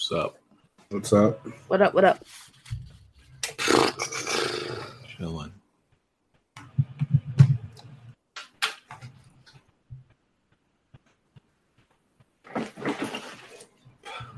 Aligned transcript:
What's 0.00 0.12
up? 0.12 0.38
What's 0.88 1.12
up? 1.12 1.46
What 1.68 1.82
up? 1.82 1.92
What 1.92 2.04
up? 2.06 2.24
Chilling. 5.18 5.52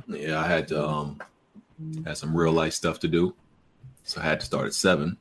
Yeah, 0.08 0.40
I 0.40 0.46
had 0.48 0.68
to 0.68 0.84
um 0.86 1.20
had 2.04 2.18
some 2.18 2.36
real 2.36 2.52
life 2.52 2.72
stuff 2.72 2.98
to 3.00 3.08
do, 3.08 3.34
so 4.04 4.20
I 4.20 4.24
had 4.24 4.40
to 4.40 4.46
start 4.46 4.66
at 4.66 4.74
seven. 4.74 5.16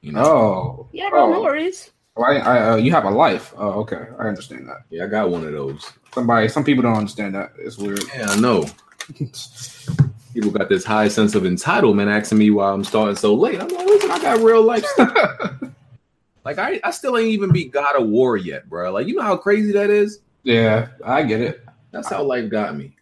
You 0.00 0.12
know, 0.12 0.20
Oh, 0.24 0.88
Yeah, 0.92 1.10
bro, 1.10 1.30
no 1.30 1.38
Oh. 1.38 1.42
worries. 1.42 1.90
oh 2.16 2.22
I, 2.22 2.34
I, 2.36 2.70
uh, 2.70 2.76
you 2.76 2.92
have 2.92 3.04
a 3.04 3.10
life. 3.10 3.52
Oh, 3.56 3.80
okay, 3.80 4.06
I 4.18 4.28
understand 4.28 4.68
that. 4.68 4.84
yeah, 4.90 5.04
I 5.04 5.08
got 5.08 5.28
one 5.30 5.44
of 5.44 5.52
those. 5.52 5.84
Somebody, 6.14 6.48
some 6.48 6.62
people 6.64 6.82
don't 6.82 6.94
understand 6.96 7.34
that. 7.34 7.52
It's 7.58 7.76
weird. 7.78 8.04
Yeah, 8.16 8.28
I 8.30 8.38
know. 8.38 8.64
People 10.34 10.50
got 10.50 10.68
this 10.68 10.84
high 10.84 11.08
sense 11.08 11.34
of 11.34 11.44
entitlement 11.44 12.14
asking 12.14 12.38
me 12.38 12.50
why 12.50 12.70
I'm 12.70 12.84
starting 12.84 13.16
so 13.16 13.34
late. 13.34 13.60
I'm 13.60 13.68
like, 13.68 13.86
listen, 13.86 14.10
I 14.10 14.20
got 14.20 14.40
real 14.40 14.62
life 14.62 14.84
stuff. 14.84 15.62
like 16.44 16.58
I, 16.58 16.80
I 16.84 16.90
still 16.90 17.16
ain't 17.16 17.28
even 17.28 17.50
beat 17.50 17.72
God 17.72 17.96
of 17.96 18.08
War 18.08 18.36
yet, 18.36 18.68
bro. 18.68 18.92
Like 18.92 19.06
you 19.06 19.14
know 19.14 19.22
how 19.22 19.36
crazy 19.36 19.72
that 19.72 19.90
is. 19.90 20.20
yeah, 20.44 20.88
I 21.04 21.22
get 21.22 21.40
it. 21.40 21.64
That's 21.90 22.08
how 22.08 22.22
life 22.22 22.50
got 22.50 22.76
me. 22.76 22.94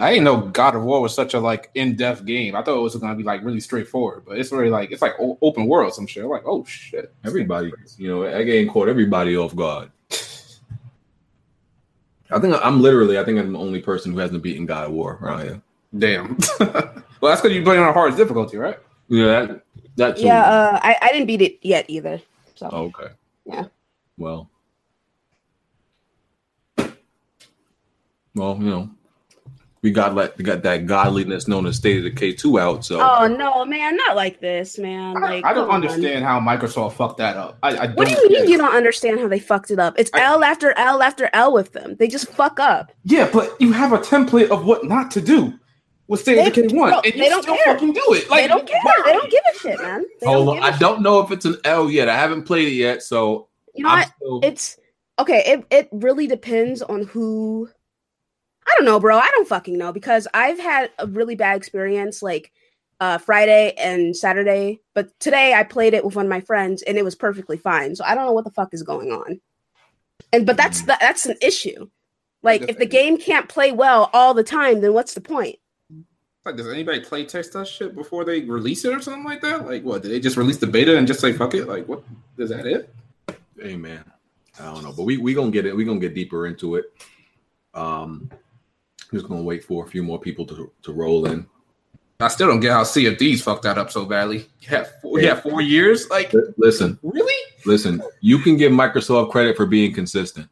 I 0.00 0.10
didn't 0.10 0.24
know 0.24 0.42
God 0.42 0.76
of 0.76 0.84
War 0.84 1.00
was 1.00 1.12
such 1.12 1.34
a 1.34 1.40
like 1.40 1.70
in-depth 1.74 2.24
game. 2.24 2.54
I 2.54 2.62
thought 2.62 2.78
it 2.78 2.82
was 2.82 2.94
gonna 2.94 3.16
be 3.16 3.24
like 3.24 3.42
really 3.42 3.60
straightforward, 3.60 4.24
but 4.26 4.38
it's 4.38 4.52
really 4.52 4.70
like 4.70 4.92
it's 4.92 5.02
like 5.02 5.14
open 5.18 5.66
world 5.66 5.92
some 5.94 6.06
shit. 6.06 6.22
I'm 6.22 6.30
like, 6.30 6.46
oh 6.46 6.64
shit, 6.64 7.12
Everybody, 7.24 7.72
you 7.96 8.08
know, 8.08 8.22
that 8.22 8.44
game 8.44 8.68
caught 8.68 8.88
everybody 8.88 9.36
off 9.36 9.56
guard. 9.56 9.90
I 12.30 12.38
think 12.38 12.54
I'm 12.62 12.82
literally, 12.82 13.18
I 13.18 13.24
think 13.24 13.38
I'm 13.38 13.52
the 13.52 13.58
only 13.58 13.80
person 13.80 14.12
who 14.12 14.18
hasn't 14.18 14.42
beaten 14.42 14.66
God 14.66 14.86
of 14.86 14.92
War 14.92 15.18
around 15.22 15.42
here. 15.42 15.62
Damn. 15.96 16.36
well, 16.60 17.02
that's 17.22 17.40
because 17.40 17.52
you 17.56 17.62
playing 17.62 17.82
on 17.82 17.88
a 17.88 17.92
hardest 17.92 18.18
difficulty, 18.18 18.58
right? 18.58 18.78
Yeah, 19.08 19.24
that, 19.26 19.62
that 19.96 20.16
too. 20.16 20.26
Yeah, 20.26 20.44
uh, 20.44 20.80
I, 20.82 20.96
I 21.00 21.08
didn't 21.08 21.26
beat 21.26 21.40
it 21.40 21.58
yet 21.62 21.86
either. 21.88 22.20
So 22.54 22.68
Oh, 22.70 22.84
okay. 22.84 23.12
Yeah. 23.46 23.64
Well. 24.18 24.50
Well, 28.34 28.56
you 28.60 28.70
know, 28.70 28.90
we 29.82 29.90
got 29.92 30.14
like 30.14 30.36
we 30.38 30.44
got 30.44 30.62
that 30.64 30.86
godliness 30.86 31.46
known 31.48 31.66
as 31.66 31.76
State 31.76 31.98
of 31.98 32.04
Decay 32.04 32.32
two 32.34 32.58
out. 32.58 32.84
So 32.84 32.98
Oh 33.00 33.26
no, 33.28 33.64
man, 33.64 33.96
not 33.96 34.16
like 34.16 34.40
this, 34.40 34.78
man. 34.78 35.16
I, 35.16 35.20
Like 35.20 35.44
I 35.44 35.52
don't 35.52 35.66
come 35.66 35.70
on. 35.70 35.76
understand 35.76 36.24
how 36.24 36.40
Microsoft 36.40 36.94
fucked 36.94 37.18
that 37.18 37.36
up. 37.36 37.58
I, 37.62 37.76
I 37.78 37.86
don't 37.86 37.96
What 37.96 38.08
do 38.08 38.14
you 38.14 38.28
mean 38.30 38.48
you 38.48 38.54
it. 38.54 38.58
don't 38.58 38.74
understand 38.74 39.20
how 39.20 39.28
they 39.28 39.38
fucked 39.38 39.70
it 39.70 39.78
up? 39.78 39.94
It's 39.98 40.10
I- 40.14 40.22
L 40.24 40.42
after 40.44 40.72
L 40.76 41.02
after 41.02 41.30
L 41.32 41.52
with 41.52 41.72
them. 41.72 41.96
They 41.98 42.08
just 42.08 42.28
fuck 42.32 42.58
up. 42.60 42.92
Yeah, 43.04 43.30
but 43.32 43.56
you 43.60 43.72
have 43.72 43.92
a 43.92 43.98
template 43.98 44.48
of 44.50 44.64
what 44.64 44.84
not 44.84 45.10
to 45.12 45.20
do 45.20 45.54
with 46.08 46.20
State 46.20 46.38
of 46.38 46.44
the 46.54 46.62
K 46.68 46.68
one, 46.76 46.90
bro, 46.90 47.00
and 47.00 47.14
you 47.14 47.22
they 47.22 47.28
don't 47.28 47.42
still 47.42 47.56
care. 47.56 47.74
fucking 47.74 47.92
do 47.92 48.02
it. 48.08 48.28
Like 48.30 48.42
they 48.42 48.48
don't 48.48 48.66
care. 48.66 48.80
why? 48.82 49.02
They 49.04 49.12
don't 49.12 49.30
give 49.30 49.42
a 49.54 49.58
shit, 49.58 49.80
man. 49.82 50.04
They 50.20 50.26
hold 50.26 50.46
don't 50.46 50.48
on, 50.48 50.54
give 50.56 50.62
a 50.64 50.66
I 50.66 50.70
shit. 50.72 50.80
don't 50.80 51.02
know 51.02 51.20
if 51.20 51.30
it's 51.30 51.44
an 51.44 51.56
L 51.64 51.90
yet. 51.90 52.08
I 52.08 52.16
haven't 52.16 52.44
played 52.44 52.68
it 52.68 52.72
yet, 52.74 53.02
so 53.02 53.48
You 53.74 53.84
know 53.84 53.90
I'm 53.90 53.98
what? 54.00 54.08
still. 54.16 54.40
It's 54.42 54.78
okay. 55.18 55.42
It 55.46 55.66
it 55.70 55.88
really 55.92 56.26
depends 56.26 56.82
on 56.82 57.04
who. 57.04 57.68
I 58.68 58.74
don't 58.76 58.84
know, 58.84 59.00
bro. 59.00 59.16
I 59.16 59.30
don't 59.32 59.48
fucking 59.48 59.78
know 59.78 59.92
because 59.92 60.28
I've 60.34 60.58
had 60.58 60.90
a 60.98 61.06
really 61.06 61.34
bad 61.34 61.56
experience 61.56 62.22
like 62.22 62.52
uh 63.00 63.18
Friday 63.18 63.72
and 63.78 64.14
Saturday, 64.16 64.80
but 64.94 65.18
today 65.20 65.54
I 65.54 65.62
played 65.62 65.94
it 65.94 66.04
with 66.04 66.16
one 66.16 66.26
of 66.26 66.30
my 66.30 66.40
friends 66.40 66.82
and 66.82 66.98
it 66.98 67.04
was 67.04 67.14
perfectly 67.14 67.56
fine. 67.56 67.96
So 67.96 68.04
I 68.04 68.14
don't 68.14 68.26
know 68.26 68.32
what 68.32 68.44
the 68.44 68.50
fuck 68.50 68.74
is 68.74 68.82
going 68.82 69.10
on. 69.10 69.40
And 70.32 70.46
but 70.46 70.56
that's 70.56 70.82
the, 70.82 70.98
that's 71.00 71.26
an 71.26 71.36
issue. 71.40 71.88
Like 72.42 72.68
if 72.68 72.78
the 72.78 72.86
game 72.86 73.16
can't 73.16 73.48
play 73.48 73.72
well 73.72 74.10
all 74.12 74.34
the 74.34 74.44
time, 74.44 74.80
then 74.80 74.92
what's 74.92 75.14
the 75.14 75.20
point? 75.20 75.56
Like, 76.44 76.56
does 76.56 76.68
anybody 76.68 77.00
play 77.00 77.24
test 77.24 77.52
that 77.52 77.66
shit 77.66 77.94
before 77.94 78.24
they 78.24 78.40
release 78.40 78.84
it 78.84 78.94
or 78.94 79.02
something 79.02 79.24
like 79.24 79.42
that? 79.42 79.66
Like, 79.66 79.82
what? 79.82 80.02
Did 80.02 80.12
they 80.12 80.20
just 80.20 80.36
release 80.36 80.56
the 80.56 80.66
beta 80.66 80.96
and 80.96 81.06
just 81.06 81.20
say 81.20 81.32
fuck 81.32 81.52
it? 81.54 81.66
Like, 81.66 81.86
what? 81.86 82.02
Is 82.38 82.50
that 82.50 82.64
it? 82.64 82.94
Hey 83.60 83.76
man, 83.76 84.04
I 84.58 84.72
don't 84.72 84.82
know, 84.82 84.92
but 84.92 85.02
we 85.02 85.18
we 85.18 85.34
gonna 85.34 85.50
get 85.50 85.66
it. 85.66 85.76
We 85.76 85.84
gonna 85.84 86.00
get 86.00 86.14
deeper 86.14 86.46
into 86.46 86.76
it. 86.76 86.86
Um, 87.74 88.30
just 89.10 89.28
gonna 89.28 89.42
wait 89.42 89.64
for 89.64 89.84
a 89.84 89.88
few 89.88 90.02
more 90.02 90.18
people 90.20 90.46
to 90.46 90.70
to 90.82 90.92
roll 90.92 91.26
in. 91.26 91.46
I 92.20 92.28
still 92.28 92.48
don't 92.48 92.58
get 92.58 92.72
how 92.72 92.82
Sea 92.82 93.06
of 93.06 93.18
Thieves 93.18 93.42
fucked 93.42 93.62
that 93.62 93.78
up 93.78 93.92
so 93.92 94.04
badly. 94.04 94.48
Yeah, 94.60 94.84
four, 95.00 95.20
yeah, 95.20 95.40
four 95.40 95.60
years. 95.60 96.10
Like, 96.10 96.32
Li- 96.32 96.42
Listen, 96.56 96.98
really? 97.02 97.52
listen. 97.64 98.02
You 98.20 98.40
can 98.40 98.56
give 98.56 98.72
Microsoft 98.72 99.30
credit 99.30 99.56
for 99.56 99.66
being 99.66 99.94
consistent. 99.94 100.48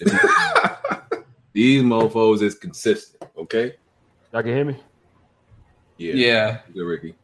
These 1.52 1.82
mofo's 1.82 2.40
is 2.40 2.54
consistent. 2.54 3.20
Okay. 3.36 3.74
Y'all 4.32 4.42
can 4.42 4.52
hear 4.52 4.64
me? 4.64 4.76
Yeah. 5.96 6.12
yeah. 6.14 6.58
Good, 6.72 6.84
Ricky. 6.84 7.14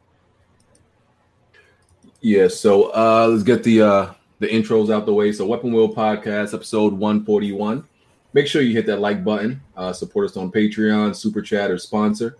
Yeah. 2.19 2.49
So 2.49 2.91
uh 2.93 3.27
let's 3.29 3.43
get 3.43 3.63
the 3.63 3.81
uh 3.81 4.13
the 4.39 4.47
intros 4.47 4.93
out 4.93 5.05
the 5.05 5.13
way. 5.13 5.31
So 5.31 5.45
Weapon 5.45 5.71
Wheel 5.71 5.93
Podcast, 5.93 6.53
episode 6.53 6.91
141. 6.93 7.87
Make 8.35 8.47
sure 8.47 8.61
you 8.61 8.73
hit 8.73 8.85
that 8.87 8.99
like 8.99 9.23
button. 9.23 9.61
Uh 9.77 9.93
support 9.93 10.29
us 10.29 10.35
on 10.35 10.51
Patreon, 10.51 11.15
Super 11.15 11.41
Chat, 11.41 11.71
or 11.71 11.77
sponsor. 11.77 12.35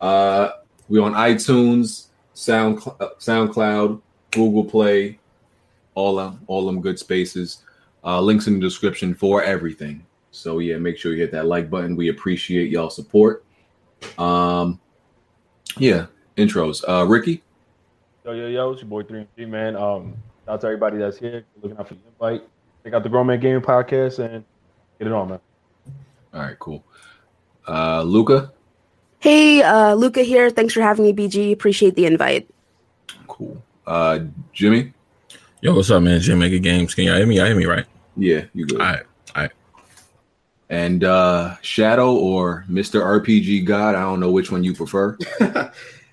Uh 0.00 0.50
we 0.88 0.98
on 0.98 1.12
iTunes, 1.12 2.08
Sound 2.34 2.82
uh, 2.98 3.10
SoundCloud, 3.20 4.02
Google 4.32 4.64
Play, 4.64 5.20
all 5.94 6.16
them 6.16 6.40
all 6.48 6.66
them 6.66 6.80
good 6.80 6.98
spaces. 6.98 7.62
Uh 8.02 8.20
links 8.20 8.48
in 8.48 8.54
the 8.54 8.60
description 8.60 9.14
for 9.14 9.40
everything. 9.40 10.04
So 10.32 10.58
yeah, 10.58 10.78
make 10.78 10.98
sure 10.98 11.12
you 11.12 11.18
hit 11.18 11.30
that 11.30 11.46
like 11.46 11.70
button. 11.70 11.94
We 11.94 12.08
appreciate 12.08 12.72
y'all 12.72 12.90
support. 12.90 13.44
Um 14.18 14.80
yeah, 15.78 16.06
intros. 16.36 16.82
Uh 16.88 17.06
Ricky. 17.06 17.44
Yo, 18.24 18.32
yo, 18.32 18.48
yo, 18.48 18.72
it's 18.72 18.82
your 18.82 18.88
boy 18.88 19.04
3G, 19.04 19.48
man. 19.48 19.76
Um, 19.76 20.16
shout 20.44 20.54
out 20.54 20.60
to 20.62 20.66
everybody 20.66 20.98
that's 20.98 21.18
here, 21.18 21.44
looking 21.62 21.78
out 21.78 21.86
for 21.86 21.94
the 21.94 22.00
invite. 22.08 22.48
Check 22.82 22.94
out 22.94 23.04
the 23.04 23.08
Grown 23.08 23.28
Man 23.28 23.38
Gaming 23.38 23.62
Podcast 23.62 24.18
and 24.18 24.44
get 24.98 25.08
it 25.08 25.12
on, 25.12 25.28
man. 25.28 25.40
All 26.34 26.40
right, 26.40 26.58
cool. 26.58 26.84
Uh 27.66 28.02
Luca. 28.02 28.52
Hey, 29.20 29.62
uh 29.62 29.94
Luca 29.94 30.22
here. 30.22 30.50
Thanks 30.50 30.74
for 30.74 30.80
having 30.82 31.04
me, 31.04 31.12
BG. 31.12 31.52
Appreciate 31.52 31.94
the 31.94 32.06
invite. 32.06 32.48
Cool. 33.26 33.62
Uh 33.86 34.20
Jimmy. 34.52 34.92
Yo, 35.62 35.74
what's 35.74 35.90
up, 35.90 36.02
man? 36.02 36.20
Jim 36.20 36.38
Maker 36.38 36.58
Games. 36.58 36.94
Can 36.94 37.04
y'all 37.04 37.16
hear 37.16 37.26
me? 37.26 37.36
Y'all 37.36 37.46
hear 37.46 37.56
me, 37.56 37.66
right? 37.66 37.86
Yeah, 38.16 38.44
you 38.54 38.66
good. 38.66 38.80
All 38.80 38.86
right, 38.86 39.02
all 39.34 39.42
right. 39.42 39.50
And 40.68 41.04
uh 41.04 41.56
Shadow 41.62 42.14
or 42.14 42.64
Mr. 42.68 43.02
RPG 43.02 43.64
God. 43.64 43.94
I 43.94 44.02
don't 44.02 44.20
know 44.20 44.30
which 44.30 44.52
one 44.52 44.62
you 44.62 44.74
prefer. 44.74 45.16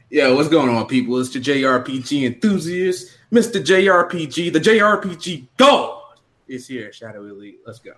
yeah, 0.09 0.31
what's 0.31 0.49
going 0.49 0.69
on, 0.69 0.87
people? 0.87 1.19
It's 1.19 1.29
the 1.29 1.39
JRPG 1.39 2.25
enthusiast, 2.25 3.17
Mr. 3.33 3.63
JRPG, 3.63 4.53
the 4.53 4.59
JRPG 4.59 5.47
God 5.57 6.19
is 6.47 6.67
here 6.67 6.87
at 6.87 6.95
Shadow 6.95 7.25
Elite. 7.25 7.59
Let's 7.65 7.79
go. 7.79 7.93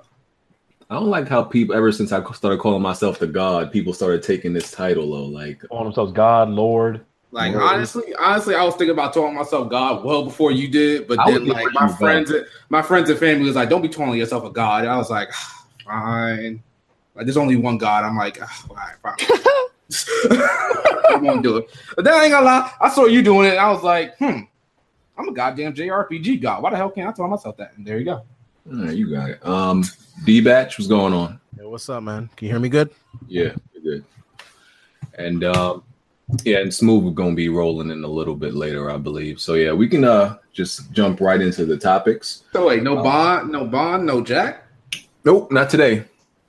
I 0.90 0.96
don't 0.96 1.10
like 1.10 1.28
how 1.28 1.44
people 1.44 1.76
ever 1.76 1.92
since 1.92 2.12
I 2.12 2.24
started 2.34 2.60
calling 2.60 2.82
myself 2.82 3.18
the 3.18 3.28
God, 3.28 3.72
people 3.72 3.94
started 3.94 4.22
taking 4.22 4.54
this 4.54 4.70
title 4.72 5.12
though. 5.12 5.26
Like 5.26 5.62
Calling 5.68 5.86
themselves 5.86 6.12
God, 6.12 6.50
Lord. 6.50 7.04
Like 7.32 7.54
Word. 7.54 7.64
honestly, 7.64 8.14
honestly, 8.20 8.56
I 8.56 8.64
was 8.64 8.76
thinking 8.76 8.92
about 8.92 9.14
calling 9.14 9.34
myself 9.34 9.70
God 9.70 10.06
well 10.06 10.24
before 10.24 10.52
you 10.52 10.68
did, 10.68 11.08
but 11.08 11.20
I 11.20 11.32
then 11.32 11.46
like 11.48 11.66
my 11.74 11.88
you 11.88 11.88
God. 11.88 11.98
friends, 11.98 12.32
my 12.70 12.82
friends 12.82 13.10
and 13.10 13.20
family 13.20 13.46
was 13.46 13.56
like, 13.56 13.68
"Don't 13.68 13.82
be 13.82 13.90
calling 13.90 14.18
yourself 14.18 14.46
a 14.46 14.50
God." 14.52 14.84
And 14.84 14.92
I 14.92 14.98
was 14.98 15.10
like, 15.10 15.30
"Fine." 15.84 16.62
Like 17.16 17.26
there's 17.26 17.36
only 17.36 17.56
one 17.56 17.78
God. 17.78 18.04
I'm 18.04 18.16
like, 18.16 18.38
"Ah, 18.42 18.66
all 18.70 18.76
right, 18.76 18.96
fine. 19.02 19.16
I 21.10 21.18
won't 21.22 21.44
do 21.44 21.58
it. 21.58 21.70
But 21.96 22.06
then 22.06 22.14
I 22.14 22.24
ain't 22.24 22.32
gonna 22.32 22.46
lie, 22.46 22.72
I 22.80 22.90
saw 22.90 23.06
you 23.06 23.22
doing 23.22 23.48
it, 23.48 23.52
and 23.52 23.60
I 23.60 23.70
was 23.72 23.84
like, 23.84 24.16
"Hmm, 24.18 24.42
I'm 25.18 25.28
a 25.28 25.34
goddamn 25.34 25.74
JRPG 25.74 26.42
God. 26.42 26.62
Why 26.62 26.70
the 26.70 26.78
hell 26.78 26.92
can't 26.92 27.10
I 27.10 27.12
tell 27.12 27.28
myself 27.28 27.58
that?" 27.58 27.74
And 27.76 27.86
there 27.86 27.98
you 27.98 28.06
go. 28.06 28.24
All 28.68 28.86
right, 28.86 28.96
you 28.96 29.10
got 29.10 29.30
it. 29.30 29.46
Um 29.46 29.84
D 30.26 30.42
Batch, 30.42 30.78
what's 30.78 30.88
going 30.88 31.14
on? 31.14 31.40
Yo, 31.58 31.70
what's 31.70 31.88
up, 31.90 32.04
man? 32.04 32.30
Can 32.36 32.48
you 32.48 32.54
hear 32.54 32.60
me 32.60 32.70
good? 32.70 32.90
Yeah, 33.28 33.54
you're 33.74 33.84
good. 33.98 34.06
And 35.18 35.44
um 35.44 35.84
yeah, 36.44 36.58
and 36.60 36.74
Smooth 36.74 37.04
we're 37.04 37.12
gonna 37.12 37.36
be 37.36 37.50
rolling 37.50 37.92
in 37.92 38.04
a 38.04 38.08
little 38.08 38.36
bit 38.36 38.56
later, 38.56 38.90
I 38.90 38.98
believe. 38.98 39.40
So 39.40 39.54
yeah, 39.54 39.74
we 39.74 39.88
can 39.88 40.04
uh 40.04 40.38
just 40.54 40.92
jump 40.92 41.22
right 41.22 41.40
into 41.42 41.66
the 41.66 41.78
topics. 41.78 42.44
So 42.54 42.68
wait, 42.68 42.84
no 42.84 42.98
Oh. 43.00 43.04
Bond, 43.04 43.52
no 43.52 43.66
Bond, 43.66 44.06
no 44.06 44.22
Jack. 44.22 44.64
Nope, 45.24 45.52
not 45.52 45.70
today. 45.70 46.06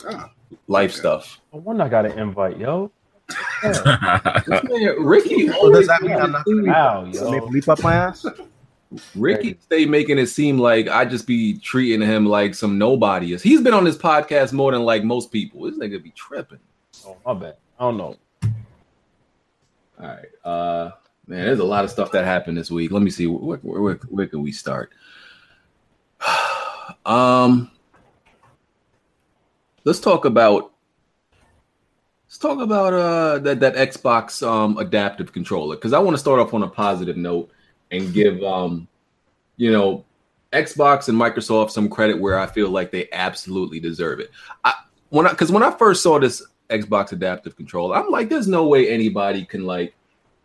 Ah. 0.07 0.31
Life 0.69 0.93
Okay. 0.93 0.99
stuff. 1.01 1.41
No 1.53 1.61
wonder 1.61 1.85
I 1.85 1.89
got 1.89 2.07
an 2.07 2.19
invite, 2.19 2.59
yo. 2.59 2.91
Man, 3.65 4.95
Ricky, 5.01 5.49
So 5.49 5.73
does 5.73 5.89
that 5.89 6.01
mean 6.03 6.12
I'm 6.17 6.31
not 6.31 6.45
gonna 6.45 6.62
Wow, 6.62 7.05
leap, 7.05 7.15
yo. 7.15 7.31
maybe 7.33 7.47
leap 7.47 7.69
up 7.69 7.83
my 7.83 7.95
ass? 7.95 8.25
Ricky 9.15 9.59
stay 9.61 9.85
making 9.85 10.19
it 10.19 10.27
seem 10.27 10.59
like 10.59 10.88
I 10.88 11.05
just 11.05 11.27
be 11.27 11.59
treating 11.59 12.00
him 12.00 12.27
like 12.27 12.55
some 12.55 12.79
nobody. 12.79 13.33
is. 13.33 13.43
He's 13.43 13.61
been 13.61 13.75
on 13.75 13.85
this 13.85 13.97
podcast 13.97 14.53
more 14.53 14.73
than 14.73 14.83
like 14.83 15.03
most 15.03 15.33
people. 15.33 15.62
This 15.62 15.77
nigga 15.77 16.03
be 16.03 16.11
tripping. 16.11 16.61
Oh, 17.05 17.17
my 17.27 17.35
bad. 17.35 17.56
I 17.79 17.85
don't 17.85 17.97
know. 17.97 18.17
All 19.99 20.06
right, 20.06 20.27
uh, 20.44 20.91
man, 21.27 21.47
there's 21.47 21.59
a 21.59 21.65
lot 21.65 21.85
of 21.85 21.91
stuff 21.91 22.12
that 22.12 22.25
happened 22.25 22.59
this 22.59 22.71
week. 22.71 22.91
Let 22.93 23.03
me 23.03 23.11
see 23.11 23.27
where 23.27 23.59
where, 23.59 23.81
where, 23.83 23.94
where 23.94 24.27
can 24.27 24.43
we 24.43 24.53
start? 24.53 24.93
um, 27.06 27.71
let's 29.85 30.00
talk 30.00 30.25
about 30.25 30.73
Let's 32.27 32.38
talk 32.38 32.61
about 32.61 32.93
uh 32.93 33.38
that 33.38 33.61
that 33.61 33.77
Xbox 33.77 34.47
um 34.47 34.77
adaptive 34.79 35.33
controller 35.33 35.77
because 35.77 35.93
I 35.93 36.00
want 36.00 36.15
to 36.17 36.19
start 36.19 36.41
off 36.41 36.53
on 36.53 36.62
a 36.62 36.69
positive 36.69 37.17
note 37.17 37.50
and 37.91 38.12
give 38.12 38.43
um 38.43 38.88
you 39.56 39.73
know 39.73 40.05
Xbox 40.53 41.09
and 41.09 41.19
Microsoft 41.19 41.71
some 41.71 41.88
credit 41.88 42.19
where 42.19 42.38
I 42.38 42.47
feel 42.47 42.71
like 42.71 42.91
they 42.91 43.09
absolutely 43.12 43.81
deserve 43.81 44.21
it. 44.21 44.31
I 44.65 44.75
when 45.11 45.27
I 45.27 45.31
because 45.31 45.53
when 45.53 45.62
I 45.62 45.71
first 45.71 46.03
saw 46.03 46.19
this 46.19 46.43
Xbox 46.71 47.12
adaptive 47.12 47.56
controller, 47.56 47.97
I'm 47.97 48.11
like, 48.11 48.29
there's 48.29 48.49
no 48.49 48.67
way 48.67 48.88
anybody 48.88 49.44
can 49.44 49.65
like 49.65 49.94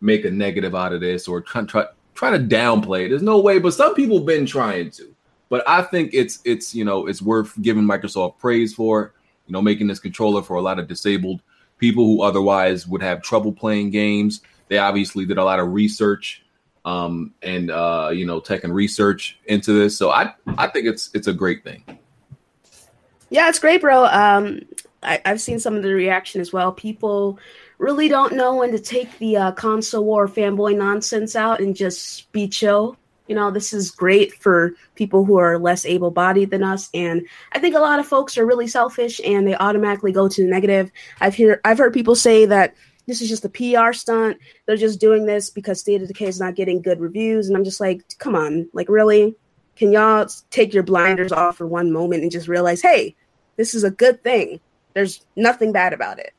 make 0.00 0.24
a 0.24 0.30
negative 0.30 0.74
out 0.74 0.92
of 0.92 1.00
this 1.00 1.28
or 1.28 1.40
try 1.40 1.62
try, 1.62 1.86
try 2.14 2.30
to 2.30 2.38
downplay 2.38 3.06
it. 3.06 3.08
There's 3.10 3.22
no 3.22 3.40
way, 3.40 3.58
but 3.58 3.74
some 3.74 3.94
people 3.94 4.20
been 4.20 4.46
trying 4.46 4.90
to. 4.92 5.14
But 5.48 5.66
I 5.68 5.82
think 5.82 6.10
it's 6.12 6.40
it's 6.44 6.74
you 6.74 6.84
know 6.84 7.06
it's 7.06 7.22
worth 7.22 7.60
giving 7.62 7.84
Microsoft 7.84 8.38
praise 8.38 8.74
for 8.74 9.14
you 9.46 9.52
know 9.52 9.62
making 9.62 9.86
this 9.86 10.00
controller 10.00 10.42
for 10.42 10.56
a 10.56 10.62
lot 10.62 10.78
of 10.78 10.88
disabled 10.88 11.42
people 11.78 12.04
who 12.04 12.22
otherwise 12.22 12.86
would 12.86 13.02
have 13.02 13.22
trouble 13.22 13.52
playing 13.52 13.90
games. 13.90 14.42
They 14.68 14.78
obviously 14.78 15.26
did 15.26 15.38
a 15.38 15.44
lot 15.44 15.58
of 15.58 15.72
research 15.72 16.44
um, 16.84 17.34
and 17.42 17.70
uh, 17.70 18.10
you 18.12 18.26
know 18.26 18.40
tech 18.40 18.64
and 18.64 18.74
research 18.74 19.38
into 19.46 19.72
this. 19.72 19.96
So 19.96 20.10
I 20.10 20.34
I 20.58 20.68
think 20.68 20.86
it's 20.86 21.10
it's 21.14 21.26
a 21.26 21.32
great 21.32 21.64
thing. 21.64 21.84
Yeah, 23.30 23.48
it's 23.48 23.58
great, 23.58 23.80
bro. 23.80 24.04
Um, 24.06 24.60
I, 25.02 25.20
I've 25.24 25.40
seen 25.40 25.58
some 25.58 25.74
of 25.74 25.82
the 25.82 25.94
reaction 25.94 26.40
as 26.40 26.52
well. 26.52 26.72
People 26.72 27.38
really 27.78 28.08
don't 28.08 28.34
know 28.34 28.54
when 28.54 28.72
to 28.72 28.78
take 28.78 29.18
the 29.18 29.36
uh, 29.36 29.52
console 29.52 30.04
war 30.04 30.28
fanboy 30.28 30.76
nonsense 30.76 31.34
out 31.34 31.60
and 31.60 31.74
just 31.74 32.30
be 32.32 32.46
chill. 32.46 32.96
You 33.26 33.34
know, 33.34 33.50
this 33.50 33.72
is 33.72 33.90
great 33.90 34.34
for 34.34 34.74
people 34.94 35.24
who 35.24 35.38
are 35.38 35.58
less 35.58 35.86
able 35.86 36.10
bodied 36.10 36.50
than 36.50 36.62
us. 36.62 36.90
And 36.92 37.26
I 37.52 37.58
think 37.58 37.74
a 37.74 37.80
lot 37.80 37.98
of 37.98 38.06
folks 38.06 38.36
are 38.36 38.44
really 38.44 38.66
selfish 38.66 39.20
and 39.24 39.46
they 39.46 39.56
automatically 39.56 40.12
go 40.12 40.28
to 40.28 40.42
the 40.42 40.48
negative. 40.48 40.90
I've 41.20 41.34
hear 41.34 41.60
I've 41.64 41.78
heard 41.78 41.94
people 41.94 42.14
say 42.14 42.44
that 42.46 42.74
this 43.06 43.20
is 43.20 43.28
just 43.28 43.44
a 43.44 43.48
PR 43.48 43.92
stunt. 43.92 44.38
They're 44.66 44.76
just 44.76 45.00
doing 45.00 45.26
this 45.26 45.50
because 45.50 45.80
State 45.80 46.02
of 46.02 46.08
Decay 46.08 46.26
is 46.26 46.40
not 46.40 46.54
getting 46.54 46.82
good 46.82 47.00
reviews. 47.00 47.48
And 47.48 47.56
I'm 47.56 47.64
just 47.64 47.80
like, 47.80 48.02
come 48.18 48.34
on, 48.34 48.68
like 48.72 48.88
really? 48.88 49.34
Can 49.76 49.92
y'all 49.92 50.26
take 50.50 50.74
your 50.74 50.82
blinders 50.82 51.32
off 51.32 51.56
for 51.56 51.66
one 51.66 51.90
moment 51.90 52.22
and 52.22 52.30
just 52.30 52.46
realize, 52.46 52.82
hey, 52.82 53.16
this 53.56 53.74
is 53.74 53.84
a 53.84 53.90
good 53.90 54.22
thing. 54.22 54.60
There's 54.94 55.24
nothing 55.36 55.72
bad 55.72 55.92
about 55.92 56.18
it. 56.18 56.32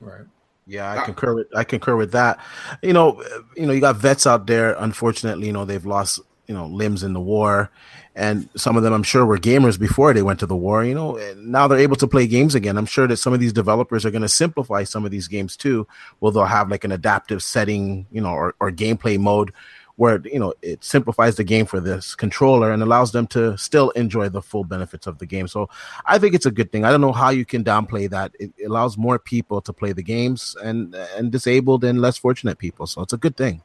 Right. 0.00 0.24
Yeah, 0.66 0.90
I 0.90 0.98
uh, 0.98 1.04
concur 1.04 1.34
with 1.34 1.48
I 1.54 1.64
concur 1.64 1.96
with 1.96 2.12
that. 2.12 2.38
You 2.80 2.92
know, 2.92 3.22
you 3.56 3.66
know, 3.66 3.72
you 3.72 3.80
got 3.80 3.96
vets 3.96 4.26
out 4.26 4.46
there. 4.46 4.74
Unfortunately, 4.78 5.48
you 5.48 5.52
know, 5.52 5.64
they've 5.64 5.84
lost 5.84 6.20
you 6.46 6.54
know 6.54 6.66
limbs 6.66 7.02
in 7.02 7.12
the 7.12 7.20
war, 7.20 7.70
and 8.16 8.48
some 8.56 8.76
of 8.76 8.82
them, 8.82 8.92
I'm 8.92 9.02
sure, 9.02 9.24
were 9.24 9.38
gamers 9.38 9.78
before 9.78 10.12
they 10.12 10.22
went 10.22 10.40
to 10.40 10.46
the 10.46 10.56
war. 10.56 10.84
You 10.84 10.94
know, 10.94 11.16
and 11.16 11.48
now 11.48 11.68
they're 11.68 11.78
able 11.78 11.96
to 11.96 12.08
play 12.08 12.26
games 12.26 12.54
again. 12.54 12.76
I'm 12.76 12.86
sure 12.86 13.06
that 13.06 13.18
some 13.18 13.32
of 13.32 13.40
these 13.40 13.52
developers 13.52 14.04
are 14.04 14.10
going 14.10 14.22
to 14.22 14.28
simplify 14.28 14.84
some 14.84 15.04
of 15.04 15.10
these 15.10 15.28
games 15.28 15.56
too. 15.56 15.86
Well, 16.20 16.32
they'll 16.32 16.44
have 16.44 16.70
like 16.70 16.84
an 16.84 16.92
adaptive 16.92 17.42
setting, 17.42 18.06
you 18.10 18.20
know, 18.20 18.30
or, 18.30 18.54
or 18.60 18.70
gameplay 18.70 19.18
mode 19.18 19.52
where 20.00 20.22
you 20.24 20.38
know 20.38 20.54
it 20.62 20.82
simplifies 20.82 21.36
the 21.36 21.44
game 21.44 21.66
for 21.66 21.78
this 21.78 22.14
controller 22.14 22.72
and 22.72 22.82
allows 22.82 23.12
them 23.12 23.26
to 23.26 23.54
still 23.58 23.90
enjoy 23.90 24.30
the 24.30 24.40
full 24.40 24.64
benefits 24.64 25.06
of 25.06 25.18
the 25.18 25.26
game. 25.26 25.46
So 25.46 25.68
I 26.06 26.18
think 26.18 26.34
it's 26.34 26.46
a 26.46 26.50
good 26.50 26.72
thing. 26.72 26.86
I 26.86 26.90
don't 26.90 27.02
know 27.02 27.12
how 27.12 27.28
you 27.28 27.44
can 27.44 27.62
downplay 27.62 28.08
that. 28.08 28.32
It 28.40 28.50
allows 28.64 28.96
more 28.96 29.18
people 29.18 29.60
to 29.60 29.74
play 29.74 29.92
the 29.92 30.02
games 30.02 30.56
and 30.64 30.94
and 30.94 31.30
disabled 31.30 31.84
and 31.84 32.00
less 32.00 32.16
fortunate 32.16 32.56
people. 32.56 32.86
So 32.86 33.02
it's 33.02 33.12
a 33.12 33.18
good 33.18 33.36
thing. 33.36 33.60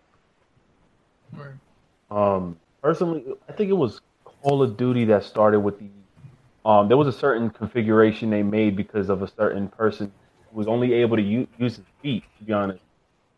Um, 2.11 2.59
personally, 2.81 3.23
I 3.47 3.53
think 3.53 3.69
it 3.69 3.77
was 3.77 4.01
Call 4.45 4.61
of 4.61 4.77
Duty 4.77 5.05
that 5.05 5.23
started 5.23 5.61
with 5.61 5.79
the. 5.79 5.89
Um, 6.69 6.87
there 6.87 6.97
was 6.97 7.07
a 7.07 7.17
certain 7.17 7.49
configuration 7.49 8.29
they 8.29 8.43
made 8.43 8.75
because 8.75 9.09
of 9.09 9.23
a 9.23 9.27
certain 9.27 9.69
person 9.69 10.11
who 10.51 10.57
was 10.57 10.67
only 10.67 10.93
able 10.93 11.17
to 11.17 11.23
use, 11.23 11.47
use 11.57 11.77
his 11.77 11.85
feet. 12.03 12.23
To 12.37 12.43
be 12.43 12.53
honest, 12.53 12.83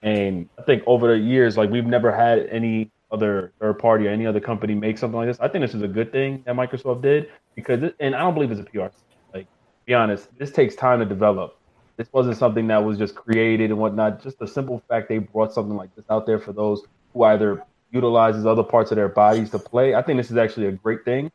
and 0.01 0.49
I 0.59 0.63
think 0.63 0.83
over 0.85 1.07
the 1.07 1.17
years, 1.17 1.55
like 1.55 1.69
we've 1.69 1.85
never 1.85 2.13
had 2.13 2.47
any 2.47 2.91
other 3.09 3.53
third 3.59 3.79
party 3.79 4.07
or 4.07 4.09
any 4.09 4.25
other 4.25 4.41
company 4.41 4.75
make 4.75 4.97
something 4.97 5.17
like 5.17 5.29
this. 5.29 5.39
I 5.39 5.47
think 5.47 5.63
this 5.63 5.73
is 5.73 5.81
a 5.81 5.87
good 5.87 6.11
thing 6.11 6.43
that 6.45 6.55
Microsoft 6.55 7.01
did 7.01 7.29
because, 7.55 7.83
it, 7.83 7.95
and 8.01 8.13
I 8.13 8.19
don't 8.19 8.33
believe 8.33 8.51
it's 8.51 8.59
a 8.59 8.63
PR. 8.65 8.87
Like, 9.33 9.47
be 9.85 9.93
honest, 9.93 10.27
this 10.37 10.51
takes 10.51 10.75
time 10.75 10.99
to 10.99 11.05
develop. 11.05 11.57
This 11.95 12.11
wasn't 12.11 12.35
something 12.35 12.67
that 12.67 12.83
was 12.83 12.97
just 12.97 13.15
created 13.15 13.71
and 13.71 13.79
whatnot. 13.79 14.21
Just 14.21 14.39
the 14.39 14.47
simple 14.47 14.83
fact 14.89 15.07
they 15.07 15.19
brought 15.19 15.53
something 15.53 15.77
like 15.77 15.95
this 15.95 16.05
out 16.09 16.25
there 16.25 16.37
for 16.37 16.51
those 16.51 16.83
who 17.13 17.23
either 17.23 17.63
utilizes 17.91 18.45
other 18.45 18.63
parts 18.63 18.91
of 18.91 18.95
their 18.95 19.09
bodies 19.09 19.49
to 19.51 19.59
play. 19.59 19.95
I 19.95 20.01
think 20.01 20.17
this 20.17 20.31
is 20.31 20.37
actually 20.37 20.67
a 20.67 20.71
great 20.71 21.05
thing, 21.05 21.31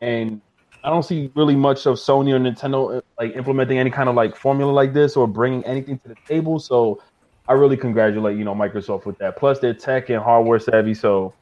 and 0.00 0.40
I 0.82 0.90
don't 0.90 1.02
see 1.02 1.30
really 1.34 1.56
much 1.56 1.86
of 1.86 1.96
Sony 1.96 2.32
or 2.32 2.38
Nintendo 2.38 2.98
uh, 2.98 3.00
like 3.18 3.34
implementing 3.36 3.78
any 3.78 3.90
kind 3.90 4.08
of 4.08 4.14
like 4.14 4.36
formula 4.36 4.70
like 4.70 4.92
this 4.92 5.16
or 5.16 5.26
bringing 5.26 5.64
anything 5.64 5.98
to 6.00 6.08
the 6.08 6.16
table. 6.26 6.58
So 6.58 7.02
I 7.48 7.54
really 7.54 7.76
congratulate 7.76 8.36
you 8.36 8.44
know 8.44 8.54
Microsoft 8.54 9.06
with 9.06 9.18
that. 9.18 9.36
Plus, 9.36 9.58
they're 9.58 9.74
tech 9.74 10.10
and 10.10 10.22
hardware 10.22 10.58
savvy, 10.58 10.94
so 10.94 11.32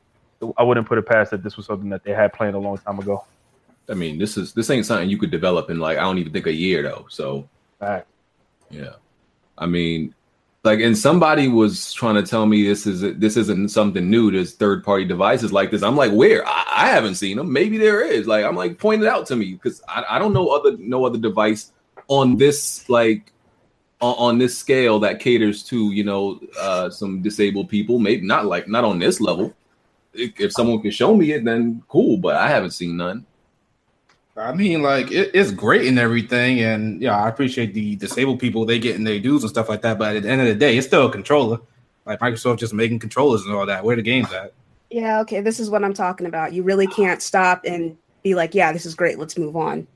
I 0.57 0.63
wouldn't 0.63 0.87
put 0.87 0.99
it 0.99 1.07
past 1.07 1.33
that 1.33 1.43
this 1.43 1.57
was 1.57 1.67
something 1.67 1.89
that 1.91 2.05
they 2.05 2.13
had 2.13 2.33
planned 2.33 2.55
a 2.55 2.59
long 2.59 2.79
time 2.79 2.99
ago. 2.99 3.25
I 3.89 3.95
mean, 3.95 4.19
this 4.19 4.37
is 4.37 4.53
this 4.53 4.71
ain't 4.71 4.87
something 4.87 5.11
you 5.11 5.19
could 5.19 5.31
develop 5.31 5.71
in 5.71 5.79
like 5.79 5.99
I 5.99 6.03
don't 6.03 6.19
even 6.19 6.33
think 6.33 6.47
a 6.47 6.53
year 6.53 6.83
though. 6.83 7.07
So 7.09 7.49
Fact. 7.81 8.07
yeah, 8.71 8.95
I 9.59 9.67
mean, 9.67 10.15
like, 10.65 10.79
and 10.79 10.97
somebody 10.97 11.49
was 11.49 11.93
trying 11.93 12.15
to 12.15 12.23
tell 12.23 12.47
me 12.47 12.67
this 12.67 12.87
is 12.87 13.01
this 13.19 13.37
isn't 13.37 13.71
something 13.71 14.09
new. 14.09 14.31
There's 14.31 14.55
third 14.55 14.85
party 14.85 15.05
devices 15.05 15.53
like 15.53 15.73
this. 15.73 15.83
I'm 15.83 15.97
like, 15.97 16.13
where? 16.13 16.47
I, 16.47 16.65
I 16.75 16.87
haven't 16.89 17.17
seen 17.17 17.37
them. 17.37 17.53
Maybe 17.53 17.79
there 17.79 18.01
is. 18.01 18.29
Like, 18.29 18.45
I'm 18.45 18.55
like, 18.55 18.79
point 18.79 19.03
it 19.03 19.09
out 19.09 19.27
to 19.27 19.37
me 19.37 19.55
because 19.55 19.83
I, 19.89 20.05
I 20.11 20.19
don't 20.21 20.33
know 20.33 20.49
other 20.49 20.77
no 20.79 21.05
other 21.05 21.19
device 21.19 21.73
on 22.07 22.37
this 22.37 22.89
like 22.89 23.33
on, 24.01 24.15
on 24.19 24.39
this 24.39 24.57
scale 24.57 25.01
that 25.01 25.19
caters 25.19 25.65
to 25.65 25.91
you 25.91 26.05
know 26.05 26.39
uh 26.61 26.91
some 26.91 27.23
disabled 27.23 27.69
people. 27.69 27.99
Maybe 27.99 28.25
not 28.25 28.47
like 28.47 28.69
not 28.69 28.85
on 28.85 29.01
this 29.01 29.21
level. 29.21 29.53
If, 30.15 30.39
if 30.39 30.53
someone 30.53 30.81
can 30.81 30.93
show 30.93 31.17
me 31.17 31.33
it, 31.33 31.45
then 31.45 31.83
cool. 31.89 32.19
But 32.19 32.37
I 32.37 32.49
haven't 32.49 32.71
seen 32.71 32.97
none. 32.97 33.27
I 34.37 34.53
mean, 34.53 34.83
like 34.83 35.11
it, 35.11 35.31
it's 35.35 35.51
great 35.51 35.87
and 35.87 35.99
everything, 35.99 36.61
and 36.61 37.03
yeah, 37.03 37.17
I 37.17 37.29
appreciate 37.29 37.75
the 37.75 37.97
disabled 37.97 38.41
people 38.41 38.65
they 38.65 38.79
get 38.79 38.93
getting 38.93 39.05
their 39.05 39.19
dues 39.19 39.43
and 39.43 39.51
stuff 39.51 39.69
like 39.69 39.83
that. 39.83 39.99
But 39.99 40.17
at 40.17 40.23
the 40.23 40.31
end 40.31 40.41
of 40.41 40.47
the 40.47 40.55
day, 40.55 40.77
it's 40.77 40.87
still 40.87 41.07
a 41.07 41.13
controller. 41.13 41.61
Like 42.07 42.21
Microsoft 42.21 42.59
just 42.59 42.73
making 42.73 42.99
controllers 42.99 43.45
and 43.45 43.55
all 43.55 43.67
that. 43.67 43.85
Where 43.85 43.97
the 43.97 44.03
game's 44.03 44.33
at? 44.33 44.53
Yeah, 44.91 45.21
okay, 45.21 45.41
this 45.41 45.61
is 45.61 45.71
what 45.71 45.85
I'm 45.85 45.95
talking 45.95 46.27
about. 46.27 46.53
You 46.53 46.63
really 46.63 46.87
can't 46.87 47.23
stop 47.23 47.63
and 47.65 47.97
be 48.23 48.35
like, 48.35 48.55
yeah, 48.55 48.73
this 48.73 48.87
is 48.87 48.95
great. 48.95 49.19
Let's 49.19 49.39
move 49.39 49.57
on. 49.57 49.87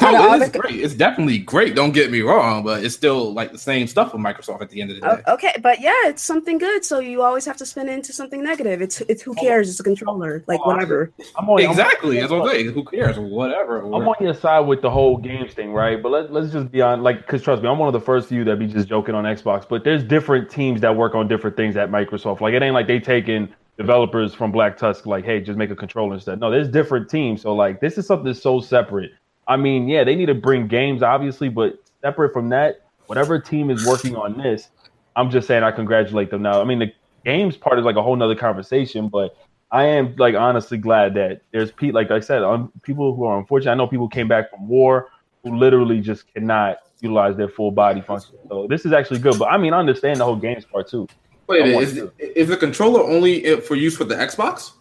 No, 0.00 0.34
it 0.34 0.42
is 0.42 0.50
great. 0.50 0.80
It's 0.80 0.94
definitely 0.94 1.38
great. 1.38 1.74
Don't 1.74 1.92
get 1.92 2.10
me 2.10 2.20
wrong, 2.20 2.64
but 2.64 2.84
it's 2.84 2.94
still 2.94 3.32
like 3.32 3.52
the 3.52 3.58
same 3.58 3.86
stuff 3.86 4.12
with 4.12 4.22
Microsoft 4.22 4.62
at 4.62 4.70
the 4.70 4.80
end 4.80 4.90
of 4.90 5.00
the 5.00 5.08
oh, 5.08 5.16
day. 5.16 5.22
Oh, 5.26 5.34
okay, 5.34 5.52
but 5.62 5.80
yeah, 5.80 5.92
it's 6.06 6.22
something 6.22 6.58
good. 6.58 6.84
So 6.84 6.98
you 6.98 7.22
always 7.22 7.44
have 7.46 7.56
to 7.58 7.66
spin 7.66 7.88
into 7.88 8.12
something 8.12 8.42
negative. 8.42 8.82
It's 8.82 9.00
it's 9.02 9.22
who 9.22 9.34
cares? 9.34 9.70
It's 9.70 9.80
a 9.80 9.82
controller, 9.82 10.42
like 10.46 10.60
Oh, 10.64 10.68
whatever. 10.68 11.12
I'm 11.36 11.48
on, 11.48 11.60
I'm- 11.60 11.70
exactly. 11.70 12.18
That's 12.18 12.30
what 12.30 12.42
I'm 12.42 12.48
saying. 12.48 12.72
Who 12.72 12.84
cares? 12.84 13.18
Whatever. 13.18 13.80
I'm 13.80 14.08
on 14.08 14.16
your 14.20 14.34
side 14.34 14.60
with 14.60 14.82
the 14.82 14.90
whole 14.90 15.16
games 15.16 15.54
thing, 15.54 15.72
right? 15.72 16.02
But 16.02 16.12
let, 16.12 16.32
let's 16.32 16.52
just 16.52 16.70
be 16.70 16.80
on, 16.80 17.02
like, 17.02 17.18
because 17.18 17.42
trust 17.42 17.62
me, 17.62 17.68
I'm 17.68 17.78
one 17.78 17.88
of 17.88 17.92
the 17.92 18.00
first 18.00 18.28
few 18.28 18.44
that 18.44 18.58
be 18.58 18.66
just 18.66 18.88
joking 18.88 19.14
on 19.14 19.24
Xbox. 19.24 19.68
But 19.68 19.84
there's 19.84 20.02
different 20.02 20.50
teams 20.50 20.80
that 20.80 20.96
work 20.96 21.14
on 21.14 21.28
different 21.28 21.56
things 21.56 21.76
at 21.76 21.90
Microsoft. 21.90 22.40
Like, 22.40 22.54
it 22.54 22.62
ain't 22.62 22.74
like 22.74 22.86
they 22.86 23.00
taking 23.00 23.52
developers 23.76 24.34
from 24.34 24.52
Black 24.52 24.76
Tusk, 24.76 25.06
like, 25.06 25.24
hey, 25.24 25.40
just 25.40 25.58
make 25.58 25.70
a 25.70 25.76
controller 25.76 26.14
instead. 26.14 26.40
No, 26.40 26.50
there's 26.50 26.68
different 26.68 27.10
teams. 27.10 27.42
So, 27.42 27.54
like, 27.54 27.80
this 27.80 27.98
is 27.98 28.06
something 28.06 28.32
so 28.34 28.60
separate. 28.60 29.12
I 29.46 29.56
mean, 29.56 29.88
yeah, 29.88 30.04
they 30.04 30.14
need 30.14 30.26
to 30.26 30.34
bring 30.34 30.68
games, 30.68 31.02
obviously, 31.02 31.48
but 31.48 31.78
separate 32.00 32.32
from 32.32 32.48
that, 32.50 32.82
whatever 33.06 33.38
team 33.38 33.70
is 33.70 33.86
working 33.86 34.16
on 34.16 34.38
this, 34.38 34.68
I'm 35.16 35.30
just 35.30 35.46
saying 35.46 35.62
I 35.62 35.70
congratulate 35.70 36.30
them 36.30 36.42
now. 36.42 36.60
I 36.60 36.64
mean, 36.64 36.78
the 36.78 36.92
games 37.24 37.56
part 37.56 37.78
is 37.78 37.84
like 37.84 37.96
a 37.96 38.02
whole 38.02 38.16
nother 38.16 38.34
conversation, 38.34 39.08
but 39.08 39.36
I 39.70 39.84
am 39.84 40.14
like 40.16 40.34
honestly 40.34 40.78
glad 40.78 41.14
that 41.14 41.42
there's 41.52 41.72
Pete, 41.72 41.94
like 41.94 42.10
I 42.10 42.20
said, 42.20 42.42
on 42.42 42.70
people 42.82 43.14
who 43.14 43.24
are 43.24 43.38
unfortunate. 43.38 43.72
I 43.72 43.74
know 43.74 43.86
people 43.86 44.08
came 44.08 44.28
back 44.28 44.50
from 44.50 44.68
war 44.68 45.08
who 45.42 45.56
literally 45.56 46.00
just 46.00 46.32
cannot 46.32 46.78
utilize 47.00 47.36
their 47.36 47.48
full 47.48 47.70
body 47.70 48.00
function. 48.00 48.36
So 48.48 48.66
this 48.68 48.86
is 48.86 48.92
actually 48.92 49.18
good. 49.18 49.38
But 49.38 49.46
I 49.46 49.58
mean, 49.58 49.72
I 49.72 49.78
understand 49.78 50.20
the 50.20 50.24
whole 50.24 50.36
games 50.36 50.64
part 50.64 50.88
too. 50.88 51.08
Wait, 51.46 51.66
is, 51.66 52.02
is 52.18 52.48
the 52.48 52.56
controller 52.56 53.02
only 53.02 53.60
for 53.60 53.74
use 53.74 53.96
for 53.96 54.04
the 54.04 54.14
Xbox? 54.14 54.72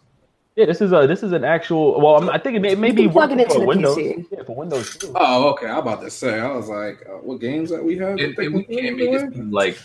Yeah, 0.56 0.66
this 0.66 0.82
is 0.82 0.92
a 0.92 1.08
this 1.08 1.24
is 1.24 1.32
an 1.32 1.44
actual. 1.44 2.00
Well, 2.00 2.16
I'm- 2.16 2.30
I 2.30 2.38
think 2.38 2.56
it 2.56 2.60
may, 2.62 2.74
it 2.74 2.80
may 2.80 2.90
You 2.90 2.94
be 2.94 3.04
can 3.04 3.12
plug 3.12 3.32
it 3.32 3.40
into 3.40 3.54
for 3.54 3.60
the 3.62 3.66
Windows. 3.66 3.98
PC. 3.98 4.26
Yeah, 4.32 4.44
for 4.44 4.56
Windows 4.56 4.96
too. 4.98 5.12
Oh, 5.16 5.50
okay. 5.52 5.68
I'm 5.68 5.80
about 5.80 6.02
to 6.02 6.12
say. 6.12 6.40
I 6.40 6.52
was 6.56 6.70
like, 6.70 7.04
uh, 7.10 7.14
what 7.18 7.40
games 7.40 7.70
that 7.72 7.84
we 7.84 7.98
have? 7.98 8.20
And, 8.20 8.38
and 8.38 8.54
we 8.54 8.64
can't 8.64 8.98
make 8.98 9.10
it 9.10 9.34
seem 9.34 9.52
like 9.52 9.78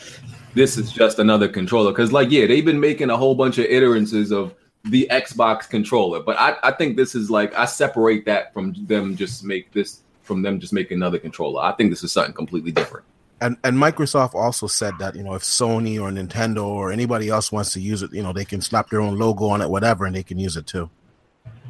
this 0.55 0.77
is 0.77 0.93
just 0.93 1.19
another 1.19 1.49
controller 1.49 1.91
because, 1.91 2.13
like, 2.13 2.31
yeah, 2.31 2.47
they've 2.47 2.65
been 2.65 2.81
making 2.81 3.09
a 3.09 3.17
whole 3.17 3.35
bunch 3.35 3.57
of 3.59 3.65
iterances 3.67 4.31
of 4.31 4.55
the 4.85 5.09
Xbox 5.11 5.69
controller, 5.69 6.21
but 6.23 6.39
I, 6.39 6.57
I 6.63 6.71
think 6.73 6.97
this 6.97 7.15
is 7.15 7.31
like 7.31 7.55
I 7.55 7.65
separate 7.65 8.25
that 8.27 8.53
from 8.55 8.75
them 8.87 9.17
just 9.17 9.45
make 9.45 9.73
this 9.73 10.01
from 10.23 10.43
them 10.43 10.61
just 10.61 10.73
making 10.73 10.97
another 10.99 11.19
controller. 11.19 11.63
I 11.63 11.73
think 11.73 11.91
this 11.91 12.05
is 12.05 12.13
something 12.13 12.33
completely 12.35 12.71
different. 12.73 13.05
And 13.41 13.57
and 13.63 13.77
Microsoft 13.77 14.35
also 14.35 14.67
said 14.67 14.95
that 14.99 15.15
you 15.15 15.23
know 15.23 15.35
if 15.35 15.43
Sony 15.43 16.01
or 16.01 16.11
Nintendo 16.11 16.67
or 16.67 16.91
anybody 16.91 17.29
else 17.29 17.53
wants 17.53 17.73
to 17.75 17.81
use 17.81 18.03
it, 18.03 18.13
you 18.13 18.23
know 18.23 18.33
they 18.33 18.45
can 18.45 18.61
slap 18.61 18.91
their 18.91 19.01
own 19.01 19.17
logo 19.17 19.47
on 19.47 19.63
it, 19.63 19.71
whatever, 19.71 20.07
and 20.07 20.17
they 20.17 20.25
can 20.25 20.39
use 20.39 20.57
it 20.57 20.67
too. 20.67 20.91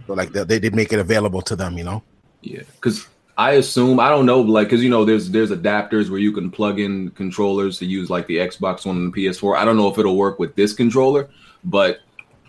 So 0.07 0.15
like 0.15 0.33
they 0.33 0.45
they 0.45 0.59
did 0.59 0.75
make 0.75 0.93
it 0.93 0.99
available 0.99 1.43
to 1.43 1.57
them, 1.57 1.77
you 1.77 1.85
know. 1.85 2.03
Yeah, 2.41 2.63
because 2.75 3.07
I 3.37 3.53
assume 3.53 4.01
I 4.01 4.09
don't 4.09 4.25
know, 4.25 4.41
like 4.41 4.69
because 4.69 4.83
you 4.83 4.89
know 4.89 5.05
there's 5.05 5.31
there's 5.31 5.51
adapters 5.51 6.09
where 6.09 6.19
you 6.19 6.33
can 6.33 6.51
plug 6.51 6.81
in 6.81 7.11
controllers 7.11 7.79
to 7.79 7.87
use 7.87 8.09
like 8.09 8.27
the 8.27 8.39
Xbox 8.39 8.87
One 8.87 8.97
and 8.97 9.13
the 9.13 9.27
PS4. 9.27 9.57
I 9.57 9.65
don't 9.65 9.77
know 9.77 9.89
if 9.89 9.99
it'll 9.99 10.17
work 10.17 10.39
with 10.39 10.57
this 10.57 10.73
controller, 10.73 11.29
but 11.65 12.01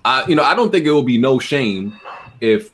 I 0.05 0.25
you 0.27 0.35
know 0.35 0.43
I 0.43 0.55
don't 0.55 0.71
think 0.71 0.85
it 0.85 0.91
will 0.91 1.03
be 1.03 1.17
no 1.17 1.39
shame 1.39 1.99
if 2.39 2.71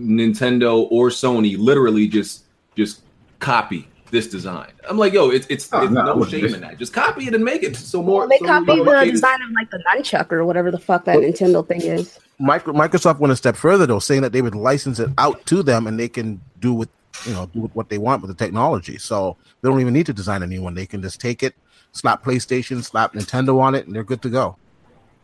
Nintendo 0.00 0.86
or 0.90 1.08
Sony 1.08 1.58
literally 1.58 2.06
just 2.06 2.44
just 2.76 3.02
copy 3.40 3.88
this 4.14 4.26
design. 4.28 4.72
I'm 4.88 4.96
like, 4.96 5.12
yo, 5.12 5.28
it's 5.30 5.46
it's, 5.50 5.68
Oh, 5.72 5.82
it's 5.82 5.92
no, 5.92 6.14
no 6.14 6.24
shame 6.24 6.46
do- 6.48 6.54
in 6.54 6.60
that. 6.62 6.78
Just 6.78 6.94
copy 6.94 7.26
it 7.26 7.34
and 7.34 7.44
make 7.44 7.62
it 7.62 7.76
so 7.76 8.02
more. 8.02 8.20
Well, 8.20 8.28
they 8.28 8.38
so 8.38 8.46
copied 8.46 8.76
more 8.84 8.94
the 8.96 9.00
kids- 9.04 9.20
design 9.20 9.42
of 9.42 9.50
like 9.50 9.70
the 9.70 9.82
nunchuck 9.92 10.32
or 10.32 10.46
whatever 10.46 10.70
the 10.70 10.78
fuck 10.78 11.04
that 11.04 11.18
Nintendo 11.18 11.66
thing 11.66 11.82
is. 11.82 12.18
Micro, 12.38 12.72
Microsoft 12.72 13.18
went 13.18 13.32
a 13.32 13.36
step 13.36 13.56
further 13.56 13.84
though, 13.86 13.98
saying 13.98 14.22
that 14.22 14.32
they 14.32 14.40
would 14.40 14.54
license 14.54 14.98
it 14.98 15.10
out 15.18 15.44
to 15.46 15.62
them 15.62 15.86
and 15.86 16.00
they 16.00 16.08
can 16.08 16.40
do 16.60 16.72
with 16.72 16.88
you 17.26 17.32
know 17.34 17.46
do 17.52 17.60
with 17.60 17.74
what 17.74 17.88
they 17.90 17.98
want 17.98 18.22
with 18.22 18.28
the 18.30 18.44
technology. 18.44 18.96
So 18.98 19.36
they 19.60 19.68
don't 19.68 19.80
even 19.80 19.92
need 19.92 20.06
to 20.06 20.12
design 20.14 20.42
a 20.42 20.46
new 20.46 20.62
one. 20.62 20.74
They 20.74 20.86
can 20.86 21.02
just 21.02 21.20
take 21.20 21.42
it, 21.42 21.54
slap 21.92 22.24
PlayStation, 22.24 22.82
slap 22.82 23.12
Nintendo 23.12 23.60
on 23.60 23.74
it, 23.74 23.86
and 23.86 23.94
they're 23.94 24.02
good 24.04 24.22
to 24.22 24.30
go. 24.30 24.56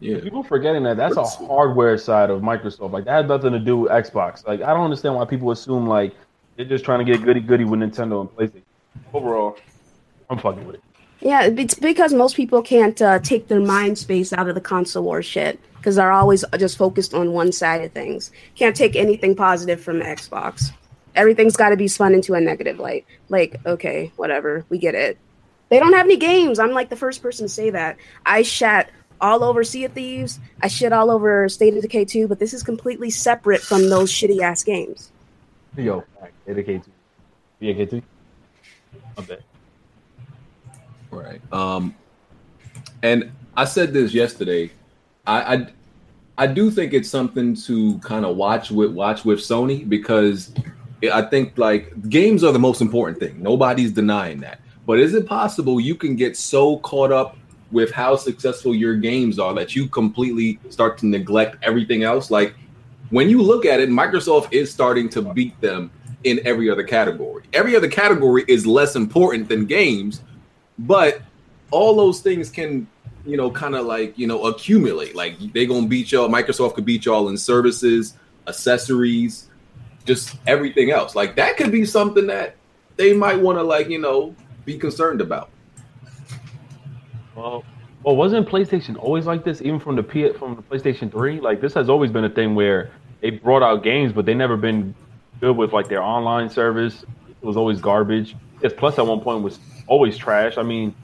Yeah, 0.02 0.18
People 0.20 0.42
forgetting 0.42 0.82
that 0.85 0.97
that's 0.97 1.16
a 1.16 1.25
hardware 1.25 1.99
side 1.99 2.30
of 2.30 2.40
Microsoft. 2.42 2.92
Like 2.92 3.04
that 3.04 3.12
has 3.23 3.26
nothing 3.28 3.52
to 3.52 3.59
do 3.59 3.76
with 3.78 3.92
Xbox. 3.92 4.47
Like 4.47 4.62
I 4.62 4.73
don't 4.75 4.85
understand 4.85 5.14
why 5.14 5.25
people 5.26 5.50
assume 5.50 5.87
like 5.87 6.14
they're 6.56 6.64
just 6.64 6.85
trying 6.85 7.04
to 7.04 7.11
get 7.12 7.23
goody 7.25 7.40
goody 7.40 7.64
with 7.64 7.80
Nintendo 7.80 8.20
and 8.20 8.30
PlayStation. 8.30 8.62
Overall, 9.12 9.57
I'm 10.28 10.38
fucking 10.38 10.66
with 10.66 10.76
it. 10.76 10.83
Yeah, 11.21 11.42
it's 11.45 11.75
because 11.75 12.14
most 12.14 12.35
people 12.35 12.62
can't 12.62 13.00
uh, 13.02 13.19
take 13.19 13.49
their 13.49 13.61
mind 13.61 13.99
space 13.99 14.33
out 14.33 14.49
of 14.49 14.54
the 14.54 14.61
console 14.61 15.04
war 15.04 15.23
shit 15.23 15.61
because 15.76 15.97
they're 15.97 16.12
always 16.12 16.45
just 16.59 16.78
focused 16.78 17.12
on 17.14 17.33
one 17.33 17.52
side 17.52 17.83
of 17.83 17.92
things. 17.92 18.30
Can't 18.54 18.76
take 18.76 18.97
anything 18.97 19.35
positive 19.35 19.80
from 19.80 20.00
Xbox. 20.00 20.71
Everything's 21.14 21.57
got 21.57 21.71
to 21.71 21.76
be 21.76 21.88
spun 21.88 22.14
into 22.14 22.35
a 22.35 22.40
negative 22.40 22.78
light. 22.78 23.04
Like, 23.28 23.61
okay, 23.66 24.12
whatever, 24.16 24.64
we 24.69 24.78
get 24.78 24.95
it. 24.95 25.19
They 25.69 25.78
don't 25.78 25.92
have 25.92 26.07
any 26.07 26.16
games. 26.16 26.59
I'm 26.59 26.73
like 26.73 26.88
the 26.88 26.97
first 26.97 27.23
person 27.23 27.47
to 27.47 27.49
say 27.52 27.71
that. 27.71 27.97
I 28.25 28.42
shat 28.42 28.90
all 29.21 29.45
over 29.45 29.62
Sea 29.64 29.85
of 29.85 29.92
Thieves. 29.92 30.40
I 30.62 30.69
shit 30.69 30.92
all 30.92 31.11
over 31.11 31.49
State 31.49 31.75
of 31.76 31.83
Decay 31.83 32.07
2, 32.07 32.28
but 32.28 32.38
this 32.38 32.54
is 32.54 32.62
completely 32.62 33.11
separate 33.11 33.61
from 33.61 33.88
those 33.88 34.11
shitty 34.11 34.40
ass 34.40 34.62
games. 34.62 35.11
Yo, 35.76 36.04
dedicate 36.47 36.85
to 36.85 36.90
yeah, 37.61 37.75
K2. 37.75 38.02
Right. 41.11 41.41
Um, 41.53 41.95
and 43.03 43.33
I 43.57 43.65
said 43.65 43.93
this 43.93 44.15
yesterday. 44.15 44.71
I, 45.27 45.55
I 45.55 45.67
I 46.39 46.47
do 46.47 46.71
think 46.71 46.95
it's 46.95 47.09
something 47.09 47.55
to 47.67 47.99
kind 47.99 48.25
of 48.25 48.37
watch 48.37 48.71
with 48.71 48.93
watch 48.93 49.25
with 49.25 49.41
Sony 49.41 49.87
because 49.89 50.55
I 51.12 51.23
think 51.23 51.59
like 51.59 52.09
games 52.09 52.45
are 52.45 52.53
the 52.53 52.59
most 52.59 52.81
important 52.81 53.19
thing. 53.19 53.43
Nobody's 53.43 53.93
denying 53.93 54.41
that. 54.41 54.61
But 54.87 55.00
is 55.00 55.15
it 55.15 55.27
possible 55.27 55.81
you 55.81 55.95
can 55.95 56.17
get 56.17 56.37
so 56.37 56.79
caught 56.79 57.12
up 57.12 57.37
with 57.71 57.93
how 57.93 58.17
successful 58.17 58.75
your 58.75 58.97
games 58.97 59.39
are 59.39 59.55
that 59.55 59.77
you 59.77 59.87
completely 59.89 60.59
start 60.71 60.99
to 60.99 61.07
neglect 61.07 61.57
everything 61.62 62.03
else? 62.05 62.31
Like 62.31 62.55
when 63.11 63.29
you 63.29 63.43
look 63.43 63.67
at 63.67 63.81
it, 63.81 63.91
Microsoft 63.91 64.53
is 64.53 64.73
starting 64.73 65.09
to 65.11 65.23
beat 65.23 65.61
them 65.61 65.91
in 66.25 66.41
every 66.45 66.71
other 66.71 66.83
category. 66.83 67.45
Every 67.53 67.77
other 67.77 67.89
category 67.89 68.45
is 68.49 68.67
less 68.67 68.97
important 68.97 69.49
than 69.49 69.67
games, 69.67 70.23
but 70.79 71.23
all 71.71 71.95
those 71.95 72.21
things 72.21 72.50
can 72.50 72.87
you 73.27 73.37
know 73.37 73.50
kind 73.50 73.75
of 73.75 73.85
like 73.85 74.19
you 74.19 74.27
know 74.27 74.47
accumulate 74.47 75.15
like 75.15 75.39
they 75.53 75.67
gonna 75.67 75.87
beat 75.87 76.11
y'all 76.11 76.27
microsoft 76.27 76.73
could 76.75 76.87
beat 76.87 77.05
y'all 77.05 77.29
in 77.29 77.37
services 77.37 78.15
accessories 78.49 79.50
just 80.07 80.37
everything 80.47 80.91
else 80.91 81.15
like 81.15 81.37
that 81.37 81.59
could 81.59 81.71
be 81.71 81.85
something 81.85 82.27
that 82.27 82.57
they 82.97 83.12
might 83.12 83.39
want 83.39 83.59
to 83.59 83.62
like 83.62 83.91
you 83.91 83.99
know 83.99 84.35
be 84.65 84.79
concerned 84.79 85.21
about 85.21 85.50
Well, 87.37 87.65
well, 88.03 88.17
wasn't 88.17 88.49
PlayStation 88.49 88.97
always 88.99 89.27
like 89.27 89.45
this? 89.45 89.61
Even 89.61 89.79
from 89.79 89.97
the 89.97 90.03
P 90.03 90.33
from 90.33 90.57
the 90.57 90.62
PlayStation 90.62 91.11
Three, 91.11 91.41
like 91.41 91.61
this 91.61 91.75
has 91.75 91.89
always 91.89 92.11
been 92.11 92.25
a 92.25 92.31
thing 92.31 92.55
where 92.55 92.91
they 93.21 93.31
brought 93.31 93.62
out 93.62 93.83
games, 93.83 94.12
but 94.12 94.25
they 94.25 94.35
never 94.35 94.57
been 94.57 94.95
good 95.40 95.56
with 95.56 95.73
like 95.73 95.88
their 95.88 96.02
online 96.02 96.50
service. 96.50 97.02
It 97.02 97.47
was 97.47 97.56
always 97.56 97.80
garbage. 97.80 98.37
Yes, 98.62 98.73
Plus 98.76 98.99
at 98.99 99.06
one 99.06 99.20
point 99.20 99.42
was 99.42 99.59
always 99.87 100.16
trash. 100.16 100.59
I 100.59 100.62
mean, 100.62 100.94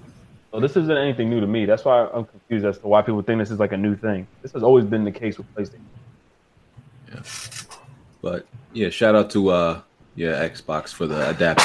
so 0.52 0.60
this 0.60 0.76
isn't 0.76 0.96
anything 0.96 1.30
new 1.30 1.40
to 1.40 1.46
me. 1.46 1.64
That's 1.64 1.84
why 1.84 2.06
I'm 2.06 2.26
confused 2.26 2.64
as 2.66 2.78
to 2.78 2.88
why 2.88 3.02
people 3.02 3.22
think 3.22 3.38
this 3.38 3.50
is 3.50 3.58
like 3.58 3.72
a 3.72 3.76
new 3.76 3.96
thing. 3.96 4.26
This 4.42 4.52
has 4.52 4.62
always 4.62 4.84
been 4.84 5.04
the 5.04 5.12
case 5.12 5.38
with 5.38 5.52
PlayStation. 5.54 5.80
Yeah. 7.08 7.22
But 8.22 8.46
yeah 8.72 8.90
shout 8.90 9.14
out 9.14 9.30
to 9.30 9.48
uh 9.48 9.80
yeah 10.16 10.46
xbox 10.48 10.92
for 10.92 11.06
the 11.06 11.30
adaptive 11.30 11.64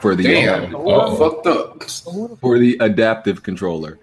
for 0.00 0.14
the 0.14 0.22
Damn, 0.24 0.74
uh, 0.74 1.14
fucked 1.16 1.46
up. 1.46 1.82
for 2.40 2.58
the 2.58 2.76
adaptive 2.80 3.42
controller 3.42 3.98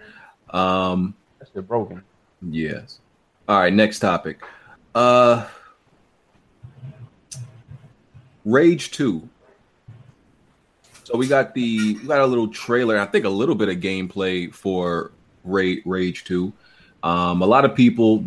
um 0.51 1.15
That 1.39 1.49
shit 1.53 1.67
broken. 1.67 2.03
Yes. 2.41 2.99
All 3.47 3.59
right, 3.59 3.73
next 3.73 3.99
topic. 3.99 4.41
Uh 4.93 5.47
Rage 8.46 8.91
2. 8.91 9.27
So 11.03 11.17
we 11.17 11.27
got 11.27 11.53
the 11.53 11.96
we 11.96 12.08
got 12.08 12.22
a 12.22 12.25
little 12.25 12.48
trailer, 12.48 13.00
I 13.00 13.05
think 13.05 13.25
a 13.25 13.29
little 13.29 13.55
bit 13.55 13.69
of 13.69 13.77
gameplay 13.77 14.53
for 14.53 15.12
Rage 15.43 15.81
Rage 15.86 16.24
2. 16.25 16.53
Um 17.03 17.41
a 17.41 17.46
lot 17.46 17.65
of 17.65 17.75
people 17.75 18.24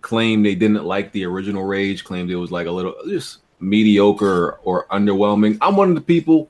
claim 0.00 0.42
they 0.42 0.54
didn't 0.54 0.84
like 0.84 1.12
the 1.12 1.24
original 1.24 1.64
Rage, 1.64 2.04
claimed 2.04 2.30
it 2.30 2.36
was 2.36 2.50
like 2.50 2.66
a 2.66 2.70
little 2.70 2.94
just 3.06 3.38
mediocre 3.60 4.26
or, 4.26 4.58
or 4.64 4.86
underwhelming. 4.86 5.58
I'm 5.60 5.76
one 5.76 5.90
of 5.90 5.94
the 5.94 6.00
people 6.00 6.48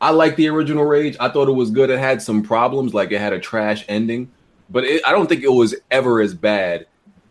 I 0.00 0.10
like 0.10 0.36
the 0.36 0.48
original 0.48 0.84
Rage. 0.84 1.16
I 1.20 1.28
thought 1.28 1.48
it 1.48 1.52
was 1.52 1.70
good. 1.70 1.90
It 1.90 1.98
had 1.98 2.20
some 2.20 2.42
problems, 2.42 2.92
like 2.92 3.12
it 3.12 3.20
had 3.20 3.32
a 3.32 3.38
trash 3.38 3.84
ending, 3.88 4.30
but 4.68 4.84
it, 4.84 5.02
I 5.06 5.12
don't 5.12 5.28
think 5.28 5.42
it 5.42 5.52
was 5.52 5.74
ever 5.90 6.20
as 6.20 6.34
bad 6.34 6.86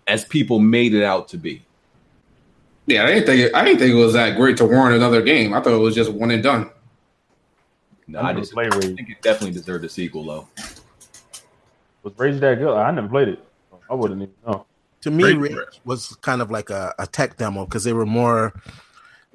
as 0.08 0.26
people 0.26 0.60
made 0.60 0.94
it 0.94 1.04
out 1.04 1.28
to 1.30 1.38
be. 1.38 1.65
Yeah, 2.88 3.04
I 3.04 3.08
didn't 3.08 3.25
think 3.25 3.42
it, 3.42 3.56
I 3.56 3.63
didn't 3.65 3.80
think 3.80 3.92
it 3.94 3.98
was 3.98 4.13
that 4.13 4.38
great 4.38 4.58
to 4.58 4.65
warrant 4.65 4.96
another 4.96 5.22
game. 5.22 5.54
I 5.54 5.62
thought 5.62 5.74
it 5.74 5.77
was 5.77 5.96
just 5.96 6.12
one 6.12 6.32
and 6.32 6.44
done. 6.44 6.70
No, 8.08 8.20
I 8.20 8.30
I 8.30 8.34
just 8.34 8.54
played 8.54 8.72
I 8.74 8.77
Rage. 8.77 8.96
think 8.96 9.10
it 9.10 9.22
definitely 9.22 9.54
deserved 9.54 9.84
a 9.86 9.89
sequel, 9.89 10.24
though. 10.24 10.48
Was 12.04 12.13
Rage 12.18 12.39
that 12.42 12.60
good? 12.60 12.75
I 12.75 12.92
never 12.92 13.08
played 13.08 13.30
it. 13.30 13.39
I 13.89 13.94
wouldn't 13.96 14.22
even 14.22 14.34
know. 14.46 14.65
To 15.01 15.12
me, 15.12 15.34
Great 15.34 15.54
Rage 15.54 15.82
was 15.86 16.15
kind 16.22 16.42
of 16.42 16.51
like 16.51 16.70
a, 16.70 16.94
a 17.00 17.08
tech 17.08 17.38
demo 17.38 17.65
because 17.65 17.84
they 17.84 17.94
were 17.94 18.06
more 18.06 18.54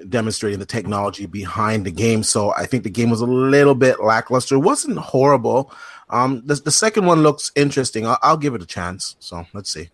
demonstrating 0.09 0.59
the 0.59 0.67
technology 0.67 1.27
behind 1.27 1.85
the 1.85 1.91
game. 1.91 2.23
So 2.23 2.53
I 2.57 2.67
think 2.67 2.85
the 2.85 2.91
game 2.91 3.11
was 3.11 3.21
a 3.21 3.27
little 3.27 3.75
bit 3.75 4.01
lackluster. 4.01 4.55
It 4.55 4.61
wasn't 4.61 4.99
horrible. 4.99 5.73
Um, 6.09 6.43
the, 6.47 6.55
the 6.55 6.71
second 6.71 7.07
one 7.07 7.23
looks 7.23 7.53
interesting. 7.55 8.07
I'll, 8.07 8.19
I'll 8.23 8.37
give 8.37 8.55
it 8.55 8.63
a 8.63 8.67
chance. 8.67 9.17
So 9.19 9.47
let's 9.53 9.71
see. 9.71 9.91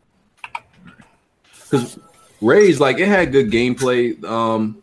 Because 1.71 1.99
Rage, 2.41 2.79
like, 2.79 2.99
it 2.99 3.09
had 3.09 3.33
good 3.33 3.51
gameplay, 3.51 4.23
um, 4.25 4.83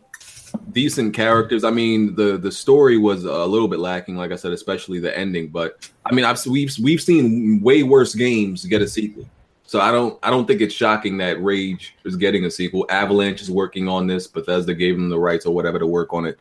decent 0.72 1.14
characters. 1.14 1.64
I 1.64 1.70
mean, 1.70 2.14
the 2.14 2.36
the 2.36 2.52
story 2.52 2.98
was 2.98 3.24
a 3.24 3.46
little 3.46 3.68
bit 3.68 3.78
lacking, 3.78 4.16
like 4.16 4.32
I 4.32 4.36
said, 4.36 4.52
especially 4.52 5.00
the 5.00 5.16
ending. 5.16 5.48
But 5.48 5.90
I 6.04 6.14
mean, 6.14 6.24
I've 6.24 6.44
we've 6.46 6.74
we've 6.82 7.00
seen 7.00 7.60
way 7.62 7.82
worse 7.82 8.14
games 8.14 8.64
get 8.64 8.82
a 8.82 8.88
sequel. 8.88 9.28
So 9.66 9.80
I 9.80 9.90
don't 9.90 10.18
I 10.22 10.30
don't 10.30 10.46
think 10.46 10.60
it's 10.60 10.74
shocking 10.74 11.16
that 11.18 11.42
Rage 11.42 11.96
is 12.04 12.16
getting 12.16 12.44
a 12.44 12.50
sequel. 12.50 12.86
Avalanche 12.90 13.40
is 13.42 13.50
working 13.50 13.88
on 13.88 14.06
this. 14.06 14.26
Bethesda 14.26 14.74
gave 14.74 14.96
them 14.96 15.08
the 15.08 15.18
rights 15.18 15.46
or 15.46 15.54
whatever 15.54 15.78
to 15.78 15.86
work 15.86 16.12
on 16.12 16.26
it. 16.26 16.38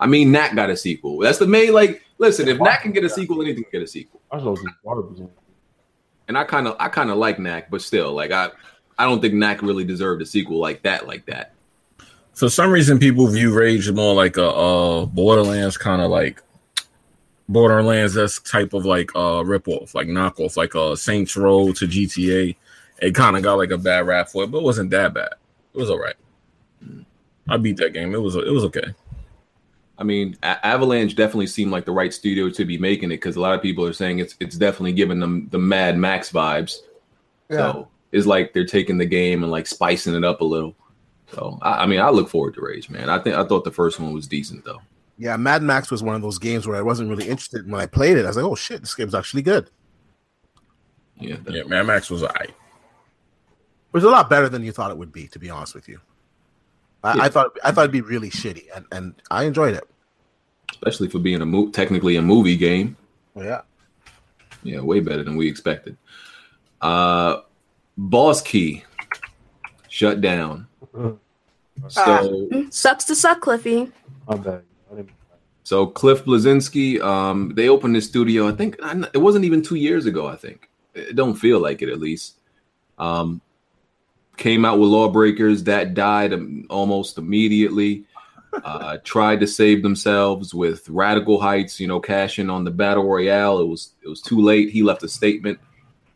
I 0.00 0.06
mean, 0.06 0.32
Knack 0.32 0.54
got 0.54 0.70
a 0.70 0.76
sequel. 0.76 1.18
That's 1.18 1.38
the 1.38 1.46
main 1.46 1.72
like. 1.72 2.02
Listen, 2.18 2.46
if 2.46 2.60
Knack 2.60 2.82
can 2.82 2.92
get 2.92 3.04
a 3.04 3.08
sequel, 3.08 3.42
anything 3.42 3.64
can 3.64 3.72
get 3.72 3.82
a 3.82 3.86
sequel. 3.86 4.20
I 4.30 4.36
was 4.36 4.44
looking 4.44 4.68
garbage. 4.84 5.28
And 6.28 6.38
I 6.38 6.44
kind 6.44 6.68
of 6.68 6.76
I 6.78 6.88
kind 6.88 7.10
of 7.10 7.18
like 7.18 7.38
Knack, 7.38 7.70
but 7.70 7.82
still, 7.82 8.12
like 8.12 8.30
I 8.30 8.50
I 8.98 9.04
don't 9.04 9.20
think 9.20 9.34
Knack 9.34 9.62
really 9.62 9.84
deserved 9.84 10.22
a 10.22 10.26
sequel 10.26 10.58
like 10.58 10.82
that, 10.82 11.06
like 11.06 11.26
that. 11.26 11.52
For 12.34 12.48
some 12.48 12.70
reason, 12.70 12.98
people 12.98 13.26
view 13.28 13.56
Rage 13.56 13.90
more 13.92 14.14
like 14.14 14.36
a 14.36 14.48
uh, 14.48 15.06
Borderlands 15.06 15.76
kind 15.76 16.02
of 16.02 16.10
like 16.10 16.42
Borderlands 17.48 18.14
that's 18.14 18.40
type 18.40 18.72
of 18.72 18.84
like 18.84 19.10
uh 19.14 19.42
ripoff, 19.42 19.94
like 19.94 20.08
knockoff, 20.08 20.56
like 20.56 20.74
a 20.74 20.96
Saints 20.96 21.36
Row 21.36 21.72
to 21.72 21.86
GTA. 21.86 22.56
It 23.02 23.14
kind 23.14 23.36
of 23.36 23.42
got 23.42 23.54
like 23.54 23.70
a 23.70 23.78
bad 23.78 24.06
rap 24.06 24.28
for 24.28 24.44
it, 24.44 24.50
but 24.50 24.58
it 24.58 24.64
wasn't 24.64 24.90
that 24.90 25.14
bad. 25.14 25.34
It 25.74 25.78
was 25.78 25.90
all 25.90 25.98
right. 25.98 26.14
I 27.48 27.56
beat 27.56 27.76
that 27.76 27.92
game. 27.92 28.14
It 28.14 28.22
was 28.22 28.36
it 28.36 28.52
was 28.52 28.64
okay. 28.64 28.94
I 29.98 30.02
mean, 30.02 30.36
A- 30.42 30.66
Avalanche 30.66 31.14
definitely 31.14 31.46
seemed 31.46 31.70
like 31.70 31.84
the 31.84 31.92
right 31.92 32.12
studio 32.12 32.50
to 32.50 32.64
be 32.64 32.78
making 32.78 33.10
it 33.10 33.16
because 33.18 33.36
a 33.36 33.40
lot 33.40 33.54
of 33.54 33.62
people 33.62 33.84
are 33.84 33.92
saying 33.92 34.18
it's 34.18 34.34
it's 34.40 34.56
definitely 34.56 34.92
giving 34.92 35.20
them 35.20 35.48
the 35.50 35.58
Mad 35.58 35.98
Max 35.98 36.32
vibes. 36.32 36.78
So 37.50 37.88
it's 38.14 38.26
like 38.26 38.52
they're 38.54 38.64
taking 38.64 38.96
the 38.96 39.04
game 39.06 39.42
and 39.42 39.52
like 39.52 39.66
spicing 39.66 40.14
it 40.14 40.24
up 40.24 40.40
a 40.40 40.44
little. 40.44 40.74
So 41.32 41.58
I, 41.62 41.82
I 41.82 41.86
mean, 41.86 42.00
I 42.00 42.10
look 42.10 42.28
forward 42.30 42.54
to 42.54 42.60
Rage, 42.62 42.88
man. 42.88 43.10
I 43.10 43.18
think 43.18 43.36
I 43.36 43.44
thought 43.44 43.64
the 43.64 43.70
first 43.72 43.98
one 44.00 44.12
was 44.14 44.26
decent 44.26 44.64
though. 44.64 44.80
Yeah, 45.18 45.36
Mad 45.36 45.62
Max 45.62 45.90
was 45.90 46.02
one 46.02 46.14
of 46.16 46.22
those 46.22 46.38
games 46.38 46.66
where 46.66 46.76
I 46.76 46.82
wasn't 46.82 47.08
really 47.10 47.28
interested. 47.28 47.70
When 47.70 47.80
I 47.80 47.86
played 47.86 48.16
it, 48.16 48.24
I 48.24 48.28
was 48.28 48.36
like, 48.36 48.44
"Oh 48.46 48.54
shit, 48.54 48.80
this 48.80 48.94
game's 48.94 49.14
actually 49.14 49.42
good." 49.42 49.70
Yeah, 51.18 51.36
Yeah, 51.48 51.62
Mad 51.64 51.86
Max 51.86 52.10
was 52.10 52.22
alright. 52.22 52.48
It 52.50 52.54
was 53.92 54.04
a 54.04 54.10
lot 54.10 54.28
better 54.28 54.48
than 54.48 54.64
you 54.64 54.72
thought 54.72 54.90
it 54.90 54.96
would 54.98 55.12
be, 55.12 55.28
to 55.28 55.38
be 55.38 55.50
honest 55.50 55.74
with 55.74 55.88
you. 55.88 56.00
I, 57.04 57.16
Yeah. 57.16 57.22
I 57.22 57.28
thought 57.28 57.56
I 57.62 57.70
thought 57.72 57.82
it'd 57.82 57.92
be 57.92 58.00
really 58.00 58.30
shitty, 58.30 58.64
and, 58.74 58.84
and 58.92 59.14
I 59.30 59.44
enjoyed 59.44 59.74
it. 59.74 59.84
especially 60.72 61.08
for 61.08 61.18
being 61.20 61.40
a 61.40 61.46
mo- 61.46 61.70
technically 61.70 62.16
a 62.16 62.22
movie 62.22 62.56
game. 62.56 62.96
Yeah. 63.36 63.62
Yeah, 64.64 64.80
way 64.80 65.00
better 65.00 65.22
than 65.22 65.36
we 65.36 65.48
expected. 65.48 65.96
Uh, 66.80 67.40
Boss 67.96 68.42
Key 68.42 68.84
shut 69.88 70.20
down. 70.20 70.66
So, 71.88 72.48
Sucks 72.70 73.04
to 73.04 73.14
suck, 73.14 73.40
Cliffy. 73.40 73.90
My 74.26 74.36
bad. 74.36 74.62
So 75.64 75.86
Cliff 75.86 76.24
Bleszinski, 76.26 77.00
um, 77.00 77.52
they 77.56 77.70
opened 77.70 77.96
this 77.96 78.06
studio. 78.06 78.46
I 78.46 78.52
think 78.52 78.76
it 79.14 79.18
wasn't 79.18 79.46
even 79.46 79.62
two 79.62 79.76
years 79.76 80.04
ago. 80.04 80.26
I 80.26 80.36
think 80.36 80.68
it 80.94 81.16
don't 81.16 81.34
feel 81.34 81.58
like 81.58 81.80
it 81.80 81.88
at 81.88 81.98
least. 81.98 82.38
Um, 82.98 83.40
came 84.36 84.64
out 84.64 84.78
with 84.78 84.90
Lawbreakers 84.90 85.64
that 85.64 85.94
died 85.94 86.34
um, 86.34 86.66
almost 86.68 87.16
immediately. 87.16 88.04
Uh, 88.52 88.98
tried 89.04 89.40
to 89.40 89.46
save 89.46 89.82
themselves 89.82 90.54
with 90.54 90.88
Radical 90.88 91.40
Heights, 91.40 91.80
you 91.80 91.88
know, 91.88 91.98
cashing 91.98 92.50
on 92.50 92.62
the 92.62 92.70
battle 92.70 93.04
royale. 93.04 93.58
It 93.58 93.66
was 93.66 93.94
it 94.04 94.08
was 94.08 94.20
too 94.20 94.40
late. 94.40 94.68
He 94.68 94.82
left 94.82 95.02
a 95.02 95.08
statement 95.08 95.58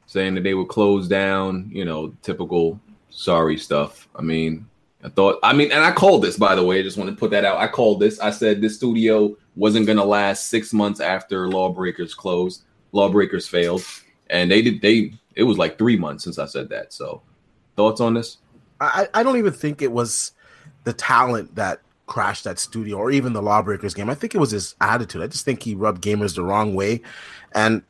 saying 0.09 0.35
that 0.35 0.43
they 0.43 0.55
would 0.55 0.69
close 0.69 1.07
down. 1.07 1.71
You 1.73 1.85
know, 1.85 2.09
typical 2.23 2.81
sorry 3.11 3.57
stuff. 3.57 4.09
I 4.17 4.23
mean, 4.23 4.67
I 5.05 5.09
thought, 5.09 5.39
I 5.45 5.53
mean, 5.53 5.71
and 5.71 5.85
I 5.85 5.93
called 5.93 6.23
this 6.23 6.37
by 6.37 6.57
the 6.57 6.65
way. 6.65 6.81
I 6.81 6.83
just 6.83 6.99
want 6.99 7.09
to 7.11 7.17
put 7.17 7.31
that 7.31 7.45
out. 7.45 7.59
I 7.59 7.69
called 7.69 8.01
this. 8.01 8.19
I 8.19 8.31
said 8.31 8.61
this 8.61 8.77
studio 8.77 9.37
wasn't 9.55 9.87
going 9.87 9.99
to 9.99 10.05
last 10.05 10.49
six 10.49 10.73
months 10.73 10.99
after 10.99 11.49
Lawbreakers 11.49 12.15
closed. 12.15 12.65
Lawbreakers 12.93 13.47
failed, 13.47 13.85
and 14.31 14.51
they 14.51 14.63
did. 14.63 14.81
They 14.81 15.13
it 15.37 15.45
was 15.45 15.59
like 15.59 15.79
three 15.79 15.97
months 15.97 16.25
since 16.25 16.39
I 16.39 16.47
said 16.47 16.69
that. 16.71 16.93
So, 16.93 17.23
thoughts 17.77 18.01
on 18.01 18.15
this? 18.15 18.39
I, 18.81 19.09
I 19.15 19.23
don't 19.23 19.37
even 19.37 19.53
think 19.53 19.83
it 19.83 19.93
was 19.93 20.33
the 20.85 20.93
talent 20.93 21.55
that 21.57 21.81
crashed 22.07 22.45
that 22.45 22.59
studio 22.59 22.97
or 22.97 23.11
even 23.11 23.33
the 23.33 23.43
Lawbreakers 23.43 23.95
game. 23.95 24.09
I 24.09 24.15
think 24.15 24.35
it 24.35 24.39
was 24.39 24.51
his 24.51 24.75
attitude. 24.81 25.23
I 25.23 25.27
just 25.27 25.45
think 25.45 25.63
he 25.63 25.75
rubbed 25.75 26.03
gamers 26.03 26.35
the 26.35 26.43
wrong 26.43 26.75
way. 26.75 27.03
And 27.53 27.83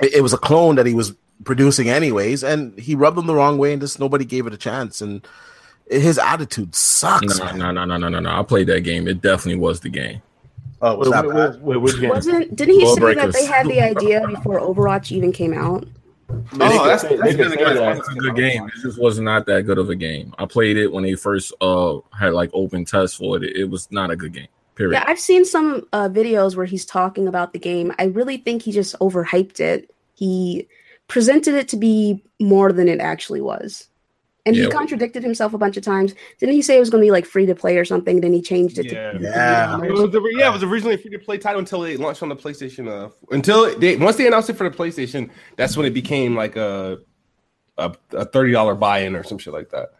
it, 0.00 0.14
it 0.14 0.20
was 0.20 0.32
a 0.32 0.38
clone 0.38 0.76
that 0.76 0.86
he 0.86 0.94
was 0.94 1.14
producing 1.44 1.88
anyways, 1.88 2.42
and 2.42 2.78
he 2.78 2.94
rubbed 2.94 3.16
them 3.16 3.26
the 3.26 3.34
wrong 3.34 3.58
way 3.58 3.72
and 3.72 3.80
just 3.80 3.98
nobody 4.00 4.24
gave 4.24 4.46
it 4.46 4.54
a 4.54 4.56
chance. 4.56 5.00
And 5.00 5.26
his 5.90 6.18
attitude 6.18 6.74
sucks. 6.74 7.38
No, 7.38 7.52
no, 7.52 7.70
no, 7.70 7.84
no, 7.84 7.96
no, 7.96 8.08
no, 8.08 8.20
no. 8.20 8.30
I 8.30 8.42
played 8.42 8.66
that 8.68 8.80
game. 8.80 9.08
It 9.08 9.20
definitely 9.20 9.60
was 9.60 9.80
the 9.80 9.88
game. 9.88 10.22
Oh, 10.80 10.96
was 10.96 11.08
Wait, 11.08 11.14
that 11.14 11.26
wait, 11.26 11.34
bad? 11.34 11.50
wait, 11.54 11.62
wait, 11.62 11.76
which 11.78 12.00
game? 12.00 12.10
Wasn't 12.10 12.54
didn't 12.54 12.74
he 12.74 12.86
say 12.94 13.14
that 13.14 13.32
they 13.32 13.46
had 13.46 13.66
the 13.66 13.80
idea 13.80 14.26
before 14.28 14.60
Overwatch 14.60 15.10
even 15.10 15.32
came 15.32 15.52
out? 15.52 15.86
Oh, 16.30 16.86
that's, 16.86 17.02
They 17.02 17.16
that's 17.16 17.30
could 17.30 17.36
been 17.38 17.52
a 17.52 17.56
good 17.56 17.76
that. 17.78 17.98
A 17.98 18.14
good 18.14 18.36
game. 18.36 18.66
It 18.66 18.82
just 18.82 19.00
was 19.00 19.18
not 19.18 19.46
that 19.46 19.62
good 19.62 19.78
of 19.78 19.90
a 19.90 19.96
game. 19.96 20.34
I 20.38 20.46
played 20.46 20.76
it 20.76 20.92
when 20.92 21.02
they 21.02 21.14
first 21.14 21.52
uh 21.60 21.98
had 22.16 22.32
like 22.32 22.50
open 22.52 22.84
tests 22.84 23.16
for 23.16 23.38
it. 23.38 23.56
It 23.56 23.64
was 23.64 23.90
not 23.90 24.10
a 24.10 24.16
good 24.16 24.34
game. 24.34 24.48
Period. 24.74 24.92
Yeah, 24.92 25.04
I've 25.06 25.18
seen 25.18 25.44
some 25.44 25.88
uh, 25.92 26.08
videos 26.08 26.54
where 26.54 26.66
he's 26.66 26.84
talking 26.84 27.26
about 27.26 27.52
the 27.52 27.58
game. 27.58 27.92
I 27.98 28.04
really 28.04 28.36
think 28.36 28.62
he 28.62 28.70
just 28.70 28.96
overhyped 29.00 29.58
it. 29.58 29.92
He 30.14 30.68
presented 31.08 31.54
it 31.54 31.68
to 31.68 31.76
be 31.76 32.22
more 32.40 32.72
than 32.72 32.88
it 32.88 33.00
actually 33.00 33.40
was. 33.40 33.88
And 34.46 34.56
he 34.56 34.66
contradicted 34.70 35.22
himself 35.22 35.52
a 35.52 35.58
bunch 35.58 35.76
of 35.76 35.82
times. 35.82 36.14
Didn't 36.40 36.54
he 36.54 36.62
say 36.62 36.76
it 36.76 36.80
was 36.80 36.88
going 36.88 37.02
to 37.02 37.06
be 37.06 37.10
like 37.10 37.26
free 37.26 37.44
to 37.44 37.54
play 37.54 37.76
or 37.76 37.84
something? 37.84 38.22
Then 38.22 38.32
he 38.32 38.40
changed 38.40 38.78
it 38.78 38.86
Yeah. 38.90 39.12
to 39.12 39.20
Yeah. 39.20 39.82
It 39.82 39.92
was, 39.92 40.10
yeah, 40.32 40.48
it 40.48 40.52
was 40.52 40.62
originally 40.62 40.94
a 40.94 40.98
free 40.98 41.10
to 41.10 41.18
play 41.18 41.36
title 41.36 41.58
until 41.58 41.80
they 41.82 41.98
launched 41.98 42.22
on 42.22 42.30
the 42.30 42.36
PlayStation. 42.36 42.88
Uh, 42.88 43.10
until 43.30 43.78
they 43.78 43.96
once 43.96 44.16
they 44.16 44.26
announced 44.26 44.48
it 44.48 44.54
for 44.54 44.68
the 44.68 44.74
PlayStation, 44.74 45.28
that's 45.56 45.76
when 45.76 45.84
it 45.84 45.92
became 45.92 46.34
like 46.34 46.56
a 46.56 46.98
a, 47.76 47.94
a 48.12 48.24
thirty 48.24 48.52
dollar 48.52 48.74
buy 48.74 49.00
in 49.00 49.14
or 49.14 49.22
some 49.22 49.36
shit 49.36 49.52
like 49.52 49.68
that. 49.70 49.90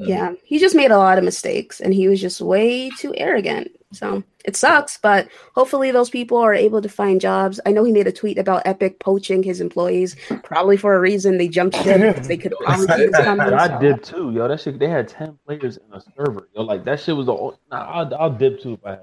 Yeah, 0.00 0.32
he 0.44 0.58
just 0.58 0.74
made 0.74 0.90
a 0.90 0.98
lot 0.98 1.16
of 1.16 1.22
mistakes 1.24 1.80
and 1.80 1.94
he 1.94 2.08
was 2.08 2.20
just 2.20 2.40
way 2.40 2.90
too 2.98 3.14
arrogant. 3.16 3.70
So 3.96 4.22
it 4.44 4.56
sucks, 4.56 4.98
but 4.98 5.28
hopefully 5.54 5.90
those 5.90 6.10
people 6.10 6.38
are 6.38 6.54
able 6.54 6.80
to 6.82 6.88
find 6.88 7.20
jobs. 7.20 7.58
I 7.66 7.72
know 7.72 7.82
he 7.84 7.92
made 7.92 8.06
a 8.06 8.12
tweet 8.12 8.38
about 8.38 8.62
Epic 8.64 8.98
poaching 9.00 9.42
his 9.42 9.60
employees, 9.60 10.14
probably 10.44 10.76
for 10.76 10.94
a 10.94 11.00
reason. 11.00 11.38
They 11.38 11.48
jumped 11.48 11.76
ship 11.76 12.00
because 12.14 12.28
they 12.28 12.36
could 12.36 12.54
probably 12.64 12.86
see 12.86 13.06
this 13.06 13.24
coming. 13.24 13.52
I 13.52 13.78
did 13.80 14.02
too, 14.04 14.30
yo. 14.32 14.46
That 14.48 14.60
shit. 14.60 14.78
They 14.78 14.88
had 14.88 15.08
ten 15.08 15.38
players 15.46 15.76
in 15.78 15.92
a 15.92 16.00
server, 16.16 16.48
yo. 16.54 16.62
Like 16.62 16.84
that 16.84 17.00
shit 17.00 17.16
was 17.16 17.26
the. 17.26 17.32
o- 17.32 17.58
Nah, 17.70 17.78
I'll, 17.84 18.14
I'll 18.14 18.30
dip 18.32 18.60
too 18.60 18.74
if 18.74 18.84
I 18.86 18.90
had. 18.90 19.00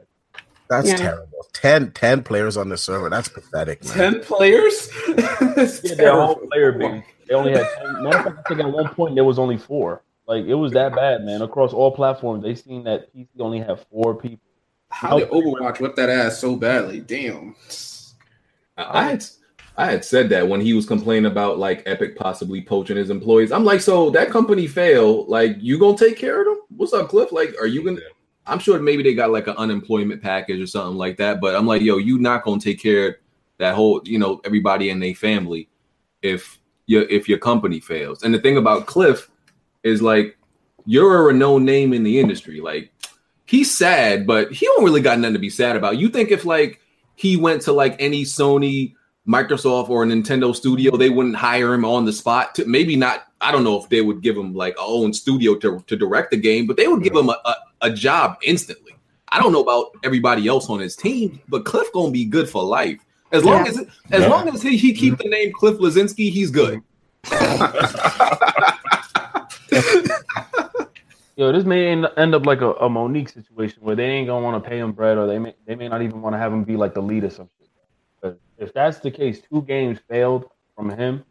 That's 0.69 0.87
Yeah. 0.87 0.95
terrible. 0.95 1.27
10, 1.51 1.91
10 1.91 2.23
players 2.23 2.55
on 2.57 2.69
the 2.69 2.77
server. 2.77 3.09
That's 3.09 3.27
pathetic, 3.27 3.83
man. 3.83 3.95
ten 4.13 4.21
players. 4.23 4.89
Yeah, 5.83 5.95
their 5.95 6.11
whole 6.13 6.35
terrible. 6.35 6.47
player 6.51 6.71
base. 6.71 7.03
They 7.27 7.35
only 7.35 7.51
had. 7.51 7.67
10. 7.83 8.03
Matter 8.03 8.17
of 8.17 8.23
fact, 8.23 8.37
I 8.39 8.49
think 8.49 8.59
at 8.61 8.71
one 8.71 8.87
point 8.89 9.15
there 9.15 9.23
was 9.25 9.37
only 9.39 9.57
four. 9.57 10.01
Like 10.25 10.45
it 10.45 10.55
was 10.55 10.71
that 10.71 10.95
bad, 10.95 11.23
man. 11.25 11.41
Across 11.41 11.73
all 11.73 11.91
platforms, 11.91 12.43
they 12.43 12.55
seen 12.55 12.85
that 12.85 13.13
PC 13.13 13.27
only 13.39 13.59
had 13.59 13.79
four 13.91 14.15
people. 14.15 14.39
How 14.93 15.17
did 15.17 15.29
Overwatch 15.29 15.79
whip 15.79 15.95
that 15.95 16.09
ass 16.09 16.39
so 16.39 16.55
badly? 16.55 16.99
Damn. 16.99 17.55
I 18.77 18.99
I 18.99 19.03
had 19.03 19.25
I 19.75 19.85
had 19.87 20.05
said 20.05 20.29
that 20.29 20.47
when 20.47 20.61
he 20.61 20.73
was 20.73 20.85
complaining 20.85 21.31
about 21.31 21.57
like 21.57 21.81
Epic 21.87 22.15
possibly 22.15 22.61
poaching 22.61 22.95
his 22.95 23.09
employees. 23.09 23.51
I'm 23.51 23.65
like, 23.65 23.81
so 23.81 24.11
that 24.11 24.29
company 24.29 24.67
failed. 24.67 25.29
Like, 25.29 25.57
you 25.59 25.79
gonna 25.79 25.97
take 25.97 26.17
care 26.17 26.41
of 26.41 26.45
them? 26.45 26.61
What's 26.77 26.93
up, 26.93 27.09
Cliff? 27.09 27.31
Like, 27.31 27.55
are 27.59 27.65
you 27.65 27.83
gonna? 27.83 28.01
I'm 28.45 28.59
sure 28.59 28.79
maybe 28.79 29.01
they 29.01 29.15
got 29.15 29.31
like 29.31 29.47
an 29.47 29.57
unemployment 29.57 30.21
package 30.21 30.61
or 30.61 30.67
something 30.67 30.97
like 30.97 31.17
that. 31.17 31.41
But 31.41 31.55
I'm 31.55 31.65
like, 31.65 31.81
yo, 31.81 31.97
you 31.97 32.19
not 32.19 32.43
gonna 32.43 32.61
take 32.61 32.79
care 32.79 33.07
of 33.07 33.15
that 33.57 33.73
whole, 33.73 34.01
you 34.05 34.19
know, 34.19 34.41
everybody 34.45 34.89
in 34.91 34.99
their 34.99 35.15
family 35.15 35.69
if 36.21 36.59
your 36.85 37.03
if 37.09 37.27
your 37.27 37.39
company 37.39 37.79
fails. 37.79 38.21
And 38.21 38.33
the 38.33 38.39
thing 38.39 38.57
about 38.57 38.85
Cliff 38.85 39.31
is 39.81 40.03
like, 40.03 40.37
you're 40.85 41.17
a 41.17 41.23
renowned 41.23 41.65
name 41.65 41.93
in 41.93 42.03
the 42.03 42.19
industry. 42.19 42.61
Like, 42.61 42.91
he's 43.53 43.77
sad, 43.77 44.25
but 44.25 44.51
he 44.51 44.65
don't 44.65 44.83
really 44.83 44.99
got 44.99 45.19
nothing 45.19 45.33
to 45.33 45.39
be 45.39 45.51
sad 45.51 45.75
about. 45.75 45.99
You 45.99 46.09
think 46.09 46.31
if 46.31 46.43
like 46.43 46.79
he 47.13 47.37
went 47.37 47.61
to 47.63 47.71
like 47.71 47.95
any 47.99 48.23
Sony, 48.23 48.95
Microsoft, 49.27 49.89
or 49.89 50.03
Nintendo 50.05 50.55
studio, 50.55 50.97
they 50.97 51.11
wouldn't 51.11 51.35
hire 51.35 51.71
him 51.71 51.85
on 51.85 52.05
the 52.05 52.13
spot. 52.13 52.55
To 52.55 52.65
maybe 52.65 52.95
not. 52.95 53.27
I 53.41 53.51
don't 53.51 53.63
know 53.63 53.79
if 53.79 53.89
they 53.89 54.01
would 54.01 54.23
give 54.23 54.35
him 54.35 54.55
like 54.55 54.73
a 54.77 54.81
own 54.81 55.13
studio 55.13 55.53
to, 55.59 55.83
to 55.85 55.95
direct 55.95 56.31
the 56.31 56.37
game, 56.37 56.65
but 56.65 56.77
they 56.77 56.87
would 56.87 57.03
give 57.03 57.15
him 57.15 57.29
a, 57.29 57.37
a, 57.45 57.55
a 57.83 57.89
job 57.91 58.37
instantly. 58.41 58.95
I 59.29 59.39
don't 59.39 59.53
know 59.53 59.61
about 59.61 59.91
everybody 60.03 60.47
else 60.47 60.67
on 60.69 60.79
his 60.79 60.95
team, 60.95 61.39
but 61.47 61.63
Cliff 61.63 61.93
gonna 61.93 62.11
be 62.11 62.25
good 62.25 62.49
for 62.49 62.63
life. 62.63 62.99
As 63.31 63.43
long 63.43 63.65
Yeah. 63.65 63.71
as 63.71 63.77
as 63.77 63.87
Yeah. 64.21 64.27
long 64.29 64.49
as 64.49 64.63
he, 64.63 64.77
he 64.77 64.93
keep 64.93 65.19
the 65.19 65.29
name 65.29 65.51
Cliff 65.53 65.77
Bleszinski, 65.77 66.31
he's 66.31 66.49
good. 66.49 66.81
Yo, 71.35 71.51
this 71.51 71.63
may 71.63 71.87
end, 71.87 72.07
end 72.15 72.35
up 72.35 72.45
like 72.45 72.61
a, 72.61 72.71
a 72.73 72.89
Mo'Nique 72.89 73.33
situation 73.33 73.79
where 73.81 73.95
they 73.95 74.05
ain't 74.05 74.27
gonna 74.27 74.43
want 74.45 74.63
to 74.63 74.69
pay 74.69 74.77
him 74.77 74.91
bread, 74.91 75.17
or 75.17 75.25
they 75.25 75.39
may 75.39 75.55
they 75.65 75.75
may 75.75 75.87
not 75.87 76.01
even 76.03 76.21
want 76.21 76.33
to 76.35 76.37
have 76.37 76.53
him 76.53 76.63
be 76.63 76.77
like 76.77 76.93
the 76.93 77.01
lead 77.01 77.23
or 77.23 77.29
some 77.31 77.49
shit. 77.59 77.69
But 78.21 78.39
if 78.57 78.71
that's 78.73 78.99
the 78.99 79.09
case, 79.09 79.41
two 79.41 79.63
games 79.63 79.99
failed 80.07 80.45
from 80.75 80.91
him. 80.91 81.23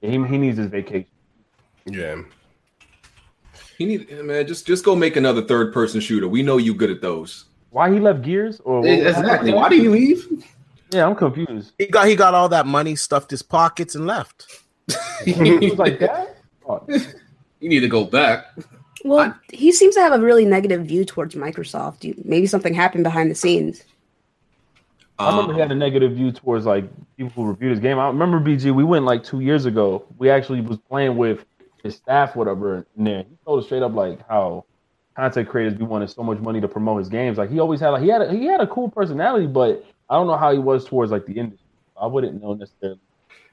He 0.00 0.10
he 0.10 0.38
needs 0.38 0.58
his 0.58 0.68
vacation. 0.68 1.08
Yeah. 1.86 2.22
He 3.76 3.86
need 3.86 4.10
man, 4.22 4.46
just 4.46 4.66
just 4.66 4.84
go 4.84 4.94
make 4.94 5.16
another 5.16 5.42
third 5.42 5.72
person 5.72 6.00
shooter. 6.00 6.28
We 6.28 6.42
know 6.42 6.58
you 6.58 6.74
good 6.74 6.90
at 6.90 7.00
those. 7.00 7.46
Why 7.70 7.92
he 7.92 7.98
left 7.98 8.22
Gears? 8.22 8.60
Or 8.60 8.86
Exactly. 8.86 9.52
Why 9.52 9.68
do 9.68 9.76
you 9.76 9.90
leave? 9.90 10.44
Yeah, 10.92 11.06
I'm 11.06 11.16
confused. 11.16 11.72
He 11.76 11.86
got 11.86 12.06
he 12.06 12.14
got 12.14 12.34
all 12.34 12.48
that 12.50 12.66
money, 12.66 12.94
stuffed 12.94 13.32
his 13.32 13.42
pockets, 13.42 13.96
and 13.96 14.06
left. 14.06 14.46
He 15.24 15.70
was 15.70 15.78
like 15.78 15.98
that. 15.98 16.30
Oh, 16.66 16.82
You 17.60 17.68
need 17.68 17.80
to 17.80 17.88
go 17.88 18.04
back. 18.04 18.46
Well, 19.04 19.34
he 19.52 19.70
seems 19.70 19.94
to 19.94 20.00
have 20.00 20.12
a 20.12 20.18
really 20.18 20.44
negative 20.46 20.86
view 20.86 21.04
towards 21.04 21.34
Microsoft. 21.34 22.02
You- 22.04 22.20
Maybe 22.24 22.46
something 22.46 22.74
happened 22.74 23.04
behind 23.04 23.30
the 23.30 23.34
scenes. 23.34 23.84
Um, 25.18 25.26
I 25.26 25.30
remember 25.30 25.52
he 25.54 25.60
had 25.60 25.70
a 25.70 25.76
negative 25.76 26.12
view 26.12 26.32
towards 26.32 26.66
like 26.66 26.86
people 27.16 27.30
who 27.44 27.48
reviewed 27.50 27.70
his 27.70 27.80
game. 27.80 27.98
I 27.98 28.08
remember 28.08 28.40
BG. 28.40 28.74
We 28.74 28.82
went 28.82 29.04
like 29.04 29.22
two 29.22 29.40
years 29.40 29.64
ago. 29.66 30.04
We 30.18 30.28
actually 30.30 30.60
was 30.62 30.78
playing 30.78 31.16
with 31.16 31.44
his 31.84 31.94
staff, 31.96 32.34
whatever. 32.34 32.86
And 32.96 33.06
there, 33.06 33.18
he 33.22 33.36
told 33.44 33.60
us 33.60 33.66
straight 33.66 33.82
up 33.82 33.94
like 33.94 34.26
how 34.26 34.64
content 35.14 35.48
creators 35.48 35.74
be 35.74 35.84
wanting 35.84 36.08
so 36.08 36.24
much 36.24 36.38
money 36.40 36.60
to 36.60 36.66
promote 36.66 36.98
his 36.98 37.08
games. 37.08 37.38
Like 37.38 37.50
he 37.50 37.60
always 37.60 37.78
had 37.78 37.90
like 37.90 38.02
he 38.02 38.08
had 38.08 38.22
a, 38.22 38.32
he 38.32 38.46
had 38.46 38.60
a 38.60 38.66
cool 38.66 38.88
personality, 38.90 39.46
but 39.46 39.84
I 40.10 40.14
don't 40.16 40.26
know 40.26 40.36
how 40.36 40.50
he 40.50 40.58
was 40.58 40.84
towards 40.84 41.12
like 41.12 41.26
the 41.26 41.34
industry. 41.34 41.68
I 42.00 42.06
wouldn't 42.08 42.42
know 42.42 42.54
necessarily 42.54 42.98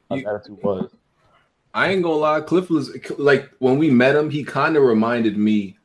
how 0.09 0.15
his 0.15 0.23
You- 0.23 0.29
attitude 0.29 0.63
was. 0.63 0.89
I 1.73 1.89
ain't 1.89 2.03
gonna 2.03 2.15
lie, 2.15 2.41
Cliff 2.41 2.69
was 2.69 2.95
like 3.17 3.49
when 3.59 3.77
we 3.77 3.89
met 3.89 4.15
him, 4.15 4.29
he 4.29 4.43
kind 4.43 4.75
of 4.75 4.83
reminded 4.83 5.37
me. 5.37 5.77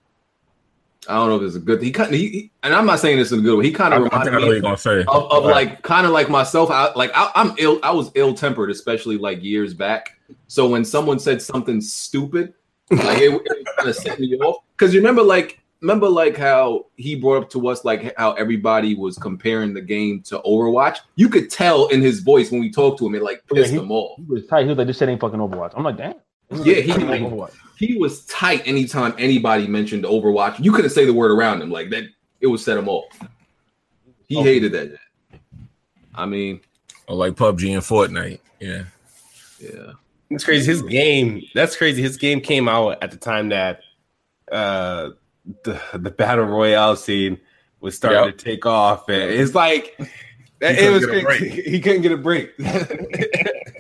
I 1.09 1.14
don't 1.14 1.29
know 1.29 1.37
if 1.37 1.42
it's 1.42 1.55
a 1.55 1.61
good. 1.61 1.81
He 1.81 1.92
kind 1.92 2.12
he, 2.12 2.51
and 2.64 2.75
I'm 2.75 2.85
not 2.85 2.99
saying 2.99 3.18
this 3.18 3.31
in 3.31 3.38
a 3.38 3.42
good 3.42 3.57
way. 3.57 3.64
He 3.64 3.72
kind 3.72 3.94
of 3.94 4.01
I 4.01 4.03
think 4.03 4.14
I 4.14 4.18
reminded 4.25 4.42
me 4.42 4.53
you're 4.55 4.61
gonna 4.61 4.77
say. 4.77 5.05
of, 5.07 5.31
of 5.31 5.44
like 5.44 5.83
kind 5.83 6.05
of 6.05 6.12
like 6.12 6.29
myself. 6.29 6.68
I, 6.70 6.92
like 6.94 7.12
I, 7.14 7.31
I'm 7.37 7.55
ill. 7.59 7.79
I 7.85 7.92
was 7.92 8.11
ill 8.16 8.35
tempered, 8.35 8.70
especially 8.70 9.16
like 9.16 9.42
years 9.42 9.72
back. 9.72 10.18
So 10.49 10.68
when 10.68 10.85
someone 10.85 11.20
said 11.20 11.40
something 11.40 11.81
stupid, 11.81 12.55
like 12.90 13.18
it, 13.18 13.33
it 13.33 13.66
kind 13.77 13.88
of 13.88 13.94
set 13.94 14.18
me 14.18 14.37
off. 14.38 14.64
Because 14.72 14.92
you 14.92 15.01
remember, 15.01 15.22
like 15.22 15.61
remember, 15.87 16.09
like 16.09 16.37
how 16.37 16.87
he 16.96 17.14
brought 17.14 17.42
up 17.44 17.51
to 17.51 17.68
us, 17.68 17.85
like 17.85 18.14
how 18.16 18.33
everybody 18.33 18.94
was 18.94 19.16
comparing 19.18 19.72
the 19.72 19.81
game 19.81 20.20
to 20.22 20.40
Overwatch. 20.40 20.99
You 21.14 21.29
could 21.29 21.51
tell 21.51 21.87
in 21.88 22.03
his 22.03 22.20
voice 22.20 22.51
when 22.51 22.61
we 22.61 22.70
talked 22.70 22.99
to 22.99 23.07
him, 23.07 23.14
it 23.14 23.22
like 23.22 23.42
Yeah, 23.53 23.62
pissed 23.62 23.72
he- 23.72 23.79
him 23.79 23.90
off. 23.92 24.18
He 24.18 24.25
was 24.33 24.46
tight. 24.46 24.62
He 24.64 24.68
was 24.68 24.79
like, 24.79 24.87
"This 24.88 24.99
shit 24.99 25.09
ain't 25.09 25.20
fucking 25.20 25.38
Overwatch." 25.38 25.72
I'm 25.77 25.85
like, 25.85 25.96
"Damn." 25.96 26.14
Yeah, 26.64 26.77
he 26.77 26.92
like, 26.92 27.51
he 27.77 27.99
was 27.99 28.25
tight 28.27 28.62
anytime 28.66 29.14
anybody 29.18 29.66
mentioned 29.66 30.05
Overwatch. 30.05 30.62
You 30.62 30.72
couldn't 30.72 30.90
say 30.90 31.05
the 31.05 31.12
word 31.14 31.31
around 31.33 31.61
him 31.62 31.70
like 31.70 31.90
that. 31.90 32.05
It 32.40 32.46
would 32.46 32.61
set 32.61 32.77
him 32.79 32.88
off. 32.88 33.05
He 34.29 34.37
Okay. 34.37 34.55
hated 34.55 34.72
that. 34.72 34.96
I 36.14 36.27
mean, 36.27 36.61
Or 37.09 37.16
like 37.16 37.35
PUBG 37.35 37.72
and 37.75 37.83
Fortnite. 37.83 38.38
Yeah. 38.61 38.85
yeah. 39.61 39.92
It's 40.31 40.44
crazy. 40.44 40.66
His 40.70 40.83
game. 40.83 41.42
That's 41.55 41.77
crazy. 41.77 42.01
His 42.03 42.16
game 42.16 42.40
came 42.40 42.68
out 42.68 43.03
at 43.03 43.11
the 43.11 43.16
time 43.16 43.49
that 43.51 43.81
uh 44.51 45.11
the 45.65 45.81
the 45.95 46.11
battle 46.11 46.45
royale 46.45 46.97
scene 46.97 47.39
was 47.81 47.97
starting 47.97 48.25
Yep. 48.25 48.39
to 48.39 48.45
take 48.45 48.67
off, 48.67 49.09
and 49.09 49.31
it's 49.31 49.55
like 49.55 49.97
it 50.61 50.93
was. 50.93 51.05
He 51.67 51.81
couldn't 51.81 52.03
get 52.03 52.13
a 52.13 52.17
break. 52.17 52.53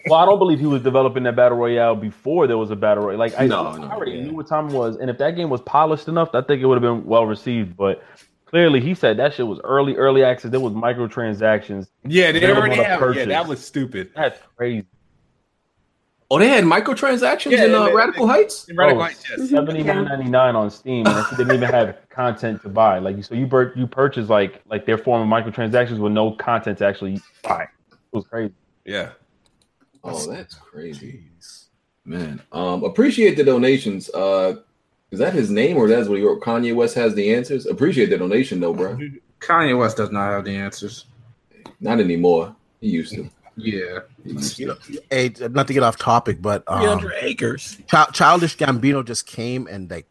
Well, 0.08 0.20
I 0.20 0.24
don't 0.24 0.38
believe 0.38 0.60
he 0.60 0.66
was 0.66 0.82
developing 0.82 1.24
that 1.24 1.34
battle 1.34 1.58
royale 1.58 1.96
before 1.96 2.46
there 2.46 2.56
was 2.56 2.70
a 2.70 2.76
battle 2.76 3.06
royale. 3.06 3.18
Like 3.18 3.34
I, 3.36 3.46
No, 3.48 3.66
I 3.66 3.76
no, 3.78 3.88
already 3.90 4.12
yeah. 4.12 4.22
knew 4.26 4.34
what 4.34 4.46
time 4.46 4.68
it 4.68 4.72
was, 4.72 4.96
and 4.98 5.10
if 5.10 5.18
that 5.18 5.32
game 5.34 5.50
was 5.50 5.60
polished 5.62 6.06
enough, 6.06 6.28
I 6.32 6.42
think 6.42 6.62
it 6.62 6.66
would 6.66 6.80
have 6.80 6.82
been 6.82 7.04
well 7.04 7.26
received. 7.26 7.76
But 7.76 8.04
clearly, 8.44 8.80
he 8.80 8.94
said 8.94 9.16
that 9.16 9.34
shit 9.34 9.48
was 9.48 9.58
early, 9.64 9.96
early 9.96 10.22
access. 10.22 10.52
There 10.52 10.60
was 10.60 10.74
microtransactions. 10.74 11.88
yeah, 12.04 12.30
they 12.30 12.38
Available 12.38 12.60
already 12.62 12.82
have. 12.84 13.16
Yeah, 13.16 13.24
that 13.24 13.48
was 13.48 13.58
stupid. 13.66 14.10
That's 14.14 14.38
crazy. 14.56 14.86
Oh, 16.30 16.38
they 16.40 16.48
had 16.48 16.64
microtransactions 16.64 17.52
Yeah, 17.52 17.66
in 17.66 17.74
uh, 17.74 17.84
they- 17.86 17.94
Radical 17.94 18.26
Heights. 18.26 18.66
Radical 18.74 19.00
Oh, 19.00 19.04
Heights, 19.04 19.24
yes. 19.30 19.48
Seventy 19.50 19.82
nine 19.84 20.06
ninety 20.06 20.28
nine 20.28 20.56
on 20.56 20.70
Steam, 20.70 21.06
and 21.06 21.24
they 21.30 21.36
didn't 21.36 21.54
even 21.56 21.68
have 21.70 21.96
content 22.10 22.62
to 22.62 22.68
buy. 22.68 22.98
Like 22.98 23.22
so, 23.22 23.34
you 23.36 23.46
bur- 23.46 23.72
you 23.76 23.86
purchase 23.86 24.28
like 24.28 24.60
like 24.66 24.86
their 24.86 24.98
form 24.98 25.22
of 25.22 25.44
microtransactions 25.44 25.98
with 25.98 26.12
no 26.12 26.32
content 26.32 26.78
to 26.78 26.86
actually 26.86 27.20
buy. 27.42 27.62
It 27.92 27.98
was 28.12 28.26
crazy. 28.26 28.52
Yeah. 28.84 29.10
Oh, 30.02 30.30
that's 30.30 30.54
crazy, 30.54 31.24
man. 32.04 32.40
Um, 32.52 32.84
appreciate 32.84 33.36
the 33.36 33.44
donations. 33.44 34.08
Uh, 34.10 34.56
is 35.12 35.18
that 35.20 35.32
his 35.32 35.50
name 35.50 35.76
or 35.76 35.86
that's 35.88 36.08
what 36.08 36.18
he 36.18 36.24
wrote? 36.24 36.40
Kanye 36.40 36.74
West 36.74 36.94
has 36.96 37.14
the 37.14 37.34
answers. 37.34 37.66
Appreciate 37.66 38.10
the 38.10 38.18
donation 38.18 38.58
though, 38.60 38.72
bro. 38.74 38.98
Kanye 39.40 39.78
West 39.78 39.96
does 39.96 40.10
not 40.10 40.30
have 40.32 40.44
the 40.44 40.56
answers. 40.56 41.06
Not 41.80 42.00
anymore. 42.00 42.54
He 42.80 42.88
used 42.88 43.14
to. 43.14 43.28
Yeah. 43.56 44.00
He 44.24 44.32
You 44.62 44.66
know, 44.68 44.76
hey, 45.10 45.32
not 45.50 45.66
to 45.68 45.72
get 45.72 45.82
off 45.82 45.96
topic, 45.96 46.42
but 46.42 46.62
um, 46.66 46.80
300 46.80 47.12
acres. 47.22 47.78
Chi- 47.88 48.10
Childish 48.12 48.56
Gambino 48.56 49.04
just 49.04 49.26
came 49.26 49.66
and 49.66 49.90
like, 49.90 50.06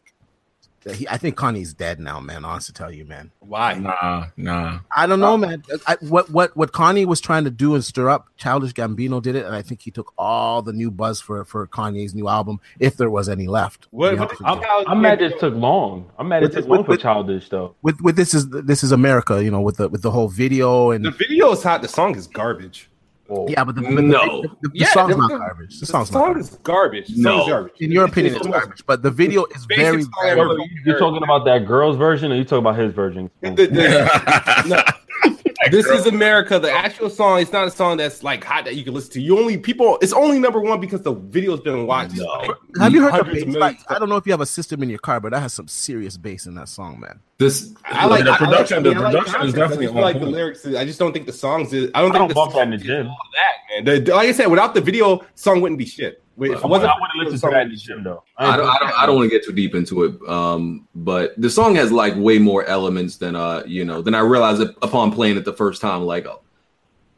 he, 0.94 1.08
I 1.08 1.16
think 1.16 1.36
Kanye's 1.36 1.74
dead 1.74 1.98
now, 1.98 2.20
man. 2.20 2.44
Honest 2.44 2.68
to 2.68 2.72
tell 2.72 2.92
you, 2.92 3.04
man. 3.04 3.32
Why? 3.40 3.74
Nah, 3.74 4.26
nah. 4.36 4.78
I 4.96 5.08
don't 5.08 5.18
know, 5.18 5.36
man. 5.36 5.64
I, 5.84 5.96
what 6.00 6.30
what 6.30 6.56
what 6.56 6.70
Kanye 6.72 7.06
was 7.06 7.20
trying 7.20 7.42
to 7.42 7.50
do 7.50 7.74
and 7.74 7.84
stir 7.84 8.08
up, 8.08 8.28
Childish 8.36 8.72
Gambino 8.72 9.20
did 9.20 9.34
it, 9.34 9.44
and 9.44 9.52
I 9.52 9.62
think 9.62 9.80
he 9.82 9.90
took 9.90 10.12
all 10.16 10.62
the 10.62 10.72
new 10.72 10.92
buzz 10.92 11.20
for 11.20 11.44
for 11.44 11.66
Kanye's 11.66 12.14
new 12.14 12.28
album, 12.28 12.60
if 12.78 12.96
there 12.98 13.10
was 13.10 13.28
any 13.28 13.48
left. 13.48 13.82
to 13.82 13.88
What? 13.90 14.16
what 14.16 14.32
I'm. 14.44 14.62
I'm 14.86 15.00
mad 15.00 15.20
it 15.22 15.40
took 15.40 15.54
long. 15.54 16.08
I'm 16.18 16.28
mad 16.28 16.44
it 16.44 16.46
With- 16.46 16.52
took 16.54 16.68
with- 16.68 16.76
long 16.78 16.84
for 16.86 16.96
childish 16.96 17.48
though. 17.48 17.74
with 17.82 18.00
with 18.00 18.14
this 18.14 18.32
is 18.32 18.48
this 18.50 18.84
is 18.84 18.92
America, 18.92 19.42
you 19.42 19.50
know, 19.50 19.60
with 19.62 19.78
the 19.78 19.88
with 19.88 20.02
the 20.02 20.12
whole 20.12 20.28
video 20.28 20.92
and 20.92 21.04
The 21.04 21.10
video 21.10 21.50
is 21.50 21.64
hot. 21.64 21.82
The 21.82 21.88
song 21.88 22.14
is 22.14 22.28
garbage. 22.28 22.88
Whoa. 23.28 23.46
yeah, 23.48 23.64
but 23.64 23.74
the, 23.74 23.82
but 23.82 23.90
the- 23.96 24.02
No. 24.02 24.42
the, 24.42 24.48
the, 24.62 24.70
Yeah, 24.74 24.86
song's 24.88 25.16
not 25.16 25.30
garbage. 25.30 25.74
The 25.74 25.80
The 25.80 25.86
song's 25.86 26.12
not 26.12 26.18
song 26.18 26.26
garbage. 26.32 26.42
is 26.44 26.58
garbage. 26.62 27.08
The 27.08 27.22
No. 27.22 27.30
song 27.30 27.40
is 27.40 27.48
garbage. 27.52 27.72
In 27.80 27.90
your 27.92 28.04
opinion, 28.04 28.34
It's 28.34 28.36
it's 28.40 28.46
almost- 28.46 28.64
garbage, 28.66 28.86
but 28.86 29.02
the 29.02 29.10
video 29.10 29.44
is 29.54 29.66
Basic 29.66 29.82
very, 29.82 30.04
very. 30.34 30.70
You're 30.84 30.98
talking 30.98 31.22
about 31.22 31.44
that 31.46 31.66
girl's 31.66 31.96
version, 31.96 32.30
or 32.32 32.36
you 32.36 32.44
talking 32.44 32.58
about 32.58 32.78
his 32.78 32.92
version? 32.92 33.30
The- 33.40 33.50
the- 33.50 34.62
no. 34.68 34.82
This 35.70 35.86
is 35.86 36.06
America. 36.06 36.58
The 36.58 36.70
oh. 36.70 36.76
actual 36.76 37.10
song. 37.10 37.40
It's 37.40 37.52
not 37.52 37.66
a 37.66 37.70
song 37.70 37.96
that's 37.96 38.22
like 38.22 38.42
hot 38.44 38.64
that 38.66 38.74
you 38.76 38.84
can 38.84 38.94
listen 38.94 39.12
to. 39.12 39.20
You 39.20 39.38
only 39.38 39.56
people. 39.58 39.98
It's 40.02 40.12
only 40.12 40.38
number 40.38 40.60
one 40.60 40.80
because 40.80 41.02
the 41.02 41.12
video's 41.14 41.60
been 41.60 41.86
watched. 41.86 42.16
like, 42.18 42.50
Have 42.80 42.92
you 42.92 43.02
heard 43.08 43.26
the 43.26 43.44
bass? 43.44 43.54
Like, 43.56 43.78
I 43.88 43.98
don't 43.98 44.08
know 44.08 44.16
if 44.16 44.26
you 44.26 44.32
have 44.32 44.40
a 44.40 44.46
system 44.46 44.82
in 44.82 44.88
your 44.90 44.98
car, 44.98 45.20
but 45.20 45.32
that 45.32 45.40
has 45.40 45.52
some 45.54 45.68
serious 45.68 46.16
bass 46.16 46.46
in 46.46 46.54
that 46.56 46.68
song, 46.68 47.00
man. 47.00 47.20
This 47.38 47.72
I 47.84 48.06
like 48.06 48.24
The 48.24 48.30
I- 48.30 48.34
I 48.34 48.38
production- 48.38 48.82
like- 48.84 48.94
the 48.94 49.00
I 49.00 49.02
like 49.02 49.12
production 49.12 49.26
is 49.26 49.54
concepts. 49.54 49.58
definitely 49.58 49.86
I 49.86 49.88
just 49.88 49.96
on 49.96 50.02
like 50.02 50.14
the 50.14 50.20
point. 50.20 50.32
lyrics. 50.32 50.66
I 50.66 50.84
just 50.84 50.98
don't 50.98 51.12
think 51.12 51.26
the 51.26 51.32
songs 51.32 51.72
is. 51.72 51.90
I 51.94 52.00
don't 52.00 52.10
I 52.10 52.12
think 52.14 52.20
don't 52.20 52.28
the 52.28 52.34
bump 52.34 52.52
that 52.54 52.62
in 52.62 52.70
the 52.70 52.78
gym. 52.78 53.06
all 53.08 53.16
that 53.34 53.84
man. 53.84 54.04
The- 54.04 54.14
like 54.14 54.28
I 54.28 54.32
said, 54.32 54.46
without 54.46 54.74
the 54.74 54.80
video, 54.80 55.20
song 55.34 55.60
wouldn't 55.60 55.78
be 55.78 55.86
shit. 55.86 56.22
If 56.38 56.64
I 56.64 56.68
wasn't, 56.68 56.92
wouldn't 57.00 57.32
listen 57.32 57.48
to 57.48 57.54
that 57.54 57.62
in 57.62 57.70
the 57.70 57.76
gym 57.76 58.04
though. 58.04 58.22
I 58.36 58.56
don't, 58.56 58.68
I 58.68 58.78
don't, 58.78 58.92
I 58.92 59.06
don't 59.06 59.16
want 59.16 59.30
to 59.30 59.36
get 59.36 59.44
too 59.44 59.52
deep 59.52 59.74
into 59.74 60.04
it. 60.04 60.28
Um, 60.28 60.86
but 60.94 61.32
the 61.40 61.48
song 61.48 61.74
has 61.76 61.90
like 61.90 62.14
way 62.16 62.38
more 62.38 62.64
elements 62.66 63.16
than 63.16 63.34
uh, 63.34 63.62
you 63.66 63.84
know, 63.84 64.02
than 64.02 64.14
I 64.14 64.20
realized 64.20 64.60
it 64.60 64.76
upon 64.82 65.12
playing 65.12 65.38
it 65.38 65.46
the 65.46 65.54
first 65.54 65.80
time. 65.80 66.02
Like, 66.02 66.26
oh, 66.26 66.42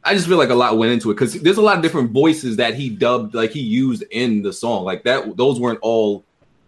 I 0.03 0.13
just 0.13 0.27
feel 0.27 0.37
like 0.37 0.49
a 0.49 0.55
lot 0.55 0.77
went 0.77 0.93
into 0.93 1.11
it 1.11 1.15
because 1.15 1.33
there's 1.41 1.57
a 1.57 1.61
lot 1.61 1.75
of 1.75 1.83
different 1.83 2.11
voices 2.11 2.55
that 2.57 2.75
he 2.75 2.89
dubbed, 2.89 3.33
like 3.33 3.51
he 3.51 3.59
used 3.59 4.03
in 4.11 4.41
the 4.41 4.53
song. 4.53 4.85
Like 4.85 5.03
that, 5.03 5.35
those 5.35 5.59
weren't 5.59 5.79
all 5.81 6.23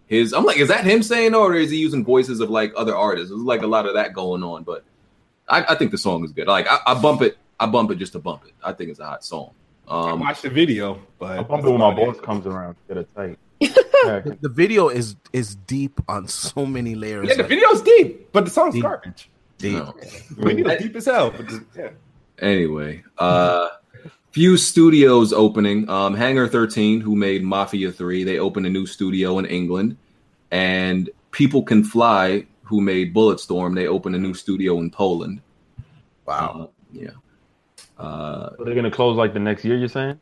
his. 0.06 0.34
I'm 0.34 0.44
like, 0.44 0.58
is 0.58 0.68
that 0.68 0.84
him 0.84 1.02
saying, 1.02 1.34
or 1.34 1.54
is 1.54 1.70
he 1.70 1.78
using 1.78 2.04
voices 2.04 2.40
of 2.40 2.50
like 2.50 2.74
other 2.76 2.94
artists? 2.94 3.30
There's 3.30 3.40
like 3.40 3.62
a 3.62 3.66
lot 3.66 3.86
of 3.86 3.94
that 3.94 4.12
going 4.12 4.42
on. 4.42 4.62
But 4.64 4.84
I, 5.48 5.64
I 5.70 5.74
think 5.74 5.90
the 5.90 5.98
song 5.98 6.22
is 6.24 6.32
good. 6.32 6.48
Like, 6.48 6.66
I, 6.68 6.80
I 6.88 7.00
bump 7.00 7.22
it, 7.22 7.38
I 7.58 7.64
bump 7.64 7.90
it 7.90 7.96
just 7.96 8.12
to 8.12 8.18
bump 8.18 8.44
it. 8.46 8.52
I 8.62 8.74
think 8.74 8.90
it's 8.90 9.00
a 9.00 9.06
hot 9.06 9.24
song. 9.24 9.54
I 9.92 10.10
Um, 10.12 10.20
watched 10.20 10.42
the 10.42 10.50
video, 10.50 10.98
but 11.18 11.38
I 11.38 11.42
bump 11.42 11.64
it 11.64 11.70
when 11.70 11.80
my 11.80 11.94
boss 11.94 12.18
comes 12.20 12.46
around. 12.46 12.76
Get 12.88 12.96
it 12.98 13.08
tight. 13.14 13.38
The, 14.02 14.36
the 14.40 14.48
video 14.48 14.88
is 14.88 15.14
is 15.32 15.54
deep 15.54 16.00
on 16.08 16.26
so 16.26 16.66
many 16.66 16.96
layers. 16.96 17.28
Yeah, 17.28 17.34
the 17.36 17.42
like, 17.42 17.50
video's 17.50 17.82
deep, 17.82 18.32
but 18.32 18.44
the 18.44 18.50
song's 18.50 18.74
Deep. 18.74 18.82
garbage. 18.82 19.30
deep. 19.58 19.74
no. 19.74 19.94
The 20.36 20.42
video's 20.44 20.78
deep 20.82 20.96
as 20.96 21.04
hell. 21.04 21.30
But 21.30 21.46
the, 21.46 21.64
yeah. 21.76 21.90
Anyway, 22.40 23.04
uh 23.18 23.68
few 24.32 24.56
studios 24.56 25.32
opening. 25.32 25.88
Um 25.88 26.14
Hangar 26.14 26.48
13, 26.48 27.00
who 27.00 27.14
made 27.14 27.44
Mafia 27.44 27.92
3, 27.92 28.24
they 28.24 28.40
opened 28.40 28.66
a 28.66 28.70
new 28.70 28.86
studio 28.86 29.38
in 29.38 29.46
England. 29.46 29.96
And 30.50 31.08
People 31.30 31.62
Can 31.62 31.84
Fly, 31.84 32.44
who 32.64 32.80
made 32.80 33.14
Bulletstorm, 33.14 33.76
they 33.76 33.86
opened 33.86 34.16
a 34.16 34.18
new 34.18 34.34
studio 34.34 34.78
in 34.80 34.90
Poland. 34.90 35.40
Wow. 36.26 36.54
Uh, 36.58 36.66
yeah. 36.92 37.10
Uh 38.02 38.50
So 38.56 38.64
they're 38.64 38.74
gonna 38.74 38.90
close 38.90 39.16
like 39.16 39.32
the 39.32 39.40
next 39.40 39.64
year. 39.64 39.76
You're 39.76 39.88
saying? 39.88 40.18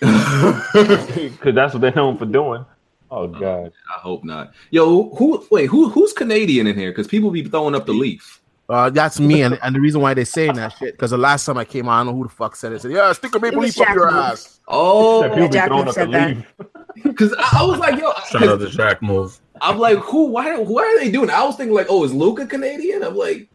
Because 0.02 1.54
that's 1.54 1.72
what 1.74 1.80
they're 1.80 1.92
known 1.94 2.16
for 2.18 2.26
doing. 2.26 2.64
Oh 3.10 3.26
god. 3.28 3.72
I 3.96 4.00
hope 4.00 4.24
not. 4.24 4.52
Yo, 4.70 5.10
who 5.16 5.46
wait, 5.50 5.66
who 5.66 5.88
who's 5.88 6.12
Canadian 6.12 6.66
in 6.66 6.76
here? 6.76 6.90
Because 6.90 7.06
people 7.06 7.30
be 7.30 7.42
throwing 7.44 7.74
up 7.74 7.86
the 7.86 7.92
leaf. 7.92 8.40
Uh, 8.68 8.90
that's 8.90 9.20
me, 9.20 9.42
and, 9.42 9.56
and 9.62 9.76
the 9.76 9.80
reason 9.80 10.00
why 10.00 10.12
they're 10.12 10.24
saying 10.24 10.54
that 10.54 10.72
shit 10.76 10.94
because 10.94 11.12
the 11.12 11.16
last 11.18 11.46
time 11.46 11.56
I 11.56 11.64
came 11.64 11.88
on, 11.88 11.94
I 11.94 11.98
don't 12.00 12.06
know 12.14 12.18
who 12.22 12.28
the 12.28 12.34
fuck 12.34 12.56
said 12.56 12.72
it. 12.72 12.80
Said, 12.82 12.90
"Yeah, 12.90 13.12
stick 13.12 13.32
a 13.36 13.38
maple 13.38 13.58
It 13.58 13.66
was 13.66 13.78
leaf 13.78 13.88
up 13.88 13.94
your 13.94 14.06
Jack 14.06 14.12
Wolf. 14.14 14.32
ass." 14.32 14.60
Oh, 14.66 15.22
People 15.22 15.46
be 15.46 15.52
Jack 15.52 15.68
throwing 15.68 15.82
up 15.86 15.86
the 15.86 15.92
said 15.92 16.10
that. 16.10 16.36
leaf. 16.36 16.46
because 17.04 17.32
I, 17.38 17.58
I 17.60 17.64
was 17.64 17.78
like, 17.78 18.00
yo, 18.00 18.12
Shout 18.28 18.42
out 18.42 18.58
to 18.58 18.68
Jack 18.68 19.02
Move. 19.02 19.38
I'm 19.60 19.78
like, 19.78 19.98
who? 19.98 20.26
Why? 20.26 20.56
Why 20.58 20.82
are 20.82 20.98
they 20.98 21.12
doing? 21.12 21.28
It? 21.28 21.34
I 21.34 21.44
was 21.44 21.54
thinking 21.56 21.76
like, 21.76 21.86
oh, 21.88 22.02
is 22.02 22.12
Luca 22.12 22.44
Canadian? 22.44 23.04
I'm 23.04 23.14
like, 23.16 23.48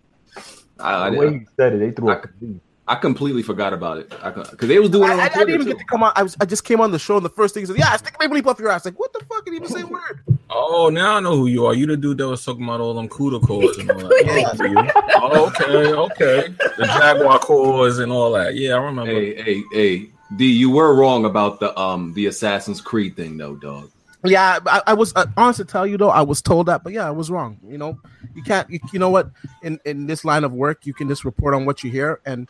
I, 0.80 1.10
The 1.10 1.18
I, 1.18 1.20
way 1.20 1.34
he 1.40 1.46
said 1.58 1.74
it, 1.74 1.80
they 1.80 1.92
threw 1.92 2.10
up 2.10 2.24
the 2.24 2.30
leaf. 2.48 2.62
I 2.88 2.96
completely 2.96 3.44
forgot 3.44 3.74
about 3.74 4.00
it 4.00 4.10
because 4.10 4.68
they 4.68 4.80
was 4.80 4.90
doing 4.90 5.10
I, 5.10 5.14
it 5.14 5.14
on 5.14 5.20
I, 5.20 5.24
I 5.26 5.30
Twitter 5.30 5.46
didn't 5.46 5.62
even 5.62 5.66
too. 5.68 5.74
get 5.74 5.80
to 5.80 5.86
come 5.86 6.04
on. 6.04 6.12
I 6.16 6.24
was 6.24 6.36
I 6.42 6.46
just 6.46 6.64
came 6.64 6.82
on 6.82 6.92
the 6.92 7.00
show, 7.00 7.16
and 7.16 7.24
the 7.26 7.30
first 7.30 7.54
thing 7.54 7.62
he 7.62 7.68
said, 7.68 7.78
"Yeah, 7.78 7.96
stick 7.96 8.16
a 8.16 8.24
maple 8.24 8.36
leaf 8.36 8.48
up 8.48 8.60
your 8.60 8.70
ass." 8.70 8.86
Like, 8.86 9.00
what 9.00 9.14
the 9.14 9.24
fuck? 9.26 9.46
Did 9.46 9.52
he 9.52 9.58
even 9.58 9.70
say 9.70 9.84
word? 9.90 10.24
Oh, 10.50 10.90
now 10.92 11.16
I 11.16 11.20
know 11.20 11.38
who 11.38 11.48
you 11.48 11.66
are. 11.66 11.74
You 11.74 11.86
the 11.86 11.96
dude 11.96 12.18
that 12.18 12.28
was 12.28 12.44
talking 12.44 12.64
about 12.64 12.82
all 12.82 12.94
them 12.94 13.08
CUDA 13.08 13.46
cores 13.46 13.78
and 13.78 13.92
all 13.92 14.00
that. 14.00 14.56
Yeah. 14.62 14.92
Oh, 15.22 15.48
okay, 15.48 15.94
okay. 15.94 16.56
The 16.78 16.86
Jaguar 16.86 17.40
cores 17.40 18.00
and 18.00 18.12
all 18.12 18.32
that. 18.34 18.56
Yeah, 18.56 18.76
I 18.76 18.78
remember. 18.84 19.12
Hey, 19.12 19.42
hey, 19.42 19.64
hey, 19.72 20.10
D, 20.36 20.52
you 20.52 20.70
were 20.70 20.96
wrong 20.96 21.26
about 21.26 21.60
the 21.60 21.78
um 21.80 22.14
the 22.14 22.26
Assassin's 22.26 22.82
Creed 22.82 23.16
thing, 23.16 23.38
though, 23.38 23.56
dog. 23.56 23.92
Yeah, 24.24 24.60
I, 24.66 24.82
I 24.88 24.94
was 24.94 25.14
uh, 25.16 25.26
honest 25.36 25.58
to 25.58 25.66
tell 25.66 25.88
you 25.88 25.98
though, 25.98 26.10
I 26.10 26.22
was 26.22 26.42
told 26.42 26.68
that, 26.68 26.84
but 26.84 26.94
yeah, 26.94 27.08
I 27.08 27.12
was 27.12 27.32
wrong. 27.32 27.58
You 27.66 27.78
know, 27.78 28.00
you 28.36 28.44
can't. 28.44 28.70
You, 28.70 28.80
you 28.94 29.00
know 29.00 29.10
what? 29.10 29.32
In 29.64 29.80
in 29.86 30.06
this 30.06 30.24
line 30.24 30.44
of 30.44 30.52
work, 30.52 30.86
you 30.86 30.94
can 30.94 31.08
just 31.08 31.26
report 31.26 31.56
on 31.56 31.66
what 31.66 31.84
you 31.84 31.90
hear, 31.90 32.22
and 32.26 32.48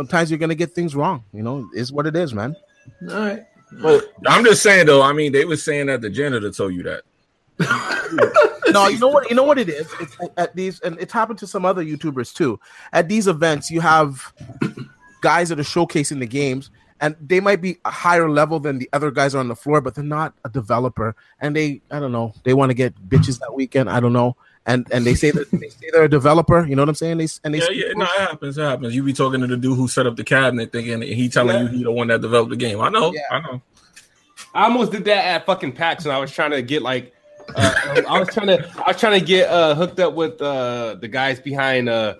sometimes 0.00 0.30
you're 0.30 0.38
gonna 0.38 0.54
get 0.54 0.72
things 0.72 0.96
wrong. 0.96 1.22
You 1.34 1.42
know, 1.42 1.68
is 1.74 1.92
what 1.92 2.06
it 2.06 2.16
is, 2.16 2.32
man. 2.32 2.56
All 3.10 3.18
right. 3.18 3.44
But 3.82 4.14
I'm 4.26 4.44
just 4.44 4.62
saying 4.62 4.86
though. 4.86 5.02
I 5.02 5.12
mean, 5.12 5.30
they 5.30 5.44
were 5.44 5.58
saying 5.58 5.86
that 5.86 6.00
the 6.00 6.08
janitor 6.08 6.50
told 6.50 6.74
you 6.74 6.82
that. 6.84 7.02
no, 8.72 8.88
you 8.88 8.98
know 8.98 9.08
what? 9.08 9.28
You 9.28 9.36
know 9.36 9.42
what 9.42 9.58
it 9.58 9.68
is. 9.68 9.86
It's 10.00 10.16
at 10.38 10.56
these, 10.56 10.80
and 10.80 10.98
it's 10.98 11.12
happened 11.12 11.38
to 11.40 11.46
some 11.46 11.66
other 11.66 11.84
YouTubers 11.84 12.34
too. 12.34 12.58
At 12.94 13.10
these 13.10 13.28
events, 13.28 13.70
you 13.70 13.82
have 13.82 14.32
guys 15.20 15.50
that 15.50 15.60
are 15.60 15.62
showcasing 15.62 16.18
the 16.18 16.26
games, 16.26 16.70
and 17.02 17.14
they 17.20 17.38
might 17.38 17.60
be 17.60 17.76
a 17.84 17.90
higher 17.90 18.30
level 18.30 18.58
than 18.58 18.78
the 18.78 18.88
other 18.94 19.10
guys 19.10 19.34
are 19.34 19.40
on 19.40 19.48
the 19.48 19.54
floor, 19.54 19.82
but 19.82 19.94
they're 19.94 20.02
not 20.02 20.32
a 20.46 20.48
developer, 20.48 21.14
and 21.40 21.54
they, 21.54 21.82
I 21.90 22.00
don't 22.00 22.12
know, 22.12 22.32
they 22.44 22.54
want 22.54 22.70
to 22.70 22.74
get 22.74 22.94
bitches 23.10 23.38
that 23.40 23.52
weekend. 23.54 23.90
I 23.90 24.00
don't 24.00 24.14
know, 24.14 24.36
and 24.72 24.86
and 24.92 25.04
they 25.04 25.14
say 25.14 25.30
that 25.30 25.50
they 25.50 25.68
say 25.68 25.90
they're 25.92 26.04
a 26.04 26.08
developer. 26.08 26.66
You 26.66 26.76
know 26.76 26.82
what 26.82 26.88
I'm 26.88 26.94
saying? 26.94 27.18
They 27.18 27.28
and 27.44 27.54
they 27.54 27.58
Yeah, 27.58 27.70
yeah. 27.70 27.92
No, 27.94 28.04
it 28.04 28.20
happens. 28.20 28.58
It 28.58 28.62
happens. 28.62 28.94
You 28.94 29.02
be 29.02 29.12
talking 29.12 29.40
to 29.40 29.46
the 29.46 29.56
dude 29.56 29.76
who 29.76 29.88
set 29.88 30.06
up 30.06 30.16
the 30.16 30.24
cabinet, 30.24 30.72
thinking 30.72 31.02
he 31.02 31.28
telling 31.28 31.56
Yeah. 31.56 31.62
you 31.62 31.68
he 31.78 31.82
the 31.84 31.92
one 31.92 32.08
that 32.08 32.20
developed 32.20 32.50
the 32.50 32.56
game. 32.56 32.80
I 32.80 32.88
know. 32.88 33.12
Yeah. 33.12 33.20
I 33.30 33.40
know. 33.40 33.62
I 34.54 34.64
almost 34.64 34.92
did 34.92 35.04
that 35.04 35.24
at 35.24 35.46
fucking 35.46 35.72
PAX, 35.72 36.04
and 36.04 36.12
I 36.12 36.18
was 36.18 36.32
trying 36.32 36.50
to 36.52 36.62
get 36.62 36.82
like, 36.82 37.14
uh, 37.54 38.02
I 38.08 38.18
was 38.18 38.28
trying 38.32 38.48
to, 38.48 38.68
I 38.84 38.88
was 38.88 38.98
trying 38.98 39.18
to 39.20 39.24
get 39.24 39.48
uh, 39.48 39.74
hooked 39.74 40.00
up 40.00 40.14
with 40.14 40.40
uh, 40.42 40.96
the 41.00 41.08
guys 41.08 41.38
behind 41.40 41.88
uh, 41.88 42.16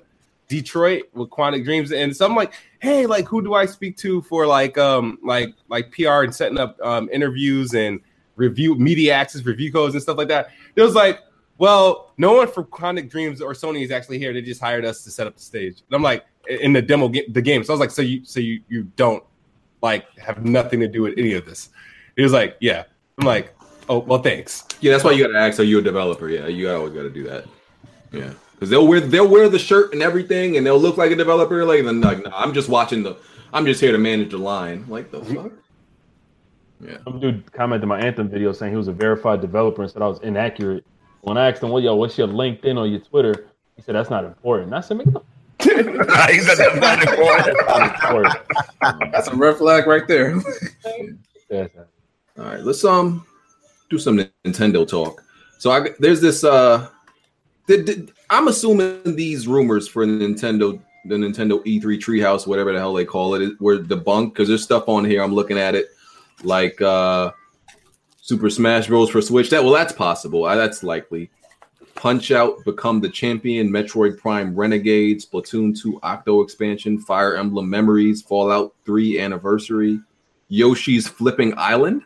Detroit 0.49 1.05
with 1.13 1.31
Quantic 1.31 1.65
Dreams, 1.65 1.93
and 1.93 2.17
so 2.17 2.27
I'm 2.27 2.37
like, 2.37 2.53
hey, 2.79 3.07
like, 3.07 3.27
who 3.27 3.43
do 3.43 3.55
I 3.55 3.67
speak 3.67 3.97
to 3.99 4.23
for 4.23 4.47
like, 4.47 4.79
um, 4.79 5.19
like, 5.25 5.55
like 5.69 5.91
PR 5.93 6.23
and 6.23 6.35
setting 6.35 6.59
up 6.59 6.79
um, 6.83 7.09
interviews 7.13 7.75
and 7.75 8.01
review 8.37 8.75
media 8.77 9.13
access 9.15 9.45
review 9.45 9.73
codes 9.73 9.95
and 9.95 10.03
stuff 10.03 10.17
like 10.17 10.29
that. 10.29 10.51
It 10.77 10.83
was 10.83 10.95
like, 10.95 11.21
well, 11.61 12.15
no 12.17 12.33
one 12.33 12.49
from 12.49 12.65
Quantic 12.65 13.11
Dreams 13.11 13.43
or 13.43 13.53
Sony 13.53 13.85
is 13.85 13.91
actually 13.91 14.19
here. 14.19 14.33
They 14.33 14.41
just 14.41 14.63
hired 14.63 14.87
us 14.87 15.05
to 15.05 15.11
set 15.11 15.27
up 15.27 15.37
the 15.37 15.43
stage. 15.43 15.83
And 15.87 15.95
I'm 15.95 16.03
like, 16.03 16.25
in 16.49 16.73
the 16.73 16.81
demo 16.81 17.07
ga- 17.07 17.29
the 17.29 17.43
game. 17.43 17.63
So 17.65 17.73
I 17.73 17.75
was 17.75 17.81
like, 17.81 17.91
so 17.91 18.01
you 18.01 18.25
so 18.25 18.41
you 18.41 18.63
you 18.71 18.85
don't 18.97 19.23
like 19.83 20.07
have 20.19 20.43
nothing 20.43 20.81
to 20.81 20.89
do 20.89 21.03
with 21.03 21.19
any 21.19 21.35
of 21.35 21.45
this. 21.45 21.69
He 22.17 22.23
was 22.23 22.33
like, 22.33 22.57
yeah. 22.61 22.85
I'm 23.19 23.27
like, 23.27 23.55
oh 23.91 23.99
well, 23.99 24.23
thanks. 24.23 24.65
Yeah, 24.81 24.93
that's 24.93 25.05
why 25.05 25.11
you 25.13 25.23
got 25.23 25.33
to 25.35 25.39
ask. 25.39 25.61
Are 25.61 25.65
you 25.65 25.81
a 25.81 25.83
developer? 25.83 26.31
Yeah, 26.31 26.47
you 26.47 26.71
always 26.71 26.95
got 26.95 27.03
to 27.03 27.11
do 27.11 27.25
that. 27.25 27.45
Yeah, 28.11 28.33
because 28.55 28.71
they'll 28.71 28.87
wear 28.87 29.01
they'll 29.01 29.29
wear 29.29 29.51
the 29.51 29.59
shirt 29.59 29.93
and 29.93 30.03
everything, 30.03 30.57
and 30.57 30.67
they'll 30.67 30.81
look 30.81 30.97
like 30.97 31.11
a 31.11 31.17
developer. 31.17 31.63
Like, 31.67 31.85
then 31.85 32.01
like, 32.01 32.25
no, 32.25 32.31
I'm 32.35 32.55
just 32.55 32.71
watching 32.71 33.03
the. 33.03 33.19
I'm 33.53 33.67
just 33.67 33.83
here 33.83 33.93
to 33.93 33.99
manage 33.99 34.31
the 34.31 34.39
line. 34.39 34.87
Like 34.89 35.11
the 35.11 35.21
mm-hmm. 35.21 35.35
fuck. 35.35 35.53
Yeah. 36.81 36.97
Some 37.05 37.21
dude 37.21 37.53
commented 37.53 37.87
my 37.87 38.01
Anthem 38.01 38.31
video 38.31 38.53
saying 38.53 38.73
he 38.73 38.79
was 38.79 38.89
a 38.89 38.93
verified 38.93 39.43
developer 39.43 39.83
and 39.83 39.91
said 39.91 40.01
I 40.01 40.07
was 40.07 40.21
inaccurate. 40.21 40.87
When 41.23 41.37
I 41.37 41.51
asked 41.51 41.63
him, 41.63 41.71
"Well, 41.71 41.83
yo, 41.83 41.95
what's 41.95 42.17
your 42.17 42.29
LinkedIn 42.29 42.79
or 42.79 42.87
your 42.87 43.01
Twitter?" 43.01 43.47
He 43.77 43.83
said 43.83 43.95
that's 43.95 44.11
not 44.11 44.25
important. 44.25 44.73
I 44.73 44.81
said, 44.81 44.97
"Make 44.99 45.13
the 45.13 45.21
he 45.63 46.41
said 46.41 46.57
that's 46.57 46.81
not 46.81 47.03
important. 47.03 47.57
that's 47.67 47.79
not 47.79 47.95
important." 47.95 49.13
That's 49.13 49.29
a 49.29 49.37
red 49.37 49.57
flag 49.57 49.87
right 49.87 50.07
there. 50.09 50.41
Yeah, 51.51 51.67
All 52.39 52.45
right, 52.45 52.61
let's 52.61 52.85
um 52.85 53.27
do 53.91 53.99
some 53.99 54.19
Nintendo 54.45 54.89
talk. 54.89 55.23
So 55.59 55.71
I 55.71 55.91
there's 55.99 56.21
this 56.21 56.45
uh 56.45 56.89
did, 57.67 57.85
did- 57.85 58.13
I'm 58.31 58.49
assuming 58.49 59.17
these 59.17 59.47
rumors 59.47 59.89
for 59.89 60.07
Nintendo 60.07 60.81
the 61.07 61.17
Nintendo 61.17 61.65
E3 61.65 61.83
Treehouse 61.99 62.47
whatever 62.47 62.73
the 62.73 62.79
hell 62.79 62.93
they 62.95 63.05
call 63.05 63.35
it 63.35 63.61
were 63.61 63.79
debunked 63.79 64.33
because 64.33 64.49
there's 64.49 64.63
stuff 64.63 64.89
on 64.89 65.05
here 65.05 65.23
I'm 65.23 65.35
looking 65.35 65.59
at 65.59 65.75
it 65.75 65.87
like 66.45 66.81
uh 66.81 67.33
Super 68.31 68.49
Smash 68.49 68.87
Bros 68.87 69.11
for 69.11 69.21
Switch 69.21 69.51
that 69.51 69.65
well 69.65 69.73
that's 69.73 69.93
possible 69.93 70.45
Uh, 70.45 70.55
that's 70.55 70.85
likely 70.85 71.29
Punch 71.97 72.31
Out 72.31 72.65
become 72.65 73.01
the 73.01 73.09
champion 73.09 73.71
Metroid 73.71 74.19
Prime 74.19 74.55
Renegade 74.55 75.21
Splatoon 75.21 75.77
2 75.77 75.99
Octo 76.05 76.41
expansion 76.41 77.01
Fire 77.01 77.37
Emblem 77.37 77.69
Memories 77.69 78.23
Fallout 78.23 78.73
3 78.85 79.19
anniversary 79.19 79.99
Yoshi's 80.49 81.09
Flipping 81.09 81.53
Island 81.59 82.03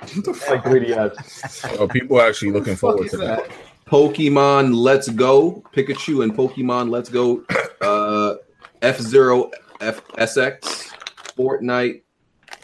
like 0.00 0.64
3DS. 0.64 1.78
Oh, 1.78 1.86
people 1.86 2.18
are 2.18 2.28
actually 2.28 2.50
looking 2.50 2.74
Fuck 2.74 2.80
forward 2.80 3.10
to 3.10 3.16
that. 3.18 3.48
that? 3.48 3.56
Pokemon 3.86 4.74
Let's 4.74 5.08
Go, 5.08 5.62
Pikachu 5.72 6.24
and 6.24 6.34
Pokemon 6.34 6.90
Let's 6.90 7.08
Go, 7.08 7.44
uh, 7.80 8.34
F 8.82 8.98
Zero 9.00 9.50
FSX, 9.80 10.88
Fortnite, 11.36 12.02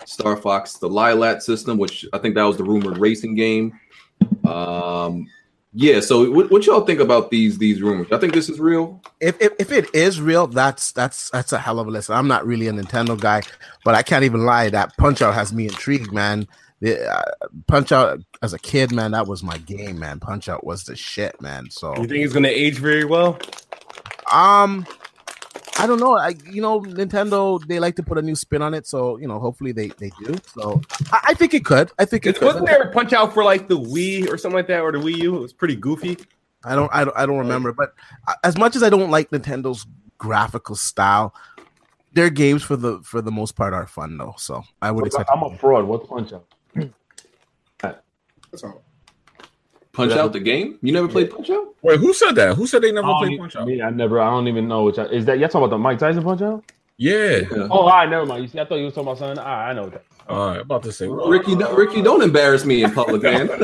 Star 0.07 0.37
Fox, 0.37 0.75
the 0.75 0.89
Lylat 0.89 1.43
system, 1.43 1.79
which 1.79 2.07
I 2.13 2.19
think 2.19 2.35
that 2.35 2.45
was 2.45 2.57
the 2.57 2.65
rumored 2.65 2.99
racing 2.99 3.35
game. 3.35 3.79
Um, 4.45 5.27
yeah. 5.73 6.01
So 6.01 6.31
what, 6.31 6.51
what 6.51 6.67
y'all 6.67 6.83
think 6.83 7.01
about 7.01 7.31
these 7.31 7.59
these 7.59 7.83
rumors? 7.83 8.07
I 8.13 8.19
think 8.19 8.33
this 8.33 8.49
is 8.49 8.61
real. 8.61 9.01
if, 9.21 9.41
if 9.41 9.53
if 9.59 9.73
it 9.73 9.93
is 9.95 10.21
real, 10.21 10.47
that's 10.47 10.93
that's 10.93 11.31
that's 11.31 11.53
a 11.53 11.59
hell 11.59 11.81
of 11.81 11.87
a 11.87 11.91
list. 11.91 12.11
I'm 12.11 12.29
not 12.29 12.47
really 12.47 12.69
a 12.69 12.73
Nintendo 12.73 13.19
guy, 13.19 13.43
but 13.85 13.95
I 13.95 14.03
can't 14.03 14.25
even 14.25 14.45
lie. 14.45 14.71
That 14.71 14.97
Punch 14.97 15.21
Out 15.23 15.35
has 15.35 15.53
me 15.53 15.65
intrigued, 15.65 16.13
man. 16.13 16.47
The, 16.81 17.09
uh, 17.11 17.23
Punch 17.67 17.93
Out 17.93 18.21
as 18.43 18.53
a 18.53 18.59
kid, 18.59 18.93
man, 18.93 19.13
that 19.13 19.27
was 19.27 19.43
my 19.43 19.57
game, 19.59 19.99
man. 19.99 20.21
Punch 20.21 20.49
Out 20.49 20.65
was 20.65 20.85
the 20.85 20.95
shit, 20.97 21.41
man. 21.41 21.71
So 21.71 21.97
You 21.97 22.07
think 22.07 22.25
it's 22.25 22.35
gonna 22.35 22.49
age 22.49 22.79
very 22.79 23.05
well? 23.05 23.39
um, 24.33 24.87
I 25.79 25.87
don't 25.87 25.99
know. 25.99 26.17
I 26.17 26.35
you 26.51 26.63
know 26.63 26.81
Nintendo 26.81 27.65
they 27.67 27.81
like 27.81 27.97
to 27.97 28.03
put 28.03 28.19
a 28.19 28.23
new 28.23 28.37
spin 28.37 28.63
on 28.63 28.75
it, 28.75 28.87
so 28.87 29.17
you 29.19 29.27
know 29.27 29.41
hopefully 29.41 29.73
they 29.73 29.89
they 29.89 30.11
do. 30.25 30.37
So 30.47 30.81
I, 31.13 31.21
I 31.29 31.35
think 31.35 31.53
it 31.55 31.65
could. 31.65 31.91
I 31.99 32.05
think 32.05 32.27
it 32.27 32.37
could. 32.37 32.47
Wasn't 32.47 32.67
there 32.67 32.83
a 32.83 32.93
punch 32.93 33.13
out 33.13 33.35
for 33.35 33.43
like 33.43 33.69
the 33.69 33.79
Wii 33.79 34.29
or 34.31 34.39
something 34.39 34.57
like 34.57 34.69
that, 34.69 34.81
or 34.81 34.93
the 34.93 34.99
Wii 34.99 35.17
U? 35.23 35.37
It 35.37 35.41
was 35.41 35.53
pretty 35.53 35.77
goofy. 35.77 36.19
I 36.65 36.75
don't, 36.75 36.91
I 36.95 37.05
don't, 37.05 37.17
I 37.17 37.27
don't 37.27 37.39
remember. 37.39 37.73
But 37.73 37.93
uh, 38.27 38.35
as 38.43 38.57
much 38.57 38.75
as 38.77 38.83
I 38.83 38.89
don't 38.89 39.11
like 39.11 39.31
Nintendo's 39.31 39.87
graphical 40.17 40.77
style, 40.77 41.35
their 42.13 42.31
games 42.31 42.63
for 42.63 42.77
the 42.77 43.01
for 43.03 43.21
the 43.21 43.33
most 43.33 43.57
part 43.57 43.75
are 43.75 43.87
fun 43.87 44.17
though. 44.17 44.35
So 44.39 44.63
I 44.81 44.91
would 44.91 45.07
expect. 45.07 45.29
I'm 45.33 45.43
a 45.43 45.57
fraud. 45.59 45.85
What's 45.85 46.07
Punch 46.07 46.33
Out? 46.33 46.47
That's 47.81 48.63
all. 48.63 48.83
Punch 49.95 50.13
Out 50.13 50.33
the 50.33 50.41
game. 50.41 50.79
You 50.83 50.93
never 50.93 51.09
played 51.09 51.31
Punch 51.31 51.49
Out? 51.51 51.75
Wait, 51.83 51.99
who 52.01 52.13
said 52.13 52.33
that? 52.33 52.57
Who 52.57 52.67
said 52.67 52.83
they 52.83 52.93
never 52.93 53.07
I, 53.09 53.19
played 53.21 53.39
Punch 53.39 53.55
even- 53.55 53.63
Out? 53.63 53.69
me, 53.69 53.83
I 53.83 53.91
never. 53.91 54.21
I 54.21 54.29
don't 54.31 54.49
even 54.49 54.69
know 54.69 54.83
which. 54.85 54.99
I, 54.99 55.05
is 55.07 55.25
that? 55.27 55.39
You're 55.39 55.49
talking 55.49 55.65
about 55.65 55.71
the 55.75 55.79
Mike 55.79 55.99
Tyson 55.99 56.23
Punch 56.23 56.43
Out? 56.43 56.65
Yeah. 56.97 57.15
Yeah. 57.51 57.69
Oh, 57.71 57.79
all 57.81 57.89
right, 57.89 58.09
never 58.09 58.27
mind. 58.27 58.43
You 58.43 58.49
see, 58.49 58.61
I 58.61 58.65
thought 58.65 58.77
you 58.77 58.85
was 58.85 58.95
talking 58.95 59.09
about 59.09 59.19
something. 59.19 59.39
Ah, 59.45 59.67
I 59.67 59.73
know 59.73 59.89
that. 59.89 60.05
All 60.29 60.49
right, 60.49 60.61
about 60.61 60.83
to 60.85 60.93
say. 60.93 61.07
what? 61.07 61.29
Ricky, 61.29 61.55
Ricky, 61.55 62.01
don't 62.03 62.23
embarrass 62.23 62.65
me 62.65 62.83
in 62.83 62.93
public, 62.93 63.23
man. 63.23 63.47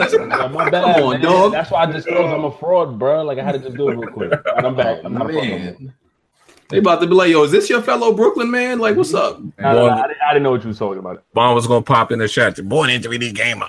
My 0.52 0.68
bad, 0.68 0.84
Come 0.94 1.02
on, 1.04 1.10
man. 1.12 1.20
dog. 1.22 1.52
That's 1.52 1.70
why 1.70 1.84
I 1.84 1.86
disclosed 1.86 2.32
I'm 2.34 2.44
a 2.44 2.52
fraud, 2.52 2.98
bro. 2.98 3.22
Like 3.22 3.38
I 3.38 3.44
had 3.44 3.52
to 3.52 3.58
just 3.60 3.76
do 3.76 3.88
it 3.88 3.94
real 3.96 4.10
quick. 4.10 4.32
And 4.56 4.66
I'm 4.66 4.76
back. 4.76 5.00
I'm 5.04 5.14
not 5.14 5.30
a 5.30 5.32
fraud. 5.32 5.44
man. 5.48 5.94
They 6.68 6.78
about 6.78 7.00
to 7.00 7.06
be 7.06 7.14
like, 7.14 7.30
yo, 7.30 7.42
is 7.44 7.50
this 7.50 7.68
your 7.70 7.82
fellow 7.82 8.12
Brooklyn 8.12 8.48
man? 8.50 8.78
Like, 8.78 8.94
what's 8.96 9.12
up? 9.14 9.40
Nah, 9.58 9.72
nah, 9.72 10.04
I, 10.04 10.06
didn't, 10.06 10.18
I 10.28 10.32
didn't 10.34 10.42
know 10.44 10.50
what 10.52 10.62
you 10.62 10.68
was 10.68 10.78
talking 10.78 10.98
about. 11.00 11.24
Bond 11.34 11.54
was 11.56 11.66
gonna 11.66 11.82
pop 11.82 12.12
in 12.12 12.18
the 12.20 12.28
chat. 12.28 12.56
Born 12.68 12.90
into 12.90 13.08
3D 13.08 13.34
gamer. 13.34 13.66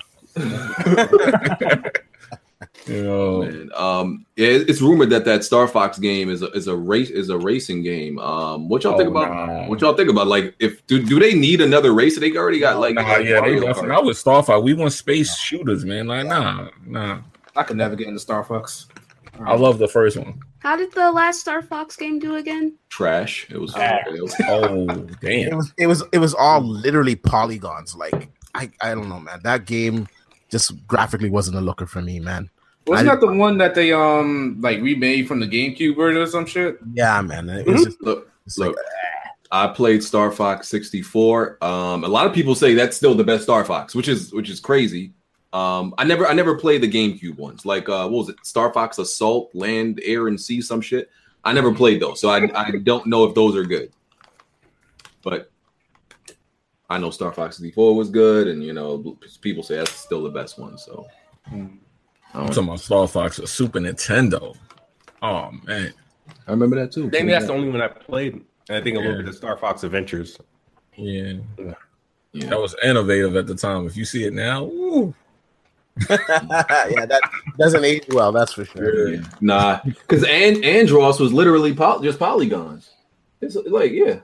You 2.88 3.44
Man, 3.44 3.70
um, 3.76 4.26
it, 4.36 4.70
it's 4.70 4.82
rumored 4.82 5.10
that 5.12 5.26
that 5.26 5.44
Star 5.44 5.68
Fox 5.68 6.00
game 6.00 6.30
is 6.30 6.42
a, 6.42 6.48
is 6.52 6.68
a 6.68 6.76
race 6.76 7.10
is 7.10 7.30
a 7.30 7.38
racing 7.38 7.84
game. 7.84 8.18
Um, 8.20 8.70
what 8.70 8.84
y'all 8.84 8.98
think 8.98 9.10
Oh, 9.10 9.18
about? 9.22 9.48
nah. 9.48 9.68
What 9.68 9.82
y'all 9.82 9.94
think 9.94 10.10
about? 10.10 10.28
Like, 10.28 10.56
if 10.60 10.86
do, 10.88 11.02
do 11.04 11.20
they 11.20 11.34
need 11.34 11.62
another 11.62 11.94
race? 11.94 12.18
They 12.20 12.36
already 12.36 12.60
got 12.60 12.80
like, 12.80 12.96
nah, 12.96 13.18
yeah, 13.18 13.36
they 13.36 13.40
Mario 13.42 13.62
definitely. 13.68 13.90
Kart. 13.92 13.96
I 13.98 14.00
was 14.02 14.20
Starfight. 14.20 14.64
We 14.64 14.74
want 14.74 14.94
space 14.94 15.38
shooters, 15.38 15.86
man. 15.86 16.08
Like, 16.08 16.26
nah, 16.26 16.70
nah. 16.86 17.20
I 17.56 17.64
could 17.64 17.78
never 17.78 17.96
get 17.96 18.08
into 18.08 18.20
Star 18.20 18.44
Fox. 18.44 18.88
I 19.46 19.56
love 19.56 19.78
the 19.80 19.88
first 19.88 20.18
one. 20.18 20.40
How 20.60 20.76
did 20.76 20.92
the 20.94 21.12
last 21.12 21.40
Star 21.42 21.62
Fox 21.62 21.96
game 21.96 22.20
do 22.20 22.36
again? 22.36 22.78
trash. 22.90 23.48
It 23.50 23.58
was. 23.58 23.74
Ah. 23.76 23.98
it 24.08 24.22
was- 24.22 24.36
Oh, 24.48 24.88
It 24.90 25.20
damn. 25.22 25.58
was, 25.58 25.74
it 25.78 25.88
was, 25.88 26.04
it 26.12 26.18
was 26.20 26.34
all 26.34 26.62
literally 26.62 27.16
polygons. 27.16 27.96
Like 27.96 28.30
I, 28.54 28.70
I 28.82 28.94
don't 28.94 29.10
know, 29.10 29.20
man. 29.20 29.40
That 29.44 29.66
game 29.66 30.08
just 30.50 30.86
graphically 30.88 31.30
wasn't 31.30 31.58
a 31.58 31.62
looker 31.62 31.86
for 31.88 32.02
me, 32.02 32.20
man. 32.20 32.50
Wasn't 32.88 33.08
I 33.08 33.16
that 33.16 33.22
the 33.22 33.32
one 33.32 33.58
that 33.60 33.76
they 33.76 33.94
um 33.94 34.58
like 34.60 34.82
remade 34.82 35.28
from 35.28 35.40
the 35.40 35.48
GameCube 35.48 35.96
version 35.96 36.22
or 36.22 36.28
some 36.28 36.46
shit? 36.46 36.80
Yeah, 36.94 37.22
man. 37.22 37.50
It 37.50 37.68
was 37.68 37.86
just, 37.86 38.02
look, 38.02 38.32
it's 38.46 38.58
like, 38.58 38.70
look. 38.70 38.78
I 39.52 39.68
played 39.68 40.04
Star 40.04 40.32
Fox 40.32 40.70
64. 40.70 41.64
Um, 41.64 42.04
a 42.04 42.08
lot 42.08 42.26
of 42.26 42.34
people 42.34 42.56
say 42.56 42.74
that's 42.74 42.96
still 42.96 43.14
the 43.14 43.24
best 43.24 43.44
Star 43.44 43.66
Fox, 43.66 43.94
which 43.94 44.08
is 44.08 44.34
which 44.34 44.50
is 44.50 44.60
crazy. 44.60 45.14
Um, 45.54 45.94
I 45.98 46.06
never 46.06 46.26
I 46.26 46.34
never 46.34 46.58
played 46.58 46.82
the 46.82 46.90
GameCube 46.90 47.38
ones. 47.38 47.66
Like 47.66 47.90
uh, 47.90 48.08
what 48.08 48.20
was 48.20 48.30
it? 48.30 48.38
Star 48.44 48.72
Fox 48.74 48.98
Assault, 48.98 49.54
Land, 49.54 50.00
Air, 50.04 50.28
and 50.28 50.40
Sea, 50.40 50.62
some 50.62 50.82
shit. 50.82 51.10
I 51.44 51.54
never 51.54 51.74
played 51.74 52.02
those, 52.02 52.22
so 52.22 52.30
I 52.30 52.50
I 52.56 52.72
don't 52.72 53.06
know 53.08 53.26
if 53.26 53.36
those 53.36 53.56
are 53.56 53.66
good. 53.66 53.92
But 55.22 55.52
I 56.90 56.98
know 56.98 57.12
Star 57.12 57.34
Fox 57.34 57.58
64 57.58 57.96
was 57.96 58.10
good, 58.10 58.48
and 58.48 58.64
you 58.64 58.74
know 58.74 59.18
people 59.42 59.64
say 59.64 59.76
that's 59.76 59.92
still 59.92 60.24
the 60.24 60.30
best 60.30 60.58
one. 60.58 60.78
So 60.78 61.08
I'm 62.34 62.48
talking 62.48 62.64
about 62.66 62.80
Star 62.80 63.08
Fox 63.08 63.40
or 63.40 63.48
Super 63.48 63.80
Nintendo. 63.80 64.56
Oh 65.22 65.52
man, 65.66 65.94
I 66.48 66.52
remember 66.52 66.78
that 66.78 66.92
too. 66.92 67.04
Maybe 67.06 67.18
think 67.18 67.30
that's 67.32 67.46
the 67.48 67.54
only 67.54 67.70
one 67.70 67.82
I 67.82 67.88
played. 67.88 68.34
And 68.70 68.78
I 68.78 68.82
think 68.82 68.98
a 68.98 69.00
little 69.02 69.18
bit 69.18 69.28
of 69.28 69.36
Star 69.36 69.58
Fox 69.58 69.84
Adventures. 69.84 70.38
yeah, 70.96 71.34
Yeah. 72.34 72.50
that 72.50 72.60
was 72.60 72.76
innovative 72.84 73.36
at 73.36 73.48
the 73.48 73.56
time. 73.56 73.86
If 73.86 73.98
you 73.98 74.06
see 74.06 74.24
it 74.24 74.34
now, 74.34 74.64
ooh, 74.66 75.14
yeah, 76.10 76.18
that 77.06 77.22
doesn't 77.60 77.84
age 77.84 78.06
well. 78.10 78.32
That's 78.32 78.54
for 78.54 78.64
sure. 78.66 79.10
Yeah. 79.10 79.22
Nah, 79.42 79.80
because 79.84 80.24
and 80.24 80.58
Andross 80.58 81.20
was 81.20 81.34
literally 81.34 81.74
poly- 81.74 82.08
just 82.08 82.18
polygons. 82.20 82.92
It's 83.42 83.56
like 83.56 83.92
yeah, 83.92 84.20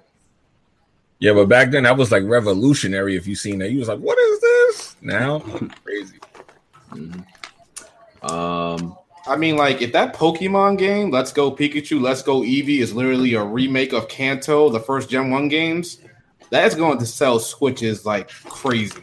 yeah, 1.19 1.33
but 1.33 1.49
back 1.49 1.71
then 1.71 1.83
that 1.83 1.97
was 1.97 2.11
like 2.11 2.23
revolutionary. 2.23 3.15
If 3.17 3.27
you 3.27 3.35
seen 3.35 3.59
that, 3.59 3.71
you 3.71 3.79
was 3.79 3.87
like, 3.89 3.99
"What 3.99 4.17
is 4.17 4.39
this?" 4.39 4.95
Now, 5.01 5.39
crazy. 5.83 6.19
Mm-hmm. 6.91 7.19
Um, 8.29 8.97
I 9.27 9.35
mean, 9.35 9.57
like 9.57 9.81
if 9.81 9.91
that 9.93 10.15
Pokemon 10.15 10.77
game, 10.77 11.11
Let's 11.11 11.33
Go 11.33 11.51
Pikachu, 11.51 12.01
Let's 12.01 12.21
Go 12.21 12.41
Eevee, 12.41 12.79
is 12.79 12.93
literally 12.93 13.33
a 13.33 13.43
remake 13.43 13.93
of 13.93 14.07
Kanto, 14.07 14.69
the 14.69 14.79
first 14.79 15.09
Gen 15.09 15.29
One 15.29 15.49
games, 15.49 15.99
that's 16.49 16.75
going 16.75 16.97
to 16.99 17.05
sell 17.05 17.39
Switches 17.39 18.05
like 18.05 18.29
crazy. 18.29 19.01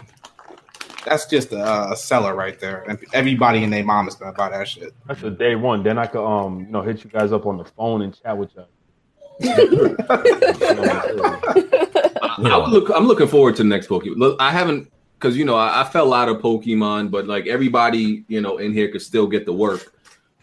That's 1.04 1.26
just 1.26 1.52
a, 1.52 1.92
a 1.92 1.96
seller 1.96 2.34
right 2.34 2.58
there, 2.58 2.82
and 2.88 2.98
everybody 3.12 3.62
and 3.62 3.70
their 3.70 3.84
mom 3.84 4.08
is 4.08 4.14
gonna 4.14 4.32
buy 4.32 4.48
that 4.48 4.66
shit. 4.66 4.94
That's 5.06 5.20
the 5.20 5.30
day 5.30 5.54
one. 5.54 5.82
Then 5.82 5.98
I 5.98 6.06
could 6.06 6.24
um 6.24 6.60
you 6.60 6.66
know 6.66 6.80
hit 6.80 7.04
you 7.04 7.10
guys 7.10 7.30
up 7.30 7.44
on 7.44 7.58
the 7.58 7.64
phone 7.64 8.00
and 8.00 8.18
chat 8.18 8.38
with 8.38 8.50
you. 8.54 8.64
I 12.38 12.58
would 12.58 12.70
look. 12.70 12.90
I'm 12.94 13.06
looking 13.06 13.28
forward 13.28 13.56
to 13.56 13.62
the 13.62 13.68
next 13.68 13.88
Pokemon. 13.88 14.16
Look, 14.16 14.40
I 14.40 14.50
haven't 14.50 14.90
because 15.24 15.38
you 15.38 15.44
know 15.46 15.56
I, 15.56 15.80
I 15.80 15.84
fell 15.84 16.12
out 16.12 16.28
of 16.28 16.36
Pokemon, 16.42 17.10
but 17.10 17.26
like 17.26 17.46
everybody 17.46 18.24
you 18.28 18.42
know 18.42 18.58
in 18.58 18.74
here 18.74 18.88
could 18.88 19.00
still 19.00 19.26
get 19.26 19.46
the 19.46 19.54
work. 19.54 19.90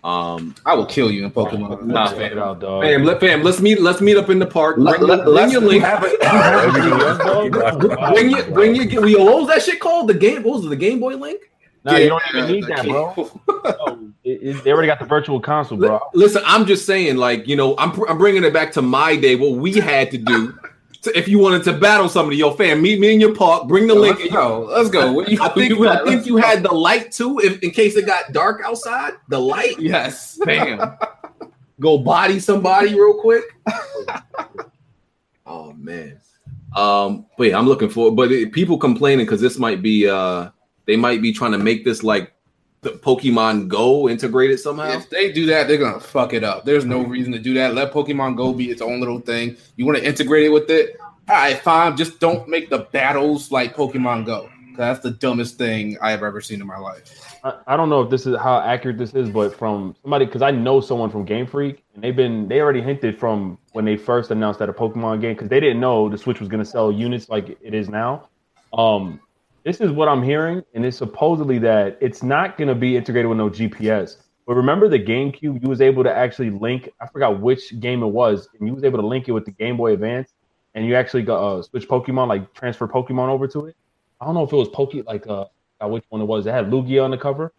Um, 0.04 0.56
I 0.65 0.74
will 0.74 0.88
kill 0.88 1.12
you 1.12 1.24
in 1.24 1.30
Pokemon. 1.32 1.84
Nah, 1.84 2.10
Check 2.12 2.32
it 2.32 2.39
out, 2.39 2.60
dog. 2.60 2.82
fam, 2.82 3.04
let, 3.06 3.20
fam, 3.20 3.44
let's 3.44 3.62
meet. 3.62 3.80
Let's 3.80 4.02
meet 4.02 4.17
up 4.17 4.32
in 4.32 4.39
the 4.39 4.48
park. 4.48 4.78
Let- 4.80 4.98
Bring, 4.98 5.08
let- 5.10 5.26
bring 5.26 5.52
your 5.52 5.62
link. 5.62 5.84
Bring 8.13 8.30
your 8.32 8.44
bring 8.52 8.76
your. 8.76 9.02
We 9.04 9.15
what 9.15 9.41
was 9.41 9.48
that 9.50 9.62
shit 9.62 9.80
called? 9.80 10.08
The 10.10 10.15
game. 10.15 10.41
What 10.41 10.56
was 10.56 10.65
it? 10.65 10.70
The 10.70 10.76
Game 10.76 11.00
Boy 11.00 11.15
link? 11.15 11.41
Nah, 11.84 11.98
you 11.98 12.10
don't 12.10 12.22
even 12.34 12.52
need 12.52 12.63
the 12.63 12.67
that, 12.70 12.86
bro. 12.86 13.13
No, 13.48 14.12
it- 14.24 14.39
it- 14.41 14.63
they 14.63 14.72
already 14.72 14.88
got 14.88 14.98
the 15.00 15.06
virtual 15.06 15.39
console, 15.39 15.78
bro. 15.78 16.00
Listen, 16.15 16.41
I'm 16.48 16.65
just 16.65 16.88
saying, 16.88 17.17
like 17.17 17.48
you 17.48 17.56
know, 17.56 17.76
I'm 17.78 17.91
I'm 18.10 18.17
bringing 18.17 18.44
it 18.44 18.54
back 18.54 18.72
to 18.74 18.82
my 18.82 19.15
day, 19.15 19.36
what 19.36 19.52
we 19.52 19.74
had 19.74 20.10
to 20.12 20.17
do. 20.17 20.58
To, 21.04 21.18
if 21.18 21.28
you 21.28 21.40
wanted 21.40 21.64
to 21.64 21.74
battle 21.74 22.08
somebody, 22.08 22.38
yo, 22.38 22.52
fam, 22.52 22.80
meet 22.82 23.00
me 23.00 23.12
in 23.12 23.20
your 23.20 23.34
park, 23.34 23.68
bring 23.68 23.88
the 23.88 23.96
link. 23.96 24.20
Let's 24.20 24.32
go. 24.32 24.66
Let's 24.72 24.90
go. 24.90 25.12
What 25.12 25.30
you- 25.30 25.42
I 25.42 25.50
think 25.50 25.70
you 25.70 25.88
I 25.88 26.04
think 26.06 26.26
you 26.28 26.38
had 26.38 26.62
the 26.62 26.72
light 26.72 27.12
too, 27.12 27.40
if 27.40 27.60
in 27.64 27.72
case 27.72 27.96
it 27.96 28.06
got 28.06 28.32
dark 28.34 28.62
outside. 28.64 29.14
The 29.30 29.40
light, 29.40 29.80
Yes. 29.80 30.38
bam, 30.46 30.98
go 31.80 31.98
body 31.98 32.40
somebody 32.40 32.94
real 32.94 33.16
quick. 33.20 33.44
oh 35.46 35.74
man, 35.74 36.20
um, 36.76 37.26
but 37.38 37.48
yeah, 37.48 37.58
I'm 37.58 37.68
looking 37.68 37.90
for. 37.90 38.12
But 38.12 38.32
it, 38.32 38.52
people 38.52 38.78
complaining 38.78 39.26
because 39.26 39.42
this 39.42 39.58
might 39.58 39.82
be, 39.82 40.08
uh, 40.08 40.50
they 40.86 40.96
might 40.96 41.22
be 41.22 41.34
trying 41.34 41.52
to 41.54 41.58
make 41.58 41.84
this 41.84 42.04
like 42.04 42.32
the 42.82 42.89
Pokemon 42.89 43.67
Go 43.67 44.10
integrated 44.10 44.60
somehow. 44.60 44.91
If 44.91 45.10
they 45.10 45.32
do 45.32 45.46
that, 45.48 45.67
they're 45.67 45.78
gonna 45.78 46.00
fuck 46.00 46.34
it 46.34 46.44
up. 46.44 46.65
There's 46.65 46.86
no 46.86 47.04
reason 47.04 47.32
to 47.34 47.39
do 47.39 47.54
that. 47.54 47.76
Let 47.76 47.94
Pokemon 47.94 48.38
Go 48.38 48.54
be 48.54 48.72
its 48.72 48.82
own 48.82 49.00
little 49.00 49.20
thing. 49.20 49.56
You 49.76 49.86
want 49.86 50.00
to 50.00 50.06
integrate 50.06 50.46
it 50.46 50.50
with 50.50 50.70
it? 50.70 50.98
All 51.00 51.36
right, 51.36 51.58
fine. 51.60 51.96
Just 51.96 52.20
don't 52.20 52.48
make 52.48 52.70
the 52.70 52.80
battles 52.91 53.52
like 53.52 53.76
Pokemon 53.76 54.26
Go. 54.26 54.50
That's 54.76 55.00
the 55.00 55.12
dumbest 55.12 55.58
thing 55.58 55.98
I 56.02 56.10
have 56.10 56.24
ever 56.24 56.41
seen 56.41 56.60
in 56.60 56.65
my 56.65 56.78
life. 56.78 57.04
I, 57.44 57.54
I 57.67 57.78
don't 57.78 57.89
know 57.89 58.02
if 58.02 58.10
this 58.10 58.26
is 58.26 58.36
how 58.38 58.60
accurate 58.60 58.98
this 58.98 59.13
is, 59.13 59.30
but 59.30 59.56
from 59.56 59.96
somebody 60.02 60.26
because 60.26 60.41
I 60.41 60.50
know 60.50 60.82
someone 60.82 61.12
from 61.12 61.24
Game 61.24 61.46
Freak, 61.46 61.84
and 61.94 62.04
they've 62.04 62.15
been 62.15 62.48
they 62.48 62.62
already 62.62 62.82
hinted 62.82 63.20
from 63.20 63.60
when 63.74 63.86
they 63.86 63.96
first 63.96 64.32
announced 64.32 64.60
that 64.60 64.70
a 64.70 64.74
Pokemon 64.74 65.22
game 65.22 65.36
because 65.36 65.50
they 65.50 65.60
didn't 65.60 65.80
know 65.80 66.10
the 66.10 66.17
Switch 66.17 66.39
was 66.39 66.50
going 66.50 66.63
to 66.63 66.70
sell 66.70 66.91
units 66.91 67.30
like 67.30 67.60
it 67.62 67.76
is 67.76 67.89
now. 67.89 68.28
Um, 68.74 69.20
this 69.63 69.80
is 69.80 69.91
what 69.91 70.08
I'm 70.08 70.24
hearing, 70.24 70.63
and 70.74 70.86
it's 70.86 70.97
supposedly 70.97 71.60
that 71.60 71.97
it's 72.02 72.24
not 72.24 72.58
going 72.58 72.67
to 72.67 72.76
be 72.76 72.97
integrated 72.97 73.30
with 73.30 73.38
no 73.38 73.50
GPS. 73.50 74.17
But 74.47 74.56
remember 74.56 74.89
the 74.89 75.00
GameCube, 75.00 75.62
you 75.62 75.69
was 75.69 75.82
able 75.82 76.04
to 76.04 76.12
actually 76.13 76.50
link. 76.50 76.89
I 77.00 77.08
forgot 77.08 77.39
which 77.39 77.80
game 77.80 78.02
it 78.02 78.08
was, 78.08 78.50
and 78.58 78.67
you 78.67 78.74
was 78.74 78.84
able 78.84 79.00
to 79.00 79.06
link 79.06 79.28
it 79.28 79.32
with 79.32 79.45
the 79.45 79.52
Game 79.52 79.78
Boy 79.78 79.93
Advance, 79.93 80.34
and 80.74 80.86
you 80.86 80.95
actually 80.95 81.24
got 81.24 81.41
uh, 81.43 81.62
switch 81.62 81.88
Pokemon, 81.88 82.28
like 82.28 82.54
transfer 82.54 82.88
Pokemon 82.88 83.30
over 83.30 83.47
to 83.47 83.67
it. 83.67 83.76
I 84.19 84.26
don't 84.26 84.34
know 84.34 84.43
if 84.43 84.52
it 84.52 84.56
was 84.56 84.69
Poke 84.69 84.93
like 85.06 85.28
uh, 85.28 85.45
which 85.84 86.04
one 86.10 86.21
it 86.21 86.26
was. 86.26 86.45
It 86.47 86.52
had 86.52 86.69
Lugia 86.69 87.04
on 87.04 87.12
the 87.12 87.17
cover. 87.17 87.54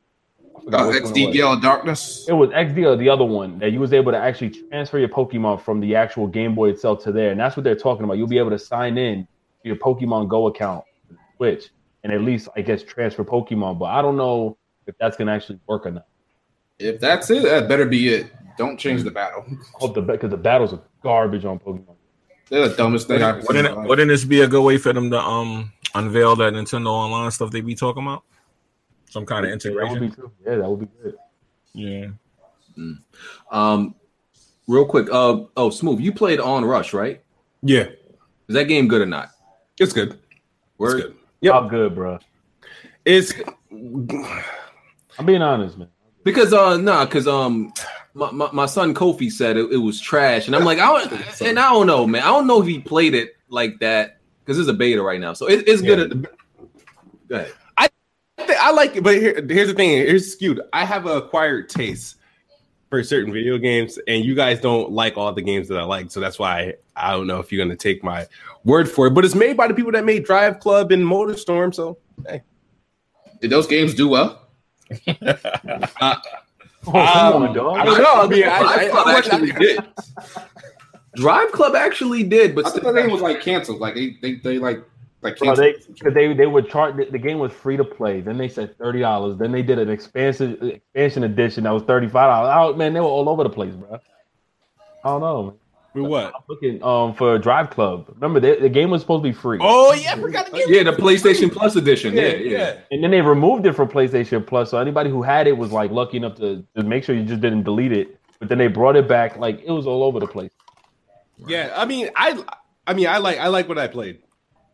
I 0.57 0.65
forgot 0.65 0.83
Uh, 0.83 0.87
which 0.88 1.03
XD. 1.05 1.33
Gale 1.33 1.59
Darkness. 1.59 2.27
It 2.29 2.33
was 2.33 2.51
XD 2.51 2.85
or 2.87 2.97
the 2.97 3.09
other 3.09 3.25
one 3.25 3.59
that 3.59 3.73
you 3.73 3.81
was 3.81 3.93
able 3.93 4.12
to 4.12 4.19
actually 4.19 4.51
transfer 4.51 4.99
your 4.99 5.09
Pokemon 5.09 5.61
from 5.62 5.81
the 5.81 5.95
actual 5.95 6.27
Game 6.27 6.55
Boy 6.55 6.71
itself 6.71 7.03
to 7.05 7.12
there, 7.12 7.31
and 7.31 7.41
that's 7.41 7.57
what 7.57 7.65
they're 7.65 7.77
talking 7.77 8.05
about. 8.05 8.19
You'll 8.19 8.27
be 8.29 8.38
able 8.38 8.51
to 8.51 8.59
sign 8.59 8.99
in 8.99 9.27
to 9.62 9.69
your 9.69 9.77
Pokemon 9.77 10.29
Go 10.29 10.49
account, 10.49 10.85
Switch, 11.37 11.71
and 12.05 12.12
at 12.12 12.23
least 12.23 12.49
I 12.57 12.62
guess 12.62 12.83
transfer 12.83 13.25
Pokemon. 13.25 13.79
But 13.79 13.87
I 13.87 14.03
don't 14.03 14.17
know 14.17 14.57
if 14.87 14.95
that's 14.99 15.17
gonna 15.17 15.33
actually 15.33 15.59
work 15.67 15.87
or 15.87 15.93
not. 15.93 16.07
If 16.79 17.01
that's 17.01 17.31
it, 17.31 17.43
that 17.45 17.69
better 17.69 17.87
be 17.87 18.09
it. 18.09 18.33
Don't 18.59 18.79
change 18.79 19.03
the 19.03 19.11
battle. 19.11 19.45
I 19.49 19.55
hope 19.75 19.95
the 19.95 20.03
because 20.03 20.31
the 20.31 20.37
battles 20.37 20.73
are 20.73 20.81
garbage 21.03 21.45
on 21.45 21.59
Pokemon. 21.59 21.95
They're 22.49 22.69
the 22.69 22.75
dumbest 22.77 23.07
thing 23.09 23.23
I've 23.23 23.38
in 23.38 23.45
Wouldn't, 23.47 23.77
life. 23.77 23.88
wouldn't 23.88 24.09
this 24.09 24.25
be 24.25 24.41
a 24.43 24.49
good 24.49 24.62
way 24.62 24.77
for 24.79 24.93
them 24.93 25.11
to 25.11 25.19
um 25.19 25.73
unveil 25.95 26.37
that 26.37 26.53
Nintendo 26.53 26.88
Online 26.88 27.31
stuff 27.31 27.51
they 27.51 27.61
be 27.61 27.75
talking 27.75 28.03
about? 28.03 28.25
Some 29.09 29.25
kind 29.27 29.47
of 29.47 29.51
That 29.62 29.73
would 29.75 29.75
integration. 29.83 30.09
be 30.09 30.15
true. 30.15 30.33
Yeah, 30.45 30.57
that 30.57 30.69
would 30.71 30.81
be 30.81 30.88
good. 31.03 31.15
Yeah. 31.75 32.07
Um, 33.51 33.95
real 34.67 34.85
quick, 34.87 35.09
uh, 35.12 35.43
oh, 35.57 35.71
smooth, 35.71 36.01
you 36.01 36.12
played 36.12 36.38
Onrush, 36.41 36.93
right? 36.93 37.23
Yeah, 37.62 37.85
Is 38.49 38.55
that 38.55 38.65
game 38.65 38.88
good 38.88 39.03
or 39.03 39.07
not? 39.07 39.31
it's 39.79 39.93
good. 39.93 40.19
It's 40.81 40.95
good. 40.95 41.17
Yep. 41.43 41.55
I'm 41.55 41.69
good, 41.69 41.95
bro. 41.95 42.19
It's 43.05 43.35
I'm 43.71 45.27
being 45.27 45.43
honest, 45.43 45.77
man. 45.77 45.89
Because 46.25 46.53
uh 46.53 46.77
nah, 46.79 47.05
because 47.05 47.27
um 47.27 47.73
my, 48.15 48.31
my, 48.31 48.49
my 48.53 48.67
son 48.67 48.95
Kofi 48.95 49.31
said 49.31 49.57
it, 49.57 49.73
it 49.73 49.79
was 49.79 50.01
trash, 50.01 50.47
and 50.47 50.55
I'm 50.55 50.65
like, 50.65 50.79
I 50.79 50.87
don't, 50.87 51.43
and 51.43 51.59
I 51.59 51.71
don't 51.71 51.87
know, 51.87 52.07
man. 52.07 52.23
I 52.23 52.27
don't 52.27 52.47
know 52.47 52.61
if 52.61 52.67
he 52.67 52.79
played 52.79 53.15
it 53.15 53.37
like 53.49 53.79
that 53.81 54.21
because 54.45 54.59
it's 54.59 54.69
a 54.69 54.75
beta 54.75 55.03
right 55.03 55.21
now, 55.21 55.33
so 55.33 55.49
it, 55.49 55.67
it's 55.67 55.83
good. 55.83 55.99
Yeah. 55.99 56.05
At 56.05 56.33
go 57.29 57.37
ahead. 57.37 57.53
I, 57.79 57.89
I 58.61 58.73
like 58.73 58.97
it, 58.97 59.03
but 59.03 59.17
here, 59.17 59.45
here's 59.49 59.69
the 59.69 59.75
thing. 59.75 59.91
Here's 59.91 60.31
skewed. 60.31 60.61
I 60.73 60.85
have 60.85 61.07
an 61.07 61.17
acquired 61.17 61.71
taste 61.71 62.17
for 62.91 63.03
certain 63.03 63.33
video 63.33 63.57
games, 63.57 63.99
and 64.07 64.25
you 64.25 64.35
guys 64.35 64.61
don't 64.61 64.93
like 64.93 65.17
all 65.17 65.33
the 65.33 65.43
games 65.43 65.67
that 65.69 65.79
I 65.79 65.83
like, 65.83 66.11
so 66.11 66.21
that's 66.21 66.39
why 66.39 66.75
I, 66.95 67.09
I 67.09 67.11
don't 67.13 67.27
know 67.27 67.41
if 67.41 67.51
you're 67.51 67.65
gonna 67.65 67.77
take 67.77 68.05
my 68.05 68.27
word 68.64 68.88
for 68.90 69.07
it. 69.07 69.11
But 69.11 69.25
it's 69.25 69.35
made 69.35 69.57
by 69.57 69.68
the 69.68 69.75
people 69.75 69.92
that 69.92 70.05
made 70.05 70.25
Drive 70.25 70.61
Club 70.61 70.92
and 70.92 71.03
MotorStorm, 71.05 71.75
so 71.75 71.98
hey. 72.27 72.42
Did 73.40 73.51
those 73.51 73.66
games 73.66 73.94
do 73.94 74.09
well? 74.09 74.48
Oh, 76.85 76.90
come 76.90 76.96
Um, 77.37 77.42
on, 77.44 77.55
dog. 77.55 77.79
I 77.79 77.85
don't 77.85 77.98
know. 78.03 78.22
I 78.22 78.27
mean, 78.27 78.42
I, 78.44 78.57
I, 78.59 78.77
Drive 78.88 78.90
Club 78.90 79.07
I, 79.07 79.16
actually 79.18 79.53
did. 79.53 79.85
Drive 81.14 81.53
Club 81.53 81.75
actually 81.77 82.22
did, 82.25 82.55
but 82.57 82.66
I 82.66 82.70
thought 82.70 82.83
the 82.83 82.92
game 82.92 83.11
was 83.12 83.20
like 83.20 83.40
canceled. 83.40 83.79
Like 83.81 83.94
they, 83.94 84.16
they, 84.20 84.35
they 84.37 84.59
like, 84.59 84.83
like 85.20 85.38
Bro, 85.38 85.55
canceled. 85.55 85.77
they 86.05 86.11
they 86.11 86.35
they 86.35 86.46
would 86.48 86.68
charge 86.68 86.96
the, 86.96 87.05
the 87.05 87.18
game 87.18 87.38
was 87.38 87.53
free 87.53 87.77
to 87.77 87.85
play. 87.85 88.20
Then 88.20 88.37
they 88.37 88.48
said 88.48 88.77
thirty 88.79 88.98
dollars. 88.98 89.37
Then 89.37 89.53
they 89.53 89.62
did 89.62 89.79
an 89.79 89.90
expansion 89.90 90.59
expansion 90.72 91.22
edition 91.22 91.62
that 91.64 91.70
was 91.70 91.85
thirty 91.85 92.09
five 92.09 92.29
dollars. 92.29 92.72
Oh 92.75 92.77
man, 92.77 92.92
they 92.94 93.01
were 93.01 93.07
all 93.07 93.29
over 93.29 93.44
the 93.44 93.51
place, 93.51 93.75
bro. 93.75 94.01
I 95.05 95.09
don't 95.09 95.20
know. 95.20 95.42
Man. 95.44 95.55
For 95.93 96.03
what? 96.03 96.27
I'm 96.35 96.41
looking 96.49 96.83
um 96.83 97.15
for 97.15 97.35
a 97.35 97.39
Drive 97.39 97.71
Club. 97.71 98.07
Remember 98.15 98.41
they, 98.41 98.59
the 98.59 98.69
game 98.69 98.91
was 98.91 99.03
supposed 99.03 99.23
to 99.25 99.29
be 99.29 99.35
free, 99.35 99.59
Oh 99.61 99.93
yeah, 99.93 100.13
I 100.15 100.21
forgot 100.21 100.47
to 100.47 100.53
get 100.53 100.69
yeah, 100.71 100.83
the 100.85 100.93
PlayStation 100.93 101.53
Plus 101.53 101.77
edition. 101.77 102.15
Yeah, 102.15 102.29
yeah. 102.35 102.79
and 102.91 103.05
then 103.05 103.11
they 103.11 103.21
removed 103.21 103.67
it 103.67 103.75
from 103.75 103.89
PlayStation 103.89 104.47
Plus. 104.47 104.71
So 104.71 104.79
anybody 104.79 105.11
who 105.11 105.23
had 105.23 105.47
it 105.47 105.57
was 105.57 105.71
like 105.71 105.91
lucky 105.91 106.17
enough 106.17 106.37
to, 106.37 106.65
to 106.77 106.83
make 106.83 107.05
sure 107.05 107.15
you 107.15 107.25
just 107.25 107.41
didn't 107.43 107.65
delete 107.65 107.93
it. 107.93 108.19
But 108.39 108.49
then 108.49 108.59
they 108.59 108.69
brought 108.69 108.97
it 108.97 109.07
back. 109.07 109.37
Like 109.37 109.63
it 109.65 109.71
was 109.71 109.87
all 109.87 110.03
over 110.03 110.19
the 110.19 110.27
place. 110.27 110.51
Yeah, 111.47 111.73
I 111.77 111.85
mean, 111.85 112.09
I, 112.17 112.43
I 112.87 112.95
mean, 112.95 113.07
I 113.09 113.19
like, 113.19 113.39
I 113.39 113.49
like 113.49 113.69
what 113.69 113.79
I 113.79 113.87
played. 113.89 114.23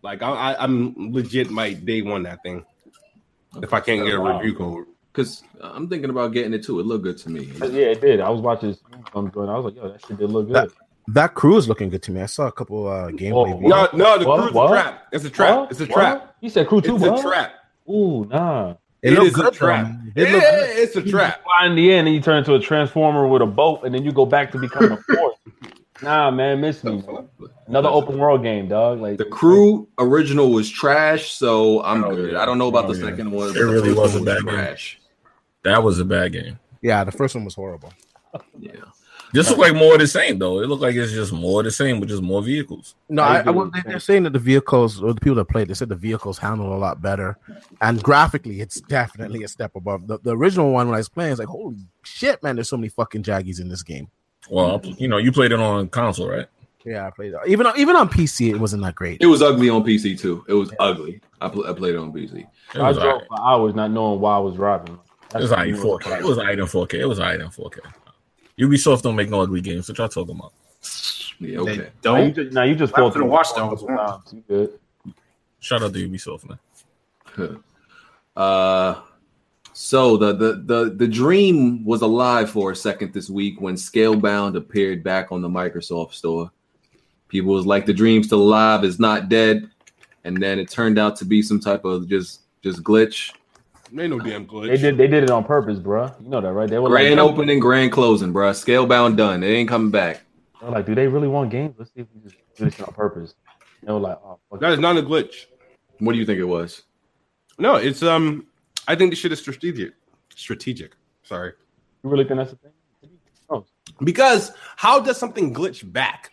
Like, 0.03 0.23
I, 0.23 0.31
I 0.31 0.63
I'm 0.65 1.13
legit 1.13 1.51
might 1.51 1.85
day 1.85 2.03
one 2.03 2.23
that 2.25 2.43
thing. 2.43 2.65
If 3.63 3.73
I 3.73 3.81
can't 3.81 4.05
get 4.05 4.15
a 4.15 4.21
Wow. 4.21 4.39
review 4.39 4.55
code. 4.57 4.87
Because 5.13 5.43
I'm 5.61 5.89
thinking 5.89 6.11
about 6.11 6.33
getting 6.33 6.53
it 6.55 6.63
too. 6.63 6.79
It 6.79 6.87
looked 6.87 7.03
good 7.05 7.19
to 7.19 7.31
me. 7.31 7.45
Yeah, 7.61 7.87
it 7.93 8.01
did. 8.01 8.21
I 8.21 8.29
was 8.31 8.41
watching 8.41 8.77
some 9.13 9.33
joint. 9.33 9.51
I 9.51 9.57
was 9.59 9.65
like, 9.65 9.77
yo, 9.77 9.91
that 9.91 10.07
shit 10.07 10.19
did 10.19 10.31
look 10.31 10.47
good. 10.47 10.57
That- 10.57 10.71
That 11.09 11.35
crew 11.35 11.57
is 11.57 11.69
looking 11.69 11.89
good 11.89 12.03
to 12.03 12.11
me. 12.13 12.21
I 12.21 12.27
saw 12.27 12.47
a 12.47 12.53
couple 12.53 12.87
uh 12.87 13.09
gameplay. 13.11 13.55
Oh. 13.55 13.61
No, 13.61 13.89
no, 13.95 14.19
the 14.19 14.27
What? 14.29 14.41
crew's 14.43 14.53
What? 14.55 14.67
a 14.67 14.69
trap. 14.75 15.03
It's 15.13 15.25
a 15.25 15.31
trap. 15.31 15.57
What? 15.57 15.71
It's 15.71 15.81
a 15.81 15.87
trap. 15.87 16.35
He 16.41 16.49
said 16.49 16.67
crew 16.69 16.81
two, 16.81 16.97
It's 16.97 17.05
bro. 17.05 17.19
a 17.19 17.23
trap. 17.23 17.53
Ooh, 17.89 18.27
nah. 18.27 18.75
It 19.01 19.13
looked 19.13 19.27
is 19.29 19.33
a 19.33 19.37
good, 19.37 19.45
though, 19.47 19.51
trap. 19.51 19.87
It 20.17 20.23
It 20.29 20.33
looked 20.33 20.45
good. 20.45 20.79
it's 20.79 20.97
a 20.97 21.03
trap. 21.03 21.43
fly 21.45 21.67
in 21.67 21.77
the 21.77 21.93
end 21.93 22.09
and 22.09 22.15
you 22.15 22.21
turn 22.21 22.39
into 22.39 22.55
a 22.55 22.61
transformer 22.61 23.27
with 23.27 23.43
a 23.43 23.47
boat 23.47 23.85
and 23.85 23.95
then 23.95 24.05
you 24.05 24.13
go 24.13 24.27
back 24.27 24.51
to 24.53 24.59
becoming 24.59 24.93
a 24.93 24.97
force. 25.15 25.37
nah, 26.03 26.31
man, 26.31 26.61
miss 26.61 26.83
me. 26.85 27.03
Another 27.69 27.89
open 27.89 28.19
world 28.19 28.43
game, 28.43 28.69
dog. 28.69 29.01
Like 29.01 29.17
The 29.19 29.25
crew 29.25 29.89
original 29.99 30.51
was 30.51 30.69
trash, 30.69 31.31
so 31.33 31.83
I'm 31.85 32.05
Oh, 32.05 32.15
good. 32.15 32.33
yeah. 32.33 32.43
I 32.43 32.45
don't 32.45 32.59
know 32.59 32.69
about 32.69 32.85
Oh, 32.87 32.93
the 32.93 32.99
yeah. 32.99 33.07
second 33.11 33.31
one. 33.31 33.57
It 33.57 33.61
really 33.61 33.95
was 33.95 34.15
a 34.17 34.21
bad 34.21 34.45
game. 34.45 34.55
trash. 34.55 35.01
That 35.63 35.83
was 35.83 35.99
a 36.01 36.05
bad 36.05 36.33
game. 36.33 36.59
Yeah, 36.83 37.03
the 37.05 37.13
first 37.13 37.35
one 37.35 37.45
was 37.45 37.55
horrible. 37.55 37.93
Yeah. 38.59 38.73
This 39.33 39.51
look 39.51 39.59
like 39.59 39.75
more 39.75 39.95
of 39.95 40.01
the 40.01 40.07
same 40.07 40.39
though. 40.39 40.61
It 40.61 40.69
looked 40.69 40.83
like 40.83 40.95
it's 40.95 41.13
just 41.13 41.33
more 41.33 41.61
of 41.61 41.65
the 41.65 41.71
same 41.71 42.01
with 42.01 42.09
just 42.09 42.23
more 42.23 42.43
vehicles. 42.43 42.95
No, 43.09 43.23
I 43.23 43.39
I, 43.39 43.43
I, 43.47 43.51
well, 43.51 43.67
they, 43.67 43.81
that. 43.81 43.87
they're 43.89 44.01
saying 44.01 44.23
that 44.23 44.33
the 44.33 44.39
vehicles 44.39 45.03
or 45.03 45.13
the 45.13 45.21
people 45.21 45.37
that 45.37 45.45
played, 45.47 45.69
they 45.69 45.75
said 45.75 45.89
the 45.91 45.95
vehicles 45.97 46.39
handle 46.39 46.75
a 46.75 46.79
lot 46.79 47.03
better, 47.03 47.37
and 47.83 48.03
graphically, 48.03 48.61
it's 48.61 48.81
definitely 48.81 49.43
a 49.45 49.49
step 49.49 49.77
above 49.77 50.07
the, 50.07 50.19
the 50.23 50.37
original 50.37 50.71
one. 50.73 50.87
When 50.89 50.95
I 50.95 50.99
was 50.99 51.09
playing, 51.09 51.33
it's 51.33 51.39
like, 51.39 51.49
holy 51.49 51.77
shit, 52.05 52.43
man! 52.43 52.57
There's 52.57 52.69
so 52.71 52.77
many 52.77 52.89
fucking 52.89 53.23
jaggies 53.23 53.61
in 53.61 53.69
this 53.69 53.83
game. 53.83 54.09
Well, 54.51 54.81
you 54.97 55.09
know, 55.09 55.19
you 55.19 55.31
played 55.33 55.53
it 55.53 55.61
on 55.61 55.89
console, 55.89 56.29
right? 56.29 56.47
Yeah, 56.87 57.07
I 57.07 57.11
played 57.11 57.35
it. 57.35 57.41
Even 57.47 57.67
on- 57.67 57.79
even 57.79 57.97
on 57.97 58.09
PC, 58.09 58.51
it 58.51 58.57
wasn't 58.59 58.83
that 58.85 58.95
great. 58.95 59.21
It 59.21 59.27
was 59.27 59.43
ugly 59.43 59.69
on 59.69 59.83
PC 59.85 60.19
too. 60.19 60.43
It 60.49 60.55
was 60.55 60.73
ugly. 60.79 61.21
I, 61.41 61.49
pl- 61.49 61.67
I 61.67 61.75
played 61.75 61.97
it 61.97 61.99
on 61.99 62.13
PC. 62.13 62.47
It 62.75 62.81
I 62.81 62.89
was 62.89 62.97
drove 62.97 63.13
alright. 63.15 63.29
for 63.29 63.41
hours 63.43 63.75
not 63.75 63.91
knowing 63.91 64.21
why 64.21 64.37
I 64.37 64.39
was 64.39 64.55
driving. 64.55 64.99
It 65.35 65.39
was 65.43 65.53
alright 65.53 65.69
in 65.69 65.77
4K. 65.77 66.21
It 66.21 66.25
was 66.25 66.39
alright 66.39 66.59
in 66.59 66.65
4K. 66.65 66.95
It 66.95 67.07
was 67.07 67.21
alright 67.21 67.41
in 67.41 67.49
4K. 67.49 67.79
Ubisoft 68.59 69.03
don't 69.03 69.17
make 69.17 69.31
no 69.31 69.41
ugly 69.41 69.61
games. 69.61 69.89
What 69.89 69.99
y'all 69.99 70.09
talking 70.09 70.37
about? 70.37 70.53
Yeah, 71.41 71.59
okay. 71.61 71.77
They 71.77 71.91
don't. 72.03 72.53
now 72.53 72.65
you 72.65 72.75
just 72.75 72.93
What 72.93 72.99
fall 72.99 73.09
happened 73.11 73.13
to 73.13 73.19
through 73.21 73.31
Watch 73.31 73.49
a 73.53 73.55
Dogs? 73.57 73.81
couple 73.83 73.97
times. 73.97 74.33
You 74.33 74.43
good? 74.49 74.79
Shout 75.61 75.83
out 75.83 75.93
to 75.93 76.09
Ubisoft, 76.09 76.49
man. 76.49 77.63
Uh, 78.37 79.01
so 79.73 80.17
the, 80.17 80.33
the 80.33 80.53
the 80.65 80.95
the 80.97 81.07
dream 81.07 81.85
was 81.85 82.03
alive 82.03 82.51
for 82.51 82.73
a 82.73 82.77
second 82.77 83.13
this 83.13 83.31
week 83.31 83.61
when 83.61 83.75
Scalebound 83.75 84.57
appeared 84.57 85.03
back 85.05 85.31
on 85.31 85.41
the 85.43 85.49
Microsoft 85.49 86.15
Store. 86.15 86.51
People 87.29 87.53
was 87.53 87.67
like, 87.67 87.87
"The 87.87 87.93
dream's 87.93 88.27
still 88.27 88.43
alive. 88.43 88.83
It's 88.85 88.99
not 88.99 89.29
dead," 89.29 89.71
and 90.25 90.41
then 90.43 90.59
it 90.59 90.69
turned 90.71 90.99
out 90.99 91.15
to 91.17 91.25
be 91.25 91.43
some 91.43 91.61
type 91.61 91.85
of 91.85 92.09
just 92.09 92.41
just 92.63 92.83
glitch. 92.83 93.33
Ain't 93.97 94.11
no 94.11 94.19
damn 94.19 94.47
glitch. 94.47 94.69
They 94.69 94.77
did 94.77 94.97
they 94.97 95.07
did 95.07 95.25
it 95.25 95.31
on 95.31 95.45
purpose, 95.45 95.79
bro. 95.79 96.11
You 96.23 96.29
know 96.29 96.41
that, 96.41 96.53
right? 96.53 96.69
They 96.69 96.79
were 96.79 96.89
Grand 96.89 97.17
like, 97.17 97.31
opening, 97.31 97.59
grand 97.61 97.93
closing, 97.93 98.33
bruh. 98.33 98.53
Scalebound 98.53 99.17
done. 99.17 99.43
It 99.43 99.49
ain't 99.49 99.69
coming 99.69 99.91
back. 99.91 100.23
they 100.61 100.67
were 100.67 100.73
like, 100.73 100.87
do 100.87 100.95
they 100.95 101.07
really 101.07 101.29
want 101.29 101.51
games? 101.51 101.75
Let's 101.79 101.93
see 101.95 102.01
if 102.01 102.07
we 102.15 102.21
just 102.23 102.37
do 102.57 102.65
this 102.67 102.81
on 102.81 102.93
purpose. 102.93 103.35
They 103.83 103.93
were 103.93 104.01
like, 104.01 104.19
oh, 104.25 104.39
fuck 104.51 104.61
That 104.61 104.73
is 104.73 104.79
not 104.79 104.97
a 104.97 105.03
glitch. 105.03 105.47
What 106.01 106.13
do 106.13 106.19
you 106.19 106.27
think 106.27 106.39
it 106.39 106.45
was? 106.45 106.83
No, 107.59 107.77
it's 107.77 108.03
um. 108.03 108.47
I 108.87 108.95
think 108.95 109.11
this 109.11 109.19
shit 109.19 109.33
is 109.33 109.41
strategic. 109.41 109.93
Strategic. 110.35 110.93
Sorry. 111.23 111.53
You 112.03 112.11
really 112.11 112.25
think 112.25 112.39
that's 112.39 112.51
the 112.53 112.57
thing? 112.57 112.73
Oh, 113.51 113.65
Because 114.05 114.53
how 114.77 115.01
does 115.01 115.17
something 115.19 115.53
glitch 115.53 115.91
back? 115.93 116.31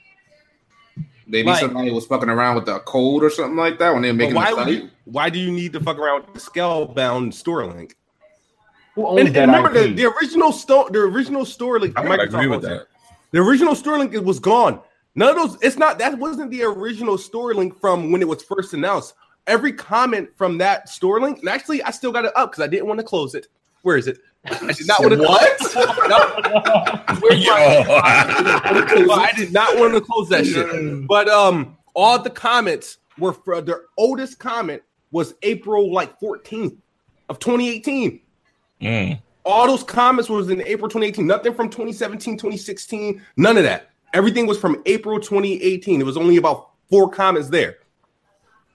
Maybe 1.28 1.48
Like- 1.48 1.60
somebody 1.62 1.92
was 1.92 2.06
fucking 2.06 2.30
around 2.30 2.56
with 2.56 2.68
a 2.70 2.80
code 2.82 3.24
or 3.24 3.30
something 3.30 3.58
like 3.58 3.80
that 3.80 3.94
when 3.94 4.02
they 4.04 4.10
were 4.12 4.18
making 4.18 4.36
why 4.36 4.52
the 4.52 4.56
would 4.56 4.62
study. 4.64 4.78
you, 4.78 4.90
why 5.06 5.30
do 5.30 5.40
you 5.40 5.52
need 5.52 5.74
to 5.74 5.80
fuck 5.80 5.98
around 5.98 6.26
with 6.26 6.34
the 6.34 6.40
scale-bound 6.40 7.34
store 7.34 7.66
link? 7.66 7.96
who 8.94 9.06
owns 9.08 9.20
And, 9.22 9.36
that 9.36 9.44
and 9.44 9.52
remember 9.52 9.78
the, 9.88 9.94
the 9.94 10.06
original 10.06 10.54
store 10.54 10.90
the 10.90 11.00
original 11.00 11.46
store 11.46 11.80
link 11.82 12.00
I 12.00 12.04
might 12.04 12.20
Microsoft 12.20 12.28
agree 12.28 12.48
with 12.48 12.66
owns 12.66 12.80
that. 12.80 12.88
The 13.32 13.40
original 13.40 13.76
store 13.76 13.98
link 14.00 14.14
it 14.14 14.24
was 14.24 14.40
gone. 14.40 14.80
None 15.16 15.30
of 15.30 15.36
those. 15.36 15.62
It's 15.62 15.78
not. 15.78 15.98
That 16.00 16.18
wasn't 16.18 16.52
the 16.52 16.64
original 16.64 17.18
store 17.18 17.54
link 17.54 17.78
from 17.80 18.12
when 18.12 18.22
it 18.22 18.28
was 18.28 18.44
first 18.44 18.74
announced. 18.74 19.14
Every 19.48 19.74
comment 19.74 20.30
from 20.38 20.58
that 20.60 20.88
store 20.90 21.20
link, 21.22 21.40
and 21.40 21.50
actually, 21.50 21.82
I 21.84 21.92
still 21.92 22.12
got 22.12 22.26
it 22.26 22.32
up 22.36 22.52
because 22.52 22.64
I 22.64 22.68
didn't 22.68 22.88
want 22.88 23.00
to 23.00 23.06
close 23.06 23.36
it. 23.36 23.48
Where 23.86 23.98
is 23.98 24.08
it? 24.08 24.18
I 24.46 24.72
did 24.74 24.88
not 24.88 25.00
want 25.04 25.14
to. 25.14 25.20
What? 25.20 25.62
Where's 27.22 27.46
my? 29.08 29.14
I 29.16 29.32
did 29.38 29.54
not 29.54 29.78
want 29.78 29.94
to 29.94 30.02
close 30.02 30.28
that 30.30 30.44
shit. 30.44 31.08
But 31.08 31.30
um, 31.30 31.78
all 31.94 32.18
the 32.18 32.32
comments 32.32 32.98
were 33.20 33.32
for 33.32 33.62
their 33.62 33.84
oldest 33.96 34.40
comment 34.40 34.82
was 35.12 35.36
April 35.44 35.94
like 35.94 36.20
14th 36.20 36.76
of 37.30 37.38
2018. 37.38 38.22
Mm. 38.82 39.22
All 39.46 39.68
those 39.68 39.84
comments 39.84 40.32
was 40.32 40.50
in 40.50 40.62
April 40.64 40.90
2018. 40.90 41.28
Nothing 41.28 41.54
from 41.54 41.70
2017, 41.70 42.38
2016. 42.38 43.22
None 43.38 43.56
of 43.56 43.64
that. 43.66 43.92
Everything 44.16 44.48
was 44.48 44.58
from 44.58 44.82
April 44.88 45.20
2018. 45.20 46.02
It 46.02 46.06
was 46.06 46.18
only 46.18 46.38
about 46.38 46.72
four 46.90 47.08
comments 47.08 47.50
there. 47.50 47.78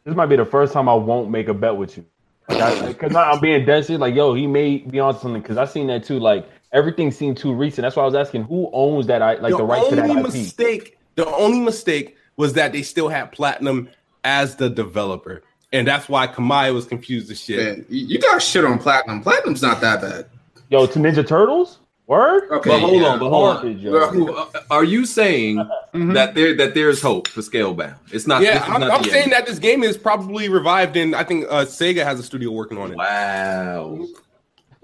This 0.05 0.15
might 0.15 0.27
be 0.27 0.37
the 0.37 0.45
first 0.45 0.73
time 0.73 0.89
I 0.89 0.95
won't 0.95 1.31
make 1.31 1.49
a 1.49 1.55
bet 1.55 1.77
with 1.77 1.97
you. 1.97 2.07
Because 2.51 3.15
I'm 3.15 3.41
being 3.41 3.65
dead 3.65 3.85
serious. 3.85 4.01
Like, 4.01 4.15
yo, 4.15 4.35
he 4.35 4.47
may 4.47 4.79
be 4.79 5.01
on 5.01 5.19
something. 5.19 5.41
Because 5.43 5.57
I 5.57 5.65
seen 5.65 5.87
that 5.89 6.05
too. 6.05 6.19
Like, 6.19 6.49
everything 6.73 7.11
seemed 7.11 7.37
too 7.37 7.53
recent. 7.53 7.83
That's 7.83 7.97
why 7.97 8.03
I 8.03 8.07
was 8.07 8.15
asking 8.15 8.45
who 8.45 8.71
owns 8.73 9.07
that. 9.07 9.23
I 9.23 9.35
like 9.35 9.57
the, 9.57 9.65
right 9.65 9.89
to 9.89 9.97
that 9.97 10.11
only 10.11 10.21
IP. 10.21 10.35
mistake, 10.35 10.99
the 11.15 11.27
only 11.27 11.61
mistake 11.61 12.17
was 12.37 12.55
that 12.55 12.73
they 12.73 12.83
still 12.83 13.09
had 13.09 13.33
Platinum 13.33 13.89
as 14.25 14.57
the 14.57 14.69
developer, 14.69 15.43
and 15.73 15.87
that's 15.87 16.09
why 16.09 16.27
Kamiya 16.27 16.75
was 16.75 16.87
confused 16.87 17.31
as 17.31 17.41
shit. 17.41 17.59
Man, 17.59 17.87
you 17.89 18.07
you 18.07 18.19
got 18.19 18.43
shit 18.43 18.65
on 18.65 18.79
platinum. 18.79 19.23
Platinum's 19.23 19.63
not 19.63 19.81
that 19.81 20.01
bad. 20.01 20.27
Yo, 20.69 20.87
to 20.87 20.99
Ninja 20.99 21.27
Turtles. 21.27 21.79
Word. 22.11 22.51
Okay, 22.51 22.71
But 22.71 22.81
hold 22.81 23.01
yeah. 23.01 23.07
on, 23.09 23.19
but 23.21 23.29
hold 23.31 23.49
on. 23.51 23.55
Garbage, 23.63 23.79
yo. 23.83 23.93
Well, 23.93 24.09
who- 24.11 24.35
Uh, 24.35 24.47
Are 24.69 24.83
you 24.83 25.07
saying 25.07 25.57
Mhm. 25.95 26.15
that 26.15 26.35
there 26.35 26.57
that 26.57 26.75
there's 26.75 27.01
hope 27.01 27.29
for 27.29 27.41
Scalebound? 27.41 27.95
It's 28.11 28.27
not. 28.27 28.43
Yeah, 28.43 28.65
I'm, 28.67 28.81
not 28.81 28.91
I'm 28.91 29.05
saying 29.05 29.25
end. 29.25 29.33
that 29.33 29.47
this 29.47 29.61
game 29.61 29.85
is 29.85 29.97
probably 29.97 30.49
revived, 30.49 30.97
and 30.97 31.15
I 31.15 31.23
think 31.23 31.45
uh, 31.49 31.65
Sega 31.67 32.03
has 32.03 32.19
a 32.19 32.25
studio 32.25 32.51
working 32.51 32.79
on 32.79 32.91
it. 32.91 32.97
Wow. 32.97 34.07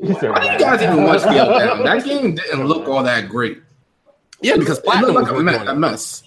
He 0.01 0.15
said, 0.15 0.31
Why 0.31 0.53
you 0.53 0.59
guys 0.61 0.81
even 0.83 1.03
watch 1.03 1.21
Scale 1.23 1.59
Down? 1.59 1.83
That 1.85 2.05
game 2.05 2.37
didn't 2.37 2.65
look 2.67 2.87
all 2.87 3.03
that 3.03 3.29
great. 3.29 3.59
Yeah, 4.41 4.57
because 4.57 4.79
It 4.79 4.85
Platinum 4.85 5.15
looked 5.15 5.33
was 5.33 5.43
like 5.43 5.57
a, 5.57 5.65
me- 5.65 5.71
a 5.71 5.75
mess. 5.75 6.23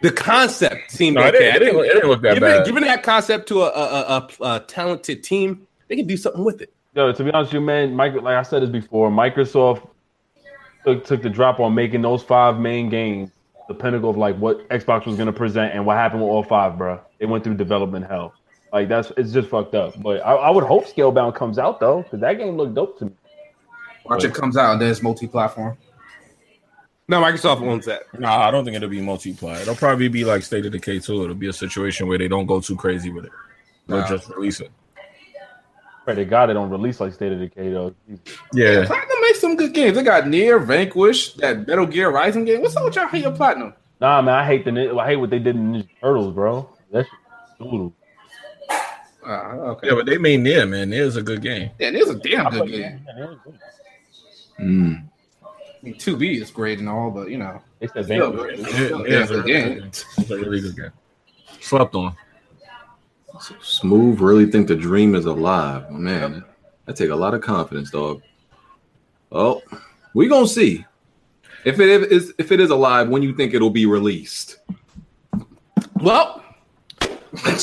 The 0.00 0.12
concept 0.12 0.92
seemed 0.92 1.16
No, 1.16 1.26
it 1.26 1.34
okay. 1.34 1.38
didn't, 1.52 1.56
it, 1.56 1.58
didn't, 1.72 1.84
it 1.84 1.92
didn't 1.92 2.08
look 2.08 2.22
that 2.22 2.34
Given, 2.34 2.48
bad. 2.58 2.64
given 2.66 2.84
that 2.84 3.02
concept 3.02 3.48
to 3.48 3.62
a, 3.64 3.66
a, 3.66 3.70
a, 3.70 4.28
a, 4.40 4.54
a 4.56 4.60
talented 4.60 5.22
team, 5.24 5.66
they 5.88 5.96
can 5.96 6.06
do 6.06 6.16
something 6.16 6.42
with 6.44 6.62
it. 6.62 6.72
Yo, 6.94 7.12
to 7.12 7.22
be 7.24 7.30
honest 7.32 7.52
with 7.52 7.60
you, 7.60 7.66
man, 7.66 7.94
Mike, 7.94 8.14
like 8.14 8.36
I 8.36 8.42
said 8.42 8.62
this 8.62 8.70
before, 8.70 9.10
Microsoft 9.10 9.86
took, 10.94 11.04
took 11.04 11.22
the 11.22 11.30
drop 11.30 11.60
on 11.60 11.74
making 11.74 12.02
those 12.02 12.22
five 12.22 12.58
main 12.58 12.88
games 12.88 13.30
the 13.68 13.74
pinnacle 13.74 14.08
of 14.08 14.16
like 14.16 14.36
what 14.36 14.66
Xbox 14.70 15.04
was 15.04 15.16
gonna 15.16 15.32
present 15.32 15.74
and 15.74 15.84
what 15.84 15.96
happened 15.96 16.22
with 16.22 16.30
all 16.30 16.42
five, 16.42 16.78
bro. 16.78 17.00
It 17.18 17.26
went 17.26 17.44
through 17.44 17.56
development 17.56 18.06
hell. 18.06 18.32
Like 18.72 18.88
that's 18.88 19.12
it's 19.16 19.30
just 19.32 19.48
fucked 19.48 19.74
up. 19.74 20.00
But 20.00 20.24
I, 20.24 20.34
I 20.34 20.50
would 20.50 20.64
hope 20.64 20.86
Scalebound 20.86 21.34
comes 21.34 21.58
out 21.58 21.78
though, 21.78 22.02
because 22.02 22.20
that 22.20 22.38
game 22.38 22.56
looked 22.56 22.74
dope 22.74 22.98
to 23.00 23.06
me. 23.06 23.12
Watch 24.06 24.24
it 24.24 24.32
comes 24.32 24.56
out 24.56 24.72
and 24.72 24.80
then 24.80 24.90
it's 24.90 25.02
multi-platform. 25.02 25.76
No, 27.08 27.22
Microsoft 27.22 27.60
owns 27.62 27.86
that. 27.86 28.02
No, 28.18 28.28
I 28.28 28.50
don't 28.50 28.64
think 28.64 28.76
it'll 28.76 28.88
be 28.88 29.00
multiplayer. 29.00 29.60
It'll 29.62 29.74
probably 29.74 30.08
be 30.08 30.24
like 30.24 30.42
State 30.42 30.66
of 30.66 30.72
Decay 30.72 30.98
2. 31.00 31.24
It'll 31.24 31.34
be 31.34 31.48
a 31.48 31.52
situation 31.54 32.06
where 32.06 32.18
they 32.18 32.28
don't 32.28 32.44
go 32.46 32.60
too 32.60 32.76
crazy 32.76 33.10
with 33.10 33.24
it. 33.26 33.32
They'll 33.86 34.00
Nah. 34.00 34.08
just 34.08 34.28
release 34.28 34.60
it. 34.60 34.70
Pray 36.08 36.14
to 36.14 36.24
God 36.24 36.46
they 36.46 36.54
don't 36.54 36.70
release 36.70 37.00
like 37.00 37.12
State 37.12 37.32
of 37.32 37.38
Decay 37.38 37.68
though. 37.70 37.94
Jesus. 38.08 38.38
Yeah. 38.54 38.86
Platinum 38.86 39.20
makes 39.20 39.40
some 39.42 39.56
good 39.56 39.74
games. 39.74 39.94
They 39.94 40.02
got 40.02 40.26
Nier, 40.26 40.58
Vanquish, 40.58 41.34
that 41.34 41.66
Metal 41.68 41.84
Gear 41.84 42.10
Rising 42.10 42.46
game. 42.46 42.62
What's 42.62 42.74
up 42.78 42.84
with 42.86 42.96
y'all 42.96 43.08
hate 43.08 43.24
your 43.24 43.32
Platinum? 43.32 43.74
Nah, 44.00 44.22
man, 44.22 44.34
I 44.36 44.46
hate 44.46 44.64
the 44.64 44.98
I 44.98 45.06
hate 45.06 45.16
what 45.16 45.28
they 45.28 45.38
did 45.38 45.54
in 45.56 45.70
Ninja 45.74 45.86
Turtles, 46.00 46.32
bro. 46.32 46.66
That's 46.90 47.06
shit 47.06 47.18
doodle. 47.70 47.92
Ah, 49.22 49.50
okay. 49.52 49.88
Yeah, 49.88 49.96
but 49.96 50.06
they 50.06 50.16
made 50.16 50.40
Nier, 50.40 50.64
man. 50.64 50.88
Nier's 50.88 51.16
a 51.16 51.22
good 51.22 51.42
game. 51.42 51.72
Yeah, 51.78 51.90
it's 51.92 52.08
a 52.08 52.14
damn 52.14 52.48
good 52.52 52.70
game. 52.70 53.06
Mm. 54.58 55.04
I 55.44 55.48
mean, 55.82 55.94
2B 55.96 56.40
is 56.40 56.50
great 56.50 56.78
and 56.78 56.88
all, 56.88 57.10
but 57.10 57.28
you 57.28 57.36
know, 57.36 57.60
They 57.80 57.88
said 57.88 58.06
still, 58.06 58.32
Vanquish. 58.32 58.60
it's 58.60 58.72
Nier- 58.72 58.84
still 58.86 59.04
a 59.04 59.08
Nier's 59.10 59.30
a 59.30 59.34
good 59.34 59.44
really 59.44 59.52
game. 59.52 59.68
good 59.74 59.80
game. 59.82 59.86
It's 60.16 60.30
a 60.30 60.36
really 60.38 60.60
good 60.62 60.76
game. 60.76 60.92
Slept 61.60 61.94
on. 61.94 62.16
Smooth 63.62 64.20
really 64.20 64.46
think 64.46 64.68
the 64.68 64.76
dream 64.76 65.14
is 65.14 65.26
alive, 65.26 65.90
man. 65.90 66.44
That 66.86 66.96
take 66.96 67.10
a 67.10 67.16
lot 67.16 67.34
of 67.34 67.40
confidence, 67.42 67.90
dog. 67.90 68.22
Oh, 69.30 69.62
we 70.14 70.28
gonna 70.28 70.48
see 70.48 70.84
if 71.64 71.80
it 71.80 71.88
is 72.10 72.32
if 72.38 72.50
it 72.52 72.60
is 72.60 72.70
alive. 72.70 73.08
When 73.08 73.22
you 73.22 73.34
think 73.34 73.54
it'll 73.54 73.70
be 73.70 73.86
released? 73.86 74.58
Well, 76.00 76.42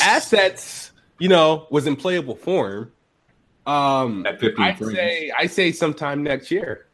assets, 0.03 0.91
you 1.19 1.29
know, 1.29 1.67
was 1.71 1.87
in 1.87 1.95
playable 1.95 2.35
form. 2.35 2.91
Um, 3.65 4.25
At 4.27 4.39
15 4.39 4.63
I 4.63 4.75
say, 4.75 5.31
I 5.39 5.47
say 5.47 5.71
sometime 5.71 6.21
next 6.21 6.51
year. 6.51 6.85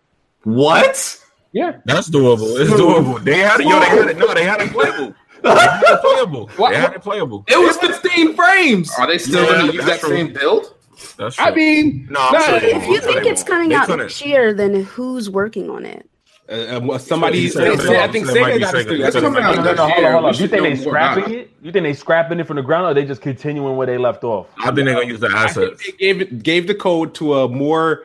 What? 0.43 1.19
Yeah, 1.51 1.77
That's 1.83 2.09
doable. 2.09 2.57
It's 2.61 2.71
doable. 2.79 3.21
They 3.23 3.39
had 3.39 3.59
it. 3.59 3.67
Yo, 3.67 3.77
they 3.79 3.85
had 3.87 4.07
it. 4.07 4.17
No, 4.17 4.33
they 4.33 4.45
had 4.45 4.61
it 4.61 4.71
playable. 4.71 5.13
They 5.43 5.97
playable. 6.01 6.47
What- 6.57 6.71
They 6.71 6.77
had 6.77 6.93
it 6.93 7.01
playable. 7.01 7.43
It 7.47 7.57
was 7.59 7.77
15 7.77 8.35
frames. 8.35 8.91
Are 8.97 9.07
they 9.07 9.17
still 9.17 9.43
Yeah, 9.43 9.51
going 9.51 9.67
to 9.67 9.73
use 9.73 9.85
that 9.85 9.99
true. 9.99 10.09
same 10.09 10.33
build? 10.33 10.75
That's 11.17 11.39
I 11.39 11.51
mean, 11.51 12.07
No, 12.11 12.19
I'm 12.21 12.33
nah, 12.33 12.39
sure 12.39 12.55
If 12.61 12.87
you 12.87 13.01
think 13.01 13.25
it's 13.25 13.43
coming 13.43 13.73
out 13.73 13.87
couldn't. 13.87 14.05
next 14.05 14.23
year, 14.25 14.53
then 14.53 14.83
who's 14.83 15.29
working 15.29 15.69
on 15.69 15.85
it? 15.85 16.07
uh, 16.49 16.53
uh, 16.91 16.97
somebody, 16.97 17.39
He 17.39 17.49
said- 17.49 17.63
they 17.63 17.71
he 17.71 17.77
said- 17.77 17.85
said- 17.87 17.95
I 18.09 18.11
think 18.11 18.25
he 18.27 18.33
said 18.33 18.37
it 18.37 18.41
might 18.41 18.53
Sega 18.55 18.59
got 18.59 18.73
a 18.73 18.77
Sega. 18.77 18.81
studio. 18.81 19.03
That's 19.03 19.13
That's 19.15 19.23
what 19.23 19.33
what 19.33 19.41
I'm 19.43 19.47
I'm 19.49 19.53
saying. 19.63 19.65
No, 19.65 19.73
no, 19.73 19.89
hold 19.93 20.05
on, 20.05 20.11
hold 20.11 20.25
on. 20.25 20.31
We 20.33 20.37
You 20.39 20.47
think 20.47 20.63
they 20.63 20.73
more 20.73 20.83
scrapping 20.83 21.33
it? 21.33 21.49
You 21.61 21.71
think 21.71 21.83
they 21.83 21.93
scrapping 21.93 22.39
it 22.39 22.47
from 22.47 22.55
the 22.57 22.61
ground, 22.61 22.85
or 22.87 22.93
they 22.93 23.05
just 23.07 23.21
continuing 23.21 23.77
where 23.77 23.87
they 23.87 23.97
left 23.97 24.23
off? 24.23 24.47
I 24.59 24.65
think 24.65 24.75
they're 24.85 24.93
gonna 24.95 25.05
use 25.07 25.19
the 25.21 25.27
I 25.33 25.43
assets. 25.45 25.81
they 25.85 25.91
gave 25.97 26.43
gave 26.43 26.67
the 26.67 26.75
code 26.75 27.13
to 27.15 27.35
a 27.35 27.47
more 27.47 28.03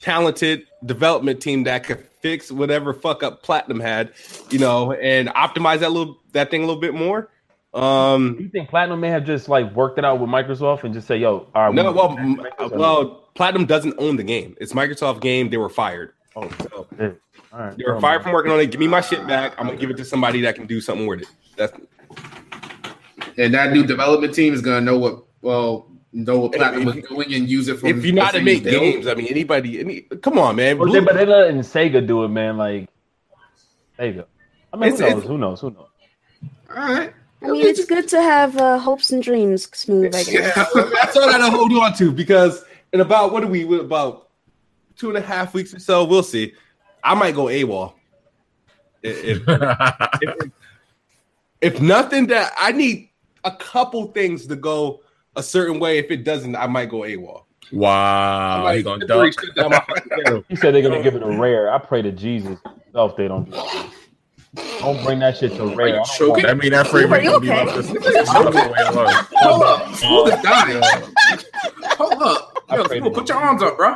talented 0.00 0.66
development 0.84 1.40
team 1.40 1.64
that 1.64 1.84
could 1.84 2.06
fix 2.26 2.50
whatever 2.50 2.92
fuck 2.92 3.22
up 3.22 3.42
Platinum 3.44 3.78
had, 3.80 4.12
you 4.50 4.58
know, 4.58 4.92
and 4.92 5.28
optimize 5.28 5.78
that 5.80 5.92
little 5.92 6.20
that 6.32 6.50
thing 6.50 6.62
a 6.62 6.66
little 6.66 6.80
bit 6.80 6.92
more. 6.94 7.28
Um, 7.72 8.36
You 8.40 8.48
think 8.48 8.68
Platinum 8.68 9.00
may 9.00 9.10
have 9.10 9.24
just 9.24 9.48
like 9.48 9.72
worked 9.74 9.98
it 9.98 10.04
out 10.04 10.18
with 10.18 10.28
Microsoft 10.30 10.82
and 10.84 10.92
just 10.92 11.06
say, 11.06 11.16
"Yo, 11.18 11.46
all 11.54 11.66
right, 11.66 11.74
no, 11.74 11.90
we- 11.92 11.96
well, 11.96 12.70
well, 12.72 13.28
Platinum 13.34 13.66
doesn't 13.66 13.94
own 13.98 14.16
the 14.16 14.22
game. 14.24 14.56
It's 14.60 14.72
Microsoft 14.72 15.20
game. 15.20 15.50
They 15.50 15.56
were 15.58 15.68
fired. 15.68 16.12
oh, 16.34 16.48
shit. 16.60 16.72
all 16.72 16.80
right, 17.52 17.76
They 17.78 17.84
were 17.86 18.00
fired 18.00 18.16
mind. 18.16 18.22
from 18.24 18.32
working 18.32 18.50
on 18.52 18.60
it. 18.60 18.70
Give 18.70 18.80
me 18.80 18.88
my 18.88 19.00
shit 19.02 19.24
back. 19.26 19.54
I'm 19.58 19.66
gonna 19.66 19.78
give 19.78 19.90
it 19.90 19.96
to 19.98 20.04
somebody 20.04 20.40
that 20.42 20.54
can 20.56 20.66
do 20.66 20.80
something 20.80 21.06
with 21.06 21.20
it. 21.22 21.28
That's 21.56 21.72
And 23.38 23.52
that 23.54 23.72
new 23.72 23.84
development 23.86 24.34
team 24.34 24.52
is 24.54 24.62
going 24.62 24.78
to 24.78 24.84
know 24.84 24.98
what, 24.98 25.24
well, 25.42 25.86
know 26.16 26.38
what 26.40 26.54
If- 26.54 26.58
Platinum 26.60 26.84
was 26.86 26.94
doing 27.08 27.34
and 27.34 27.48
use 27.48 27.68
it 27.68 27.78
for. 27.78 27.86
if 27.86 28.04
you 28.04 28.12
know 28.12 28.24
how 28.24 28.30
to 28.32 28.42
make 28.42 28.64
games. 28.64 29.06
I 29.06 29.14
mean, 29.14 29.26
anybody. 29.28 29.80
Any, 29.80 30.00
come 30.00 30.38
on, 30.38 30.56
man. 30.56 30.78
But 30.78 30.86
they, 30.86 30.90
Blue- 30.92 31.02
but 31.06 31.14
they 31.16 31.26
letting 31.26 31.60
Sega 31.60 32.06
do 32.06 32.24
it, 32.24 32.28
man. 32.28 32.56
Like 32.56 32.88
Sega. 33.98 34.24
I 34.72 34.76
mean, 34.76 34.90
who 34.92 34.98
knows? 34.98 35.10
it's- 35.10 35.26
Who 35.26 35.38
knows? 35.38 35.60
Who 35.60 35.70
knows? 35.70 35.88
All 36.70 36.76
right. 36.76 37.12
I 37.42 37.48
mean, 37.50 37.66
it's 37.66 37.84
good 37.84 38.08
to 38.08 38.20
have 38.20 38.56
uh, 38.56 38.78
hopes 38.78 39.10
and 39.12 39.22
dreams 39.22 39.68
smooth. 39.76 40.14
I 40.14 40.22
guess. 40.24 40.32
Yeah. 40.32 40.50
That's 41.02 41.16
all 41.16 41.28
I 41.28 41.32
gotta 41.32 41.50
hold 41.50 41.72
on 41.74 41.92
to 41.94 42.10
because 42.10 42.64
in 42.92 43.00
about 43.00 43.30
what 43.32 43.44
are 43.44 43.46
we 43.48 43.64
with 43.64 43.80
about 43.80 44.30
two 44.96 45.08
and 45.10 45.18
a 45.18 45.20
half 45.20 45.52
weeks 45.54 45.74
or 45.74 45.78
so, 45.78 46.04
we'll 46.04 46.22
see. 46.22 46.54
I 47.04 47.14
might 47.14 47.34
go 47.34 47.44
AWOL. 47.44 47.92
If, 49.02 49.22
if, 49.24 49.42
if, 50.22 50.50
if 51.60 51.80
nothing 51.80 52.26
that 52.28 52.52
I 52.58 52.72
need 52.72 53.10
a 53.44 53.52
couple 53.52 54.06
things 54.12 54.46
to 54.48 54.56
go 54.56 55.02
a 55.36 55.42
certain 55.42 55.78
way. 55.78 55.98
If 55.98 56.10
it 56.10 56.24
doesn't, 56.24 56.56
I 56.56 56.66
might 56.66 56.88
go 56.88 56.98
AWOL. 57.00 57.42
wow, 57.72 58.64
I 58.66 58.76
he 58.76 58.82
gonna 58.82 59.06
duck. 59.06 59.32
shut 59.32 59.54
down 59.56 59.70
my- 59.70 60.42
He 60.48 60.56
said 60.56 60.74
they're 60.74 60.82
gonna 60.82 61.02
give 61.02 61.14
it 61.14 61.22
a 61.22 61.26
Rare. 61.40 61.72
I 61.72 61.78
pray 61.78 62.02
to 62.02 62.12
Jesus 62.12 62.58
himself 62.84 63.16
they 63.16 63.28
don't 63.28 63.44
do 63.44 63.52
that. 63.52 63.90
Don't 64.80 65.02
bring 65.04 65.18
that 65.20 65.36
shit 65.36 65.54
to 65.56 65.66
Rare. 65.66 65.88
I 65.88 65.92
don't 65.92 66.06
choking? 66.06 66.44
That 66.46 66.56
mean 66.58 66.72
that 66.72 66.86
frame 66.86 67.12
Are 67.12 67.20
you 67.20 67.30
gonna 67.30 67.40
be 67.40 67.50
okay? 67.50 67.64
left 67.64 67.88
the- 67.92 68.32
all 68.34 68.50
the 68.50 68.58
way 68.58 68.80
alone. 68.88 69.12
Hold 70.02 70.28
up. 70.30 70.42
Dying. 70.42 70.82
Hold 71.98 72.22
up. 72.22 72.52
Yo, 72.72 72.84
pray 72.84 73.00
put 73.00 73.28
your 73.28 73.38
arms 73.38 73.62
up, 73.62 73.76
bro. 73.76 73.94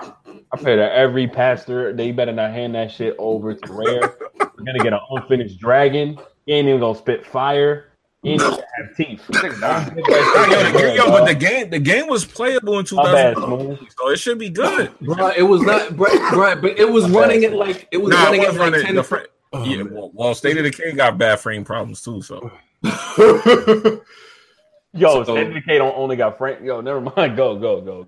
I 0.52 0.56
pray 0.60 0.76
that 0.76 0.92
every 0.92 1.28
pastor 1.28 1.92
they 1.92 2.10
better 2.12 2.32
not 2.32 2.50
hand 2.52 2.74
that 2.74 2.90
shit 2.90 3.14
over 3.18 3.54
to 3.54 3.72
Rare. 3.72 4.00
We're 4.40 4.64
gonna 4.64 4.78
get 4.82 4.92
an 4.92 5.00
unfinished 5.10 5.58
dragon. 5.60 6.18
He 6.46 6.52
ain't 6.54 6.66
even 6.68 6.80
gonna 6.80 6.98
spit 6.98 7.24
fire. 7.26 7.89
He 8.22 8.36
didn't 8.36 8.52
even 8.52 8.64
have 8.76 8.96
teeth. 8.96 9.22
Yo, 10.82 10.94
yo, 10.94 11.06
but 11.10 11.24
the 11.24 11.34
game, 11.34 11.70
the 11.70 11.78
game 11.78 12.06
was 12.06 12.24
playable 12.26 12.78
in 12.78 12.84
2000, 12.84 13.88
so 13.98 14.10
it 14.10 14.18
should 14.18 14.38
be 14.38 14.50
good. 14.50 14.92
Bro, 15.00 15.28
it 15.36 15.42
was 15.42 15.62
not, 15.62 15.96
bro, 15.96 16.06
bro, 16.30 16.60
but 16.60 16.78
it 16.78 16.90
was 16.90 17.08
running 17.10 17.44
it 17.44 17.54
like 17.54 17.88
it 17.90 17.96
was 17.96 18.10
Nah, 18.10 18.24
running 18.24 18.42
it 18.42 18.44
it 18.44 18.48
was 18.58 18.58
like 18.72 18.82
ten. 18.84 18.94
the 18.94 19.02
fra- 19.02 19.24
yeah, 19.64 19.82
oh, 19.82 19.88
well, 19.90 20.10
well, 20.12 20.34
State 20.34 20.58
of 20.58 20.64
Decay 20.64 20.92
got 20.92 21.16
bad 21.16 21.40
frame 21.40 21.64
problems 21.64 22.02
too. 22.02 22.20
So 22.20 22.50
Yo, 24.92 25.24
So- 25.24 25.24
State 25.24 25.46
of 25.48 25.54
the 25.54 25.78
don't 25.78 25.96
only 25.96 26.16
got 26.16 26.36
Frank. 26.36 26.60
Yo, 26.62 26.80
never 26.82 27.00
mind. 27.00 27.36
Go, 27.36 27.56
go, 27.58 27.80
go. 27.80 28.06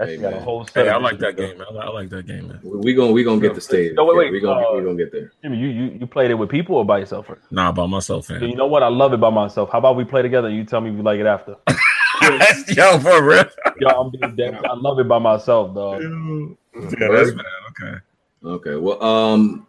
That 0.00 0.08
Hey, 0.08 0.16
got 0.16 0.32
a 0.32 0.40
whole 0.40 0.64
set. 0.66 0.86
hey, 0.86 0.88
I 0.88 0.96
like 0.96 1.18
that 1.18 1.36
game, 1.36 1.58
man. 1.58 1.66
I 1.78 1.90
like, 1.90 2.08
that 2.08 2.26
game, 2.26 2.48
man. 2.48 2.60
we 2.62 2.94
gonna 2.94 3.12
we 3.12 3.22
gonna 3.22 3.38
get 3.38 3.54
the 3.54 3.60
stage. 3.60 3.92
No, 3.94 4.06
wait, 4.06 4.16
wait, 4.16 4.32
we 4.32 4.40
gonna 4.40 4.66
uh, 4.66 4.76
we 4.76 4.82
gonna 4.82 4.96
get 4.96 5.12
there. 5.12 5.30
Jimmy, 5.42 5.58
you, 5.58 5.68
you 5.68 5.84
you 6.00 6.06
played 6.06 6.30
it 6.30 6.34
with 6.34 6.48
people 6.48 6.76
or 6.76 6.86
by 6.86 7.00
yourself? 7.00 7.26
First? 7.26 7.52
Nah, 7.52 7.70
by 7.70 7.84
myself, 7.86 8.24
So 8.24 8.36
you 8.36 8.56
know 8.56 8.66
what? 8.66 8.82
I 8.82 8.88
love 8.88 9.12
it 9.12 9.20
by 9.20 9.28
myself. 9.28 9.68
How 9.70 9.76
about 9.78 9.96
we 9.96 10.04
play 10.04 10.22
together 10.22 10.48
and 10.48 10.56
you 10.56 10.64
tell 10.64 10.80
me 10.80 10.88
if 10.88 10.96
you 10.96 11.02
like 11.02 11.20
it 11.20 11.26
after? 11.26 11.56
yo, 12.68 12.98
for 12.98 13.22
real. 13.22 13.44
Yo, 13.78 13.88
I'm 13.88 14.10
being 14.10 14.36
dead. 14.36 14.54
I 14.64 14.72
love 14.74 14.98
it 15.00 15.06
by 15.06 15.18
myself, 15.18 15.74
dog. 15.74 16.00
Yeah, 16.02 17.08
that's 17.12 17.32
bad. 17.32 17.44
Okay. 17.70 17.98
Okay, 18.42 18.76
well, 18.76 19.02
um, 19.04 19.66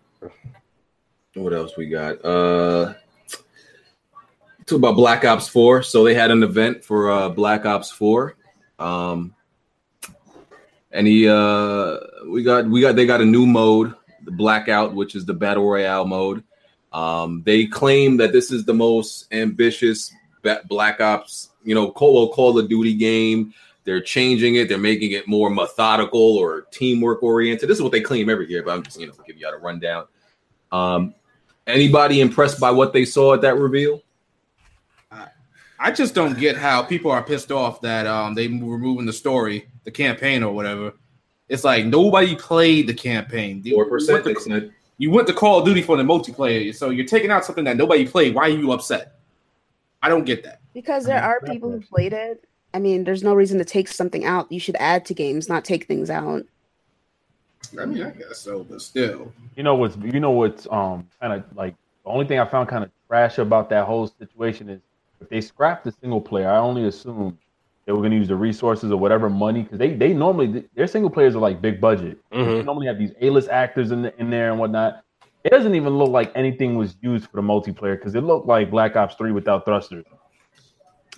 what 1.34 1.52
else 1.52 1.76
we 1.76 1.90
got? 1.90 2.24
Uh, 2.24 2.94
talk 4.66 4.78
about 4.78 4.96
Black 4.96 5.26
Ops 5.26 5.50
Four. 5.50 5.84
So 5.84 6.06
they 6.06 6.14
had 6.14 6.32
an 6.32 6.42
event 6.42 6.86
for 6.86 7.12
uh 7.12 7.28
Black 7.28 7.66
Ops 7.66 7.92
Four. 7.92 8.38
Um, 8.80 9.36
and 10.92 11.08
he 11.08 11.28
uh 11.28 11.98
we 12.28 12.44
got 12.44 12.66
we 12.68 12.82
got 12.82 12.96
they 12.96 13.06
got 13.06 13.22
a 13.22 13.26
new 13.26 13.46
mode 13.46 13.94
the 14.24 14.32
blackout 14.32 14.94
which 14.94 15.16
is 15.16 15.26
the 15.26 15.34
battle 15.34 15.68
royale 15.70 16.06
mode. 16.06 16.44
Um 16.94 17.42
they 17.46 17.66
claim 17.66 18.18
that 18.18 18.34
this 18.34 18.52
is 18.52 18.66
the 18.66 18.74
most 18.74 19.32
ambitious 19.34 20.14
black 20.68 21.00
ops 21.00 21.50
you 21.64 21.76
know 21.76 21.92
call, 21.92 22.14
well, 22.14 22.34
call 22.34 22.58
of 22.58 22.70
duty 22.70 22.94
game. 22.94 23.54
They're 23.84 24.02
changing 24.02 24.56
it. 24.56 24.70
They're 24.70 24.78
making 24.78 25.12
it 25.12 25.28
more 25.28 25.50
methodical 25.50 26.38
or 26.38 26.68
teamwork 26.72 27.24
oriented 27.24 27.70
this 27.70 27.78
is 27.78 27.82
what 27.82 27.92
they 27.92 28.02
claim 28.02 28.30
every 28.30 28.50
year 28.50 28.64
but 28.64 28.74
i'm 28.74 28.84
just 28.84 29.00
you 29.00 29.08
know 29.08 29.14
give 29.26 29.38
you 29.38 29.48
out 29.48 29.54
a 29.54 29.58
rundown. 29.58 30.06
Um 30.72 31.16
anybody 31.68 32.22
impressed 32.22 32.60
by 32.60 32.72
what 32.72 32.94
they 32.94 33.06
saw 33.06 33.34
at 33.34 33.42
that 33.42 33.58
reveal 33.58 34.02
I 35.84 35.90
just 35.92 36.14
don't 36.14 36.38
get 36.38 36.56
how 36.58 36.84
people 36.84 37.10
are 37.10 37.24
pissed 37.24 37.52
off 37.52 37.82
that 37.82 38.06
um 38.06 38.36
they 38.36 38.48
were 38.48 38.78
moving 38.78 39.06
the 39.08 39.14
story, 39.14 39.68
the 39.84 39.92
campaign 39.92 40.44
or 40.44 40.54
whatever. 40.54 40.94
It's 41.50 41.64
like 41.64 41.86
nobody 41.86 42.36
played 42.36 42.88
the 42.88 42.94
campaign. 42.94 43.62
You 43.66 43.74
four 43.74 43.86
percent 43.86 44.24
to- 44.24 44.34
they 44.34 44.40
said 44.40 44.72
You 45.00 45.10
went 45.10 45.28
to 45.28 45.34
Call 45.34 45.60
of 45.60 45.66
Duty 45.66 45.82
for 45.82 45.98
the 45.98 46.04
multiplayer, 46.04 46.74
so 46.76 46.92
you're 46.92 47.08
taking 47.08 47.32
out 47.32 47.44
something 47.44 47.64
that 47.66 47.76
nobody 47.78 48.08
played. 48.08 48.36
Why 48.36 48.44
are 48.44 48.50
you 48.50 48.72
upset? 48.72 49.16
I 50.04 50.10
don't 50.10 50.24
get 50.26 50.44
that. 50.44 50.60
Because 50.74 51.06
there 51.06 51.22
are 51.22 51.42
people 51.42 51.72
who 51.72 51.82
played 51.82 52.14
it. 52.14 52.46
I 52.74 52.80
mean, 52.80 53.04
there's 53.04 53.24
no 53.24 53.34
reason 53.34 53.58
to 53.58 53.66
take 53.66 53.88
something 53.88 54.24
out. 54.24 54.52
You 54.52 54.60
should 54.60 54.78
add 54.80 55.06
to 55.08 55.14
games, 55.16 55.50
not 55.50 55.66
take 55.66 55.86
things 55.86 56.10
out. 56.10 56.44
I 57.80 57.86
mean, 57.86 58.04
I 58.04 58.12
guess 58.12 58.38
so, 58.38 58.64
but 58.64 58.82
still. 58.82 59.34
You 59.56 59.64
know 59.64 59.76
what's 59.76 59.98
you 59.98 60.20
know 60.20 60.32
what's 60.32 60.68
um 60.72 61.08
kind 61.20 61.34
of 61.34 61.44
like 61.56 61.76
the 62.04 62.10
only 62.12 62.26
thing 62.28 62.40
I 62.40 62.46
found 62.46 62.70
kind 62.70 62.84
of 62.84 62.92
trash 63.08 63.40
about 63.40 63.70
that 63.72 63.86
whole 63.86 64.08
situation 64.08 64.70
is 64.70 64.82
if 65.22 65.30
they 65.30 65.41
scrapped 65.41 65.84
the 65.86 65.91
single 66.01 66.22
player, 66.22 66.49
I 66.49 66.57
only 66.57 66.86
assume 66.88 67.38
they 67.86 67.91
were 67.91 67.99
going 67.99 68.11
to 68.11 68.17
use 68.17 68.28
the 68.28 68.36
resources 68.36 68.91
or 68.91 68.97
whatever 68.97 69.30
money 69.30 69.63
because 69.63 69.80
they 69.80 69.93
they 69.93 70.13
normally 70.13 70.65
their 70.76 70.88
single 70.88 71.09
players 71.09 71.36
are 71.36 71.39
like 71.39 71.61
big 71.61 71.80
budget. 71.80 72.17
They 72.32 72.38
Mhm. 72.38 72.65
normally 72.65 72.88
have 72.88 72.97
these 72.97 73.11
A 73.22 73.30
list 73.30 73.49
actors 73.49 73.91
in 73.91 74.01
the, 74.03 74.19
in 74.19 74.30
there 74.30 74.49
and 74.51 74.59
whatnot. 74.59 75.03
It 75.43 75.49
doesn't 75.49 75.74
even 75.76 75.97
look 75.97 76.09
like 76.09 76.32
anything 76.36 76.76
was 76.76 76.95
used 77.01 77.28
for 77.30 77.38
the 77.38 77.41
multiplayer 77.41 77.97
because 77.97 78.13
it 78.15 78.22
looked 78.22 78.47
like 78.47 78.69
Black 78.69 78.95
Ops 78.95 79.15
Three 79.15 79.32
without 79.32 79.65
thrusters. 79.65 80.05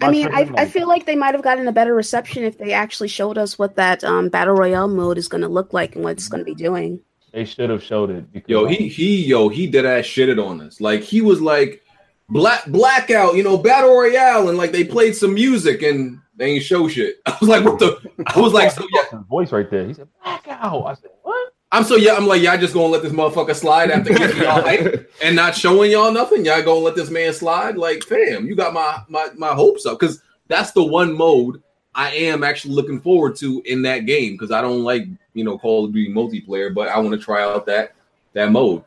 I 0.01 0.09
mean, 0.09 0.27
I, 0.33 0.49
I 0.57 0.65
feel 0.65 0.87
like 0.87 1.05
they 1.05 1.15
might 1.15 1.33
have 1.35 1.43
gotten 1.43 1.67
a 1.67 1.71
better 1.71 1.93
reception 1.93 2.43
if 2.43 2.57
they 2.57 2.73
actually 2.73 3.09
showed 3.09 3.37
us 3.37 3.59
what 3.59 3.75
that 3.75 4.03
um, 4.03 4.27
battle 4.29 4.55
royale 4.55 4.87
mode 4.87 5.17
is 5.17 5.27
going 5.27 5.41
to 5.41 5.47
look 5.47 5.71
like 5.71 5.95
and 5.95 6.03
what 6.03 6.13
it's 6.13 6.27
going 6.27 6.39
to 6.39 6.45
be 6.45 6.55
doing. 6.55 6.99
they 7.31 7.45
should 7.45 7.69
have 7.69 7.83
showed 7.83 8.09
it. 8.09 8.31
Because, 8.33 8.49
Yo, 8.49 8.65
he 8.65 8.87
he 8.87 9.23
yo, 9.25 9.49
he 9.49 9.67
did 9.67 9.85
ass 9.85 10.05
shitted 10.05 10.43
on 10.43 10.61
us. 10.61 10.81
Like 10.81 11.01
he 11.01 11.21
was 11.21 11.41
like 11.41 11.82
black 12.29 12.65
blackout, 12.67 13.35
you 13.35 13.43
know, 13.43 13.57
battle 13.57 13.95
royale, 13.95 14.49
and 14.49 14.57
like 14.57 14.71
they 14.71 14.83
played 14.83 15.15
some 15.15 15.33
music 15.33 15.81
and 15.81 16.19
they 16.35 16.51
ain't 16.51 16.63
show 16.63 16.87
shit. 16.87 17.17
I 17.25 17.37
was 17.39 17.49
like, 17.49 17.63
what 17.63 17.79
the? 17.79 17.99
I 18.27 18.39
was 18.39 18.53
like, 18.53 18.71
so 18.71 18.85
yeah, 18.91 19.19
voice 19.29 19.51
right 19.51 19.69
there. 19.69 19.87
He 19.87 19.93
said 19.93 20.07
blackout. 20.23 20.85
I 20.85 20.93
said 20.95 21.11
what? 21.21 21.53
I'm 21.71 21.83
so 21.83 21.95
yeah. 21.95 22.13
I'm 22.13 22.27
like, 22.27 22.41
y'all 22.41 22.57
just 22.57 22.73
gonna 22.73 22.87
let 22.87 23.01
this 23.01 23.13
motherfucker 23.13 23.55
slide 23.55 23.91
after 23.91 24.13
getting 24.13 24.37
y'all 24.41 24.61
hype 24.61 25.11
and 25.21 25.35
not 25.35 25.55
showing 25.55 25.91
y'all 25.91 26.11
nothing. 26.11 26.45
Y'all 26.45 26.61
gonna 26.61 26.79
let 26.79 26.95
this 26.95 27.09
man 27.09 27.33
slide? 27.33 27.77
Like, 27.77 28.03
fam, 28.03 28.45
you 28.45 28.55
got 28.55 28.73
my 28.73 29.01
my 29.09 29.29
my 29.35 29.53
hopes 29.53 29.85
up 29.85 29.99
because 29.99 30.21
that's 30.47 30.71
the 30.71 30.83
one 30.83 31.13
mode 31.13 31.61
I 31.95 32.09
am 32.11 32.43
actually 32.43 32.73
looking 32.73 32.99
forward 32.99 33.35
to 33.37 33.61
in 33.65 33.81
that 33.83 34.05
game 34.05 34.33
because 34.33 34.51
I 34.51 34.61
don't 34.61 34.83
like 34.83 35.03
you 35.33 35.43
know 35.43 35.57
Call 35.57 35.85
of 35.85 35.93
Duty 35.93 36.13
multiplayer, 36.13 36.73
but 36.73 36.87
I 36.87 36.97
want 36.99 37.11
to 37.11 37.23
try 37.23 37.43
out 37.43 37.65
that 37.67 37.93
that 38.33 38.51
mode. 38.51 38.83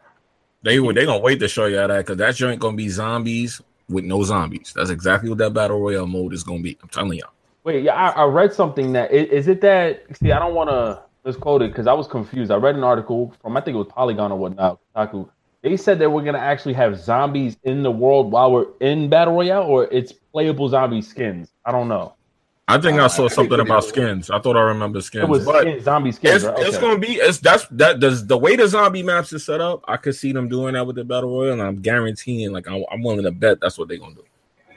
They 0.62 0.80
were 0.80 0.92
they 0.92 1.04
gonna 1.04 1.20
wait 1.20 1.40
to 1.40 1.48
show 1.48 1.66
you 1.66 1.76
that 1.76 1.88
because 1.88 2.16
that 2.18 2.34
joint 2.34 2.60
gonna 2.60 2.76
be 2.76 2.88
zombies 2.88 3.60
with 3.88 4.04
no 4.04 4.22
zombies. 4.24 4.72
That's 4.74 4.90
exactly 4.90 5.28
what 5.28 5.38
that 5.38 5.54
battle 5.54 5.80
royale 5.80 6.06
mode 6.06 6.34
is 6.34 6.42
gonna 6.42 6.60
be. 6.60 6.76
I'm 6.82 6.88
telling 6.88 7.18
y'all. 7.18 7.30
Wait, 7.64 7.84
yeah, 7.84 7.94
I, 7.94 8.22
I 8.22 8.24
read 8.24 8.52
something 8.52 8.92
that 8.92 9.12
is, 9.12 9.28
is 9.28 9.48
it 9.48 9.60
that? 9.60 10.04
See, 10.16 10.32
I 10.32 10.38
don't 10.38 10.54
want 10.54 10.70
to 10.70 11.02
misquote 11.24 11.62
it 11.62 11.70
because 11.70 11.86
I 11.86 11.92
was 11.92 12.06
confused. 12.06 12.50
I 12.50 12.56
read 12.56 12.76
an 12.76 12.84
article 12.84 13.34
from 13.42 13.56
I 13.56 13.60
think 13.60 13.74
it 13.74 13.78
was 13.78 13.88
Polygon 13.88 14.32
or 14.32 14.38
whatnot. 14.38 14.80
Kotaku. 14.96 15.28
They 15.62 15.76
said 15.76 15.98
that 15.98 16.10
we're 16.10 16.22
gonna 16.22 16.38
actually 16.38 16.74
have 16.74 16.98
zombies 16.98 17.56
in 17.64 17.82
the 17.82 17.90
world 17.90 18.30
while 18.30 18.52
we're 18.52 18.66
in 18.80 19.08
battle 19.08 19.34
royale, 19.34 19.64
or 19.64 19.84
it's 19.92 20.12
playable 20.12 20.68
zombie 20.68 21.02
skins. 21.02 21.50
I 21.64 21.72
don't 21.72 21.88
know. 21.88 22.15
I 22.68 22.78
think 22.78 22.98
I 22.98 23.04
Uh, 23.04 23.08
saw 23.08 23.24
I 23.26 23.28
something 23.28 23.60
about 23.60 23.84
skins. 23.84 24.28
I 24.28 24.40
thought 24.40 24.56
I 24.56 24.62
remember 24.62 25.00
skins. 25.00 25.22
It 25.24 25.28
was 25.28 25.44
zombie 25.84 26.10
skins. 26.10 26.36
it's, 26.36 26.44
right? 26.44 26.66
it's 26.66 26.78
gonna 26.78 26.98
be 26.98 27.14
it's 27.14 27.38
that's 27.38 27.66
that 27.68 28.00
does 28.00 28.26
the 28.26 28.36
way 28.36 28.56
the 28.56 28.66
zombie 28.66 29.04
maps 29.04 29.32
is 29.32 29.44
set 29.44 29.60
up. 29.60 29.84
I 29.86 29.96
could 29.96 30.16
see 30.16 30.32
them 30.32 30.48
doing 30.48 30.74
that 30.74 30.84
with 30.86 30.96
the 30.96 31.04
battle 31.04 31.30
royale, 31.30 31.52
and 31.52 31.62
I'm 31.62 31.76
guaranteeing, 31.80 32.50
like 32.52 32.66
I'm, 32.68 32.84
I'm 32.90 33.02
willing 33.02 33.22
to 33.22 33.30
bet 33.30 33.60
that's 33.60 33.78
what 33.78 33.86
they're 33.88 33.98
gonna 33.98 34.14
do. 34.16 34.24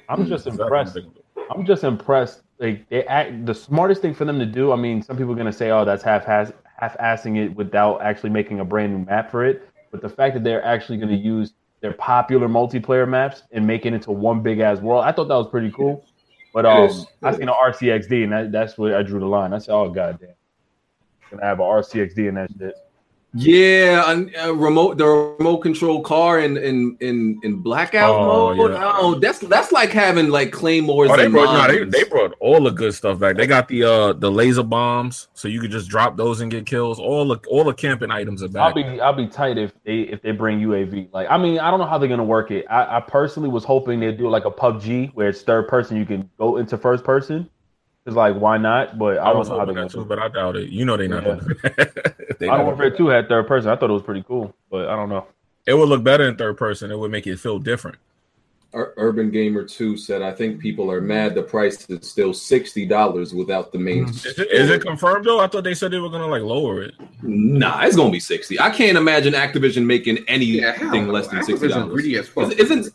I'm 0.07 0.27
just 0.27 0.45
what 0.45 0.59
impressed. 0.59 0.93
they 0.93 1.01
gonna 1.01 1.13
do. 1.13 1.43
I'm 1.49 1.65
just 1.65 1.83
impressed. 1.83 2.41
Like 2.59 2.87
they 2.89 3.05
act 3.05 3.45
the 3.47 3.55
smartest 3.55 4.03
thing 4.03 4.13
for 4.13 4.25
them 4.25 4.37
to 4.37 4.45
do. 4.45 4.71
I 4.71 4.75
mean, 4.75 5.01
some 5.01 5.17
people 5.17 5.33
are 5.33 5.37
gonna 5.37 5.51
say, 5.51 5.71
"Oh, 5.71 5.83
that's 5.83 6.03
half 6.03 6.25
half 6.25 6.51
assing 6.99 7.43
it 7.43 7.55
without 7.55 8.03
actually 8.03 8.29
making 8.29 8.59
a 8.59 8.65
brand 8.65 8.93
new 8.93 9.03
map 9.05 9.31
for 9.31 9.43
it." 9.45 9.67
But 9.91 10.01
the 10.01 10.09
fact 10.09 10.35
that 10.35 10.43
they're 10.43 10.63
actually 10.63 10.99
gonna 10.99 11.13
use 11.15 11.53
their 11.81 11.93
popular 11.93 12.47
multiplayer 12.47 13.07
maps 13.09 13.43
and 13.51 13.65
make 13.65 13.87
it 13.87 13.93
into 13.93 14.11
one 14.11 14.41
big 14.41 14.59
ass 14.59 14.79
world, 14.79 15.05
I 15.05 15.11
thought 15.11 15.27
that 15.29 15.35
was 15.35 15.47
pretty 15.47 15.71
cool. 15.71 16.05
But 16.53 16.65
um. 16.65 17.05
I 17.21 17.33
seen 17.33 17.43
an 17.43 17.49
RCXD, 17.49 18.23
and 18.23 18.31
that, 18.33 18.51
that's 18.51 18.77
where 18.77 18.97
I 18.97 19.03
drew 19.03 19.19
the 19.19 19.25
line. 19.25 19.53
I 19.53 19.59
said, 19.59 19.73
"Oh 19.73 19.89
goddamn, 19.89 20.29
gonna 21.29 21.43
have 21.43 21.59
a 21.59 21.63
RCXD 21.63 22.27
in 22.29 22.35
that 22.35 22.49
shit." 22.57 22.75
Yeah, 23.33 24.11
and, 24.11 24.35
uh, 24.35 24.55
remote 24.55 24.97
the 24.97 25.05
remote 25.05 25.57
control 25.59 26.01
car 26.01 26.39
in 26.39 26.57
in 26.57 26.97
in, 26.99 27.39
in 27.43 27.57
blackout 27.57 28.15
Oh, 28.15 28.55
mode. 28.55 28.71
yeah. 28.71 28.93
Oh, 28.97 29.15
that's 29.19 29.37
that's 29.39 29.71
like 29.71 29.91
having 29.91 30.29
like 30.29 30.51
claymores. 30.51 31.11
Oh, 31.11 31.15
they 31.15 31.25
and 31.25 31.33
brought, 31.33 31.69
no, 31.69 31.73
they, 31.73 31.83
they 31.83 32.03
brought 32.05 32.33
all 32.39 32.63
the 32.63 32.71
good 32.71 32.95
stuff 32.95 33.19
back. 33.19 33.35
They 33.35 33.45
got 33.45 33.67
the 33.67 33.83
uh 33.83 34.13
the 34.13 34.31
laser 34.31 34.63
bombs, 34.63 35.27
so 35.35 35.47
you 35.47 35.59
could 35.61 35.69
just 35.69 35.89
drop 35.89 36.17
those 36.17 36.41
and 36.41 36.49
get 36.49 36.65
kills. 36.65 36.99
All 36.99 37.27
the 37.27 37.37
all 37.49 37.63
the 37.63 37.73
camping 37.73 38.09
items 38.09 38.41
are 38.41 38.47
back. 38.47 38.63
I'll 38.63 38.73
be 38.73 38.99
I'll 38.99 39.13
be 39.13 39.27
tight 39.27 39.59
if 39.59 39.73
they 39.83 39.99
if 40.01 40.23
they 40.23 40.31
bring 40.31 40.59
UAV. 40.59 41.09
Like 41.13 41.27
I 41.29 41.37
mean 41.37 41.59
I 41.59 41.69
don't 41.69 41.79
know 41.79 41.85
how 41.85 41.99
they're 41.99 42.09
gonna 42.09 42.23
work 42.23 42.49
it. 42.49 42.65
I, 42.67 42.97
I 42.97 42.99
personally 42.99 43.49
was 43.49 43.63
hoping 43.63 43.99
they'd 43.99 44.17
do 44.17 44.27
like 44.27 44.45
a 44.45 44.51
PUBG 44.51 45.13
where 45.13 45.29
it's 45.29 45.43
third 45.43 45.67
person. 45.67 45.97
You 45.97 46.05
can 46.05 46.27
go 46.39 46.57
into 46.57 46.79
first 46.79 47.03
person. 47.03 47.47
It's 48.09 48.15
like 48.17 48.35
why 48.35 48.57
not? 48.57 48.97
But 48.97 49.17
I 49.17 49.23
I 49.25 49.29
don't 49.29 49.39
was 49.39 49.49
know 49.49 49.59
hoping 49.59 49.75
that 49.75 49.89
too, 49.91 50.05
but 50.05 50.19
I 50.19 50.27
doubt 50.27 50.55
it. 50.57 50.69
You 50.69 50.85
know 50.85 50.97
they're 50.97 51.07
not 51.07 51.23
Yeah. 51.25 51.35
gonna 51.35 51.41
do 51.41 51.53
that. 51.63 52.15
They 52.39 52.47
Modern 52.47 52.59
not 52.65 52.65
Warfare 52.67 52.89
gonna- 52.89 52.97
Two 52.97 53.07
had 53.07 53.27
third 53.27 53.47
person. 53.47 53.69
I 53.71 53.75
thought 53.75 53.89
it 53.89 53.93
was 53.93 54.03
pretty 54.03 54.23
cool, 54.23 54.53
but 54.71 54.87
I 54.89 54.95
don't 54.95 55.09
know. 55.09 55.27
It 55.65 55.73
would 55.73 55.89
look 55.89 56.03
better 56.03 56.27
in 56.27 56.35
third 56.37 56.57
person. 56.57 56.89
It 56.91 56.97
would 56.97 57.11
make 57.11 57.27
it 57.27 57.37
feel 57.39 57.59
different. 57.59 57.97
Ur- 58.73 58.93
Urban 58.97 59.29
Gamer 59.31 59.63
Two 59.63 59.97
said, 59.97 60.21
"I 60.21 60.31
think 60.31 60.59
people 60.61 60.91
are 60.91 61.01
mad. 61.01 61.33
The 61.35 61.41
price 61.41 61.89
is 61.89 62.07
still 62.07 62.33
sixty 62.33 62.85
dollars 62.85 63.33
without 63.33 63.71
the 63.71 63.79
main. 63.79 64.05
Mm-hmm. 64.05 64.27
Is 64.29 64.39
it, 64.39 64.51
is 64.51 64.69
it 64.69 64.81
confirmed 64.83 65.25
though? 65.25 65.39
I 65.39 65.47
thought 65.47 65.63
they 65.63 65.73
said 65.73 65.91
they 65.91 65.97
were 65.99 66.09
gonna 66.09 66.27
like 66.27 66.43
lower 66.43 66.83
it. 66.83 66.93
Nah, 67.23 67.81
it's 67.83 67.95
gonna 67.95 68.11
be 68.11 68.19
sixty. 68.19 68.59
I 68.59 68.69
can't 68.69 68.95
imagine 68.97 69.33
Activision 69.33 69.85
making 69.85 70.19
anything 70.27 71.07
no. 71.07 71.11
less 71.11 71.27
than 71.27 71.39
Activision's 71.39 71.45
sixty 71.47 71.67
dollars. 71.69 71.91
greedy 71.91 72.15
as 72.17 72.27
fuck. 72.29 72.51
Isn't 72.53 72.89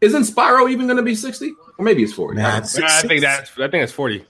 isn't 0.00 0.22
Spyro 0.24 0.68
even 0.70 0.86
gonna 0.88 1.02
be 1.02 1.14
sixty? 1.14 1.52
Or 1.78 1.84
maybe 1.84 2.02
it's 2.02 2.12
forty. 2.12 2.40
Nah, 2.40 2.48
I 2.56 2.60
don't. 2.60 2.82
I 2.84 3.00
think 3.02 3.20
that's 3.22 3.50
I 3.58 3.68
think 3.68 3.84
it's 3.84 3.92
forty. 3.92 4.24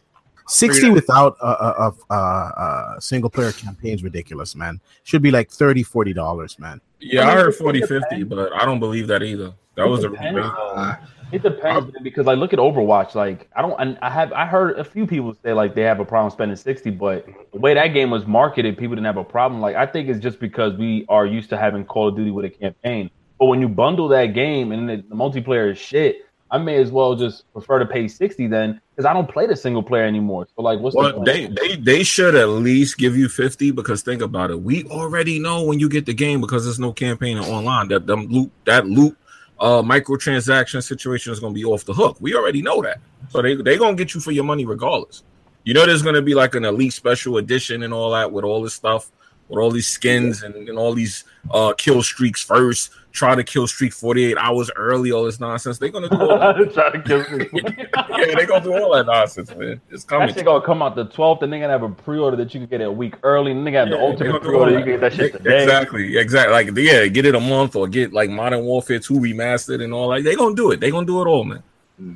60 0.49 0.91
without 0.91 1.37
a, 1.41 1.47
a, 1.47 1.95
a, 2.11 2.15
a, 2.15 2.95
a 2.97 3.01
single 3.01 3.31
player 3.31 3.53
campaign 3.53 3.95
is 3.95 4.03
ridiculous, 4.03 4.55
man. 4.55 4.81
Should 5.05 5.23
be 5.23 5.31
like 5.31 5.51
30 5.51 5.83
40 5.83 6.13
dollars, 6.13 6.59
man. 6.59 6.81
Yeah, 7.01 7.29
I 7.29 7.35
heard 7.35 7.49
it 7.49 7.53
40 7.57 7.83
50, 7.83 8.23
but 8.25 8.53
I 8.53 8.65
don't 8.65 8.81
believe 8.81 9.07
that 9.09 9.23
either. 9.23 9.53
That 9.77 9.87
It 9.87 9.89
was 9.89 10.05
a 10.05 10.09
depends, 10.11 10.37
rebate. 10.37 10.53
though. 10.57 10.97
It 11.33 11.43
depends 11.43 11.93
man, 11.93 12.03
because 12.03 12.27
like 12.27 12.39
look 12.39 12.53
at 12.53 12.59
Overwatch. 12.59 13.15
Like 13.15 13.49
I 13.57 13.63
don't 13.63 13.75
and 13.81 13.99
I 14.03 14.11
have 14.11 14.33
I 14.33 14.47
heard 14.47 14.79
a 14.79 14.85
few 14.85 15.07
people 15.07 15.35
say 15.43 15.53
like 15.53 15.75
they 15.75 15.83
have 15.83 15.99
a 15.99 16.05
problem 16.05 16.31
spending 16.31 16.57
sixty, 16.57 16.91
but 16.91 17.27
the 17.53 17.59
way 17.59 17.75
that 17.75 17.89
game 17.89 18.11
was 18.11 18.27
marketed, 18.27 18.79
people 18.79 18.95
didn't 18.95 19.07
have 19.07 19.17
a 19.17 19.25
problem. 19.25 19.61
Like 19.61 19.75
I 19.77 19.87
think 19.87 20.09
it's 20.09 20.21
just 20.21 20.39
because 20.39 20.75
we 20.77 21.05
are 21.09 21.27
used 21.27 21.51
to 21.51 21.57
having 21.57 21.85
Call 21.85 22.09
of 22.09 22.17
Duty 22.17 22.31
with 22.31 22.45
a 22.45 22.51
campaign. 22.51 23.11
But 23.39 23.47
when 23.47 23.61
you 23.61 23.69
bundle 23.69 24.07
that 24.09 24.27
game 24.27 24.71
and 24.71 24.89
the, 24.89 24.97
the 25.09 25.15
multiplayer 25.17 25.73
is 25.73 25.79
shit, 25.79 26.24
I 26.51 26.59
may 26.59 26.77
as 26.77 26.93
well 26.93 27.15
just 27.17 27.51
prefer 27.53 27.79
to 27.79 27.87
pay 27.87 28.07
sixty 28.07 28.47
then 28.47 28.81
because 28.91 29.07
I 29.07 29.13
don't 29.13 29.29
play 29.29 29.47
the 29.47 29.57
single 29.57 29.83
player 29.83 30.05
anymore. 30.05 30.47
So 30.55 30.63
like, 30.63 30.79
what's 30.79 30.95
the 30.95 31.01
Well, 31.03 31.13
point? 31.15 31.27
they, 31.27 31.47
they 31.47 31.77
they 31.77 32.03
should 32.05 32.35
at 32.37 32.49
least 32.49 32.97
give 32.97 33.17
you 33.17 33.29
50 33.29 33.73
because 33.73 34.03
think 34.03 34.23
about 34.23 34.51
it. 34.51 34.61
We 34.61 34.85
already 34.85 35.39
know 35.41 35.65
when 35.65 35.81
you 35.81 35.89
get 35.89 36.07
the 36.07 36.15
game 36.15 36.41
because 36.41 36.65
there's 36.65 36.79
no 36.79 36.93
campaign 36.93 37.39
or 37.39 37.45
online 37.47 37.89
that 37.89 38.07
them 38.07 38.27
loot 38.29 38.53
that 38.67 38.87
loop 38.87 39.17
uh 39.61 39.83
microtransaction 39.83 40.83
situation 40.83 41.33
is 41.33 41.41
gonna 41.41 41.55
be 41.55 41.65
off 41.65 41.85
the 41.85 41.95
hook. 41.95 42.17
We 42.21 42.35
already 42.35 42.63
know 42.63 42.83
that. 42.83 42.99
So 43.31 43.43
they 43.43 43.57
they 43.57 43.77
gonna 43.77 43.97
get 43.97 44.15
you 44.15 44.21
for 44.21 44.31
your 44.33 44.45
money 44.45 44.65
regardless. 44.65 45.23
You 45.65 45.75
know 45.75 45.87
there's 45.87 46.03
gonna 46.03 46.23
be 46.23 46.35
like 46.35 46.55
an 46.55 46.65
elite 46.65 46.93
special 46.93 47.39
edition 47.39 47.83
and 47.83 47.93
all 47.93 48.11
that 48.13 48.31
with 48.31 48.45
all 48.45 48.63
this 48.63 48.75
stuff, 48.75 49.11
with 49.49 49.59
all 49.59 49.71
these 49.71 49.89
skins 49.89 50.43
and, 50.43 50.55
and 50.55 50.79
all 50.79 50.93
these 50.93 51.25
uh 51.51 51.73
kill 51.77 52.03
streaks 52.03 52.43
first, 52.43 52.91
try 53.15 53.35
to 53.35 53.45
kill 53.45 53.67
streak 53.67 53.93
48 53.93 54.37
hours 54.37 54.71
early, 54.77 55.13
all 55.13 55.25
this 55.25 55.39
nonsense. 55.41 55.79
They're 55.79 55.89
gonna 55.89 56.11
do 56.11 56.21
all 56.21 56.39
that. 56.39 56.75
Try 56.75 56.91
to 56.91 57.01
kill 57.03 57.39
me. 57.39 57.49
yeah, 58.11 58.35
they 58.35 58.45
gonna 58.45 58.63
do 58.63 58.75
all 58.75 58.93
that 58.95 59.07
nonsense, 59.07 59.55
man. 59.55 59.81
It's 59.91 60.05
coming. 60.05 60.27
That 60.29 60.35
shit 60.35 60.45
gonna 60.45 60.65
come 60.67 60.83
out 60.83 60.97
the 60.97 61.07
12th, 61.07 61.43
and 61.43 61.53
they're 61.53 61.61
gonna 61.61 61.73
have 61.73 61.85
a 61.85 61.89
pre-order 61.89 62.37
that 62.37 62.53
you 62.53 62.61
can 62.61 62.69
get 62.69 62.81
it 62.83 62.89
a 62.89 62.93
week 62.93 63.15
early, 63.23 63.53
and 63.53 63.67
they 63.67 63.71
got 63.71 63.87
the 63.87 63.93
Yeah, 63.93 63.97
they 63.99 64.03
ultimate 64.03 64.43
pre-order. 64.43 64.73
You 64.73 64.79
can 64.79 64.87
get 64.87 65.01
that 65.01 65.15
shit 65.15 65.33
today. 65.33 65.63
Exactly, 65.63 66.17
exactly. 66.19 66.53
Like 66.53 66.77
yeah, 66.77 67.07
get 67.07 67.25
it 67.25 67.35
a 67.35 67.41
month 67.41 67.77
or 67.77 67.89
get 67.89 68.13
like 68.13 68.29
Modern 68.29 68.65
Warfare 68.65 68.99
2 68.99 69.15
remastered 69.15 69.83
and 69.83 69.95
all 69.95 70.11
that. 70.11 70.25
they're 70.25 70.37
gonna 70.37 70.57
do 70.57 70.73
it. 70.73 70.81
They're 70.81 70.91
gonna 70.91 71.07
do 71.07 71.23
it 71.23 71.27
all, 71.27 71.45
man. 71.45 71.63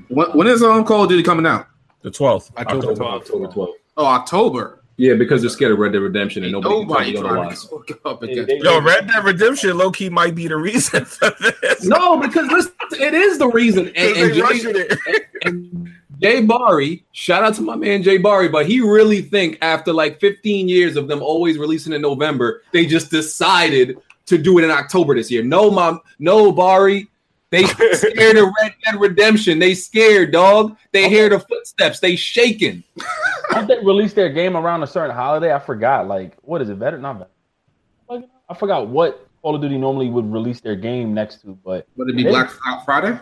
When, 0.08 0.26
when 0.32 0.46
is 0.48 0.62
um 0.62 0.84
Call 0.84 1.04
of 1.04 1.08
Duty 1.08 1.22
coming 1.22 1.46
out? 1.46 1.68
The 2.02 2.10
12th. 2.10 2.50
October 2.56 2.88
October. 2.90 3.04
October 3.04 3.46
12th. 3.48 3.72
Oh, 3.96 4.06
October. 4.06 4.77
Yeah, 5.00 5.14
because 5.14 5.40
they're 5.42 5.48
scared 5.50 5.70
of 5.72 5.78
Red 5.78 5.92
Dead 5.92 6.02
Redemption 6.02 6.42
and 6.42 6.50
nobody, 6.52 6.74
Nobody 6.74 7.12
can 7.12 7.20
trying 7.22 7.36
otherwise. 7.36 7.62
to 7.62 7.68
hook 7.68 8.00
up 8.04 8.20
They- 8.20 8.32
against. 8.32 8.48
they- 8.48 8.58
Yo, 8.58 8.80
Red 8.80 9.06
Dead 9.06 9.24
Redemption 9.24 9.78
low 9.78 9.90
key 9.92 10.08
might 10.10 10.34
be 10.34 10.48
the 10.48 10.56
reason 10.56 11.04
for 11.06 11.30
this. 11.40 11.84
No, 11.84 12.18
because 12.18 12.50
listen, 12.50 12.72
it 13.00 13.14
is 13.14 13.38
the 13.38 13.46
reason. 13.48 13.86
And, 13.94 14.14
'Cause 14.14 14.22
and 14.22 14.30
they 14.30 14.34
Jay, 14.34 14.40
rushing 14.42 14.72
it. 14.76 14.98
and 15.44 15.88
Jay 16.20 16.40
Bari, 16.42 17.04
shout 17.12 17.44
out 17.44 17.54
to 17.54 17.62
my 17.62 17.76
man 17.76 18.02
Jay 18.02 18.18
Bari, 18.18 18.48
but 18.48 18.66
he 18.66 18.80
really 18.80 19.22
think 19.22 19.56
after 19.62 19.92
like 19.92 20.18
15 20.18 20.68
years 20.68 20.96
of 20.96 21.06
them 21.06 21.22
always 21.22 21.58
releasing 21.58 21.92
in 21.92 22.02
November, 22.02 22.62
they 22.72 22.84
just 22.84 23.08
decided 23.10 23.98
to 24.26 24.36
do 24.36 24.58
it 24.58 24.64
in 24.64 24.70
October 24.72 25.14
this 25.14 25.30
year. 25.30 25.44
No, 25.44 25.70
mom, 25.70 26.00
no 26.18 26.50
Bari. 26.50 27.08
They 27.50 27.64
scared 27.64 28.36
of 28.36 28.48
Red 28.60 28.74
Dead 28.84 29.00
Redemption. 29.00 29.58
They 29.58 29.74
scared, 29.74 30.32
dog. 30.32 30.76
They 30.92 31.08
hear 31.08 31.28
the 31.30 31.40
footsteps. 31.40 31.98
They 32.00 32.14
shaking. 32.16 32.84
Don't 33.52 33.66
they 33.66 33.78
release 33.82 34.12
their 34.12 34.28
game 34.28 34.56
around 34.56 34.82
a 34.82 34.86
certain 34.86 35.14
holiday? 35.16 35.54
I 35.54 35.58
forgot. 35.58 36.06
Like, 36.08 36.36
what 36.42 36.60
is 36.60 36.68
it? 36.68 36.78
Better 36.78 36.98
not 36.98 37.18
better. 38.10 38.26
I 38.50 38.54
forgot 38.54 38.88
what 38.88 39.26
Call 39.42 39.54
of 39.54 39.62
Duty 39.62 39.78
normally 39.78 40.08
would 40.08 40.30
release 40.32 40.60
their 40.60 40.76
game 40.76 41.12
next 41.14 41.42
to, 41.42 41.58
but 41.64 41.86
Would 41.96 42.10
it 42.10 42.16
be 42.16 42.24
They- 42.24 42.30
Black 42.30 42.50
Friday? 42.84 43.18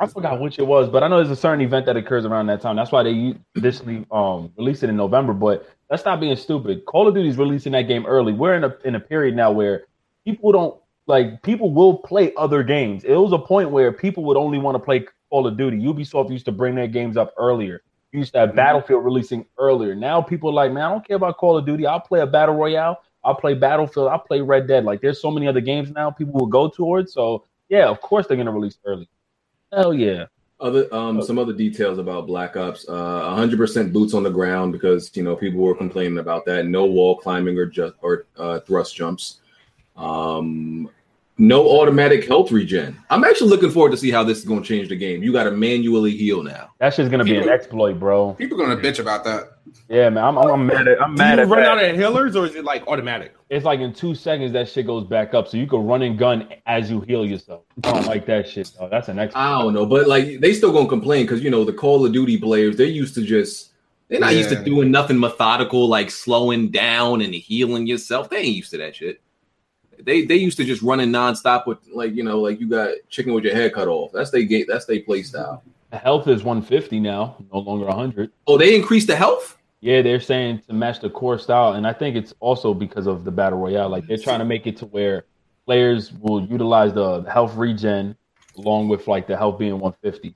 I 0.00 0.06
forgot 0.06 0.40
which 0.40 0.60
it 0.60 0.66
was. 0.66 0.88
But 0.88 1.02
I 1.02 1.08
know 1.08 1.16
there's 1.16 1.30
a 1.30 1.34
certain 1.40 1.60
event 1.60 1.84
that 1.86 1.96
occurs 1.96 2.24
around 2.24 2.46
that 2.46 2.60
time. 2.60 2.76
That's 2.76 2.92
why 2.92 3.02
they 3.02 3.10
u- 3.10 3.38
traditionally 3.54 4.06
um 4.12 4.52
release 4.56 4.84
it 4.84 4.90
in 4.90 4.96
November. 4.96 5.32
But 5.32 5.68
let's 5.90 6.04
not 6.04 6.20
being 6.20 6.36
stupid. 6.36 6.84
Call 6.86 7.08
of 7.08 7.14
Duty 7.14 7.28
is 7.28 7.36
releasing 7.36 7.72
that 7.72 7.82
game 7.82 8.06
early. 8.06 8.32
We're 8.32 8.54
in 8.54 8.62
a 8.64 8.76
in 8.84 8.94
a 8.94 9.00
period 9.00 9.34
now 9.34 9.50
where 9.50 9.86
people 10.24 10.52
don't 10.52 10.76
like 11.08 11.42
people 11.42 11.72
will 11.72 11.98
play 11.98 12.32
other 12.36 12.62
games. 12.62 13.04
It 13.04 13.14
was 13.14 13.32
a 13.32 13.38
point 13.38 13.70
where 13.70 13.92
people 13.92 14.24
would 14.24 14.36
only 14.36 14.58
want 14.58 14.74
to 14.76 14.78
play 14.78 15.06
Call 15.30 15.46
of 15.46 15.56
Duty. 15.56 15.78
Ubisoft 15.78 16.30
used 16.30 16.44
to 16.44 16.52
bring 16.52 16.74
their 16.74 16.86
games 16.86 17.16
up 17.16 17.34
earlier. 17.38 17.82
You 18.12 18.20
used 18.20 18.32
to 18.34 18.40
have 18.40 18.54
Battlefield 18.54 19.04
releasing 19.04 19.44
earlier. 19.58 19.94
Now 19.94 20.22
people 20.22 20.50
are 20.50 20.54
like, 20.54 20.72
man, 20.72 20.84
I 20.84 20.90
don't 20.90 21.06
care 21.06 21.16
about 21.16 21.36
Call 21.36 21.58
of 21.58 21.66
Duty. 21.66 21.86
I'll 21.86 22.00
play 22.00 22.20
a 22.20 22.26
battle 22.26 22.54
royale. 22.54 23.02
I'll 23.24 23.34
play 23.34 23.54
Battlefield. 23.54 24.08
I'll 24.08 24.18
play 24.18 24.40
Red 24.40 24.66
Dead. 24.66 24.84
Like 24.84 25.00
there's 25.00 25.20
so 25.20 25.30
many 25.30 25.46
other 25.46 25.60
games 25.60 25.90
now 25.90 26.10
people 26.10 26.34
will 26.34 26.46
go 26.46 26.68
towards. 26.68 27.12
So 27.12 27.44
yeah, 27.68 27.88
of 27.88 28.00
course 28.00 28.26
they're 28.26 28.36
gonna 28.36 28.52
release 28.52 28.78
early. 28.84 29.08
Hell 29.72 29.92
yeah. 29.92 30.26
Other 30.60 30.92
um 30.94 31.20
some 31.22 31.38
other 31.38 31.52
details 31.52 31.98
about 31.98 32.26
Black 32.26 32.56
Ops. 32.56 32.88
Uh 32.88 33.36
100% 33.36 33.92
boots 33.92 34.14
on 34.14 34.22
the 34.22 34.30
ground 34.30 34.72
because 34.72 35.10
you 35.14 35.22
know 35.22 35.36
people 35.36 35.60
were 35.60 35.74
complaining 35.74 36.18
about 36.18 36.46
that. 36.46 36.66
No 36.66 36.86
wall 36.86 37.16
climbing 37.16 37.58
or 37.58 37.66
just 37.66 37.94
or 38.00 38.26
uh, 38.38 38.60
thrust 38.60 38.96
jumps. 38.96 39.40
Um 39.96 40.88
no 41.38 41.68
automatic 41.80 42.26
health 42.26 42.50
regen. 42.50 42.98
I'm 43.10 43.24
actually 43.24 43.50
looking 43.50 43.70
forward 43.70 43.92
to 43.92 43.96
see 43.96 44.10
how 44.10 44.24
this 44.24 44.38
is 44.38 44.44
going 44.44 44.60
to 44.62 44.66
change 44.68 44.88
the 44.88 44.96
game. 44.96 45.22
You 45.22 45.32
got 45.32 45.44
to 45.44 45.52
manually 45.52 46.16
heal 46.16 46.42
now. 46.42 46.70
That 46.78 46.92
shit's 46.94 47.08
gonna 47.08 47.24
be 47.24 47.36
an 47.36 47.48
exploit, 47.48 47.98
bro. 47.98 48.34
People 48.34 48.60
are 48.60 48.66
gonna 48.66 48.80
bitch 48.80 48.98
about 48.98 49.24
that. 49.24 49.58
Yeah, 49.88 50.10
man. 50.10 50.24
I'm, 50.24 50.38
I'm, 50.38 50.50
I'm 50.50 50.66
mad 50.66 50.88
at 50.88 51.00
I'm 51.00 51.14
Do 51.14 51.22
you 51.22 51.28
at 51.28 51.38
run 51.48 51.60
that. 51.60 51.78
out 51.78 51.84
of 51.84 51.96
healers 51.96 52.36
or 52.36 52.46
is 52.46 52.54
it 52.54 52.64
like 52.64 52.86
automatic? 52.86 53.34
It's 53.50 53.64
like 53.64 53.80
in 53.80 53.92
two 53.92 54.14
seconds 54.14 54.52
that 54.52 54.68
shit 54.68 54.86
goes 54.86 55.04
back 55.04 55.32
up, 55.34 55.48
so 55.48 55.56
you 55.56 55.66
can 55.66 55.86
run 55.86 56.02
and 56.02 56.18
gun 56.18 56.48
as 56.66 56.90
you 56.90 57.00
heal 57.00 57.24
yourself. 57.24 57.62
I 57.84 57.92
don't 57.92 58.06
like 58.06 58.26
that 58.26 58.48
shit. 58.48 58.70
Though. 58.78 58.88
That's 58.88 59.08
an 59.08 59.18
exploit. 59.18 59.40
I 59.40 59.62
don't 59.62 59.74
know, 59.74 59.86
but 59.86 60.08
like 60.08 60.40
they 60.40 60.52
still 60.52 60.72
gonna 60.72 60.88
complain 60.88 61.24
because 61.24 61.42
you 61.42 61.50
know 61.50 61.64
the 61.64 61.72
Call 61.72 62.04
of 62.04 62.12
Duty 62.12 62.38
players 62.38 62.76
they're 62.76 62.86
used 62.86 63.14
to 63.14 63.22
just 63.22 63.70
they're 64.08 64.20
not 64.20 64.34
used 64.34 64.48
to 64.50 64.62
doing 64.64 64.90
nothing 64.90 65.18
methodical 65.18 65.86
like 65.88 66.10
slowing 66.10 66.70
down 66.70 67.20
and 67.20 67.34
healing 67.34 67.86
yourself. 67.86 68.30
They 68.30 68.38
ain't 68.38 68.56
used 68.56 68.70
to 68.72 68.78
that 68.78 68.96
shit. 68.96 69.20
They 70.02 70.24
they 70.24 70.36
used 70.36 70.56
to 70.58 70.64
just 70.64 70.82
running 70.82 71.10
nonstop 71.10 71.66
with 71.66 71.78
like 71.92 72.14
you 72.14 72.22
know 72.22 72.40
like 72.40 72.60
you 72.60 72.68
got 72.68 72.90
chicken 73.08 73.32
with 73.32 73.44
your 73.44 73.54
head 73.54 73.74
cut 73.74 73.88
off. 73.88 74.12
That's 74.12 74.30
they 74.30 74.44
gate. 74.44 74.66
That's 74.68 74.84
they 74.84 75.00
play 75.00 75.22
style. 75.22 75.62
The 75.90 75.96
health 75.96 76.28
is 76.28 76.42
150 76.42 77.00
now, 77.00 77.36
no 77.50 77.60
longer 77.60 77.86
100. 77.86 78.30
Oh, 78.46 78.58
they 78.58 78.76
increased 78.76 79.06
the 79.06 79.16
health. 79.16 79.56
Yeah, 79.80 80.02
they're 80.02 80.20
saying 80.20 80.62
to 80.68 80.74
match 80.74 81.00
the 81.00 81.08
core 81.08 81.38
style, 81.38 81.74
and 81.74 81.86
I 81.86 81.92
think 81.92 82.16
it's 82.16 82.34
also 82.40 82.74
because 82.74 83.06
of 83.06 83.24
the 83.24 83.30
battle 83.30 83.58
royale. 83.58 83.88
Like 83.88 84.06
they're 84.06 84.18
trying 84.18 84.40
to 84.40 84.44
make 84.44 84.66
it 84.66 84.76
to 84.78 84.86
where 84.86 85.24
players 85.64 86.12
will 86.12 86.44
utilize 86.44 86.92
the 86.92 87.22
health 87.22 87.54
regen 87.54 88.16
along 88.58 88.88
with 88.88 89.06
like 89.06 89.26
the 89.26 89.36
health 89.36 89.58
being 89.58 89.78
150. 89.78 90.34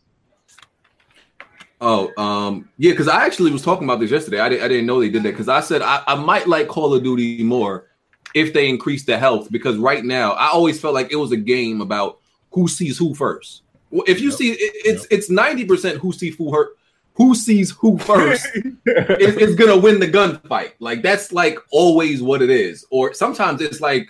Oh, 1.80 2.12
um, 2.16 2.68
yeah, 2.78 2.92
because 2.92 3.08
I 3.08 3.26
actually 3.26 3.50
was 3.50 3.62
talking 3.62 3.84
about 3.84 3.98
this 3.98 4.12
yesterday. 4.12 4.38
I, 4.38 4.48
di- 4.48 4.60
I 4.60 4.68
didn't 4.68 4.86
know 4.86 5.00
they 5.00 5.08
did 5.08 5.24
that 5.24 5.32
because 5.32 5.48
I 5.48 5.60
said 5.60 5.82
I, 5.82 6.02
I 6.06 6.14
might 6.14 6.46
like 6.46 6.68
Call 6.68 6.94
of 6.94 7.02
Duty 7.02 7.42
more 7.42 7.88
if 8.34 8.52
they 8.52 8.68
increase 8.68 9.04
the 9.04 9.18
health 9.18 9.50
because 9.50 9.76
right 9.76 10.04
now 10.04 10.32
I 10.32 10.48
always 10.48 10.80
felt 10.80 10.94
like 10.94 11.12
it 11.12 11.16
was 11.16 11.32
a 11.32 11.36
game 11.36 11.80
about 11.80 12.18
who 12.52 12.68
sees 12.68 12.98
who 12.98 13.14
first. 13.14 13.62
Well, 13.90 14.04
If 14.06 14.20
you 14.20 14.28
Yep. 14.30 14.38
see 14.38 14.50
it, 14.52 14.58
it's 14.84 15.06
it's 15.10 15.28
ninety 15.30 15.64
percent 15.64 15.98
who 15.98 16.12
sees 16.12 16.34
who 16.36 16.52
hurt, 16.52 16.76
who 17.14 17.34
sees 17.34 17.70
who 17.72 17.98
first 17.98 18.46
is, 18.86 19.36
is 19.36 19.54
gonna 19.56 19.76
win 19.76 20.00
the 20.00 20.08
gunfight. 20.08 20.72
Like 20.78 21.02
that's 21.02 21.32
like 21.32 21.58
always 21.70 22.22
what 22.22 22.40
it 22.42 22.50
is. 22.50 22.86
Or 22.90 23.12
sometimes 23.14 23.60
it's 23.60 23.80
like 23.80 24.08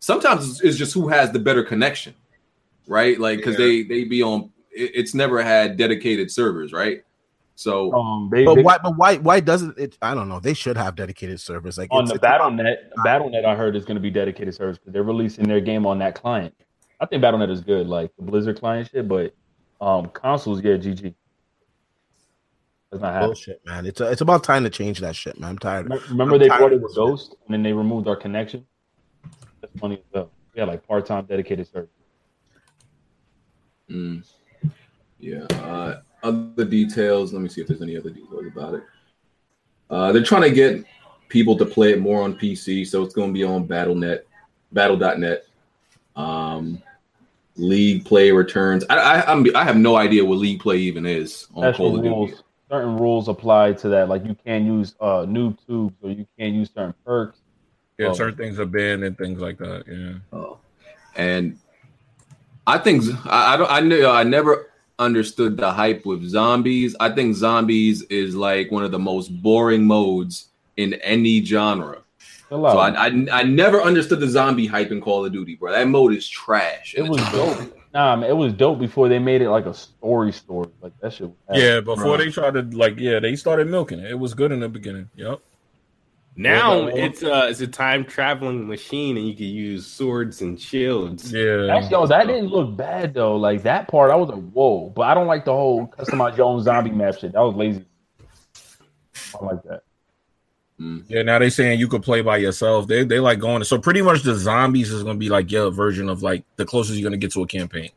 sometimes 0.00 0.44
it's- 0.44 0.60
it's 0.62 0.78
just 0.78 0.94
who 0.94 1.08
has 1.08 1.32
the 1.32 1.38
better 1.38 1.62
connection, 1.62 2.14
right? 2.86 3.18
Like 3.18 3.38
because 3.38 3.58
Yeah. 3.58 3.66
they 3.66 3.82
they 3.82 4.04
be 4.04 4.22
on. 4.22 4.50
it- 4.72 4.92
It's 4.94 5.14
never 5.14 5.42
had 5.42 5.76
dedicated 5.76 6.30
servers, 6.30 6.72
right? 6.72 7.02
So 7.58 7.90
Um, 7.94 8.28
they, 8.30 8.44
But 8.44 8.56
they- 8.56 8.62
why? 8.62 8.78
But 8.82 8.96
why? 8.98 9.16
Why 9.16 9.40
doesn't 9.40 9.78
it? 9.78 9.96
I 10.02 10.14
don't 10.14 10.28
know. 10.28 10.40
They 10.40 10.52
should 10.54 10.76
have 10.76 10.94
dedicated 10.94 11.40
servers. 11.40 11.78
Like 11.78 11.88
on 11.90 12.04
it's- 12.04 12.08
the 12.10 12.14
it's 12.16 12.18
about- 12.18 12.38
Battle.net, 12.56 12.90
Battle.net, 13.02 13.44
I 13.46 13.54
heard 13.56 13.74
is 13.76 13.84
going 13.86 13.94
to 13.96 14.00
be 14.00 14.10
dedicated 14.10 14.54
service 14.54 14.76
because 14.78 14.92
they're 14.92 15.02
releasing 15.02 15.48
their 15.48 15.60
game 15.62 15.86
on 15.86 15.98
that 16.00 16.14
client. 16.14 16.54
I 17.00 17.06
think 17.06 17.22
Battle.net 17.22 17.48
is 17.50 17.62
good, 17.62 17.86
like 17.88 18.10
the 18.16 18.22
Blizzard 18.24 18.58
client 18.60 18.90
shit, 18.90 19.08
but 19.08 19.34
um, 19.80 20.08
consoles, 20.10 20.62
yeah, 20.62 20.72
GG. 20.76 21.14
That's 22.90 23.02
not 23.02 23.12
happening. 23.12 23.28
bullshit, 23.30 23.66
man. 23.66 23.84
It's 23.86 24.00
it's 24.02 24.20
about 24.20 24.44
time 24.44 24.62
to 24.64 24.70
change 24.70 25.00
that 25.00 25.16
shit, 25.16 25.40
man. 25.40 25.50
I'm 25.50 25.58
tired. 25.58 25.84
Remember- 25.84 26.04
Remember 26.10 26.34
I'm 26.34 26.40
they 26.40 26.48
tired 26.48 26.58
brought 26.58 26.72
it 26.72 26.80
with 26.82 26.90
this. 26.90 26.96
Ghost 26.96 27.34
and 27.46 27.54
then 27.54 27.62
they 27.62 27.72
removed 27.72 28.06
our 28.06 28.16
connection. 28.16 28.66
That's 29.62 29.72
funny 29.80 29.96
as 29.96 30.02
well. 30.12 30.30
Yeah, 30.54 30.64
like 30.64 30.86
part 30.86 31.06
time 31.06 31.24
dedicated 31.24 31.66
service. 31.66 31.88
Mm. 33.90 34.24
Yeah. 35.18 35.44
Uh, 35.52 36.00
other 36.26 36.64
details. 36.64 37.32
Let 37.32 37.42
me 37.42 37.48
see 37.48 37.60
if 37.60 37.66
there's 37.68 37.82
any 37.82 37.96
other 37.96 38.10
details 38.10 38.46
about 38.46 38.74
it. 38.74 38.82
Uh, 39.88 40.12
they're 40.12 40.22
trying 40.22 40.42
to 40.42 40.50
get 40.50 40.84
people 41.28 41.56
to 41.56 41.64
play 41.64 41.92
it 41.92 42.00
more 42.00 42.22
on 42.22 42.34
PC, 42.36 42.86
so 42.86 43.02
it's 43.02 43.14
going 43.14 43.28
to 43.30 43.34
be 43.34 43.44
on 43.44 43.66
BattleNet, 43.66 44.20
Battle.net. 44.72 45.44
Um, 46.16 46.82
League 47.58 48.04
play 48.04 48.30
returns. 48.32 48.84
I, 48.90 48.96
I 48.96 49.32
I'm, 49.32 49.46
I 49.56 49.64
have 49.64 49.76
no 49.76 49.96
idea 49.96 50.24
what 50.24 50.38
League 50.38 50.60
play 50.60 50.76
even 50.76 51.06
is 51.06 51.46
on 51.54 51.62
Special 51.62 51.90
Call 51.90 51.96
of 51.96 52.28
Duty. 52.28 52.42
Certain 52.70 52.96
rules 52.98 53.28
apply 53.28 53.72
to 53.74 53.88
that. 53.90 54.08
Like 54.10 54.26
you 54.26 54.36
can't 54.44 54.66
use 54.66 54.94
uh 55.00 55.24
noob 55.24 55.56
tubes 55.66 55.94
or 56.02 56.10
you 56.10 56.26
can't 56.38 56.54
use 56.54 56.68
certain 56.74 56.94
perks. 57.04 57.38
Yeah, 57.96 58.08
Oh. 58.08 58.12
certain 58.12 58.36
things 58.36 58.58
are 58.60 58.66
banned 58.66 59.04
and 59.04 59.16
things 59.16 59.40
like 59.40 59.56
that. 59.58 59.84
Yeah. 59.88 60.38
Oh. 60.38 60.58
And 61.14 61.58
I 62.66 62.76
think 62.76 63.04
I, 63.24 63.54
I 63.54 63.56
don't 63.56 63.70
I 63.70 63.80
knew 63.80 64.06
I 64.06 64.22
never 64.22 64.70
understood 64.98 65.56
the 65.56 65.70
hype 65.72 66.06
with 66.06 66.26
zombies. 66.28 66.96
I 67.00 67.10
think 67.10 67.36
zombies 67.36 68.02
is 68.04 68.34
like 68.34 68.70
one 68.70 68.84
of 68.84 68.90
the 68.90 68.98
most 68.98 69.28
boring 69.42 69.86
modes 69.86 70.48
in 70.76 70.94
any 70.94 71.44
genre. 71.44 72.02
Chill 72.48 72.62
So. 72.62 72.78
I, 72.78 73.06
I 73.08 73.26
I 73.32 73.42
never 73.42 73.82
understood 73.82 74.20
the 74.20 74.28
zombie 74.28 74.66
hype 74.66 74.90
in 74.92 75.00
Call 75.00 75.24
of 75.24 75.32
Duty, 75.32 75.56
bro. 75.56 75.72
That 75.72 75.88
mode 75.88 76.14
is 76.14 76.28
trash. 76.28 76.94
it 76.96 77.02
was 77.02 77.20
dope. 77.32 77.76
Nah, 77.92 78.14
man, 78.16 78.28
it 78.30 78.36
was 78.36 78.52
dope 78.52 78.78
before 78.78 79.08
they 79.08 79.18
made 79.18 79.40
it 79.42 79.50
like 79.50 79.66
a 79.66 79.74
story 79.74 80.30
story. 80.32 80.68
Like 80.82 80.92
that 81.00 81.12
shit. 81.14 81.28
Was 81.28 81.34
Yeah, 81.60 81.80
before 81.80 82.12
Right. 82.16 82.18
they 82.26 82.30
tried 82.30 82.54
to 82.54 82.62
like, 82.76 82.98
yeah, 82.98 83.18
they 83.20 83.36
started 83.36 83.68
milking 83.68 83.98
it. 84.00 84.10
It 84.10 84.18
was 84.18 84.34
good 84.34 84.52
in 84.52 84.60
the 84.60 84.68
beginning. 84.68 85.08
Yep. 85.16 85.40
Now 86.38 86.70
Well, 86.70 86.84
well, 86.86 86.96
it's 86.96 87.22
uh 87.22 87.46
it's 87.48 87.60
a 87.60 87.66
time 87.66 88.04
traveling 88.04 88.68
machine 88.68 89.16
and 89.16 89.26
you 89.26 89.34
can 89.34 89.46
use 89.46 89.86
swords 89.86 90.42
and 90.42 90.60
shields. 90.60 91.32
Yeah. 91.32 91.66
That's, 91.66 91.90
yo, 91.90 92.06
that 92.06 92.26
didn't 92.26 92.48
look 92.48 92.76
bad 92.76 93.14
though. 93.14 93.36
Like 93.36 93.62
that 93.62 93.88
part, 93.88 94.10
I 94.10 94.16
was 94.16 94.28
like, 94.28 94.50
whoa. 94.50 94.90
But 94.90 95.02
I 95.02 95.14
don't 95.14 95.26
like 95.26 95.46
the 95.46 95.52
whole 95.52 95.86
customize 95.88 96.36
your 96.36 96.46
own 96.46 96.62
zombie 96.62 96.90
map 96.90 97.18
shit. 97.18 97.32
That 97.32 97.40
was 97.40 97.54
lazy. 97.56 97.84
I 99.40 99.44
like 99.44 99.62
that. 99.64 99.82
Yeah, 101.08 101.22
now 101.22 101.38
they're 101.38 101.48
saying 101.48 101.80
you 101.80 101.88
could 101.88 102.02
play 102.02 102.20
by 102.20 102.36
yourself. 102.36 102.86
They 102.86 103.02
they 103.02 103.18
like 103.18 103.38
going 103.38 103.64
so 103.64 103.78
pretty 103.78 104.02
much 104.02 104.22
the 104.22 104.34
zombies 104.34 104.92
is 104.92 105.02
gonna 105.02 105.18
be 105.18 105.30
like 105.30 105.50
your 105.50 105.70
version 105.70 106.10
of 106.10 106.22
like 106.22 106.44
the 106.56 106.66
closest 106.66 106.98
you're 106.98 107.08
gonna 107.08 107.16
get 107.16 107.32
to 107.32 107.42
a 107.42 107.46
campaign. 107.46 107.88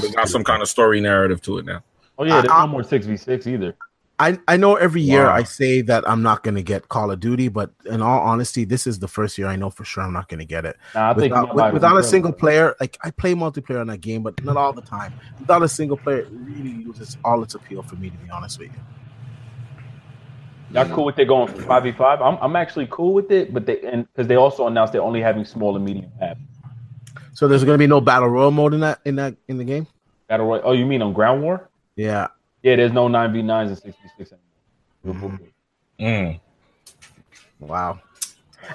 They 0.00 0.10
got 0.12 0.28
some 0.28 0.44
kind 0.44 0.62
of 0.62 0.68
story 0.68 1.00
narrative 1.00 1.42
to 1.42 1.58
it 1.58 1.64
now. 1.64 1.82
Oh 2.18 2.24
yeah, 2.24 2.40
there's 2.40 2.52
I- 2.52 2.60
no 2.60 2.68
more 2.68 2.84
six 2.84 3.04
v 3.04 3.16
six 3.16 3.48
either. 3.48 3.74
I, 4.20 4.38
I 4.46 4.58
know 4.58 4.74
every 4.76 5.00
year 5.00 5.24
Wow. 5.24 5.32
I 5.34 5.44
say 5.44 5.80
that 5.80 6.06
I'm 6.06 6.22
not 6.22 6.42
going 6.42 6.54
to 6.54 6.62
get 6.62 6.90
Call 6.90 7.10
of 7.10 7.20
Duty, 7.20 7.48
but 7.48 7.70
in 7.86 8.02
all 8.02 8.20
honesty, 8.20 8.64
this 8.66 8.86
is 8.86 8.98
the 8.98 9.08
first 9.08 9.38
year 9.38 9.46
I 9.48 9.56
know 9.56 9.70
for 9.70 9.84
sure 9.84 10.02
I'm 10.02 10.12
not 10.12 10.28
going 10.28 10.40
to 10.40 10.44
get 10.44 10.66
it. 10.66 10.76
Nah, 10.94 11.14
Without, 11.14 11.56
might- 11.56 11.72
without 11.72 11.96
a 11.96 12.02
single 12.02 12.32
player, 12.32 12.76
like 12.80 12.98
I 13.02 13.12
play 13.12 13.34
multiplayer 13.34 13.80
on 13.80 13.86
that 13.86 14.02
game, 14.02 14.22
but 14.22 14.44
not 14.44 14.58
all 14.58 14.74
the 14.74 14.82
time. 14.82 15.14
Without 15.38 15.62
a 15.62 15.68
single 15.68 15.96
player, 15.96 16.18
it 16.18 16.28
really 16.30 16.84
loses 16.84 17.16
all 17.24 17.42
its 17.42 17.54
appeal 17.54 17.82
for 17.82 17.96
me, 17.96 18.10
to 18.10 18.16
be 18.18 18.30
honest 18.30 18.58
with 18.58 18.68
you. 18.68 18.80
Y'all 20.72 20.88
cool 20.94 21.06
with 21.06 21.18
it 21.18 21.24
going 21.26 21.48
for 21.52 21.62
five 21.62 21.82
v 21.82 21.90
five? 21.90 22.20
I'm 22.20 22.36
I'm 22.40 22.54
actually 22.54 22.86
cool 22.90 23.12
with 23.12 23.32
it, 23.32 23.52
but 23.52 23.66
they 23.66 23.80
and 23.80 24.06
because 24.12 24.28
they 24.28 24.36
also 24.36 24.68
announced 24.68 24.92
they're 24.92 25.02
only 25.02 25.20
having 25.20 25.44
small 25.44 25.74
and 25.74 25.84
medium 25.84 26.12
maps. 26.20 26.38
So 27.32 27.48
there's 27.48 27.64
going 27.64 27.74
to 27.74 27.78
be 27.82 27.88
no 27.88 28.00
battle 28.00 28.28
royal 28.28 28.52
mode 28.52 28.74
in 28.74 28.80
that 28.80 29.00
in 29.04 29.16
that 29.16 29.34
in 29.48 29.56
the 29.58 29.64
game. 29.64 29.88
Battle 30.28 30.46
Royale. 30.46 30.62
Oh, 30.64 30.72
you 30.72 30.86
mean 30.86 31.02
on 31.02 31.12
Ground 31.12 31.42
War? 31.42 31.68
Yeah, 31.96 32.28
Yeah, 32.62 32.76
there's 32.76 32.92
no 32.92 33.08
nine 33.08 33.32
v 33.32 33.42
nines 33.42 33.70
and 33.70 33.78
six 33.78 33.96
v 34.02 34.08
six 34.18 34.32
anymore. 35.04 35.38
Mm. 35.98 36.40
wow. 37.60 38.00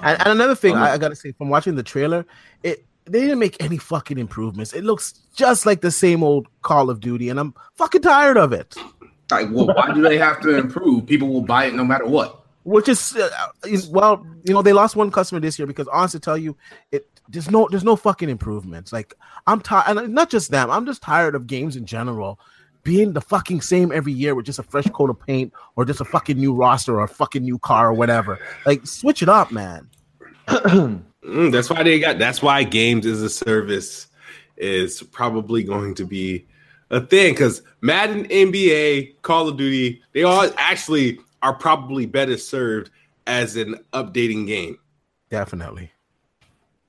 And, 0.02 0.18
and 0.20 0.28
another 0.28 0.54
thing 0.54 0.74
I, 0.74 0.92
I 0.94 0.98
got 0.98 1.08
to 1.08 1.16
say, 1.16 1.32
from 1.32 1.48
watching 1.48 1.74
the 1.76 1.82
trailer, 1.82 2.26
it 2.62 2.84
they 3.04 3.20
didn't 3.20 3.38
make 3.38 3.62
any 3.62 3.78
fucking 3.78 4.18
improvements. 4.18 4.72
It 4.72 4.82
looks 4.84 5.12
just 5.34 5.64
like 5.66 5.80
the 5.80 5.90
same 5.92 6.22
old 6.22 6.48
Call 6.62 6.90
of 6.90 7.00
Duty, 7.00 7.28
and 7.28 7.38
I'm 7.38 7.54
fucking 7.76 8.02
tired 8.02 8.36
of 8.36 8.52
it. 8.52 8.74
Like, 9.30 9.48
well, 9.52 9.66
why 9.68 9.92
do 9.92 10.02
they 10.02 10.18
have 10.18 10.40
to 10.42 10.56
improve? 10.56 11.06
People 11.06 11.28
will 11.28 11.42
buy 11.42 11.66
it 11.66 11.74
no 11.74 11.84
matter 11.84 12.06
what. 12.06 12.44
which 12.64 12.88
is 12.88 13.16
uh, 13.16 13.28
is- 13.66 13.88
well, 13.88 14.26
you 14.44 14.52
know, 14.54 14.62
they 14.62 14.72
lost 14.72 14.96
one 14.96 15.10
customer 15.10 15.40
this 15.40 15.58
year 15.58 15.66
because 15.66 15.88
honestly, 15.88 16.20
tell 16.20 16.36
you, 16.38 16.56
it 16.92 17.06
there's 17.28 17.50
no 17.50 17.68
there's 17.70 17.84
no 17.84 17.96
fucking 17.96 18.28
improvements. 18.28 18.92
Like 18.92 19.14
I'm 19.46 19.60
tired, 19.60 19.96
and 19.96 20.14
not 20.14 20.30
just 20.30 20.50
them. 20.50 20.70
I'm 20.70 20.86
just 20.86 21.02
tired 21.02 21.34
of 21.34 21.46
games 21.46 21.76
in 21.76 21.86
general 21.86 22.38
being 22.86 23.12
the 23.14 23.20
fucking 23.20 23.60
same 23.60 23.90
every 23.90 24.12
year 24.12 24.36
with 24.36 24.46
just 24.46 24.60
a 24.60 24.62
fresh 24.62 24.86
coat 24.90 25.10
of 25.10 25.18
paint 25.18 25.52
or 25.74 25.84
just 25.84 26.00
a 26.00 26.04
fucking 26.04 26.38
new 26.38 26.54
roster 26.54 26.94
or 26.94 27.02
a 27.02 27.08
fucking 27.08 27.42
new 27.42 27.58
car 27.58 27.88
or 27.88 27.92
whatever. 27.92 28.38
Like 28.64 28.86
switch 28.86 29.22
it 29.22 29.28
up, 29.28 29.50
man. 29.50 29.90
Mm, 31.26 31.50
that's 31.50 31.68
why 31.68 31.82
they 31.82 31.98
got. 31.98 32.20
That's 32.20 32.40
why 32.40 32.62
games 32.62 33.04
as 33.04 33.20
a 33.20 33.28
service 33.28 34.06
is 34.56 35.02
probably 35.02 35.64
going 35.64 35.92
to 35.96 36.04
be 36.04 36.46
a 36.90 37.00
thing 37.00 37.34
because 37.34 37.62
Madden, 37.80 38.26
NBA, 38.26 39.20
Call 39.22 39.48
of 39.48 39.56
Duty, 39.56 40.00
they 40.12 40.22
all 40.22 40.48
actually 40.56 41.18
are 41.42 41.52
probably 41.52 42.06
better 42.06 42.36
served 42.36 42.90
as 43.26 43.56
an 43.56 43.74
updating 43.92 44.46
game. 44.46 44.78
Definitely. 45.28 45.90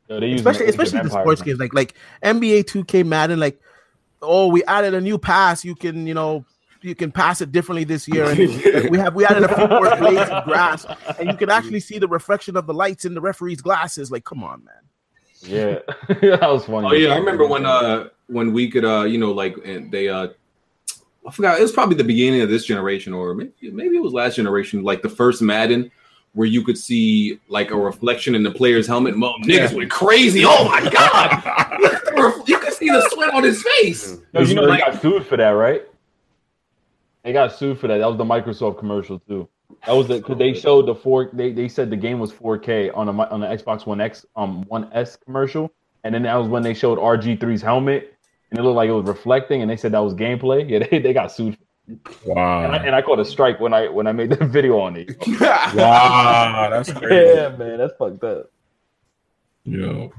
Yo, 0.07 0.19
they 0.19 0.27
using 0.27 0.47
especially 0.47 0.67
especially 0.67 1.01
the 1.01 1.09
sports 1.09 1.41
games 1.41 1.59
like 1.59 1.73
like 1.73 1.95
NBA 2.23 2.65
2K 2.65 3.07
Madden 3.07 3.39
like 3.39 3.59
oh 4.21 4.47
we 4.47 4.63
added 4.65 4.93
a 4.93 5.01
new 5.01 5.17
pass. 5.17 5.63
You 5.63 5.75
can 5.75 6.07
you 6.07 6.13
know 6.13 6.45
you 6.81 6.95
can 6.95 7.11
pass 7.11 7.41
it 7.41 7.51
differently 7.51 7.83
this 7.83 8.07
year. 8.07 8.25
And 8.25 8.89
we 8.89 8.97
have 8.97 9.15
we 9.15 9.25
added 9.25 9.43
a 9.43 9.55
few 9.55 9.67
more 9.67 9.95
blades 9.97 10.29
of 10.29 10.43
grass. 10.45 10.85
And 11.19 11.29
you 11.29 11.35
can 11.35 11.49
actually 11.49 11.79
see 11.79 11.99
the 11.99 12.07
reflection 12.07 12.55
of 12.55 12.67
the 12.67 12.73
lights 12.73 13.05
in 13.05 13.13
the 13.13 13.21
referee's 13.21 13.61
glasses. 13.61 14.11
Like 14.11 14.23
come 14.23 14.43
on 14.43 14.63
man. 14.63 14.75
Yeah, 15.41 15.79
that 16.07 16.49
was 16.49 16.65
funny. 16.65 16.87
Oh 16.87 16.93
yeah, 16.93 17.13
I 17.13 17.17
remember 17.17 17.47
when 17.47 17.65
uh 17.65 18.09
when 18.27 18.53
we 18.53 18.69
could 18.69 18.85
uh 18.85 19.03
you 19.03 19.17
know 19.17 19.31
like 19.31 19.55
and 19.65 19.91
they 19.91 20.09
uh 20.09 20.29
I 21.27 21.31
forgot 21.31 21.59
it 21.59 21.61
was 21.61 21.71
probably 21.71 21.95
the 21.95 22.03
beginning 22.03 22.41
of 22.41 22.49
this 22.49 22.65
generation 22.65 23.13
or 23.13 23.33
maybe 23.33 23.53
maybe 23.71 23.97
it 23.97 24.03
was 24.03 24.13
last 24.13 24.35
generation 24.35 24.83
like 24.83 25.01
the 25.01 25.09
first 25.09 25.41
Madden 25.41 25.91
where 26.33 26.47
you 26.47 26.63
could 26.63 26.77
see 26.77 27.39
like 27.47 27.71
a 27.71 27.75
reflection 27.75 28.35
in 28.35 28.43
the 28.43 28.51
player's 28.51 28.85
helmet. 28.85 29.17
Mo, 29.17 29.33
niggas 29.43 29.73
went 29.73 29.89
crazy. 29.89 30.43
Oh 30.45 30.65
my 30.65 30.87
god, 30.89 32.43
you 32.47 32.56
could 32.56 32.56
see 32.77 32.89
the 32.89 33.07
sweat 33.13 33.33
on 33.33 33.43
his 33.43 33.63
face. 33.63 34.17
Yo, 34.33 34.41
you 34.41 34.55
know 34.55 34.63
Like- 34.63 34.85
they 34.85 34.91
got 34.91 35.01
sued 35.01 35.25
for 35.25 35.37
that, 35.37 35.49
right? 35.51 35.83
They 37.23 37.33
got 37.33 37.53
sued 37.53 37.79
for 37.79 37.87
that. 37.87 37.97
That 37.99 38.07
was 38.07 38.17
the 38.17 38.23
Microsoft 38.25 38.79
commercial 38.79 39.19
too. 39.19 39.49
That 39.85 39.93
was 39.93 40.07
the 40.07 40.15
because 40.15 40.37
they 40.37 40.53
showed 40.53 40.87
the 40.87 40.95
four. 40.95 41.29
They, 41.33 41.51
they 41.51 41.67
said 41.67 41.89
the 41.89 41.97
game 41.97 42.19
was 42.19 42.31
4K 42.31 42.95
on 42.95 43.09
a 43.09 43.11
on 43.29 43.41
the 43.41 43.47
Xbox 43.47 43.85
One 43.85 44.01
X 44.01 44.25
um 44.35 44.63
One 44.67 44.89
S 44.93 45.17
commercial, 45.17 45.71
and 46.03 46.15
then 46.15 46.23
that 46.23 46.35
was 46.35 46.47
when 46.47 46.63
they 46.63 46.73
showed 46.73 46.97
RG3's 46.99 47.61
helmet, 47.61 48.13
and 48.51 48.59
it 48.59 48.63
looked 48.63 48.75
like 48.77 48.89
it 48.89 48.93
was 48.93 49.05
reflecting, 49.07 49.61
and 49.61 49.69
they 49.69 49.77
said 49.77 49.91
that 49.93 49.99
was 49.99 50.13
gameplay. 50.13 50.67
Yeah, 50.69 50.79
they, 50.89 50.99
they 50.99 51.13
got 51.13 51.31
sued, 51.31 51.57
and 51.87 51.99
I, 52.05 52.33
Wow. 52.33 52.71
and 52.85 52.95
I 52.95 53.01
caught 53.01 53.19
a 53.19 53.25
strike 53.25 53.59
when 53.59 53.73
I 53.73 53.89
when 53.89 54.07
I 54.07 54.13
made 54.13 54.29
the 54.31 54.45
video 54.47 54.79
on 54.79 54.95
it. 54.95 55.15
Wow. 55.75 56.69
That's 56.71 56.91
crazy. 56.93 57.15
yeah, 57.35 57.49
man, 57.57 57.77
that's 57.77 57.93
fucked 57.97 58.23
up. 58.23 58.51
Yo. 59.65 60.11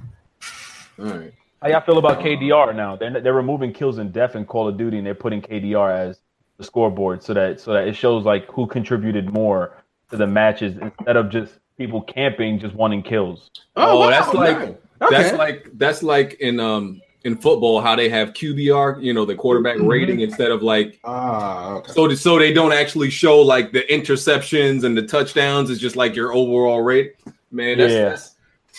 All 0.99 1.05
right. 1.07 1.33
How 1.63 1.69
y'all 1.69 1.81
feel 1.81 1.99
about 1.99 2.21
KDR 2.21 2.75
now? 2.75 2.95
They're 2.97 3.21
they're 3.21 3.33
removing 3.33 3.73
kills 3.73 3.99
and 3.99 4.13
death 4.13 4.37
in 4.37 4.45
Call 4.45 4.69
of 4.69 4.77
Duty, 4.77 4.99
and 4.99 5.07
they're 5.07 5.15
putting 5.15 5.43
KDR 5.43 5.93
as 5.93 6.21
the 6.57 6.65
scoreboard, 6.65 7.23
so 7.23 7.35
that 7.35 7.61
so 7.61 7.73
that 7.73 7.89
it 7.89 7.95
shows 7.97 8.25
like 8.25 8.47
who 8.47 8.67
contributed 8.67 9.33
more 9.33 9.77
to 10.11 10.17
the 10.17 10.27
matches 10.27 10.77
instead 10.81 11.17
of 11.17 11.31
just 11.31 11.55
people 11.77 12.01
camping, 12.03 12.59
just 12.59 12.75
wanting 12.75 13.03
kills. 13.03 13.51
Oh, 13.77 14.01
wow, 14.01 14.11
that's 14.11 14.33
like 14.35 14.59
no. 15.01 15.11
that's 15.11 15.37
like 15.37 15.69
that's 15.75 16.03
like 16.03 16.35
in 16.35 16.61
um 16.61 17.01
in 17.25 17.37
football 17.37 17.81
how 17.81 17.97
they 17.97 18.09
have 18.09 18.33
QBR, 18.33 19.03
you 19.03 19.13
know, 19.13 19.25
the 19.25 19.35
quarterback 19.35 19.77
Mhm. 19.79 19.89
rating 19.89 20.21
instead 20.21 20.53
of 20.53 20.63
like 20.63 21.01
Ah, 21.03 21.73
okay. 21.75 21.93
so 21.93 22.15
so 22.15 22.39
they 22.39 22.53
don't 22.53 22.73
actually 22.73 23.11
show 23.11 23.41
like 23.41 23.73
the 23.73 23.83
interceptions 23.91 24.85
and 24.85 24.97
the 24.97 25.03
touchdowns. 25.03 25.71
It's 25.71 25.81
just 25.81 25.97
like 25.97 26.15
your 26.15 26.33
overall 26.33 26.83
rate. 26.83 27.15
Man, 27.51 27.79
that's, 27.79 27.93
Yeah. 27.93 28.09
that's 28.11 28.35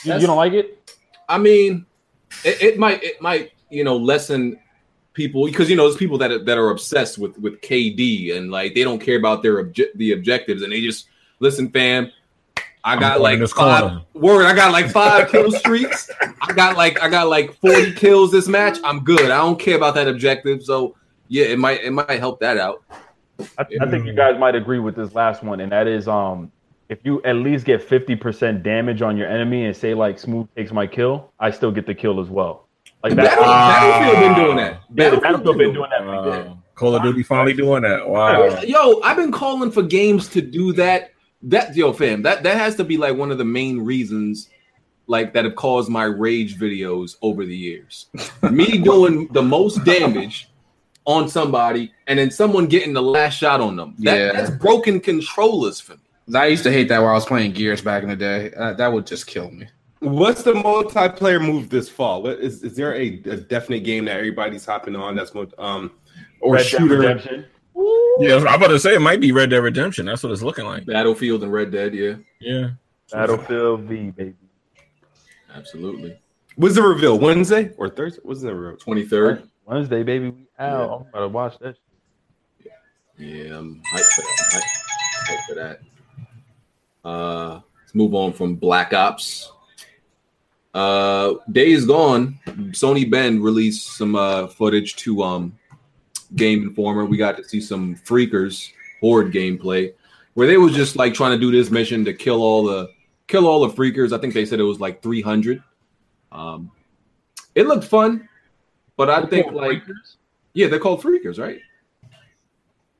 You, 0.05 0.13
you 0.15 0.27
don't 0.27 0.37
like 0.37 0.53
it? 0.53 0.93
I 1.27 1.37
mean, 1.37 1.85
it, 2.43 2.61
it 2.61 2.79
might 2.79 3.03
it 3.03 3.21
might 3.21 3.51
you 3.69 3.83
know 3.83 3.97
lessen 3.97 4.59
people 5.13 5.45
because 5.45 5.69
you 5.69 5.75
know 5.75 5.83
there's 5.83 5.97
people 5.97 6.17
that 6.17 6.31
are, 6.31 6.43
that 6.43 6.57
are 6.57 6.69
obsessed 6.69 7.17
with 7.17 7.37
with 7.39 7.61
KD 7.61 8.35
and 8.35 8.51
like 8.51 8.73
they 8.73 8.83
don't 8.83 8.99
care 8.99 9.17
about 9.17 9.43
their 9.43 9.63
obje- 9.63 9.93
the 9.95 10.13
objectives 10.13 10.61
and 10.61 10.71
they 10.71 10.81
just 10.81 11.07
listen, 11.39 11.69
fam. 11.69 12.11
I 12.83 12.93
I'm 12.93 12.99
got 12.99 13.19
like 13.19 13.39
this 13.39 13.51
five 13.51 13.81
corner. 13.81 14.01
word. 14.13 14.45
I 14.45 14.55
got 14.55 14.71
like 14.71 14.89
five 14.89 15.29
kill 15.29 15.51
streaks. 15.51 16.09
I 16.41 16.53
got 16.53 16.77
like 16.77 17.01
I 17.01 17.09
got 17.09 17.27
like 17.27 17.53
forty 17.55 17.91
kills 17.93 18.31
this 18.31 18.47
match. 18.47 18.77
I'm 18.83 19.03
good. 19.03 19.25
I 19.31 19.37
don't 19.37 19.59
care 19.59 19.75
about 19.75 19.95
that 19.95 20.07
objective. 20.07 20.63
So 20.63 20.95
yeah, 21.27 21.45
it 21.45 21.59
might 21.59 21.81
it 21.83 21.91
might 21.91 22.19
help 22.19 22.39
that 22.39 22.57
out. 22.57 22.83
I, 23.57 23.65
I 23.81 23.89
think 23.89 24.05
you 24.05 24.13
guys 24.13 24.39
might 24.39 24.55
agree 24.55 24.79
with 24.79 24.95
this 24.95 25.13
last 25.13 25.43
one, 25.43 25.59
and 25.59 25.71
that 25.71 25.87
is 25.87 26.07
um 26.07 26.51
if 26.89 26.99
you 27.03 27.21
at 27.23 27.35
least 27.37 27.65
get 27.65 27.81
fifty 27.83 28.15
percent 28.15 28.63
damage 28.63 29.01
on 29.01 29.15
your 29.15 29.27
enemy 29.29 29.65
and 29.65 29.75
say 29.75 29.93
like 29.93 30.19
Smooth 30.19 30.47
takes 30.55 30.71
my 30.71 30.87
kill, 30.87 31.31
I 31.39 31.51
still 31.51 31.71
get 31.71 31.85
the 31.85 31.93
kill 31.95 32.19
as 32.19 32.27
well. 32.29 32.67
Like 33.03 33.15
that. 33.15 33.25
Battle, 33.25 33.43
ah. 33.47 33.89
Battlefield 34.01 34.35
been 34.35 34.43
doing 34.45 34.57
that. 34.57 34.81
Yeah, 34.95 35.09
the 35.11 35.17
Battlefield 35.17 35.57
been 35.57 35.73
doing 35.73 35.89
that. 35.91 35.99
for 36.01 36.25
years. 36.35 36.47
Wow. 36.47 36.57
Call 36.75 36.95
of 36.95 37.03
Duty 37.03 37.23
finally 37.23 37.53
doing 37.53 37.81
that. 37.83 38.07
Wow. 38.07 38.59
Yo, 38.61 39.01
I've 39.01 39.17
been 39.17 39.31
calling 39.31 39.69
for 39.71 39.83
games 39.83 40.27
to 40.29 40.41
do 40.41 40.73
that. 40.73 41.11
That 41.43 41.75
yo, 41.75 41.93
fam, 41.93 42.21
that 42.23 42.43
that 42.43 42.57
has 42.57 42.75
to 42.75 42.83
be 42.83 42.97
like 42.97 43.15
one 43.15 43.31
of 43.31 43.37
the 43.37 43.45
main 43.45 43.79
reasons, 43.79 44.49
like 45.07 45.31
that 45.33 45.45
have 45.45 45.55
caused 45.55 45.89
my 45.89 46.03
rage 46.03 46.57
videos 46.57 47.15
over 47.21 47.45
the 47.45 47.55
years. 47.55 48.07
Me 48.51 48.77
doing 48.77 49.27
the 49.31 49.41
most 49.41 49.83
damage 49.85 50.49
on 51.05 51.29
somebody, 51.29 51.93
and 52.07 52.19
then 52.19 52.29
someone 52.29 52.67
getting 52.67 52.91
the 52.93 53.01
last 53.01 53.37
shot 53.37 53.61
on 53.61 53.75
them. 53.77 53.95
That, 53.99 54.17
Yeah. 54.17 54.31
that's 54.33 54.49
broken 54.51 54.99
controllers 54.99 55.79
for 55.79 55.93
me. 55.93 55.99
I 56.35 56.47
used 56.47 56.63
to 56.63 56.71
hate 56.71 56.87
that 56.89 56.99
while 56.99 57.09
I 57.09 57.13
was 57.13 57.25
playing 57.25 57.53
Gears 57.53 57.81
back 57.81 58.03
in 58.03 58.09
the 58.09 58.15
day. 58.15 58.51
Uh, 58.57 58.73
that 58.73 58.91
would 58.91 59.07
just 59.07 59.27
kill 59.27 59.49
me. 59.51 59.67
What's 59.99 60.43
the 60.43 60.53
multiplayer 60.53 61.45
move 61.45 61.69
this 61.69 61.89
fall? 61.89 62.23
What 62.23 62.39
is 62.39 62.63
is 62.63 62.75
there 62.75 62.93
a, 62.95 63.07
a 63.25 63.37
definite 63.37 63.83
game 63.83 64.05
that 64.05 64.15
everybody's 64.15 64.65
hopping 64.65 64.95
on? 64.95 65.15
That's 65.15 65.33
what 65.33 65.53
um 65.59 65.91
or 66.39 66.53
Red 66.53 66.59
Dead 66.63 66.65
shooter. 66.67 66.97
Redemption. 66.99 67.45
Yeah, 68.19 68.35
I'm 68.37 68.47
about 68.61 68.67
to 68.67 68.79
say 68.79 68.95
it 68.95 68.99
might 69.01 69.19
be 69.21 69.31
Red 69.31 69.49
Dead 69.49 69.57
Redemption. 69.63 70.05
That's 70.05 70.23
what 70.23 70.31
it's 70.31 70.41
looking 70.41 70.65
like. 70.65 70.85
Battlefield 70.85 71.43
and 71.43 71.51
Red 71.51 71.71
Dead, 71.71 71.93
yeah, 71.93 72.15
Yeah. 72.39 72.69
Battlefield 73.11 73.81
V, 73.81 74.11
baby. 74.11 74.35
absolutely. 75.53 76.17
Was 76.57 76.75
the 76.75 76.81
reveal 76.81 77.17
Wednesday 77.19 77.71
or 77.77 77.89
Thursday? 77.89 78.21
Was 78.23 78.41
the 78.41 78.53
reveal? 78.53 78.77
Twenty 78.77 79.05
third. 79.05 79.43
Wednesday, 79.65 80.03
baby. 80.03 80.29
We 80.29 80.47
out. 80.59 80.81
I'm 80.91 81.07
about 81.09 81.19
to 81.19 81.27
watch 81.29 81.59
that. 81.59 81.75
shit. 82.61 82.71
Yeah, 83.17 83.57
I'm 83.57 83.81
hyped 83.93 84.03
for 84.13 84.21
that. 84.21 84.37
I'm 84.53 84.61
hyped, 84.61 85.29
hyped 85.29 85.45
for 85.47 85.55
that. 85.55 85.79
Uh, 87.03 87.61
let's 87.81 87.95
move 87.95 88.13
on 88.13 88.33
from 88.33 88.55
Black 88.55 88.93
Ops. 88.93 89.51
Uh, 90.73 91.35
Days 91.51 91.85
Gone. 91.85 92.39
Sony 92.71 93.09
Bend 93.09 93.43
released 93.43 93.97
some 93.97 94.15
uh 94.15 94.47
footage 94.47 94.95
to 94.97 95.23
um 95.23 95.57
Game 96.35 96.63
Informer. 96.63 97.05
We 97.05 97.17
got 97.17 97.37
to 97.37 97.43
see 97.43 97.61
some 97.61 97.95
freakers 97.95 98.71
horde 99.01 99.31
gameplay 99.31 99.93
where 100.33 100.47
they 100.47 100.57
was 100.57 100.73
just 100.73 100.95
like 100.95 101.13
trying 101.13 101.31
to 101.31 101.37
do 101.37 101.51
this 101.51 101.71
mission 101.71 102.05
to 102.05 102.13
kill 102.13 102.41
all 102.41 102.63
the 102.63 102.89
kill 103.27 103.47
all 103.47 103.67
the 103.67 103.73
freakers. 103.73 104.13
I 104.13 104.19
think 104.19 104.33
they 104.33 104.45
said 104.45 104.59
it 104.59 104.63
was 104.63 104.79
like 104.79 105.01
300. 105.01 105.63
Um, 106.31 106.71
it 107.55 107.67
looked 107.67 107.85
fun, 107.85 108.29
but 108.95 109.09
I 109.09 109.25
think 109.25 109.51
like 109.51 109.83
yeah, 110.53 110.67
they're 110.67 110.79
called 110.79 111.01
freakers, 111.01 111.39
right? 111.39 111.59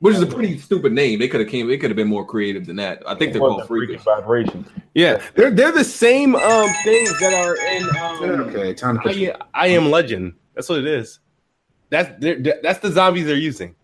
Which 0.00 0.16
is 0.16 0.22
a 0.22 0.26
pretty 0.26 0.58
stupid 0.58 0.92
name. 0.92 1.18
They 1.18 1.28
could 1.28 1.40
have 1.40 1.50
came. 1.50 1.68
They 1.68 1.76
could 1.76 1.90
have 1.90 1.96
been 1.96 2.08
more 2.08 2.24
creative 2.24 2.64
than 2.66 2.76
that. 2.76 3.02
I 3.06 3.14
think 3.14 3.32
they're 3.32 3.40
called 3.40 3.68
freakers. 3.68 4.02
vibrations. 4.02 4.66
Yeah, 4.94 5.22
they're 5.34 5.50
they're 5.50 5.72
the 5.72 5.84
same 5.84 6.34
um 6.34 6.68
things 6.84 7.20
that 7.20 7.34
are 7.34 7.56
in 7.66 7.82
um, 8.32 8.40
Okay, 8.48 8.72
time 8.72 8.96
to 8.96 9.02
put. 9.02 9.14
I, 9.14 9.34
I 9.52 9.66
am 9.68 9.90
Legend. 9.90 10.34
That's 10.54 10.70
what 10.70 10.78
it 10.78 10.86
is. 10.86 11.20
That's 11.90 12.10
that's 12.62 12.78
the 12.78 12.90
zombies 12.90 13.26
they're 13.26 13.36
using. 13.36 13.74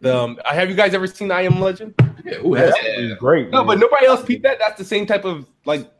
The, 0.00 0.16
um, 0.16 0.40
have 0.44 0.68
you 0.68 0.76
guys 0.76 0.94
ever 0.94 1.06
seen 1.06 1.30
I 1.30 1.42
Am 1.42 1.60
Legend? 1.60 1.94
Yeah, 2.24 2.34
who 2.34 2.54
has 2.54 2.72
It's 2.78 3.18
great. 3.18 3.50
No, 3.50 3.58
man. 3.58 3.66
but 3.66 3.78
nobody 3.78 4.06
else 4.06 4.24
peeped 4.24 4.42
that. 4.44 4.58
That's 4.58 4.78
the 4.78 4.84
same 4.84 5.06
type 5.06 5.24
of 5.24 5.46
like 5.64 5.90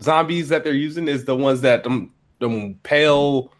zombies 0.00 0.48
that 0.48 0.64
they're 0.64 0.72
using. 0.72 1.08
Is 1.08 1.24
the 1.24 1.36
ones 1.36 1.60
that 1.62 1.84
them 1.84 2.12
them 2.40 2.74
pale 2.82 3.52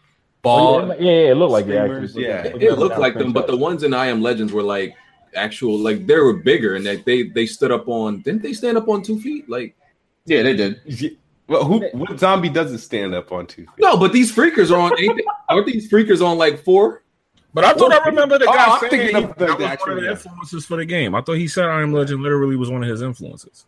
ball. 0.43 0.87
yeah, 0.89 0.93
yeah, 0.93 0.99
yeah, 0.99 1.31
it 1.31 1.35
looked 1.37 1.51
like 1.51 1.65
it 1.67 1.75
actually. 1.75 2.07
Streamers, 2.07 2.15
yeah. 2.15 2.43
It, 2.55 2.61
it 2.63 2.77
looked 2.77 2.99
like 2.99 3.15
them, 3.15 3.33
but 3.33 3.47
the 3.47 3.57
ones 3.57 3.81
in 3.83 3.93
I 3.93 4.07
Am 4.07 4.21
Legends 4.21 4.53
were 4.53 4.61
like 4.63 4.95
actual, 5.35 5.79
like 5.79 6.05
they 6.05 6.17
were 6.19 6.33
bigger, 6.33 6.75
and 6.75 6.85
that 6.85 7.05
they 7.05 7.23
they 7.23 7.45
stood 7.47 7.71
up 7.71 7.87
on. 7.87 8.21
Didn't 8.21 8.43
they 8.43 8.53
stand 8.53 8.77
up 8.77 8.87
on 8.87 9.01
two 9.01 9.19
feet? 9.19 9.49
Like 9.49 9.75
Yeah, 10.25 10.43
they 10.43 10.55
did. 10.55 11.17
Well, 11.47 11.65
who 11.65 11.79
what 11.93 12.19
zombie 12.19 12.49
doesn't 12.49 12.77
stand 12.77 13.13
up 13.15 13.31
on 13.31 13.47
two 13.47 13.63
feet? 13.63 13.69
no, 13.79 13.97
but 13.97 14.13
these 14.13 14.31
freakers 14.33 14.71
are 14.71 14.79
on. 14.79 14.91
Ain't 14.99 15.17
they, 15.17 15.23
aren't 15.49 15.65
these 15.65 15.91
freakers 15.91 16.25
on 16.25 16.37
like 16.37 16.63
four? 16.63 17.01
But 17.55 17.65
I 17.65 17.73
thought 17.73 17.91
I 17.93 18.03
remember 18.05 18.39
the 18.39 18.45
Oh, 18.49 18.53
guy 18.53 18.65
I'm 18.65 18.79
saying 18.79 18.89
thinking 18.89 19.15
he- 19.17 19.23
of 19.23 19.35
the- 19.37 19.45
that 19.45 19.57
the 19.57 19.63
was 19.63 19.71
actual- 19.71 19.87
one 19.89 19.97
of 19.97 20.01
the 20.03 20.05
yeah. 20.07 20.11
influences 20.13 20.65
for 20.65 20.77
the 20.77 20.85
game. 20.85 21.13
I 21.13 21.21
thought 21.21 21.33
he 21.33 21.47
said 21.47 21.65
I 21.65 21.81
Am 21.81 21.93
Legend 21.93 22.23
literally 22.23 22.55
was 22.55 22.71
one 22.71 22.81
of 22.83 22.89
his 22.89 23.01
influences. 23.03 23.65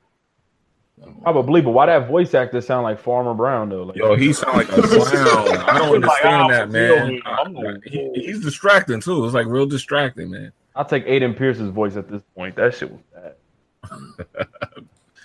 Probably, 1.23 1.61
but 1.61 1.71
why 1.71 1.85
that 1.87 2.07
voice 2.07 2.33
actor 2.33 2.61
sound 2.61 2.83
like 2.83 2.99
Farmer 2.99 3.33
Brown 3.33 3.69
though? 3.69 3.83
Like, 3.83 3.95
Yo, 3.95 4.15
he 4.15 4.31
sound 4.33 4.57
like 4.57 4.69
a 4.69 4.81
clown. 4.81 5.57
I 5.69 5.77
don't 5.79 5.95
understand 5.95 6.43
I 6.43 6.47
that, 6.51 6.71
man. 6.71 7.21
I'm 7.25 7.53
like, 7.53 7.83
He- 7.85 8.11
he's 8.13 8.41
distracting 8.43 8.99
too. 9.01 9.25
It's 9.25 9.33
like 9.33 9.47
real 9.47 9.65
distracting, 9.65 10.29
man. 10.31 10.51
I'll 10.75 10.85
take 10.85 11.05
Aiden 11.07 11.35
Pearce's 11.35 11.69
voice 11.69 11.95
at 11.95 12.09
this 12.09 12.21
point. 12.35 12.55
That 12.57 12.75
shit 12.75 12.91
was 12.91 13.01
bad. 13.13 14.47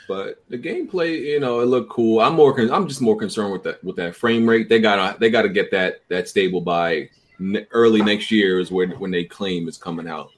But 0.09 0.43
the 0.49 0.59
gameplay, 0.59 1.21
you 1.21 1.39
know, 1.39 1.61
it 1.61 1.67
looked 1.67 1.89
cool. 1.91 2.19
I'm 2.21 2.35
more. 2.35 2.53
Con- 2.53 2.73
I'm 2.73 2.89
just 2.89 3.01
more 3.01 3.17
concerned 3.17 3.53
with 3.53 3.63
that 3.63 3.85
with 3.85 3.95
that 3.95 4.17
frame 4.17 4.45
rate. 4.49 4.69
They 4.69 4.81
gotta 4.81 5.17
they 5.21 5.31
gotta 5.31 5.49
get 5.49 5.71
that 5.71 6.01
that 6.09 6.29
stable 6.29 6.61
by 6.61 7.09
ne- 7.39 7.65
early 7.71 8.03
next 8.03 8.29
year 8.33 8.59
is 8.59 8.73
when 8.73 8.91
when 8.99 9.13
they 9.13 9.23
claim 9.23 9.69
it's 9.69 9.79
coming 9.79 10.09
out. 10.09 10.31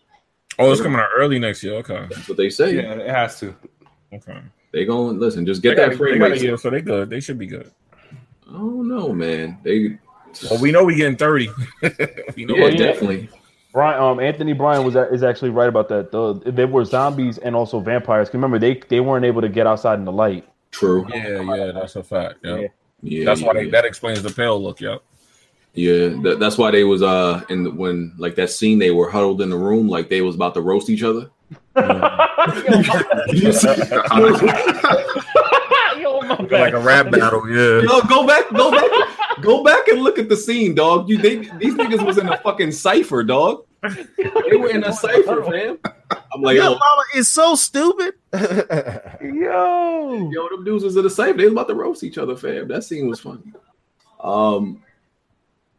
Oh, 0.59 0.70
it's 0.72 0.82
coming 0.82 1.01
out 1.01 1.09
early 1.16 1.38
next 1.38 1.62
year. 1.62 1.76
Okay, 1.76 2.07
That's 2.11 2.28
what 2.28 2.36
they 2.36 2.51
say. 2.51 2.74
Yeah, 2.76 2.93
it 2.97 3.09
has 3.09 3.40
to. 3.40 3.55
okay. 4.12 4.40
They 4.73 4.85
gonna 4.85 5.18
listen. 5.18 5.45
Just 5.45 5.62
get 5.62 5.77
got, 5.77 5.83
that 5.83 5.91
they 5.91 5.97
frame 5.97 6.18
got 6.18 6.29
a 6.29 6.31
rate. 6.31 6.43
year, 6.43 6.57
so 6.57 6.70
they 6.70 6.81
good. 6.81 7.11
They 7.11 7.20
should 7.20 7.39
be 7.39 7.47
good. 7.47 7.70
I 8.49 8.53
don't 8.53 8.89
know, 8.89 9.12
man. 9.12 9.59
They 9.62 9.99
Well, 10.51 10.61
we 10.61 10.73
know 10.73 10.85
we 10.85 10.95
getting 10.95 11.16
thirty. 11.16 11.51
we 12.37 12.45
know 12.45 12.57
yeah, 12.57 12.66
yeah. 12.66 12.77
definitely. 12.77 13.29
Brian, 13.73 14.03
um, 14.03 14.20
Anthony 14.20 14.53
Bryan 14.53 14.85
was 14.85 14.97
is 14.97 15.23
actually 15.23 15.51
right 15.51 15.68
about 15.68 15.89
that. 15.89 16.11
Though 16.12 16.35
they 16.35 16.64
were 16.64 16.85
zombies 16.85 17.39
and 17.39 17.55
also 17.55 17.81
vampires. 17.81 18.33
Remember, 18.33 18.59
they 18.59 18.81
they 18.89 19.01
weren't 19.01 19.25
able 19.25 19.41
to 19.41 19.49
get 19.49 19.66
outside 19.66 19.99
in 19.99 20.05
the 20.05 20.12
light. 20.12 20.47
True. 20.70 21.07
Yeah, 21.11 21.43
yeah, 21.43 21.73
that's 21.73 21.97
a 21.97 22.03
fact. 22.03 22.37
Yeah, 22.43 22.57
Yeah. 22.57 22.68
Yeah, 23.03 23.25
that's 23.25 23.43
why 23.43 23.53
yeah. 23.55 23.64
they, 23.64 23.70
that 23.70 23.85
explains 23.85 24.23
the 24.23 24.31
pale 24.31 24.62
look. 24.62 24.81
Yep. 24.81 25.03
Yeah, 25.75 26.09
that, 26.23 26.37
that's 26.39 26.59
why 26.59 26.70
they 26.70 26.85
was 26.85 27.03
uh 27.03 27.43
in 27.49 27.64
the, 27.64 27.70
when 27.70 28.14
like 28.16 28.35
that 28.37 28.51
scene 28.51 28.79
they 28.79 28.91
were 28.91 29.11
huddled 29.11 29.41
in 29.41 29.51
the 29.51 29.57
room 29.57 29.89
like 29.89 30.09
they 30.09 30.20
was 30.20 30.35
about 30.35 30.55
to 30.55 30.61
roast 30.61 30.89
each 30.89 31.03
other. 31.03 31.31
Yo, 35.99 36.19
like 36.19 36.73
a 36.73 36.79
rap 36.79 37.11
battle. 37.11 37.49
Yeah. 37.49 37.83
No, 37.83 38.03
go 38.03 38.27
back, 38.27 38.51
go 38.51 38.71
back, 38.71 38.91
go 39.41 39.63
back 39.63 39.89
and 39.89 40.03
look 40.03 40.19
at 40.19 40.29
the 40.29 40.37
scene, 40.37 40.75
dog. 40.75 41.09
You 41.09 41.19
they 41.19 41.37
these 41.37 41.75
niggas 41.75 42.05
was 42.05 42.19
in 42.19 42.29
a 42.29 42.37
fucking 42.39 42.73
cipher, 42.73 43.23
dog. 43.23 43.65
They 43.83 44.57
were 44.57 44.71
in 44.71 44.85
a 44.85 44.93
cipher, 44.93 45.45
fam. 45.45 45.79
I'm 46.33 46.41
like, 46.41 46.57
Yo, 46.57 46.63
yo, 46.63 46.71
mama 46.71 47.03
is 47.17 47.29
so 47.29 47.55
stupid. 47.55 48.15
Yo, 48.33 50.31
yo, 50.31 50.49
them 50.49 50.65
dudes 50.65 50.85
was 50.85 50.97
in 50.97 51.05
a 51.05 51.11
cipher. 51.11 51.37
They 51.39 51.45
was 51.45 51.53
about 51.53 51.69
to 51.69 51.75
roast 51.75 52.05
each 52.05 52.19
other, 52.19 52.37
fam. 52.37 52.69
That 52.69 52.85
scene 52.85 53.09
was 53.09 53.21
funny. 53.21 53.53
Um, 54.21 54.83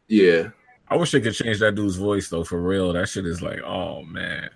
yeah, 0.08 0.50
I 0.90 0.98
wish 0.98 1.12
they 1.12 1.22
could 1.22 1.34
change 1.34 1.60
that 1.60 1.76
dude's 1.76 1.96
voice 1.96 2.30
though. 2.30 2.44
For 2.44 2.62
real, 2.62 2.94
that 2.94 3.10
shit 3.10 3.26
is 3.26 3.42
like, 3.42 3.62
oh 3.62 4.04
man. 4.04 4.50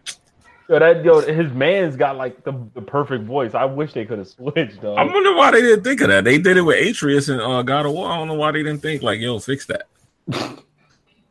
Yo, 0.70 0.80
that 0.80 1.04
yo, 1.06 1.22
his 1.22 1.52
man's 1.54 1.96
got 1.96 2.18
like 2.18 2.44
the, 2.44 2.54
the 2.74 2.82
perfect 2.82 3.24
voice. 3.26 3.54
I 3.54 3.66
wish 3.66 3.94
they 3.94 4.06
could 4.06 4.18
have 4.20 4.28
switched. 4.38 4.82
Though. 4.82 4.96
I 4.96 5.04
wonder 5.04 5.34
why 5.36 5.52
they 5.52 5.62
didn't 5.62 5.84
think 5.84 6.02
of 6.02 6.08
that. 6.10 6.24
They 6.24 6.38
did 6.38 6.58
it 6.58 6.62
with 6.62 6.86
Atreus 6.88 7.30
and 7.30 7.42
uh, 7.42 7.62
God 7.64 7.86
of 7.86 7.94
War. 7.94 8.10
I 8.10 8.18
don't 8.18 8.28
know 8.28 8.34
why 8.36 8.52
they 8.52 8.64
didn't 8.64 8.82
think 8.82 9.02
like, 9.04 9.20
yo, 9.20 9.40
fix 9.40 9.66
that. 9.68 9.88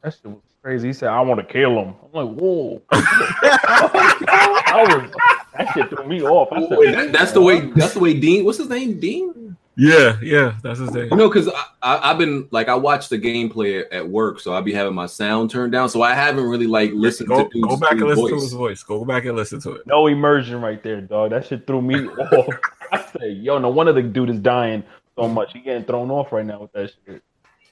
That 0.02 0.12
shit 0.14 0.26
was 0.26 0.38
crazy. 0.62 0.86
He 0.88 0.92
said, 0.92 1.08
"I 1.08 1.20
want 1.22 1.40
to 1.40 1.52
kill 1.52 1.82
him." 1.82 1.88
I'm 2.14 2.28
like, 2.28 2.36
"Whoa!" 2.38 2.80
I 2.92 4.84
was 4.86 5.10
that 5.58 5.72
shit 5.74 5.88
threw 5.90 6.06
me 6.06 6.22
off. 6.22 6.48
I 6.52 6.60
said, 6.68 6.78
Wait, 6.78 6.92
that- 6.92 7.12
that's 7.12 7.32
the 7.32 7.40
way. 7.40 7.60
That's 7.74 7.94
the 7.94 7.98
way 8.00 8.14
Dean. 8.14 8.44
What's 8.44 8.58
his 8.58 8.68
name? 8.68 9.00
Dean. 9.00 9.45
Yeah, 9.78 10.18
yeah, 10.22 10.56
that's 10.62 10.78
his 10.78 10.90
name. 10.92 11.10
You 11.10 11.16
know, 11.16 11.28
because 11.28 11.48
I, 11.48 11.64
I, 11.82 12.10
I've 12.10 12.18
been 12.18 12.48
like 12.50 12.68
I 12.68 12.74
watch 12.74 13.10
the 13.10 13.18
gameplay 13.18 13.84
at, 13.84 13.92
at 13.92 14.08
work, 14.08 14.40
so 14.40 14.54
I 14.54 14.62
be 14.62 14.72
having 14.72 14.94
my 14.94 15.04
sound 15.04 15.50
turned 15.50 15.72
down, 15.72 15.90
so 15.90 16.00
I 16.00 16.14
haven't 16.14 16.44
really 16.44 16.66
like 16.66 16.92
listened 16.94 17.28
Go, 17.28 17.46
to 17.46 17.60
go 17.60 17.76
back 17.76 17.92
and 17.92 18.00
dude's 18.00 18.18
listen 18.18 18.38
to 18.38 18.42
his 18.42 18.52
voice. 18.54 18.82
Go 18.82 19.04
back 19.04 19.26
and 19.26 19.36
listen 19.36 19.60
to 19.60 19.72
it. 19.72 19.86
No 19.86 20.06
immersion 20.06 20.62
right 20.62 20.82
there, 20.82 21.02
dog. 21.02 21.30
That 21.30 21.46
shit 21.46 21.66
threw 21.66 21.82
me 21.82 22.06
off. 22.08 22.54
I 22.90 23.04
say, 23.18 23.30
"Yo, 23.32 23.58
no 23.58 23.68
wonder 23.68 23.92
the 23.92 24.02
dude 24.02 24.30
is 24.30 24.38
dying 24.38 24.82
so 25.14 25.28
much. 25.28 25.52
He 25.52 25.60
getting 25.60 25.84
thrown 25.84 26.10
off 26.10 26.32
right 26.32 26.46
now 26.46 26.62
with 26.62 26.72
that 26.72 26.92
shit." 27.04 27.22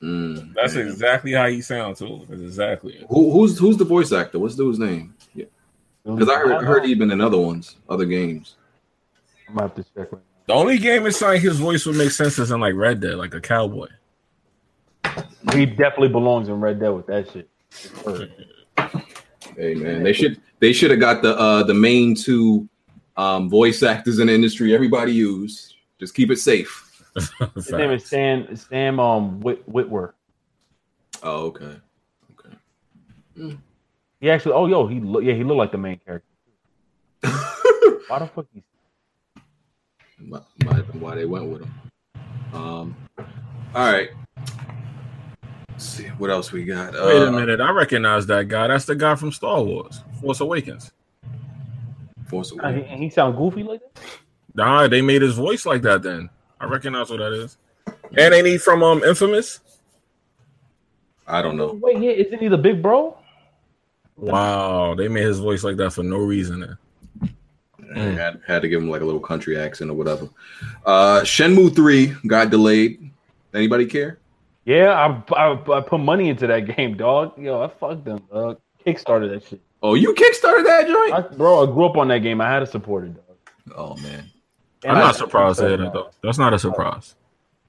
Mm. 0.03 0.53
That's 0.53 0.75
exactly 0.75 1.33
how 1.33 1.47
he 1.47 1.63
sounds 1.63 2.01
too. 2.01 2.27
That's 2.29 2.43
exactly. 2.43 2.97
it. 2.97 3.07
Who, 3.09 3.33
who's 3.33 3.59
who's 3.59 3.79
the 3.79 3.87
voice 3.87 4.13
actor? 4.13 4.39
What's 4.39 4.57
the 4.57 4.65
dude's 4.65 4.79
name? 4.79 5.15
Yeah, 5.35 5.47
because 6.05 6.29
I 6.29 6.35
heard 6.35 6.53
I 6.53 6.65
heard 6.65 6.85
he'd 6.85 6.99
been 6.99 7.13
in 7.13 7.23
other 7.23 7.39
ones, 7.39 7.77
other 7.89 8.05
games. 8.05 8.57
I'm 9.49 9.55
gonna 9.55 9.69
have 9.69 9.77
to 9.77 9.85
check 9.95 10.13
right 10.13 10.21
The 10.47 10.53
only 10.53 10.79
game 10.79 11.07
it's 11.07 11.23
like 11.23 11.41
his 11.41 11.59
voice 11.59 11.87
would 11.87 11.97
make 11.97 12.11
sense 12.11 12.39
is 12.39 12.51
in 12.51 12.61
like 12.61 12.75
Red 12.75 13.01
Dead, 13.01 13.17
like 13.17 13.35
a 13.35 13.41
cowboy. 13.41 13.89
He 15.53 15.67
definitely 15.67 16.09
belongs 16.09 16.49
in 16.49 16.61
Red 16.61 16.81
Dead 16.81 16.91
with 16.91 17.07
that 17.07 17.31
shit. 17.31 17.49
Hey 19.57 19.75
man, 19.75 20.03
they 20.03 20.13
should 20.13 20.41
they 20.59 20.73
should 20.73 20.91
have 20.91 21.01
got 21.01 21.23
the 21.23 21.37
uh 21.39 21.63
the 21.63 21.75
main 21.75 22.15
two 22.15 22.69
um 23.17 23.49
voice 23.49 23.83
actors 23.83 24.19
in 24.19 24.27
the 24.27 24.35
industry 24.35 24.75
everybody 24.75 25.13
use. 25.13 25.75
Just 25.99 26.15
keep 26.15 26.31
it 26.31 26.39
safe. 26.39 26.81
His 27.55 27.71
name 27.71 27.91
is 27.93 28.05
Sam 28.05 28.55
Sam 28.57 29.01
um 29.01 29.41
Whit, 29.41 29.71
Witwer. 29.71 30.13
Oh, 31.23 31.47
okay. 31.47 31.77
Okay. 32.33 33.57
He 34.21 34.31
actually, 34.31 34.53
oh 34.53 34.67
yo, 34.67 34.87
he 34.87 35.01
look, 35.01 35.23
yeah, 35.23 35.35
he 35.35 35.45
looked 35.45 35.59
like 35.59 35.73
the 35.73 35.79
main 35.79 35.99
character. 36.05 36.29
Why 38.09 38.19
the 38.19 38.27
fuck 38.35 38.47
he? 38.53 38.63
Might, 40.29 40.43
might 40.65 40.77
have 40.77 40.91
been 40.91 41.01
why 41.01 41.15
they 41.15 41.25
went 41.27 41.47
with 41.47 41.63
him. 41.63 41.75
Um 42.53 42.97
all 43.75 43.93
right. 43.93 44.11
Let's 45.71 45.85
see 45.85 46.05
what 46.19 46.31
else 46.31 46.53
we 46.53 46.65
got. 46.65 46.93
Wait 46.95 47.23
a 47.23 47.29
Uh, 47.29 47.33
minute, 47.33 47.61
I 47.61 47.71
recognize 47.73 48.27
that 48.27 48.49
guy. 48.49 48.69
That's 48.69 48.85
the 48.85 48.95
guy 48.95 49.17
from 49.17 49.33
Star 49.33 49.63
Wars, 49.63 50.01
Force 50.21 50.41
Awakens. 50.41 50.93
Force 52.27 52.53
Uh, 52.53 52.57
Awakens. 52.61 52.91
he, 52.91 52.97
he 52.97 53.11
sound 53.11 53.37
goofy 53.37 53.63
like 53.65 53.81
that. 53.81 54.03
Nah, 54.55 54.87
they 54.87 55.03
made 55.03 55.23
his 55.23 55.35
voice 55.35 55.67
like 55.67 55.83
that. 55.83 56.03
Then 56.03 56.31
I 56.61 56.67
recognize 56.67 57.11
what 57.11 57.19
that 57.19 57.33
is. 57.33 57.57
And 58.17 58.33
ain't 58.33 58.47
he 58.47 58.57
from 58.59 58.83
um 58.85 59.03
Infamous? 59.03 59.59
I 61.27 61.43
don't 61.43 61.57
know. 61.57 61.79
Wait, 61.83 62.01
yeah, 62.01 62.11
isn't 62.13 62.39
he 62.39 62.49
the 62.49 62.59
big 62.59 62.81
bro? 62.83 63.17
Wow, 64.17 64.95
they 64.95 65.09
made 65.09 65.25
his 65.25 65.41
voice 65.41 65.65
like 65.65 65.77
that 65.79 65.91
for 65.93 66.05
no 66.05 66.19
reason. 66.19 66.79
Then. 67.95 68.15
Mm. 68.15 68.19
Had, 68.19 68.41
had 68.47 68.63
to 68.63 68.69
give 68.69 68.83
him 68.83 68.91
like 68.91 69.03
a 69.03 69.05
little 69.05 69.21
country 69.21 69.59
accent 69.59 69.91
or 69.91 69.95
whatever. 69.95 70.29
Uh 70.85 71.21
Shenmue 71.23 71.75
3 71.75 72.15
got 72.27 72.51
delayed. 72.51 73.11
Anybody 73.53 73.87
care? 73.87 74.19
Yeah, 74.65 74.93
I, 74.93 75.35
I 75.35 75.79
I 75.79 75.81
put 75.83 75.99
money 76.01 76.29
into 76.29 76.47
that 76.47 76.61
game, 76.77 76.97
dog. 76.97 77.39
Yo, 77.39 77.63
I 77.63 77.69
fucked 77.69 78.05
them, 78.05 78.23
dog. 78.33 78.59
Kickstarted 78.87 79.31
that 79.33 79.47
shit. 79.49 79.61
Oh, 79.83 79.95
you 79.95 80.15
kickstarted 80.15 80.65
that 80.65 80.87
joint? 80.87 81.13
I, 81.13 81.21
bro, 81.37 81.63
I 81.63 81.67
grew 81.73 81.85
up 81.87 81.97
on 81.99 82.09
that 82.09 82.19
game. 82.21 82.41
I 82.41 82.49
had 82.51 82.61
to 82.61 82.67
support 82.67 83.05
it, 83.05 83.15
dog. 83.15 83.37
oh 83.77 83.97
man. 83.97 84.31
And 84.83 84.93
I'm 84.93 84.99
I- 84.99 85.01
not 85.01 85.17
surprised 85.17 85.59
to 85.61 85.69
hear 85.69 85.77
that 85.79 85.93
though. 85.93 86.11
That's 86.23 86.39
not 86.39 86.53
a 86.55 86.59
surprise. 86.59 87.15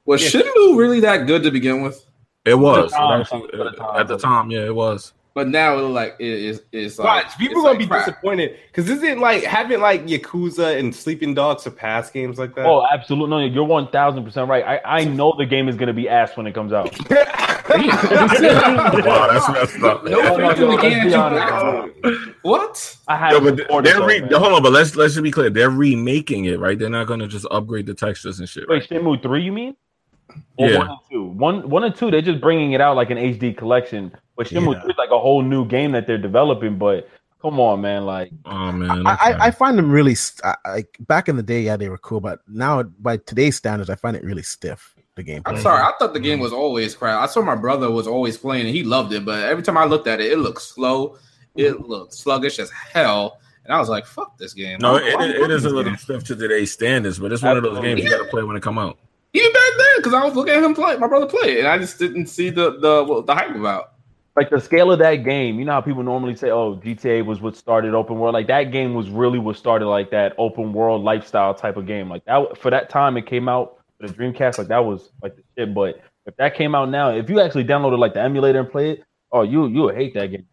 Was 0.05 0.21
Yeah. 0.33 0.41
Shenmue 0.41 0.77
really 0.77 0.99
that 1.01 1.27
good 1.27 1.43
to 1.43 1.51
begin 1.51 1.81
with? 1.81 2.05
It 2.45 2.53
was 2.55 2.91
time, 2.91 3.19
It 3.19 3.21
actually- 3.23 3.49
for 3.51 3.63
the 3.63 3.71
time. 3.71 3.99
at 3.99 4.07
the 4.07 4.17
time. 4.17 4.51
Yeah, 4.51 4.65
it 4.65 4.75
was. 4.75 5.13
But 5.35 5.47
now 5.49 5.77
it 5.77 5.81
like 5.81 6.15
it 6.17 6.27
is 6.27 6.63
it's 6.71 6.97
like 6.97 7.25
Watch, 7.25 7.37
people 7.37 7.57
it's 7.57 7.63
gonna 7.63 7.69
like 7.69 7.77
be 7.79 7.87
crap. 7.87 8.05
disappointed 8.07 8.57
because 8.67 8.89
isn't 8.89 9.19
like 9.19 9.43
haven't 9.43 9.81
like 9.81 10.05
Yakuza 10.07 10.79
and 10.79 10.95
Sleeping 10.95 11.35
Dogs 11.35 11.61
surpassed 11.63 12.13
games 12.13 12.39
like 12.39 12.55
that? 12.55 12.65
Oh, 12.65 12.87
absolutely. 12.91 13.29
No, 13.29 13.39
you're 13.45 13.63
one 13.65 13.89
thousand 13.89 14.23
percent 14.23 14.49
right. 14.49 14.63
I, 14.83 15.01
I 15.01 15.03
know 15.03 15.35
the 15.37 15.45
game 15.45 15.67
is 15.69 15.75
gonna 15.75 15.93
be 15.93 16.09
ass 16.09 16.35
when 16.35 16.47
it 16.47 16.53
comes 16.55 16.73
out. 16.73 16.97
Wow, 17.67 19.27
that's 19.31 19.49
messed 19.49 19.83
up. 19.83 20.03
No 20.03 20.21
no, 20.21 20.35
faith 20.37 20.59
in 20.59 20.69
the 20.69 20.75
no, 20.75 20.81
game 20.81 21.03
let's 21.03 21.03
be 21.03 21.09
that 21.09 21.93
you 22.03 22.27
What? 22.43 22.97
I 23.07 23.17
have 23.17 23.31
Yo, 23.33 23.39
but 23.41 23.57
supported 23.57 23.89
they're 23.91 24.05
re- 24.05 24.21
man. 24.21 24.31
hold 24.33 24.53
on, 24.53 24.63
but 24.63 24.71
let's 24.71 24.95
let's 24.95 25.13
just 25.15 25.23
be 25.23 25.31
clear. 25.31 25.49
They're 25.49 25.71
remaking 25.71 26.45
it, 26.45 26.59
right? 26.59 26.77
They're 26.77 26.89
not 26.89 27.07
gonna 27.07 27.27
just 27.27 27.45
upgrade 27.51 27.87
the 27.87 27.93
textures 27.95 28.39
and 28.39 28.47
shit. 28.47 28.65
Wait, 28.69 28.87
Right? 28.91 29.01
Shenmue 29.01 29.21
three, 29.21 29.43
you 29.43 29.51
mean? 29.51 29.75
Or 30.57 30.69
Yeah. 30.69 30.77
one 30.77 30.89
and 30.89 30.97
two. 31.09 31.23
One, 31.23 31.69
one 31.69 31.83
and 31.83 31.95
two. 31.95 32.11
They're 32.11 32.21
just 32.21 32.41
bringing 32.41 32.71
it 32.73 32.81
out 32.81 32.95
like 32.95 33.09
an 33.09 33.17
HD 33.17 33.55
collection. 33.55 34.11
But 34.37 34.47
Shenmue 34.47 34.73
Yeah. 34.73 34.89
is 34.89 34.97
like 34.97 35.11
a 35.11 35.19
whole 35.19 35.41
new 35.41 35.65
game 35.65 35.91
that 35.93 36.07
they're 36.07 36.17
developing. 36.17 36.77
But 36.77 37.09
come 37.41 37.59
on, 37.59 37.81
man, 37.81 38.05
like 38.05 38.31
Oh 38.45 38.71
man, 38.71 39.05
I, 39.05 39.13
okay. 39.13 39.33
I, 39.33 39.45
I 39.47 39.51
find 39.51 39.77
them 39.77 39.91
really 39.91 40.15
st- 40.15 40.45
I, 40.45 40.55
I, 40.65 40.83
back 41.01 41.29
in 41.29 41.35
the 41.35 41.43
day. 41.43 41.61
Yeah, 41.61 41.77
they 41.77 41.89
were 41.89 41.97
cool, 41.97 42.19
but 42.19 42.39
now 42.47 42.83
by 42.83 43.17
today's 43.17 43.55
standards, 43.55 43.89
I 43.89 43.95
find 43.95 44.15
it 44.15 44.23
really 44.23 44.43
stiff. 44.43 44.93
The 45.15 45.23
game. 45.23 45.43
I'm 45.45 45.57
sorry. 45.61 45.81
I 45.81 45.93
thought 45.97 46.13
the 46.13 46.19
game 46.19 46.41
was 46.41 46.51
always 46.51 46.93
crap. 46.93 47.23
I 47.23 47.27
saw 47.27 47.41
my 47.41 47.55
brother 47.55 47.89
was 47.89 48.05
always 48.05 48.37
playing 48.37 48.65
and 48.65 48.75
he 48.75 48.83
loved 48.83 49.13
it, 49.13 49.23
but 49.23 49.43
every 49.43 49.63
time 49.63 49.77
I 49.77 49.85
looked 49.85 50.07
at 50.07 50.19
it, 50.19 50.29
it 50.29 50.39
looked 50.39 50.61
slow. 50.61 51.17
It 51.55 51.73
mm-hmm. 51.73 51.85
looked 51.85 52.13
sluggish 52.13 52.59
as 52.59 52.69
hell, 52.69 53.39
and 53.63 53.73
I 53.73 53.79
was 53.79 53.87
like, 53.87 54.05
"Fuck 54.05 54.37
this 54.37 54.53
game." 54.53 54.77
no, 54.81 54.97
it, 54.97 55.05
it, 55.05 55.35
it 55.43 55.51
is 55.51 55.63
a 55.63 55.69
little 55.69 55.93
this 55.93 56.01
stiff 56.01 56.25
to 56.25 56.35
today's 56.35 56.73
standards, 56.73 57.17
but 57.17 57.31
it's 57.31 57.41
one 57.41 57.55
of 57.55 57.63
those 57.63 57.79
games 57.79 58.03
you 58.03 58.09
gotta 58.09 58.25
play 58.25 58.43
when 58.43 58.57
it 58.57 58.61
come 58.61 58.77
out. 58.77 58.97
Game? 59.35 59.43
Even 59.43 59.53
back 59.53 59.71
then, 59.77 59.97
because 59.97 60.13
I 60.13 60.25
was 60.25 60.35
looking 60.35 60.53
at 60.53 60.63
him 60.63 60.73
play, 60.73 60.97
my 60.97 61.07
brother 61.07 61.27
play, 61.27 61.57
it, 61.57 61.59
and 61.59 61.67
I 61.67 61.77
just 61.77 61.99
didn't 61.99 62.27
see 62.27 62.49
the 62.49 62.79
the 62.79 63.03
what 63.03 63.25
the 63.25 63.35
hype 63.35 63.55
about. 63.55 63.93
like 64.35 64.49
the 64.49 64.59
scale 64.59 64.91
of 64.91 64.99
that 64.99 65.17
game. 65.23 65.59
You 65.59 65.65
know 65.65 65.73
how 65.73 65.81
people 65.81 66.03
normally 66.03 66.35
say, 66.35 66.49
"Oh, 66.51 66.75
GTA 66.75 67.25
was 67.25 67.41
what 67.41 67.55
started 67.55 67.93
open 67.93 68.19
world." 68.19 68.33
Like 68.33 68.47
that 68.47 68.71
game 68.71 68.93
was 68.93 69.09
really 69.09 69.39
what 69.39 69.55
started 69.57 69.87
like 69.87 70.11
that 70.11 70.33
open 70.37 70.73
world 70.73 71.03
lifestyle 71.03 71.53
type 71.53 71.77
of 71.77 71.85
game. 71.85 72.09
Like 72.09 72.25
that 72.25 72.57
for 72.57 72.69
that 72.71 72.89
time 72.89 73.17
it 73.17 73.25
came 73.25 73.47
out 73.47 73.79
for 73.99 74.07
the 74.07 74.13
Dreamcast. 74.13 74.57
Like 74.57 74.67
that 74.67 74.83
was 74.83 75.09
like 75.21 75.35
the 75.35 75.43
shit. 75.57 75.73
But 75.73 76.01
if 76.25 76.35
that 76.37 76.55
came 76.55 76.75
out 76.75 76.89
now, 76.89 77.11
if 77.11 77.29
you 77.29 77.39
actually 77.39 77.63
downloaded 77.65 77.99
like 77.99 78.13
the 78.13 78.21
emulator 78.21 78.59
and 78.59 78.69
play 78.69 78.91
it, 78.91 79.03
oh, 79.31 79.43
you 79.43 79.67
you 79.67 79.83
would 79.83 79.95
hate 79.95 80.13
that 80.15 80.27
game. 80.31 80.47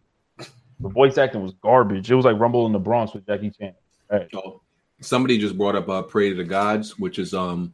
The 0.81 0.89
voice 0.89 1.17
acting 1.19 1.43
was 1.43 1.53
garbage. 1.63 2.11
It 2.11 2.15
was 2.15 2.25
like 2.25 2.39
Rumble 2.39 2.67
in 2.67 2.73
the 2.73 2.79
Bronx 2.79 3.15
with 3.15 3.25
Jackie 3.27 3.51
Chan. 3.51 3.75
Oh, 4.35 4.61
somebody 5.01 5.39
just 5.39 5.57
brought 5.57 5.77
up 5.77 5.89
uh, 5.89 6.03
Pray 6.03 6.31
to 6.31 6.35
the 6.35 6.45
Gods, 6.45 6.99
which 6.99 7.19
is 7.19 7.35
um 7.35 7.73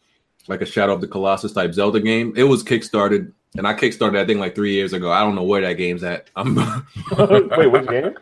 like 0.48 0.62
a 0.62 0.66
Shadow 0.66 0.92
of 0.94 1.00
the 1.00 1.08
Colossus 1.08 1.52
type 1.52 1.72
Zelda 1.74 2.00
game. 2.00 2.32
It 2.36 2.44
was 2.44 2.62
kickstarted, 2.64 3.32
and 3.56 3.66
I 3.66 3.74
kickstarted 3.74 4.12
that 4.14 4.26
thing 4.26 4.38
like 4.38 4.54
three 4.54 4.72
years 4.72 4.92
ago. 4.92 5.10
I 5.10 5.20
don't 5.20 5.34
know 5.34 5.42
where 5.44 5.60
that 5.62 5.74
game's 5.74 6.02
at. 6.04 6.28
I'm, 6.36 6.54
Wait, 7.18 7.66
which 7.72 7.86
game? 7.88 8.14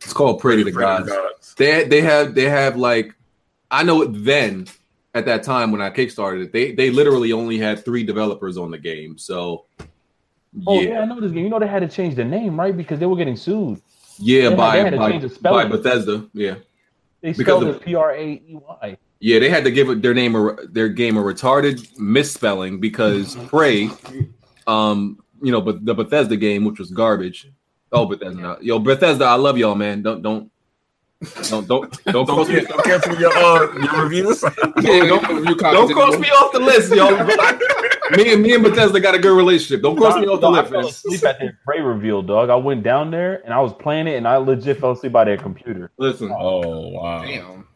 it's 0.00 0.12
called 0.12 0.40
Pray 0.40 0.56
to 0.56 0.64
the 0.64 0.72
Gods. 0.72 1.10
They 1.56 1.84
they 1.84 2.00
have 2.00 2.34
they 2.34 2.48
have 2.48 2.76
like 2.76 3.14
I 3.70 3.82
know 3.82 4.02
it 4.02 4.08
then 4.24 4.66
at 5.14 5.26
that 5.26 5.42
time 5.42 5.72
when 5.72 5.82
I 5.82 5.90
kickstarted 5.90 6.44
it. 6.44 6.52
They 6.52 6.72
they 6.72 6.90
literally 6.90 7.32
only 7.32 7.58
had 7.58 7.84
three 7.84 8.02
developers 8.04 8.56
on 8.56 8.70
the 8.70 8.78
game. 8.78 9.18
So 9.18 9.66
Oh 10.66 10.80
yeah, 10.80 10.88
yeah, 10.90 11.00
I 11.00 11.04
know 11.04 11.20
this 11.20 11.30
game. 11.32 11.44
You 11.44 11.50
know 11.50 11.58
they 11.60 11.68
had 11.68 11.80
to 11.82 11.88
change 11.88 12.16
the 12.16 12.24
name, 12.24 12.58
right? 12.58 12.76
Because 12.76 12.98
they 12.98 13.06
were 13.06 13.16
getting 13.16 13.36
sued. 13.36 13.80
yeah, 14.18 14.42
They 14.42 14.48
had- 14.48 14.56
by 14.56 14.76
they 14.76 14.82
had 14.84 14.90
to 14.90 14.96
by, 14.98 15.10
change 15.10 15.22
the 15.22 15.28
by 15.28 15.34
spelling. 15.34 15.68
Bethesda. 15.68 16.28
Yeah, 16.32 16.54
They 17.20 17.32
Because 17.32 17.44
spelled 17.44 17.62
of- 17.64 17.76
it 17.76 17.82
P 17.82 17.94
R 17.94 18.12
A 18.12 18.24
E 18.32 18.58
Y. 18.60 18.96
yeah, 19.20 19.38
they 19.38 19.50
had 19.50 19.64
to 19.64 19.70
give 19.70 20.00
their 20.02 20.14
name 20.14 20.34
a 20.34 20.56
their 20.68 20.88
game 20.88 21.16
a 21.16 21.22
retarded 21.22 21.86
misspelling 21.98 22.80
because 22.80 23.36
Prey, 23.48 23.90
um, 24.66 25.18
you 25.42 25.52
know, 25.52 25.60
but 25.60 25.84
the 25.84 25.94
Bethesda 25.94 26.36
game, 26.36 26.64
which 26.64 26.78
was 26.78 26.90
garbage. 26.90 27.50
Oh, 27.92 28.06
Bethesda, 28.06 28.56
yo, 28.62 28.78
Bethesda, 28.78 29.24
I 29.26 29.34
love 29.34 29.58
y'all, 29.58 29.74
man. 29.74 30.00
Don't 30.02 30.22
don't 30.22 30.50
don't 31.50 31.68
don't 31.68 31.68
don't 31.68 32.04
Don't, 32.14 32.26
cross 32.26 32.48
me, 32.48 32.54
get, 32.60 32.68
don't 32.68 32.82
cancel 32.82 33.14
your 33.20 33.30
uh, 33.36 33.74
your 33.78 34.04
reviews. 34.04 34.42
Yeah, 34.80 35.04
don't 35.06 35.28
review 35.28 35.54
don't 35.56 35.92
cross 35.92 36.18
me 36.18 36.28
off 36.28 36.52
the 36.52 36.60
list, 36.60 36.94
yo. 36.94 37.10
me 38.16 38.32
and 38.32 38.42
me 38.42 38.54
and 38.54 38.62
Bethesda 38.64 38.98
got 39.00 39.14
a 39.14 39.18
good 39.18 39.36
relationship. 39.36 39.82
Don't 39.82 39.96
cross 39.96 40.18
me 40.18 40.26
off 40.28 40.40
the 40.40 40.50
Dog, 40.50 40.54
I 40.56 40.60
list, 40.60 40.70
fell 40.72 40.80
man. 40.80 40.88
asleep 40.90 41.24
at 41.24 41.38
their 41.40 41.58
Prey 41.66 41.82
reveal, 41.82 42.22
dog. 42.22 42.48
I 42.48 42.56
went 42.56 42.82
down 42.82 43.10
there 43.10 43.42
and 43.44 43.52
I 43.52 43.60
was 43.60 43.74
playing 43.74 44.06
it, 44.06 44.14
and 44.16 44.26
I 44.26 44.38
legit 44.38 44.80
fell 44.80 44.92
asleep 44.92 45.12
by 45.12 45.24
their 45.24 45.36
computer. 45.36 45.90
Listen, 45.98 46.32
Oh 46.34 46.88
wow. 46.88 47.22
Damn. 47.22 47.66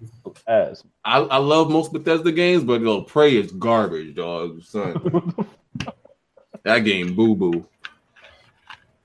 Ass. 0.46 0.84
I, 1.04 1.18
I 1.18 1.36
love 1.38 1.70
most 1.70 1.92
Bethesda 1.92 2.32
games, 2.32 2.64
but 2.64 2.80
yo, 2.80 3.02
Prey 3.02 3.36
is 3.36 3.52
garbage, 3.52 4.14
dog. 4.14 4.62
Son, 4.62 5.34
that 6.64 6.80
game, 6.80 7.14
boo 7.14 7.34
boo. 7.34 7.66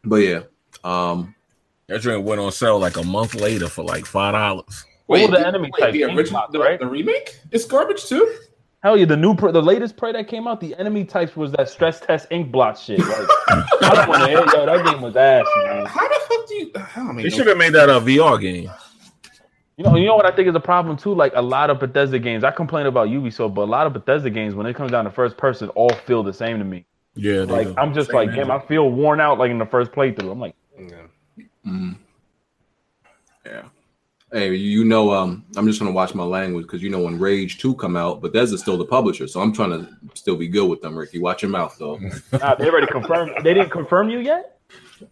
But 0.04 0.18
yeah, 0.18 0.42
um, 0.84 1.36
That 1.88 2.02
drink 2.02 2.26
went 2.26 2.40
on 2.42 2.52
sale 2.52 2.80
like 2.80 2.98
a 2.98 3.04
month 3.04 3.36
later 3.36 3.68
for 3.68 3.84
like 3.84 4.06
five 4.06 4.34
dollars. 4.34 4.86
What 5.08 5.20
Wait, 5.22 5.30
were 5.30 5.38
the 5.38 5.48
enemy 5.48 5.70
wait, 5.74 5.80
types? 5.82 5.94
the 5.94 6.04
original, 6.04 6.42
bots, 6.42 6.54
the, 6.54 6.60
right? 6.60 6.80
the 6.80 6.86
remake 6.86 7.40
It's 7.52 7.66
garbage 7.66 8.06
too. 8.06 8.36
Hell 8.82 8.96
yeah, 8.96 9.06
the 9.06 9.18
new, 9.18 9.36
Prey- 9.36 9.52
the 9.52 9.62
latest 9.62 9.98
Prey 9.98 10.14
that 10.14 10.28
came 10.30 10.48
out, 10.48 10.62
the 10.62 10.74
enemy 10.76 11.04
types 11.04 11.36
was 11.36 11.52
that 11.54 11.68
stress 11.68 12.00
test 12.00 12.28
ink 12.32 12.50
blot 12.52 12.78
shit. 12.78 13.00
Like, 13.00 13.10
I 13.50 13.66
don't 13.82 14.08
want 14.08 14.24
to 14.24 14.58
yo, 14.58 14.66
that 14.68 14.86
game 14.86 15.02
was 15.02 15.16
ass, 15.18 15.46
man. 15.66 15.86
How 15.86 16.08
the 16.08 16.20
fuck 16.30 16.48
do 16.48 16.56
you? 16.56 16.72
I 16.76 16.90
don't 16.96 17.16
They 17.18 17.24
mean, 17.24 17.32
should 17.32 17.48
have 17.48 17.58
made 17.58 17.74
that 17.74 17.90
a 17.90 17.94
VR 18.00 18.40
game. 18.40 18.70
You 19.80 19.86
know, 19.86 19.96
you 19.96 20.08
know 20.08 20.18
what 20.18 20.26
I 20.26 20.32
think 20.36 20.50
is 20.50 20.56
a 20.56 20.60
problem 20.60 20.98
too. 20.98 21.14
Like 21.14 21.32
a 21.38 21.42
lot 21.42 21.70
of 21.70 21.80
Bethesda 21.80 22.20
games, 22.20 22.44
I 22.44 22.52
complain 22.52 22.86
about 22.86 23.08
Ubisoft, 23.08 23.54
but 23.54 23.62
a 23.62 23.72
lot 23.72 23.88
of 23.88 23.94
Bethesda 23.94 24.30
games, 24.30 24.54
when 24.54 24.66
it 24.66 24.76
comes 24.76 24.92
down 24.92 25.06
to 25.06 25.10
first 25.10 25.38
person, 25.38 25.70
all 25.70 25.94
feel 26.06 26.22
the 26.22 26.34
same 26.34 26.60
to 26.60 26.66
me. 26.66 26.86
Yeah, 27.16 27.46
they 27.46 27.46
Like 27.46 27.68
do. 27.68 27.76
I'm 27.78 27.94
just 27.94 28.10
Same 28.10 28.18
like, 28.18 28.28
engine. 28.28 28.48
damn, 28.50 28.52
I 28.52 28.60
feel 28.66 28.92
worn 28.92 29.22
out 29.22 29.40
like 29.40 29.52
in 29.52 29.58
the 29.58 29.66
first 29.66 29.94
playthrough. 29.94 30.30
I'm 30.30 30.40
like, 30.42 30.54
mm. 31.66 31.96
yeah. 33.46 33.62
Hey, 34.34 34.54
you 34.54 34.84
know, 34.84 35.14
um, 35.14 35.46
I'm 35.56 35.66
just 35.66 35.80
trying 35.80 35.92
to 35.92 35.96
watch 35.96 36.14
my 36.14 36.26
language 36.26 36.66
because 36.66 36.84
you 36.84 36.90
know 36.90 37.00
when 37.00 37.18
Rage 37.18 37.58
Two 37.58 37.74
come 37.76 37.96
out, 37.96 38.22
but 38.22 38.34
Bethesda's 38.34 38.60
still 38.60 38.78
the 38.78 38.84
publisher, 38.84 39.30
so 39.30 39.40
I'm 39.40 39.54
trying 39.54 39.70
to 39.70 39.88
still 40.14 40.36
be 40.36 40.50
good 40.50 40.70
with 40.70 40.82
them. 40.82 41.00
Ricky, 41.00 41.20
watch 41.20 41.42
your 41.42 41.52
mouth, 41.52 41.78
though. 41.80 41.98
nah, 42.34 42.56
they 42.56 42.70
already 42.70 42.88
confirmed. 42.88 43.32
They 43.46 43.54
didn't 43.54 43.70
confirm 43.70 44.10
you 44.10 44.20
yet. 44.20 44.59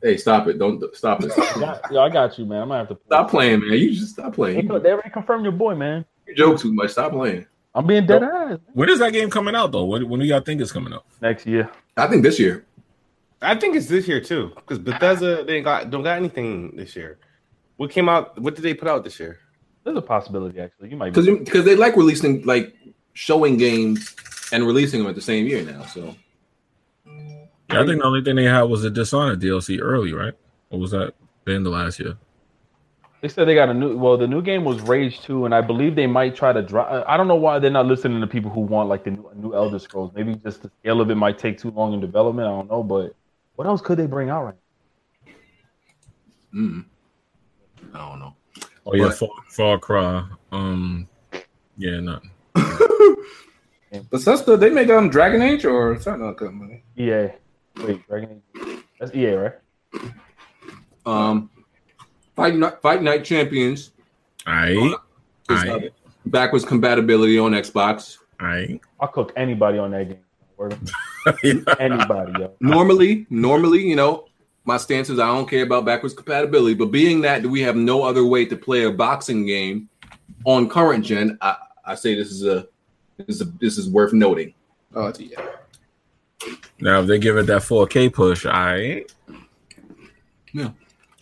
Hey, 0.01 0.17
stop 0.17 0.47
it! 0.47 0.57
Don't 0.59 0.83
stop 0.95 1.23
it! 1.23 1.31
I 1.37 1.59
got, 1.59 1.91
yo, 1.91 2.01
I 2.01 2.09
got 2.09 2.37
you, 2.39 2.45
man. 2.45 2.61
I'm 2.63 2.67
gonna 2.69 2.79
have 2.79 2.89
to. 2.89 2.97
Stop 3.05 3.29
playing, 3.29 3.61
man. 3.61 3.77
You 3.77 3.93
just 3.93 4.13
stop 4.13 4.31
They, 4.31 4.35
playing. 4.35 4.67
they 4.67 4.91
already 4.91 5.09
confirmed 5.09 5.43
your 5.43 5.51
boy, 5.53 5.75
man. 5.75 6.05
You 6.27 6.35
joke 6.35 6.59
too 6.59 6.73
much. 6.73 6.91
Stop 6.91 7.11
playing. 7.13 7.45
I'm 7.75 7.85
being 7.85 8.07
dead 8.07 8.23
ass 8.23 8.57
When 8.73 8.89
is 8.89 8.97
that 8.99 9.13
game 9.13 9.29
coming 9.29 9.53
out 9.55 9.71
though? 9.71 9.85
When, 9.85 10.09
when 10.09 10.19
do 10.19 10.25
y'all 10.25 10.41
think 10.41 10.61
it's 10.61 10.71
coming 10.71 10.93
out? 10.93 11.05
next 11.21 11.45
year. 11.45 11.69
I 11.95 12.07
think 12.07 12.23
this 12.23 12.39
year. 12.39 12.65
I 13.41 13.53
think 13.55 13.75
it's 13.75 13.85
this 13.85 14.07
year 14.07 14.19
too, 14.19 14.51
because 14.55 14.79
Bethesda 14.79 15.43
they 15.43 15.61
got 15.61 15.89
don't 15.91 16.01
got 16.03 16.17
anything 16.17 16.75
this 16.75 16.95
year. 16.95 17.19
What 17.75 17.91
came 17.91 18.09
out? 18.09 18.39
What 18.41 18.55
did 18.55 18.63
they 18.63 18.73
put 18.73 18.87
out 18.87 19.03
this 19.03 19.19
year? 19.19 19.37
There's 19.83 19.95
a 19.95 20.01
possibility 20.01 20.59
actually. 20.59 20.89
You 20.89 20.97
might 20.97 21.13
because 21.13 21.27
because 21.27 21.63
they 21.65 21.75
like 21.75 21.95
releasing 21.95 22.41
like 22.43 22.75
showing 23.13 23.57
games 23.57 24.15
and 24.51 24.65
releasing 24.65 24.99
them 25.01 25.09
at 25.09 25.15
the 25.15 25.21
same 25.21 25.45
year 25.45 25.63
now. 25.63 25.83
So 25.83 26.03
Yeah, 26.05 26.11
I 27.69 27.85
think 27.85 28.01
the 28.01 28.05
only 28.05 28.23
thing 28.23 28.35
they 28.35 28.45
had 28.45 28.63
was 28.63 28.81
the 28.81 28.89
Dishonored 28.89 29.41
DLC 29.41 29.79
early, 29.81 30.13
right? 30.13 30.33
Or 30.69 30.79
was 30.79 30.91
that 30.91 31.13
the 31.45 31.53
end 31.53 31.65
of 31.65 31.73
last 31.73 31.99
year? 31.99 32.17
They 33.21 33.27
said 33.27 33.45
they 33.47 33.55
got 33.55 33.69
a 33.69 33.73
new. 33.73 33.97
Well, 33.97 34.15
the 34.15 34.27
new 34.27 34.41
game 34.41 34.63
was 34.63 34.79
Rage 34.81 35.21
Two, 35.21 35.45
and 35.45 35.55
I 35.55 35.61
believe 35.61 35.95
they 35.95 36.05
might 36.05 36.35
try 36.35 36.53
to 36.53 36.61
drop. 36.61 37.05
I 37.07 37.17
don't 37.17 37.27
know 37.27 37.35
why 37.35 37.57
they're 37.57 37.71
not 37.71 37.87
listening 37.87 38.21
to 38.21 38.27
people 38.27 38.51
who 38.51 38.61
want 38.61 38.89
like 38.89 39.03
the 39.03 39.11
new, 39.11 39.29
new 39.35 39.55
Elder 39.55 39.79
Scrolls. 39.79 40.11
Maybe 40.13 40.35
just 40.35 40.61
the 40.61 40.71
scale 40.79 41.01
of 41.01 41.09
it 41.09 41.15
might 41.15 41.39
take 41.39 41.57
too 41.57 41.71
long 41.71 41.93
in 41.93 41.99
development. 41.99 42.47
I 42.47 42.51
don't 42.51 42.69
know, 42.69 42.83
but 42.83 43.15
what 43.55 43.67
else 43.67 43.81
could 43.81 43.97
they 43.97 44.05
bring 44.05 44.29
out 44.29 44.43
right? 44.43 44.55
mm, 46.53 46.85
I 47.93 47.97
don't 47.97 48.19
know. 48.19 48.35
Oh 48.85 48.93
yeah, 48.93 49.09
Far, 49.09 49.29
Far 49.49 49.79
Cry. 49.79 50.23
Um, 50.51 51.07
yeah, 51.75 51.99
nothing. 51.99 52.29
Bethesda, 54.11 54.57
they 54.57 54.69
make 54.69 54.89
um 54.89 55.09
Dragon 55.09 55.41
Age 55.41 55.65
or 55.65 55.99
something 55.99 56.27
like 56.27 56.37
that. 56.37 56.51
money. 56.51 56.83
EA. 57.79 57.85
Wait, 57.85 58.07
Dragon 58.07 58.41
Age. 58.55 58.79
That's 58.99 59.15
EA, 59.15 59.31
right? 59.33 59.53
Um, 61.05 61.49
Fight 62.35 62.55
Night, 62.55 62.81
Fight 62.81 63.01
Night 63.01 63.23
Champions 63.23 63.91
All 64.45 64.53
right, 64.53 64.75
is 64.75 64.89
all 65.49 65.75
uh, 65.75 65.79
backwards 66.25 66.65
compatibility 66.65 67.39
on 67.39 67.51
Xbox. 67.53 68.17
all 68.39 68.47
right. 68.47 68.79
I'll 68.99 69.07
cook 69.07 69.31
anybody 69.35 69.77
on 69.77 69.91
that 69.91 70.09
game. 70.09 70.19
Anybody, 71.79 72.31
yo. 72.39 72.53
Normally, 72.59 73.27
normally, 73.29 73.85
you 73.85 73.95
know, 73.95 74.25
my 74.65 74.77
stance 74.77 75.09
is 75.09 75.19
I 75.19 75.27
don't 75.27 75.47
care 75.47 75.63
about 75.63 75.85
backwards 75.85 76.13
compatibility, 76.13 76.73
but 76.73 76.87
being 76.87 77.21
that 77.21 77.45
we 77.45 77.61
have 77.61 77.75
no 77.75 78.03
other 78.03 78.25
way 78.25 78.45
to 78.45 78.55
play 78.55 78.83
a 78.83 78.91
boxing 78.91 79.45
game 79.45 79.87
on 80.45 80.67
current 80.67 81.05
gen, 81.05 81.37
I, 81.41 81.55
I 81.85 81.95
say 81.95 82.15
this 82.15 82.31
is 82.31 82.45
a 82.45 82.67
this 83.17 83.35
is 83.35 83.41
a, 83.41 83.45
this 83.59 83.77
is 83.77 83.89
worth 83.89 84.13
noting. 84.13 84.53
Oh 84.95 85.13
yeah. 85.19 85.41
Now 86.79 87.01
if 87.01 87.07
they 87.07 87.19
give 87.19 87.37
it 87.37 87.47
that 87.47 87.61
4K 87.61 88.13
push, 88.13 88.45
all 88.45 88.51
right. 88.51 89.11
Yeah. 90.53 90.71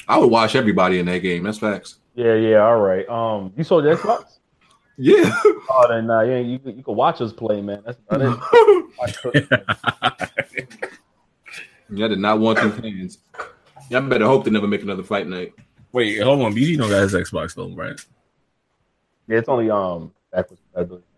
I 0.08 0.18
would 0.18 0.30
watch 0.30 0.56
everybody 0.56 1.00
in 1.00 1.06
that 1.08 1.20
game. 1.20 1.44
That's 1.44 1.58
facts. 1.60 1.96
Yeah, 2.14 2.36
yeah, 2.36 2.58
all 2.58 2.80
right. 2.80 3.08
Um, 3.10 3.52
you 3.58 3.64
sold 3.64 3.84
your 3.86 3.98
Xbox? 3.98 4.38
Yeah. 4.98 5.30
Oh, 5.68 5.88
then 5.90 6.10
uh, 6.10 6.22
yeah, 6.22 6.38
you 6.38 6.60
you 6.64 6.84
can 6.84 6.96
watch 6.96 7.20
us 7.20 7.34
play, 7.34 7.60
man. 7.60 7.82
That's 7.86 7.98
about 8.08 8.22
it. 8.22 8.40
I 9.04 9.12
cook, 9.12 9.34
man. 9.34 9.66
Yeah, 11.90 12.06
I 12.06 12.08
did 12.08 12.20
not 12.20 12.40
want 12.40 12.60
them 12.60 12.72
fans. 12.72 13.18
I 13.94 14.00
better 14.00 14.26
hope 14.26 14.46
they 14.46 14.52
never 14.52 14.68
make 14.68 14.84
another 14.84 15.04
fight 15.04 15.28
night. 15.28 15.54
Wait, 15.92 16.20
hold 16.22 16.42
on. 16.42 16.54
BG 16.54 16.78
don't 16.78 16.90
got 16.90 17.02
his 17.02 17.14
Xbox 17.14 17.56
though, 17.56 17.70
right? 17.70 18.00
Yeah, 19.28 19.40
it's 19.40 19.50
only 19.50 19.70
um 19.70 20.14
backwards 20.32 20.62
compatibility. 20.62 21.06
Yeah, 21.06 21.15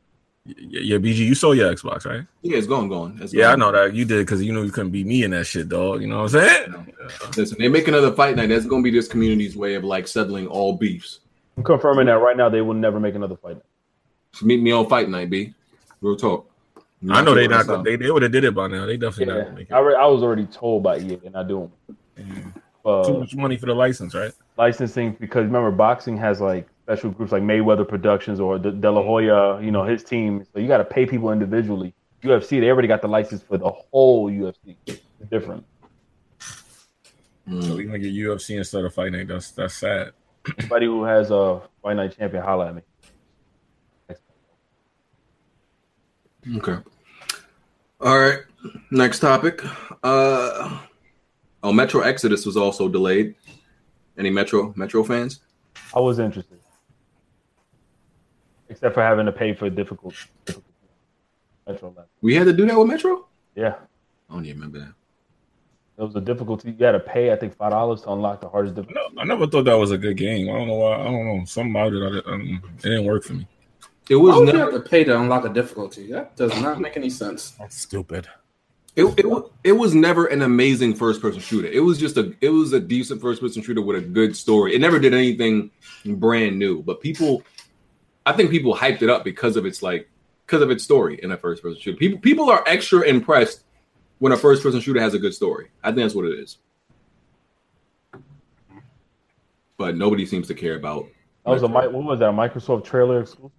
yeah, 0.48 0.98
BG, 0.98 1.18
you 1.18 1.36
sold 1.36 1.58
your 1.58 1.74
Xbox, 1.74 2.06
right? 2.06 2.26
Yeah, 2.42 2.58
it's 2.58 2.68
going, 2.68 2.88
going. 2.88 3.20
It's 3.22 3.34
Yeah, 3.34 3.52
I 3.52 3.56
know 3.56 3.72
that 3.72 3.94
you 3.94 4.06
did 4.06 4.26
because 4.26 4.42
you 4.42 4.54
know 4.54 4.62
you 4.64 4.72
couldn't 4.72 4.92
beat 4.92 5.06
me 5.06 5.24
in 5.24 5.32
that 5.32 5.46
shit, 5.46 5.70
dog. 5.70 6.02
You 6.02 6.08
know 6.08 6.24
what 6.24 6.36
I'm 6.36 6.48
saying? 6.48 6.96
Listen, 7.36 7.58
they 7.60 7.68
make 7.68 7.88
another 7.88 8.14
fight 8.14 8.36
night. 8.36 8.50
That's 8.50 8.66
going 8.66 8.84
to 8.84 8.90
be 8.90 8.98
this 8.98 9.08
community's 9.08 9.56
way 9.58 9.76
of 9.76 9.84
like 9.84 10.08
settling 10.08 10.48
all 10.48 10.74
beefs. 10.74 11.20
I'm 11.58 11.64
confirming 11.64 12.06
that 12.06 12.20
right 12.20 12.38
now. 12.38 12.50
They 12.50 12.62
will 12.62 12.74
never 12.74 13.00
make 13.00 13.16
another 13.16 13.36
fight. 13.36 13.62
So 14.34 14.46
meet 14.46 14.62
me 14.62 14.72
on 14.72 14.88
fight 14.88 15.10
night, 15.10 15.30
B. 15.30 15.54
Real 16.02 16.16
talk. 16.16 16.50
I 17.10 17.22
know 17.24 17.36
they 17.36 17.48
Knock 17.48 17.68
not. 17.68 17.84
your 17.84 17.84
They 17.84 17.96
they 17.96 18.12
would 18.12 18.24
have 18.24 18.32
did 18.32 18.44
it 18.44 18.56
by 18.56 18.68
now. 18.68 18.86
They 18.86 18.98
definitely 18.98 19.34
not 19.34 19.38
Yeah, 19.38 19.44
gonna 19.46 19.56
make 19.58 19.72
I, 19.72 19.80
it. 19.80 19.82
re- 19.82 19.96
I 19.96 20.06
was 20.08 20.24
already 20.24 20.46
told 20.46 20.84
by 20.84 20.98
EA 20.98 21.16
they're 21.16 21.32
not 21.32 21.48
doing 21.48 21.72
Too 22.18 22.54
uh, 22.86 23.14
much 23.14 23.36
money 23.36 23.58
for 23.58 23.68
the 23.68 23.76
license, 23.76 24.16
right? 24.16 24.32
licensing 24.58 25.16
because 25.20 25.46
remember 25.46 25.72
boxing 25.72 26.18
has 26.18 26.42
like 26.42 26.68
special 26.88 27.12
groups 27.12 27.34
like 27.34 27.44
Mayweather 27.44 27.86
Productions 27.86 28.40
or 28.40 28.58
De, 28.58 28.72
De 28.72 28.90
La 28.90 29.04
Hoya, 29.04 29.62
you 29.62 29.72
know 29.72 29.84
his 29.84 30.06
team. 30.06 30.46
So 30.54 30.60
you 30.60 30.70
got 30.70 30.78
to 30.78 30.86
pay 30.86 31.06
people 31.06 31.34
individually. 31.34 31.94
UFC 32.24 32.62
they 32.62 32.70
already 32.70 32.88
got 32.88 33.02
the 33.02 33.10
license 33.10 33.44
for 33.44 33.58
the 33.58 33.70
whole 33.70 34.32
UFC. 34.32 34.78
It's 34.86 35.02
different. 35.30 35.66
Mm. 37.48 37.64
So 37.64 37.76
we 37.76 37.84
gonna 37.84 38.00
get 38.00 38.14
UFC 38.14 38.58
instead 38.58 38.86
of 38.86 38.94
fight 38.94 39.12
night. 39.12 39.28
That's 39.28 39.52
that's 39.52 39.76
sad. 39.76 40.12
Anybody 40.58 40.86
who 40.86 41.04
has 41.04 41.30
a 41.30 41.62
fight 41.84 41.98
night 41.98 42.18
champion, 42.18 42.42
holla 42.42 42.70
at 42.70 42.76
me. 42.76 42.82
Okay. 46.58 46.78
All 48.00 48.18
right. 48.18 48.40
Next 48.92 49.20
topic. 49.20 49.62
Uh 50.04 50.80
oh, 51.64 51.74
Metro 51.74 52.00
Exodus 52.00 52.46
was 52.46 52.56
also 52.56 52.88
delayed. 52.88 53.36
Any 54.18 54.30
Metro 54.30 54.74
Metro 54.78 55.04
fans? 55.04 55.42
I 55.94 56.00
was 56.00 56.20
interested, 56.20 56.57
except 58.78 58.94
for 58.94 59.02
having 59.02 59.26
to 59.26 59.32
pay 59.32 59.54
for 59.54 59.70
difficult. 59.70 60.14
difficult 60.46 60.64
Metro 61.68 61.94
Lab. 61.98 62.06
We 62.22 62.36
had 62.36 62.46
to 62.46 62.54
do 62.54 62.66
that 62.68 62.78
with 62.78 62.88
Metro? 62.88 63.26
Yeah, 63.56 63.76
I 64.30 64.34
don't 64.34 64.46
even 64.46 64.58
remember 64.62 64.80
that. 64.80 64.94
it 65.98 66.04
was 66.06 66.16
a 66.16 66.22
difficulty. 66.22 66.76
You 66.78 66.86
had 66.86 66.92
to 66.92 67.00
pay, 67.00 67.32
I 67.32 67.36
think, 67.36 67.56
five 67.58 67.72
dollars 67.72 68.02
to 68.04 68.12
unlock 68.12 68.40
the 68.42 68.48
hardest 68.50 68.78
I, 68.78 68.82
difficulty. 68.82 69.16
know, 69.16 69.22
I 69.22 69.26
never 69.26 69.48
thought 69.48 69.64
that 69.66 69.74
was 69.78 69.92
a 69.92 69.98
good 69.98 70.16
game. 70.18 70.48
I 70.50 70.54
don't 70.54 70.68
know 70.68 70.76
why. 70.76 70.94
I 71.02 71.04
don't 71.06 71.26
know. 71.26 71.46
Something 71.46 71.72
about 71.72 71.94
it. 71.94 72.04
I, 72.04 72.10
didn't- 72.12 72.28
um, 72.28 72.62
it 72.78 72.82
didn't 72.84 73.06
work 73.06 73.24
for 73.24 73.34
me. 73.34 73.48
It 74.10 74.16
was 74.16 74.36
would 74.36 74.48
you 74.48 74.54
never 74.54 74.72
have 74.72 74.84
to 74.84 74.90
pay 74.90 75.04
to 75.04 75.20
unlock 75.20 75.44
a 75.46 75.50
difficulty? 75.50 76.10
That 76.12 76.36
does 76.38 76.52
not 76.62 76.80
make 76.80 76.96
any 76.96 77.10
sense. 77.10 77.50
That's 77.60 77.76
stupid. 77.78 78.26
it, 78.96 79.04
it, 79.20 79.26
wa- 79.30 79.50
it 79.66 79.74
was 79.74 79.94
never 79.94 80.28
an 80.28 80.44
amazing 80.44 80.94
first 80.96 81.22
person 81.22 81.42
shooter. 81.42 81.68
It 81.68 81.82
was 81.82 81.98
just 82.00 82.16
a 82.16 82.34
it 82.40 82.50
was 82.50 82.72
a 82.72 82.80
decent 82.80 83.20
first 83.20 83.42
person 83.42 83.62
shooter 83.62 83.82
with 83.82 83.98
a 83.98 84.02
good 84.08 84.34
story. 84.38 84.74
It 84.76 84.80
never 84.80 84.98
did 85.00 85.14
anything 85.14 85.72
brand 86.06 86.58
new, 86.58 86.82
but 86.84 87.02
people 87.02 87.44
I 88.28 88.34
think 88.34 88.52
people 88.52 88.76
hyped 88.76 89.02
it 89.02 89.10
up 89.10 89.24
because 89.24 89.56
of 89.56 89.66
its 89.66 89.82
like 89.82 90.10
because 90.46 90.62
of 90.62 90.70
its 90.70 90.84
story 90.84 91.18
in 91.24 91.32
a 91.32 91.38
first 91.38 91.64
person 91.64 91.80
shooter. 91.80 91.98
People 91.98 92.20
people 92.20 92.50
are 92.50 92.62
extra 92.68 93.00
impressed 93.04 93.64
when 94.20 94.34
a 94.34 94.38
first 94.38 94.62
person 94.62 94.82
shooter 94.82 95.00
has 95.00 95.14
a 95.14 95.20
good 95.20 95.34
story. 95.34 95.70
I 95.82 95.88
think 95.92 96.00
that's 96.00 96.14
what 96.14 96.26
it 96.26 96.38
is. 96.38 96.58
But 99.78 99.96
nobody 99.96 100.26
seems 100.26 100.48
to 100.48 100.54
care 100.54 100.76
about 100.76 101.08
That 101.46 101.52
was 101.52 101.64
a 101.64 101.68
what 101.68 101.94
was 101.94 102.20
that? 102.20 102.30
A 102.30 102.34
Microsoft 102.34 102.84
trailer 102.84 103.22
exclusive? 103.22 103.52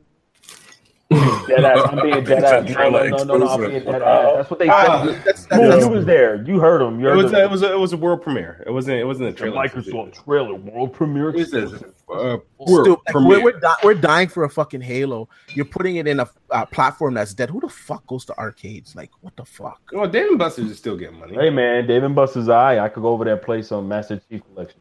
Dead 1.10 1.64
ass. 1.64 1.88
I'm 1.90 2.02
being 2.02 2.24
dead 2.24 2.44
ass. 2.44 2.68
No, 2.70 2.90
no, 2.90 3.06
no, 3.08 3.24
no, 3.24 3.36
no. 3.38 3.48
I'm 3.48 3.60
being 3.60 3.84
dead 3.84 4.02
ass. 4.02 4.32
That's 4.36 4.50
what 4.50 4.58
they 4.58 4.68
Ah, 4.68 5.04
said. 5.06 5.22
That's, 5.24 5.42
Smooth, 5.46 5.80
you 5.82 5.88
was 5.88 6.04
there. 6.06 6.42
You 6.42 6.60
heard 6.60 6.80
them. 6.80 7.00
You 7.00 7.10
It 7.10 7.14
was 7.16 7.30
the- 7.30 7.38
a, 7.40 7.44
it 7.44 7.50
was 7.50 7.62
a, 7.62 7.72
it 7.72 7.78
was 7.78 7.92
a 7.92 7.96
world 7.96 8.22
premiere. 8.22 8.62
It 8.66 8.70
wasn't 8.70 8.98
it 8.98 9.04
wasn't 9.04 9.28
a 9.28 9.32
the 9.32 9.38
trailer. 9.38 9.56
Microsoft 9.68 10.24
trailer 10.24 10.54
world 10.54 10.92
premiere. 10.92 11.34
It 11.34 11.48
says 11.48 11.72
uh, 11.74 11.78
Stupid. 11.78 12.42
world 12.58 12.88
Like, 12.88 12.98
premiere. 13.06 13.38
we're, 13.38 13.44
we're, 13.52 13.60
di- 13.60 13.76
we're 13.84 13.94
dying 13.94 14.28
for 14.28 14.44
a 14.44 14.50
fucking 14.50 14.80
Halo. 14.82 15.28
You're 15.54 15.64
putting 15.64 15.96
it 15.96 16.06
in 16.06 16.20
a 16.20 16.28
uh, 16.50 16.66
platform 16.66 17.14
that's 17.14 17.34
dead. 17.34 17.50
Who 17.50 17.60
the 17.60 17.68
fuck 17.68 18.06
goes 18.06 18.24
to 18.26 18.38
arcades? 18.38 18.94
Like, 18.94 19.10
what 19.20 19.36
the 19.36 19.44
fuck? 19.44 19.80
Well, 19.92 20.08
Dave 20.08 20.28
and 20.28 20.38
Buster's 20.38 20.70
is 20.70 20.78
still 20.78 20.96
getting 20.96 21.18
money. 21.18 21.34
Hey 21.34 21.50
man, 21.50 21.86
Dave 21.86 22.02
and 22.04 22.14
Buster's 22.14 22.48
eye. 22.48 22.78
I 22.78 22.88
could 22.88 23.02
go 23.02 23.08
over 23.08 23.24
there 23.24 23.34
and 23.34 23.42
play 23.42 23.62
some 23.62 23.88
Master 23.88 24.20
Chief 24.28 24.42
Collection. 24.54 24.80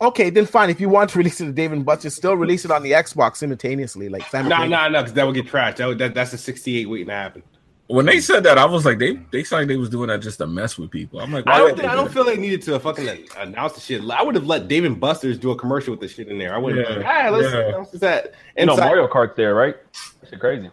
Okay, 0.00 0.30
then 0.30 0.46
fine. 0.46 0.70
If 0.70 0.80
you 0.80 0.88
want 0.88 1.10
to 1.10 1.18
release 1.18 1.40
it 1.40 1.46
to 1.46 1.52
Dave 1.52 1.72
and 1.72 1.84
Buster, 1.84 2.10
still 2.10 2.34
release 2.36 2.64
it 2.64 2.70
on 2.70 2.82
the 2.82 2.92
Xbox 2.92 3.36
simultaneously. 3.36 4.08
Like, 4.08 4.22
No, 4.22 4.28
simultaneously. 4.28 4.68
no, 4.68 4.88
no, 4.88 4.98
because 5.00 5.12
that 5.14 5.26
would 5.26 5.34
get 5.34 5.46
trashed. 5.46 5.76
That, 5.76 5.86
would, 5.88 5.98
that 5.98 6.14
that's 6.14 6.32
a 6.32 6.38
68 6.38 6.88
waiting 6.88 7.06
to 7.08 7.12
happen. 7.12 7.42
When 7.88 8.04
they 8.04 8.20
said 8.20 8.44
that, 8.44 8.58
I 8.58 8.66
was 8.66 8.84
like, 8.84 8.98
they 8.98 9.14
they 9.32 9.42
said 9.42 9.66
they 9.66 9.76
was 9.78 9.88
doing 9.88 10.08
that 10.08 10.20
just 10.20 10.36
to 10.38 10.46
mess 10.46 10.76
with 10.76 10.90
people. 10.90 11.20
I'm 11.20 11.32
like, 11.32 11.46
why 11.46 11.52
I 11.52 11.56
don't 11.58 11.64
would 11.68 11.76
think, 11.76 11.82
they 11.84 11.88
I 11.88 11.92
do 11.92 11.96
don't 12.02 12.12
feel 12.12 12.22
they 12.24 12.36
needed 12.36 12.60
to 12.64 12.78
fucking 12.78 13.08
announce 13.38 13.72
the 13.72 13.80
shit. 13.80 14.02
I 14.10 14.22
would 14.22 14.34
have 14.34 14.44
let 14.46 14.68
Dave 14.68 14.84
and 14.84 15.00
Buster's 15.00 15.38
do 15.38 15.52
a 15.52 15.56
commercial 15.56 15.92
with 15.92 16.00
the 16.00 16.08
shit 16.08 16.28
in 16.28 16.36
there. 16.36 16.54
I 16.54 16.58
wouldn't. 16.58 16.86
Yeah. 16.86 16.98
Yeah. 16.98 17.30
Like, 17.30 17.42
let's 17.42 17.54
Yeah. 17.54 17.60
announce 17.68 17.90
that. 17.92 18.34
You 18.58 18.66
know 18.66 18.74
Inside- 18.74 18.84
Mario 18.84 19.08
Kart's 19.08 19.36
there, 19.36 19.54
right? 19.54 19.74
That 20.20 20.28
shit 20.28 20.38
crazy. 20.38 20.70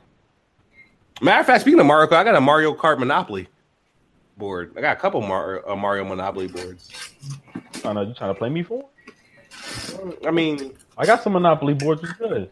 Matter 1.21 1.39
of 1.39 1.45
fact, 1.45 1.61
speaking 1.61 1.79
of 1.79 1.85
Mario 1.85 2.07
Kart, 2.09 2.17
I 2.17 2.23
got 2.25 2.35
a 2.35 2.41
Mario 2.41 2.73
Kart 2.75 2.99
Monopoly 2.99 3.47
board. 4.37 4.73
I 4.77 4.81
got 4.81 4.97
a 4.97 4.99
couple 4.99 5.21
Mario, 5.21 5.63
uh, 5.65 5.75
Mario 5.77 6.03
Monopoly 6.03 6.47
boards. 6.47 6.89
Trying 7.75 7.95
to, 7.95 8.03
you 8.03 8.13
trying 8.13 8.33
to 8.33 8.37
play 8.37 8.49
me 8.49 8.61
for? 8.61 8.83
I 10.25 10.31
mean, 10.31 10.73
I 10.97 11.05
got 11.05 11.23
some 11.23 11.33
Monopoly 11.33 11.73
boards. 11.73 12.03
It's 12.03 12.13
good. 12.13 12.49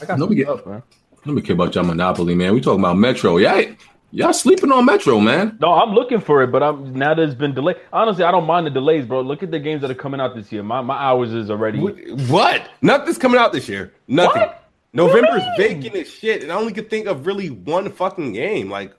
I 0.00 0.04
got 0.06 0.18
No, 0.18 0.26
some 0.26 0.38
stuff, 0.38 0.66
man. 0.66 0.82
Let 1.24 1.34
me 1.34 1.42
care 1.42 1.54
about 1.54 1.74
y'all 1.74 1.84
Monopoly, 1.84 2.34
man. 2.34 2.54
We 2.54 2.60
talking 2.60 2.80
about 2.80 2.96
Metro. 2.96 3.36
Yeah, 3.36 3.72
y'all 4.12 4.32
sleeping 4.32 4.70
on 4.70 4.84
Metro, 4.84 5.18
man. 5.20 5.58
No, 5.60 5.72
I'm 5.72 5.92
looking 5.92 6.20
for 6.20 6.42
it, 6.42 6.48
but 6.52 6.62
I'm 6.62 6.94
now 6.94 7.14
that 7.14 7.22
it's 7.22 7.34
been 7.34 7.52
delayed. 7.52 7.76
Honestly, 7.92 8.22
I 8.24 8.30
don't 8.30 8.46
mind 8.46 8.66
the 8.66 8.70
delays, 8.70 9.06
bro. 9.06 9.20
Look 9.22 9.42
at 9.42 9.50
the 9.50 9.58
games 9.58 9.82
that 9.82 9.90
are 9.90 9.94
coming 9.94 10.20
out 10.20 10.34
this 10.36 10.52
year. 10.52 10.62
My 10.62 10.80
my 10.82 10.96
hours 10.96 11.32
is 11.32 11.50
already. 11.50 11.78
wh- 11.80 12.30
what? 12.30 12.68
Nothing's 12.80 13.18
coming 13.18 13.38
out 13.40 13.52
this 13.52 13.68
year. 13.68 13.92
Nothing. 14.08 14.42
What? 14.42 14.62
November's 14.92 15.42
What 15.42 15.56
do 15.56 15.62
you 15.64 15.68
mean? 15.70 15.80
vacant 15.82 15.96
as 16.06 16.10
shit, 16.12 16.42
and 16.42 16.50
I 16.52 16.54
only 16.56 16.72
could 16.72 16.88
think 16.88 17.06
of 17.06 17.26
really 17.26 17.48
one 17.50 17.90
fucking 17.90 18.32
game. 18.32 18.70
Like, 18.70 18.94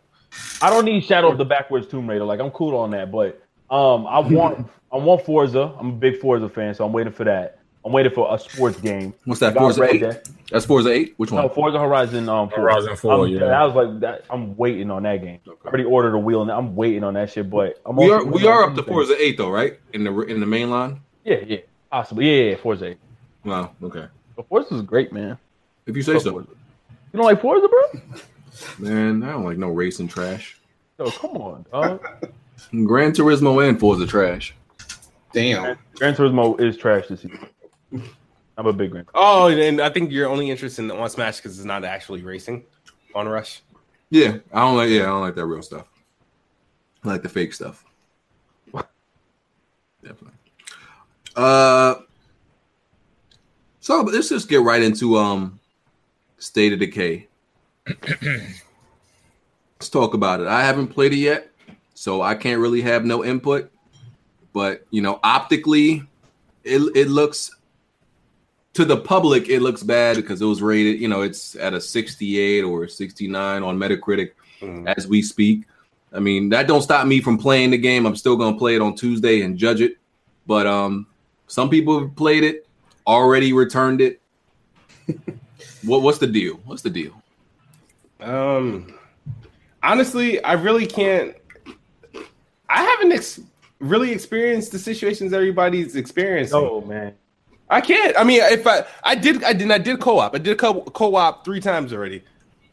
I 0.61 0.69
don't 0.69 0.85
need 0.85 1.03
Shadow 1.05 1.31
of 1.31 1.37
the 1.39 1.45
Backwards 1.45 1.87
Tomb 1.87 2.07
Raider. 2.09 2.25
Like 2.25 2.39
I'm 2.39 2.51
cool 2.51 2.77
on 2.77 2.91
that, 2.91 3.11
but 3.11 3.41
um, 3.69 4.07
I 4.07 4.19
want 4.19 4.69
I 4.91 4.97
want 4.97 5.25
Forza. 5.25 5.73
I'm 5.79 5.89
a 5.89 5.93
big 5.93 6.19
Forza 6.19 6.49
fan, 6.49 6.73
so 6.73 6.85
I'm 6.85 6.93
waiting 6.93 7.13
for 7.13 7.23
that. 7.25 7.59
I'm 7.85 7.93
waiting 7.93 8.11
for 8.11 8.33
a 8.33 8.37
sports 8.37 8.79
game. 8.81 9.13
What's 9.23 9.39
that? 9.39 9.51
I 9.51 9.53
got 9.53 9.59
Forza 9.61 9.81
Red 9.81 9.95
eight? 9.95 9.99
Dead. 10.01 10.29
That's 10.51 10.65
Forza 10.65 10.89
eight. 10.91 11.13
Which 11.17 11.31
one? 11.31 11.43
No, 11.43 11.49
Forza 11.49 11.79
Horizon. 11.79 12.27
Um, 12.27 12.49
4. 12.49 12.59
Horizon 12.59 12.95
4, 12.97 13.13
I'm- 13.13 13.27
yeah. 13.29 13.45
I 13.45 13.63
was 13.65 13.75
like, 13.75 13.99
that, 14.01 14.25
I'm 14.29 14.57
waiting 14.57 14.91
on 14.91 15.03
that 15.03 15.21
game. 15.21 15.39
I 15.47 15.67
already 15.67 15.85
ordered 15.85 16.13
a 16.13 16.19
wheel, 16.19 16.41
and 16.41 16.51
I'm 16.51 16.75
waiting 16.75 17.05
on 17.05 17.13
that 17.13 17.31
shit. 17.31 17.49
But 17.49 17.79
I'm 17.85 17.95
we 17.95 18.11
are 18.11 18.25
we 18.25 18.45
are 18.45 18.63
up 18.63 18.75
to 18.75 18.81
other 18.81 18.91
Forza 18.91 19.15
eight 19.21 19.37
though, 19.37 19.49
right? 19.49 19.79
In 19.93 20.03
the 20.03 20.19
in 20.21 20.41
the 20.41 20.45
main 20.45 20.69
line. 20.69 20.99
Yeah, 21.23 21.37
yeah, 21.45 21.59
possibly. 21.89 22.25
Yeah, 22.29 22.49
yeah, 22.51 22.55
Forza. 22.57 22.87
8. 22.87 22.97
Wow. 23.45 23.71
Okay. 23.83 24.05
But 24.35 24.47
Forza's 24.49 24.81
great, 24.81 25.13
man. 25.13 25.37
If 25.85 25.95
you 25.95 26.01
say 26.01 26.19
so, 26.19 26.31
Forza. 26.31 26.49
You 27.13 27.17
don't 27.17 27.25
like 27.25 27.41
Forza, 27.41 27.67
bro? 27.69 28.01
man. 28.79 29.23
I 29.23 29.31
don't 29.31 29.45
like 29.45 29.57
no 29.57 29.69
racing 29.69 30.09
trash. 30.09 30.57
Yo, 30.99 31.09
come 31.11 31.37
on, 31.37 31.65
dog. 31.71 32.05
Gran 32.71 33.11
Turismo 33.11 33.67
and 33.67 33.79
Forza 33.79 34.05
trash. 34.05 34.53
Damn. 35.33 35.77
Gran 35.95 36.15
Turismo 36.15 36.59
is 36.59 36.77
trash 36.77 37.07
this 37.07 37.21
season. 37.21 37.47
I'm 38.57 38.65
a 38.65 38.73
big 38.73 38.91
Gran. 38.91 39.05
oh, 39.13 39.49
and 39.49 39.79
I 39.79 39.89
think 39.89 40.11
you're 40.11 40.27
only 40.27 40.49
interested 40.49 40.83
in 40.83 40.91
on 40.91 41.09
Smash 41.09 41.37
because 41.37 41.57
it's 41.57 41.65
not 41.65 41.83
actually 41.85 42.21
racing 42.23 42.63
Onrush. 43.13 43.61
Yeah, 44.09 44.37
I 44.53 44.61
don't 44.61 44.77
like. 44.77 44.89
Yeah, 44.89 45.03
I 45.03 45.07
don't 45.07 45.21
like 45.21 45.35
that 45.35 45.45
real 45.45 45.61
stuff. 45.61 45.85
I 47.03 47.09
like 47.09 47.23
the 47.23 47.29
fake 47.29 47.53
stuff. 47.53 47.83
Definitely. 50.01 50.37
Uh, 51.35 51.95
so 53.79 54.01
let's 54.01 54.29
just 54.29 54.49
get 54.49 54.61
right 54.61 54.81
into 54.81 55.17
um, 55.17 55.59
State 56.39 56.73
of 56.73 56.79
Decay. 56.79 57.27
let's 58.21 59.89
talk 59.89 60.13
about 60.13 60.41
it. 60.41 60.47
I 60.47 60.63
haven't 60.63 60.87
played 60.87 61.13
it 61.13 61.17
yet, 61.17 61.51
so 61.97 62.21
I 62.21 62.35
can't 62.35 62.61
really 62.61 62.81
have 62.81 63.05
no 63.05 63.25
input. 63.25 63.71
But 64.53 64.85
you 64.91 65.01
know, 65.01 65.19
optically, 65.23 66.03
it 66.63 66.79
it 66.95 67.07
looks 67.07 67.49
to 68.75 68.85
the 68.85 68.97
public 68.97 69.49
it 69.49 69.61
looks 69.61 69.81
bad 69.81 70.15
because 70.15 70.39
it 70.39 70.45
was 70.45 70.61
rated. 70.61 71.01
You 71.01 71.07
know, 71.07 71.21
it's 71.21 71.55
at 71.55 71.73
a 71.73 71.81
68 71.81 72.61
or 72.61 72.87
69 72.87 73.63
on 73.63 73.77
Metacritic 73.77 74.31
Mm. 74.61 74.91
as 74.97 75.07
we 75.07 75.21
speak. 75.21 75.65
I 76.11 76.19
mean, 76.19 76.49
that 76.49 76.67
don't 76.67 76.81
stop 76.81 77.05
me 77.05 77.21
from 77.21 77.37
playing 77.37 77.69
the 77.69 77.77
game. 77.77 78.07
I'm 78.07 78.15
still 78.15 78.35
gonna 78.35 78.57
play 78.57 78.75
it 78.75 78.81
on 78.81 78.95
Tuesday 78.95 79.41
and 79.41 79.55
judge 79.55 79.81
it. 79.81 79.97
But 80.47 80.65
um, 80.65 81.05
some 81.45 81.69
people 81.69 81.99
have 81.99 82.15
played 82.15 82.43
it, 82.43 82.67
already 83.05 83.53
returned 83.53 84.01
it. 84.01 84.19
what 85.83 86.01
what's 86.01 86.17
the 86.17 86.27
deal? 86.27 86.59
What's 86.65 86.81
the 86.81 86.89
deal? 86.89 87.21
Um, 88.19 88.97
honestly, 89.83 90.43
I 90.43 90.53
really 90.53 90.87
can't. 90.87 91.35
I 92.69 92.83
haven't 92.83 93.11
ex- 93.11 93.39
really 93.79 94.11
experienced 94.11 94.71
the 94.71 94.79
situations 94.79 95.33
everybody's 95.33 95.95
experiencing. 95.95 96.57
Oh 96.57 96.81
man, 96.81 97.13
I 97.69 97.81
can't. 97.81 98.17
I 98.17 98.23
mean, 98.23 98.41
if 98.43 98.65
I 98.67 98.85
I 99.03 99.15
did 99.15 99.43
I 99.43 99.53
did 99.53 99.71
I 99.71 99.77
did 99.77 99.99
co-op. 99.99 100.35
I 100.35 100.37
did 100.37 100.57
co- 100.57 100.81
co-op 100.81 101.45
three 101.45 101.59
times 101.59 101.93
already, 101.93 102.23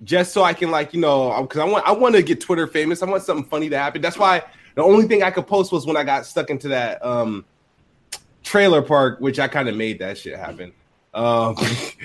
just 0.02 0.32
so 0.32 0.42
I 0.42 0.52
can 0.52 0.70
like 0.70 0.94
you 0.94 1.00
know 1.00 1.42
because 1.42 1.60
I 1.60 1.64
want 1.64 1.86
I 1.86 1.92
want 1.92 2.14
to 2.14 2.22
get 2.22 2.40
Twitter 2.40 2.66
famous. 2.66 3.02
I 3.02 3.06
want 3.06 3.22
something 3.22 3.46
funny 3.46 3.68
to 3.70 3.78
happen. 3.78 4.02
That's 4.02 4.18
why 4.18 4.42
The 4.74 4.82
only 4.82 5.06
thing 5.06 5.22
I 5.22 5.30
could 5.30 5.46
post 5.46 5.72
was 5.72 5.86
when 5.86 5.96
I 5.96 6.04
got 6.04 6.26
stuck 6.26 6.50
into 6.50 6.68
that 6.68 7.04
um 7.04 7.44
trailer 8.42 8.82
park, 8.82 9.20
which 9.20 9.38
I 9.38 9.48
kind 9.48 9.68
of 9.68 9.76
made 9.76 9.98
that 9.98 10.18
shit 10.18 10.38
happen. 10.38 10.72
Um, 11.14 11.56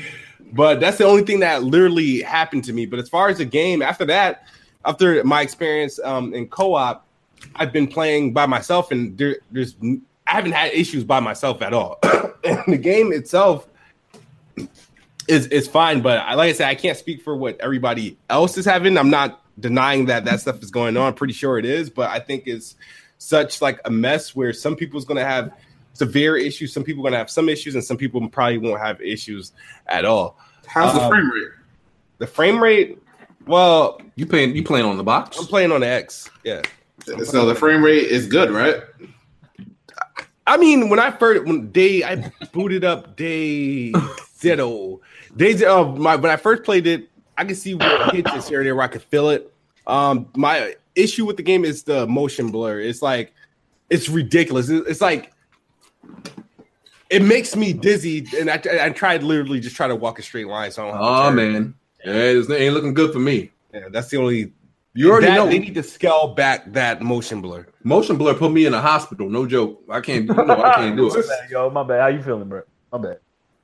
but 0.54 0.80
that's 0.80 0.98
the 0.98 1.06
only 1.06 1.24
thing 1.24 1.42
that 1.42 1.64
literally 1.64 2.22
happened 2.22 2.64
to 2.66 2.74
me. 2.74 2.86
But 2.86 3.00
as 3.00 3.10
far 3.10 3.30
as 3.30 3.38
the 3.38 3.46
game, 3.46 3.82
after 3.82 4.06
that, 4.06 4.48
after 4.86 5.24
my 5.24 5.42
experience 5.42 6.00
um, 6.04 6.34
in 6.34 6.48
co-op, 6.48 7.06
I've 7.56 7.74
been 7.74 7.88
playing 7.88 8.34
by 8.34 8.46
myself, 8.46 8.92
and 8.92 9.18
there, 9.18 9.38
there's 9.52 9.76
I 9.84 10.00
haven't 10.36 10.52
had 10.52 10.74
issues 10.74 11.04
by 11.04 11.20
myself 11.20 11.62
at 11.62 11.74
all. 11.74 12.00
and 12.44 12.64
the 12.68 12.78
game 12.78 13.12
itself 13.12 13.68
is 15.28 15.48
is 15.48 15.68
fine, 15.68 16.02
but 16.02 16.20
I, 16.20 16.34
like 16.36 16.50
I 16.50 16.54
said, 16.54 16.68
I 16.68 16.76
can't 16.76 16.98
speak 16.98 17.22
for 17.22 17.36
what 17.36 17.60
everybody 17.60 18.18
else 18.30 18.58
is 18.58 18.66
having. 18.66 18.98
I'm 18.98 19.10
not 19.10 19.42
denying 19.60 20.06
that 20.06 20.26
that 20.26 20.40
stuff 20.40 20.62
is 20.64 20.72
going 20.72 20.96
on. 20.98 21.08
I'm 21.08 21.14
pretty 21.14 21.34
sure 21.34 21.58
it 21.58 21.66
is, 21.66 21.90
but 21.90 22.10
I 22.10 22.20
think 22.20 22.44
it's 22.48 22.76
such 23.18 23.62
like 23.62 23.80
a 23.86 23.92
mess 23.92 24.36
where 24.36 24.54
some 24.54 24.76
people's 24.76 25.06
going 25.06 25.18
to 25.18 25.26
have 25.26 25.52
severe 25.94 26.38
issues, 26.38 26.72
some 26.72 26.84
people 26.84 27.02
are 27.02 27.10
going 27.10 27.14
to 27.14 27.18
have 27.18 27.30
some 27.30 27.50
issues, 27.50 27.76
and 27.76 27.84
some 27.84 27.98
people 27.98 28.26
probably 28.30 28.58
won't 28.58 28.80
have 28.80 29.02
issues 29.02 29.52
at 29.88 30.06
all. 30.06 30.38
How's 30.66 30.94
the 30.94 31.02
Um, 31.02 31.10
frame 31.12 31.30
rate? 31.32 31.50
The 32.20 32.28
frame 32.28 32.64
rate, 32.64 32.98
well, 33.46 34.02
You 34.16 34.26
playing? 34.26 34.56
You 34.56 34.64
playing 34.64 34.86
on 34.86 34.98
the 34.98 35.04
box? 35.04 35.38
I'm 35.38 35.46
playing 35.46 35.72
on 35.72 35.82
the 35.82 35.88
X. 35.88 36.30
Yeah. 36.44 36.62
So 37.26 37.46
the 37.46 37.56
frame 37.56 37.84
rate 37.84 38.06
is 38.06 38.28
good, 38.28 38.52
right? 38.52 38.82
I 40.48 40.58
mean, 40.58 40.90
when 40.90 41.00
I 41.00 41.12
first 41.12 41.46
when 41.46 41.72
day 41.72 42.04
I 42.04 42.32
booted 42.52 42.84
up 42.84 43.16
day 43.16 43.94
zero, 44.40 45.00
day 45.38 45.64
uh, 45.64 45.86
my 45.86 46.16
when 46.16 46.32
I 46.32 46.38
first 46.38 46.64
played 46.64 46.88
it, 46.88 47.10
I 47.38 47.46
could 47.46 47.58
see 47.58 47.76
where 47.76 48.02
it 48.02 48.16
hits 48.16 48.34
this 48.34 48.52
area 48.52 48.74
where 48.74 48.84
I 48.84 48.88
could 48.88 49.04
feel 49.04 49.30
it. 49.30 49.54
Um, 49.86 50.28
my 50.36 50.76
issue 50.96 51.26
with 51.26 51.38
the 51.38 51.44
game 51.44 51.66
is 51.66 51.84
the 51.84 52.08
motion 52.08 52.50
blur. 52.50 52.80
It's 52.80 53.02
like 53.02 53.34
it's 53.90 54.10
ridiculous. 54.10 54.70
It's 54.70 55.02
like 55.02 55.32
it 57.10 57.22
makes 57.22 57.56
me 57.56 57.74
dizzy, 57.74 58.28
and 58.38 58.50
I, 58.50 58.62
I 58.82 58.90
tried 58.90 59.24
literally 59.24 59.60
just 59.60 59.76
try 59.76 59.88
to 59.88 59.96
walk 59.96 60.20
a 60.20 60.22
straight 60.22 60.48
line. 60.48 60.72
So 60.72 60.88
I 60.88 60.92
don't 60.92 61.02
Oh 61.02 61.32
man, 61.32 61.74
yeah, 62.06 62.14
it 62.14 62.50
ain't 62.52 62.74
looking 62.74 62.94
good 62.94 63.14
for 63.14 63.20
me. 63.20 63.52
yeah, 63.74 63.90
that's 63.90 64.10
the 64.10 64.18
only. 64.18 64.54
You 65.00 65.12
already 65.12 65.28
that- 65.28 65.36
know. 65.36 65.48
they 65.48 65.60
need 65.60 65.76
to 65.76 65.84
scale 65.84 66.28
back 66.34 66.74
that 66.74 67.02
motion 67.02 67.42
blur. 67.42 67.66
Motion 67.84 68.18
blur 68.18 68.34
put 68.34 68.52
me 68.52 68.66
in 68.66 68.74
a 68.74 68.82
hospital. 68.82 69.30
No 69.30 69.46
joke. 69.46 69.82
I 69.90 70.02
can't. 70.02 70.28
You 70.28 70.34
know, 70.34 70.62
I 70.64 70.74
can't 70.76 70.98
do 70.98 71.08
My 71.14 71.20
it. 71.20 71.28
bad, 71.28 71.50
yo, 71.50 71.70
my 71.70 71.84
bad. 71.84 72.02
How 72.02 72.08
you 72.08 72.22
feeling, 72.22 72.50
bro? 72.50 72.64
My 72.92 72.98
bad. 72.98 73.20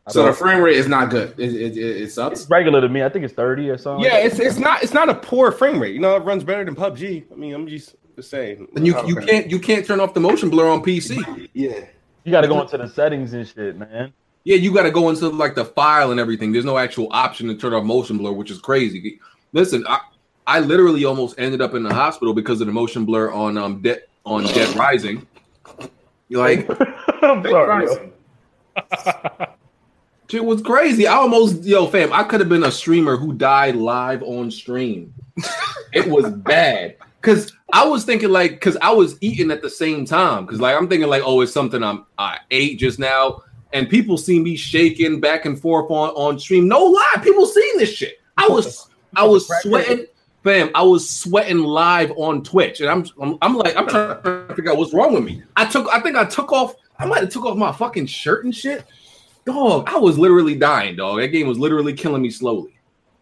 So 0.07 0.23
the 0.23 0.33
frame 0.33 0.61
rate 0.61 0.77
is 0.77 0.87
not 0.87 1.09
good. 1.09 1.33
It, 1.37 1.53
it, 1.53 1.77
it, 1.77 2.01
it 2.03 2.11
sucks. 2.11 2.41
It's 2.41 2.49
regular 2.49 2.79
to 2.79 2.87
me. 2.87 3.03
I 3.03 3.09
think 3.09 3.25
it's 3.25 3.33
thirty 3.33 3.69
or 3.69 3.77
something. 3.77 4.05
Yeah, 4.05 4.17
it's 4.19 4.39
it's 4.39 4.59
not 4.59 4.81
it's 4.83 4.93
not 4.93 5.09
a 5.09 5.15
poor 5.15 5.51
frame 5.51 5.79
rate. 5.79 5.93
You 5.93 5.99
know, 5.99 6.15
it 6.15 6.19
runs 6.23 6.43
better 6.43 6.63
than 6.63 6.75
PUBG. 6.75 7.25
I 7.31 7.35
mean, 7.35 7.53
I'm 7.53 7.67
just, 7.67 7.95
just 8.15 8.29
saying. 8.29 8.67
And 8.75 8.85
you 8.85 8.93
you 9.07 9.17
Okay. 9.17 9.25
can't 9.25 9.49
you 9.51 9.59
can't 9.59 9.85
turn 9.85 9.99
off 9.99 10.13
the 10.13 10.19
motion 10.21 10.49
blur 10.49 10.69
on 10.69 10.83
PC. 10.83 11.49
yeah. 11.53 11.85
you 12.23 12.31
got 12.31 12.41
to 12.41 12.47
go 12.47 12.61
into 12.61 12.77
the 12.77 12.87
settings 12.87 13.33
and 13.33 13.47
shit, 13.47 13.75
man. 13.77 14.13
Yeah, 14.45 14.57
you 14.57 14.71
got 14.73 14.83
to 14.83 14.91
go 14.91 15.09
into 15.09 15.27
like 15.29 15.55
the 15.55 15.65
file 15.65 16.11
and 16.11 16.19
everything. 16.19 16.51
There's 16.53 16.65
no 16.65 16.77
actual 16.77 17.07
option 17.11 17.47
to 17.47 17.55
turn 17.55 17.73
off 17.73 17.83
motion 17.83 18.19
blur, 18.19 18.31
which 18.31 18.51
is 18.51 18.59
crazy. 18.59 19.19
Listen, 19.53 19.83
I 19.89 19.99
I 20.47 20.59
literally 20.59 21.05
almost 21.05 21.39
ended 21.39 21.61
up 21.61 21.73
in 21.73 21.83
the 21.83 21.93
hospital 21.93 22.33
because 22.33 22.61
of 22.61 22.67
the 22.67 22.73
motion 22.73 23.05
blur 23.05 23.31
on 23.31 23.57
um 23.57 23.81
Dead 23.81 24.03
on 24.25 24.43
Dead 24.43 24.75
Rising. 24.75 25.25
You're 26.29 26.41
like 26.41 26.69
I'm 27.21 27.43
sorry. 27.43 27.85
yo. 27.85 28.11
Shit 30.27 30.43
was 30.43 30.61
crazy. 30.61 31.05
I 31.05 31.13
almost, 31.13 31.63
yo, 31.63 31.85
fam, 31.85 32.11
I 32.11 32.23
could 32.23 32.39
have 32.39 32.49
been 32.49 32.63
a 32.63 32.71
streamer 32.71 33.15
who 33.15 33.33
died 33.33 33.75
live 33.75 34.23
on 34.23 34.49
stream. 34.49 35.13
it 35.93 36.07
was 36.07 36.31
bad. 36.31 36.97
Cause 37.21 37.51
I 37.71 37.85
was 37.85 38.05
thinking 38.05 38.29
like, 38.29 38.59
cause 38.61 38.77
I 38.81 38.91
was 38.91 39.17
eating 39.21 39.51
at 39.51 39.61
the 39.61 39.69
same 39.69 40.05
time. 40.05 40.45
Cause 40.47 40.59
like 40.59 40.75
I'm 40.75 40.87
thinking 40.87 41.09
like, 41.09 41.23
oh, 41.25 41.41
it's 41.41 41.53
something 41.53 41.83
I'm 41.83 42.05
I 42.17 42.39
ate 42.51 42.79
just 42.79 42.99
now. 42.99 43.43
And 43.73 43.89
people 43.89 44.17
see 44.17 44.39
me 44.39 44.55
shaking 44.55 45.19
back 45.19 45.45
and 45.45 45.59
forth 45.59 45.91
on, 45.91 46.09
on 46.09 46.39
stream. 46.39 46.67
No 46.67 46.83
lie, 46.83 47.15
people 47.21 47.45
seen 47.45 47.77
this 47.77 47.93
shit. 47.93 48.19
I 48.37 48.47
was 48.47 48.89
I 49.15 49.25
was 49.25 49.47
sweating, 49.61 50.05
fam. 50.45 50.69
I 50.73 50.83
was 50.83 51.09
sweating 51.09 51.59
live 51.59 52.11
on 52.15 52.41
Twitch. 52.43 52.79
And 52.79 52.89
I'm 52.89 53.05
I'm, 53.21 53.37
I'm 53.41 53.57
like, 53.57 53.75
I'm 53.75 53.87
trying 53.87 54.21
to 54.21 54.53
figure 54.55 54.71
out 54.71 54.77
what's 54.77 54.93
wrong 54.93 55.13
with 55.13 55.25
me. 55.25 55.43
I 55.57 55.65
took 55.65 55.93
I 55.93 55.99
think 55.99 56.15
I 56.15 56.23
took 56.23 56.53
off, 56.53 56.75
I 56.97 57.05
might 57.05 57.19
have 57.19 57.29
took 57.29 57.45
off 57.45 57.57
my 57.57 57.73
fucking 57.73 58.05
shirt 58.05 58.45
and 58.45 58.55
shit. 58.55 58.85
Dog, 59.43 59.89
I 59.89 59.97
was 59.97 60.17
literally 60.17 60.55
dying, 60.55 60.95
dog. 60.95 61.19
That 61.19 61.27
game 61.27 61.47
was 61.47 61.59
literally 61.59 61.93
killing 61.93 62.21
me 62.21 62.29
slowly. 62.29 62.79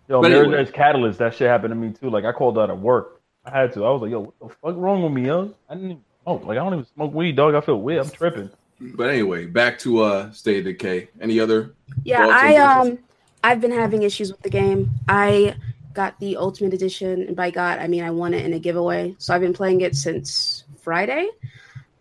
Yo, 0.08 0.22
But 0.22 0.30
Mirror's 0.30 0.48
anyway. 0.48 0.62
Edge 0.62 0.74
Catalyst, 0.74 1.20
that 1.20 1.34
shit 1.34 1.48
happened 1.48 1.72
to 1.72 1.76
me 1.76 1.92
too. 1.92 2.10
Like 2.10 2.26
I 2.26 2.32
called 2.32 2.60
out 2.60 2.70
at 2.70 2.78
work. 2.78 3.22
I 3.46 3.50
had 3.50 3.74
to. 3.74 3.86
I 3.86 3.90
was 3.90 4.02
like, 4.02 4.12
yo, 4.12 4.20
what 4.20 4.40
the 4.40 4.50
fuck 4.62 4.76
wrong 4.78 5.02
with 5.02 5.12
me, 5.12 5.26
yo? 5.28 5.54
I 5.70 5.74
didn't 5.74 5.92
even 5.92 6.04
smoke. 6.24 6.46
Like 6.46 6.58
I 6.58 6.64
don't 6.64 6.74
even 6.74 6.86
smoke 6.86 7.14
weed, 7.14 7.36
dog. 7.36 7.56
I 7.56 7.62
feel 7.62 7.82
weird. 7.82 8.06
I'm 8.06 8.12
tripping. 8.12 8.50
But 8.80 9.10
anyway, 9.10 9.46
back 9.46 9.80
to 9.80 10.02
uh 10.02 10.32
State 10.32 10.60
of 10.60 10.66
Decay. 10.66 11.10
Any 11.22 11.40
other? 11.40 11.74
Yeah, 12.04 12.28
I 12.30 12.56
um 12.58 13.00
I've 13.44 13.60
been 13.60 13.72
having 13.72 14.04
issues 14.04 14.32
with 14.32 14.42
the 14.42 14.50
game. 14.50 14.90
I 15.08 15.56
got 15.94 16.20
the 16.20 16.38
ultimate 16.38 16.74
edition, 16.74 17.24
and 17.24 17.36
by 17.36 17.52
God, 17.52 17.80
I 17.80 17.88
mean 17.88 18.04
I 18.04 18.12
won 18.12 18.34
it 18.34 18.46
in 18.46 18.54
a 18.54 18.60
giveaway. 18.60 19.16
So 19.18 19.34
I've 19.34 19.42
been 19.42 19.54
playing 19.54 19.82
it 19.82 19.96
since 19.96 20.64
Friday. 20.82 21.30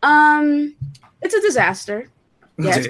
Um 0.02 0.74
it's 1.20 1.34
a 1.34 1.40
disaster. 1.40 2.08
Yes. 2.58 2.86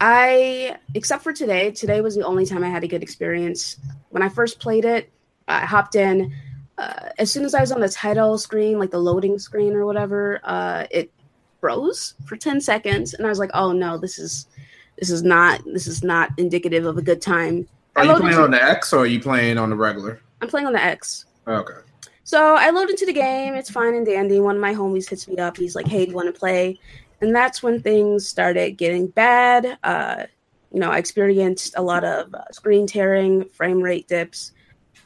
I 0.00 0.76
except 0.94 1.22
for 1.22 1.32
today, 1.32 1.70
today 1.70 2.00
was 2.00 2.14
the 2.14 2.24
only 2.24 2.46
time 2.46 2.64
I 2.64 2.68
had 2.68 2.84
a 2.84 2.88
good 2.88 3.02
experience. 3.02 3.78
When 4.10 4.22
I 4.22 4.28
first 4.28 4.58
played 4.60 4.84
it, 4.84 5.10
I 5.48 5.60
hopped 5.60 5.94
in. 5.94 6.34
Uh, 6.76 7.10
as 7.18 7.30
soon 7.30 7.44
as 7.44 7.54
I 7.54 7.60
was 7.60 7.70
on 7.70 7.80
the 7.80 7.88
title 7.88 8.36
screen, 8.36 8.80
like 8.80 8.90
the 8.90 8.98
loading 8.98 9.38
screen 9.38 9.74
or 9.74 9.86
whatever, 9.86 10.40
uh, 10.42 10.86
it 10.90 11.12
froze 11.60 12.14
for 12.26 12.36
10 12.36 12.60
seconds 12.60 13.14
and 13.14 13.26
I 13.26 13.30
was 13.30 13.38
like, 13.38 13.50
"Oh 13.54 13.72
no, 13.72 13.96
this 13.96 14.18
is 14.18 14.46
this 14.98 15.10
is 15.10 15.22
not 15.22 15.62
this 15.64 15.86
is 15.86 16.02
not 16.02 16.30
indicative 16.36 16.84
of 16.84 16.98
a 16.98 17.02
good 17.02 17.22
time." 17.22 17.68
Are 17.96 18.04
you 18.04 18.14
playing 18.16 18.26
into- 18.32 18.42
on 18.42 18.50
the 18.50 18.62
X 18.62 18.92
or 18.92 19.00
are 19.00 19.06
you 19.06 19.20
playing 19.20 19.58
on 19.58 19.70
the 19.70 19.76
regular? 19.76 20.20
I'm 20.40 20.48
playing 20.48 20.66
on 20.66 20.72
the 20.72 20.82
X. 20.82 21.26
Okay. 21.46 21.74
So 22.24 22.54
I 22.56 22.70
load 22.70 22.90
into 22.90 23.06
the 23.06 23.12
game. 23.12 23.54
It's 23.54 23.70
fine 23.70 23.94
and 23.94 24.06
dandy. 24.06 24.40
One 24.40 24.56
of 24.56 24.60
my 24.62 24.74
homies 24.74 25.08
hits 25.08 25.28
me 25.28 25.36
up. 25.36 25.56
He's 25.56 25.74
like, 25.76 25.86
"Hey, 25.86 26.04
do 26.04 26.10
you 26.10 26.16
want 26.16 26.32
to 26.32 26.38
play?" 26.38 26.78
And 27.20 27.34
that's 27.34 27.62
when 27.62 27.80
things 27.80 28.26
started 28.26 28.72
getting 28.78 29.08
bad. 29.08 29.78
Uh, 29.84 30.24
you 30.72 30.80
know, 30.80 30.90
I 30.90 30.98
experienced 30.98 31.74
a 31.76 31.82
lot 31.82 32.02
of 32.02 32.34
uh, 32.34 32.42
screen 32.50 32.86
tearing, 32.86 33.44
frame 33.50 33.80
rate 33.80 34.08
dips. 34.08 34.52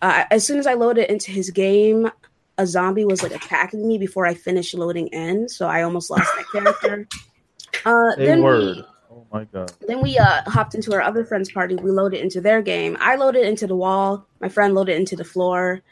Uh, 0.01 0.25
as 0.31 0.47
soon 0.47 0.59
as 0.59 0.67
I 0.67 0.75
loaded 0.75 1.11
into 1.11 1.31
his 1.33 1.51
game, 1.51 2.11
a 2.57 2.67
zombie 2.67 3.05
was 3.05 3.23
like 3.23 3.35
attacking 3.35 3.87
me 3.87 3.99
before 3.99 4.25
I 4.25 4.35
finished 4.35 4.75
loading 4.75 5.09
in, 5.09 5.49
so 5.49 5.67
I 5.69 5.83
almost 5.83 6.11
lost 6.11 6.29
that 6.37 6.47
character. 6.53 7.07
Uh, 7.85 8.17
then 8.17 8.43
word. 8.43 8.77
we 8.77 8.85
my 9.33 9.45
god. 9.45 9.73
then 9.87 10.01
we 10.01 10.19
uh, 10.19 10.43
hopped 10.47 10.75
into 10.75 10.93
our 10.95 11.03
other 11.03 11.25
friend's 11.25 11.51
party. 11.51 11.75
We 11.77 11.91
loaded 11.91 12.21
into 12.21 12.41
their 12.41 12.63
game. 12.63 12.97
I 13.01 13.17
loaded 13.17 13.47
into 13.47 13.67
the 13.67 13.77
wall. 13.77 14.27
My 14.41 14.49
friend 14.49 14.75
loaded 14.75 14.97
into 14.97 15.17
the 15.17 15.25
floor. 15.25 15.83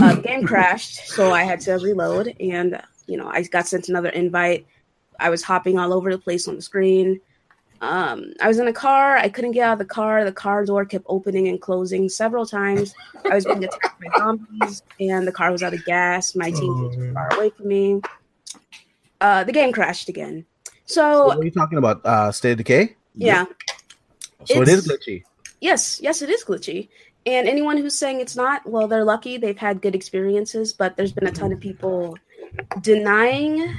Uh, 0.00 0.14
the 0.14 0.22
game 0.22 0.46
crashed, 0.46 1.08
so 1.08 1.32
I 1.32 1.42
had 1.42 1.60
to 1.62 1.72
reload. 1.74 2.34
And 2.38 2.74
uh, 2.74 2.80
you 3.06 3.16
know, 3.16 3.28
I 3.28 3.42
got 3.42 3.66
sent 3.66 3.88
another 3.88 4.10
invite. 4.10 4.66
I 5.18 5.30
was 5.30 5.42
hopping 5.42 5.78
all 5.78 5.92
over 5.92 6.10
the 6.10 6.18
place 6.18 6.46
on 6.48 6.56
the 6.56 6.62
screen. 6.62 7.20
Um, 7.82 8.34
I 8.40 8.48
was 8.48 8.58
in 8.58 8.68
a 8.68 8.72
car. 8.72 9.16
I 9.16 9.28
couldn't 9.28 9.52
get 9.52 9.64
out 9.64 9.74
of 9.74 9.78
the 9.78 9.84
car. 9.86 10.24
The 10.24 10.32
car 10.32 10.64
door 10.64 10.84
kept 10.84 11.06
opening 11.08 11.48
and 11.48 11.60
closing 11.60 12.08
several 12.08 12.44
times. 12.44 12.94
I 13.30 13.34
was 13.34 13.44
being 13.46 13.64
attacked 13.64 14.00
by 14.00 14.18
zombies, 14.18 14.82
and 15.00 15.26
the 15.26 15.32
car 15.32 15.50
was 15.50 15.62
out 15.62 15.74
of 15.74 15.84
gas. 15.86 16.34
My 16.36 16.50
team 16.50 16.84
was 16.84 16.94
too 16.94 17.12
far 17.12 17.34
away 17.34 17.50
from 17.50 17.68
me. 17.68 18.00
Uh, 19.20 19.44
the 19.44 19.52
game 19.52 19.72
crashed 19.72 20.08
again. 20.08 20.44
So 20.90 21.26
what 21.26 21.38
are 21.38 21.44
you 21.44 21.50
talking 21.50 21.78
about? 21.78 22.04
Uh, 22.04 22.32
State 22.32 22.52
of 22.52 22.58
Decay? 22.58 22.96
yeah, 23.14 23.44
So 24.44 24.60
it 24.62 24.68
is 24.68 24.84
It's- 24.86 24.88
glitchy. 25.06 25.22
Yes, 25.60 26.00
yes, 26.00 26.22
it 26.22 26.30
is 26.30 26.44
glitchy. 26.44 26.88
And 27.26 27.46
anyone 27.46 27.76
who's 27.76 27.94
saying 27.96 28.20
it's 28.20 28.34
not, 28.34 28.66
well, 28.68 28.88
they're 28.88 29.04
lucky. 29.04 29.36
They've 29.36 29.56
had 29.58 29.82
good 29.82 29.94
experiences, 29.94 30.72
but 30.72 30.96
there's 30.96 31.12
been 31.12 31.26
a 31.26 31.30
ton 31.32 31.52
of 31.52 31.60
people 31.60 32.16
denying 32.80 33.74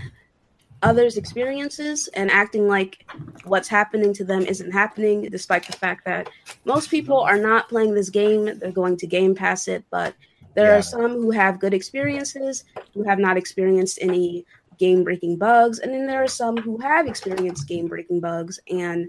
others' 0.83 1.17
experiences 1.17 2.07
and 2.09 2.29
acting 2.31 2.67
like 2.67 3.05
what's 3.45 3.67
happening 3.67 4.13
to 4.13 4.23
them 4.23 4.43
isn't 4.43 4.71
happening, 4.71 5.23
despite 5.29 5.65
the 5.65 5.73
fact 5.73 6.05
that 6.05 6.29
most 6.65 6.89
people 6.89 7.19
are 7.19 7.37
not 7.37 7.67
playing 7.67 7.93
this 7.93 8.09
game. 8.09 8.59
They're 8.59 8.71
going 8.71 8.97
to 8.97 9.07
Game 9.07 9.33
Pass 9.35 9.67
it, 9.67 9.83
but 9.89 10.13
there 10.53 10.67
Yeah. 10.71 10.77
are 10.77 10.81
some 10.83 11.11
who 11.13 11.31
have 11.31 11.59
good 11.59 11.73
experiences 11.73 12.63
who 12.93 13.03
have 13.03 13.19
not 13.19 13.37
experienced 13.37 13.97
any 14.01 14.45
game 14.81 15.03
breaking 15.03 15.37
bugs. 15.37 15.77
And 15.79 15.93
then 15.93 16.07
there 16.07 16.23
are 16.23 16.27
some 16.27 16.57
who 16.57 16.77
have 16.79 17.07
experienced 17.07 17.67
game 17.67 17.87
breaking 17.87 18.19
bugs 18.19 18.59
and 18.67 19.07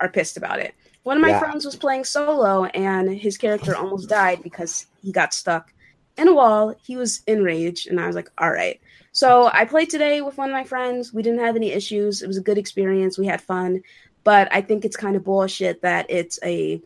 are 0.00 0.08
pissed 0.08 0.36
about 0.36 0.58
it. 0.58 0.74
One 1.04 1.16
of 1.16 1.22
my 1.22 1.30
Yeah. 1.30 1.38
friends 1.38 1.64
was 1.64 1.76
playing 1.76 2.04
solo 2.04 2.64
and 2.64 3.08
his 3.08 3.38
character 3.38 3.74
almost 3.76 4.08
died 4.08 4.42
because 4.42 4.86
he 5.00 5.12
got 5.12 5.32
stuck 5.32 5.72
in 6.16 6.28
a 6.28 6.34
wall. 6.34 6.74
He 6.84 6.96
was 6.96 7.22
enraged, 7.26 7.88
and 7.88 8.00
I 8.00 8.06
was 8.06 8.16
like, 8.16 8.30
all 8.36 8.50
right. 8.50 8.78
So 9.12 9.48
I 9.52 9.64
played 9.64 9.90
today 9.90 10.20
with 10.22 10.36
one 10.36 10.48
of 10.48 10.52
my 10.52 10.64
friends. 10.64 11.12
We 11.12 11.22
didn't 11.22 11.44
have 11.46 11.56
any 11.56 11.70
issues. 11.70 12.22
It 12.22 12.26
was 12.26 12.36
a 12.36 12.42
good 12.42 12.58
experience. 12.58 13.16
We 13.16 13.26
had 13.26 13.40
fun. 13.40 13.82
But 14.24 14.48
I 14.52 14.60
think 14.60 14.84
it's 14.84 14.96
kind 14.96 15.16
of 15.16 15.24
bullshit 15.24 15.82
that 15.82 16.06
it's 16.10 16.38
a 16.42 16.82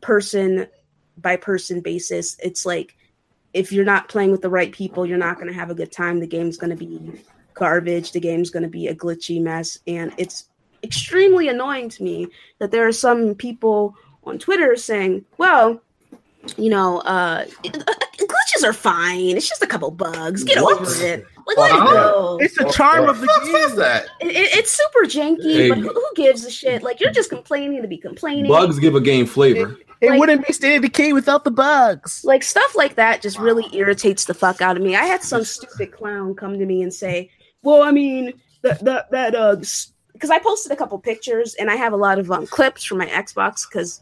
person 0.00 0.66
by 1.16 1.36
person 1.36 1.80
basis. 1.80 2.36
It's 2.42 2.64
like 2.64 2.96
if 3.52 3.72
you're 3.72 3.84
not 3.84 4.08
playing 4.08 4.30
with 4.30 4.42
the 4.42 4.48
right 4.48 4.72
people, 4.72 5.06
you're 5.06 5.18
not 5.18 5.36
going 5.36 5.48
to 5.48 5.58
have 5.60 5.70
a 5.70 5.74
good 5.74 5.92
time. 5.92 6.20
The 6.20 6.26
game's 6.26 6.56
going 6.56 6.70
to 6.70 6.76
be 6.76 7.22
garbage. 7.64 8.10
The 8.12 8.18
game's 8.20 8.50
going 8.50 8.62
to 8.64 8.68
be 8.68 8.88
a 8.88 8.94
glitchy 8.94 9.40
mess. 9.40 9.78
And 9.86 10.12
it's 10.16 10.48
extremely 10.82 11.46
annoying 11.48 11.90
to 11.90 12.02
me 12.02 12.26
that 12.58 12.70
there 12.72 12.88
are 12.88 12.92
some 12.92 13.34
people 13.36 13.94
on 14.24 14.38
Twitter 14.38 14.74
saying, 14.76 15.24
well, 15.38 15.80
you 16.56 16.70
know, 16.70 17.00
uh, 17.00 17.44
glitches 17.64 18.64
are 18.64 18.72
fine. 18.72 19.36
It's 19.36 19.48
just 19.48 19.62
a 19.62 19.66
couple 19.66 19.90
bugs. 19.90 20.42
Get 20.42 20.62
What? 20.62 20.80
over 20.80 21.04
it. 21.04 21.26
Like, 21.46 21.58
let 21.58 21.70
it 21.74 21.78
go. 21.90 22.38
It's 22.40 22.56
the 22.56 22.64
charm 22.72 23.08
of 23.08 23.20
the 23.20 23.26
What 23.26 23.40
the 23.44 23.46
game. 23.52 23.56
is 23.56 23.76
that? 23.76 24.06
It, 24.20 24.28
it- 24.28 24.56
it's 24.58 24.70
super 24.70 25.00
janky, 25.06 25.42
Hey. 25.54 25.68
but 25.68 25.78
who, 25.78 25.88
who 25.92 26.06
gives 26.16 26.44
a 26.44 26.50
shit? 26.50 26.82
Like, 26.82 27.00
you're 27.00 27.10
just 27.12 27.28
complaining 27.28 27.82
to 27.82 27.88
be 27.88 27.98
complaining. 27.98 28.48
Bugs 28.50 28.78
give 28.78 28.94
a 28.94 29.00
game 29.00 29.26
flavor. 29.26 29.76
It 30.00 30.10
Like- 30.10 30.18
wouldn't 30.18 30.46
be 30.46 30.52
State 30.54 30.76
of 30.76 30.82
Decay 30.82 31.12
without 31.12 31.44
the 31.44 31.50
bugs. 31.50 32.24
like 32.24 32.42
stuff 32.42 32.74
like 32.74 32.94
that 32.94 33.20
just 33.20 33.38
really 33.38 33.66
irritates 33.76 34.24
the 34.24 34.32
fuck 34.32 34.62
out 34.62 34.76
of 34.78 34.82
me. 34.82 34.96
I 34.96 35.04
had 35.04 35.22
some 35.22 35.44
stupid 35.44 35.92
clown 35.92 36.34
come 36.34 36.58
to 36.58 36.64
me 36.64 36.82
and 36.82 36.94
say, 36.94 37.30
"Well, 37.62 37.82
I 37.82 37.90
mean, 37.90 38.32
that 38.62 38.84
that 38.84 39.10
that 39.10 39.34
uh, 39.34 39.56
because 40.12 40.30
I 40.30 40.38
posted 40.38 40.72
a 40.72 40.76
couple 40.76 40.98
pictures 40.98 41.54
and 41.54 41.70
I 41.70 41.76
have 41.76 41.92
a 41.92 41.96
lot 41.96 42.18
of 42.18 42.30
um 42.30 42.46
clips 42.46 42.84
from 42.84 42.98
my 42.98 43.06
Xbox 43.06 43.68
because." 43.68 44.00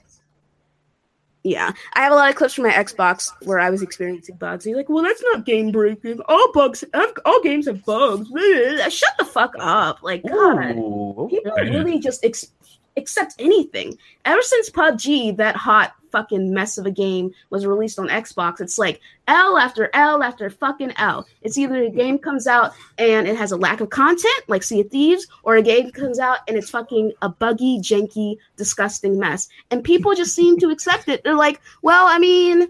Yeah, 1.45 1.71
I 1.95 2.01
have 2.01 2.13
a 2.13 2.17
lot 2.17 2.29
of 2.29 2.35
clips 2.35 2.55
from 2.55 2.65
my 2.65 2.73
Xbox 2.73 3.31
where 3.45 3.61
I 3.61 3.71
was 3.71 3.81
experiencing 3.81 4.35
bugs. 4.37 4.67
And 4.67 4.71
you're 4.71 4.81
like, 4.81 4.89
well, 4.89 5.05
that's 5.05 5.23
not 5.23 5.47
game 5.47 5.71
breaking. 5.71 6.21
All 6.29 6.53
bugs, 6.53 6.85
all 7.25 7.43
games 7.43 7.67
have 7.69 7.85
bugs. 7.87 8.29
Shut 8.93 9.13
the 9.19 9.25
fuck 9.25 9.55
up! 9.59 10.03
Like, 10.03 10.25
God, 10.25 10.77
Ooh, 10.77 11.15
okay. 11.17 11.37
people 11.37 11.53
really 11.53 12.01
just 12.01 12.25
ex- 12.25 12.53
accept 12.97 13.37
anything. 13.39 13.97
Ever 14.25 14.43
since 14.43 14.69
PUBG, 14.69 15.37
that 15.37 15.57
hot 15.57 15.95
fucking 16.11 16.53
mess 16.53 16.79
of 16.79 16.87
a 16.87 16.91
game 16.91 17.33
was 17.51 17.67
released 17.67 17.99
on 17.99 18.09
Xbox, 18.09 18.61
it's 18.61 18.79
like 18.79 19.01
L 19.27 19.59
after 19.59 19.91
L 19.93 20.23
after 20.23 20.49
fucking 20.51 20.93
L. 20.97 21.27
It's 21.43 21.59
either 21.59 21.83
a 21.83 21.91
game 21.91 22.19
comes 22.19 22.47
out 22.47 22.73
and 22.99 23.27
it 23.29 23.37
has 23.37 23.53
a 23.53 23.57
lack 23.57 23.81
of 23.81 23.91
content, 23.91 24.43
like 24.49 24.63
Sea 24.63 24.81
of 24.81 24.91
Thieves, 24.91 25.27
or 25.43 25.57
a 25.57 25.63
game 25.63 25.91
comes 25.91 26.19
out 26.19 26.39
and 26.49 26.57
it's 26.57 26.71
fucking 26.71 27.13
a 27.23 27.29
buggy, 27.29 27.79
janky, 27.81 28.37
disgusting 28.57 29.19
mess. 29.19 29.49
And 29.71 29.85
people 29.85 30.15
just 30.15 30.35
seem 30.35 30.59
to 30.59 30.71
accept 30.71 31.09
it. 31.09 31.25
They're 31.25 31.35
like, 31.35 31.61
well, 31.83 32.07
I 32.07 32.19
mean, 32.19 32.69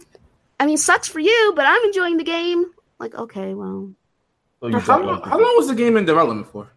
I 0.61 0.67
mean, 0.67 0.77
sucks 0.77 1.09
for 1.09 1.21
you, 1.21 1.53
but 1.55 1.65
I'm 1.67 1.83
enjoying 1.85 2.17
the 2.17 2.25
game. 2.25 2.67
Like, 2.99 3.15
okay, 3.15 3.55
well, 3.55 3.93
So 4.61 4.79
How 4.79 5.01
long, 5.01 5.23
how 5.23 5.39
long 5.39 5.55
was 5.57 5.69
the 5.69 5.75
game 5.75 5.97
in 5.97 6.05
development 6.05 6.49
for? 6.49 6.69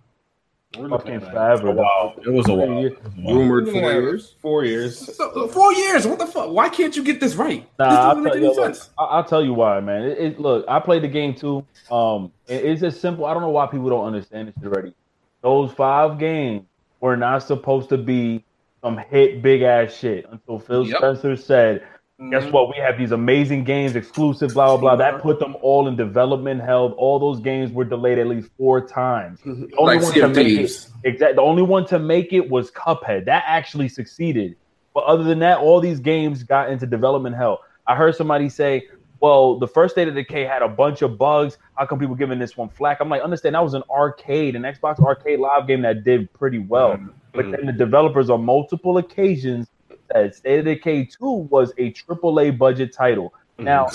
Fucking 0.73 1.19
forever. 1.19 1.68
A 1.68 1.72
while. 1.72 2.14
It 2.26 2.30
was 2.30 2.48
a 2.49 2.53
while. 2.53 2.89
Rumored 3.35 3.65
four 3.69 3.81
Yeah, 3.81 3.91
years. 3.99 4.35
Four 4.41 4.65
years. 4.65 5.15
So, 5.15 5.48
four 5.48 5.73
years. 5.73 6.07
What 6.07 6.19
the 6.19 6.26
fuck? 6.26 6.49
Why 6.52 6.69
can't 6.69 6.95
you 6.95 7.03
get 7.03 7.19
this 7.19 7.35
right? 7.35 7.68
Nah, 7.77 7.89
this 7.89 7.98
I'll 7.99 8.14
tell, 8.15 8.23
make 8.23 8.34
you, 8.35 8.53
look. 8.56 8.77
I- 8.98 9.03
I'll 9.03 9.23
tell 9.23 9.43
you 9.43 9.53
why, 9.53 9.80
man. 9.80 10.03
It, 10.03 10.18
it, 10.18 10.39
look, 10.39 10.65
I 10.68 10.80
played 10.80 11.03
the 11.03 11.07
game 11.07 11.34
too. 11.35 11.65
Um, 11.89 12.31
it- 12.48 12.65
it's 12.65 12.84
as 12.84 12.99
simple. 12.99 13.26
I 13.26 13.34
don't 13.34 13.41
know 13.43 13.49
why 13.49 13.68
people 13.68 13.89
don't 13.89 14.06
understand 14.06 14.48
this 14.48 14.56
already. 14.64 14.93
Those 15.41 15.72
five 15.73 16.19
games 16.19 16.64
were 16.99 17.18
not 17.18 17.43
supposed 17.43 17.89
to 17.89 17.98
be 17.98 18.43
some 18.81 18.98
hit 18.98 19.41
big 19.41 19.61
ass 19.64 19.93
shit 19.93 20.26
until 20.31 20.57
Phil 20.60 20.88
Yep. 20.88 20.98
Spencer 20.98 21.35
said, 21.35 21.84
"Guess 22.30 22.43
mm-hmm. 22.43 22.52
what? 22.52 22.69
We 22.69 22.76
have 22.81 22.98
these 22.99 23.11
amazing 23.11 23.64
games, 23.64 23.95
exclusive, 23.95 24.53
blah 24.53 24.68
blah 24.68 24.77
blah." 24.77 24.95
That 24.95 25.22
put 25.22 25.39
them 25.39 25.56
all 25.61 25.88
in 25.88 25.95
development 25.95 26.61
hell. 26.61 26.91
All 26.98 27.18
those 27.18 27.39
games 27.39 27.72
were 27.72 27.84
delayed 27.84 28.19
at 28.19 28.27
least 28.27 28.49
four 28.57 28.85
times. 28.85 29.39
Mm-hmm. 29.39 29.65
The 29.72 29.77
only 29.77 29.95
Like 29.95 30.03
one 30.03 30.14
to 30.14 30.27
make 30.27 30.38
it, 30.38 30.43
Thieves. 30.57 30.91
Exactly. 31.03 31.35
The 31.35 31.41
only 31.41 31.64
one 31.64 31.88
to 31.88 31.98
make 31.98 32.31
it 32.31 32.49
was 32.49 32.69
Cuphead. 32.72 33.26
That 33.26 33.43
actually 33.48 33.89
succeeded. 33.89 34.56
But 34.93 35.06
other 35.06 35.23
than 35.23 35.39
that, 35.39 35.57
all 35.60 35.80
these 35.80 35.99
games 35.99 36.43
got 36.43 36.69
into 36.69 36.85
development 36.85 37.35
hell. 37.35 37.61
I 37.88 37.95
heard 37.95 38.15
somebody 38.15 38.49
say, 38.49 38.88
"Well, 39.19 39.57
the 39.57 39.68
first 39.68 39.95
State 39.95 40.07
of 40.07 40.14
Decay 40.14 40.45
had 40.45 40.61
a 40.61 40.68
bunch 40.68 41.02
of 41.02 41.18
bugs. 41.18 41.57
How 41.76 41.85
come 41.88 41.98
people 41.98 42.15
giving 42.15 42.38
this 42.38 42.56
one 42.56 42.69
flack?" 42.69 42.99
I'm 42.99 43.10
like, 43.10 43.23
understand 43.23 43.56
that 43.56 43.64
was 43.64 43.73
an 43.73 43.84
arcade, 43.89 44.56
an 44.56 44.61
Xbox 44.61 44.99
Arcade 44.99 45.39
Live 45.39 45.65
game 45.65 45.81
that 45.81 46.03
did 46.03 46.31
pretty 46.34 46.60
well. 46.60 46.98
Mm-hmm. 46.98 47.07
But 47.34 47.52
then 47.52 47.65
the 47.65 47.73
developers 47.73 48.30
on 48.30 48.43
multiple 48.43 48.98
occasions 48.98 49.68
said 50.13 50.35
State 50.35 50.59
of 50.59 50.65
Decay 50.65 51.05
2 51.05 51.29
was 51.49 51.71
a 51.77 51.91
AAA 51.91 52.57
budget 52.57 52.93
title. 52.93 53.33
Mm. 53.59 53.63
Now, 53.63 53.88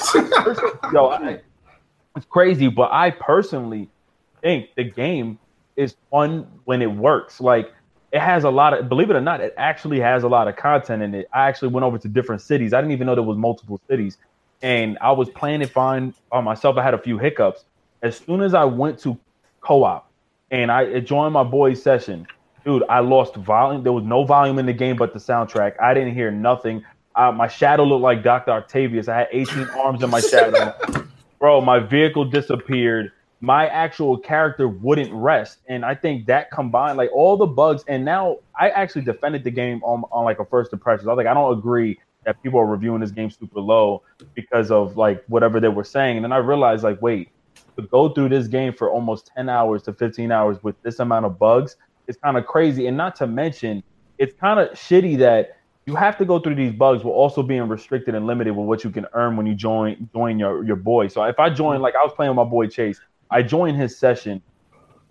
yo, 0.93 1.09
I, 1.09 1.41
it's 2.17 2.27
crazy, 2.27 2.69
but 2.69 2.91
I 2.93 3.11
personally 3.11 3.89
think 4.43 4.71
the 4.77 4.85
game 4.85 5.39
is 5.77 5.97
fun 6.11 6.47
when 6.65 6.83
it 6.83 6.91
works. 6.91 7.41
Like 7.41 7.73
it 8.13 8.21
has 8.21 8.45
a 8.45 8.51
lot 8.51 8.73
of 8.75 8.89
believe 8.89 9.11
it 9.11 9.17
or 9.17 9.21
not, 9.21 9.41
it 9.41 9.55
actually 9.57 10.01
has 10.01 10.23
a 10.23 10.29
lot 10.29 10.49
of 10.49 10.57
content 10.57 11.03
in 11.03 11.15
it. 11.15 11.29
I 11.33 11.49
actually 11.49 11.69
went 11.69 11.85
over 11.85 11.99
to 11.99 12.09
different 12.09 12.43
cities. 12.43 12.73
I 12.73 12.81
didn't 12.81 12.93
even 12.93 13.07
know 13.07 13.15
there 13.15 13.25
was 13.25 13.39
multiple 13.39 13.81
cities. 13.89 14.19
And 14.63 14.97
I 15.03 15.13
was 15.13 15.29
playing 15.31 15.61
it 15.61 15.71
fine 15.71 16.15
on 16.33 16.45
myself. 16.45 16.79
I 16.79 16.83
had 16.83 16.95
a 16.95 16.99
few 16.99 17.19
hiccups. 17.19 17.65
As 18.03 18.17
soon 18.17 18.41
as 18.41 18.55
I 18.55 18.65
went 18.65 18.99
to 19.01 19.19
co-op 19.61 20.11
and 20.51 20.73
I 20.73 21.01
joined 21.01 21.35
my 21.35 21.43
boy's 21.43 21.83
session, 21.83 22.27
dude, 22.67 22.83
I 22.89 22.99
lost 22.99 23.37
volume. 23.37 23.85
There 23.85 23.93
was 23.93 24.05
no 24.05 24.25
volume 24.25 24.59
in 24.59 24.67
the 24.67 24.73
game 24.73 24.97
but 24.97 25.13
the 25.13 25.21
soundtrack. 25.21 25.81
I 25.81 25.95
didn't 25.95 26.15
hear 26.15 26.33
nothing. 26.33 26.85
Uh, 27.15 27.31
my 27.33 27.47
shadow 27.47 27.85
looked 27.85 28.03
like 28.03 28.23
Dr. 28.25 28.51
Octavius. 28.51 29.09
I 29.09 29.19
had 29.19 29.29
18 29.31 29.69
arms 29.79 30.03
in 30.03 30.11
my 30.11 30.21
shadow. 30.21 30.75
Bro, 31.39 31.61
my 31.61 31.79
vehicle 31.79 32.25
disappeared. 32.25 33.13
My 33.41 33.69
actual 33.69 34.19
character 34.19 34.67
wouldn't 34.67 35.13
rest. 35.13 35.59
And 35.69 35.85
I 35.85 35.95
think 35.95 36.27
that 36.27 36.51
combined, 36.51 36.99
like 36.99 37.11
all 37.15 37.37
the 37.37 37.47
bugs, 37.47 37.85
and 37.87 38.05
now 38.05 38.39
I 38.59 38.71
actually 38.71 39.03
defended 39.03 39.45
the 39.45 39.51
game 39.51 39.83
on, 39.85 40.03
on 40.11 40.25
like 40.25 40.41
a 40.41 40.45
first 40.45 40.73
impression. 40.73 41.09
I 41.09 41.13
was 41.13 41.19
like, 41.19 41.29
I 41.29 41.35
don't 41.35 41.57
agree 41.57 42.01
that 42.25 42.43
people 42.43 42.59
are 42.59 42.67
reviewing 42.67 43.01
this 43.01 43.13
game 43.13 43.31
super 43.31 43.61
low 43.61 44.03
because 44.35 44.73
of 44.73 44.97
like 44.97 45.23
whatever 45.29 45.61
they 45.61 45.69
were 45.69 45.85
saying. 45.85 46.17
And 46.17 46.25
then 46.25 46.33
I 46.33 46.39
realized, 46.39 46.83
like, 46.83 47.01
wait, 47.01 47.29
to 47.77 47.83
go 47.83 48.09
through 48.09 48.31
this 48.31 48.49
game 48.49 48.73
for 48.73 48.91
almost 48.91 49.31
10 49.37 49.49
hours 49.49 49.85
to 49.85 49.93
15 49.93 50.33
hours 50.33 50.61
with 50.65 50.81
this 50.83 50.99
amount 50.99 51.27
of 51.27 51.39
bugs 51.39 51.77
is 52.09 52.17
kind 52.17 52.37
of 52.37 52.47
crazy. 52.47 52.87
And 52.87 52.97
not 52.97 53.17
to 53.17 53.27
mention, 53.27 53.83
it's 54.19 54.35
kind 54.39 54.61
of 54.61 54.71
shitty 54.71 55.19
that 55.19 55.59
you 55.87 55.95
have 55.95 56.19
to 56.19 56.25
go 56.25 56.41
through 56.41 56.57
these 56.57 56.73
bugs 56.73 57.05
while 57.05 57.15
also 57.15 57.43
being 57.43 57.69
restricted 57.69 58.15
and 58.15 58.27
limited 58.27 58.53
with 58.53 58.67
what 58.67 58.83
you 58.83 58.91
can 58.91 59.07
earn 59.13 59.37
when 59.37 59.47
you 59.47 59.55
join 59.55 60.09
join 60.13 60.39
your, 60.39 60.65
your 60.65 60.77
boy. 60.77 61.09
So 61.09 61.23
if 61.25 61.39
I 61.39 61.51
join, 61.51 61.81
like 61.81 61.95
I 61.95 62.03
was 62.03 62.13
playing 62.15 62.31
with 62.31 62.37
my 62.37 62.45
boy 62.45 62.67
Chase, 62.67 63.01
I 63.31 63.43
joined 63.43 63.77
his 63.77 63.97
session. 63.97 64.43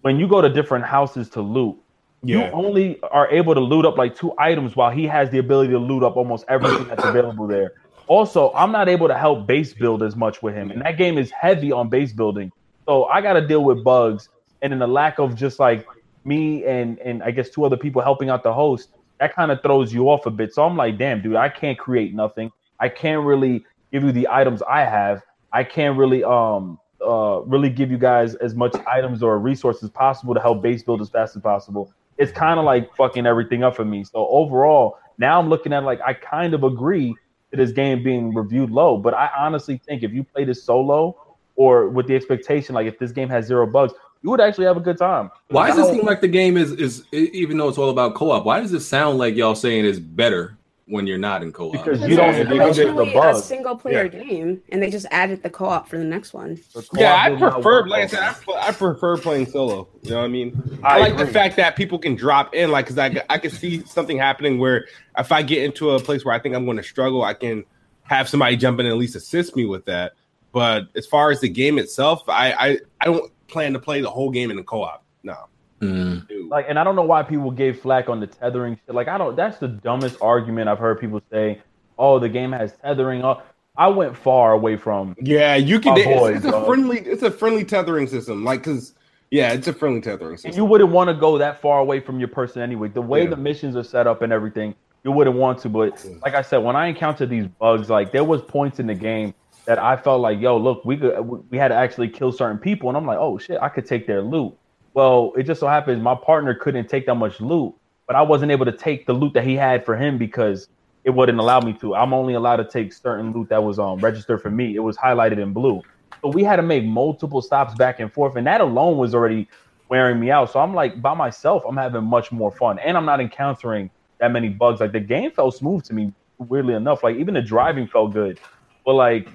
When 0.01 0.19
you 0.19 0.27
go 0.27 0.41
to 0.41 0.49
different 0.49 0.85
houses 0.85 1.29
to 1.29 1.41
loot, 1.41 1.77
you 2.23 2.41
only 2.45 2.99
are 3.03 3.29
able 3.29 3.53
to 3.53 3.59
loot 3.59 3.85
up 3.85 3.97
like 3.97 4.15
two 4.15 4.33
items 4.37 4.75
while 4.75 4.91
he 4.91 5.05
has 5.05 5.29
the 5.29 5.37
ability 5.37 5.71
to 5.71 5.79
loot 5.79 6.03
up 6.03 6.17
almost 6.17 6.45
everything 6.47 6.87
that's 6.87 7.03
available 7.03 7.47
there. 7.47 7.73
Also, 8.07 8.51
I'm 8.53 8.71
not 8.71 8.87
able 8.89 9.07
to 9.07 9.17
help 9.17 9.47
base 9.47 9.73
build 9.73 10.03
as 10.03 10.15
much 10.15 10.41
with 10.43 10.53
him, 10.53 10.71
and 10.71 10.81
that 10.81 10.97
game 10.97 11.17
is 11.17 11.31
heavy 11.31 11.71
on 11.71 11.89
base 11.89 12.11
building. 12.13 12.51
So 12.85 13.05
I 13.05 13.21
got 13.21 13.33
to 13.33 13.45
deal 13.45 13.63
with 13.63 13.83
bugs, 13.83 14.29
and 14.61 14.71
then 14.71 14.79
the 14.79 14.87
lack 14.87 15.19
of 15.19 15.35
just 15.35 15.59
like 15.59 15.87
me 16.25 16.65
and 16.65 16.99
and 16.99 17.23
I 17.23 17.31
guess 17.31 17.49
two 17.49 17.63
other 17.63 17.77
people 17.77 18.01
helping 18.01 18.29
out 18.29 18.43
the 18.43 18.53
host. 18.53 18.89
That 19.19 19.33
kind 19.33 19.51
of 19.51 19.61
throws 19.61 19.93
you 19.93 20.09
off 20.09 20.25
a 20.25 20.31
bit. 20.31 20.53
So 20.53 20.63
I'm 20.63 20.75
like, 20.75 20.97
damn, 20.97 21.21
dude, 21.21 21.35
I 21.35 21.47
can't 21.47 21.77
create 21.77 22.13
nothing. 22.13 22.51
I 22.79 22.89
can't 22.89 23.23
really 23.23 23.63
give 23.91 24.03
you 24.03 24.11
the 24.11 24.27
items 24.29 24.61
I 24.63 24.81
have. 24.81 25.21
I 25.53 25.63
can't 25.63 25.97
really 25.97 26.23
um 26.23 26.79
uh 27.05 27.41
really 27.45 27.69
give 27.69 27.91
you 27.91 27.97
guys 27.97 28.35
as 28.35 28.55
much 28.55 28.75
items 28.87 29.23
or 29.23 29.39
resources 29.39 29.89
possible 29.89 30.33
to 30.33 30.41
help 30.41 30.61
base 30.61 30.83
build 30.83 31.01
as 31.01 31.09
fast 31.09 31.35
as 31.35 31.41
possible. 31.41 31.93
It's 32.17 32.31
kind 32.31 32.59
of 32.59 32.65
like 32.65 32.93
fucking 32.95 33.25
everything 33.25 33.63
up 33.63 33.75
for 33.75 33.85
me. 33.85 34.03
So 34.03 34.27
overall, 34.27 34.97
now 35.17 35.39
I'm 35.39 35.49
looking 35.49 35.73
at 35.73 35.83
like 35.83 36.01
I 36.05 36.13
kind 36.13 36.53
of 36.53 36.63
agree 36.63 37.15
to 37.51 37.57
this 37.57 37.71
game 37.71 38.03
being 38.03 38.33
reviewed 38.33 38.69
low, 38.69 38.97
but 38.97 39.13
I 39.13 39.29
honestly 39.37 39.79
think 39.85 40.03
if 40.03 40.11
you 40.11 40.23
play 40.23 40.43
this 40.43 40.63
solo 40.63 41.17
or 41.55 41.87
with 41.87 42.07
the 42.07 42.15
expectation 42.15 42.75
like 42.75 42.87
if 42.87 42.99
this 42.99 43.11
game 43.11 43.29
has 43.29 43.45
zero 43.45 43.65
bugs, 43.65 43.93
you 44.25 44.31
would 44.31 44.41
actually 44.41 44.65
have 44.65 44.75
a 44.75 44.79
good 44.79 44.97
time. 44.97 45.29
Why 45.49 45.67
does 45.67 45.77
it 45.87 45.93
seem 45.93 46.03
like 46.03 46.19
the 46.19 46.27
game 46.27 46.57
is 46.57 46.71
is 46.71 47.05
even 47.13 47.59
though 47.59 47.69
it's 47.69 47.77
all 47.77 47.91
about 47.91 48.15
co-op? 48.15 48.43
Why 48.43 48.59
does 48.59 48.73
it 48.73 48.79
sound 48.79 49.19
like 49.19 49.35
y'all 49.35 49.53
saying 49.53 49.85
it's 49.85 49.99
better 49.99 50.57
when 50.87 51.05
you're 51.05 51.19
not 51.19 51.43
in 51.43 51.51
co-op? 51.51 51.73
Because 51.73 51.99
Because 51.99 52.09
you 52.09 52.15
don't- 52.17 52.29
it's 52.33 52.39
you 52.39 52.45
get 52.45 52.75
the 52.75 52.83
originally 52.83 53.15
a 53.15 53.35
single 53.35 53.75
player 53.75 54.07
game, 54.07 54.63
and 54.69 54.81
they 54.81 54.89
just 54.89 55.05
added 55.11 55.43
the 55.43 55.49
co-op 55.51 55.87
for 55.87 55.99
the 55.99 56.03
next 56.03 56.33
one. 56.33 56.59
The 56.73 56.87
Yeah, 56.93 57.13
I 57.13 57.35
prefer, 57.35 57.61
work 57.61 57.87
like 57.87 57.99
I 57.99 58.03
on 58.03 58.09
said, 58.09 58.47
me. 58.47 58.55
I, 58.59 58.71
prefer 58.71 59.17
playing 59.17 59.45
solo. 59.45 59.87
You 60.01 60.09
know 60.09 60.17
what 60.17 60.25
I 60.25 60.27
mean? 60.29 60.79
I 60.83 60.95
I, 60.95 60.99
like 61.01 61.17
the 61.17 61.27
fact 61.27 61.55
that 61.57 61.75
people 61.75 61.99
can 61.99 62.15
drop 62.15 62.55
in, 62.55 62.71
like, 62.71 62.85
because 62.85 62.97
I, 62.97 63.23
I 63.29 63.37
can 63.37 63.51
see 63.51 63.85
something 63.85 64.17
happening 64.17 64.57
where 64.57 64.87
if 65.19 65.31
I 65.31 65.43
get 65.43 65.63
into 65.63 65.91
a 65.91 65.99
place 65.99 66.25
where 66.25 66.33
I 66.33 66.39
think 66.39 66.55
I'm 66.55 66.65
going 66.65 66.77
to 66.77 66.83
struggle, 66.83 67.21
I 67.23 67.35
can 67.35 67.63
have 68.01 68.27
somebody 68.27 68.57
jump 68.57 68.79
in 68.79 68.87
and 68.87 68.93
at 68.93 68.97
least 68.97 69.15
assist 69.15 69.55
me 69.55 69.65
with 69.65 69.85
that. 69.85 70.13
But 70.51 70.87
as 70.95 71.05
far 71.05 71.29
as 71.29 71.41
the 71.41 71.49
game 71.49 71.77
itself, 71.77 72.23
I 72.27 72.53
I, 72.53 72.77
I 73.01 73.05
don't 73.05 73.31
plan 73.47 73.73
to 73.73 73.79
play 73.79 74.01
the 74.01 74.09
whole 74.09 74.29
game 74.29 74.49
in 74.51 74.57
the 74.57 74.63
co-op. 74.63 75.03
No, 75.23 75.35
Mm. 75.81 76.25
like 76.49 76.65
and 76.69 76.79
I 76.79 76.83
don't 76.83 76.95
know 76.95 77.03
why 77.03 77.21
people 77.23 77.51
gave 77.51 77.79
flack 77.81 78.07
on 78.09 78.19
the 78.19 78.27
tethering 78.27 78.79
shit. 78.85 78.95
Like 78.95 79.07
I 79.07 79.17
don't 79.17 79.35
that's 79.35 79.57
the 79.57 79.67
dumbest 79.67 80.17
argument 80.21 80.69
I've 80.69 80.79
heard 80.79 80.99
people 80.99 81.21
say, 81.31 81.61
"Oh, 81.99 82.17
the 82.19 82.29
game 82.29 82.51
has 82.53 82.73
tethering." 82.77 83.23
Oh, 83.23 83.41
I 83.77 83.89
went 83.89 84.15
far 84.15 84.53
away 84.53 84.77
from 84.77 85.15
yeah, 85.21 85.55
you 85.55 85.79
can. 85.81 85.97
It's, 85.97 86.05
boy, 86.05 86.33
it's 86.35 86.45
a 86.45 86.51
dog. 86.51 86.65
friendly, 86.65 86.99
it's 86.99 87.23
a 87.23 87.31
friendly 87.31 87.65
tethering 87.65 88.07
system. 88.07 88.45
Like, 88.45 88.63
cause 88.63 88.93
yeah, 89.31 89.51
it's 89.51 89.67
a 89.67 89.73
friendly 89.73 89.99
tethering 90.01 90.37
and 90.45 90.55
you 90.55 90.63
wouldn't 90.63 90.91
want 90.91 91.09
to 91.09 91.13
go 91.13 91.37
that 91.39 91.59
far 91.61 91.79
away 91.79 91.99
from 91.99 92.19
your 92.19 92.29
person 92.29 92.61
anyway. 92.61 92.87
The 92.87 93.01
way 93.01 93.23
Yeah. 93.23 93.31
the 93.31 93.35
missions 93.37 93.75
are 93.75 93.83
set 93.83 94.07
up 94.07 94.21
and 94.21 94.31
everything, 94.31 94.75
you 95.03 95.11
wouldn't 95.11 95.35
want 95.35 95.59
to. 95.59 95.69
But 95.69 96.01
Yeah. 96.07 96.15
like 96.23 96.35
I 96.35 96.41
said, 96.41 96.59
when 96.59 96.77
I 96.77 96.85
encountered 96.87 97.29
these 97.29 97.47
bugs, 97.47 97.89
like 97.89 98.13
there 98.13 98.23
was 98.23 98.41
points 98.43 98.79
in 98.79 98.87
the 98.87 98.95
game 98.95 99.33
that 99.65 99.79
I 99.79 99.97
felt 99.97 100.21
like, 100.21 100.39
yo, 100.39 100.57
look, 100.57 100.85
we 100.85 100.97
could 100.97 101.19
we 101.49 101.57
had 101.57 101.69
to 101.69 101.75
actually 101.75 102.09
kill 102.09 102.31
certain 102.31 102.57
people, 102.57 102.89
and 102.89 102.97
I'm 102.97 103.05
like, 103.05 103.17
oh 103.17 103.37
shit, 103.37 103.57
I 103.61 103.69
could 103.69 103.85
take 103.85 104.07
their 104.07 104.21
loot. 104.21 104.53
Well, 104.93 105.33
it 105.35 105.43
just 105.43 105.59
so 105.59 105.67
happens 105.67 106.01
my 106.01 106.15
partner 106.15 106.53
couldn't 106.53 106.87
take 106.87 107.05
that 107.07 107.15
much 107.15 107.41
loot, 107.41 107.75
but 108.07 108.15
I 108.15 108.21
wasn't 108.21 108.51
able 108.51 108.65
to 108.65 108.71
take 108.71 109.05
the 109.05 109.13
loot 109.13 109.33
that 109.33 109.43
he 109.43 109.55
had 109.55 109.85
for 109.85 109.95
him 109.97 110.17
because 110.17 110.69
it 111.03 111.09
wouldn't 111.09 111.39
allow 111.39 111.59
me 111.59 111.73
to. 111.73 111.95
I'm 111.95 112.13
only 112.13 112.33
allowed 112.33 112.57
to 112.57 112.65
take 112.65 112.93
certain 112.93 113.33
loot 113.33 113.49
that 113.49 113.63
was 113.63 113.79
um 113.79 113.99
registered 113.99 114.41
for 114.41 114.49
me. 114.49 114.75
It 114.75 114.79
was 114.79 114.97
highlighted 114.97 115.39
in 115.39 115.53
blue. 115.53 115.81
So 116.21 116.29
we 116.29 116.43
had 116.43 116.55
to 116.57 116.63
make 116.63 116.83
multiple 116.83 117.41
stops 117.41 117.75
back 117.75 117.99
and 117.99 118.11
forth, 118.11 118.35
and 118.35 118.47
that 118.47 118.61
alone 118.61 118.97
was 118.97 119.13
already 119.13 119.47
wearing 119.89 120.19
me 120.19 120.31
out. 120.31 120.51
So 120.51 120.59
I'm 120.59 120.73
like 120.73 121.01
by 121.01 121.13
myself, 121.13 121.63
I'm 121.67 121.77
having 121.77 122.03
much 122.03 122.31
more 122.31 122.51
fun, 122.51 122.79
and 122.79 122.95
I'm 122.97 123.05
not 123.05 123.19
encountering 123.19 123.89
that 124.19 124.31
many 124.31 124.49
bugs. 124.49 124.79
Like 124.79 124.91
the 124.91 124.99
game 124.99 125.31
felt 125.31 125.55
smooth 125.55 125.83
to 125.85 125.93
me, 125.93 126.13
weirdly 126.37 126.73
enough. 126.73 127.03
Like 127.03 127.17
even 127.17 127.33
the 127.33 127.41
driving 127.41 127.87
felt 127.87 128.13
good, 128.13 128.39
but 128.85 128.93
like, 128.93 129.27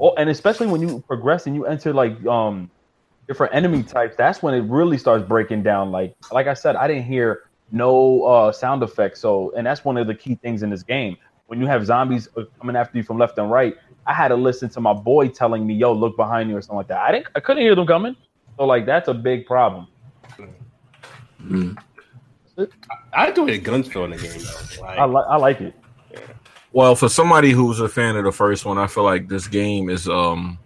oh, 0.00 0.14
and 0.14 0.28
especially 0.30 0.66
when 0.66 0.80
you 0.80 1.02
progress 1.06 1.46
and 1.46 1.54
you 1.54 1.66
enter 1.66 1.92
like 1.92 2.24
um 2.26 2.70
different 3.28 3.54
enemy 3.54 3.82
types, 3.82 4.16
that's 4.16 4.42
when 4.42 4.54
it 4.54 4.62
really 4.62 4.98
starts 4.98 5.26
breaking 5.26 5.62
down. 5.62 5.90
Like 5.90 6.14
like 6.32 6.46
I 6.46 6.54
said, 6.54 6.76
I 6.76 6.86
didn't 6.86 7.04
hear 7.04 7.44
no 7.72 8.22
uh 8.22 8.52
sound 8.52 8.82
effects. 8.82 9.20
So 9.20 9.52
and 9.56 9.66
that's 9.66 9.84
one 9.84 9.96
of 9.96 10.06
the 10.06 10.14
key 10.14 10.36
things 10.36 10.62
in 10.62 10.70
this 10.70 10.82
game. 10.82 11.16
When 11.46 11.60
you 11.60 11.66
have 11.66 11.86
zombies 11.86 12.28
uh, 12.36 12.42
coming 12.58 12.74
after 12.74 12.98
you 12.98 13.04
from 13.04 13.18
left 13.18 13.38
and 13.38 13.50
right, 13.50 13.76
I 14.06 14.12
had 14.12 14.28
to 14.28 14.36
listen 14.36 14.68
to 14.70 14.80
my 14.80 14.92
boy 14.92 15.28
telling 15.28 15.64
me, 15.66 15.74
"Yo, 15.74 15.92
look 15.92 16.16
behind 16.16 16.50
you" 16.50 16.56
or 16.56 16.62
something 16.62 16.78
like 16.78 16.88
that. 16.88 17.00
I 17.00 17.12
didn't, 17.12 17.28
I 17.36 17.40
couldn't 17.40 17.62
hear 17.62 17.76
them 17.76 17.86
coming. 17.86 18.16
So 18.56 18.64
like 18.64 18.84
that's 18.86 19.08
a 19.08 19.14
big 19.14 19.46
problem. 19.46 19.86
I 23.12 23.28
enjoy 23.28 23.46
the 23.46 23.58
guns 23.58 23.88
feel 23.88 24.04
in 24.04 24.10
the 24.10 24.16
game 24.16 24.40
though. 24.40 24.82
Like, 24.82 24.98
I 24.98 25.04
like 25.04 25.26
I 25.28 25.36
like 25.36 25.60
it. 25.60 25.74
Well, 26.76 26.94
for 26.94 27.08
somebody 27.08 27.52
who's 27.52 27.80
a 27.80 27.88
fan 27.88 28.16
of 28.16 28.24
the 28.24 28.32
first 28.32 28.66
one, 28.66 28.76
I 28.76 28.86
feel 28.86 29.02
like 29.02 29.28
this 29.28 29.48
game 29.48 29.88
is 29.88 30.10
um 30.10 30.58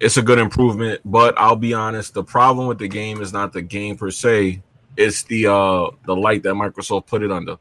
it's 0.00 0.16
a 0.16 0.22
good 0.22 0.38
improvement, 0.38 1.02
but 1.04 1.38
I'll 1.38 1.54
be 1.54 1.74
honest, 1.74 2.14
the 2.14 2.24
problem 2.24 2.66
with 2.66 2.78
the 2.78 2.88
game 2.88 3.20
is 3.20 3.30
not 3.30 3.52
the 3.52 3.60
game 3.60 3.98
per 3.98 4.10
se, 4.10 4.62
it's 4.96 5.24
the 5.24 5.48
uh 5.48 5.90
the 6.06 6.16
light 6.16 6.44
that 6.44 6.54
Microsoft 6.54 7.08
put 7.08 7.22
it 7.22 7.30
under. 7.30 7.58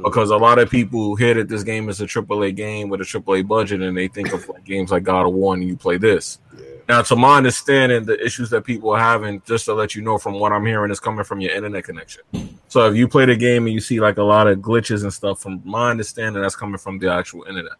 Because 0.00 0.30
a 0.30 0.36
lot 0.36 0.60
of 0.60 0.70
people 0.70 1.16
hear 1.16 1.34
that 1.34 1.48
this 1.48 1.64
game 1.64 1.88
is 1.88 2.00
a 2.00 2.06
AAA 2.06 2.54
game 2.54 2.88
with 2.88 3.00
a 3.00 3.04
AAA 3.04 3.48
budget 3.48 3.82
and 3.82 3.96
they 3.96 4.06
think 4.06 4.32
of 4.32 4.48
like 4.48 4.62
games 4.62 4.92
like 4.92 5.02
God 5.02 5.26
of 5.26 5.32
War 5.32 5.54
and 5.54 5.64
you 5.64 5.76
play 5.76 5.96
this. 5.96 6.38
Now, 6.88 7.02
to 7.02 7.16
my 7.16 7.36
understanding, 7.38 8.04
the 8.04 8.22
issues 8.24 8.50
that 8.50 8.62
people 8.62 8.90
are 8.90 8.98
having, 8.98 9.42
just 9.46 9.66
to 9.66 9.74
let 9.74 9.94
you 9.94 10.02
know 10.02 10.18
from 10.18 10.34
what 10.34 10.52
I'm 10.52 10.66
hearing, 10.66 10.90
is 10.90 11.00
coming 11.00 11.24
from 11.24 11.40
your 11.40 11.52
internet 11.52 11.84
connection. 11.84 12.22
So 12.68 12.88
if 12.88 12.96
you 12.96 13.08
play 13.08 13.24
the 13.26 13.36
game 13.36 13.66
and 13.66 13.74
you 13.74 13.80
see 13.80 14.00
like 14.00 14.18
a 14.18 14.22
lot 14.22 14.46
of 14.46 14.58
glitches 14.58 15.02
and 15.02 15.12
stuff, 15.12 15.40
from 15.40 15.62
my 15.64 15.90
understanding, 15.90 16.42
that's 16.42 16.56
coming 16.56 16.78
from 16.78 16.98
the 16.98 17.12
actual 17.12 17.44
internet. 17.44 17.72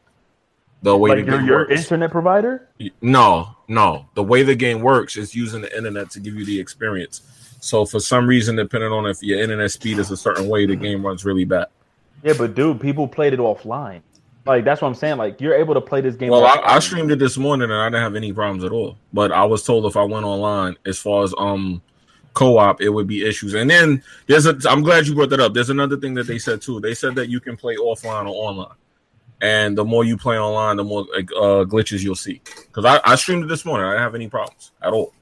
The 0.82 0.96
way 0.96 1.10
Like 1.10 1.26
the 1.26 1.32
your, 1.32 1.42
your 1.42 1.70
internet 1.70 2.10
provider? 2.10 2.68
No, 3.00 3.56
no. 3.68 4.06
The 4.14 4.22
way 4.22 4.42
the 4.42 4.56
game 4.56 4.80
works 4.80 5.16
is 5.16 5.34
using 5.34 5.60
the 5.60 5.76
internet 5.76 6.10
to 6.10 6.20
give 6.20 6.34
you 6.34 6.44
the 6.44 6.58
experience. 6.58 7.22
So 7.60 7.86
for 7.86 8.00
some 8.00 8.26
reason, 8.26 8.56
depending 8.56 8.90
on 8.90 9.06
if 9.06 9.22
your 9.22 9.40
internet 9.40 9.70
speed 9.70 9.98
is 9.98 10.10
a 10.10 10.16
certain 10.16 10.48
way, 10.48 10.66
the 10.66 10.74
game 10.74 11.06
runs 11.06 11.24
really 11.24 11.44
bad. 11.44 11.68
Yeah, 12.24 12.34
but 12.36 12.54
dude, 12.54 12.80
people 12.80 13.06
played 13.06 13.32
it 13.32 13.38
offline. 13.38 14.02
Like 14.44 14.64
that's 14.64 14.82
what 14.82 14.88
I'm 14.88 14.94
saying. 14.94 15.18
Like 15.18 15.40
you're 15.40 15.54
able 15.54 15.74
to 15.74 15.80
play 15.80 16.00
this 16.00 16.16
game. 16.16 16.30
Well, 16.30 16.44
I, 16.44 16.60
I 16.64 16.78
streamed 16.80 17.12
it 17.12 17.18
this 17.18 17.38
morning 17.38 17.70
and 17.70 17.78
I 17.78 17.86
didn't 17.86 18.02
have 18.02 18.16
any 18.16 18.32
problems 18.32 18.64
at 18.64 18.72
all. 18.72 18.96
But 19.12 19.30
I 19.30 19.44
was 19.44 19.62
told 19.62 19.86
if 19.86 19.96
I 19.96 20.02
went 20.02 20.24
online, 20.24 20.76
as 20.84 20.98
far 20.98 21.22
as 21.22 21.32
um 21.38 21.80
co-op, 22.34 22.80
it 22.80 22.88
would 22.88 23.06
be 23.06 23.24
issues. 23.26 23.54
And 23.54 23.70
then 23.70 24.02
there's 24.26 24.46
a. 24.46 24.56
I'm 24.68 24.82
glad 24.82 25.06
you 25.06 25.14
brought 25.14 25.30
that 25.30 25.40
up. 25.40 25.54
There's 25.54 25.70
another 25.70 25.96
thing 25.96 26.14
that 26.14 26.26
they 26.26 26.38
said 26.38 26.60
too. 26.60 26.80
They 26.80 26.94
said 26.94 27.14
that 27.16 27.28
you 27.28 27.40
can 27.40 27.56
play 27.56 27.76
offline 27.76 28.24
or 28.24 28.34
online, 28.34 28.76
and 29.40 29.76
the 29.76 29.84
more 29.84 30.04
you 30.04 30.16
play 30.16 30.38
online, 30.38 30.76
the 30.76 30.84
more 30.84 31.02
uh, 31.02 31.64
glitches 31.64 32.02
you'll 32.02 32.16
see. 32.16 32.40
Because 32.66 32.84
I, 32.84 33.00
I 33.04 33.14
streamed 33.14 33.44
it 33.44 33.48
this 33.48 33.64
morning, 33.64 33.86
I 33.86 33.92
didn't 33.92 34.02
have 34.02 34.14
any 34.14 34.28
problems 34.28 34.72
at 34.82 34.92
all. 34.92 35.12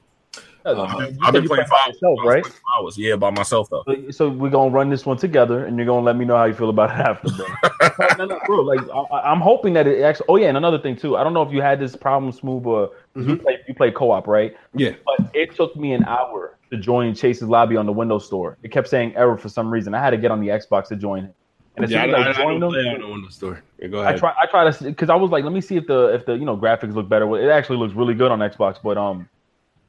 Uh, 0.63 1.09
I've 1.23 1.33
been 1.33 1.47
playing 1.47 1.65
five 1.65 1.87
yourself, 1.93 2.19
right? 2.23 2.45
hours. 2.77 2.97
Yeah, 2.97 3.15
by 3.15 3.29
myself 3.31 3.69
though. 3.69 3.83
So, 4.11 4.29
we're 4.29 4.49
gonna 4.51 4.69
run 4.71 4.89
this 4.89 5.05
one 5.05 5.17
together, 5.17 5.65
and 5.65 5.77
you're 5.77 5.85
gonna 5.85 6.05
let 6.05 6.15
me 6.15 6.25
know 6.25 6.37
how 6.37 6.45
you 6.45 6.53
feel 6.53 6.69
about 6.69 6.91
it 6.91 6.97
after, 6.97 7.29
no, 8.17 8.25
no, 8.25 8.39
bro. 8.45 8.61
Like 8.61 8.81
I, 9.11 9.19
I'm 9.31 9.39
hoping 9.41 9.73
that 9.73 9.87
it 9.87 10.01
actually. 10.03 10.27
Oh 10.29 10.35
yeah, 10.35 10.47
and 10.49 10.57
another 10.57 10.77
thing 10.79 10.95
too. 10.95 11.17
I 11.17 11.23
don't 11.23 11.33
know 11.33 11.41
if 11.41 11.51
you 11.51 11.61
had 11.61 11.79
this 11.79 11.95
problem, 11.95 12.31
Smooth, 12.31 12.65
or 12.65 12.91
you 13.15 13.37
play 13.37 13.57
you 13.67 13.73
play 13.73 13.91
co-op, 13.91 14.27
right? 14.27 14.55
yeah. 14.75 14.91
But 15.05 15.31
it 15.33 15.55
took 15.55 15.75
me 15.75 15.93
an 15.93 16.03
hour 16.05 16.57
to 16.71 16.77
join 16.77 17.13
Chase's 17.15 17.47
lobby 17.49 17.75
on 17.75 17.85
the 17.85 17.91
Windows 17.91 18.25
Store. 18.25 18.57
It 18.63 18.71
kept 18.71 18.87
saying 18.87 19.15
error 19.15 19.37
for 19.37 19.49
some 19.49 19.69
reason. 19.71 19.93
I 19.95 19.99
had 19.99 20.11
to 20.11 20.17
get 20.17 20.31
on 20.31 20.39
the 20.41 20.47
Xbox 20.49 20.87
to 20.89 20.95
join 20.95 21.25
it. 21.25 21.35
And 21.75 21.85
as 21.85 21.91
Yeah, 21.91 22.03
I, 22.03 22.05
soon 22.05 22.15
I, 22.15 22.29
as 22.29 22.37
I, 22.37 22.39
I 22.39 22.43
joined 22.43 22.61
don't 22.61 22.73
them, 22.73 22.83
play 22.83 22.93
on 22.93 23.01
the 23.01 23.07
Windows 23.07 23.35
Store. 23.35 23.63
Yeah, 23.79 23.87
go 23.87 24.01
I 24.01 24.09
ahead. 24.09 24.19
try 24.19 24.33
I 24.39 24.45
try 24.45 24.69
to 24.69 24.83
because 24.83 25.09
I 25.09 25.15
was 25.15 25.31
like, 25.31 25.43
let 25.43 25.53
me 25.53 25.61
see 25.61 25.77
if 25.77 25.87
the 25.87 26.13
if 26.13 26.25
the 26.25 26.33
you 26.33 26.45
know 26.45 26.55
graphics 26.57 26.93
look 26.93 27.09
better. 27.09 27.25
Well, 27.25 27.41
It 27.41 27.49
actually 27.49 27.77
looks 27.77 27.93
really 27.95 28.13
good 28.13 28.31
on 28.31 28.39
Xbox, 28.39 28.77
but 28.83 28.97
um, 28.97 29.27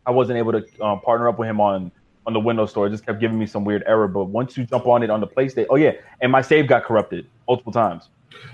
I 0.07 0.11
wasn't 0.11 0.39
able 0.39 0.53
to 0.53 0.85
um, 0.85 1.01
partner 1.01 1.29
up 1.29 1.39
with 1.39 1.49
him 1.49 1.61
on 1.61 1.93
on 2.27 2.33
the 2.33 2.41
Windows 2.41 2.71
Store. 2.71 2.87
It 2.87 2.91
just 2.91 3.05
kept 3.05 3.21
giving 3.21 3.39
me 3.39 3.47
some 3.47 3.65
weird 3.65 3.83
error. 3.87 4.09
But 4.09 4.25
once 4.27 4.57
you 4.57 4.65
jump 4.65 4.87
on 4.87 5.03
it 5.03 5.11
on 5.11 5.21
the 5.21 5.27
PlayStation, 5.27 5.67
oh 5.71 5.77
yeah, 5.77 5.93
and 6.21 6.31
my 6.31 6.43
save 6.43 6.69
got 6.69 6.85
corrupted 6.85 7.27
multiple 7.49 7.73
times. 7.73 8.09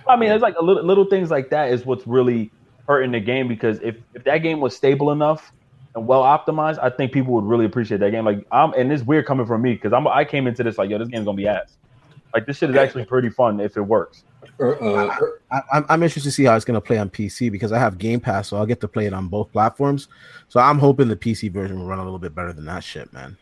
I 0.09 0.17
mean, 0.17 0.31
it's 0.31 0.43
like 0.43 0.57
a 0.59 0.65
little 0.65 0.85
little 0.85 1.05
things 1.05 1.31
like 1.31 1.51
that 1.51 1.71
is 1.71 1.85
what's 1.85 2.07
really 2.07 2.51
hurting 2.87 3.13
the 3.13 3.21
game 3.21 3.49
because 3.49 3.79
if 3.81 3.97
if 4.15 4.25
that 4.25 4.39
game 4.39 4.61
was 4.61 4.75
stable 4.75 5.13
enough 5.13 5.53
and 5.95 6.07
well 6.07 6.23
optimized, 6.23 6.79
I 6.83 6.91
think 6.91 7.13
people 7.13 7.35
would 7.35 7.45
really 7.45 7.65
appreciate 7.65 8.01
that 8.01 8.11
game. 8.11 8.25
Like 8.25 8.47
I'm 8.51 8.73
and 8.75 8.93
it's 8.93 9.03
weird 9.03 9.27
coming 9.27 9.47
from 9.47 9.63
me 9.63 9.75
because 9.75 9.93
I'm 9.93 10.07
I 10.09 10.25
came 10.25 10.47
into 10.47 10.63
this 10.63 10.79
like 10.79 10.91
yo, 10.91 10.99
this 10.99 11.09
game's 11.09 11.27
gonna 11.27 11.37
be 11.37 11.47
ass. 11.47 11.77
Like 12.35 12.47
this 12.47 12.59
shit 12.59 12.71
is 12.71 12.77
actually 12.77 13.05
pretty 13.05 13.31
fun 13.31 13.61
if 13.61 13.77
it 13.77 13.83
works. 13.83 14.25
Uh, 14.61 15.15
I, 15.51 15.61
I'm, 15.73 15.87
I'm 15.89 16.03
interested 16.03 16.29
to 16.29 16.33
see 16.33 16.45
how 16.45 16.57
it's 16.57 16.65
going 16.65 16.75
to 16.75 16.81
play 16.81 16.99
on 16.99 17.09
PC 17.11 17.51
because 17.53 17.73
I 17.73 17.79
have 17.79 17.99
Game 17.99 18.21
Pass, 18.21 18.49
so 18.49 18.57
I'll 18.57 18.67
get 18.67 18.81
to 18.81 18.89
play 18.89 19.07
it 19.07 19.13
on 19.13 19.29
both 19.29 19.53
platforms. 19.53 20.09
So 20.49 20.59
I'm 20.61 20.79
hoping 20.79 21.09
the 21.09 21.17
PC 21.17 21.51
version 21.53 21.79
will 21.79 21.87
run 21.87 21.99
a 22.01 22.05
little 22.05 22.19
bit 22.19 22.35
better 22.35 22.53
than 22.53 22.65
that 22.67 22.83
shit, 22.83 23.13
man. 23.13 23.37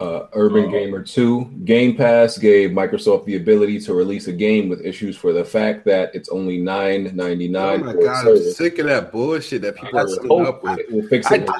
uh, 0.00 0.26
Urban 0.34 0.70
Gamer 0.70 1.02
2. 1.02 1.44
Game 1.64 1.96
Pass 1.96 2.36
gave 2.36 2.70
Microsoft 2.70 3.24
the 3.24 3.36
ability 3.36 3.80
to 3.80 3.94
release 3.94 4.26
a 4.26 4.32
game 4.32 4.68
with 4.68 4.84
issues 4.84 5.16
for 5.16 5.32
the 5.32 5.44
fact 5.44 5.84
that 5.86 6.14
it's 6.14 6.28
only 6.28 6.58
nine 6.58 7.10
ninety 7.14 7.48
Oh 7.48 7.52
nine 7.52 7.84
my 7.86 7.92
for 7.92 8.00
a 8.00 8.04
god, 8.04 8.26
I'm 8.28 8.52
sick 8.52 8.78
of 8.80 8.86
that 8.86 9.12
bullshit 9.12 9.62
that 9.62 9.76
people 9.76 9.98
are 9.98 10.04
That's- 10.06 10.18
putting 10.18 10.46
up 10.46 10.62
with. 10.62 10.78
It 10.80 10.92
will 10.92 11.06
fix 11.08 11.30
I- 11.30 11.36
it. 11.36 11.50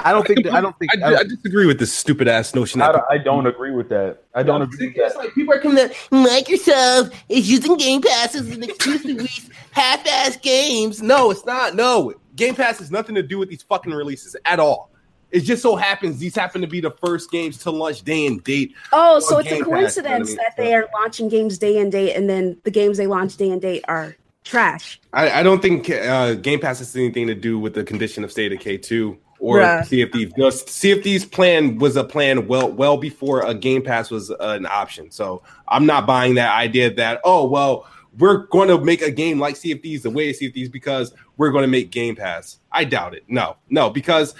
I 0.00 0.12
don't 0.12 0.26
think. 0.26 0.44
That, 0.44 0.54
I 0.54 0.60
don't 0.60 0.76
think. 0.78 0.90
I, 1.02 1.14
I 1.14 1.22
disagree 1.24 1.66
with 1.66 1.78
this 1.78 1.92
stupid 1.92 2.28
ass 2.28 2.54
notion. 2.54 2.82
I 2.82 2.92
don't, 2.92 3.04
I 3.10 3.18
don't 3.18 3.46
agree 3.46 3.70
with 3.70 3.88
that. 3.90 4.18
I 4.34 4.42
don't 4.42 4.62
agree 4.62 4.88
with 4.88 4.96
It's 4.96 5.14
that. 5.14 5.18
like 5.18 5.34
people 5.34 5.54
are 5.54 5.60
coming 5.60 5.78
at 5.78 5.92
Microsoft 6.10 7.14
is 7.28 7.50
using 7.50 7.76
Game 7.76 8.02
Pass 8.02 8.34
as 8.34 8.48
an 8.50 8.62
excuse 8.64 9.02
to 9.02 9.14
release 9.14 9.48
half-ass 9.70 10.36
games. 10.38 11.00
No, 11.00 11.30
it's 11.30 11.46
not. 11.46 11.74
No, 11.74 12.12
Game 12.36 12.54
Pass 12.54 12.80
has 12.80 12.90
nothing 12.90 13.14
to 13.14 13.22
do 13.22 13.38
with 13.38 13.48
these 13.48 13.62
fucking 13.62 13.92
releases 13.92 14.36
at 14.44 14.58
all. 14.58 14.90
It 15.30 15.40
just 15.40 15.62
so 15.62 15.74
happens 15.74 16.18
these 16.18 16.36
happen 16.36 16.60
to 16.60 16.66
be 16.68 16.80
the 16.80 16.92
first 16.92 17.30
games 17.30 17.58
to 17.58 17.70
launch 17.70 18.02
day 18.02 18.26
and 18.26 18.42
date. 18.44 18.74
Oh, 18.92 19.18
so 19.20 19.36
Or 19.36 19.40
it's 19.40 19.48
a 19.48 19.54
Game 19.54 19.64
Pass, 19.64 19.68
coincidence 19.70 20.30
you 20.30 20.36
know 20.36 20.42
what 20.42 20.46
I 20.46 20.54
that 20.56 20.62
they 20.62 20.74
are 20.74 20.88
launching 20.94 21.28
games 21.28 21.58
day 21.58 21.78
and 21.78 21.90
date, 21.90 22.14
and 22.14 22.28
then 22.28 22.56
the 22.64 22.70
games 22.70 22.98
they 22.98 23.06
launch 23.06 23.36
day 23.36 23.50
and 23.50 23.60
date 23.60 23.84
are 23.88 24.16
trash. 24.44 25.00
I, 25.12 25.40
I 25.40 25.42
don't 25.42 25.62
think 25.62 25.90
uh, 25.90 26.34
Game 26.34 26.60
Pass 26.60 26.78
has 26.80 26.94
anything 26.94 27.26
to 27.28 27.34
do 27.34 27.58
with 27.58 27.74
the 27.74 27.82
condition 27.82 28.22
of 28.22 28.30
State 28.30 28.52
of 28.52 28.58
Decay 28.58 28.78
two 28.78 29.18
or 29.44 29.58
Bruh. 29.58 29.82
CFD. 29.82 30.36
No, 30.38 30.48
CFD's 30.48 31.26
plan 31.26 31.76
was 31.76 31.96
a 31.96 32.04
plan 32.04 32.48
well 32.48 32.70
well 32.70 32.96
before 32.96 33.44
a 33.44 33.54
Game 33.54 33.82
Pass 33.82 34.10
was 34.10 34.30
uh, 34.30 34.36
an 34.40 34.64
option. 34.64 35.10
So 35.10 35.42
I'm 35.68 35.84
not 35.84 36.06
buying 36.06 36.34
that 36.36 36.56
idea 36.56 36.92
that 36.94 37.20
oh 37.24 37.46
well 37.46 37.86
we're 38.18 38.46
going 38.46 38.68
to 38.68 38.78
make 38.78 39.02
a 39.02 39.10
game 39.10 39.38
like 39.38 39.56
CFDs 39.56 40.02
the 40.02 40.10
way 40.10 40.30
of 40.30 40.36
CFDs 40.36 40.70
because 40.70 41.12
we're 41.36 41.50
going 41.50 41.62
to 41.62 41.68
make 41.68 41.90
Game 41.90 42.16
Pass. 42.16 42.58
I 42.72 42.84
doubt 42.84 43.14
it. 43.14 43.24
No, 43.28 43.56
no, 43.68 43.90
because 43.90 44.34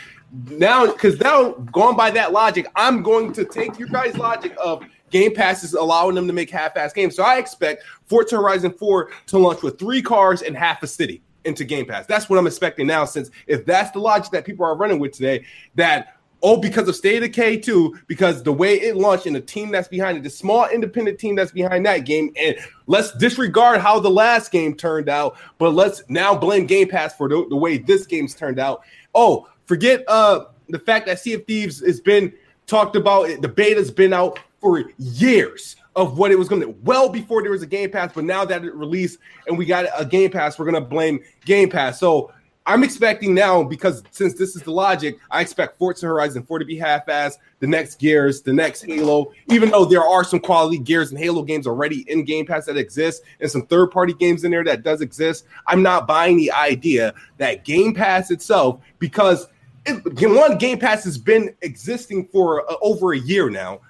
now 0.48 0.86
because 0.86 1.20
now 1.20 1.51
going 1.51 1.97
by 1.97 2.10
that 2.12 2.32
logic, 2.32 2.66
I'm 2.74 3.02
going 3.02 3.32
to 3.35 3.44
take 3.44 3.78
your 3.78 3.89
guys' 3.89 4.16
logic 4.16 4.55
of 4.62 4.85
Game 5.10 5.35
Pass 5.35 5.64
is 5.64 5.74
allowing 5.74 6.14
them 6.14 6.26
to 6.26 6.32
make 6.32 6.51
half-ass 6.51 6.94
games. 6.94 7.14
So 7.14 7.22
I 7.22 7.36
expect 7.36 7.85
Forza 8.06 8.36
Horizon 8.36 8.72
4 8.72 9.10
to 9.26 9.39
launch 9.39 9.62
with 9.62 9.78
three 9.78 10.01
cars 10.01 10.43
and 10.43 10.56
half 10.56 10.82
a 10.82 10.86
city 10.86 11.22
into 11.45 11.65
Game 11.65 11.87
Pass. 11.87 12.07
That's 12.07 12.29
what 12.29 12.39
I'm 12.39 12.47
expecting 12.47 12.87
now. 12.87 13.05
Since 13.05 13.31
if 13.47 13.65
that's 13.65 13.91
the 13.91 13.99
logic 13.99 14.33
that 14.33 14.45
people 14.45 14.65
are 14.66 14.77
running 14.77 14.99
with 14.99 15.12
today, 15.12 15.45
that 15.75 16.16
oh, 16.43 16.59
because 16.59 16.87
of 16.89 16.95
State 16.95 17.16
of 17.16 17.23
Decay 17.23 17.57
two, 17.59 17.99
because 18.07 18.43
the 18.43 18.53
way 18.53 18.75
it 18.75 18.97
launched 18.97 19.27
and 19.27 19.35
the 19.35 19.41
team 19.41 19.71
that's 19.71 19.89
behind 19.89 20.19
it, 20.19 20.23
the 20.23 20.31
small 20.31 20.69
independent 20.69 21.19
team 21.19 21.35
that's 21.35 21.53
behind 21.53 21.87
that 21.87 22.05
game, 22.05 22.33
and 22.37 22.57
let's 22.87 23.12
disregard 23.16 23.81
how 23.81 23.99
the 23.99 24.11
last 24.11 24.53
game 24.53 24.75
turned 24.75 25.09
out, 25.09 25.37
but 25.59 25.71
let's 25.71 26.03
now 26.09 26.37
blame 26.37 26.66
Game 26.66 26.89
Pass 26.89 27.16
for 27.16 27.29
the, 27.29 27.47
the 27.49 27.57
way 27.57 27.79
this 27.79 28.07
game's 28.07 28.35
turned 28.35 28.59
out. 28.59 28.83
Oh, 29.15 29.49
forget 29.66 30.05
uh 30.09 30.47
the 30.69 30.79
fact 30.79 31.07
that 31.07 31.19
Sea 31.19 31.35
of 31.35 31.47
Thieves 31.47 31.81
has 31.81 32.01
been 32.01 32.33
talked 32.66 32.97
about. 32.97 33.29
The 33.41 33.49
beta's 33.49 33.91
been 33.91 34.12
out 34.12 34.39
for 34.61 34.85
years 34.99 35.77
of 35.97 36.19
what 36.19 36.31
it 36.31 36.39
was 36.39 36.49
going 36.49 36.61
to 36.61 36.71
well 36.83 37.09
before 37.09 37.43
there 37.43 37.51
was 37.51 37.62
a 37.62 37.66
Game 37.66 37.91
Pass, 37.91 38.12
but 38.15 38.25
now 38.25 38.45
that 38.45 38.65
it 38.65 38.75
released 38.75 39.19
and 39.47 39.57
we 39.57 39.65
got 39.65 39.87
a 39.97 40.05
Game 40.05 40.31
Pass, 40.31 40.59
we're 40.59 40.71
going 40.71 40.83
to 40.83 40.89
blame 40.89 41.21
Game 41.45 41.71
Pass. 41.71 42.01
So 42.01 42.33
I'm 42.66 42.83
expecting 42.83 43.35
now 43.35 43.62
because 43.62 44.03
since 44.11 44.35
this 44.35 44.57
is 44.57 44.62
the 44.62 44.71
logic, 44.71 45.19
I 45.31 45.43
expect 45.43 45.79
Forza 45.79 46.07
Horizon 46.07 46.45
4 46.45 46.61
to 46.61 46.65
be 46.65 46.79
half-ass, 46.79 47.37
the 47.61 47.66
next 47.66 47.99
Gears, 47.99 48.41
the 48.41 48.55
next 48.55 48.83
Halo. 48.83 49.33
Even 49.51 49.71
though 49.71 49.85
there 49.85 50.03
are 50.03 50.25
some 50.25 50.41
quality 50.41 50.79
Gears 50.79 51.11
and 51.11 51.19
Halo 51.19 51.43
games 51.43 51.66
already 51.66 52.11
in 52.11 52.25
Game 52.25 52.47
Pass 52.47 52.65
that 52.65 52.79
exist, 52.79 53.23
and 53.41 53.51
some 53.51 53.66
third-party 53.66 54.15
games 54.15 54.45
in 54.45 54.51
there 54.51 54.65
that 54.65 54.83
does 54.83 55.03
exist, 55.03 55.45
I'm 55.66 55.83
not 55.83 56.07
buying 56.07 56.39
the 56.39 56.53
idea 56.53 57.12
that 57.37 57.66
Game 57.66 57.93
Pass 57.93 58.31
itself, 58.31 58.81
because 58.99 59.47
it, 59.85 60.03
one 60.31 60.57
Game 60.57 60.79
Pass 60.79 61.05
has 61.05 61.19
been 61.19 61.55
existing 61.61 62.29
for 62.29 62.71
uh, 62.71 62.77
over 62.81 63.12
a 63.12 63.19
year 63.19 63.51
now, 63.51 63.81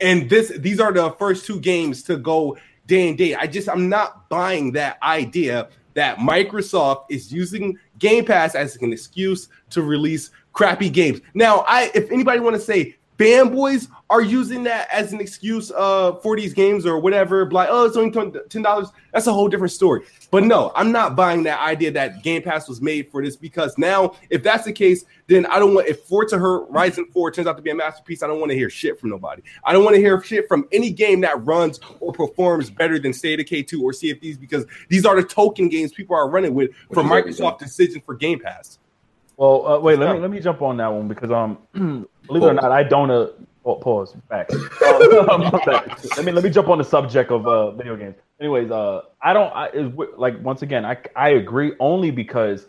and 0.00 0.28
this 0.28 0.48
these 0.58 0.80
are 0.80 0.92
the 0.92 1.10
first 1.12 1.46
two 1.46 1.60
games 1.60 2.02
to 2.04 2.16
go 2.16 2.56
day 2.86 3.08
and 3.08 3.18
day. 3.18 3.34
I 3.34 3.46
just 3.46 3.68
I'm 3.68 3.88
not 3.88 4.28
buying 4.28 4.72
that 4.72 5.02
idea 5.02 5.68
that 5.94 6.18
Microsoft 6.18 7.06
is 7.10 7.32
using 7.32 7.78
Game 7.98 8.24
Pass 8.24 8.54
as 8.54 8.76
an 8.76 8.92
excuse 8.92 9.48
to 9.70 9.82
release 9.82 10.30
crappy 10.52 10.90
games. 10.90 11.20
Now, 11.34 11.64
I 11.68 11.90
if 11.94 12.10
anybody 12.10 12.40
want 12.40 12.56
to 12.56 12.62
say 12.62 12.96
fanboys 13.18 13.88
are 14.10 14.22
using 14.22 14.62
that 14.62 14.88
as 14.90 15.12
an 15.12 15.20
excuse 15.20 15.70
uh, 15.72 16.14
for 16.22 16.36
these 16.36 16.54
games 16.54 16.86
or 16.86 16.98
whatever, 16.98 17.50
like, 17.50 17.68
oh, 17.70 17.84
it's 17.84 17.96
only 17.96 18.10
ten 18.48 18.62
dollars. 18.62 18.88
That's 19.12 19.26
a 19.26 19.32
whole 19.32 19.48
different 19.48 19.72
story. 19.72 20.04
But 20.30 20.44
no, 20.44 20.72
I'm 20.74 20.92
not 20.92 21.16
buying 21.16 21.42
that 21.44 21.60
idea 21.60 21.90
that 21.92 22.22
Game 22.22 22.42
Pass 22.42 22.68
was 22.68 22.80
made 22.80 23.10
for 23.10 23.22
this 23.22 23.36
because 23.36 23.76
now, 23.76 24.14
if 24.30 24.42
that's 24.42 24.64
the 24.64 24.72
case, 24.72 25.04
then 25.26 25.44
I 25.46 25.58
don't 25.58 25.74
want. 25.74 25.88
If 25.88 26.00
Forza 26.04 26.38
Horizon 26.38 27.06
4 27.12 27.30
turns 27.32 27.46
out 27.46 27.56
to 27.56 27.62
be 27.62 27.70
a 27.70 27.74
masterpiece, 27.74 28.22
I 28.22 28.28
don't 28.28 28.40
want 28.40 28.50
to 28.50 28.56
hear 28.56 28.70
shit 28.70 28.98
from 28.98 29.10
nobody. 29.10 29.42
I 29.64 29.72
don't 29.72 29.84
want 29.84 29.96
to 29.96 30.00
hear 30.00 30.22
shit 30.22 30.48
from 30.48 30.66
any 30.72 30.90
game 30.90 31.20
that 31.22 31.44
runs 31.44 31.80
or 32.00 32.12
performs 32.12 32.70
better 32.70 32.98
than 32.98 33.12
State 33.12 33.40
of 33.40 33.46
Decay 33.46 33.62
2 33.64 33.82
or 33.82 33.92
CFDs 33.92 34.40
because 34.40 34.64
these 34.88 35.04
are 35.04 35.20
the 35.20 35.26
token 35.26 35.68
games 35.68 35.92
people 35.92 36.16
are 36.16 36.30
running 36.30 36.54
with 36.54 36.70
for 36.92 37.02
Microsoft 37.02 37.58
decision 37.58 38.00
for 38.04 38.14
Game 38.14 38.38
Pass. 38.38 38.78
Well, 39.38 39.66
uh, 39.66 39.78
wait, 39.78 39.98
let 40.00 40.14
me 40.16 40.20
let 40.20 40.30
me 40.32 40.40
jump 40.40 40.60
on 40.62 40.76
that 40.78 40.88
one 40.88 41.06
because 41.08 41.30
um, 41.30 41.58
believe 42.26 42.42
it 42.42 42.46
or 42.46 42.54
not, 42.54 42.72
I 42.72 42.82
don't. 42.82 43.08
Uh, 43.10 43.28
oh, 43.64 43.76
pause. 43.76 44.14
Back. 44.28 44.50
Um, 45.30 45.42
let 45.42 46.24
me 46.24 46.32
let 46.32 46.42
me 46.42 46.50
jump 46.50 46.68
on 46.68 46.78
the 46.78 46.84
subject 46.84 47.30
of 47.30 47.46
uh, 47.46 47.70
video 47.72 47.94
games. 47.96 48.16
Anyways, 48.40 48.70
uh, 48.70 49.02
I 49.22 49.32
don't. 49.32 49.52
I 49.54 49.68
is 49.68 49.92
like 50.16 50.42
once 50.42 50.62
again, 50.62 50.84
I 50.84 50.96
I 51.14 51.30
agree 51.30 51.72
only 51.78 52.10
because, 52.10 52.66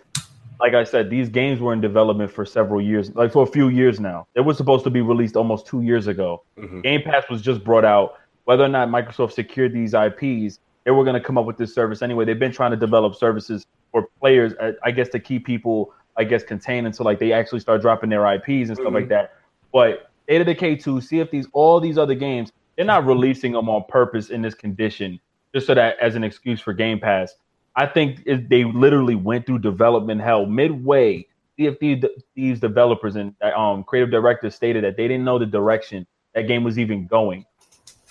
like 0.60 0.74
I 0.76 0.84
said, 0.84 1.10
these 1.10 1.28
games 1.30 1.60
were 1.60 1.74
in 1.74 1.82
development 1.82 2.32
for 2.32 2.46
several 2.46 2.82
years, 2.82 3.16
like 3.16 3.32
for 3.32 3.44
a 3.44 3.48
few 3.48 3.70
years 3.70 4.00
now. 4.00 4.28
It 4.36 4.42
was 4.42 4.58
supposed 4.58 4.84
to 4.84 4.90
be 4.92 5.02
released 5.02 5.36
almost 5.36 5.66
two 5.66 5.82
years 5.82 6.06
ago. 6.08 6.44
Mhm. 6.58 6.84
Game 6.84 7.02
Pass 7.02 7.24
was 7.30 7.42
just 7.42 7.64
brought 7.64 7.86
out. 7.86 8.16
Whether 8.46 8.64
or 8.64 8.68
not 8.70 8.90
Microsoft 8.90 9.32
secured 9.34 9.74
these 9.74 9.94
IPs, 9.94 10.60
they 10.84 10.92
were 10.92 11.04
going 11.04 11.14
to 11.16 11.22
come 11.22 11.38
up 11.38 11.46
with 11.46 11.58
this 11.58 11.74
service 11.74 12.02
anyway. 12.02 12.26
They've 12.26 12.38
been 12.40 12.52
trying 12.52 12.72
to 12.72 12.78
develop 12.78 13.16
services 13.16 13.66
for 13.92 14.08
players, 14.20 14.54
I- 14.62 14.74
I 14.84 14.92
guess, 14.92 15.10
to 15.10 15.20
keep 15.20 15.46
people, 15.46 15.94
I 16.20 16.26
guess, 16.26 16.44
contained 16.44 16.86
until 16.86 17.06
like 17.06 17.18
they 17.18 17.32
actually 17.32 17.62
start 17.62 17.82
dropping 17.82 18.10
their 18.10 18.28
IPs 18.34 18.68
and 18.68 18.76
stuff 18.76 18.94
like 18.94 19.08
that. 19.08 19.36
But 19.72 20.12
A 20.28 20.38
to 20.38 20.44
the 20.44 20.54
K 20.54 20.76
two, 20.76 21.00
see 21.00 21.20
if 21.20 21.32
these 21.32 21.48
all 21.54 21.80
these 21.80 21.98
other 21.98 22.14
games, 22.14 22.52
they're 22.76 22.86
not 22.86 23.06
releasing 23.06 23.54
them 23.54 23.70
on 23.70 23.86
purpose 23.88 24.30
in 24.30 24.42
this 24.42 24.54
condition, 24.54 25.18
just 25.56 25.66
so 25.66 25.74
that 25.74 25.98
as 26.00 26.16
an 26.16 26.26
excuse 26.26 26.60
for 26.60 26.74
Game 26.74 27.00
Pass. 27.00 27.36
I 27.78 27.86
think 27.86 28.22
it, 28.26 28.50
they 28.50 28.66
literally 28.66 29.16
went 29.16 29.46
through 29.46 29.60
development 29.60 30.20
hell 30.20 30.46
midway. 30.46 31.26
CFD 31.58 32.02
d- 32.02 32.10
these 32.36 32.60
developers 32.60 33.16
and 33.16 33.34
um, 33.42 33.86
creative 33.86 34.12
directors 34.12 34.56
stated 34.56 34.84
that 34.84 34.98
they 34.98 35.08
didn't 35.08 35.24
know 35.24 35.40
the 35.40 35.46
direction 35.46 36.06
that 36.36 36.48
game 36.48 36.66
was 36.66 36.78
even 36.78 37.08
going. 37.08 37.46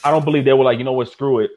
I 0.03 0.11
don't 0.11 0.25
believe 0.25 0.47
they 0.47 0.55
were 0.55 0.65
like, 0.65 0.79
you 0.79 0.85
know 0.85 0.93
what, 0.93 1.11
screw 1.11 1.41
it. 1.41 1.51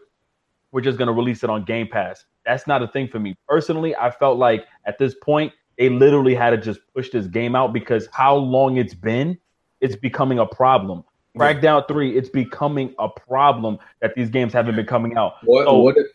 We're 0.74 0.82
just 0.82 0.98
gonna 0.98 1.14
release 1.14 1.46
it 1.46 1.50
on 1.50 1.64
Game 1.64 1.88
Pass. 1.88 2.26
That's 2.46 2.68
not 2.68 2.84
a 2.84 2.88
thing 2.88 3.08
for 3.08 3.20
me 3.20 3.38
personally. 3.48 3.96
I 3.96 4.12
felt 4.12 4.38
like 4.38 4.66
at 4.86 4.98
this 4.98 5.16
point 5.22 5.54
they 5.82 5.90
literally 5.90 6.36
had 6.36 6.52
to 6.52 6.58
just 6.58 6.80
push 6.94 7.10
this 7.10 7.26
game 7.26 7.56
out 7.56 7.74
because 7.74 8.08
how 8.14 8.36
long 8.36 8.78
it's 8.78 8.94
been, 8.94 9.36
it's 9.80 9.96
becoming 9.96 10.38
a 10.38 10.46
problem. 10.46 11.04
Crackdown 11.36 11.88
three, 11.88 12.16
it's 12.16 12.30
becoming 12.30 12.94
a 13.00 13.10
problem 13.10 13.80
that 14.00 14.14
these 14.16 14.30
games 14.30 14.54
haven't 14.54 14.76
been 14.76 14.86
coming 14.86 15.18
out. 15.18 15.36
What 15.44 15.66
So- 15.66 15.78
what 15.80 15.98
if 15.98 16.06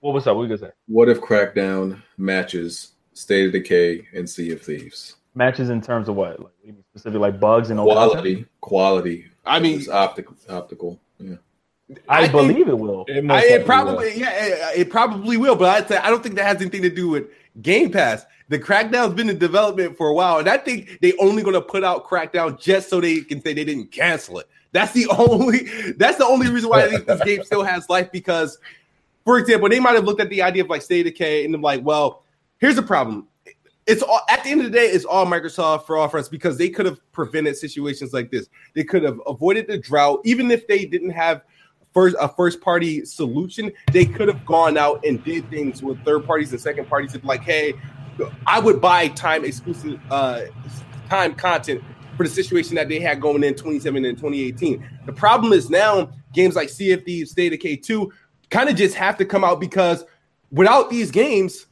What 0.00 0.14
was 0.14 0.26
up? 0.26 0.34
What 0.36 0.42
you 0.42 0.48
gonna 0.48 0.58
say? 0.58 0.70
what 0.88 1.08
if 1.08 1.20
Crackdown 1.20 2.02
matches 2.18 2.92
State 3.12 3.46
of 3.46 3.52
Decay 3.52 4.08
and 4.12 4.28
Sea 4.28 4.50
of 4.52 4.60
Thieves? 4.62 5.14
Matches 5.36 5.70
in 5.70 5.80
terms 5.80 6.08
of 6.08 6.16
what? 6.16 6.30
Like 6.30 6.40
what 6.40 6.52
do 6.62 6.66
you 6.66 6.72
mean 6.72 6.84
specific 6.90 7.20
like 7.20 7.38
bugs 7.38 7.70
and 7.70 7.78
all 7.78 7.86
that? 7.86 7.94
Quality, 8.10 8.46
quality. 8.60 9.26
I 9.46 9.60
mean, 9.60 9.78
It's 9.78 9.88
optical, 9.88 10.34
optical. 10.48 10.98
Yeah. 11.20 11.36
I, 12.08 12.18
I 12.18 12.20
think- 12.22 12.32
believe 12.32 12.68
it 12.68 12.76
will. 12.78 13.04
It, 13.06 13.30
I, 13.30 13.42
it 13.44 13.66
probably 13.66 14.06
will. 14.06 14.16
yeah, 14.18 14.30
it, 14.72 14.80
it 14.80 14.90
probably 14.90 15.36
will, 15.36 15.54
but 15.54 15.68
I'd 15.68 15.86
say 15.88 15.98
I 15.98 16.10
don't 16.10 16.22
think 16.24 16.34
that 16.36 16.44
has 16.46 16.60
anything 16.60 16.82
to 16.82 16.90
do 16.90 17.08
with 17.08 17.26
Game 17.60 17.90
Pass. 17.90 18.24
The 18.48 18.58
Crackdown's 18.58 19.14
been 19.14 19.30
in 19.30 19.38
development 19.38 19.96
for 19.96 20.08
a 20.08 20.14
while, 20.14 20.38
and 20.38 20.48
I 20.48 20.58
think 20.58 20.98
they 21.00 21.14
only 21.18 21.42
going 21.42 21.54
to 21.54 21.60
put 21.60 21.84
out 21.84 22.06
Crackdown 22.06 22.60
just 22.60 22.88
so 22.90 23.00
they 23.00 23.20
can 23.20 23.40
say 23.40 23.54
they 23.54 23.64
didn't 23.64 23.92
cancel 23.92 24.38
it. 24.38 24.48
That's 24.72 24.92
the 24.92 25.06
only. 25.18 25.92
That's 25.92 26.18
the 26.18 26.26
only 26.26 26.50
reason 26.50 26.70
why 26.70 26.84
I 26.84 26.88
think 26.88 27.06
this 27.06 27.22
game 27.24 27.44
still 27.44 27.62
has 27.62 27.88
life 27.88 28.10
because, 28.10 28.58
for 29.24 29.38
example, 29.38 29.68
they 29.68 29.80
might 29.80 29.94
have 29.94 30.04
looked 30.04 30.20
at 30.20 30.30
the 30.30 30.42
idea 30.42 30.64
of 30.64 30.70
like 30.70 30.82
State 30.82 31.06
of 31.06 31.12
Decay 31.12 31.44
and 31.44 31.54
I'm 31.54 31.62
like, 31.62 31.82
well, 31.84 32.24
here's 32.58 32.76
the 32.76 32.82
problem. 32.82 33.28
It's 33.86 34.02
all 34.02 34.20
at 34.28 34.44
the 34.44 34.50
end 34.50 34.60
of 34.60 34.66
the 34.70 34.78
day, 34.78 34.86
it's 34.86 35.04
all 35.04 35.26
Microsoft 35.26 35.86
for 35.86 35.96
all 35.96 36.08
fronts 36.08 36.28
because 36.28 36.56
they 36.56 36.68
could 36.68 36.86
have 36.86 37.00
prevented 37.12 37.56
situations 37.56 38.12
like 38.12 38.30
this. 38.30 38.48
They 38.74 38.84
could 38.84 39.02
have 39.02 39.20
avoided 39.26 39.66
the 39.66 39.76
drought, 39.76 40.20
even 40.24 40.50
if 40.50 40.66
they 40.68 40.84
didn't 40.84 41.10
have 41.10 41.42
first 41.92 42.16
a 42.20 42.28
first 42.28 42.60
party 42.60 43.04
solution. 43.04 43.72
They 43.92 44.04
could 44.04 44.28
have 44.28 44.44
gone 44.46 44.76
out 44.76 45.04
and 45.04 45.22
did 45.24 45.48
things 45.50 45.82
with 45.82 46.02
third 46.04 46.24
parties 46.26 46.52
and 46.52 46.60
second 46.60 46.88
parties. 46.88 47.14
Of 47.14 47.24
like, 47.24 47.42
hey, 47.42 47.74
I 48.46 48.58
would 48.60 48.80
buy 48.80 49.08
time 49.08 49.44
exclusive 49.44 50.00
uh, 50.10 50.42
time 51.08 51.34
content 51.34 51.82
for 52.16 52.24
the 52.24 52.30
situation 52.30 52.74
that 52.76 52.88
they 52.88 53.00
had 53.00 53.20
going 53.20 53.42
in 53.42 53.54
2017 53.54 54.04
and 54.04 54.16
2018. 54.18 54.86
The 55.06 55.12
problem 55.12 55.52
is 55.52 55.70
now 55.70 56.10
games 56.32 56.54
like 56.56 56.68
CFD, 56.68 57.26
State 57.26 57.52
of 57.52 57.58
Decay 57.58 57.76
2 57.76 58.12
kind 58.50 58.68
of 58.68 58.76
just 58.76 58.94
have 58.96 59.16
to 59.16 59.24
come 59.24 59.44
out 59.44 59.60
because 59.60 60.04
without 60.50 60.90
these 60.90 61.10
games, 61.10 61.66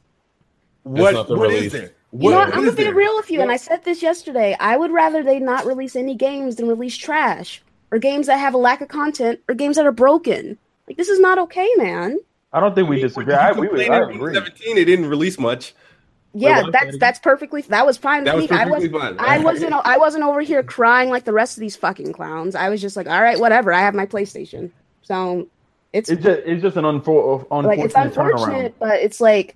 what 0.83 1.13
nothing 1.13 1.37
what 1.37 1.49
really- 1.49 1.67
is 1.67 1.71
there? 1.71 1.91
You 2.13 2.31
know 2.31 2.35
What 2.39 2.47
what? 2.47 2.57
I'm 2.57 2.65
gonna 2.65 2.75
be 2.75 2.83
there? 2.83 2.93
real 2.93 3.15
with 3.15 3.31
you, 3.31 3.39
and 3.41 3.49
I 3.49 3.55
said 3.55 3.85
this 3.85 4.01
yesterday. 4.01 4.53
I 4.59 4.75
would 4.75 4.91
rather 4.91 5.23
they 5.23 5.39
not 5.39 5.65
release 5.65 5.95
any 5.95 6.13
games 6.13 6.57
than 6.57 6.67
release 6.67 6.97
trash 6.97 7.61
or 7.91 7.99
games 7.99 8.27
that 8.27 8.37
have 8.37 8.53
a 8.53 8.57
lack 8.57 8.81
of 8.81 8.87
content 8.87 9.39
or 9.47 9.55
games 9.55 9.75
that 9.75 9.85
are 9.85 9.91
broken. 9.91 10.57
Like 10.87 10.97
this 10.97 11.09
is 11.09 11.19
not 11.19 11.37
okay, 11.39 11.69
man. 11.77 12.17
I 12.53 12.59
don't 12.59 12.75
think 12.75 12.89
we 12.89 12.99
disagree. 13.01 13.33
I, 13.33 13.51
we, 13.51 13.67
would- 13.67 13.79
I 13.79 13.99
agree. 13.99 14.15
2017, 14.15 14.77
it 14.77 14.85
didn't 14.85 15.07
release 15.07 15.39
much. 15.39 15.73
Yeah, 16.33 16.61
what? 16.61 16.71
that's 16.71 16.97
that's 16.97 17.19
perfectly. 17.19 17.61
That 17.63 17.85
was 17.85 17.97
fine 17.97 18.23
That 18.23 18.35
was 18.37 18.49
me. 18.49 18.57
I 18.57 18.63
perfectly 18.63 18.87
was. 18.87 19.01
fine. 19.01 19.19
I 19.19 19.39
wasn't. 19.39 19.73
I 19.73 19.97
wasn't 19.97 20.23
over 20.23 20.41
here 20.41 20.63
crying 20.63 21.09
like 21.09 21.25
the 21.25 21.33
rest 21.33 21.57
of 21.57 21.61
these 21.61 21.75
fucking 21.75 22.13
clowns. 22.13 22.55
I 22.55 22.69
was 22.69 22.79
just 22.81 22.95
like, 22.95 23.07
all 23.07 23.21
right, 23.21 23.37
whatever. 23.37 23.73
I 23.73 23.81
have 23.81 23.93
my 23.93 24.05
PlayStation, 24.05 24.71
so 25.01 25.47
it's 25.91 26.09
It's 26.09 26.23
just 26.23 26.41
it's 26.45 26.61
just 26.61 26.77
an 26.77 26.85
unfor- 26.85 27.45
uh, 27.51 27.61
like 27.63 27.79
it's 27.79 27.93
unfortunate, 27.95 28.31
unfortunate, 28.33 28.75
but 28.79 29.01
it's 29.01 29.19
like 29.19 29.55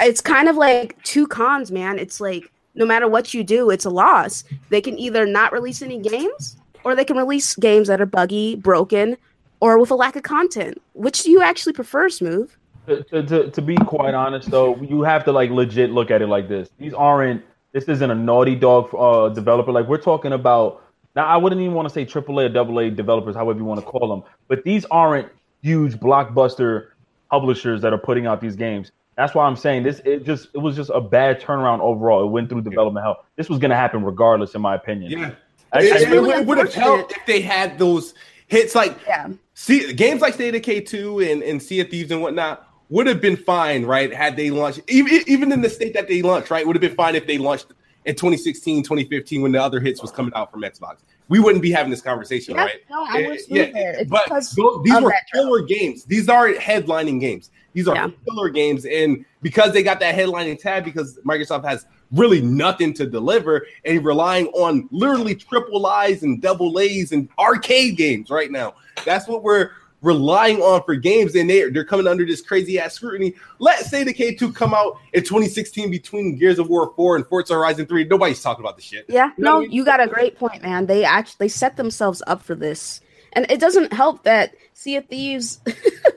it's 0.00 0.20
kind 0.20 0.48
of 0.48 0.54
like 0.56 1.00
two 1.02 1.26
cons, 1.26 1.72
man. 1.72 1.98
It's 1.98 2.20
like 2.20 2.52
no 2.76 2.86
matter 2.86 3.08
what 3.08 3.34
you 3.34 3.42
do, 3.42 3.70
it's 3.70 3.84
a 3.84 3.90
loss. 3.90 4.44
They 4.68 4.80
can 4.80 4.96
either 5.00 5.26
not 5.26 5.52
release 5.52 5.82
any 5.82 5.98
games, 5.98 6.56
or 6.86 6.94
they 6.94 7.04
can 7.04 7.16
release 7.16 7.56
games 7.56 7.88
that 7.88 8.00
are 8.00 8.06
buggy, 8.06 8.54
broken, 8.54 9.16
or 9.58 9.76
with 9.80 9.90
a 9.90 9.96
lack 9.96 10.14
of 10.14 10.22
content. 10.22 10.80
Which 10.92 11.24
do 11.24 11.32
you 11.32 11.42
actually 11.42 11.72
prefer, 11.72 12.08
Smooth? 12.08 12.48
To, 12.86 13.02
to, 13.02 13.22
to, 13.24 13.50
to 13.50 13.60
be 13.60 13.74
quite 13.74 14.14
honest, 14.14 14.52
though, 14.52 14.76
you 14.76 15.02
have 15.02 15.24
to 15.24 15.32
like 15.32 15.50
legit 15.50 15.90
look 15.90 16.12
at 16.12 16.22
it 16.22 16.28
like 16.28 16.48
this. 16.48 16.70
These 16.78 16.94
aren't. 16.94 17.42
This 17.72 17.88
isn't 17.88 18.08
a 18.08 18.14
Naughty 18.14 18.54
Dog 18.54 18.94
uh, 18.96 19.30
developer. 19.30 19.72
Like 19.72 19.88
we're 19.88 20.00
talking 20.00 20.32
about. 20.32 20.84
Now, 21.16 21.26
I 21.26 21.36
wouldn't 21.36 21.60
even 21.60 21.74
want 21.74 21.88
to 21.88 21.92
say 21.92 22.06
AAA 22.06 22.54
or 22.54 22.86
AA 22.86 22.94
developers, 22.94 23.34
however 23.34 23.58
you 23.58 23.64
want 23.64 23.80
to 23.80 23.86
call 23.86 24.08
them. 24.08 24.22
But 24.46 24.62
these 24.62 24.84
aren't 24.84 25.28
huge 25.62 25.94
blockbuster 25.94 26.90
publishers 27.30 27.82
that 27.82 27.92
are 27.92 27.98
putting 27.98 28.26
out 28.28 28.40
these 28.40 28.54
games. 28.54 28.92
That's 29.16 29.34
why 29.34 29.46
I'm 29.46 29.56
saying 29.56 29.82
this. 29.82 30.00
It 30.04 30.24
just 30.24 30.50
it 30.54 30.58
was 30.58 30.76
just 30.76 30.92
a 30.94 31.00
bad 31.00 31.40
turnaround 31.40 31.80
overall. 31.80 32.22
It 32.22 32.30
went 32.30 32.48
through 32.48 32.62
development 32.62 33.04
hell. 33.04 33.24
This 33.34 33.48
was 33.48 33.58
going 33.58 33.70
to 33.70 33.76
happen 33.76 34.04
regardless, 34.04 34.54
in 34.54 34.60
my 34.60 34.76
opinion. 34.76 35.10
Yeah. 35.10 35.34
I- 35.76 35.82
It, 35.82 35.92
I 35.92 35.96
it 36.00 36.08
really- 36.10 36.34
would- 36.38 36.46
would 36.46 36.58
have 36.58 36.74
helped 36.74 37.12
if 37.12 37.26
they 37.26 37.40
had 37.40 37.78
those 37.78 38.14
hits 38.48 38.74
like 38.74 38.96
Yeah. 39.06 39.28
see 39.54 39.92
games 39.92 40.20
like 40.20 40.34
State 40.34 40.48
of 40.48 40.54
Decay 40.54 40.80
2 40.80 41.20
and, 41.20 41.42
and 41.42 41.62
Sea 41.62 41.80
of 41.80 41.90
Thieves 41.90 42.10
and 42.10 42.20
whatnot 42.22 42.62
would 42.88 43.06
have 43.06 43.20
been 43.20 43.36
fine, 43.36 43.84
right? 43.84 44.12
Had 44.14 44.36
they 44.36 44.50
launched 44.50 44.80
even 44.88 45.22
even 45.26 45.52
in 45.52 45.60
the 45.60 45.70
state 45.70 45.94
that 45.94 46.08
they 46.08 46.22
launched, 46.22 46.50
right? 46.50 46.66
Would 46.66 46.76
have 46.76 46.80
been 46.80 46.94
fine 46.94 47.14
if 47.16 47.26
they 47.26 47.38
launched 47.38 47.66
in 48.04 48.14
2016, 48.14 48.84
2015 48.84 49.42
when 49.42 49.50
the 49.52 49.60
other 49.62 49.80
hits 49.80 50.00
was 50.00 50.12
coming 50.12 50.32
out 50.36 50.52
from 50.52 50.62
Xbox. 50.62 50.98
We 51.28 51.40
wouldn't 51.40 51.62
be 51.62 51.72
having 51.72 51.90
this 51.90 52.00
conversation, 52.00 52.54
Yeah, 52.54 52.60
right? 52.66 52.74
no, 52.88 53.04
I 53.08 53.22
Eh, 53.22 53.26
would 53.28 53.40
Smooth 53.40 53.72
there. 53.72 53.96
It's 53.98 54.08
but 54.08 54.28
those, 54.28 54.54
these 54.84 55.00
were 55.00 55.12
drought. 55.32 55.68
games. 55.68 56.04
These 56.04 56.28
aren't 56.28 56.58
headlining 56.58 57.18
games. 57.20 57.50
These 57.72 57.88
are 57.88 57.96
Yeah. 57.96 58.08
filler 58.24 58.48
games, 58.48 58.86
and 58.86 59.24
because 59.42 59.72
they 59.72 59.82
got 59.82 59.98
that 59.98 60.14
headlining 60.14 60.60
tab, 60.60 60.84
because 60.84 61.18
Microsoft 61.26 61.64
has 61.64 61.84
really 62.12 62.40
nothing 62.40 62.92
to 62.94 63.06
deliver, 63.06 63.66
and 63.84 64.04
relying 64.04 64.46
on 64.48 64.88
literally 64.90 65.34
triple 65.34 65.86
I's 65.86 66.22
and 66.22 66.40
double 66.40 66.78
A's 66.78 67.12
and 67.12 67.28
arcade 67.38 67.96
games 67.96 68.30
right 68.30 68.50
now. 68.50 68.74
That's 69.04 69.28
what 69.28 69.42
we're 69.42 69.70
relying 70.02 70.60
on 70.60 70.82
for 70.84 70.94
games, 70.94 71.34
and 71.34 71.50
they're, 71.50 71.70
they're 71.70 71.84
coming 71.84 72.06
under 72.06 72.24
this 72.24 72.40
crazy 72.40 72.78
ass 72.78 72.94
scrutiny. 72.94 73.34
Let's 73.58 73.90
say 73.90 74.04
the 74.04 74.14
K2 74.14 74.54
come 74.54 74.74
out 74.74 74.98
in 75.12 75.22
2016 75.22 75.90
between 75.90 76.36
Gears 76.36 76.58
of 76.58 76.68
War 76.68 76.92
4 76.94 77.16
and 77.16 77.26
Forza 77.26 77.54
Horizon 77.54 77.86
3. 77.86 78.04
Nobody's 78.04 78.42
talking 78.42 78.64
about 78.64 78.76
the 78.76 78.82
shit. 78.82 79.06
Yeah, 79.08 79.30
You 79.36 79.44
know 79.44 79.50
no, 79.50 79.56
I 79.56 79.60
mean? 79.62 79.72
you 79.72 79.84
got 79.84 80.00
a 80.00 80.06
great 80.06 80.38
point, 80.38 80.62
man. 80.62 80.86
They 80.86 81.04
actually 81.04 81.36
they 81.40 81.48
set 81.48 81.76
themselves 81.76 82.22
up 82.26 82.42
for 82.42 82.54
this, 82.54 83.00
and 83.32 83.50
it 83.50 83.58
doesn't 83.58 83.92
help 83.92 84.22
that 84.24 84.54
Sea 84.74 84.96
of 84.96 85.06
Thieves 85.06 85.60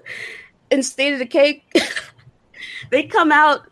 and 0.72 0.86
State 0.86 1.14
of 1.14 1.20
Decay 1.20 1.64
they 2.92 3.04
come 3.04 3.32
out 3.32 3.68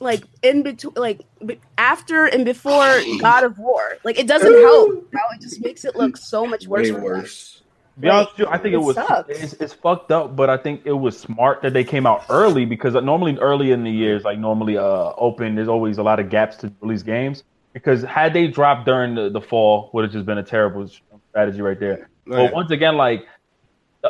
like 0.00 0.24
in 0.42 0.62
between, 0.62 0.94
like 0.94 1.22
be- 1.44 1.60
after 1.78 2.26
and 2.26 2.44
before 2.44 3.00
God 3.20 3.44
of 3.44 3.58
War. 3.58 3.98
Like 4.04 4.18
it 4.18 4.26
doesn't 4.26 4.52
help. 4.52 5.10
Bro. 5.10 5.20
It 5.34 5.40
just 5.40 5.62
makes 5.64 5.84
it 5.84 5.96
look 5.96 6.16
so 6.16 6.46
much 6.46 6.66
worse. 6.66 6.90
Way 6.90 7.00
worse. 7.00 7.62
To 7.94 8.00
be 8.00 8.08
honest 8.10 8.32
with 8.32 8.40
you, 8.40 8.46
I 8.52 8.58
think 8.58 8.74
it, 8.74 8.74
It 8.74 8.82
was 8.82 8.96
sucks. 8.96 9.28
it's, 9.30 9.52
it's 9.54 9.72
fucked 9.72 10.12
up, 10.12 10.36
but 10.36 10.50
I 10.50 10.58
think 10.58 10.82
it 10.84 10.92
was 10.92 11.18
smart 11.18 11.62
that 11.62 11.72
they 11.72 11.84
came 11.84 12.06
out 12.06 12.24
early 12.28 12.66
because 12.66 12.92
normally 12.92 13.38
early 13.38 13.70
in 13.70 13.84
the 13.84 13.90
years, 13.90 14.22
like 14.22 14.38
normally 14.38 14.76
uh 14.76 15.12
open, 15.16 15.54
there's 15.54 15.68
always 15.68 15.96
a 15.96 16.02
lot 16.02 16.20
of 16.20 16.28
gaps 16.28 16.56
to 16.58 16.72
release 16.82 17.02
games. 17.02 17.42
Because 17.72 18.02
had 18.02 18.32
they 18.32 18.48
dropped 18.48 18.86
during 18.86 19.14
the, 19.14 19.28
the 19.28 19.40
fall, 19.40 19.90
would 19.92 20.04
have 20.04 20.12
just 20.12 20.24
been 20.24 20.38
a 20.38 20.42
terrible 20.42 20.88
strategy 21.30 21.60
right 21.60 21.78
there. 21.78 22.08
Right. 22.26 22.46
But 22.46 22.54
once 22.54 22.70
again, 22.70 22.96
like, 22.96 23.26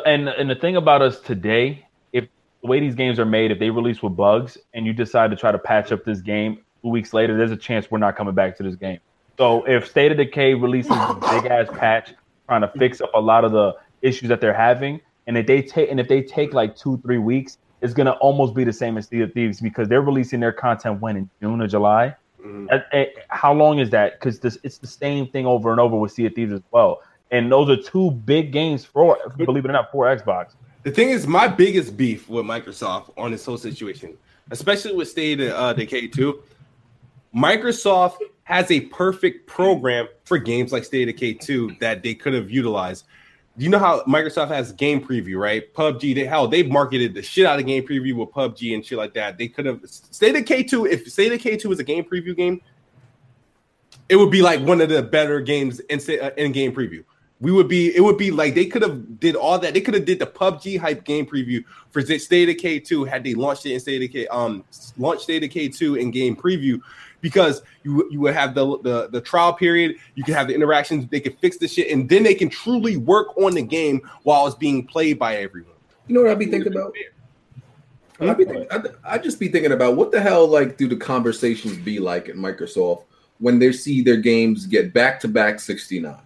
and 0.05 0.29
and 0.29 0.49
the 0.49 0.55
thing 0.55 0.75
about 0.75 1.01
us 1.01 1.19
today, 1.19 1.85
if 1.85 1.86
the 2.61 2.67
way 2.67 2.79
these 2.79 2.95
games 2.95 3.19
are 3.19 3.25
made, 3.25 3.51
if 3.51 3.59
they 3.59 3.69
release 3.69 4.01
with 4.01 4.15
bugs 4.15 4.57
and 4.73 4.85
you 4.85 4.93
decide 4.93 5.29
to 5.31 5.37
try 5.37 5.51
to 5.51 5.59
patch 5.59 5.91
up 5.91 6.03
this 6.05 6.21
game 6.21 6.59
two 6.81 6.89
weeks 6.89 7.13
later, 7.13 7.37
there's 7.37 7.51
a 7.51 7.57
chance 7.57 7.89
we're 7.91 7.97
not 7.97 8.15
coming 8.15 8.33
back 8.33 8.57
to 8.57 8.63
this 8.63 8.75
game. 8.75 8.99
So 9.37 9.63
if 9.65 9.87
State 9.87 10.11
of 10.11 10.17
Decay 10.17 10.55
releases 10.55 10.91
a 10.91 11.13
big 11.13 11.45
ass 11.51 11.67
patch 11.71 12.13
trying 12.47 12.61
to 12.61 12.71
fix 12.79 13.01
up 13.01 13.11
a 13.13 13.21
lot 13.21 13.45
of 13.45 13.51
the 13.51 13.75
issues 14.01 14.29
that 14.29 14.41
they're 14.41 14.53
having, 14.53 14.99
and 15.27 15.37
if 15.37 15.45
they 15.45 15.61
take 15.61 15.91
and 15.91 15.99
if 15.99 16.07
they 16.07 16.21
take 16.23 16.53
like 16.53 16.75
two 16.75 16.97
three 16.99 17.19
weeks, 17.19 17.57
it's 17.81 17.93
gonna 17.93 18.11
almost 18.13 18.55
be 18.55 18.63
the 18.63 18.73
same 18.73 18.97
as 18.97 19.07
Sea 19.07 19.21
of 19.21 19.33
Thieves 19.33 19.61
because 19.61 19.87
they're 19.87 20.01
releasing 20.01 20.39
their 20.39 20.53
content 20.53 21.01
when 21.01 21.17
in 21.17 21.29
June 21.41 21.61
or 21.61 21.67
July. 21.67 22.15
Uh, 22.71 22.79
How 23.27 23.53
long 23.53 23.79
is 23.79 23.89
that? 23.91 24.19
Because 24.19 24.39
it's 24.63 24.77
the 24.77 24.87
same 24.87 25.27
thing 25.27 25.45
over 25.45 25.71
and 25.71 25.79
over 25.79 25.97
with 25.97 26.13
Sea 26.13 26.27
of 26.27 26.33
Thieves 26.33 26.53
as 26.53 26.61
well. 26.71 27.01
And 27.29 27.51
those 27.51 27.69
are 27.69 27.75
two 27.75 28.11
big 28.11 28.53
games 28.53 28.85
for, 28.85 29.17
believe 29.37 29.65
it 29.65 29.69
or 29.69 29.73
not, 29.73 29.91
for 29.91 30.05
Xbox. 30.05 30.55
The 30.87 30.93
thing 30.93 31.09
is, 31.09 31.27
my 31.27 31.49
biggest 31.49 31.97
beef 31.97 32.29
with 32.29 32.45
Microsoft 32.45 33.11
on 33.17 33.31
this 33.31 33.45
whole 33.45 33.57
situation, 33.57 34.17
especially 34.51 34.95
with 34.95 35.09
State 35.09 35.41
of 35.41 35.51
uh, 35.51 35.73
Decay 35.73 36.07
2, 36.07 36.41
Microsoft 37.35 38.19
has 38.43 38.71
a 38.71 38.79
perfect 38.79 39.47
program 39.47 40.07
for 40.23 40.37
games 40.37 40.71
like 40.71 40.85
State 40.85 41.09
of 41.09 41.15
Decay 41.15 41.33
2 41.33 41.75
that 41.81 42.03
they 42.03 42.15
could 42.15 42.33
have 42.33 42.49
utilized. 42.49 43.03
You 43.57 43.67
know 43.67 43.79
how 43.79 44.01
Microsoft 44.03 44.47
has 44.47 44.71
game 44.71 45.05
preview, 45.05 45.37
right? 45.37 45.73
PUBG, 45.73 46.15
they 46.15 46.23
hell, 46.23 46.47
they've 46.47 46.69
marketed 46.71 47.13
the 47.13 47.21
shit 47.21 47.45
out 47.45 47.59
of 47.59 47.65
game 47.65 47.85
preview 47.85 48.15
with 48.15 48.29
PUBG 48.29 48.73
and 48.73 48.85
shit 48.85 48.97
like 48.97 49.13
that. 49.15 49.37
They 49.37 49.49
could 49.49 49.65
have 49.65 49.81
State 49.83 50.37
of 50.37 50.45
Decay 50.45 50.63
2, 50.63 50.85
if 50.85 51.11
State 51.11 51.33
of 51.33 51.39
Decay 51.39 51.57
2 51.57 51.69
is 51.69 51.79
a 51.79 51.83
game 51.83 52.05
preview 52.05 52.33
game, 52.33 52.61
it 54.07 54.15
would 54.15 54.31
be 54.31 54.41
like 54.41 54.61
one 54.61 54.79
of 54.79 54.87
the 54.87 55.03
better 55.03 55.41
games 55.41 55.81
in, 55.81 55.99
uh, 56.21 56.29
in 56.37 56.53
game 56.53 56.73
preview. 56.73 57.03
We 57.39 57.51
would 57.51 57.67
be, 57.67 57.95
it 57.95 58.01
would 58.01 58.17
be 58.17 58.31
like 58.31 58.55
they 58.55 58.65
could 58.65 58.81
have 58.81 59.19
did 59.19 59.35
all 59.35 59.59
that. 59.59 59.73
They 59.73 59.81
could 59.81 59.93
have 59.93 60.05
did 60.05 60.17
the 60.19 60.25
PUBG 60.25 60.79
hype 60.79 61.03
game 61.03 61.25
preview 61.25 61.63
for 61.91 62.01
State 62.01 62.49
of 62.49 62.55
Decay 62.55 62.79
2 62.79 63.03
had 63.03 63.23
they 63.23 63.35
launched 63.35 63.65
it 63.65 63.73
in 63.73 63.79
State 63.79 64.01
of 64.01 64.11
Decay, 64.11 64.27
um, 64.27 64.63
launched 64.97 65.23
State 65.23 65.43
of 65.43 65.49
Decay 65.49 65.69
2 65.69 65.95
in 65.95 66.09
game 66.09 66.35
preview 66.35 66.81
because 67.21 67.61
you 67.83 68.07
you 68.11 68.19
would 68.21 68.33
have 68.33 68.53
the, 68.55 68.79
the 68.79 69.09
the 69.11 69.21
trial 69.21 69.53
period. 69.53 69.95
You 70.15 70.23
can 70.23 70.33
have 70.33 70.47
the 70.47 70.55
interactions. 70.55 71.07
They 71.07 71.19
can 71.19 71.33
fix 71.33 71.57
the 71.57 71.67
shit, 71.67 71.91
and 71.91 72.07
then 72.09 72.23
they 72.23 72.33
can 72.33 72.49
truly 72.49 72.97
work 72.97 73.35
on 73.37 73.53
the 73.53 73.61
game 73.61 74.01
while 74.23 74.47
it's 74.47 74.55
being 74.55 74.85
played 74.85 75.19
by 75.19 75.37
everyone. 75.37 75.73
You 76.07 76.15
know 76.15 76.21
what 76.21 76.31
I'd 76.31 76.39
be 76.39 76.45
thinking 76.45 76.73
about? 76.73 76.93
I'd 78.19 78.37
be 78.37 78.45
think, 78.45 78.73
I'd, 78.73 78.87
I'd 79.03 79.23
just 79.23 79.39
be 79.39 79.47
thinking 79.47 79.73
about 79.73 79.95
what 79.95 80.11
the 80.11 80.19
hell 80.19 80.47
like 80.47 80.77
do 80.77 80.87
the 80.87 80.95
conversations 80.95 81.77
be 81.77 81.99
like 81.99 82.29
at 82.29 82.35
Microsoft 82.35 83.03
when 83.39 83.59
they 83.59 83.71
see 83.71 84.01
their 84.01 84.17
games 84.17 84.65
get 84.65 84.93
back 84.93 85.19
to 85.19 85.27
back 85.27 85.57
69s? 85.57 86.19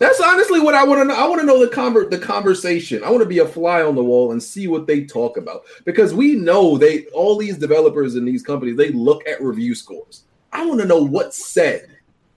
That's 0.00 0.18
honestly 0.18 0.60
what 0.60 0.74
I 0.74 0.82
want 0.82 1.00
to 1.00 1.04
know. 1.04 1.14
I 1.14 1.28
want 1.28 1.42
to 1.42 1.46
know 1.46 1.60
the 1.60 1.70
conver- 1.70 2.08
the 2.08 2.18
conversation. 2.18 3.04
I 3.04 3.10
want 3.10 3.22
to 3.22 3.28
be 3.28 3.40
a 3.40 3.46
fly 3.46 3.82
on 3.82 3.94
the 3.94 4.02
wall 4.02 4.32
and 4.32 4.42
see 4.42 4.66
what 4.66 4.86
they 4.86 5.04
talk 5.04 5.36
about 5.36 5.64
because 5.84 6.14
we 6.14 6.34
know 6.36 6.78
they 6.78 7.04
all 7.08 7.36
these 7.36 7.58
developers 7.58 8.14
and 8.14 8.26
these 8.26 8.42
companies 8.42 8.78
they 8.78 8.92
look 8.92 9.28
at 9.28 9.42
review 9.42 9.74
scores. 9.74 10.22
I 10.54 10.64
want 10.64 10.80
to 10.80 10.86
know 10.86 11.02
what's 11.02 11.46
said. 11.46 11.86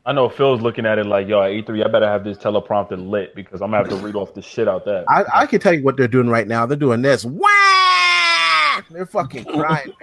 I 0.06 0.12
know 0.12 0.28
Phil's 0.28 0.60
looking 0.60 0.86
at 0.86 1.00
it 1.00 1.06
like, 1.06 1.30
yo, 1.30 1.42
at 1.42 1.52
E3, 1.52 1.86
I 1.86 1.88
better 1.88 2.06
have 2.06 2.26
this 2.26 2.38
teleprompter 2.38 2.98
lit 3.10 3.34
because 3.34 3.62
I'm 3.62 3.72
gonna 3.72 3.90
have 3.90 3.98
to 3.98 4.06
read 4.06 4.16
off 4.16 4.34
the 4.34 4.42
shit 4.42 4.68
out 4.68 4.84
that. 4.84 5.06
I, 5.08 5.24
I 5.34 5.46
can 5.46 5.62
tell 5.62 5.74
you 5.74 5.84
what 5.84 5.96
they're 5.96 6.10
doing 6.10 6.28
right 6.28 6.48
now. 6.48 6.66
They're 6.66 6.76
doing 6.76 7.02
this. 7.02 7.24
Wah! 7.24 8.82
They're 8.92 9.06
fucking 9.06 9.46
crying. 9.46 9.94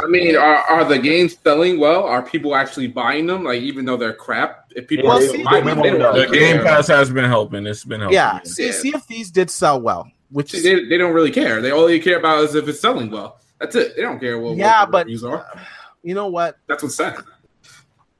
I 0.00 0.06
mean, 0.06 0.36
are, 0.36 0.56
are 0.56 0.84
the 0.84 0.98
games 0.98 1.36
selling 1.42 1.78
well? 1.80 2.04
Are 2.04 2.22
people 2.22 2.54
actually 2.54 2.86
buying 2.86 3.26
them? 3.26 3.44
Like, 3.44 3.60
even 3.62 3.84
though 3.84 3.96
they're 3.96 4.14
crap, 4.14 4.70
if 4.76 4.86
people 4.88 5.08
Well, 5.08 5.18
are 5.18 5.26
see, 5.26 5.42
buying 5.42 5.64
them, 5.64 5.80
they 5.82 5.90
they- 5.90 5.98
The 5.98 6.28
Game. 6.32 6.62
Pass 6.62 6.86
has 6.88 7.10
been 7.10 7.24
helping. 7.24 7.66
It's 7.66 7.84
been 7.84 8.00
helping. 8.00 8.14
yeah, 8.14 8.40
see, 8.44 8.66
Yeah. 8.66 8.72
Sea 8.72 8.92
of 8.94 9.02
Thieves 9.04 9.30
did 9.30 9.50
sell 9.50 9.80
well, 9.80 10.10
which 10.30 10.52
See, 10.52 10.60
They, 10.62 10.84
they 10.86 10.98
don't 10.98 11.12
really 11.12 11.30
care. 11.32 11.60
They 11.60 11.70
all 11.72 11.86
they 11.86 11.98
care 11.98 12.18
about 12.18 12.44
is 12.44 12.54
if 12.54 12.66
it's 12.68 12.80
selling 12.80 13.10
well. 13.10 13.38
That's 13.60 13.74
it. 13.76 13.94
They 13.96 14.02
don't 14.02 14.18
care 14.18 14.38
what, 14.40 14.56
Yeah, 14.56 14.80
what 14.82 14.90
but- 14.90 15.06
reviews 15.06 15.24
are. 15.24 15.46
Uh, 15.54 15.60
you 16.02 16.14
know 16.14 16.26
what? 16.28 16.58
That's 16.66 16.82
what's 16.82 16.94
sad. 16.96 17.16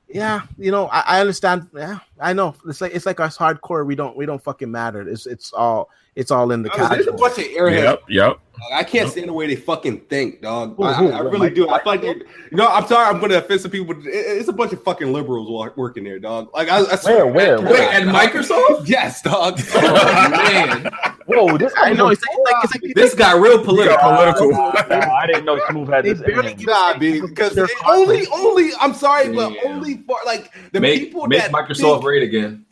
Yeah, 0.09 0.43
you 0.59 0.71
know, 0.71 0.89
I, 0.89 1.01
I 1.07 1.21
understand. 1.21 1.69
Yeah, 1.75 1.99
I 2.21 2.35
know. 2.35 2.55
It's 2.69 2.83
like 2.83 2.95
it's 2.95 3.07
like 3.07 3.19
us 3.19 3.39
hardcore. 3.39 3.87
We 3.87 3.95
don't 3.95 4.15
we 4.15 4.27
don't 4.27 4.43
fucking 4.45 4.71
matter. 4.71 5.09
It's 5.09 5.27
it's 5.27 5.55
all 5.55 5.89
it's 6.15 6.31
all 6.31 6.51
in 6.53 6.63
the 6.63 6.71
Honestly, 6.73 6.97
There's 6.97 7.07
a 7.09 7.13
bunch 7.13 7.39
of 7.39 7.45
airheads 7.45 7.83
Yep. 7.83 8.03
Yep. 8.11 8.39
I 8.73 8.85
can't 8.85 9.11
stand 9.11 9.29
the 9.29 9.33
way 9.33 9.47
they 9.47 9.57
fucking 9.57 10.01
think, 10.09 10.43
dog. 10.43 10.77
Who- 10.77 10.85
I, 10.85 10.93
who? 10.95 11.11
I, 11.11 11.17
I 11.17 11.21
really 11.21 11.39
Mike- 11.39 11.55
do. 11.55 11.69
I 11.69 11.83
feel 11.83 11.93
like, 11.93 12.01
they're- 12.03 12.17
you 12.51 12.57
know, 12.57 12.69
I'm 12.69 12.87
sorry, 12.87 13.07
I'm 13.07 13.21
gonna 13.21 13.37
offend 13.39 13.61
some 13.61 13.71
people. 13.71 13.95
But 13.95 14.07
it, 14.07 14.11
it's 14.11 14.49
a 14.49 14.53
bunch 14.53 14.73
of 14.73 14.83
fucking 14.83 15.13
liberals 15.13 15.49
working 15.77 16.05
there, 16.05 16.19
dog. 16.19 16.51
Like, 16.55 16.69
I, 16.69 16.79
I 16.81 16.97
swear, 16.97 17.27
Where, 17.27 17.61
where, 17.61 17.73
Wait, 17.73 17.81
at 17.81 18.03
Microsoft? 18.03 18.89
Yes, 18.89 19.23
dog. 19.23 19.61
Oh, 19.75 20.29
man, 20.31 20.91
Whoa, 21.27 21.57
this 21.57 21.73
I 21.77 21.93
know. 21.93 22.09
It's 22.09 22.23
like, 22.27 22.37
it's 22.65 22.75
like, 22.75 22.83
it's 22.85 22.95
this 22.95 23.15
got 23.15 23.41
real 23.41 23.63
political. 23.65 23.97
Political. 23.99 24.55
I 24.57 25.27
didn't 25.27 25.45
know 25.45 25.59
Smooth 25.71 25.89
had 25.89 26.05
this. 26.05 26.21
barely 26.21 26.53
in 26.53 26.59
him. 26.59 26.67
Nah, 26.67 26.99
because 26.99 27.55
They're 27.55 27.69
only, 27.87 28.27
only. 28.29 28.71
I'm 28.81 28.93
sorry, 28.95 29.33
but 29.33 29.53
only 29.65 29.99
for 29.99 30.17
like 30.27 30.53
the 30.73 30.81
Make, 30.81 31.01
people 31.01 31.27
make 31.27 31.41
that 31.41 31.53
Microsoft 31.53 31.93
think 31.95 32.03
great 32.03 32.23
again. 32.23 32.65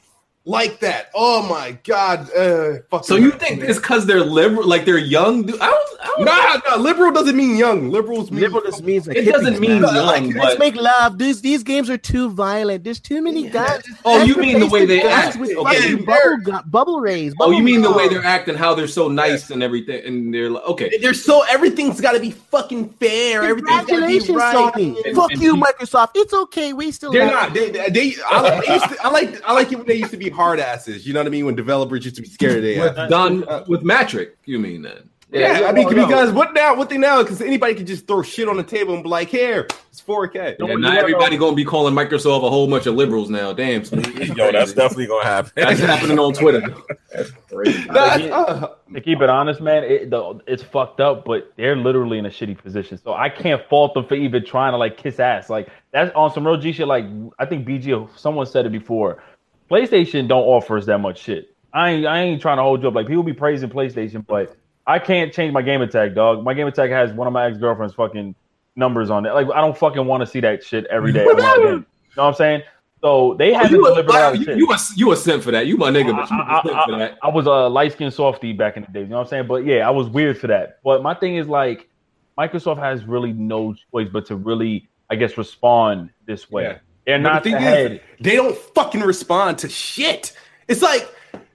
Like 0.46 0.80
that. 0.80 1.10
Oh 1.14 1.46
my 1.48 1.72
god. 1.84 2.30
Uh, 2.34 2.78
So 3.02 3.16
you 3.16 3.30
think 3.32 3.62
it's 3.62 3.78
because 3.78 4.06
they're 4.06 4.24
liberal, 4.24 4.66
like 4.66 4.84
they're 4.86 4.96
young? 4.98 5.42
Dude, 5.44 5.60
I 5.60 5.66
don't. 5.70 6.00
I 6.00 6.06
don't 6.06 6.24
Nah, 6.24 6.60
nah. 6.76 6.82
Liberal 6.82 7.12
doesn't 7.12 7.36
mean 7.36 7.56
young. 7.56 7.90
Liberals 7.90 8.30
mean 8.30 8.40
liberal 8.40 8.62
just 8.62 8.82
means 8.82 9.06
like 9.06 9.18
It 9.18 9.26
doesn't 9.30 9.60
mean 9.60 9.82
man. 9.82 9.94
young, 9.94 10.06
Like, 10.06 10.34
but- 10.34 10.42
let's 10.44 10.58
make 10.58 10.76
love. 10.76 11.18
These 11.18 11.42
these 11.42 11.62
games 11.62 11.90
are 11.90 11.98
too 11.98 12.30
violent. 12.30 12.84
There's 12.84 13.00
too 13.00 13.20
many 13.22 13.48
guns. 13.48 13.84
Oh, 14.04 14.22
you 14.24 14.34
mean 14.36 14.60
the 14.60 14.66
way 14.66 14.86
they 14.86 15.02
act? 15.02 15.38
with 15.38 15.50
Okay, 15.50 15.74
fucking 15.76 15.90
you- 15.98 16.06
bubble, 16.06 16.36
gu- 16.42 16.70
bubble 16.70 17.00
rays. 17.00 17.34
Oh, 17.38 17.50
you 17.50 17.56
bubble 17.58 17.62
mean 17.64 17.82
the 17.82 17.92
way 17.92 18.08
they're 18.08 18.24
acting, 18.24 18.54
how 18.56 18.74
they're 18.74 18.88
so 18.88 19.08
nice 19.08 19.50
and 19.50 19.62
everything, 19.62 20.04
and 20.06 20.32
they're 20.32 20.48
like, 20.50 20.64
okay. 20.64 20.98
They're 21.00 21.12
so 21.14 21.42
everything's 21.50 22.00
got 22.00 22.12
to 22.12 22.20
be 22.20 22.30
fucking 22.30 22.88
fair. 23.00 23.42
Everything's 23.42 23.86
got 23.86 24.00
to 24.00 24.06
be 24.06 24.18
Congratulations, 24.20 24.36
right. 24.36 24.56
Sony. 24.74 25.04
And- 25.04 25.14
Fuck 25.16 25.32
and 25.32 25.42
you, 25.42 25.54
people- 25.54 25.66
Microsoft. 25.68 26.10
It's 26.14 26.32
okay. 26.32 26.72
We 26.72 26.90
still 26.92 27.12
They're 27.12 27.26
love 27.26 27.34
not. 27.34 27.54
They, 27.54 27.70
they, 27.70 27.90
they- 27.90 28.14
I, 28.26 28.40
like, 28.40 28.64
to, 28.64 28.96
I 29.04 29.08
like. 29.10 29.42
I 29.44 29.52
like 29.52 29.70
it 29.72 29.76
when 29.76 29.86
they 29.86 29.94
used 29.96 30.10
to 30.12 30.16
be 30.16 30.30
hard 30.40 30.58
asses. 30.60 31.06
You 31.06 31.12
know 31.12 31.20
what 31.20 31.26
I 31.26 31.30
mean? 31.30 31.44
When 31.46 31.54
developers 31.54 32.04
used 32.04 32.16
to 32.16 32.22
be 32.22 32.28
scared 32.28 32.56
of 32.58 32.62
their 32.62 32.80
With 32.82 32.98
ass. 32.98 33.10
done 33.10 33.44
with 33.68 33.82
Matric, 33.82 34.36
you 34.46 34.58
mean 34.58 34.82
then? 34.82 35.08
Yeah, 35.32 35.66
I 35.68 35.72
mean, 35.72 35.86
oh, 35.86 35.90
no. 35.90 36.06
because 36.08 36.32
what 36.32 36.54
now? 36.54 36.74
What 36.74 36.88
they 36.90 36.98
now? 36.98 37.22
Because 37.22 37.40
anybody 37.40 37.74
can 37.76 37.86
just 37.86 38.08
throw 38.08 38.20
shit 38.20 38.48
on 38.48 38.56
the 38.56 38.64
table 38.64 38.94
and 38.94 39.04
be 39.04 39.08
like, 39.08 39.28
"Here, 39.28 39.68
it's 39.92 40.00
4K." 40.00 40.34
Yeah, 40.34 40.66
you 40.66 40.66
not 40.78 40.92
know- 40.94 40.98
everybody 40.98 41.36
gonna 41.36 41.54
be 41.54 41.64
calling 41.64 41.94
Microsoft 41.94 42.44
a 42.44 42.50
whole 42.50 42.66
bunch 42.68 42.86
of 42.86 42.96
liberals 42.96 43.30
now. 43.30 43.52
Damn, 43.52 43.84
Smooth. 43.84 44.06
Yo, 44.36 44.50
that's 44.50 44.72
definitely 44.72 45.06
gonna 45.06 45.24
happen. 45.24 45.52
that's 45.54 45.78
happening 45.78 46.18
on 46.18 46.32
Twitter. 46.32 46.62
That's 47.12 47.30
crazy. 47.52 47.84
Nah, 47.86 48.14
Yeah. 48.16 48.34
uh, 48.36 48.74
To 48.94 49.00
keep 49.00 49.20
it 49.20 49.28
honest, 49.28 49.60
man, 49.60 49.82
it, 49.82 50.10
the, 50.10 50.40
it's 50.46 50.62
fucked 50.64 51.00
up, 51.00 51.24
but 51.24 51.52
they're 51.56 51.74
literally 51.76 52.18
in 52.18 52.26
a 52.26 52.28
shitty 52.30 52.56
position. 52.56 52.98
So 53.02 53.12
I 53.14 53.28
can't 53.28 53.60
fault 53.68 53.94
them 53.94 54.06
for 54.06 54.14
even 54.14 54.44
trying 54.44 54.72
to 54.72 54.76
like 54.78 54.96
kiss 54.96 55.18
ass. 55.20 55.48
Like 55.50 55.68
that's 55.92 56.12
on 56.16 56.32
some 56.32 56.44
real 56.46 56.56
G 56.56 56.72
shit. 56.72 56.86
Like 56.88 57.04
I 57.38 57.46
think 57.46 57.66
BG, 57.68 58.08
someone 58.16 58.46
said 58.46 58.66
it 58.66 58.70
before. 58.72 59.22
PlayStation 59.70 60.26
don't 60.28 60.42
offer 60.44 60.76
us 60.76 60.86
that 60.86 60.98
much 60.98 61.20
shit. 61.22 61.54
I 61.72 61.90
ain't, 61.90 62.06
I 62.06 62.20
ain't 62.22 62.42
trying 62.42 62.56
to 62.56 62.62
hold 62.62 62.82
you 62.82 62.88
up. 62.88 62.94
Like 62.94 63.06
people 63.06 63.22
be 63.22 63.32
praising 63.32 63.68
PlayStation, 63.70 64.26
but 64.26 64.56
I 64.86 64.98
can't 64.98 65.32
change 65.32 65.52
my 65.52 65.62
game 65.62 65.82
attack, 65.82 66.14
dog. 66.14 66.42
My 66.42 66.54
game 66.54 66.66
attack 66.66 66.90
has 66.90 67.12
one 67.12 67.26
of 67.26 67.32
my 67.32 67.46
ex 67.46 67.58
girlfriend's 67.58 67.94
fucking 67.94 68.34
numbers 68.74 69.10
on 69.10 69.26
it. 69.26 69.32
Like 69.34 69.46
I 69.54 69.60
don't 69.60 69.76
fucking 69.78 70.04
want 70.06 70.22
to 70.22 70.26
see 70.26 70.40
that 70.40 70.64
shit 70.64 70.86
every 70.86 71.12
day. 71.12 71.24
You 72.12 72.16
know 72.16 72.24
what 72.24 72.30
I'm 72.30 72.34
saying? 72.34 72.62
So 73.02 73.34
they 73.38 73.54
Oh, 73.54 73.58
haven't 73.58 73.70
you, 73.72 73.86
a, 73.86 73.90
delivered 74.02 74.10
a 74.16 74.36
you, 74.36 74.44
shit. 74.44 74.56
you, 74.58 74.72
a, 74.72 74.78
you 74.96 75.12
a 75.12 75.16
simp 75.16 75.44
for 75.44 75.52
that. 75.52 75.68
You 75.68 75.76
my 75.76 75.90
nigga, 75.90 76.10
but 76.16 76.28
you 76.28 76.36
I, 76.36 76.60
simp 76.64 76.74
for 76.86 76.94
I- 76.94 76.98
that. 76.98 77.18
I 77.22 77.28
was 77.28 77.46
a 77.46 77.68
light 77.68 77.92
skinned 77.92 78.12
softy 78.12 78.52
back 78.52 78.76
in 78.76 78.82
the 78.82 78.88
days. 78.90 79.02
You 79.04 79.10
know 79.10 79.18
what 79.18 79.22
I'm 79.22 79.28
saying? 79.28 79.46
But 79.46 79.64
yeah, 79.64 79.86
I 79.86 79.90
was 79.90 80.08
weird 80.08 80.36
for 80.38 80.48
that. 80.48 80.80
But 80.82 81.04
my 81.04 81.14
thing 81.14 81.36
is 81.36 81.46
like, 81.46 81.88
Microsoft 82.36 82.78
has 82.78 83.04
really 83.04 83.32
no 83.32 83.74
choice 83.92 84.08
but 84.12 84.26
to 84.26 84.34
really, 84.36 84.88
I 85.08 85.14
guess, 85.14 85.38
respond 85.38 86.10
this 86.26 86.50
way. 86.50 86.64
Yeah. 86.64 86.78
They're 87.06 87.18
not 87.18 87.42
the 87.44 87.50
the 87.50 87.56
thing 87.56 87.62
head. 87.64 87.92
is, 87.92 88.00
they 88.20 88.36
don't 88.36 88.56
fucking 88.56 89.00
respond 89.00 89.58
to 89.58 89.68
shit. 89.68 90.32
It's 90.68 90.82
like 90.82 91.08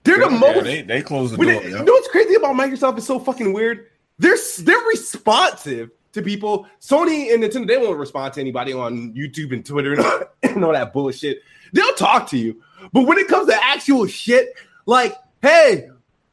They're 0.03 0.17
the 0.17 0.30
Yeah, 0.31 0.38
most. 0.39 0.63
they, 0.63 0.81
they 0.81 1.01
closed 1.01 1.34
the 1.34 1.38
When 1.38 1.47
door. 1.47 1.61
it- 1.61 1.72
yeah. 1.72 1.77
you 1.80 1.84
know 1.85 1.93
what's 1.93 2.07
crazy 2.09 2.35
about 2.35 2.55
Microsoft 2.55 2.97
is 2.97 3.05
so 3.05 3.19
fucking 3.19 3.53
weird. 3.53 3.88
They're 4.19 4.38
they're 4.59 4.77
responsive 4.88 5.91
to 6.13 6.22
people. 6.22 6.67
Sony 6.81 7.34
and 7.34 7.43
Nintendo 7.43 7.67
they 7.67 7.77
won't 7.77 7.97
respond 7.97 8.34
to 8.34 8.41
anybody 8.41 8.73
on 8.73 9.13
YouTube 9.13 9.51
and 9.53 9.65
Twitter 9.65 9.93
and 9.93 10.01
all, 10.05 10.19
and 10.43 10.63
all 10.65 10.72
that 10.73 10.93
bullshit. 10.93 11.41
They'll 11.73 11.93
talk 11.95 12.27
to 12.30 12.38
you, 12.38 12.61
but 12.93 13.03
when 13.03 13.17
it 13.17 13.27
comes 13.27 13.47
to 13.49 13.63
actual 13.63 14.05
shit, 14.07 14.53
like, 14.85 15.15
hey, 15.41 15.89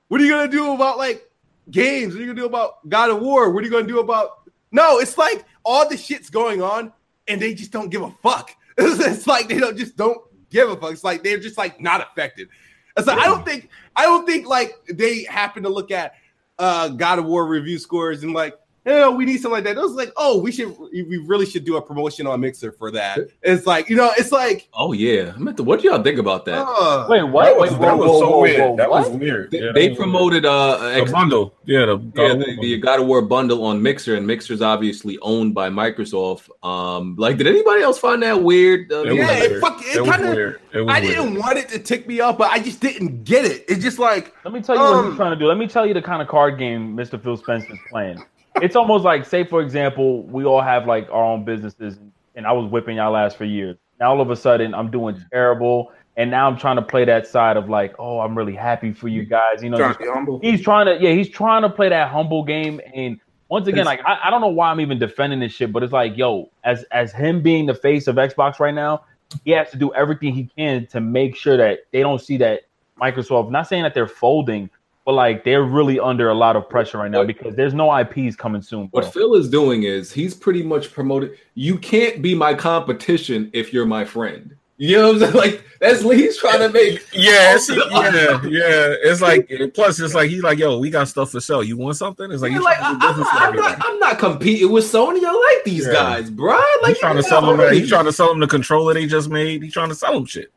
what 0.08 0.20
are 0.20 0.24
you 0.24 0.30
gonna 0.30 0.50
do 0.50 0.72
about 0.74 0.98
like 0.98 1.28
games? 1.70 2.14
What 2.14 2.18
are 2.18 2.24
you 2.24 2.28
gonna 2.28 2.40
do 2.40 2.46
about 2.46 2.88
God 2.88 3.10
of 3.10 3.20
War? 3.20 3.50
What 3.50 3.62
are 3.62 3.66
you 3.66 3.72
gonna 3.72 3.86
do 3.88 3.98
about? 3.98 4.48
No, 4.70 4.98
it's 4.98 5.18
like 5.18 5.44
all 5.64 5.88
the 5.88 5.96
shit's 5.96 6.30
going 6.30 6.62
on, 6.62 6.92
and 7.26 7.40
they 7.42 7.54
just 7.54 7.72
don't 7.72 7.88
give 7.90 8.02
a 8.02 8.10
fuck. 8.22 8.50
It's, 8.78 9.26
like 9.26 9.48
they 9.48 9.58
don't 9.58 9.76
just 9.76 9.96
don't 9.96 10.18
give 10.50 10.70
a 10.70 10.76
fuck. 10.76 10.92
It's 10.92 11.04
like 11.04 11.22
they're 11.22 11.38
just 11.38 11.58
like 11.58 11.80
not 11.80 12.00
affected. 12.00 12.48
It's 12.96 13.06
like 13.06 13.18
I 13.18 13.26
don't 13.26 13.44
think 13.44 13.68
I 13.96 14.02
don't 14.02 14.26
think 14.26 14.46
like 14.46 14.74
they 14.88 15.24
happen 15.24 15.62
to 15.64 15.68
look 15.68 15.90
at 15.90 16.14
uh 16.58 16.88
God 16.88 17.18
of 17.18 17.24
War 17.26 17.46
review 17.46 17.78
scores 17.78 18.22
and 18.22 18.32
like, 18.32 18.54
yeah, 18.84 19.08
we 19.08 19.24
need 19.24 19.36
something 19.36 19.52
like 19.52 19.64
that. 19.64 19.76
It 19.76 19.80
was 19.80 19.92
like, 19.92 20.12
oh, 20.16 20.40
we 20.40 20.50
should 20.50 20.76
we 20.92 21.18
really 21.18 21.46
should 21.46 21.64
do 21.64 21.76
a 21.76 21.82
promotion 21.82 22.26
on 22.26 22.40
Mixer 22.40 22.72
for 22.72 22.90
that. 22.90 23.18
It's 23.42 23.66
like, 23.66 23.88
you 23.88 23.94
know, 23.96 24.10
it's 24.18 24.32
like 24.32 24.68
Oh 24.74 24.92
yeah, 24.92 25.32
I 25.34 25.38
meant 25.38 25.56
to, 25.58 25.62
what 25.62 25.80
do 25.80 25.88
y'all 25.88 26.02
think 26.02 26.18
about 26.18 26.44
that? 26.46 26.64
uh, 26.66 27.06
Wait, 27.08 27.22
what? 27.22 27.44
That 27.44 27.56
was, 27.56 27.70
Wait, 27.72 27.80
that 27.80 27.96
whoa, 27.96 27.96
was 27.96 28.10
whoa, 28.10 28.20
so 28.20 28.30
whoa, 28.30 28.40
weird. 28.40 28.60
whoa, 28.60 28.76
that 28.76 28.90
what? 28.90 29.08
was 29.10 29.18
weird. 29.18 29.50
They, 29.52 29.58
Yeah, 29.60 29.72
they 29.72 29.88
was 29.90 29.98
promoted 29.98 30.44
uh, 30.46 30.78
weird. 30.80 30.96
X- 31.02 31.10
the 31.10 31.12
bundle. 31.12 31.54
Yeah, 31.64 31.86
the, 31.86 31.98
yeah, 32.16 32.34
the, 32.34 32.58
the 32.60 32.78
God 32.78 33.00
of 33.00 33.06
War 33.06 33.22
bundle 33.22 33.64
on 33.64 33.80
Mixer, 33.80 34.16
and 34.16 34.26
Mixer's 34.26 34.60
obviously 34.62 35.16
owned 35.22 35.54
by 35.54 35.70
Microsoft. 35.70 36.48
Um, 36.66 37.14
like, 37.16 37.36
did 37.38 37.46
anybody 37.46 37.82
else 37.82 37.98
find 38.00 38.20
that 38.24 38.42
weird? 38.42 38.90
Uh, 38.92 39.02
It 39.02 39.08
was 39.10 39.16
Yeah, 39.18 39.32
it 39.32 39.50
weird. 39.50 39.60
fuck- 39.60 39.80
it 39.82 39.96
It 39.96 40.00
was 40.00 40.10
kinda- 40.10 40.30
weird. 40.34 40.60
I 40.74 40.80
weird. 40.80 41.02
didn't 41.02 41.34
want 41.38 41.58
it 41.58 41.68
to 41.68 41.78
tick 41.78 42.08
me 42.08 42.18
off, 42.20 42.36
but 42.36 42.50
I 42.50 42.58
just 42.58 42.80
didn't 42.80 43.22
get 43.24 43.44
it. 43.44 43.64
It's 43.68 43.82
just 43.82 43.98
like 44.00 44.34
Let 44.44 44.52
me 44.54 44.60
tell 44.60 44.74
you 44.74 44.80
what 44.82 44.92
Um, 44.94 45.06
he's 45.10 45.16
trying 45.16 45.30
to 45.30 45.36
do. 45.36 45.46
Let 45.46 45.58
me 45.58 45.68
tell 45.68 45.86
you 45.86 45.94
the 45.94 46.02
kind 46.02 46.20
of 46.20 46.26
card 46.28 46.58
game 46.58 46.96
Mr. 46.96 47.22
Phil 47.22 47.36
Spencer's 47.36 47.78
playing. 47.90 48.24
It's 48.56 48.76
almost 48.76 49.04
like, 49.04 49.24
say, 49.24 49.44
for 49.44 49.62
example, 49.62 50.22
we 50.24 50.44
all 50.44 50.60
have 50.60 50.86
like 50.86 51.08
our 51.10 51.24
own 51.24 51.44
businesses, 51.44 51.98
and 52.34 52.46
I 52.46 52.52
was 52.52 52.70
whipping 52.70 52.96
y'all 52.96 53.16
ass 53.16 53.34
for 53.34 53.44
years. 53.44 53.76
Now 53.98 54.10
all 54.10 54.20
of 54.20 54.30
a 54.30 54.36
sudden, 54.36 54.74
I'm 54.74 54.90
doing 54.90 55.14
mm-hmm. 55.14 55.24
terrible, 55.32 55.92
and 56.16 56.30
now 56.30 56.48
I'm 56.48 56.58
trying 56.58 56.76
to 56.76 56.82
play 56.82 57.04
that 57.04 57.26
side 57.26 57.56
of 57.56 57.68
like, 57.68 57.94
oh, 57.98 58.20
I'm 58.20 58.36
really 58.36 58.54
happy 58.54 58.92
for 58.92 59.08
you 59.08 59.22
mm-hmm. 59.22 59.30
guys. 59.30 59.62
You 59.62 59.70
know, 59.70 59.78
Trying 59.78 60.26
to 60.26 60.38
he's 60.42 60.62
trying 60.62 60.86
to, 60.86 61.02
yeah, 61.02 61.12
he's 61.12 61.28
trying 61.28 61.62
to 61.62 61.70
play 61.70 61.88
that 61.88 62.10
humble 62.10 62.44
game. 62.44 62.80
And 62.94 63.18
once 63.48 63.68
again, 63.68 63.84
like, 63.84 64.00
I, 64.04 64.18
I 64.24 64.30
don't 64.30 64.40
know 64.40 64.48
why 64.48 64.70
I'm 64.70 64.80
even 64.80 64.98
defending 64.98 65.40
this 65.40 65.52
shit, 65.52 65.72
but 65.72 65.82
it's 65.82 65.92
like, 65.92 66.16
yo, 66.16 66.50
as 66.64 66.84
as 66.92 67.12
him 67.12 67.42
being 67.42 67.66
the 67.66 67.74
face 67.74 68.06
of 68.06 68.16
Xbox 68.16 68.60
right 68.60 68.74
now, 68.74 69.04
he 69.44 69.52
has 69.52 69.70
to 69.70 69.76
do 69.76 69.92
everything 69.94 70.34
he 70.34 70.50
can 70.56 70.86
to 70.88 71.00
make 71.00 71.36
sure 71.36 71.56
that 71.56 71.80
they 71.90 72.00
don't 72.00 72.20
see 72.20 72.36
that 72.38 72.62
Microsoft. 73.00 73.50
Not 73.50 73.66
saying 73.68 73.82
that 73.82 73.94
they're 73.94 74.08
folding, 74.08 74.70
but 75.04 75.12
like 75.14 75.44
they're 75.44 75.64
really 75.64 75.98
under 75.98 76.28
a 76.30 76.34
lot 76.34 76.56
of 76.56 76.68
pressure 76.68 76.98
right 76.98 77.10
now 77.10 77.18
What- 77.18 77.26
because 77.26 77.54
there's 77.56 77.74
no 77.74 77.90
IPs 77.96 78.36
coming 78.36 78.62
soon. 78.62 78.86
Bro. 78.86 79.02
What 79.02 79.12
Phil 79.12 79.34
is 79.34 79.48
doing 79.48 79.82
is 79.84 80.12
he's 80.12 80.34
pretty 80.34 80.62
much 80.62 80.92
promoted. 80.92 81.36
You 81.54 81.78
can't 81.78 82.22
be 82.22 82.34
my 82.34 82.54
competition 82.54 83.50
if 83.52 83.72
you're 83.72 83.86
my 83.86 84.04
friend. 84.04 84.54
You 84.78 84.96
know 84.96 85.12
what 85.12 85.22
I'm 85.22 85.32
saying? 85.32 85.34
Like 85.52 85.64
that's 85.80 86.02
what 86.04 86.16
he's 86.16 86.36
trying 86.38 86.60
to 86.60 86.68
make. 86.68 87.04
Yeah, 87.12 87.54
it's, 87.56 87.68
oh, 87.70 87.74
yeah, 87.90 88.40
yeah. 88.48 88.94
It's 89.02 89.20
like 89.20 89.50
plus 89.74 89.98
it's 90.00 90.14
like 90.14 90.30
he's 90.30 90.42
like, 90.42 90.58
yo, 90.58 90.78
we 90.78 90.90
got 90.90 91.08
stuff 91.08 91.32
for 91.32 91.40
sale. 91.40 91.62
You 91.62 91.76
want 91.76 91.96
something? 91.96 92.30
It's 92.30 92.40
like 92.42 92.52
he's 92.52 92.60
like, 92.60 92.78
trying 92.78 92.96
I, 92.96 92.98
to 92.98 93.00
do 93.00 93.08
business 93.08 93.28
am 93.32 93.50
with 93.52 93.60
not. 93.60 93.84
I'm 93.84 93.98
not 93.98 94.18
competing 94.20 94.70
with 94.70 94.84
Sony. 94.84 95.20
I 95.24 95.54
like 95.56 95.64
these 95.64 95.86
Yeah. 95.86 95.92
guys, 95.92 96.30
bro. 96.30 96.56
Like 96.82 96.90
He's 96.90 96.98
trying 96.98 97.16
to 97.16 97.22
sell 97.22 97.56
them. 97.56 97.72
He's 97.74 97.88
trying 97.88 98.04
to 98.06 98.12
sell 98.12 98.28
them 98.28 98.38
the 98.40 98.46
controller 98.46 98.94
they 98.94 99.06
just 99.06 99.28
made. 99.28 99.62
He's 99.62 99.72
trying 99.72 99.88
to 99.88 99.94
sell 99.94 100.14
them 100.14 100.24
shit. 100.26 100.52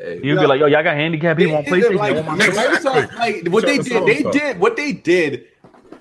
Hey, 0.00 0.20
You'd 0.22 0.38
be 0.38 0.46
like, 0.46 0.60
yo, 0.60 0.66
y'all 0.66 0.82
got 0.84 0.94
handicapped 0.94 1.38
people 1.40 1.56
on 1.56 1.64
Is 1.64 1.72
it 1.72 1.90
PlayStation. 1.92 1.96
like, 1.96 2.14
They 2.14 2.22
want 2.22 2.38
my- 2.38 2.46
Microsoft, 2.46 3.14
like 3.18 3.48
what 3.48 3.66
they 3.66 3.78
did, 3.78 4.06
they 4.06 4.20
stuff. 4.20 4.32
did 4.32 4.60
what 4.60 4.76
they 4.76 4.92
did 4.92 5.46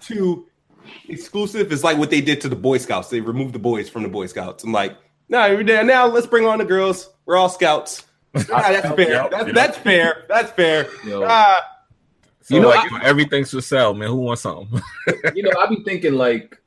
to 0.02 0.46
exclusive 1.10 1.72
is 1.72 1.84
like 1.84 1.98
what 1.98 2.10
they 2.10 2.22
did 2.22 2.40
to 2.42 2.50
the 2.50 2.56
Boy 2.56 2.78
Scouts. 2.78 3.10
They 3.10 3.22
removed 3.22 3.54
the 3.54 3.60
boys 3.60 3.90
from 3.90 4.04
the 4.04 4.10
Boy 4.10 4.28
Scouts. 4.28 4.64
I'm 4.64 4.72
like, 4.72 4.96
no, 5.30 5.40
nah, 5.56 5.62
now, 5.62 5.82
now 5.82 6.06
let's 6.08 6.28
bring 6.28 6.46
on 6.46 6.60
the 6.60 6.66
girls. 6.66 7.10
We're 7.26 7.38
all 7.38 7.50
scouts. 7.50 8.06
Ah, 8.36 8.42
that's 8.50 8.88
fair. 8.96 9.10
Yep, 9.10 9.32
That's, 9.32 9.46
yep. 9.48 9.56
that's 9.56 9.78
fair. 9.80 10.26
That's 10.30 10.52
fair. 10.52 10.88
Yo. 11.06 11.24
Ah, 11.26 11.62
So 12.42 12.56
You 12.56 12.62
know, 12.62 12.70
like 12.70 12.92
everything's 13.04 13.52
for 13.52 13.62
sale, 13.62 13.94
man. 13.94 14.10
Who 14.10 14.18
wants 14.18 14.44
something? 14.44 14.80
you 15.36 15.44
know, 15.44 15.52
I 15.60 15.66
be 15.68 15.84
thinking 15.84 16.14
like, 16.14 16.58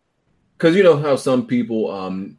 because 0.59 0.74
you 0.77 0.82
know 0.82 0.97
how 0.97 1.16
some 1.16 1.47
people, 1.47 1.90
um, 1.90 2.36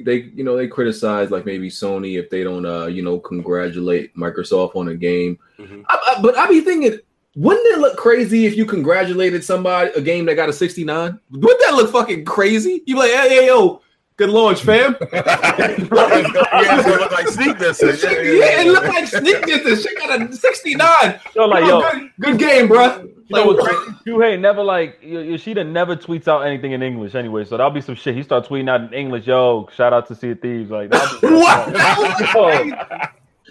they 0.00 0.30
you 0.34 0.44
know 0.44 0.56
they 0.56 0.66
criticize 0.66 1.30
like 1.30 1.46
maybe 1.46 1.68
Sony 1.68 2.18
if 2.18 2.30
they 2.30 2.42
don't, 2.42 2.64
uh, 2.64 2.86
you 2.86 3.02
know, 3.02 3.18
congratulate 3.18 4.14
Microsoft 4.16 4.76
on 4.76 4.88
a 4.88 4.94
game. 4.94 5.38
Mhm. 5.58 5.84
I, 5.88 6.14
I, 6.16 6.22
but 6.22 6.36
I 6.36 6.48
be 6.48 6.60
thinking, 6.60 6.98
wouldn't 7.34 7.66
it 7.74 7.78
look 7.78 7.96
crazy 7.96 8.46
if 8.46 8.56
you 8.56 8.66
congratulated 8.66 9.44
somebody 9.44 9.90
a 9.96 10.00
game 10.00 10.26
that 10.26 10.34
got 10.34 10.48
a 10.48 10.52
69? 10.52 11.18
Wouldn't 11.30 11.60
that 11.60 11.74
look 11.74 11.90
fucking 11.90 12.24
crazy? 12.24 12.82
You 12.86 12.94
be 12.94 13.00
like, 13.00 13.10
hey, 13.10 13.28
hey, 13.28 13.46
yo, 13.46 13.80
good 14.26 14.30
launch, 14.30 14.62
fam. 14.62 14.96
yeah, 15.12 15.22
it's 15.58 15.88
gonna 15.88 16.96
look 17.00 17.10
like 17.12 17.28
sneak 17.28 17.58
this. 17.58 17.82
yeah, 17.82 18.60
it 18.60 18.66
looked 18.68 18.86
like 18.88 19.06
sneak 19.06 19.44
distance. 19.46 19.82
Shit 19.82 19.98
got 19.98 20.22
a 20.30 20.32
69. 20.32 21.20
Yo, 21.34 21.46
like, 21.46 21.64
Yo, 21.64 21.80
yo, 21.80 21.90
good, 21.90 22.10
good 22.20 22.38
game, 22.38 22.68
bro. 22.68 23.08
You 23.28 23.36
know 23.36 23.46
what's 23.46 23.66
crazy? 23.66 23.90
Shuhei 24.06 24.38
never 24.38 24.62
like 24.62 24.98
Yoshida 25.02 25.64
never 25.64 25.96
tweets 25.96 26.28
out 26.28 26.40
anything 26.42 26.72
in 26.72 26.82
English 26.82 27.14
anyway, 27.14 27.44
so 27.44 27.56
that'll 27.56 27.70
be 27.72 27.80
some 27.80 27.94
shit. 27.94 28.14
He 28.14 28.22
start 28.22 28.46
tweeting 28.46 28.68
out 28.70 28.82
in 28.82 28.92
English, 28.92 29.26
yo, 29.26 29.68
shout 29.74 29.92
out 29.92 30.06
to 30.08 30.14
Sea 30.14 30.30
of 30.30 30.40
Thieves, 30.40 30.70
like 30.70 30.90
that'll 30.90 31.30
Yo, 32.34 32.72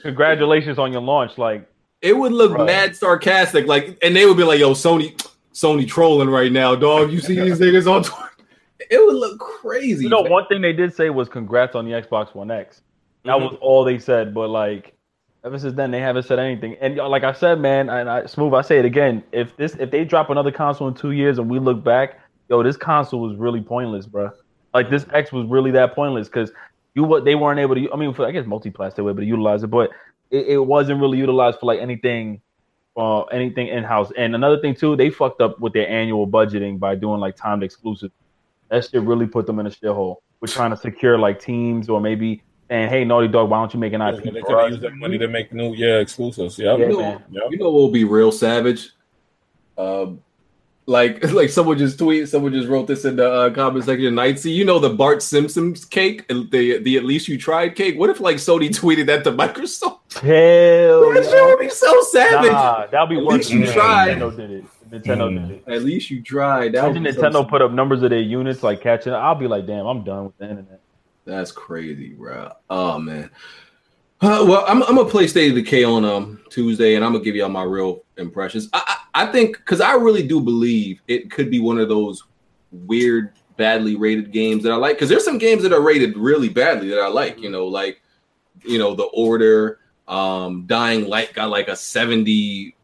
congratulations 0.03 0.77
on 0.79 0.91
your 0.91 1.01
launch, 1.01 1.37
like 1.37 1.67
It 2.01 2.15
would 2.15 2.31
look 2.31 2.53
Right. 2.53 2.65
mad 2.65 2.95
sarcastic, 2.95 3.65
like, 3.67 3.97
and 4.03 4.15
they 4.15 4.25
would 4.25 4.37
be 4.37 4.43
like, 4.43 4.59
"Yo, 4.59 4.71
Sony, 4.73 5.15
Sony 5.53 5.87
trolling 5.87 6.29
right 6.29 6.51
now, 6.51 6.75
dog. 6.75 7.11
You 7.11 7.19
see 7.19 7.39
these 7.39 7.59
niggas 7.59 7.91
on 7.91 8.03
Twitter." 8.03 8.29
It 8.89 9.05
would 9.05 9.15
look 9.15 9.39
crazy. 9.39 10.03
you 10.05 10.09
know, 10.09 10.23
man. 10.23 10.31
one 10.31 10.47
thing 10.47 10.61
they 10.61 10.73
did 10.73 10.93
say 10.93 11.09
was 11.09 11.29
congrats 11.29 11.75
on 11.75 11.85
the 11.85 11.91
Xbox 11.91 12.33
One 12.35 12.49
X. 12.51 12.81
That 13.25 13.33
Mm-hmm. 13.35 13.43
was 13.45 13.57
all 13.61 13.83
they 13.83 13.99
said, 13.99 14.33
but 14.33 14.49
like 14.49 14.93
ever 15.43 15.57
since 15.59 15.73
then 15.75 15.91
they 15.91 15.99
haven't 15.99 16.23
said 16.23 16.39
anything. 16.39 16.75
And 16.81 16.95
like 16.97 17.23
I 17.23 17.33
said, 17.33 17.59
man, 17.59 17.89
and 17.89 18.09
I 18.09 18.25
smooth, 18.25 18.53
I 18.53 18.61
say 18.61 18.79
it 18.79 18.85
again. 18.85 19.23
If 19.31 19.55
this 19.57 19.75
if 19.75 19.91
they 19.91 20.05
drop 20.05 20.29
another 20.29 20.51
console 20.51 20.87
in 20.87 20.93
two 20.93 21.11
years 21.11 21.37
and 21.37 21.49
we 21.49 21.59
look 21.59 21.83
back, 21.83 22.19
yo, 22.49 22.63
this 22.63 22.77
console 22.77 23.21
was 23.21 23.37
really 23.37 23.61
pointless, 23.61 24.05
bro. 24.07 24.31
Like 24.73 24.89
this 24.89 25.05
X 25.13 25.31
was 25.31 25.45
really 25.47 25.71
that 25.71 25.93
pointless 25.93 26.29
because 26.29 26.51
you 26.95 27.03
what 27.03 27.25
they 27.25 27.35
weren't 27.35 27.59
able 27.59 27.75
to. 27.75 27.91
I 27.91 27.95
mean, 27.95 28.13
for 28.13 28.25
I 28.25 28.31
guess 28.31 28.45
multi-class 28.45 28.93
they 28.95 29.01
were 29.03 29.11
able 29.11 29.21
to 29.21 29.25
utilize 29.25 29.63
it, 29.63 29.67
but 29.67 29.91
it, 30.31 30.47
it 30.47 30.57
wasn't 30.57 30.99
really 30.99 31.17
utilized 31.17 31.59
for 31.59 31.65
like 31.67 31.79
anything, 31.79 32.41
uh, 32.97 33.21
anything 33.23 33.67
in 33.67 33.83
house. 33.83 34.11
And 34.17 34.33
another 34.35 34.59
thing 34.59 34.73
too, 34.75 34.95
they 34.95 35.09
fucked 35.09 35.41
up 35.41 35.59
with 35.59 35.73
their 35.73 35.87
annual 35.89 36.27
budgeting 36.27 36.79
by 36.79 36.95
doing 36.95 37.19
like 37.19 37.35
timed 37.35 37.63
exclusive. 37.63 38.11
That 38.71 38.83
shit 38.89 39.03
really 39.03 39.27
put 39.27 39.45
them 39.45 39.59
in 39.59 39.67
a 39.67 39.69
shithole. 39.69 40.15
We're 40.39 40.47
trying 40.47 40.71
to 40.71 40.77
secure 40.77 41.19
like 41.19 41.39
teams 41.39 41.87
or 41.89 42.01
maybe 42.01 42.41
saying, 42.69 42.89
"Hey, 42.89 43.03
Naughty 43.05 43.27
Dog, 43.27 43.49
why 43.51 43.59
don't 43.59 43.71
you 43.73 43.79
make 43.79 43.93
an 43.93 44.01
IP?" 44.01 44.23
they 44.23 44.39
for 44.39 44.47
could 44.47 44.55
us?" 44.57 44.71
use 44.71 44.79
that 44.81 44.95
money 44.95 45.17
to 45.19 45.27
make 45.27 45.53
new 45.53 45.75
yeah 45.75 45.97
exclusives. 45.99 46.57
Yeah, 46.57 46.77
Yeah, 46.77 46.87
you 46.87 46.93
know, 46.93 46.99
man. 47.01 47.23
Yep. 47.29 47.43
you 47.51 47.57
know 47.59 47.65
what 47.65 47.73
will 47.73 47.91
be 47.91 48.05
real 48.05 48.31
savage? 48.31 48.89
Um, 49.77 50.21
like, 50.87 51.31
like 51.39 51.49
someone 51.49 51.77
just 51.77 51.99
tweeted, 51.99 52.27
someone 52.27 52.53
just 52.53 52.67
wrote 52.67 52.87
this 52.87 53.05
in 53.05 53.17
the 53.17 53.29
uh, 53.31 53.49
comment 53.51 53.85
section. 53.85 54.15
Nightsy, 54.15 54.53
you 54.53 54.65
know 54.65 54.79
the 54.79 54.89
Bart 54.89 55.21
Simpson's 55.21 55.85
cake, 55.85 56.27
the 56.29 56.79
the 56.81 56.97
at 56.97 57.03
least 57.05 57.27
you 57.27 57.37
tried 57.37 57.75
cake. 57.75 57.99
What 57.99 58.09
if 58.09 58.19
like 58.19 58.37
Sony 58.37 58.69
tweeted 58.81 59.05
that 59.07 59.23
to 59.25 59.31
Microsoft? 59.31 59.97
Hell, 60.13 61.13
That 61.13 61.23
shit 61.25 61.33
yeah. 61.33 61.45
would 61.45 61.59
be 61.59 61.69
so 61.69 62.01
savage. 62.03 62.51
nah, 62.51 62.87
that'll 62.87 63.07
be 63.07 63.17
At 63.17 63.23
worse. 63.25 63.33
least 63.37 63.51
you 63.51 63.65
than 63.65 63.73
tried. 63.73 64.17
Nintendo 64.17 64.35
did 64.37 64.51
it. 64.51 64.65
Nintendo 64.91 65.29
Mm. 65.31 65.47
did. 65.65 65.73
At 65.73 65.83
least 65.83 66.09
you 66.09 66.21
tried. 66.21 66.73
That 66.73 66.85
Imagine 66.85 67.03
be 67.03 67.11
so 67.13 67.21
Nintendo 67.21 67.49
put 67.49 67.61
up 67.61 67.71
numbers 67.71 68.03
of 68.03 68.09
their 68.09 68.19
units 68.19 68.61
like 68.63 68.81
catching. 68.81 69.13
I'll 69.13 69.35
be 69.35 69.47
like, 69.47 69.65
damn, 69.65 69.85
I'm 69.85 70.03
done 70.03 70.25
with 70.25 70.37
the 70.37 70.49
internet. 70.49 70.79
That's 71.25 71.51
crazy, 71.51 72.09
bro. 72.09 72.51
Oh 72.69 72.97
man. 72.99 73.29
Uh, 74.21 74.45
well, 74.47 74.65
I'm, 74.67 74.83
I'm 74.83 74.95
gonna 74.95 75.09
play 75.09 75.25
State 75.27 75.49
of 75.49 75.55
Decay 75.55 75.83
on 75.83 76.05
um 76.05 76.39
Tuesday, 76.49 76.95
and 76.95 77.03
I'm 77.05 77.13
gonna 77.13 77.23
give 77.23 77.35
y'all 77.35 77.49
my 77.49 77.63
real 77.63 78.03
impressions. 78.17 78.69
I 78.73 78.97
I, 79.15 79.23
I 79.23 79.31
think 79.31 79.57
because 79.57 79.81
I 79.81 79.93
really 79.93 80.25
do 80.27 80.41
believe 80.41 81.01
it 81.07 81.31
could 81.31 81.49
be 81.49 81.59
one 81.59 81.79
of 81.79 81.89
those 81.89 82.23
weird, 82.71 83.33
badly 83.57 83.95
rated 83.95 84.31
games 84.31 84.63
that 84.63 84.71
I 84.71 84.75
like. 84.75 84.95
Because 84.95 85.09
there's 85.09 85.25
some 85.25 85.37
games 85.37 85.63
that 85.63 85.73
are 85.73 85.81
rated 85.81 86.17
really 86.17 86.49
badly 86.49 86.89
that 86.89 86.99
I 86.99 87.07
like. 87.07 87.39
You 87.39 87.49
know, 87.49 87.65
like 87.67 88.01
you 88.63 88.77
know, 88.77 88.93
The 88.93 89.05
Order, 89.05 89.79
um, 90.07 90.65
Dying 90.67 91.07
Light 91.07 91.33
got 91.33 91.49
like 91.49 91.67
a 91.67 91.75
70 91.75 92.75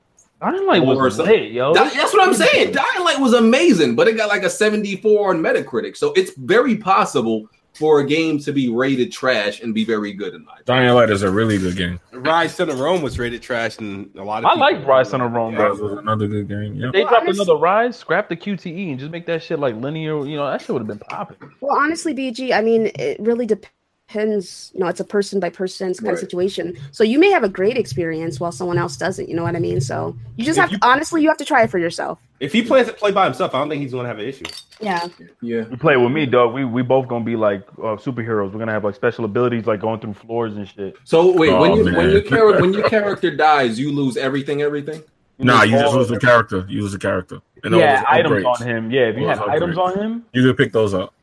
Dying 0.41 0.65
Light 0.67 0.83
Or 0.83 1.03
was 1.03 1.15
something. 1.15 1.33
lit, 1.35 1.51
yo. 1.51 1.73
Di- 1.73 1.89
That's 1.89 2.13
what 2.13 2.27
I'm 2.27 2.33
saying. 2.33 2.71
Dying 2.71 3.03
Light 3.03 3.19
was 3.19 3.33
amazing, 3.33 3.95
but 3.95 4.07
it 4.07 4.13
got 4.17 4.29
like 4.29 4.43
a 4.43 4.49
74 4.49 5.31
on 5.31 5.41
Metacritic. 5.41 5.97
So 5.97 6.13
it's 6.13 6.31
very 6.37 6.75
possible 6.77 7.49
for 7.73 7.99
a 7.99 8.05
game 8.05 8.39
to 8.39 8.51
be 8.51 8.69
rated 8.69 9.11
trash 9.11 9.61
and 9.61 9.71
be 9.73 9.85
very 9.85 10.11
good 10.11 10.33
in 10.33 10.43
life. 10.45 10.61
opinion. 10.61 10.85
Dying 10.85 10.95
Light 10.95 11.09
is 11.11 11.21
a 11.21 11.29
really 11.29 11.57
good 11.59 11.75
game. 11.75 11.99
Rise 12.11 12.55
to 12.57 12.65
the 12.65 12.73
Rome 12.75 13.03
was 13.03 13.19
rated 13.19 13.41
trash, 13.43 13.77
and 13.77 14.09
a 14.15 14.23
lot 14.23 14.43
of 14.43 14.49
I 14.49 14.55
like 14.55 14.83
Rise 14.85 15.13
on 15.13 15.19
the 15.19 15.27
Rome, 15.27 15.55
That 15.55 15.71
was 15.77 15.91
another 15.93 16.27
good 16.27 16.47
game. 16.47 16.73
Yeah. 16.75 16.87
If 16.87 16.93
they 16.93 16.99
Well, 17.01 17.09
dropped 17.09 17.23
honestly- 17.27 17.43
another 17.43 17.59
Rise, 17.59 17.95
scrap 17.95 18.29
the 18.29 18.35
QTE 18.35 18.89
and 18.91 18.99
just 18.99 19.11
make 19.11 19.27
that 19.27 19.43
shit 19.43 19.59
like 19.59 19.75
linear. 19.75 20.25
You 20.25 20.37
know, 20.37 20.49
that 20.49 20.61
shit 20.61 20.69
would 20.69 20.79
have 20.81 20.87
been 20.87 20.99
popping. 20.99 21.37
Well, 21.61 21.77
honestly, 21.77 22.13
BG, 22.15 22.51
I 22.51 22.61
mean, 22.61 22.89
it 22.95 23.17
really 23.19 23.45
depends 23.45 23.71
depends. 24.07 24.71
You 24.73 24.79
know, 24.81 24.87
it's 24.87 24.99
a 24.99 25.03
person 25.05 25.39
by 25.39 25.49
person 25.49 25.93
kind 25.93 26.03
Right. 26.07 26.13
of 26.13 26.19
situation. 26.19 26.77
So 26.91 27.03
you 27.03 27.19
may 27.19 27.29
have 27.31 27.43
a 27.43 27.49
great 27.49 27.77
experience 27.77 28.39
while 28.39 28.51
someone 28.51 28.77
else 28.77 28.95
doesn't. 28.97 29.27
You 29.27 29.35
know 29.35 29.43
what 29.43 29.55
I 29.55 29.59
mean? 29.59 29.81
So 29.81 30.15
you 30.35 30.45
just 30.45 30.57
If 30.57 30.61
have 30.63 30.71
you- 30.71 30.77
to 30.79 30.87
honestly, 30.87 31.21
you 31.21 31.27
have 31.27 31.37
to 31.37 31.45
try 31.45 31.63
it 31.63 31.69
for 31.69 31.77
yourself. 31.77 32.19
If 32.39 32.53
he 32.53 32.61
plans 32.61 32.87
to 32.87 32.93
play 32.93 33.11
by 33.11 33.25
himself, 33.25 33.53
I 33.55 33.59
don't 33.59 33.69
think 33.69 33.81
he's 33.81 33.91
gonna 33.91 34.07
have 34.07 34.19
an 34.19 34.25
issue. 34.25 34.45
Yeah. 34.79 35.07
Yeah. 35.41 35.63
You 35.69 35.77
play 35.77 35.97
with 35.97 36.11
me, 36.11 36.25
dog. 36.25 36.53
We 36.53 36.63
we 36.65 36.83
both 36.83 37.07
gonna 37.07 37.25
be 37.25 37.35
like 37.35 37.63
uh, 37.79 37.97
superheroes. 37.97 38.51
We're 38.53 38.59
gonna 38.59 38.71
have 38.71 38.83
like 38.83 38.95
special 38.95 39.25
abilities, 39.25 39.65
like 39.65 39.81
going 39.81 39.99
through 39.99 40.13
floors 40.13 40.55
and 40.55 40.67
shit. 40.67 40.95
So 41.03 41.31
wait, 41.31 41.51
when 41.51 41.71
Oh, 41.71 41.75
you 41.77 41.83
when 41.95 42.09
your 42.11 42.21
character 42.21 42.61
when 42.61 42.73
your 42.73 42.87
character 42.87 43.35
dies, 43.35 43.79
you 43.79 43.91
lose 43.91 44.17
everything, 44.17 44.61
everything. 44.61 45.03
Nah, 45.39 45.63
you 45.63 45.71
just 45.71 45.85
all- 45.85 45.95
lose 45.99 46.07
the 46.09 46.19
character. 46.19 46.65
You 46.69 46.81
lose 46.81 46.93
the 46.93 46.99
character. 46.99 47.39
And 47.63 47.73
all 47.73 47.81
yeah, 47.81 48.03
items 48.07 48.45
on 48.45 48.65
him. 48.67 48.91
Yeah, 48.91 49.07
if 49.09 49.17
you 49.17 49.23
All 49.23 49.29
have 49.29 49.39
those 49.39 49.49
items 49.49 49.77
on 49.77 49.97
him. 49.99 50.25
You 50.33 50.43
can 50.43 50.55
pick 50.55 50.71
those 50.71 50.93
up. 50.93 51.13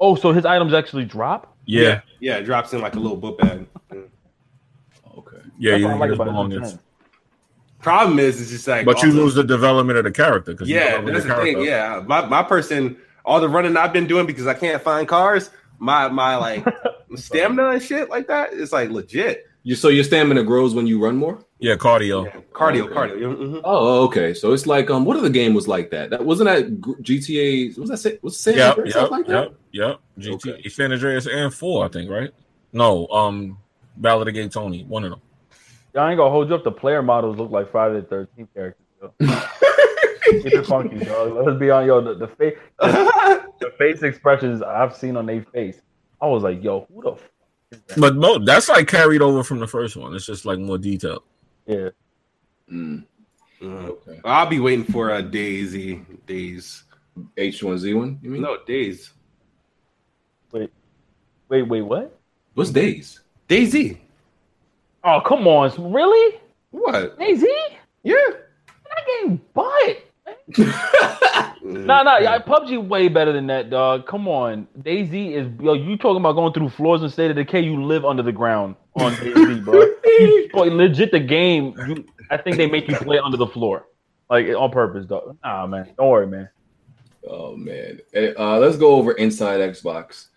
Oh, 0.00 0.14
so 0.16 0.32
his 0.32 0.44
items 0.44 0.72
actually 0.74 1.04
drop? 1.04 1.54
Yeah, 1.66 2.00
yeah, 2.20 2.36
it 2.38 2.44
drops 2.44 2.72
in 2.72 2.80
like 2.80 2.96
a 2.96 2.98
little 3.00 3.16
book 3.16 3.38
bag. 3.38 3.66
Okay. 3.92 5.36
yeah, 5.58 5.72
That's 5.72 5.80
you 5.80 5.86
what 5.86 5.90
I 5.90 5.92
can 5.92 5.98
like 6.00 6.10
get 6.10 6.10
his 6.62 6.72
about 6.72 6.74
it. 6.74 6.78
Problem 7.80 8.18
is, 8.18 8.40
it's 8.40 8.50
just 8.50 8.68
like, 8.68 8.84
But 8.84 9.02
you 9.02 9.10
the- 9.12 9.20
lose 9.20 9.34
the 9.34 9.44
development 9.44 9.98
of 9.98 10.04
the 10.04 10.10
character. 10.10 10.54
'cause 10.54 10.68
you 10.68 10.74
Yeah, 10.76 10.96
develop 10.98 11.12
that's 11.14 11.24
the 11.26 11.34
thing. 11.36 11.54
character. 11.54 11.64
Yeah, 11.64 12.02
my 12.06 12.26
my 12.26 12.42
person, 12.42 12.96
all 13.24 13.40
the 13.40 13.48
running 13.48 13.76
I've 13.76 13.92
been 13.92 14.06
doing 14.06 14.26
because 14.26 14.46
I 14.46 14.54
can't 14.54 14.82
find 14.82 15.06
cars. 15.08 15.50
My 15.78 16.08
my 16.08 16.36
like 16.36 16.64
stamina 17.14 17.70
and 17.70 17.82
shit 17.82 18.10
like 18.10 18.26
that. 18.28 18.50
It's 18.52 18.72
like 18.72 18.90
legit. 18.90 19.46
You 19.62 19.74
so 19.74 19.88
your 19.88 20.04
stamina 20.04 20.42
grows 20.42 20.74
when 20.74 20.86
you 20.86 21.02
run 21.02 21.16
more. 21.16 21.44
Yeah, 21.58 21.76
cardio. 21.76 22.24
Yeah, 22.24 22.40
cardio, 22.52 22.84
Okay. 22.84 22.94
cardio. 22.94 23.36
mhm. 23.36 23.60
Oh, 23.62 24.04
okay. 24.04 24.32
So 24.32 24.52
it's 24.54 24.66
like 24.66 24.88
um, 24.88 25.04
what 25.04 25.16
other 25.18 25.28
game 25.28 25.52
was 25.52 25.68
like 25.68 25.90
that? 25.90 26.08
That 26.10 26.24
wasn't 26.24 26.48
that 26.48 26.80
GTA. 27.02 27.76
Was 27.78 27.90
that 27.90 27.98
Sa- 27.98 28.10
was 28.22 28.38
San 28.38 28.56
Yep, 28.56 28.70
Andreas, 28.78 28.94
yep, 28.94 29.00
something 29.02 29.18
like 29.18 29.26
that? 29.26 29.52
yep, 29.72 30.00
yep. 30.16 30.30
GT, 30.38 30.52
Okay. 30.54 30.68
San 30.70 30.92
Andreas 30.92 31.26
and 31.26 31.52
four, 31.52 31.84
I 31.84 31.88
think, 31.88 32.10
right? 32.10 32.30
No, 32.72 33.06
um, 33.08 33.58
Ballad 33.98 34.28
of 34.28 34.34
Gay 34.34 34.48
Tony, 34.48 34.84
one 34.84 35.04
of 35.04 35.10
them. 35.10 35.20
Y'all 35.94 36.08
ain't 36.08 36.16
gonna 36.16 36.30
hold 36.30 36.48
you 36.48 36.54
up. 36.54 36.64
The 36.64 36.72
player 36.72 37.02
models 37.02 37.36
look 37.36 37.50
like 37.50 37.70
Friday 37.70 37.96
the 38.00 38.06
Thirteenth 38.06 38.48
characters. 38.54 38.86
Yo. 39.02 39.12
Keep 40.30 40.46
it 40.46 40.66
funky, 40.66 41.04
dog. 41.04 41.32
Let's 41.46 41.58
be 41.58 41.70
on 41.70 41.86
yo. 41.86 42.00
The, 42.00 42.14
the 42.14 42.28
face, 42.28 42.56
the, 42.78 43.44
the 43.60 43.70
face 43.78 44.02
expressions 44.02 44.62
I've 44.62 44.96
seen 44.96 45.16
on 45.16 45.26
their 45.26 45.42
face. 45.52 45.80
I 46.22 46.26
was 46.26 46.42
like, 46.42 46.62
yo, 46.62 46.86
who 46.94 47.02
the? 47.02 47.16
F-? 47.72 47.78
is 47.78 47.82
that? 47.88 48.00
But 48.00 48.16
mo- 48.16 48.38
that's 48.44 48.68
like 48.68 48.88
carried 48.88 49.22
over 49.22 49.42
from 49.44 49.58
the 49.60 49.66
first 49.66 49.96
one. 49.96 50.14
It's 50.14 50.26
just 50.26 50.44
like 50.44 50.58
more 50.58 50.78
detailed. 50.78 51.22
Yeah, 51.66 51.90
Mm, 52.70 53.04
Mhm. 53.60 53.84
okay. 53.88 54.20
I'll 54.24 54.46
be 54.46 54.60
waiting 54.60 54.84
for 54.84 55.10
a 55.10 55.22
DayZ 55.22 56.04
days. 56.26 56.84
H1Z1. 57.36 58.18
You 58.22 58.30
mean? 58.30 58.42
No 58.42 58.56
days. 58.64 59.12
Wait, 60.52 60.70
wait, 61.48 61.62
wait, 61.62 61.82
what? 61.82 62.18
What's 62.54 62.70
days? 62.70 63.20
DayZ. 63.48 63.98
Oh, 65.04 65.20
come 65.24 65.46
on, 65.46 65.92
really? 65.92 66.40
What? 66.70 67.18
DayZ? 67.18 67.44
Yeah. 68.02 68.14
That 68.84 69.06
game 69.22 69.40
butt. 69.54 70.04
Nah, 71.62 72.02
nah, 72.02 72.18
yeah, 72.18 72.38
PUBG 72.38 72.88
way 72.88 73.08
better 73.08 73.32
than 73.32 73.46
that, 73.48 73.70
dog. 73.70 74.06
Come 74.06 74.26
on, 74.26 74.66
DayZ 74.80 75.32
is 75.34 75.46
yo. 75.60 75.74
You 75.74 75.96
talking 75.96 76.16
about 76.16 76.32
going 76.32 76.52
through 76.52 76.70
floors 76.70 77.02
and 77.02 77.12
state 77.12 77.30
of 77.30 77.36
decay? 77.36 77.60
You 77.60 77.84
live 77.84 78.04
under 78.04 78.22
the 78.22 78.32
ground 78.32 78.76
on 78.94 79.12
DayZ, 79.12 79.64
bro. 79.64 79.80
You- 80.04 80.48
boy, 80.52 80.68
legit, 80.68 81.12
the 81.12 81.20
game. 81.20 81.74
You, 81.86 82.04
I 82.30 82.38
think 82.38 82.56
they 82.56 82.66
make 82.66 82.88
you 82.88 82.96
play 82.96 83.18
under 83.18 83.36
the 83.36 83.46
floor, 83.46 83.86
like 84.30 84.48
on 84.48 84.70
purpose, 84.70 85.06
dog. 85.06 85.36
Nah, 85.44 85.66
man, 85.66 85.92
don't 85.96 86.08
worry, 86.08 86.26
man. 86.26 86.48
Oh 87.28 87.54
man. 87.56 88.00
Uh, 88.16 88.58
let's 88.58 88.76
go 88.78 88.92
over 88.92 89.12
Inside 89.12 89.60
Xbox. 89.60 90.28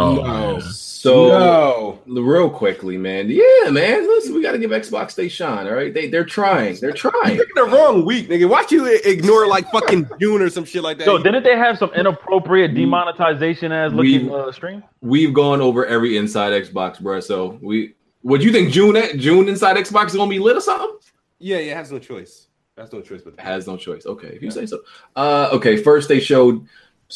Oh, 0.00 0.14
No. 0.16 0.22
man. 0.56 0.60
So 0.72 1.98
no. 2.06 2.20
real 2.20 2.50
quickly, 2.50 2.98
man. 2.98 3.30
Yeah, 3.30 3.70
man. 3.70 4.06
Listen, 4.06 4.34
we 4.34 4.42
got 4.42 4.52
to 4.52 4.58
give 4.58 4.70
Xbox 4.70 5.14
they 5.14 5.28
shine. 5.28 5.66
All 5.66 5.72
right, 5.74 5.94
they 5.94 6.08
they're 6.08 6.24
trying. 6.26 6.76
They're 6.76 6.92
trying. 6.92 7.36
You're 7.36 7.46
the 7.54 7.64
wrong 7.64 8.04
week, 8.04 8.28
nigga. 8.28 8.46
Watch 8.48 8.70
you 8.70 8.84
ignore 8.86 9.46
like 9.46 9.70
fucking 9.70 10.08
June 10.20 10.42
or 10.42 10.50
some 10.50 10.66
shit 10.66 10.82
like 10.82 10.98
that. 10.98 11.06
Yo, 11.06 11.16
didn't 11.16 11.42
they 11.42 11.56
have 11.56 11.78
some 11.78 11.90
inappropriate 11.94 12.74
demonetization 12.74 13.72
as 13.72 13.94
looking 13.94 14.28
We- 14.28 14.34
uh, 14.34 14.52
stream? 14.52 14.82
We've 15.00 15.32
gone 15.32 15.62
over 15.62 15.86
every 15.86 16.18
Inside 16.18 16.52
Xbox, 16.64 17.00
bro. 17.00 17.20
So 17.20 17.58
we. 17.62 17.94
What 18.22 18.40
do 18.40 18.46
you 18.46 18.52
think? 18.52 18.70
June 18.70 18.96
June 19.18 19.48
Inside 19.48 19.76
Xbox 19.78 20.08
is 20.08 20.16
gonna 20.16 20.28
be 20.30 20.38
lit 20.38 20.56
or 20.56 20.60
something? 20.60 20.98
yeah, 21.38 21.56
yeah, 21.58 21.72
it 21.72 21.76
has 21.78 21.90
no 21.90 21.98
choice. 21.98 22.48
Has 22.76 22.92
no 22.92 23.00
choice 23.00 23.22
but 23.22 23.36
that. 23.36 23.42
has 23.42 23.66
no 23.66 23.78
choice. 23.78 24.04
Okay, 24.04 24.28
if 24.28 24.42
you 24.42 24.50
say 24.50 24.66
so. 24.66 24.80
Uh, 25.16 25.48
okay, 25.52 25.76
first 25.82 26.08
they 26.10 26.20
showed 26.20 26.66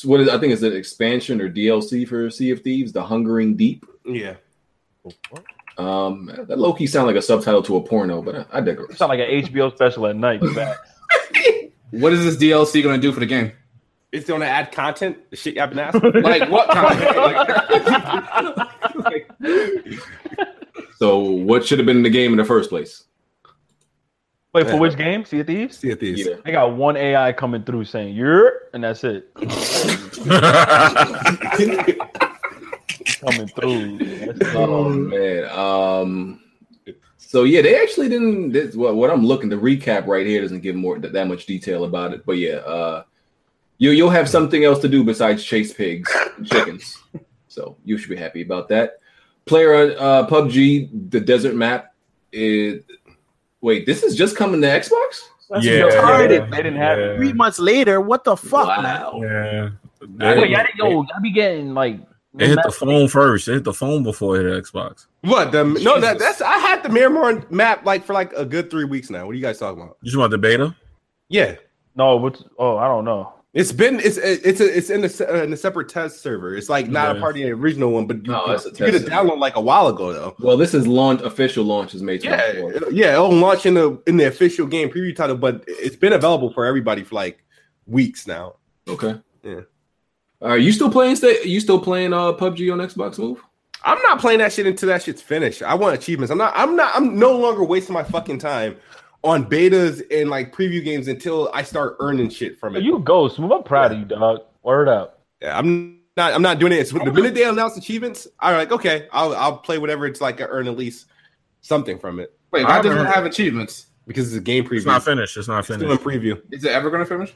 what 0.03 0.21
is 0.21 0.29
I 0.29 0.39
think 0.39 0.53
it's 0.53 0.63
an 0.63 0.75
expansion 0.75 1.41
or 1.41 1.49
DLC 1.51 2.09
for 2.09 2.31
Sea 2.31 2.51
of 2.51 2.61
Thieves, 2.63 2.93
The 2.93 3.03
Hungering 3.05 3.55
Deep. 3.57 3.85
Yeah. 4.05 4.35
Um, 5.77 6.27
that 6.49 6.59
low 6.59 6.73
key 6.73 6.87
sound 6.87 7.07
like 7.07 7.17
a 7.17 7.23
subtitle 7.23 7.63
to 7.65 7.77
a 7.77 7.81
porno, 7.83 8.23
but 8.23 8.35
I, 8.53 8.59
I 8.59 8.61
digress. 8.61 8.97
Sound 8.99 9.11
like 9.11 9.21
an 9.21 9.29
HBO 9.45 9.73
special 9.75 10.07
at 10.07 10.17
night. 10.17 10.43
What 11.91 12.13
is 12.13 12.25
this 12.25 12.37
DLC 12.37 12.83
going 12.83 13.01
to 13.01 13.07
do 13.07 13.13
for 13.13 13.21
the 13.21 13.27
game? 13.27 13.53
It's 14.11 14.27
gonna 14.29 14.47
add 14.47 14.73
content. 14.73 15.19
The 15.31 15.37
shit 15.37 15.57
I've 15.59 15.71
been 15.71 15.79
asking. 15.81 16.23
Like 16.23 16.51
what 16.51 16.69
content? 16.71 17.17
Like- 19.05 19.31
So, 20.99 21.19
what 21.19 21.65
should 21.67 21.79
have 21.79 21.87
been 21.87 21.97
in 21.99 22.03
the 22.03 22.11
game 22.11 22.33
in 22.33 22.37
the 22.39 22.45
first 22.45 22.69
place? 22.71 23.05
Wait 24.55 24.71
for 24.71 24.77
which 24.77 24.97
game? 24.97 25.25
Sea 25.25 25.41
of 25.41 25.49
Thieves. 25.49 25.79
See 25.79 25.91
if 25.91 25.99
these. 25.99 26.25
Yeah. 26.25 26.37
They 26.45 26.53
got 26.53 26.77
one 26.77 26.97
AI 26.97 27.33
coming 27.33 27.65
through 27.65 27.87
saying 27.87 28.15
"you're," 28.15 28.69
and 28.73 28.85
that's 28.85 29.03
it. 29.03 29.35
Coming 33.21 33.49
through. 33.49 33.99
That's. 33.99 34.55
Oh 34.55 34.89
man. 34.91 35.49
Um. 35.51 36.41
So 37.19 37.43
yeah, 37.43 37.63
they 37.63 37.83
actually 37.83 38.09
didn't. 38.09 38.53
This, 38.53 38.77
what, 38.77 38.95
what 38.95 39.11
I'm 39.11 39.27
looking, 39.27 39.49
the 39.49 39.57
recap 39.57 40.07
right 40.07 40.25
here 40.25 40.41
doesn't 40.41 40.61
give 40.61 40.77
more 40.77 41.01
that 41.01 41.27
much 41.27 41.47
detail 41.47 41.83
about 41.83 42.15
it. 42.15 42.25
But 42.25 42.39
yeah, 42.39 42.59
uh, 42.59 43.03
you 43.79 43.91
you'll 43.91 44.11
have 44.11 44.29
something 44.29 44.65
else 44.65 44.79
to 44.81 44.89
do 44.89 45.03
besides 45.03 45.43
chase 45.43 45.73
pigs 45.73 46.09
and 46.37 46.47
chickens. 46.49 47.03
So 47.49 47.77
you 47.85 47.99
should 47.99 48.11
be 48.11 48.17
happy 48.17 48.43
about 48.43 48.69
that. 48.69 49.01
Player 49.47 49.97
uh, 49.99 50.29
PUBG, 50.29 51.11
the 51.11 51.19
desert 51.19 51.57
map. 51.57 51.91
Is 52.37 52.83
wait, 53.65 53.87
this 53.87 54.03
is 54.03 54.15
just 54.15 54.37
coming 54.37 54.61
to 54.61 54.67
Xbox? 54.69 55.23
That's 55.51 55.65
Yeah, 55.65 55.85
what 55.85 55.95
yeah, 55.95 56.27
they, 56.27 56.39
they 56.39 56.57
didn't 56.59 56.77
have 56.77 56.99
it. 56.99 57.17
Three 57.17 57.33
months 57.33 57.59
later, 57.59 58.01
what 58.01 58.25
the 58.25 58.37
fuck, 58.37 58.67
man? 58.83 59.01
Wow. 59.03 59.21
yeah. 59.23 59.69
Wait, 60.01 60.11
They, 60.19 60.27
y'all, 60.49 60.65
didn't- 60.65 60.77
yo, 60.77 60.91
y'all 60.91 61.07
be 61.23 61.33
getting 61.33 61.75
like. 61.75 61.99
it 62.39 62.49
hit 62.49 62.59
the 62.65 62.71
phone 62.73 63.09
first. 63.09 63.49
It 63.49 63.55
hit 63.55 63.65
the 63.65 63.73
phone 63.73 64.03
before 64.03 64.39
it 64.41 64.45
hit 64.53 64.65
Xbox. 64.65 65.07
What 65.23 65.53
the 65.53 65.65
no 65.65 66.01
that 66.01 66.19
that's 66.19 66.41
I 66.43 66.59
had 66.59 66.83
the 66.83 66.89
Miramar 66.89 67.45
map 67.51 67.85
like 67.87 68.05
for 68.05 68.13
like 68.13 68.33
a 68.35 68.45
good 68.45 68.71
three 68.71 68.85
weeks 68.85 69.09
now. 69.11 69.25
What 69.27 69.33
are 69.33 69.35
you 69.35 69.43
guys 69.43 69.59
talking 69.59 69.83
about? 69.83 69.97
You 70.03 70.07
just 70.11 70.19
want 70.19 70.31
the 70.31 70.39
beta? 70.39 70.75
Yeah, 71.29 71.57
No, 71.95 72.17
what's? 72.17 72.43
Oh, 72.59 72.77
I 72.77 72.87
don't 72.89 73.05
know. 73.05 73.34
It's 73.55 73.73
been 73.73 74.01
it's 74.01 74.17
it's 74.19 74.61
a, 74.61 74.77
it's 74.77 74.91
in 74.91 75.05
a, 75.05 75.33
uh, 75.33 75.45
in 75.45 75.53
a 75.53 75.57
separate 75.57 75.89
test 75.89 76.21
server. 76.21 76.57
It's 76.57 76.69
like 76.69 76.89
not 76.89 77.17
a 77.17 77.21
part 77.21 77.37
of 77.37 77.43
the 77.43 77.51
original 77.53 77.91
one, 77.93 78.07
but 78.07 78.17
you, 78.27 78.33
No, 78.33 78.49
that's 78.49 78.67
a 78.67 78.71
you 78.71 78.75
get 78.75 78.89
a 78.89 78.93
test 78.99 79.05
server. 79.07 79.17
download 79.31 79.39
like 79.39 79.57
a 79.57 79.61
while 79.61 79.87
ago 79.89 80.13
though. 80.13 80.37
Well, 80.41 80.57
this 80.57 80.75
is 80.75 80.87
launch 80.87 81.23
official 81.23 81.65
launch 81.65 81.95
is 81.95 82.03
May 82.03 82.17
Yeah, 82.17 82.53
24th. 82.55 82.89
yeah, 82.93 83.13
it'll 83.15 83.31
launch 83.33 83.65
in 83.65 83.75
the 83.75 84.03
in 84.07 84.17
the 84.17 84.25
official 84.27 84.67
game 84.67 84.91
preview 84.91 85.15
title, 85.15 85.37
but 85.37 85.65
it's 85.69 85.97
been 85.97 86.13
available 86.13 86.53
for 86.53 86.67
everybody 86.67 87.05
for 87.05 87.15
like 87.15 87.45
weeks 87.87 88.27
now. 88.27 88.57
Okay. 88.89 89.15
Yeah. 89.43 89.61
All 90.43 90.49
right, 90.51 90.61
you 90.61 90.73
still 90.73 90.91
playing? 90.91 91.17
Stay, 91.17 91.43
you 91.45 91.61
still 91.61 91.81
playing 91.81 92.13
uh 92.13 92.33
PUBG 92.33 92.73
on 92.73 92.81
Xbox 92.81 93.19
Move? 93.19 93.41
I'm 93.87 94.01
not 94.03 94.19
playing 94.19 94.39
that 94.39 94.53
shit 94.53 94.67
until 94.67 94.89
that 94.89 95.03
shit's 95.03 95.21
finished. 95.23 95.63
I 95.63 95.75
want 95.75 95.95
achievements. 95.95 96.31
I'm 96.31 96.39
not. 96.39 96.53
I'm 96.57 96.75
not. 96.75 96.93
I'm 96.97 97.19
no 97.19 97.37
longer 97.39 97.63
wasting 97.65 97.93
my 97.95 98.03
fucking 98.03 98.39
time 98.39 98.77
on 99.25 99.47
betas 99.49 100.03
and 100.13 100.31
like 100.31 100.55
preview 100.55 100.85
games 100.85 101.09
until 101.09 101.51
I 101.53 101.63
start 101.63 101.97
earning 101.99 102.29
shit 102.29 102.59
from 102.59 102.77
it. 102.77 102.83
You 102.85 102.99
go 103.01 103.27
smooth. 103.29 103.51
I'm 103.51 103.63
proud 103.65 103.91
of 103.93 103.99
you, 103.99 104.05
dog. 104.05 104.43
Word 104.63 104.89
up. 104.89 105.21
Yeah, 105.41 105.59
I'm 105.59 105.99
not. 106.17 106.33
I'm 106.35 106.43
not 106.43 106.59
doing 106.61 106.73
it. 106.73 106.79
It's 106.79 106.93
the 106.93 107.05
minute 107.13 107.35
they 107.35 107.45
announce 107.45 107.77
achievements, 107.77 108.29
I'm 108.39 108.55
like, 108.57 108.71
okay, 108.71 109.09
I'll 109.13 109.35
I'll 109.35 109.57
play 109.57 109.79
whatever 109.79 110.07
it's 110.07 110.21
like. 110.21 110.41
I 110.41 110.45
earn 110.45 110.69
at 110.69 110.77
least 110.77 111.07
something 111.63 111.99
from 111.99 112.21
it 112.21 112.33
Wait, 112.53 112.63
I 112.65 112.69
why 112.69 112.75
haven't 112.77 112.93
doesn't 112.93 113.07
have 113.13 113.25
achievements? 113.25 113.87
because 114.07 114.27
it's 114.29 114.37
a 114.37 114.41
game 114.45 114.65
preview. 114.65 114.77
It's 114.77 114.87
not 114.87 115.03
finished. 115.03 115.37
It's 115.37 115.49
not 115.49 115.65
finished. 115.67 115.83
It's 115.91 116.01
still 116.01 116.13
in 116.13 116.21
finished. 116.21 116.43
preview. 116.51 116.55
Is 116.55 116.65
it 116.65 116.73
ever 116.73 116.91
going 116.91 117.03
to 117.03 117.07
finish? 117.07 117.35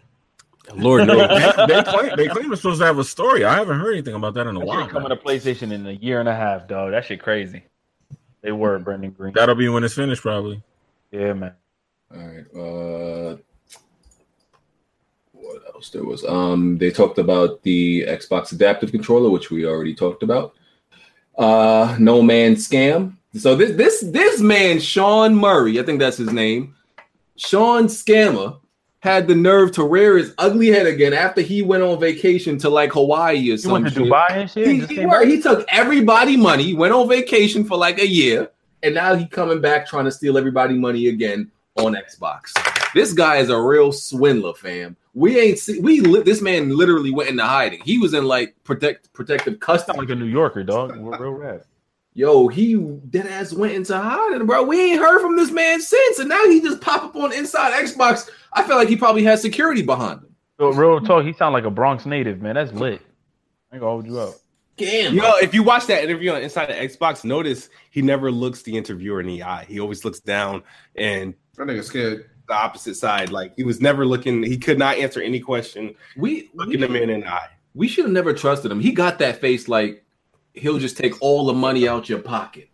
Lord 0.74 1.00
they, 1.02 1.06
knows. 1.06 1.56
they 1.66 1.82
claim, 1.82 2.16
they 2.16 2.28
claim 2.28 2.52
it's 2.52 2.60
supposed 2.60 2.80
to 2.80 2.84
have 2.86 2.98
a 2.98 3.04
story. 3.04 3.42
I 3.46 3.54
haven't 3.54 3.80
heard 3.80 3.92
anything 3.94 4.14
about 4.14 4.34
that 4.34 4.46
in 4.46 4.54
a 4.54 4.58
That 4.58 4.66
while. 4.66 4.82
shit 4.82 4.90
coming 4.90 5.08
to 5.08 5.16
PlayStation 5.16 5.72
in 5.72 5.86
a 5.86 5.92
year 5.92 6.20
and 6.20 6.28
a 6.28 6.34
half, 6.34 6.68
dog. 6.68 6.90
That 6.90 7.06
shit 7.06 7.22
crazy. 7.22 7.64
They 8.42 8.52
were 8.52 8.78
Brendan 8.78 9.12
Greene. 9.12 9.32
That'll 9.32 9.54
be 9.54 9.70
when 9.70 9.82
it's 9.82 9.94
finished, 9.94 10.20
probably. 10.20 10.62
Yeah, 11.10 11.32
man. 11.32 11.54
All 12.14 12.26
right. 12.26 12.46
Uh, 12.56 13.36
what 15.32 15.62
else 15.74 15.90
there 15.90 16.04
was? 16.04 16.24
Um, 16.24 16.78
they 16.78 16.90
talked 16.90 17.18
about 17.18 17.62
the 17.62 18.04
Xbox 18.06 18.52
Adaptive 18.52 18.90
Controller, 18.92 19.30
which 19.30 19.50
we 19.50 19.66
already 19.66 19.94
talked 19.94 20.22
about. 20.22 20.54
Uh, 21.36 21.96
No 22.00 22.22
Man 22.22 22.54
Scam. 22.56 23.14
So 23.36 23.54
this 23.54 23.76
this 23.76 24.00
this 24.00 24.40
man, 24.40 24.80
Sean 24.80 25.34
Murray, 25.34 25.78
I 25.78 25.82
think 25.82 26.00
that's 26.00 26.16
his 26.16 26.32
name. 26.32 26.74
Sean 27.36 27.84
Scammer 27.84 28.58
had 29.00 29.28
the 29.28 29.34
nerve 29.34 29.70
to 29.72 29.84
rear 29.84 30.16
his 30.18 30.34
ugly 30.38 30.68
head 30.68 30.86
again 30.86 31.12
after 31.12 31.40
he 31.40 31.62
went 31.62 31.84
on 31.84 32.00
vacation 32.00 32.58
to 32.58 32.68
like 32.68 32.92
Hawaii 32.92 33.38
or 33.38 33.40
You 33.42 33.58
some 33.58 33.72
went 33.72 33.84
to 33.86 33.92
shit. 33.92 34.02
Dubai 34.02 34.30
and 34.30 34.50
shit. 34.50 34.66
He, 34.66 34.80
he, 35.02 35.26
he 35.36 35.40
took 35.42 35.64
everybody 35.68 36.36
money, 36.36 36.74
went 36.74 36.92
on 36.92 37.08
vacation 37.08 37.64
for 37.64 37.76
like 37.76 38.00
a 38.00 38.06
year, 38.08 38.50
and 38.82 38.94
now 38.94 39.14
he 39.14 39.26
coming 39.26 39.60
back 39.60 39.86
trying 39.86 40.06
to 40.06 40.10
steal 40.10 40.36
everybody 40.36 40.74
money 40.74 41.06
again 41.08 41.48
on 41.78 41.94
Xbox. 41.94 42.52
This 42.94 43.12
guy 43.12 43.36
is 43.36 43.50
a 43.50 43.60
real 43.60 43.92
swindler, 43.92 44.54
fam. 44.54 44.96
We 45.14 45.38
ain't 45.38 45.58
see 45.58 45.80
we 45.80 46.00
li- 46.00 46.22
this 46.22 46.40
man 46.40 46.76
literally 46.76 47.10
went 47.10 47.28
into 47.30 47.44
hiding. 47.44 47.80
He 47.84 47.98
was 47.98 48.14
in 48.14 48.24
like 48.24 48.54
protect 48.64 49.12
protective 49.12 49.54
Sound 49.54 49.60
custody. 49.60 49.98
like 49.98 50.10
a 50.10 50.14
New 50.14 50.26
Yorker, 50.26 50.62
dog. 50.62 50.92
Real 50.96 51.04
real 51.18 51.30
rap. 51.32 51.62
Yo, 52.14 52.48
he 52.48 52.74
dead 53.10 53.26
ass 53.26 53.52
went 53.52 53.74
into 53.74 53.96
hiding, 53.96 54.46
bro. 54.46 54.64
We 54.64 54.92
ain't 54.92 55.00
heard 55.00 55.20
from 55.20 55.36
this 55.36 55.50
man 55.52 55.80
since, 55.80 56.18
and 56.18 56.28
now 56.28 56.44
he 56.46 56.60
just 56.60 56.80
pop 56.80 57.04
up 57.04 57.16
on 57.16 57.32
Inside 57.32 57.72
Xbox. 57.84 58.28
I 58.52 58.64
feel 58.64 58.76
like 58.76 58.88
he 58.88 58.96
probably 58.96 59.22
has 59.24 59.40
security 59.40 59.82
behind 59.82 60.20
him. 60.20 60.34
So, 60.58 60.72
real 60.72 61.00
talk, 61.00 61.24
he 61.24 61.32
sound 61.32 61.52
like 61.52 61.64
a 61.64 61.70
Bronx 61.70 62.06
native, 62.06 62.40
man. 62.42 62.56
That's 62.56 62.72
lit. 62.72 63.00
I 63.70 63.76
ain't 63.76 63.80
gonna 63.82 63.92
hold 63.92 64.06
you 64.06 64.18
up. 64.18 64.34
Damn, 64.76 65.14
Yo, 65.14 65.32
if 65.42 65.54
you 65.54 65.64
watch 65.64 65.86
that 65.86 66.04
interview 66.04 66.30
on 66.32 66.40
Inside 66.40 66.66
the 66.66 66.74
Xbox, 66.74 67.24
notice 67.24 67.68
he 67.90 68.00
never 68.00 68.30
looks 68.30 68.62
the 68.62 68.76
interviewer 68.76 69.20
in 69.20 69.26
the 69.26 69.42
eye. 69.42 69.64
He 69.68 69.80
always 69.80 70.04
looks 70.04 70.20
down 70.20 70.62
and 70.94 71.34
That 71.58 71.66
nigga 71.66 71.84
scared. 71.84 72.30
the 72.46 72.54
opposite 72.54 72.94
side. 72.94 73.30
Like 73.30 73.54
he 73.56 73.64
was 73.64 73.80
never 73.80 74.06
looking. 74.06 74.42
He 74.42 74.56
could 74.56 74.78
not 74.78 74.96
answer 74.96 75.20
any 75.20 75.40
question 75.40 75.94
we 76.16 76.50
looking 76.54 76.80
him 76.80 76.96
in 76.96 77.20
the 77.20 77.26
eye. 77.26 77.48
we 77.74 77.88
should 77.88 78.04
have 78.04 78.12
never 78.12 78.32
trusted 78.32 78.70
him. 78.70 78.80
He 78.80 78.92
got 78.92 79.18
that 79.18 79.40
face 79.40 79.68
like 79.68 80.04
he'll 80.54 80.78
just 80.78 80.96
take 80.96 81.20
all 81.20 81.46
the 81.46 81.52
money 81.52 81.88
out 81.88 82.08
your 82.08 82.20
pocket. 82.20 82.68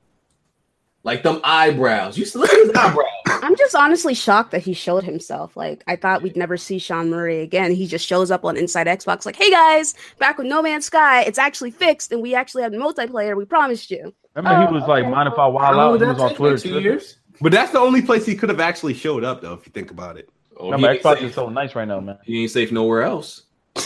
Like 1.02 1.22
them 1.22 1.40
eyebrows. 1.44 2.16
You 2.16 2.24
look 2.34 2.50
at 2.52 2.58
his 2.60 2.70
eyebrows. 2.70 3.06
I'm 3.26 3.56
just 3.56 3.74
honestly 3.74 4.14
shocked 4.14 4.52
that 4.52 4.62
he 4.62 4.72
showed 4.72 5.04
himself. 5.04 5.56
Like 5.56 5.82
I 5.86 5.96
thought 5.96 6.22
we'd 6.22 6.36
never 6.36 6.56
see 6.56 6.78
Sean 6.78 7.10
Murray 7.10 7.40
again. 7.40 7.72
He 7.72 7.86
just 7.86 8.06
shows 8.06 8.30
up 8.30 8.44
on 8.44 8.56
Inside 8.56 8.86
Xbox, 8.86 9.26
like, 9.26 9.36
"Hey 9.36 9.50
guys, 9.50 9.94
back 10.18 10.38
with 10.38 10.46
No 10.46 10.62
Man's 10.62 10.86
Sky. 10.86 11.22
It's 11.22 11.38
actually 11.38 11.70
fixed, 11.70 12.12
and 12.12 12.22
we 12.22 12.34
actually 12.34 12.62
have 12.62 12.72
multiplayer. 12.72 13.36
We 13.36 13.44
promised 13.44 13.90
you." 13.90 14.14
I 14.36 14.40
Remember, 14.40 14.60
he 14.62 14.66
oh, 14.68 14.80
was 14.80 14.88
like, 14.88 15.08
mind 15.08 15.28
if 15.32 15.38
I 15.38 15.46
wild 15.46 15.76
How 15.76 15.80
oh, 15.80 15.94
out? 15.94 16.00
He 16.00 16.06
was 16.06 16.20
on? 16.20 16.34
Twitter. 16.34 16.58
Two 16.58 16.70
tripping. 16.70 16.84
years? 16.84 17.18
But 17.40 17.52
that's 17.52 17.72
the 17.72 17.78
only 17.80 18.02
place 18.02 18.24
he 18.26 18.34
could 18.36 18.48
have 18.48 18.60
actually 18.60 18.94
showed 18.94 19.24
up, 19.24 19.40
though, 19.40 19.54
if 19.54 19.66
you 19.66 19.72
think 19.72 19.90
about 19.90 20.16
it. 20.16 20.28
Oh, 20.56 20.70
Remember, 20.70 20.92
he, 20.92 20.98
Xbox 21.00 21.14
safe. 21.18 21.30
is 21.30 21.34
so 21.34 21.48
nice 21.48 21.74
right 21.74 21.86
now, 21.88 22.00
man. 22.00 22.18
he 22.24 22.42
ain't 22.42 22.50
safe 22.50 22.70
nowhere 22.70 23.02
else. 23.02 23.42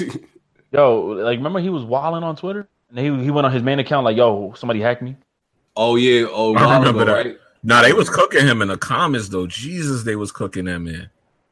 Yo, 0.73 1.01
like, 1.01 1.39
remember 1.39 1.61
he 1.61 1.71
was 1.71 1.83
wilding 1.83 2.23
on 2.23 2.37
Twitter, 2.37 2.69
and 2.91 2.99
he 2.99 3.25
he 3.25 3.31
went 3.31 3.47
on 3.47 3.53
his 3.53 3.63
main 3.63 3.79
account 3.79 4.05
like, 4.05 4.19
"Yo, 4.19 4.53
somebody 4.55 4.81
hacked 4.81 5.01
me." 5.01 5.17
Oh 5.77 5.97
yeah. 5.97 6.27
Oh, 6.29 6.55
I 6.55 6.79
remember 6.79 7.03
ago, 7.03 7.13
that. 7.13 7.25
right? 7.27 7.39
Nah, 7.63 7.81
they 7.83 7.93
was 7.95 8.11
cooking 8.11 8.47
him 8.47 8.61
in 8.61 8.69
the 8.69 8.77
comments 8.77 9.29
though. 9.31 9.47
Jesus, 9.47 10.03
they 10.03 10.15
was 10.17 10.31
cooking 10.31 10.67
that 10.67 10.81
man. 10.81 11.09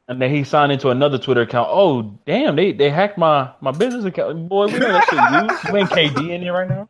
And 0.09 0.21
then 0.21 0.33
he 0.33 0.43
signed 0.43 0.71
into 0.71 0.89
another 0.89 1.17
Twitter 1.17 1.41
account. 1.41 1.67
Oh, 1.71 2.17
damn, 2.27 2.55
they 2.55 2.71
they 2.73 2.89
hacked 2.91 3.17
my 3.17 3.49
my 3.59 3.71
business 3.71 4.05
account. 4.05 4.47
Boy, 4.47 4.67
we 4.67 4.73
know 4.79 4.87
that 4.91 5.05
shit. 5.09 5.71
You, 5.71 5.71
you 5.73 5.77
ain't 5.79 5.89
KD 5.89 6.29
in 6.29 6.41
here 6.43 6.53
right 6.53 6.69
now. 6.69 6.87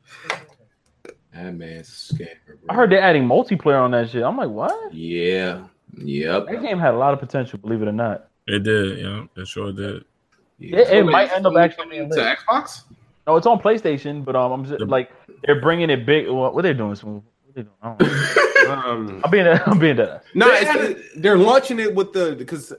That 1.37 1.53
man's 1.55 2.11
a 2.11 2.15
scammer, 2.15 2.27
bro. 2.45 2.55
I 2.69 2.73
heard 2.73 2.91
they're 2.91 3.01
adding 3.01 3.23
multiplayer 3.23 3.81
on 3.81 3.91
that 3.91 4.09
shit. 4.09 4.23
I'm 4.23 4.37
like, 4.37 4.49
what? 4.49 4.93
Yeah. 4.93 5.63
Yep. 5.97 6.47
That 6.47 6.61
game 6.61 6.79
had 6.79 6.93
a 6.93 6.97
lot 6.97 7.13
of 7.13 7.19
potential, 7.19 7.59
believe 7.59 7.81
it 7.81 7.87
or 7.87 7.91
not. 7.91 8.27
It 8.47 8.63
did, 8.63 8.99
yeah, 8.99 9.25
it 9.35 9.47
sure 9.47 9.71
did. 9.71 10.03
Yeah. 10.59 10.79
It, 10.79 10.89
it 10.89 11.05
Wait, 11.05 11.11
might 11.11 11.31
end 11.31 11.45
up 11.45 11.55
actually 11.57 11.89
being 11.89 12.09
to. 12.09 12.15
Xbox. 12.17 12.83
No, 13.27 13.35
it's 13.35 13.45
on 13.45 13.59
PlayStation, 13.59 14.23
but 14.25 14.35
um, 14.35 14.51
I'm 14.51 14.65
just, 14.65 14.81
like 14.81 15.11
they're 15.43 15.61
bringing 15.61 15.89
it 15.89 16.05
big. 16.05 16.29
What, 16.29 16.55
what 16.55 16.63
they 16.63 16.73
doing? 16.73 16.95
Some, 16.95 17.15
what 17.15 17.55
they 17.55 17.61
doing? 17.63 17.73
I 17.81 17.95
don't 17.95 18.01
know. 18.01 18.33
Um, 18.67 19.21
I'm 19.23 19.31
being 19.31 19.47
I'm 19.47 19.79
being 19.79 19.95
that. 19.95 20.23
no, 20.33 20.49
They 20.49 20.67
it's, 20.67 21.09
they're 21.15 21.37
launching 21.37 21.79
it 21.79 21.95
with 21.95 22.11
the 22.11 22.35
because 22.37 22.73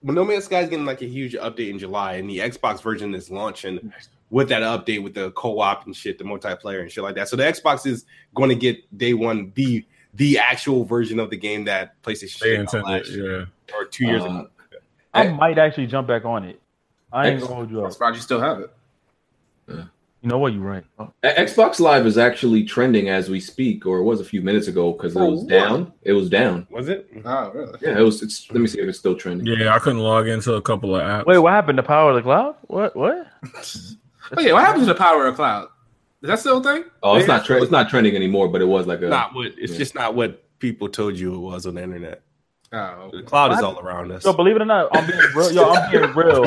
when 0.00 0.14
No 0.14 0.26
Man's 0.26 0.44
Sky 0.44 0.60
is 0.60 0.68
getting 0.68 0.84
like 0.84 1.00
a 1.00 1.06
huge 1.06 1.32
update 1.32 1.70
in 1.70 1.78
July, 1.78 2.14
and 2.16 2.28
the 2.28 2.38
Xbox 2.38 2.82
version 2.82 3.14
is 3.14 3.30
launching 3.30 3.90
with 4.30 4.48
that 4.48 4.62
update 4.62 5.02
with 5.02 5.14
the 5.14 5.30
co-op 5.32 5.86
and 5.86 5.94
shit, 5.94 6.16
the 6.18 6.24
multiplayer 6.24 6.80
and 6.80 6.90
shit 6.90 7.02
like 7.04 7.14
that. 7.16 7.28
So 7.28 7.36
the 7.36 7.42
Xbox 7.42 7.84
is 7.86 8.04
going 8.34 8.48
to 8.48 8.54
get 8.54 8.96
day 8.96 9.12
one 9.14 9.52
the 9.54 9.84
the 10.14 10.38
actual 10.38 10.84
version 10.84 11.20
of 11.20 11.30
the 11.30 11.36
game 11.36 11.64
that 11.66 12.00
PlayStation 12.02 12.38
They 12.40 12.56
shipped 12.56 12.74
out 12.74 12.80
intended, 12.80 12.86
last 12.88 13.10
year 13.10 13.38
yeah. 13.40 13.74
or 13.76 13.84
two 13.84 14.06
years 14.06 14.22
Uh, 14.22 14.26
ago. 14.26 14.48
I 15.14 15.26
X- 15.26 15.38
might 15.38 15.58
actually 15.58 15.86
jump 15.86 16.08
back 16.08 16.24
on 16.24 16.44
it. 16.44 16.60
I 17.12 17.26
ain't 17.28 17.36
X- 17.36 17.42
gonna 17.44 17.54
hold 17.56 17.70
you 17.70 17.80
I'm 17.80 17.86
up. 17.86 17.92
surprised 17.92 18.16
you 18.16 18.22
still 18.22 18.40
have 18.40 18.60
it. 18.60 18.70
You 20.22 20.28
know 20.28 20.36
what? 20.36 20.52
You're 20.52 20.62
right. 20.62 20.84
Oh, 20.98 21.10
Xbox 21.24 21.80
Live 21.80 22.06
is 22.06 22.18
actually 22.18 22.62
trending 22.64 23.08
as 23.08 23.30
we 23.30 23.40
speak, 23.40 23.86
or 23.86 23.98
it 24.00 24.02
was 24.04 24.20
a 24.20 24.24
few 24.24 24.42
minutes 24.42 24.68
ago 24.68 24.92
because 24.92 25.16
it 25.16 25.20
was 25.20 25.40
what? 25.44 25.48
down. 25.48 25.92
It 26.02 26.12
was 26.12 26.28
down. 26.28 26.66
Was 26.70 26.90
it? 26.90 27.10
Oh, 27.24 27.50
really? 27.52 27.78
Yeah, 27.80 27.98
it 27.98 28.02
was. 28.02 28.22
It's, 28.22 28.50
let 28.50 28.60
me 28.60 28.66
see 28.66 28.80
if 28.80 28.88
it's 28.88 28.98
still 28.98 29.14
trending. 29.16 29.46
Yeah, 29.46 29.74
I 29.74 29.78
couldn't 29.78 30.00
log 30.00 30.28
into 30.28 30.52
a 30.54 30.60
couple 30.60 30.94
of 30.94 31.00
apps. 31.02 31.24
Wait, 31.24 31.38
what 31.38 31.52
happened 31.54 31.78
to 31.78 31.82
Power 31.82 32.10
of 32.10 32.16
the 32.16 32.22
Cloud? 32.22 32.56
What? 32.66 32.94
What? 32.96 33.28
Oh 34.36 34.40
yeah, 34.40 34.52
what 34.52 34.64
happened 34.64 34.82
to 34.86 34.92
the 34.92 34.98
power 34.98 35.26
of 35.26 35.34
cloud? 35.36 35.68
Is 36.22 36.28
that 36.28 36.38
still 36.38 36.58
a 36.58 36.62
thing? 36.62 36.84
Oh, 37.02 37.16
it's 37.16 37.26
Yeah. 37.26 37.36
not. 37.38 37.46
Tre- 37.46 37.60
it's 37.60 37.70
not 37.70 37.88
trending 37.88 38.14
anymore, 38.14 38.48
but 38.48 38.60
it 38.60 38.66
was 38.66 38.86
like 38.86 39.00
a. 39.02 39.08
Not 39.08 39.34
what 39.34 39.46
it's 39.58 39.72
yeah. 39.72 39.78
just 39.78 39.94
not 39.94 40.14
what 40.14 40.42
people 40.58 40.88
told 40.88 41.16
you 41.18 41.34
it 41.34 41.38
was 41.38 41.66
on 41.66 41.74
the 41.74 41.82
internet. 41.82 42.22
Oh, 42.72 43.10
The 43.12 43.22
cloud 43.24 43.50
is 43.52 43.56
What? 43.56 43.64
all 43.64 43.80
around 43.80 44.12
us. 44.12 44.24
Yo, 44.24 44.32
believe 44.32 44.54
it 44.54 44.62
or 44.62 44.66
not, 44.66 44.96
I'm 44.96 45.04
being 45.06 45.18
real. 45.34 45.50
Yo, 45.52 45.70
I'm 45.70 45.90
being 45.90 46.02
real. 46.14 46.44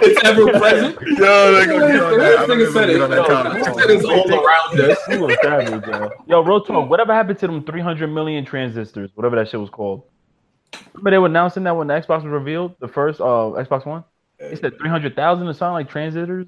it's 0.00 0.24
ever 0.24 0.46
present. 0.52 0.98
Yo, 1.18 1.52
they 1.52 1.66
gonna 1.66 1.92
get 1.92 2.02
on 2.02 2.18
that. 2.18 2.38
I'm 2.50 2.72
said 2.72 2.90
it. 2.90 2.98
gonna 2.98 2.98
get 2.98 3.02
on 3.02 3.10
that 3.10 3.16
Yo, 3.16 3.24
comment. 3.26 3.64
said 3.76 3.90
it's 3.90 4.04
all 4.04 4.32
around 4.32 4.80
us. 4.80 4.98
You 5.08 5.28
a 5.28 5.36
savage, 5.42 5.86
yo. 5.86 6.10
Yo, 6.26 6.40
real 6.42 6.60
talk. 6.62 6.88
Whatever 6.88 7.12
happened 7.14 7.38
to 7.40 7.46
them 7.46 7.62
300 7.64 8.06
million 8.08 8.44
transistors, 8.44 9.10
whatever 9.14 9.36
that 9.36 9.48
shit 9.48 9.60
was 9.60 9.70
called? 9.70 10.04
Remember 10.94 11.10
they 11.10 11.18
were 11.18 11.26
announcing 11.26 11.64
that 11.64 11.76
when 11.76 11.86
the 11.86 11.94
Xbox 11.94 12.22
was 12.22 12.32
revealed, 12.32 12.76
the 12.80 12.88
first 12.88 13.20
uh 13.20 13.24
Xbox 13.24 13.84
One. 13.86 14.04
They 14.38 14.56
said 14.56 14.78
300,000 14.78 15.46
or 15.46 15.52
something 15.52 15.72
like 15.72 15.88
transistors. 15.88 16.46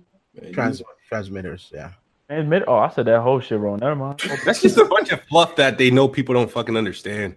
Trans- 0.53 0.83
transmitters. 1.09 1.71
Yeah. 1.73 1.93
Transmit. 2.29 2.65
Oh, 2.67 2.77
I 2.77 2.91
said 2.91 3.07
that 3.07 3.21
whole 3.21 3.41
shit 3.41 3.59
wrong. 3.59 3.79
Never 3.79 3.95
mind. 3.95 4.21
That's 4.45 4.61
just 4.63 4.77
a 4.77 4.85
bunch 4.85 5.13
of 5.13 5.23
fluff 5.25 5.57
that 5.57 5.79
they 5.79 5.91
know 5.91 6.09
people 6.09 6.35
don't 6.35 6.51
fucking 6.51 6.77
understand. 6.77 7.37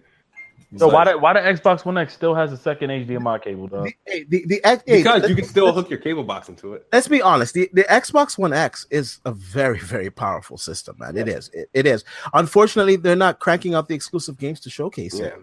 So 0.76 0.88
why 0.88 1.04
the 1.04 1.18
why 1.18 1.32
the 1.32 1.40
Xbox 1.40 1.84
One 1.84 1.98
X 1.98 2.14
still 2.14 2.32
has 2.34 2.52
a 2.52 2.56
second 2.56 2.90
HDMI 2.90 3.42
cable, 3.42 3.66
though? 3.66 3.82
The, 3.82 3.92
hey, 4.06 4.24
the, 4.28 4.44
the, 4.46 4.82
Because 4.86 5.28
you 5.28 5.34
can 5.34 5.44
still 5.44 5.72
hook 5.72 5.90
your 5.90 5.98
cable 5.98 6.22
box 6.22 6.48
into 6.48 6.74
it. 6.74 6.86
let's 6.92 7.08
be 7.08 7.20
honest. 7.20 7.54
The, 7.54 7.68
the 7.72 7.82
Xbox 7.84 8.38
One 8.38 8.52
X 8.52 8.86
is 8.88 9.18
a 9.24 9.32
very, 9.32 9.80
very 9.80 10.10
powerful 10.10 10.58
system, 10.58 10.96
man. 11.00 11.16
It 11.16 11.26
is. 11.28 11.48
It, 11.52 11.68
it 11.74 11.86
is. 11.88 12.04
Unfortunately, 12.34 12.94
they're 12.94 13.16
not 13.16 13.40
cranking 13.40 13.74
out 13.74 13.88
the 13.88 13.96
exclusive 13.96 14.38
games 14.38 14.60
to 14.60 14.70
showcase 14.70 15.14
it. 15.14 15.36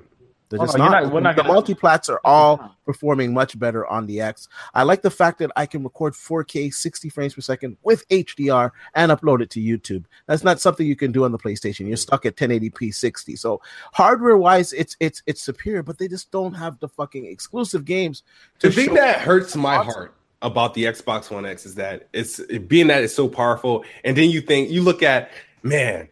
Yeah. 0.50 0.58
They're 0.58 0.62
Oh, 0.62 0.66
just 0.66 0.78
no, 0.78 0.84
you're 0.86 0.92
not. 0.92 1.14
not- 1.14 1.24
not 1.24 1.36
the 1.36 1.44
gonna- 1.44 1.62
multiplats 1.62 2.10
are 2.10 2.22
all 2.24 2.54
uh-huh. 2.56 2.70
performing 2.86 3.34
much 3.34 3.58
better 3.60 3.86
on 3.86 4.06
the 4.08 4.22
X. 4.22 4.48
I 4.74 4.84
like 4.84 5.02
the 5.02 5.10
fact 5.10 5.40
that 5.40 5.52
I 5.56 5.66
can 5.66 5.84
record 5.84 6.14
4K 6.14 6.70
60 6.74 7.10
frames 7.10 7.34
per 7.34 7.42
second 7.42 7.78
with 7.84 8.08
HDR 8.10 8.72
and 8.96 9.12
upload 9.12 9.42
it 9.42 9.50
to 9.52 9.60
YouTube. 9.60 10.06
That's 10.26 10.44
not 10.44 10.62
something 10.62 10.88
you 10.88 10.96
can 10.96 11.12
do 11.12 11.26
on 11.26 11.32
the 11.32 11.38
PlayStation. 11.38 11.88
You're 11.88 11.98
stuck 11.98 12.26
at 12.26 12.36
1080p 12.38 12.94
60. 12.94 13.36
So 13.36 13.62
hardware 13.94 14.38
wise, 14.38 14.72
it's 14.74 14.96
it's 15.00 15.22
it's 15.26 15.42
superior, 15.42 15.84
but 15.84 15.98
they 15.98 16.08
just 16.08 16.32
don't 16.32 16.54
have 16.54 16.80
the 16.80 16.88
fucking 16.88 17.26
exclusive 17.26 17.84
games. 17.86 18.24
The 18.60 18.70
to 18.70 18.76
thing 18.76 18.94
that 18.94 19.20
hurts 19.20 19.56
my 19.56 19.78
Awesome. 19.78 19.92
heart 19.94 20.14
about 20.42 20.74
the 20.76 20.86
Xbox 20.86 21.30
One 21.30 21.46
X 21.46 21.66
is 21.66 21.76
that 21.76 22.08
it's 22.14 22.40
being 22.68 22.88
that 22.88 23.04
it's 23.04 23.14
so 23.16 23.28
powerful, 23.28 23.84
and 24.06 24.16
then 24.16 24.30
you 24.30 24.40
think 24.42 24.70
you 24.70 24.82
look 24.82 25.04
at 25.04 25.30
man, 25.64 26.08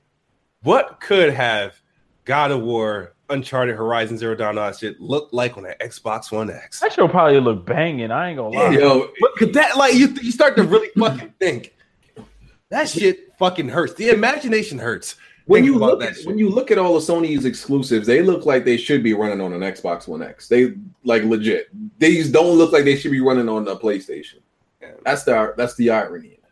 what 0.63 0.99
could 0.99 1.33
have 1.33 1.79
God 2.25 2.51
of 2.51 2.61
War, 2.61 3.13
Uncharted, 3.29 3.75
Horizon 3.75 4.17
Zero 4.17 4.35
Dawn, 4.35 4.57
all 4.57 4.67
that 4.67 4.77
shit 4.77 4.99
look 4.99 5.29
like 5.31 5.57
on 5.57 5.65
an 5.65 5.73
Xbox 5.81 6.31
One 6.31 6.49
X? 6.49 6.79
That 6.79 6.93
shit 6.93 7.09
probably 7.09 7.39
look 7.39 7.65
banging. 7.65 8.11
I 8.11 8.29
ain't 8.29 8.37
gonna 8.37 8.55
lie. 8.55 8.69
Yo, 8.71 9.09
But 9.19 9.35
could 9.35 9.53
that 9.53 9.77
like 9.77 9.95
you 9.95 10.07
you 10.21 10.31
start 10.31 10.55
to 10.57 10.63
really 10.63 10.89
fucking 10.97 11.33
think 11.39 11.73
that 12.69 12.89
shit 12.89 13.33
fucking 13.37 13.69
hurts. 13.69 13.93
The 13.93 14.09
imagination 14.09 14.77
hurts. 14.79 15.15
when 15.45 15.63
Think 15.63 15.73
you 15.73 15.79
look 15.79 15.99
that 15.99 16.09
at, 16.09 16.15
shit. 16.17 16.25
when 16.27 16.37
you 16.37 16.49
look 16.49 16.71
at 16.71 16.77
all 16.77 16.95
of 16.97 17.03
Sony's 17.03 17.45
exclusives, 17.45 18.07
they 18.07 18.21
look 18.21 18.45
like 18.45 18.65
they 18.65 18.77
should 18.77 19.03
be 19.03 19.13
running 19.13 19.39
on 19.41 19.53
an 19.53 19.61
Xbox 19.61 20.07
One 20.07 20.21
X. 20.23 20.47
They 20.47 20.73
like 21.03 21.23
legit. 21.23 21.67
These 21.99 22.31
don't 22.31 22.57
look 22.57 22.71
like 22.71 22.83
they 22.85 22.95
should 22.95 23.11
be 23.11 23.21
running 23.21 23.49
on 23.49 23.67
a 23.67 23.75
PlayStation. 23.75 24.39
That's 25.03 25.23
the 25.23 25.53
that's 25.57 25.75
the 25.75 25.89
irony. 25.91 26.27
in 26.27 26.33
it. 26.33 26.43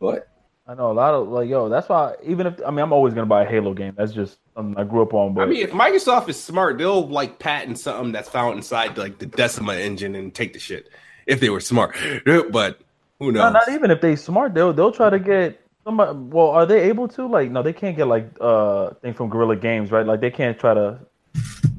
But 0.00 0.28
I 0.66 0.74
know 0.74 0.90
a 0.90 0.94
lot 0.94 1.14
of 1.14 1.28
like 1.28 1.48
yo. 1.48 1.68
That's 1.68 1.88
why 1.88 2.14
even 2.24 2.46
if 2.46 2.60
I 2.66 2.70
mean 2.70 2.80
I'm 2.80 2.92
always 2.92 3.14
gonna 3.14 3.26
buy 3.26 3.44
a 3.44 3.48
Halo 3.48 3.74
game. 3.74 3.94
That's 3.96 4.12
just 4.12 4.38
something 4.56 4.76
I 4.78 4.84
grew 4.84 5.02
up 5.02 5.14
on. 5.14 5.34
But 5.34 5.42
I 5.42 5.46
mean, 5.46 5.62
if 5.62 5.70
Microsoft 5.72 6.28
is 6.28 6.42
smart, 6.42 6.78
they'll 6.78 7.06
like 7.06 7.38
patent 7.38 7.78
something 7.78 8.12
that's 8.12 8.28
found 8.28 8.56
inside 8.56 8.96
like 8.98 9.18
the 9.18 9.26
Decima 9.26 9.74
engine 9.74 10.14
and 10.14 10.34
take 10.34 10.52
the 10.52 10.58
shit 10.58 10.88
if 11.26 11.40
they 11.40 11.50
were 11.50 11.60
smart. 11.60 11.96
But 12.24 12.80
who 13.18 13.32
knows? 13.32 13.42
no, 13.42 13.50
not 13.50 13.68
even 13.70 13.90
if 13.90 14.00
they 14.00 14.16
smart, 14.16 14.54
they'll 14.54 14.72
they'll 14.72 14.92
try 14.92 15.10
to 15.10 15.18
get 15.18 15.60
somebody. 15.84 16.16
Well, 16.18 16.48
are 16.50 16.66
they 16.66 16.82
able 16.88 17.08
to? 17.08 17.26
Like, 17.26 17.50
no, 17.50 17.62
they 17.62 17.72
can't 17.72 17.96
get 17.96 18.06
like 18.06 18.28
uh 18.40 18.90
thing 19.02 19.14
from 19.14 19.28
Guerrilla 19.30 19.56
Games, 19.56 19.90
right? 19.90 20.06
Like 20.06 20.20
they 20.20 20.30
can't 20.30 20.58
try 20.58 20.74
to. 20.74 21.00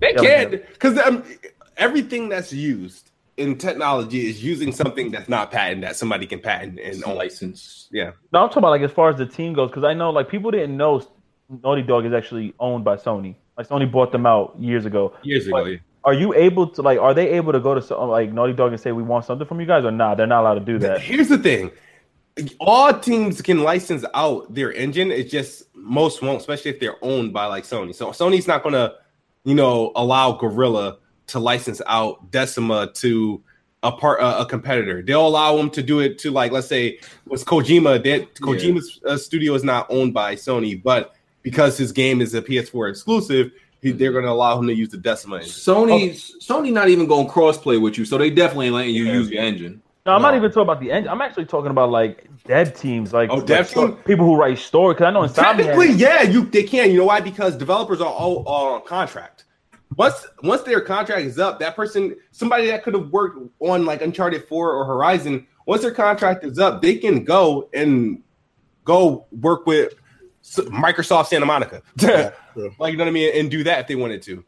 They 0.01 0.13
Yeah, 0.13 0.45
can 0.45 0.51
because 0.51 0.97
um, 0.99 1.23
everything 1.77 2.29
that's 2.29 2.51
used 2.53 3.11
in 3.37 3.57
technology 3.57 4.27
is 4.27 4.43
using 4.43 4.71
something 4.71 5.11
that's 5.11 5.27
not 5.29 5.51
patent 5.51 5.81
that 5.81 5.95
somebody 5.95 6.25
can 6.25 6.39
patent 6.39 6.79
and 6.79 6.79
it's 6.79 7.03
own. 7.03 7.15
licensed. 7.15 7.87
Yeah, 7.91 8.11
No, 8.31 8.39
I'm 8.43 8.49
talking 8.49 8.59
about 8.59 8.71
like 8.71 8.81
as 8.81 8.91
far 8.91 9.09
as 9.09 9.17
the 9.17 9.25
team 9.25 9.53
goes, 9.53 9.69
because 9.69 9.83
I 9.83 9.93
know 9.93 10.09
like 10.09 10.29
people 10.29 10.51
didn't 10.51 10.77
know 10.77 11.05
Naughty 11.49 11.81
Dog 11.81 12.05
is 12.05 12.13
actually 12.13 12.53
owned 12.59 12.83
by 12.83 12.95
Sony. 12.95 13.35
Like 13.57 13.67
Sony 13.67 13.89
bought 13.89 14.11
them 14.11 14.25
out 14.25 14.55
years 14.59 14.85
ago. 14.85 15.13
years 15.23 15.47
ago. 15.47 15.65
Yeah. 15.65 15.77
Are 16.03 16.13
you 16.13 16.33
able 16.35 16.67
to 16.67 16.81
like? 16.81 16.99
Are 16.99 17.13
they 17.13 17.29
able 17.29 17.51
to 17.51 17.59
go 17.59 17.73
to 17.73 17.81
some, 17.81 18.09
like 18.09 18.31
Naughty 18.31 18.53
Dog 18.53 18.71
and 18.71 18.79
say 18.79 18.91
we 18.91 19.01
want 19.01 19.25
something 19.25 19.47
from 19.47 19.59
you 19.59 19.65
guys, 19.65 19.83
or 19.83 19.91
not? 19.91 20.17
They're 20.17 20.27
not 20.27 20.41
allowed 20.41 20.55
to 20.55 20.59
do 20.59 20.77
that. 20.79 21.01
Here's 21.01 21.29
the 21.29 21.37
thing: 21.37 21.71
all 22.59 22.93
teams 22.99 23.41
can 23.41 23.63
license 23.63 24.05
out 24.13 24.53
their 24.53 24.71
engine. 24.71 25.11
It's 25.11 25.31
just 25.31 25.63
most 25.73 26.21
won't, 26.21 26.39
especially 26.39 26.71
if 26.71 26.79
they're 26.79 27.03
owned 27.03 27.33
by 27.33 27.45
like 27.45 27.63
Sony. 27.63 27.95
So 27.95 28.09
Sony's 28.11 28.47
not 28.47 28.61
gonna, 28.61 28.93
you 29.45 29.55
know, 29.55 29.91
allow 29.95 30.33
Guerrilla 30.33 30.97
to 31.27 31.39
license 31.39 31.81
out 31.87 32.29
Decima 32.29 32.91
to 32.93 33.41
a 33.81 33.91
part 33.91 34.19
uh, 34.19 34.37
a 34.39 34.45
competitor. 34.45 35.01
They'll 35.01 35.27
allow 35.27 35.57
them 35.57 35.71
to 35.71 35.81
do 35.81 36.01
it 36.01 36.19
to 36.19 36.31
like 36.31 36.51
let's 36.51 36.67
say 36.67 36.99
was 37.25 37.43
Kojima. 37.43 38.03
That 38.03 38.35
Kojima's 38.35 38.99
uh, 39.07 39.17
studio 39.17 39.55
is 39.55 39.63
not 39.63 39.87
owned 39.89 40.13
by 40.13 40.35
Sony, 40.35 40.81
but 40.81 41.14
because 41.45 41.77
his 41.77 41.91
game 41.91 42.21
is 42.21 42.33
a 42.33 42.41
PS4 42.41 42.89
exclusive, 42.89 43.51
he, 43.79 43.91
they're 43.91 44.11
going 44.11 44.25
to 44.25 44.31
allow 44.31 44.57
him 44.59 44.65
to 44.65 44.73
use 44.73 44.89
the 44.89 44.97
Decima 44.97 45.35
engine. 45.37 45.51
Sony, 45.51 46.19
Sony 46.43 46.73
not 46.73 46.89
even 46.89 47.05
going 47.05 47.27
cross 47.27 47.55
play 47.55 47.77
with 47.77 47.99
you, 47.99 48.03
so 48.03 48.17
they 48.17 48.31
definitely 48.31 48.65
ain't 48.65 48.75
letting 48.75 48.95
you 48.95 49.05
use 49.05 49.29
your 49.29 49.43
engine. 49.43 49.79
No, 50.07 50.13
I'm 50.13 50.23
not 50.23 50.35
even 50.35 50.49
talking 50.49 50.63
about 50.63 50.79
the 50.79 50.91
engine. 50.91 51.07
I'm 51.11 51.21
actually 51.21 51.45
talking 51.45 51.69
about 51.69 51.91
like 51.91 52.27
dev 52.45 52.73
teams, 52.73 53.13
like 53.13 53.29
Oh, 53.29 53.41
dev 53.41 53.75
like, 53.75 53.89
team? 53.89 53.97
people 54.05 54.25
who 54.25 54.35
write 54.35 54.57
story. 54.57 54.95
Because 54.95 55.05
I 55.05 55.11
know 55.11 55.27
Technically, 55.27 55.89
Insomniac. 55.89 55.99
yeah, 55.99 56.21
you 56.23 56.45
they 56.45 56.63
can. 56.63 56.89
You 56.89 56.97
know 56.97 57.05
why? 57.05 57.21
Because 57.21 57.55
developers 57.55 58.01
are 58.01 58.11
all, 58.11 58.43
all 58.47 58.73
on 58.73 58.81
contract. 58.81 59.45
Once 59.97 60.25
once 60.41 60.63
their 60.63 60.81
contract 60.81 61.21
is 61.21 61.37
up, 61.37 61.59
that 61.59 61.75
person, 61.75 62.15
somebody 62.31 62.65
that 62.67 62.83
could 62.83 62.95
have 62.95 63.09
worked 63.11 63.37
on 63.59 63.85
like 63.85 64.01
Uncharted 64.01 64.47
Four 64.47 64.73
or 64.73 64.83
Horizon, 64.85 65.45
once 65.67 65.83
their 65.83 65.91
contract 65.91 66.43
is 66.43 66.57
up, 66.57 66.81
they 66.81 66.95
can 66.97 67.23
go 67.23 67.69
and 67.71 68.23
go 68.83 69.27
work 69.31 69.67
with 69.67 69.93
S- 69.93 69.99
Microsoft 70.69 71.27
Santa 71.27 71.45
Monica, 71.45 71.81
like 72.79 72.91
you 72.91 72.97
know 72.97 73.03
what 73.03 73.07
I 73.07 73.11
mean, 73.11 73.31
and 73.35 73.49
do 73.49 73.63
that 73.63 73.79
if 73.79 73.87
they 73.87 73.95
wanted 73.95 74.21
to. 74.23 74.43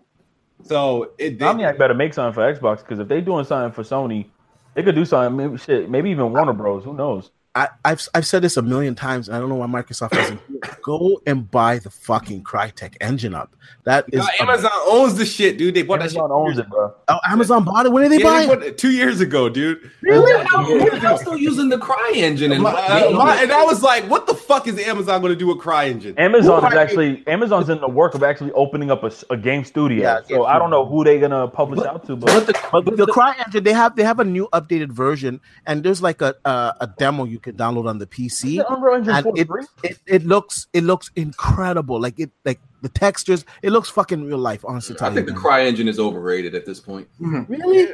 So 0.64 1.12
it 1.18 1.40
they, 1.40 1.74
better 1.74 1.94
make 1.94 2.14
something 2.14 2.34
for 2.34 2.54
Xbox 2.54 2.80
because 2.80 3.00
if 3.00 3.08
they 3.08 3.22
doing 3.22 3.46
something 3.46 3.72
for 3.72 3.84
Sony, 3.88 4.28
they 4.74 4.84
could 4.84 4.96
do 4.96 5.06
something. 5.06 5.36
Maybe 5.36 5.58
shit, 5.58 5.90
maybe 5.90 6.10
even 6.10 6.32
Warner 6.32 6.54
Bros. 6.54 6.84
Who 6.84 6.94
knows? 6.94 7.32
I, 7.58 7.70
I've 7.86 8.08
I've 8.14 8.26
said 8.28 8.42
this 8.44 8.56
a 8.58 8.62
million 8.62 8.94
times. 8.96 9.28
And 9.28 9.36
I 9.36 9.40
don't 9.40 9.50
know 9.50 9.56
why 9.56 9.68
Microsoft 9.68 10.12
doesn't 10.12 10.40
go 10.84 11.20
and 11.26 11.50
buy 11.50 11.80
the 11.80 11.90
fucking 11.90 12.44
Crytek 12.44 12.96
engine 13.02 13.34
up. 13.34 13.54
That 13.84 14.06
is 14.12 14.22
Uh, 14.22 14.28
Amazon 14.42 14.72
owns 14.88 15.16
the 15.16 15.26
shit, 15.26 15.58
dude. 15.58 15.74
They 15.74 15.82
bought 15.82 16.00
Amazon 16.02 16.30
that 16.30 16.36
owns 16.36 16.58
it, 16.58 16.70
bro. 16.70 16.94
Oh, 17.08 17.20
Amazon 17.28 17.64
bought 17.66 17.86
it. 17.86 17.92
When 17.92 18.04
did 18.04 18.12
they 18.12 18.18
shit. 18.18 18.24
buy 18.26 18.40
they 18.40 18.44
it? 18.46 18.48
bought 18.60 18.64
it 18.68 18.78
two 18.78 18.92
years 18.92 19.20
ago, 19.22 19.50
dude. 19.50 19.90
Really? 20.02 20.32
I'm 20.54 21.18
still 21.18 21.36
using 21.38 21.70
the 21.70 21.78
Cry 21.78 22.12
engine, 22.16 22.52
and 22.52 22.62
My- 22.64 22.72
uh, 22.74 23.10
my- 23.12 23.42
and 23.42 23.52
I 23.52 23.64
was 23.66 23.82
like, 23.84 24.04
what 24.10 24.28
the 24.28 24.34
fuck 24.36 24.68
is 24.68 24.78
Amazon 24.80 25.22
going 25.22 25.34
to 25.34 25.40
do 25.40 25.48
with 25.48 25.60
Cry 25.60 25.86
engine? 25.88 26.18
Amazon 26.18 26.62
Who 26.62 26.68
is 26.68 26.74
are- 26.74 26.78
actually 26.80 27.24
Amazon's 27.28 27.70
in 27.70 27.80
the 27.82 27.88
work 27.90 28.14
of 28.14 28.24
actually 28.24 28.52
opening 28.54 28.92
up 28.92 29.04
a 29.30 29.38
game 29.38 29.64
studio. 29.66 30.02
Yeah, 30.02 30.20
so 30.28 30.46
I 30.46 30.60
don't 30.60 30.70
know 30.70 30.86
who 30.86 31.04
they're 31.04 31.20
gonna 31.20 31.48
publish 31.48 31.84
out 31.86 32.06
to, 32.08 32.16
but, 32.16 32.28
but 32.28 32.46
the, 32.48 32.54
But 32.72 32.98
the 32.98 33.08
Cry 33.08 33.36
engine, 33.46 33.64
they 33.64 33.74
have 33.74 33.96
they 33.96 34.04
have 34.04 34.20
a 34.20 34.26
new 34.26 34.48
updated 34.54 34.92
version, 34.92 35.40
and 35.66 35.84
there's 35.84 36.02
like 36.02 36.22
a 36.22 36.36
a, 36.46 36.74
a 36.82 36.88
demo 36.98 37.24
you 37.26 37.40
can 37.48 37.58
download 37.58 37.88
on 37.88 37.98
the 37.98 38.08
PC, 38.08 38.64
Unreal 38.70 38.96
Engine 38.96 39.16
and 39.16 39.24
4 39.24 39.60
it, 39.60 39.68
it 39.84 39.98
it 40.06 40.26
looks 40.26 40.68
it 40.74 40.84
looks 40.84 41.12
incredible. 41.16 42.00
Like 42.00 42.20
it 42.20 42.32
like 42.46 42.60
the 42.82 42.90
textures, 42.90 43.46
it 43.62 43.72
looks 43.72 43.90
fucking 43.90 44.26
real 44.26 44.38
life. 44.38 44.64
Honestly, 44.66 44.96
I 45.00 45.14
think 45.14 45.28
you, 45.28 45.34
the. 45.34 45.40
Cry 45.40 45.64
engine 45.64 45.88
is 45.88 46.00
overrated 46.00 46.56
at 46.56 46.66
this 46.66 46.80
point. 46.80 47.08
Mm-hmm. 47.22 47.52
really. 47.52 47.94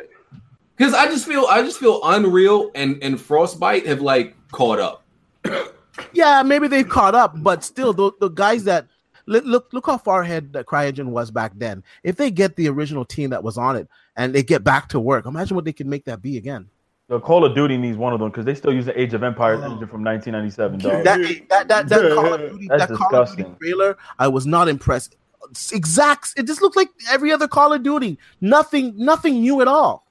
Because 0.76 0.94
I 0.94 1.06
just 1.06 1.28
feel 1.28 1.46
I 1.50 1.62
just 1.62 1.80
feel 1.80 2.02
Unreal 2.04 2.72
and 2.76 3.02
and 3.04 3.20
Frostbite 3.20 3.86
have 3.86 4.02
like 4.02 4.36
caught 4.52 4.80
up. 4.80 5.06
Yeah, 6.12 6.42
maybe 6.42 6.68
they've 6.68 6.90
caught 6.90 7.14
up, 7.14 7.36
but 7.44 7.64
still, 7.64 7.94
the, 7.94 8.12
the 8.20 8.30
guys 8.30 8.64
that 8.64 8.88
look, 9.28 9.46
look 9.46 9.70
look 9.74 9.86
how 9.86 10.00
far 10.00 10.24
ahead 10.24 10.52
the 10.52 10.64
CryEngine 10.64 11.10
was 11.10 11.30
back 11.30 11.52
then. 11.56 11.84
If 12.02 12.16
they 12.16 12.32
get 12.32 12.56
the 12.56 12.68
original 12.68 13.06
team 13.06 13.30
that 13.30 13.44
was 13.44 13.60
on 13.60 13.76
it 13.76 13.88
and 14.16 14.34
they 14.34 14.42
get 14.42 14.64
back 14.64 14.90
to 14.90 15.00
work, 15.00 15.28
imagine 15.28 15.54
what 15.54 15.66
they 15.66 15.74
could 15.74 15.86
make 15.86 16.06
that 16.06 16.20
be 16.20 16.38
again. 16.38 16.68
The 17.10 17.20
Call 17.20 17.46
of 17.46 17.54
Duty 17.54 17.78
needs 17.78 17.98
one 17.98 18.14
of 18.14 18.20
them 18.20 18.30
because 18.30 18.46
they 18.46 18.56
still 18.56 18.74
use 18.74 18.86
the 18.86 19.00
Age 19.00 19.14
of 19.14 19.24
Empires 19.24 19.60
oh. 19.62 19.66
engine 19.66 19.88
from 19.88 20.04
1997. 20.04 20.80
Dog. 20.80 21.04
That 21.04 21.50
that 21.50 21.68
that, 21.68 21.90
that 21.90 22.14
Call 22.14 22.34
of 22.34 22.40
Duty, 22.52 22.68
That's 22.68 22.88
that 22.88 22.98
Call 22.98 23.16
of 23.16 23.36
Duty 23.36 23.50
trailer, 23.60 23.98
I 24.20 24.28
was 24.28 24.46
not 24.46 24.70
impressed. 24.70 25.16
It's 25.50 25.72
exact. 25.74 26.34
It 26.38 26.48
just 26.48 26.62
looked 26.62 26.78
like 26.78 26.90
every 27.12 27.32
other 27.32 27.48
Call 27.48 27.74
of 27.74 27.84
Duty. 27.84 28.18
Nothing, 28.40 28.94
nothing 28.96 29.42
new 29.42 29.62
at 29.62 29.68
all. 29.68 30.08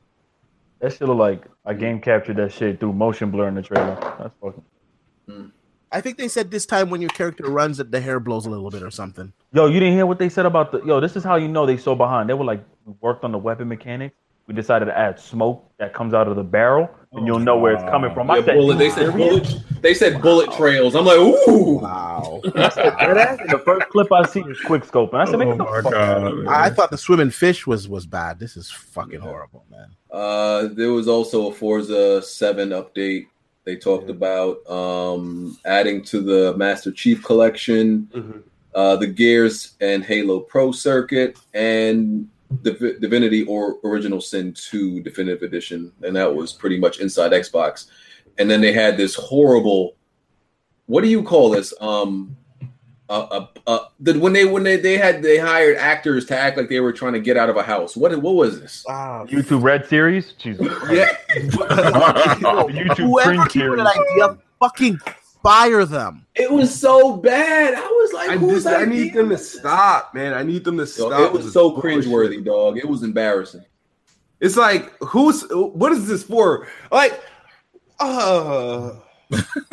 That 0.81 0.93
shit 0.93 1.03
look 1.03 1.19
like 1.19 1.45
a 1.65 1.75
game 1.75 2.01
captured 2.01 2.37
that 2.37 2.53
shit 2.53 2.79
through 2.81 2.93
motion 2.93 3.31
blur 3.31 3.49
in 3.49 3.55
the 3.55 3.63
trailer. 3.63 3.97
That's 4.19 4.35
fucking. 4.43 5.53
I 5.93 6.01
think 6.01 6.17
they 6.17 6.29
said 6.29 6.51
this 6.51 6.65
time 6.65 6.89
when 6.89 7.01
your 7.01 7.11
character 7.11 7.45
runs, 7.45 7.77
that 7.77 7.91
the 7.91 8.01
hair 8.01 8.19
blows 8.19 8.47
a 8.47 8.51
little 8.51 8.71
bit 8.71 8.83
or 8.83 8.91
something. 8.91 9.33
Yo, 9.53 9.67
you 9.67 9.79
didn't 9.79 9.95
hear 9.95 10.07
what 10.07 10.19
they 10.19 10.31
said 10.31 10.47
about 10.47 10.73
the 10.73 10.83
yo. 10.85 11.01
This 11.01 11.17
is 11.17 11.23
how 11.23 11.37
you 11.37 11.49
know 11.49 11.67
they 11.67 11.77
so 11.77 11.95
behind. 11.95 12.29
They 12.29 12.35
were 12.35 12.45
like 12.45 12.65
worked 13.01 13.25
on 13.25 13.33
the 13.33 13.39
weapon 13.39 13.69
mechanics. 13.69 14.17
We 14.49 14.55
decided 14.55 14.87
to 14.87 14.99
add 14.99 15.21
smoke 15.21 15.71
that 15.79 15.95
comes 15.95 16.15
out 16.15 16.27
of 16.27 16.35
the 16.37 16.43
barrel, 16.43 16.91
and 17.13 17.27
you'll 17.27 17.39
know 17.39 17.59
where 17.59 17.75
it's 17.75 17.83
coming 17.85 18.13
from. 18.13 18.29
I 18.31 18.39
Yeah, 18.39 18.45
said, 18.45 18.55
bullet, 18.55 18.77
they 18.77 18.91
said 18.91 19.13
bullet. 19.17 19.57
They 19.81 19.95
said 19.95 20.21
bullet 20.21 20.53
trails. 20.53 20.95
I'm 20.97 21.05
like, 21.05 21.17
ooh. 21.19 21.79
Wow. 21.79 22.41
the 22.45 23.63
first 23.65 23.89
clip 23.91 24.11
I 24.13 24.27
see 24.27 24.41
is 24.41 24.59
quick 24.61 24.85
scope, 24.85 25.13
and 25.13 25.23
I 25.23 25.25
said, 25.27 25.37
Oh 25.37 25.39
"Man, 25.39 25.49
get 25.51 25.59
the 25.59 25.83
fuck 25.83 25.95
out." 25.95 26.49
I 26.49 26.71
thought 26.71 26.91
the 26.91 26.99
swimming 26.99 27.31
fish 27.31 27.67
was 27.67 27.89
was 27.89 28.05
bad. 28.05 28.39
This 28.41 28.57
is 28.57 28.71
fucking 28.71 29.21
horrible, 29.21 29.65
man. 29.71 29.89
Uh, 30.11 30.69
there 30.73 30.93
was 30.93 31.07
also 31.09 31.51
a 31.51 31.53
Forza 31.55 32.21
Seven 32.23 32.71
update. 32.71 33.27
They 33.65 33.77
talked 33.77 34.11
about 34.11 34.69
um, 34.69 35.57
adding 35.65 36.03
to 36.07 36.21
the 36.21 36.57
Master 36.57 36.91
Chief 36.91 37.23
Collection, 37.23 38.09
Mhm. 38.13 38.43
uh, 38.75 38.97
the 38.97 39.07
Gears 39.07 39.75
and 39.81 40.03
Halo 40.05 40.41
Pro 40.41 40.73
Circuit, 40.73 41.39
and 41.55 42.29
Div- 42.63 43.01
Divinity 43.01 43.45
or 43.45 43.79
Original 43.85 44.21
Sin 44.21 44.53
2 44.53 45.01
Definitive 45.03 45.43
Edition, 45.43 45.93
and 46.03 46.15
that 46.17 46.35
was 46.35 46.53
pretty 46.53 46.79
much 46.79 47.01
inside 47.01 47.33
Xbox. 47.33 47.87
And 48.39 48.51
then 48.51 48.61
they 48.61 48.73
had 48.73 48.97
this 48.97 49.15
horrible, 49.15 49.97
what 50.87 51.03
do 51.03 51.09
you 51.09 51.23
call 51.23 51.51
this? 51.51 51.73
Um, 51.81 52.37
uh, 53.09 53.27
uh, 53.31 53.47
uh, 53.67 53.79
the, 54.01 54.19
when 54.19 54.33
they 54.33 54.47
when 54.47 54.63
they, 54.63 54.77
they 54.77 54.97
had 54.97 55.23
they 55.23 55.37
hired 55.37 55.77
actors 55.77 56.25
to 56.25 56.37
act 56.39 56.57
like 56.57 56.71
they 56.71 56.81
were 56.81 56.93
trying 56.95 57.13
to 57.13 57.21
get 57.21 57.37
out 57.37 57.51
of 57.51 57.57
a 57.59 57.63
house. 57.63 57.95
What 57.95 58.17
what 58.23 58.35
was 58.35 58.59
this? 58.59 58.85
Wow. 58.89 59.27
YouTube 59.29 59.63
Red 59.63 59.87
series, 59.87 60.33
Jesus. 60.33 60.67
Yeah, 60.91 61.15
YouTube 61.37 62.97
Whoever 62.97 63.35
cringe 63.37 63.51
came 63.51 63.71
with 63.71 63.81
series. 63.81 63.85
that 63.85 64.07
idea, 64.13 64.39
fucking 64.61 64.99
fire 65.43 65.85
them. 65.85 66.27
it 66.35 66.51
was 66.51 66.73
so 66.79 67.17
bad. 67.17 67.75
I 67.75 67.81
was 67.81 68.13
like, 68.13 68.31
I, 68.31 68.37
who's 68.37 68.65
just, 68.65 68.77
I 68.77 68.85
need 68.85 69.15
them 69.15 69.29
to 69.31 69.39
stop, 69.39 70.15
man. 70.15 70.35
I 70.35 70.43
need 70.43 70.65
them 70.65 70.77
to 70.77 70.83
Yo, 70.85 70.87
stop. 70.87 71.21
it 71.21 71.33
was 71.33 71.53
so 71.53 71.71
bullshit. 71.71 72.05
cringeworthy, 72.05 72.45
dog. 72.45 72.79
It 72.79 72.89
was 72.89 73.03
embarrassing. 73.03 73.65
It's 74.41 74.57
like, 74.57 74.93
who's 75.03 75.43
what 75.51 75.93
is 75.93 76.07
this 76.09 76.23
for? 76.25 76.67
Like, 76.91 77.21
uh 78.01 78.95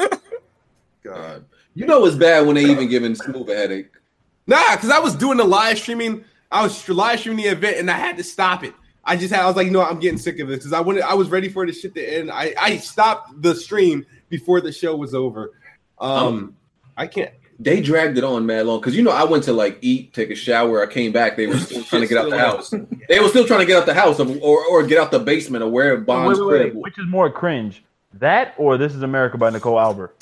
God. 1.04 1.46
You 1.74 1.86
know 1.86 2.06
it's 2.06 2.16
bad 2.16 2.46
when 2.46 2.56
they 2.56 2.66
even 2.66 2.90
giving 2.90 3.16
Smooth 3.16 3.50
a 3.50 3.56
headache. 3.56 3.92
Nah, 4.48 4.76
because 4.76 4.90
I 4.90 5.00
was 5.00 5.16
doing 5.16 5.38
the 5.38 5.44
live 5.44 5.78
streaming. 5.80 6.24
I 6.52 6.64
was 6.64 6.88
live 6.90 7.20
streaming 7.20 7.46
the 7.46 7.52
event 7.52 7.78
and 7.78 7.90
I 7.90 7.98
had 7.98 8.18
to 8.18 8.24
stop 8.24 8.64
it. 8.64 8.74
I 9.04 9.16
just 9.16 9.34
had 9.34 9.44
I 9.44 9.48
was 9.48 9.56
like, 9.56 9.66
you 9.66 9.72
know, 9.72 9.82
I'm 9.84 10.00
getting 10.00 10.20
sick 10.20 10.40
of 10.40 10.48
this 10.48 10.58
because 10.60 10.74
I 10.74 10.82
wanted 10.82 11.04
I 11.04 11.14
was 11.14 11.30
ready 11.30 11.50
for 11.50 11.66
the 11.66 11.74
shit 11.74 11.96
to 11.96 12.18
end. 12.18 12.32
I, 12.32 12.54
I 12.60 12.78
stopped 12.78 13.42
the 13.42 13.56
stream 13.56 14.06
before 14.30 14.62
the 14.62 14.72
show 14.72 14.96
was 14.96 15.14
over. 15.16 15.54
Um 16.00 16.56
I 16.98 17.08
can't 17.08 17.32
They 17.60 17.82
dragged 17.82 18.18
it 18.18 18.24
on 18.24 18.46
mad 18.46 18.66
long 18.66 18.80
because 18.80 18.96
you 18.96 19.04
know 19.04 19.12
I 19.12 19.24
went 19.24 19.44
to 19.46 19.54
like 19.54 19.78
eat, 19.82 20.14
take 20.14 20.30
a 20.32 20.36
shower. 20.36 20.82
I 20.82 20.88
came 20.92 21.12
back. 21.12 21.36
They 21.38 21.48
were 21.48 21.58
still 21.58 21.84
trying 21.90 22.02
to 22.04 22.08
get 22.08 22.18
out 22.18 22.30
the 22.30 22.38
house. 22.40 22.74
They 23.10 23.20
were 23.20 23.28
still 23.30 23.46
trying 23.46 23.60
to 23.62 23.66
get 23.66 23.78
out 23.78 23.86
the 23.86 23.94
house 23.94 24.20
or 24.20 24.66
or 24.66 24.84
get 24.88 24.98
out 24.98 25.12
the 25.12 25.20
basement 25.20 25.64
or 25.64 25.70
where 25.70 25.96
Wait, 25.96 26.06
Bond's 26.06 26.40
wait, 26.40 26.48
wait. 26.48 26.72
crib. 26.72 26.76
Which 26.84 26.98
is 27.00 27.06
more 27.08 27.30
cringe? 27.30 27.84
That 28.14 28.56
or 28.58 28.78
This 28.78 28.96
Is 28.96 29.04
America 29.04 29.38
by 29.38 29.50
Nicole 29.52 29.78
Arbour? 29.78 30.14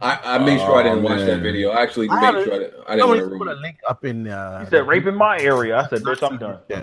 I, 0.00 0.18
I 0.34 0.38
made 0.38 0.58
sure 0.58 0.74
I 0.80 0.82
didn't 0.82 0.98
Oh, 0.98 1.02
watch 1.10 1.20
that 1.20 1.40
video. 1.42 1.70
I 1.70 1.82
actually 1.82 2.08
I 2.10 2.32
made 2.32 2.44
sure 2.44 2.54
I 2.54 2.58
didn't, 2.58 2.74
I 2.88 2.96
didn't 2.96 3.08
want 3.08 3.20
to 3.20 3.38
put 3.38 3.48
a 3.48 3.54
link 3.54 3.76
up 3.88 4.04
in. 4.04 4.26
Uh, 4.26 4.64
He 4.64 4.70
said, 4.70 4.86
"Rape 4.88 5.06
in 5.06 5.14
my 5.14 5.38
area." 5.38 5.76
I 5.78 5.86
said, 5.88 6.02
"Bitch, 6.02 6.28
I'm 6.28 6.38
done." 6.38 6.58
Yeah. 6.68 6.82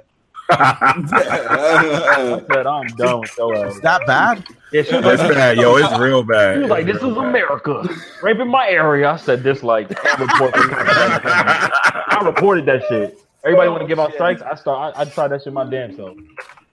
I 0.52 2.44
said, 2.52 2.66
"I'm 2.68 2.88
done 2.96 3.22
with 3.22 3.38
your 3.38 3.56
ass." 3.56 3.76
Is 3.76 3.82
that 3.82 4.02
bad? 4.08 4.44
Yeah, 4.72 4.84
she 4.84 4.96
was 4.96 5.06
It's 5.06 5.22
like, 5.24 5.34
bad, 5.34 5.58
yo. 5.58 5.76
It's 5.78 5.98
real 6.00 6.24
bad. 6.24 6.56
she 6.56 6.62
was 6.62 6.70
like, 6.70 6.88
It's 6.88 7.00
"This 7.00 7.10
is 7.10 7.16
bad. 7.16 7.26
America." 7.26 7.90
Rape 8.24 8.40
in 8.40 8.48
my 8.48 8.68
area. 8.68 9.10
I 9.10 9.18
said, 9.18 9.44
"This 9.44 9.64
like." 9.64 9.88
I 10.06 10.22
reported, 10.22 10.72
I 10.74 12.22
reported 12.24 12.66
that 12.66 12.84
shit. 12.90 13.20
Everybody 13.44 13.70
want 13.70 13.82
to 13.82 13.88
give 13.88 14.00
out 14.00 14.14
strikes. 14.14 14.42
I 14.42 14.56
start. 14.56 14.96
I, 14.98 15.02
I 15.02 15.06
tried 15.06 15.30
that 15.30 15.44
shit 15.44 15.54
my 15.54 15.70
damn 15.70 15.96
self. 15.96 16.18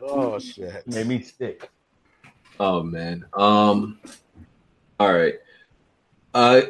Oh 0.00 0.38
shit! 0.38 0.86
Made 0.86 1.06
me 1.06 1.22
sick. 1.22 1.70
Oh 2.58 2.82
man. 2.82 3.24
Um. 3.34 3.98
All 4.98 5.12
right. 5.12 5.34
Uh, 6.34 6.62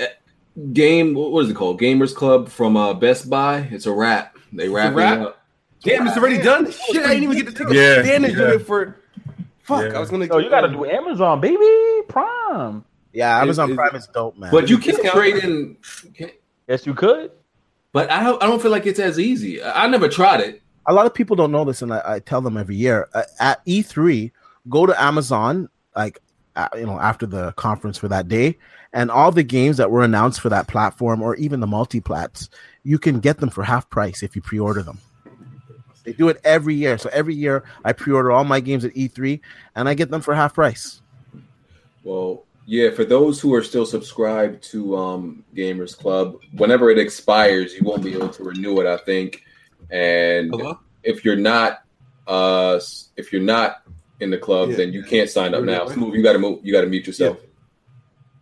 game. 0.72 1.14
What 1.14 1.32
what 1.32 1.44
is 1.44 1.50
it 1.50 1.54
called? 1.54 1.80
Gamers 1.80 2.14
Club 2.14 2.48
from 2.48 2.76
uh, 2.76 2.94
Best 2.94 3.30
Buy. 3.30 3.68
It's 3.70 3.86
a 3.86 3.92
wrap. 3.92 4.36
They 4.52 4.68
wrap 4.68 4.92
it 4.92 4.98
up. 5.26 5.42
Damn, 5.86 6.06
it's 6.06 6.16
already 6.16 6.42
done. 6.42 6.70
Shit, 6.70 7.04
I 7.04 7.14
didn't 7.14 7.24
even 7.24 7.36
get 7.36 7.46
to 7.56 7.64
take 7.64 7.72
Yeah, 7.72 7.94
advantage 8.00 8.36
yeah. 8.36 8.42
of 8.42 8.60
it 8.60 8.66
for 8.66 8.96
fuck. 9.62 9.84
Yeah. 9.90 9.96
I 9.96 10.00
was 10.00 10.10
gonna 10.10 10.26
Yo, 10.26 10.38
you 10.38 10.50
got 10.50 10.62
to 10.62 10.68
do 10.68 10.84
Amazon, 10.84 11.40
baby. 11.40 12.02
Prime. 12.08 12.84
Yeah, 13.12 13.40
Amazon 13.40 13.70
is- 13.70 13.76
Prime 13.76 13.94
is 13.96 14.06
dope, 14.08 14.36
man. 14.36 14.50
But 14.50 14.68
you 14.68 14.78
can't 14.78 15.02
trade 15.06 15.42
in. 15.42 15.76
Yes, 16.68 16.84
you 16.86 16.94
could. 16.94 17.30
But 17.92 18.10
I 18.10 18.22
don't, 18.24 18.42
I 18.42 18.46
don't 18.46 18.60
feel 18.60 18.70
like 18.70 18.84
it's 18.86 18.98
as 19.00 19.18
easy. 19.18 19.62
I, 19.62 19.84
I 19.84 19.86
never 19.88 20.08
tried 20.08 20.40
it. 20.40 20.62
a 20.86 20.92
lot 20.92 21.06
of 21.06 21.14
people 21.14 21.34
don't 21.36 21.50
know 21.50 21.64
this, 21.64 21.80
and 21.82 21.92
I, 21.94 22.02
I 22.04 22.18
tell 22.20 22.40
them 22.42 22.56
every 22.56 22.76
year 22.76 23.08
uh, 23.14 23.22
at 23.40 23.64
E3, 23.64 24.30
go 24.68 24.84
to 24.84 25.02
Amazon, 25.02 25.68
like 25.96 26.20
uh, 26.56 26.68
you 26.76 26.84
know, 26.86 26.98
after 27.00 27.24
the 27.26 27.52
conference 27.52 27.96
for 27.98 28.08
that 28.08 28.28
day, 28.28 28.58
and 28.92 29.10
all 29.10 29.30
the 29.30 29.42
games 29.42 29.76
that 29.78 29.90
were 29.90 30.02
announced 30.04 30.40
for 30.40 30.48
that 30.50 30.68
platform 30.68 31.22
or 31.22 31.36
even 31.36 31.60
the 31.60 31.66
multi-plats, 31.66 32.50
you 32.82 32.98
can 32.98 33.20
get 33.20 33.38
them 33.38 33.48
for 33.50 33.62
half 33.64 33.88
price 33.90 34.22
if 34.22 34.34
you 34.36 34.42
pre-order 34.42 34.82
them. 34.82 34.98
They 36.06 36.12
do 36.12 36.28
it 36.28 36.40
every 36.44 36.76
year, 36.76 36.96
so 36.98 37.10
every 37.12 37.34
year 37.34 37.64
I 37.84 37.92
pre-order 37.92 38.30
all 38.30 38.44
my 38.44 38.60
games 38.60 38.84
at 38.84 38.94
E3, 38.94 39.40
and 39.74 39.88
I 39.88 39.94
get 39.94 40.08
them 40.08 40.20
for 40.20 40.34
half 40.36 40.54
price. 40.54 41.02
Well, 42.04 42.44
yeah, 42.64 42.90
for 42.90 43.04
those 43.04 43.40
who 43.40 43.52
are 43.54 43.62
still 43.62 43.84
subscribed 43.84 44.62
to 44.70 44.96
um, 44.96 45.44
Gamers 45.54 45.98
Club, 45.98 46.38
whenever 46.52 46.90
it 46.90 46.98
expires, 46.98 47.74
you 47.74 47.82
won't 47.84 48.04
be 48.04 48.14
able 48.14 48.28
to 48.28 48.44
renew 48.44 48.80
it. 48.80 48.86
I 48.86 48.98
think, 48.98 49.42
and 49.90 50.50
Hello? 50.50 50.78
if 51.02 51.24
you're 51.24 51.34
not, 51.36 51.82
uh, 52.28 52.78
if 53.16 53.32
you're 53.32 53.42
not 53.42 53.82
in 54.20 54.30
the 54.30 54.38
club, 54.38 54.70
Yeah. 54.70 54.76
then 54.76 54.92
you 54.92 55.02
can't 55.02 55.28
sign 55.28 55.54
up 55.54 55.64
now. 55.64 55.88
Smooth, 55.88 56.14
you 56.14 56.22
got 56.22 56.34
to 56.34 56.38
move. 56.38 56.60
You 56.62 56.72
got 56.72 56.82
to 56.82 56.86
mute 56.86 57.06
yourself. 57.08 57.38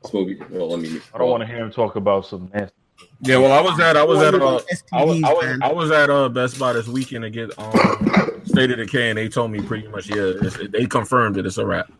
Smooth, 0.04 0.38
well, 0.50 0.68
let 0.68 0.80
me. 0.80 1.00
I 1.14 1.18
don't 1.18 1.30
want 1.30 1.40
to 1.40 1.46
hear 1.46 1.58
him 1.64 1.70
talk 1.70 1.96
about 1.96 2.26
some 2.26 2.50
nasty. 2.52 2.76
Yeah, 3.20 3.38
well, 3.38 3.52
I 3.52 3.60
was 3.60 3.80
at 3.80 3.96
I 3.96 4.04
was 4.04 4.22
at 4.22 4.34
uh, 4.34 4.60
I 4.92 5.04
was, 5.04 5.22
I 5.24 5.32
was. 5.32 5.58
I 5.62 5.72
was 5.72 5.90
at 5.90 6.10
uh, 6.10 6.28
Best 6.28 6.58
Buy 6.58 6.74
this 6.74 6.86
weekend 6.86 7.22
to 7.22 7.30
get 7.30 7.58
um, 7.58 8.42
State 8.44 8.70
of 8.70 8.76
Decay, 8.76 9.10
and 9.10 9.18
they 9.18 9.28
told 9.28 9.50
me 9.50 9.60
pretty 9.62 9.88
much 9.88 10.08
yeah, 10.08 10.32
it's, 10.42 10.58
they 10.70 10.86
confirmed 10.86 11.36
that 11.36 11.46
it's 11.46 11.58
a 11.58 11.64
wrap. 11.64 11.90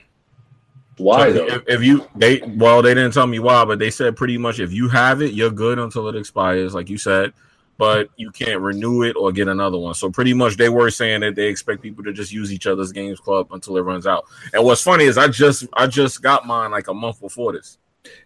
Why 0.98 1.32
So 1.32 1.32
though? 1.32 1.46
if, 1.46 1.62
if 1.66 1.82
you 1.82 2.06
they 2.14 2.40
well 2.56 2.82
they 2.82 2.94
didn't 2.94 3.14
tell 3.14 3.26
me 3.26 3.38
why, 3.38 3.64
but 3.64 3.78
they 3.78 3.90
said 3.90 4.16
pretty 4.16 4.38
much 4.38 4.60
if 4.60 4.72
you 4.72 4.88
have 4.88 5.22
it, 5.22 5.32
you're 5.32 5.50
good 5.50 5.78
until 5.78 6.08
it 6.08 6.16
expires, 6.16 6.74
like 6.74 6.90
you 6.90 6.98
said. 6.98 7.32
But 7.76 8.10
you 8.16 8.30
can't 8.30 8.60
renew 8.60 9.02
it 9.02 9.16
or 9.16 9.32
get 9.32 9.48
another 9.48 9.78
one. 9.78 9.94
So 9.94 10.08
pretty 10.08 10.32
much 10.32 10.56
they 10.56 10.68
were 10.68 10.90
saying 10.90 11.22
that 11.22 11.34
they 11.34 11.48
expect 11.48 11.82
people 11.82 12.04
to 12.04 12.12
just 12.12 12.32
use 12.32 12.52
each 12.52 12.68
other's 12.68 12.92
games 12.92 13.18
club 13.18 13.48
until 13.50 13.76
it 13.76 13.80
runs 13.80 14.06
out. 14.06 14.26
And 14.52 14.64
what's 14.64 14.82
funny 14.82 15.04
is 15.04 15.18
I 15.18 15.26
just 15.26 15.66
I 15.72 15.88
just 15.88 16.22
got 16.22 16.46
mine 16.46 16.70
like 16.70 16.86
a 16.86 16.94
month 16.94 17.20
before 17.20 17.52
this. 17.52 17.78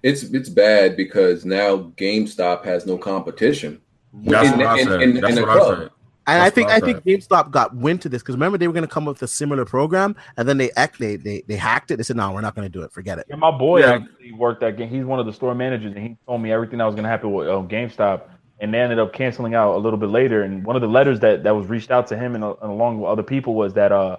It's 0.02 0.22
it's 0.24 0.48
bad 0.48 0.96
because 0.96 1.44
now 1.44 1.76
GameStop 1.96 2.64
has 2.64 2.86
no 2.86 2.98
competition. 2.98 3.80
That's 4.12 4.50
In- 4.52 4.58
what 4.58 4.66
I 4.66 4.82
said. 4.82 5.02
in- 5.02 5.14
That's 5.14 5.28
in 5.28 5.34
the 5.36 5.42
what 5.42 5.50
I 5.62 5.76
said. 5.78 5.90
And 6.26 6.42
I 6.42 6.50
think 6.50 6.68
I 6.68 6.76
I 6.76 6.80
think 6.80 7.02
GameStop 7.04 7.50
got 7.50 7.74
wind 7.74 8.02
to 8.02 8.08
this 8.10 8.20
because 8.22 8.34
remember 8.34 8.58
they 8.58 8.66
were 8.66 8.74
going 8.74 8.86
to 8.86 8.92
come 8.92 9.08
up 9.08 9.14
with 9.14 9.22
a 9.22 9.28
similar 9.28 9.64
program, 9.64 10.14
and 10.36 10.46
then 10.46 10.58
they 10.58 10.70
act 10.72 10.98
they 10.98 11.16
they, 11.16 11.42
they 11.48 11.56
hacked 11.56 11.90
it. 11.90 11.96
They 11.96 12.02
said, 12.02 12.16
"No, 12.16 12.30
we're 12.32 12.42
not 12.42 12.54
going 12.54 12.66
to 12.70 12.72
do 12.72 12.82
it. 12.82 12.92
Forget 12.92 13.18
it." 13.18 13.26
Yeah, 13.30 13.36
my 13.36 13.50
boy 13.50 13.80
Yeah. 13.80 13.92
actually 13.94 14.32
worked 14.32 14.60
that 14.60 14.76
game. 14.76 14.90
He's 14.90 15.04
one 15.04 15.20
of 15.20 15.26
the 15.26 15.32
store 15.32 15.54
managers, 15.54 15.94
and 15.94 16.04
he 16.06 16.16
told 16.26 16.42
me 16.42 16.52
everything 16.52 16.78
that 16.80 16.84
was 16.84 16.94
going 16.94 17.04
to 17.04 17.08
happen 17.08 17.32
with 17.32 17.48
um, 17.48 17.66
GameStop, 17.66 18.22
and 18.60 18.74
they 18.74 18.78
ended 18.80 18.98
up 18.98 19.14
canceling 19.14 19.54
out 19.54 19.74
a 19.74 19.78
little 19.78 19.98
bit 19.98 20.10
later. 20.10 20.42
And 20.42 20.64
one 20.66 20.76
of 20.76 20.82
the 20.82 20.88
letters 20.88 21.18
that, 21.20 21.44
that 21.44 21.56
was 21.56 21.66
reached 21.66 21.90
out 21.90 22.06
to 22.08 22.16
him 22.18 22.34
and, 22.34 22.44
uh, 22.44 22.54
and 22.60 22.70
along 22.70 23.00
with 23.00 23.08
other 23.08 23.22
people 23.22 23.54
was 23.54 23.72
that 23.74 23.92
uh 23.92 24.18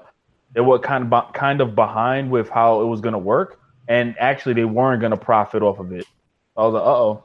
they 0.56 0.62
were 0.62 0.80
kind 0.80 1.14
of 1.14 1.34
kind 1.34 1.62
of 1.62 1.76
behind 1.76 2.32
with 2.32 2.50
how 2.50 2.82
it 2.82 2.86
was 2.86 3.02
going 3.02 3.14
to 3.14 3.20
work, 3.20 3.59
and 3.90 4.16
actually 4.20 4.54
they 4.54 4.64
weren't 4.66 5.02
going 5.02 5.12
to 5.12 5.18
profit 5.18 5.62
off 5.62 5.80
of 5.80 5.92
it. 5.92 6.06
I 6.56 6.62
was 6.64 6.74
like, 6.76 6.84
uh 6.84 6.86
oh, 6.86 7.24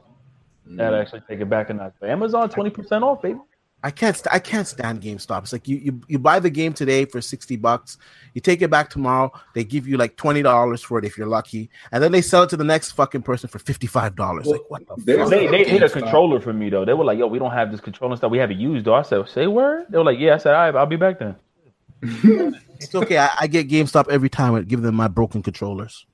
that 0.77 0.93
actually 0.93 1.21
take 1.29 1.39
it 1.39 1.49
back 1.49 1.69
a 1.69 1.73
notch. 1.73 1.93
But 2.01 2.09
Amazon 2.09 2.49
twenty 2.49 2.69
percent 2.71 3.03
off, 3.05 3.21
baby. 3.21 3.39
I 3.83 3.91
can't 3.91 4.15
st- 4.17 4.33
I 4.33 4.39
can't 4.39 4.65
stand 4.65 5.03
GameStop. 5.03 5.43
It's 5.43 5.53
like 5.53 5.67
you, 5.67 5.77
you 5.77 6.01
you 6.07 6.17
buy 6.17 6.39
the 6.39 6.49
game 6.49 6.73
today 6.73 7.05
for 7.05 7.21
sixty 7.21 7.55
bucks, 7.55 7.99
you 8.33 8.41
take 8.41 8.63
it 8.63 8.71
back 8.71 8.89
tomorrow, 8.89 9.31
they 9.53 9.63
give 9.63 9.87
you 9.87 9.95
like 9.97 10.15
twenty 10.15 10.41
dollars 10.41 10.81
for 10.81 10.97
it 10.97 11.05
if 11.05 11.19
you're 11.19 11.27
lucky, 11.27 11.69
and 11.91 12.01
then 12.01 12.11
they 12.11 12.21
sell 12.23 12.41
it 12.43 12.49
to 12.49 12.57
the 12.57 12.63
next 12.63 12.93
fucking 12.93 13.21
person 13.21 13.47
for 13.47 13.59
fifty 13.59 13.85
five 13.85 14.15
dollars. 14.15 14.47
Well, 14.47 14.53
like 14.71 14.87
what 14.87 14.87
the 14.87 15.03
there's- 15.05 15.29
fuck? 15.29 15.39
They 15.39 15.47
they 15.47 15.63
hit 15.69 15.83
a 15.83 15.89
controller 15.89 16.39
for 16.39 16.51
me 16.51 16.69
though. 16.71 16.83
They 16.83 16.93
were 16.95 17.05
like, 17.05 17.19
"Yo, 17.19 17.27
we 17.27 17.37
don't 17.37 17.51
have 17.51 17.69
this 17.69 17.79
controller 17.81 18.15
stuff. 18.15 18.31
We 18.31 18.39
have 18.39 18.49
it 18.49 18.57
used 18.57 18.85
though." 18.85 18.95
I 18.95 19.03
said, 19.03 19.29
"Say 19.29 19.45
word." 19.45 19.85
They 19.91 19.99
were 19.99 20.03
like, 20.05 20.17
"Yeah." 20.17 20.33
I 20.33 20.37
said, 20.37 20.55
"All 20.55 20.61
right, 20.61 20.75
I'll 20.75 20.87
be 20.87 20.95
back 20.95 21.19
then." 21.19 21.35
It's 22.77 22.93
okay. 22.93 23.17
I, 23.17 23.29
I 23.41 23.47
get 23.47 23.69
GameStop 23.69 24.09
every 24.09 24.29
time. 24.29 24.53
I 24.55 24.61
give 24.61 24.81
them 24.81 24.95
my 24.95 25.07
broken 25.07 25.41
controllers. 25.41 26.05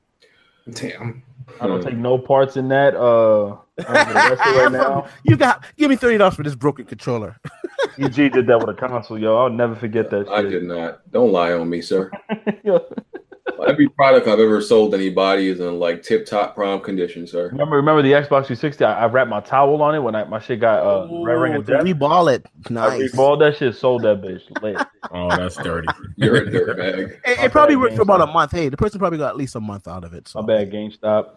Damn. 0.70 1.24
I 1.60 1.68
don't 1.68 1.82
take 1.84 1.98
no 1.98 2.18
parts 2.18 2.58
in 2.58 2.68
that. 2.70 2.96
Uh, 2.96 3.58
I'm 3.88 4.30
you 4.54 4.62
right 4.62 4.72
now. 4.72 5.08
You 5.24 5.36
got 5.36 5.66
give 5.78 5.90
me 5.90 5.96
thirty 5.96 6.18
dollars 6.18 6.36
for 6.36 6.44
this 6.44 6.56
broken 6.56 6.86
controller. 6.86 7.38
EG 7.98 8.14
did 8.14 8.48
that 8.48 8.60
with 8.60 8.70
a 8.70 8.74
console, 8.74 9.20
yo. 9.20 9.38
I'll 9.38 9.50
never 9.50 9.76
forget 9.76 10.10
that. 10.12 10.30
I 10.30 10.42
shit. 10.42 10.52
did 10.52 10.64
not. 10.64 11.12
Don't 11.12 11.32
lie 11.32 11.54
on 11.54 11.70
me, 11.70 11.82
sir. 11.82 12.12
Yo, 13.58 13.64
Every 13.64 13.90
product 13.90 14.28
I've 14.28 14.40
ever 14.40 14.62
sold 14.62 14.94
anybody 14.94 15.48
is 15.50 15.60
in 15.60 15.80
like 15.80 16.04
tip 16.04 16.26
top 16.26 16.56
prime 16.56 16.80
condition, 16.80 17.26
sir. 17.28 17.50
remember, 17.50 17.76
remember 17.78 18.02
the 18.02 18.12
Xbox 18.12 18.46
360? 18.48 18.84
I, 18.86 19.04
I 19.04 19.06
wrapped 19.08 19.30
my 19.30 19.40
towel 19.40 19.82
on 19.82 19.96
it 19.96 20.00
when 20.00 20.16
I, 20.16 20.24
my 20.26 20.40
shit 20.40 20.60
got 20.60 20.84
uh, 20.86 21.08
red 21.24 21.34
ring 21.36 21.54
of 21.56 21.66
death. 21.66 21.84
reball 21.84 22.34
it. 22.34 22.46
I 22.70 22.74
Nice. 22.74 23.12
reballed 23.12 23.40
that 23.40 23.58
shit, 23.58 23.76
sold 23.76 24.04
that 24.04 24.22
bitch. 24.22 24.42
Lit. 24.62 24.78
Oh, 25.14 25.28
that's 25.36 25.58
dirty. 25.58 25.90
You're 26.16 26.36
a 26.38 26.46
dirtbag. 26.46 27.18
It, 27.26 27.40
it 27.40 27.52
probably 27.52 27.76
bad, 27.76 27.82
worked 27.82 27.96
for 27.96 28.04
about 28.04 28.22
a 28.22 28.28
month. 28.28 28.52
Hey, 28.52 28.70
the 28.70 28.78
person 28.78 28.98
probably 29.00 29.18
got 29.18 29.30
at 29.30 29.36
least 29.38 29.56
a 29.56 29.60
month 29.60 29.88
out 29.88 30.04
of 30.06 30.14
it. 30.14 30.28
So 30.30 30.42
My 30.42 30.48
bad, 30.48 30.72
GameStop. 30.72 31.32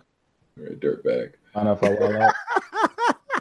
You're 0.56 0.66
a 0.68 0.76
dirtbag. 0.76 1.32
I 1.56 1.64
know 1.64 1.72
if 1.72 1.82
I 1.82 1.88
wild 1.94 2.14
out. 2.16 2.34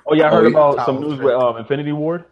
Oh 0.07 0.13
yeah, 0.15 0.27
I 0.27 0.31
heard 0.31 0.45
Oh, 0.45 0.71
about 0.71 0.85
some 0.87 1.01
news 1.01 1.19
with 1.19 1.33
um, 1.35 1.57
Infinity 1.57 1.91
Ward. 1.91 2.25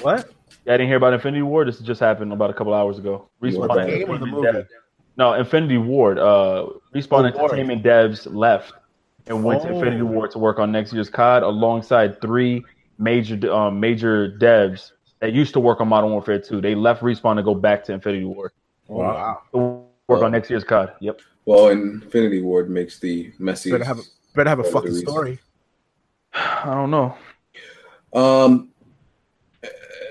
What? 0.00 0.30
Yeah, 0.64 0.74
I 0.74 0.76
didn't 0.78 0.88
hear 0.88 0.96
about 0.96 1.12
Infinity 1.12 1.42
Ward. 1.42 1.68
This 1.68 1.78
just 1.80 2.00
happened 2.00 2.32
about 2.32 2.48
a 2.50 2.54
couple 2.54 2.72
hours 2.72 2.98
ago. 2.98 3.28
What, 3.40 3.52
Respawn 3.52 3.68
the 3.68 3.90
game 3.90 4.08
or 4.10 4.18
the 4.18 4.24
Entertainment 4.24 4.54
movie? 4.54 4.66
Dev- 5.14 5.18
No, 5.18 5.32
Infinity 5.34 5.78
Ward. 5.78 6.18
Uh, 6.18 6.66
Respawn 6.94 7.10
Oh, 7.10 7.22
Ward. 7.22 7.52
Entertainment 7.52 7.82
devs 7.82 8.26
left 8.32 8.72
and 9.26 9.42
went 9.44 9.62
to 9.62 9.68
Oh. 9.68 9.74
Infinity 9.78 10.02
Ward 10.02 10.30
to 10.32 10.38
work 10.38 10.58
on 10.58 10.72
next 10.72 10.92
year's 10.92 11.10
COD 11.10 11.42
alongside 11.42 12.20
three 12.20 12.64
major 12.98 13.52
um, 13.52 13.80
major 13.80 14.30
devs 14.38 14.92
that 15.20 15.32
used 15.32 15.52
to 15.54 15.60
work 15.60 15.80
on 15.80 15.88
Modern 15.88 16.10
Warfare 16.10 16.38
2. 16.38 16.60
They 16.60 16.74
left 16.74 17.02
Respawn 17.02 17.36
to 17.36 17.42
go 17.42 17.54
back 17.54 17.84
to 17.84 17.92
Infinity 17.92 18.24
Ward 18.24 18.52
Oh, 18.88 18.96
wow. 18.98 19.42
to 19.52 19.58
work 19.58 20.20
Oh. 20.22 20.24
on 20.24 20.32
next 20.32 20.50
year's 20.50 20.64
COD. 20.64 20.92
Yep. 21.00 21.20
Well, 21.46 21.68
Infinity 21.68 22.40
Ward 22.42 22.70
makes 22.70 22.98
the 22.98 23.32
messy. 23.38 23.70
Better 23.70 23.84
have 23.84 23.98
a 23.98 24.02
better 24.34 24.48
have 24.50 24.58
a 24.60 24.64
fucking 24.64 24.94
story. 24.94 25.38
I 26.34 26.74
don't 26.74 26.90
know. 26.90 27.14
Um, 28.12 28.70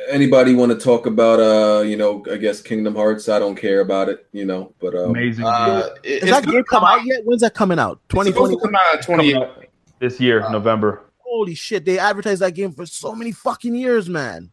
anybody 0.10 0.56
want 0.56 0.72
to 0.72 0.78
talk 0.78 1.06
about 1.06 1.40
uh, 1.40 1.82
you 1.82 1.96
know, 1.98 2.24
I 2.32 2.38
guess 2.38 2.62
Kingdom 2.62 2.96
Hearts? 2.96 3.30
I 3.30 3.40
don't 3.40 3.56
care 3.56 3.82
about 3.82 4.10
it, 4.10 4.28
you 4.32 4.46
know, 4.46 4.74
but 4.80 4.96
um, 4.96 5.12
Amazing. 5.12 5.46
Uh, 5.46 5.90
it- 6.04 6.24
it's 6.24 6.32
that 6.32 6.46
game 6.46 6.64
come 6.64 6.84
out 6.84 7.04
yet? 7.06 7.22
When's 7.26 7.42
that 7.42 7.54
coming 7.54 7.80
out? 7.80 8.00
2020. 8.10 8.58
come 8.60 8.76
out 8.76 8.96
in 8.96 9.02
Coming 9.04 9.32
28. 9.32 9.36
out 9.36 9.66
this 10.00 10.20
year, 10.20 10.42
November. 10.50 11.02
Holy 11.20 11.56
shit! 11.56 11.84
They 11.86 11.98
advertised 11.98 12.42
that 12.42 12.52
game 12.54 12.72
for 12.72 12.86
so 12.86 13.16
many 13.16 13.32
fucking 13.32 13.74
years, 13.76 14.08
man. 14.10 14.52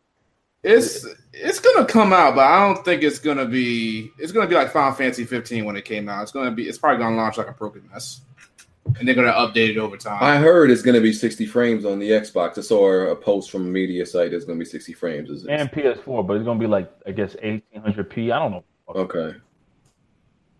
It's 0.63 1.07
it's 1.33 1.59
gonna 1.59 1.87
come 1.87 2.13
out, 2.13 2.35
but 2.35 2.45
I 2.45 2.67
don't 2.67 2.85
think 2.85 3.03
it's 3.03 3.19
gonna 3.19 3.47
be. 3.47 4.11
It's 4.19 4.31
gonna 4.33 4.47
be 4.47 4.55
like 4.55 4.71
Final 4.73 4.93
Fantasy 4.93 5.25
15 5.25 5.65
when 5.65 5.77
it 5.77 5.85
came 5.85 6.09
out. 6.09 6.23
It's 6.23 6.33
gonna 6.33 6.51
be. 6.51 6.65
It's 6.69 6.79
probably 6.79 6.99
gonna 7.03 7.17
launch 7.17 7.39
like 7.39 7.49
a 7.49 7.53
broken 7.53 7.83
mess, 7.93 8.21
and 8.87 9.07
they're 9.07 9.15
gonna 9.15 9.33
update 9.33 9.71
it 9.71 9.79
over 9.79 9.97
time. 9.97 10.19
I 10.23 10.37
heard 10.37 10.71
it's 10.71 10.83
going 10.83 10.95
to 10.95 11.01
be 11.01 11.13
60 11.13 11.47
frames 11.47 11.85
on 11.85 11.99
the 11.99 12.11
Xbox. 12.11 12.59
I 12.59 12.63
saw 12.63 13.11
a 13.11 13.17
post 13.17 13.51
from 13.51 13.63
a 13.63 13.71
media 13.71 14.05
site. 14.07 14.33
It's 14.33 14.45
going 14.45 14.59
to 14.59 14.65
be 14.65 14.69
60 14.69 14.93
frames. 14.95 15.31
Is? 15.31 15.47
And 15.47 15.71
PS4, 15.71 16.27
but 16.27 16.37
it's 16.37 16.45
gonna 16.45 16.59
be 16.59 16.67
like 16.67 16.91
I 17.07 17.13
guess 17.13 17.35
1800p. 17.37 18.33
I 18.33 18.39
don't 18.39 18.53
know. 18.53 18.65
Okay. 18.89 19.35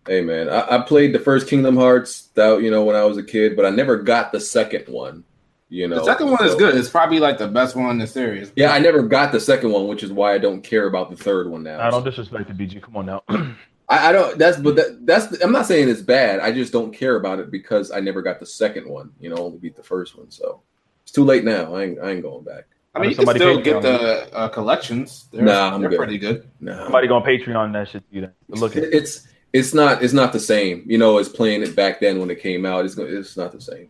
Hey 0.07 0.21
man, 0.21 0.49
I, 0.49 0.77
I 0.77 0.81
played 0.81 1.13
the 1.13 1.19
first 1.19 1.47
Kingdom 1.47 1.77
Hearts 1.77 2.29
that 2.33 2.61
you 2.61 2.71
know 2.71 2.83
when 2.83 2.95
I 2.95 3.03
was 3.03 3.17
a 3.17 3.23
kid, 3.23 3.55
but 3.55 3.65
I 3.65 3.69
never 3.69 3.97
got 3.97 4.31
the 4.31 4.39
second 4.39 4.91
one. 4.91 5.23
You 5.69 5.87
know, 5.87 5.97
the 5.97 6.03
second 6.03 6.31
one 6.31 6.43
is 6.43 6.55
good. 6.55 6.75
It's 6.75 6.89
probably 6.89 7.19
like 7.19 7.37
the 7.37 7.47
best 7.47 7.77
one 7.77 7.91
in 7.91 7.97
the 7.97 8.07
series. 8.07 8.51
Yeah, 8.57 8.73
I 8.73 8.79
never 8.79 9.03
got 9.03 9.31
the 9.31 9.39
second 9.39 9.71
one, 9.71 9.87
which 9.87 10.03
is 10.03 10.11
why 10.11 10.33
I 10.33 10.37
don't 10.37 10.61
care 10.61 10.87
about 10.87 11.11
the 11.11 11.15
third 11.15 11.49
one 11.49 11.63
now. 11.63 11.79
I 11.79 11.89
don't 11.89 12.03
disrespect 12.03 12.47
the 12.47 12.53
BG. 12.53 12.81
Come 12.81 12.97
on 12.97 13.05
now. 13.05 13.23
I, 13.91 14.09
I 14.09 14.11
don't. 14.13 14.37
That's 14.37 14.57
but 14.57 14.75
that, 14.77 15.05
that's. 15.05 15.41
I'm 15.41 15.51
not 15.51 15.65
saying 15.65 15.89
it's 15.89 16.01
bad. 16.01 16.39
I 16.39 16.51
just 16.51 16.71
don't 16.71 16.93
care 16.93 17.17
about 17.17 17.39
it 17.39 17.51
because 17.51 17.91
I 17.91 17.99
never 17.99 18.21
got 18.21 18.39
the 18.39 18.45
second 18.45 18.87
one. 18.87 19.11
You 19.19 19.29
know, 19.29 19.35
only 19.37 19.57
beat 19.57 19.75
the 19.75 19.83
first 19.83 20.17
one. 20.17 20.31
So 20.31 20.61
it's 21.03 21.11
too 21.11 21.25
late 21.25 21.43
now. 21.43 21.75
I 21.75 21.83
ain't. 21.83 21.99
I 21.99 22.11
ain't 22.11 22.21
going 22.21 22.43
back. 22.45 22.67
I 22.95 22.99
mean, 22.99 23.09
you 23.11 23.15
can 23.15 23.27
still 23.27 23.55
paid 23.57 23.63
get 23.63 23.81
the 23.81 24.33
uh, 24.35 24.49
collections. 24.49 25.27
They're, 25.31 25.43
Nah, 25.43 25.73
I'm 25.73 25.81
they're 25.81 25.89
good. 25.91 25.97
pretty 25.97 26.17
good. 26.17 26.49
No, 26.59 26.83
Somebody 26.83 27.07
going 27.07 27.23
Patreon 27.23 27.71
that 27.73 27.87
shit 27.89 28.07
to 28.09 28.15
you 28.15 28.21
then. 28.21 28.31
Look 28.49 28.75
at 28.77 28.83
it's 28.83 29.27
it's 29.53 29.73
not 29.73 30.03
it's 30.03 30.13
not 30.13 30.31
the 30.33 30.39
same. 30.39 30.83
You 30.87 30.97
know, 30.97 31.17
as 31.17 31.27
playing 31.29 31.61
it 31.61 31.75
back 31.75 31.99
then 31.99 32.19
when 32.19 32.29
it 32.29 32.41
came 32.41 32.65
out. 32.65 32.85
It's 32.85 32.97
it's 32.97 33.35
not 33.37 33.51
the 33.51 33.61
same. 33.61 33.89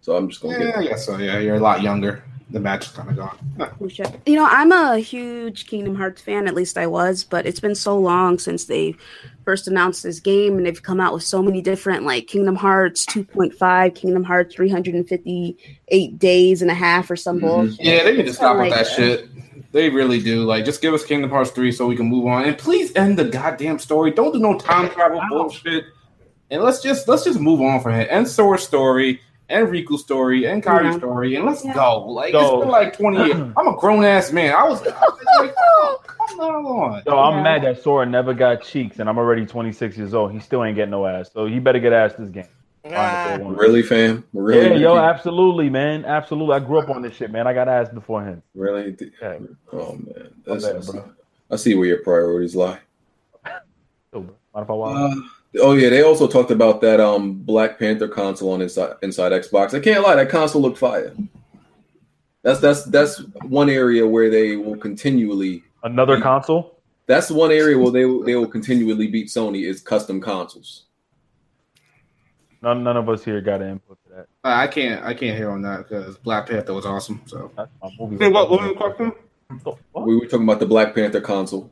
So 0.00 0.16
I'm 0.16 0.28
just 0.28 0.40
gonna 0.42 0.58
Yeah, 0.58 0.64
get. 0.66 0.76
I 0.76 0.84
guess 0.84 1.06
so. 1.06 1.18
Yeah, 1.18 1.38
you're 1.38 1.56
a 1.56 1.60
lot 1.60 1.82
younger. 1.82 2.22
The 2.50 2.60
match 2.60 2.86
is 2.86 2.92
kind 2.92 3.10
of 3.10 3.16
gone. 3.16 3.36
Huh. 3.58 3.70
We 3.80 3.90
should- 3.90 4.20
You 4.24 4.36
know, 4.36 4.46
I'm 4.48 4.70
a 4.70 4.98
huge 4.98 5.66
Kingdom 5.66 5.96
Hearts 5.96 6.22
fan. 6.22 6.46
At 6.46 6.54
least 6.54 6.78
I 6.78 6.86
was, 6.86 7.24
but 7.24 7.44
it's 7.44 7.58
been 7.58 7.74
so 7.74 7.98
long 7.98 8.38
since 8.38 8.66
they 8.66 8.94
first 9.44 9.66
announced 9.66 10.04
this 10.04 10.20
game, 10.20 10.56
and 10.56 10.64
they've 10.64 10.82
come 10.82 11.00
out 11.00 11.12
with 11.12 11.24
so 11.24 11.42
many 11.42 11.60
different 11.60 12.04
like 12.04 12.28
Kingdom 12.28 12.54
Hearts 12.54 13.04
2.5, 13.06 13.94
Kingdom 13.96 14.22
Hearts 14.22 14.54
358 14.54 16.18
days 16.18 16.62
and 16.62 16.70
a 16.70 16.74
half, 16.74 17.10
or 17.10 17.16
some 17.16 17.38
Mhm. 17.38 17.40
bullshit. 17.40 17.80
Yeah, 17.84 18.04
they 18.04 18.16
need 18.16 18.26
to 18.26 18.32
stop 18.32 18.56
with 18.56 18.70
Like 18.70 18.74
that 18.74 18.84
that. 18.86 18.94
shit. 18.96 19.28
They 19.72 19.90
really 19.90 20.20
do. 20.22 20.44
Like, 20.44 20.64
just 20.64 20.80
give 20.80 20.94
us 20.94 21.04
Kingdom 21.04 21.30
Hearts 21.30 21.50
3 21.50 21.72
so 21.72 21.86
we 21.86 21.96
can 21.96 22.06
move 22.06 22.26
on. 22.26 22.44
And 22.44 22.56
please 22.56 22.92
end 22.96 23.18
the 23.18 23.24
goddamn 23.24 23.78
story. 23.78 24.10
Don't 24.12 24.32
do 24.32 24.38
no 24.38 24.56
time 24.58 24.88
travel 24.90 25.20
bullshit. 25.28 25.84
And 26.50 26.62
let's 26.62 26.80
just 26.80 27.08
let's 27.08 27.24
just 27.24 27.40
move 27.40 27.60
on 27.60 27.80
from 27.80 27.94
it. 27.94 28.06
End 28.10 28.28
Sora's 28.28 28.62
story, 28.62 29.20
and 29.48 29.68
Riku's 29.68 30.02
story, 30.02 30.44
and 30.46 30.62
Kairi's 30.62 30.84
Yeah. 30.94 30.98
story, 30.98 31.34
and 31.36 31.44
let's 31.46 31.64
Yeah. 31.64 31.74
go. 31.74 32.04
Like 32.06 32.32
Go. 32.32 32.40
it's 32.56 32.60
been 32.64 32.68
like 32.70 32.96
20 32.96 33.16
years. 33.18 33.52
I'm 33.56 33.68
a 33.68 33.76
grown 33.76 34.04
ass 34.04 34.32
man. 34.32 34.54
I 34.54 34.64
was, 34.68 34.80
I 34.86 34.90
was 34.90 35.24
like, 35.40 35.54
oh, 35.60 36.00
come 36.06 36.40
on. 36.40 37.02
Yo, 37.06 37.16
I'm 37.18 37.42
mad 37.42 37.62
that 37.62 37.82
Sora 37.82 38.06
never 38.06 38.34
got 38.34 38.62
cheeks, 38.62 38.98
and 38.98 39.08
I'm 39.08 39.18
already 39.18 39.46
26 39.46 39.96
years 39.96 40.14
old. 40.14 40.32
He 40.32 40.40
still 40.40 40.64
ain't 40.64 40.74
getting 40.76 40.90
no 40.90 41.06
ass, 41.06 41.30
so 41.32 41.46
he 41.46 41.58
better 41.58 41.78
get 41.78 41.92
ass 41.92 42.14
this 42.18 42.30
game. 42.30 42.44
Ah. 42.92 43.36
Really, 43.42 43.82
fam? 43.82 44.22
Really? 44.32 44.80
yeah, 44.80 44.90
yo, 44.90 44.96
absolutely, 44.96 45.68
man, 45.68 46.04
absolutely. 46.04 46.54
I 46.54 46.60
grew 46.60 46.78
up 46.78 46.88
on 46.88 47.02
this 47.02 47.14
shit, 47.16 47.32
man. 47.32 47.46
I 47.48 47.52
got 47.52 47.68
ass 47.68 47.88
before 47.88 48.22
him. 48.24 48.42
Really? 48.54 48.96
Yeah. 49.20 49.38
Oh 49.72 49.92
man, 49.94 50.30
that's, 50.46 50.64
bad, 50.64 50.74
that's- 50.76 50.90
bro. 50.92 51.04
I 51.50 51.56
see 51.56 51.74
where 51.74 51.86
your 51.86 51.98
priorities 52.02 52.54
lie. 52.56 52.78
So, 54.12 54.20
bro, 54.20 54.34
mind 54.54 54.64
if 54.64 54.70
I 54.70 54.72
walk? 54.72 55.12
Oh 55.60 55.72
yeah, 55.72 55.88
they 55.88 56.02
also 56.02 56.26
talked 56.26 56.50
about 56.50 56.80
that 56.82 57.00
um 57.00 57.34
Black 57.34 57.78
Panther 57.78 58.08
console 58.08 58.52
on 58.52 58.62
inside 58.62 58.94
inside 59.02 59.32
Xbox. 59.32 59.74
I 59.74 59.80
can't 59.80 60.02
lie, 60.02 60.16
that 60.16 60.28
console 60.28 60.62
looked 60.62 60.78
fire. 60.78 61.14
That's 62.42 62.60
that's 62.60 62.84
that's 62.84 63.18
one 63.42 63.68
area 63.68 64.06
where 64.06 64.30
they 64.30 64.56
will 64.56 64.76
continually. 64.76 65.62
Another 65.82 66.20
console? 66.20 66.80
That's 67.06 67.30
one 67.30 67.52
area 67.52 67.78
where 67.78 67.92
they 67.92 68.04
will, 68.04 68.22
they 68.24 68.34
will 68.34 68.48
continually 68.48 69.06
beat 69.06 69.28
Sony 69.28 69.64
is 69.64 69.80
custom 69.80 70.20
consoles. 70.20 70.86
None, 72.62 72.82
none 72.82 72.96
of 72.96 73.08
us 73.08 73.24
here 73.24 73.40
got 73.40 73.62
an 73.62 73.70
input 73.72 73.98
to 74.04 74.08
that. 74.10 74.26
Uh, 74.44 74.54
I 74.54 74.66
can't. 74.66 75.04
I 75.04 75.14
can't 75.14 75.36
hear 75.36 75.50
on 75.50 75.62
that 75.62 75.88
because 75.88 76.18
Black 76.18 76.48
Panther 76.48 76.74
was 76.74 76.86
awesome. 76.86 77.22
So 77.26 77.50
That's 77.56 77.70
my 77.82 77.90
movie. 77.98 78.24
Hey, 78.24 78.30
what, 78.30 78.50
what 78.50 78.60
was 78.60 78.96
the? 78.98 79.12
What? 79.62 79.78
What? 79.92 80.06
We 80.06 80.16
were 80.16 80.26
talking 80.26 80.44
about 80.44 80.58
the 80.58 80.66
Black 80.66 80.94
Panther 80.94 81.20
console, 81.20 81.70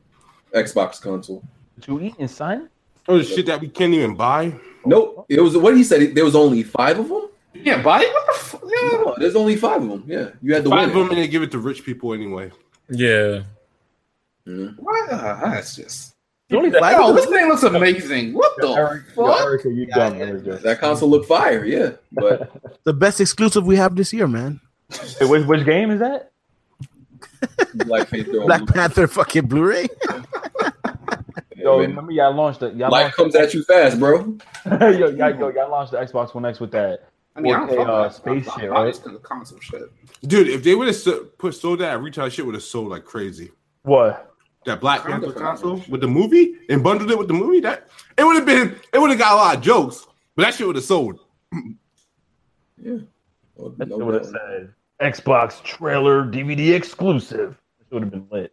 Xbox 0.52 1.00
console. 1.00 1.42
Did 1.76 1.88
you 1.88 2.00
eating, 2.00 2.28
son? 2.28 2.70
Oh, 3.08 3.18
the 3.18 3.24
shit 3.24 3.46
that 3.46 3.60
we 3.60 3.68
can't 3.68 3.92
even 3.94 4.14
buy. 4.14 4.54
Nope, 4.86 5.26
it 5.28 5.40
was 5.40 5.56
what 5.56 5.76
he 5.76 5.84
said. 5.84 6.14
There 6.14 6.24
was 6.24 6.34
only 6.36 6.62
five 6.62 6.98
of 6.98 7.08
them. 7.08 7.28
you 7.54 7.62
can't 7.62 7.82
buy 7.82 8.00
it. 8.02 8.12
What 8.12 8.26
the 8.26 8.38
fuck? 8.44 8.62
Yeah. 8.64 8.88
No, 8.98 9.14
there's 9.18 9.36
only 9.36 9.56
five 9.56 9.82
of 9.82 9.88
them. 9.88 10.04
Yeah, 10.06 10.30
you 10.42 10.54
had 10.54 10.64
to 10.64 10.70
Five 10.70 10.88
win. 10.88 10.90
of 10.90 10.94
them 10.94 11.08
and 11.10 11.18
they 11.18 11.28
give 11.28 11.42
it 11.42 11.50
to 11.52 11.58
rich 11.58 11.84
people 11.84 12.12
anyway. 12.12 12.50
Yeah. 12.90 13.42
Mhm. 14.46 14.76
What? 14.78 15.10
Uh, 15.10 15.40
that's 15.50 15.76
just. 15.76 16.14
Only 16.52 16.70
Yo, 16.70 16.78
five 16.78 17.14
this 17.16 17.24
thing 17.26 17.48
looks 17.48 17.62
amazing. 17.62 18.34
What 18.34 18.52
the 18.58 18.68
Eric, 18.68 19.04
fuck? 19.16 19.40
Erica, 19.40 19.70
you 19.70 19.86
dumb, 19.86 20.14
Erica. 20.20 20.58
That 20.62 20.78
console 20.78 21.08
looked 21.08 21.26
fire. 21.26 21.64
Yeah, 21.64 21.92
but 22.12 22.52
the 22.84 22.92
best 22.92 23.20
exclusive 23.20 23.66
we 23.66 23.76
have 23.76 23.96
this 23.96 24.12
year, 24.12 24.28
man. 24.28 24.60
Hey, 25.18 25.24
which, 25.24 25.46
which 25.46 25.64
game 25.64 25.90
is 25.90 26.00
that? 26.00 26.30
Black 27.86 28.08
Panther. 28.10 28.40
Black 28.42 28.66
Panther 28.66 29.08
fucking 29.08 29.46
Blu-ray. 29.46 29.88
Yo, 31.64 31.78
man. 31.78 31.88
remember 31.88 32.12
y'all 32.12 32.34
launched 32.34 32.60
the 32.60 32.70
y'all 32.72 32.90
Life 32.90 33.04
launched 33.04 33.16
comes 33.16 33.34
at 33.36 33.54
you 33.54 33.64
fast, 33.64 33.98
bro. 33.98 34.36
yo, 34.66 34.88
y'all, 34.90 35.34
yo, 35.34 35.48
y'all 35.48 35.70
launched 35.70 35.92
the 35.92 35.98
Xbox 35.98 36.34
One 36.34 36.44
X 36.44 36.60
with 36.60 36.70
that. 36.72 37.08
I 37.34 37.40
mean, 37.40 37.54
I'm 37.54 37.66
4K, 37.66 37.68
fucking 37.68 37.88
uh, 37.88 38.10
space 38.10 38.54
shit, 38.54 38.70
right? 38.70 38.94
The 38.94 39.18
console 39.22 39.58
shit. 39.60 39.82
Dude, 40.26 40.48
if 40.48 40.62
they 40.62 40.74
would 40.74 40.88
have 40.88 41.38
put 41.38 41.54
sold 41.54 41.80
that 41.80 42.02
retail, 42.02 42.28
shit 42.28 42.44
would 42.44 42.54
have 42.54 42.62
sold 42.62 42.90
like 42.90 43.06
crazy. 43.06 43.50
What? 43.82 44.30
That 44.66 44.80
Black 44.80 45.04
Panther 45.04 45.32
console 45.32 45.82
with 45.88 46.02
the 46.02 46.06
movie 46.06 46.54
and 46.68 46.84
bundled 46.84 47.10
it 47.10 47.18
with 47.18 47.28
the 47.28 47.34
movie, 47.34 47.60
that 47.60 47.88
it 48.18 48.24
would 48.24 48.36
have 48.36 48.46
been 48.46 48.78
it 48.92 48.98
would 48.98 49.08
have 49.08 49.18
got 49.18 49.32
a 49.32 49.36
lot 49.36 49.56
of 49.56 49.62
jokes, 49.62 50.06
but 50.36 50.42
that 50.42 50.54
shit 50.54 50.66
would 50.66 50.76
have 50.76 50.84
sold. 50.84 51.18
Yeah. 52.76 52.98
That 53.78 53.88
no 53.88 53.98
would 53.98 54.14
have 54.16 54.26
said 54.26 54.74
Xbox 55.00 55.62
trailer 55.62 56.24
DVD 56.24 56.74
exclusive. 56.74 57.56
That 57.78 57.94
would 57.94 58.02
have 58.02 58.10
been 58.10 58.26
lit. 58.30 58.52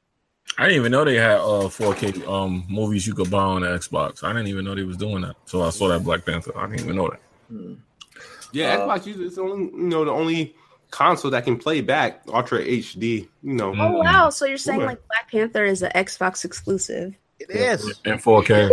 I 0.57 0.63
didn't 0.65 0.75
even 0.79 0.91
know 0.91 1.05
they 1.05 1.15
had 1.15 1.37
uh 1.39 1.69
4K 1.69 2.27
um 2.27 2.65
movies 2.69 3.07
you 3.07 3.13
could 3.13 3.31
buy 3.31 3.41
on 3.41 3.61
the 3.61 3.67
Xbox. 3.67 4.23
I 4.23 4.31
didn't 4.33 4.47
even 4.47 4.65
know 4.65 4.75
they 4.75 4.83
was 4.83 4.97
doing 4.97 5.21
that. 5.21 5.35
So 5.45 5.63
I 5.63 5.69
saw 5.69 5.87
that 5.89 6.03
Black 6.03 6.25
Panther. 6.25 6.55
I 6.57 6.67
didn't 6.67 6.81
even 6.81 6.95
know 6.97 7.09
that. 7.09 7.77
Yeah, 8.51 8.75
Uh, 8.75 8.87
Xbox 8.87 9.05
uses 9.05 9.27
it's 9.27 9.37
only 9.37 9.65
you 9.65 9.87
know 9.87 10.05
the 10.05 10.11
only 10.11 10.55
console 10.91 11.31
that 11.31 11.45
can 11.45 11.57
play 11.57 11.81
back 11.81 12.21
Ultra 12.27 12.59
HD. 12.59 13.27
You 13.43 13.53
know, 13.53 13.73
Oh 13.77 13.99
wow! 13.99 14.29
So 14.29 14.45
you're 14.45 14.57
saying 14.57 14.81
like 14.81 14.99
Black 15.07 15.31
Panther 15.31 15.63
is 15.65 15.81
an 15.81 15.91
Xbox 15.95 16.43
exclusive? 16.45 17.15
It 17.39 17.49
is. 17.49 17.99
In 18.05 18.19
4K, 18.19 18.69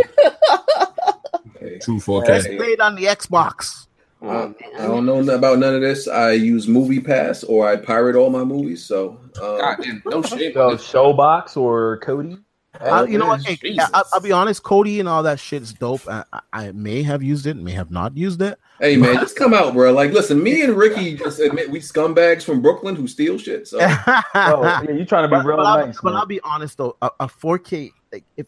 Hey, 1.59 1.79
true 1.79 1.97
It's 1.97 2.07
4K. 2.07 2.57
played 2.59 2.81
on 2.81 2.97
the 2.97 3.05
Xbox. 3.05 3.87
I, 4.21 4.53
I 4.79 4.87
don't 4.87 5.07
know 5.07 5.21
about 5.33 5.59
none 5.59 5.75
of 5.75 5.81
this. 5.81 6.09
I 6.09 6.33
use 6.33 6.67
Movie 6.67 7.01
Pass 7.01 7.45
or 7.45 7.69
I 7.69 7.77
pirate 7.77 8.17
all 8.17 8.31
my 8.31 8.45
movies. 8.45 8.85
So 8.85 9.21
um, 9.41 9.59
God 9.59 9.77
damn, 9.81 10.03
no 10.07 10.23
shame. 10.23 10.53
So. 10.53 10.71
Showbox 10.77 11.57
or 11.57 12.01
Kodi? 12.01 12.43
Uh, 12.81 13.07
you 13.09 13.19
know 13.19 13.27
what? 13.27 13.45
Hey, 13.45 13.59
I, 13.79 14.03
I'll 14.13 14.21
be 14.21 14.31
honest. 14.31 14.63
Kodi 14.63 15.01
and 15.01 15.09
all 15.09 15.23
that 15.25 15.41
shit's 15.41 15.73
dope. 15.73 16.07
I, 16.09 16.25
I, 16.33 16.41
I 16.53 16.73
may 16.73 17.03
have 17.03 17.23
used 17.23 17.47
it, 17.47 17.57
may 17.57 17.73
have 17.73 17.91
not 17.91 18.17
used 18.17 18.41
it. 18.43 18.59
hey 18.79 18.97
man, 18.97 19.15
just 19.17 19.37
come 19.37 19.55
out, 19.55 19.73
bro. 19.73 19.93
Like, 19.93 20.13
listen, 20.13 20.41
me 20.43 20.63
and 20.63 20.77
Ricky 20.77 21.17
just 21.17 21.41
admit 21.41 21.71
we 21.71 21.81
scumbags 21.81 22.45
from 22.45 22.61
Brooklyn 22.61 22.95
who 22.95 23.09
steal 23.09 23.39
shit. 23.39 23.67
So 23.67 23.79
Oh, 24.35 24.63
yeah, 24.63 24.83
you 24.91 25.05
trying 25.05 25.29
to 25.29 25.29
be 25.29 25.37
but, 25.37 25.45
real 25.45 25.57
but 25.57 25.67
I'll, 25.67 25.87
nice. 25.87 26.01
but. 26.01 26.15
I'll 26.15 26.27
be 26.27 26.41
honest 26.43 26.79
though, 26.79 26.97
a, 27.03 27.11
a 27.21 27.27
4K 27.27 27.91
like 28.13 28.25
if 28.37 28.47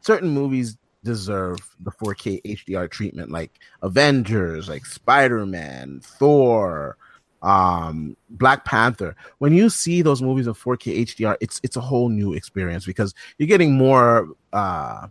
certain 0.00 0.30
movies 0.30 0.78
deserve 1.06 1.58
the 1.80 1.92
4K 1.92 2.42
HDR 2.42 2.90
treatment, 2.90 3.30
like 3.30 3.52
Avengers, 3.82 4.68
like 4.68 4.84
Spider 4.84 5.46
Man, 5.46 6.00
Thor, 6.02 6.96
um, 7.42 8.16
Black 8.28 8.64
Panther. 8.64 9.14
When 9.38 9.54
you 9.54 9.70
see 9.70 10.02
those 10.02 10.20
movies 10.20 10.46
in 10.46 10.54
4K 10.54 11.06
HDR, 11.06 11.36
it's 11.40 11.60
it's 11.62 11.76
a 11.76 11.80
whole 11.80 12.08
new 12.08 12.34
experience 12.34 12.84
because 12.84 13.14
you're 13.38 13.46
getting 13.46 13.74
more 13.74 14.28
uh 14.52 15.06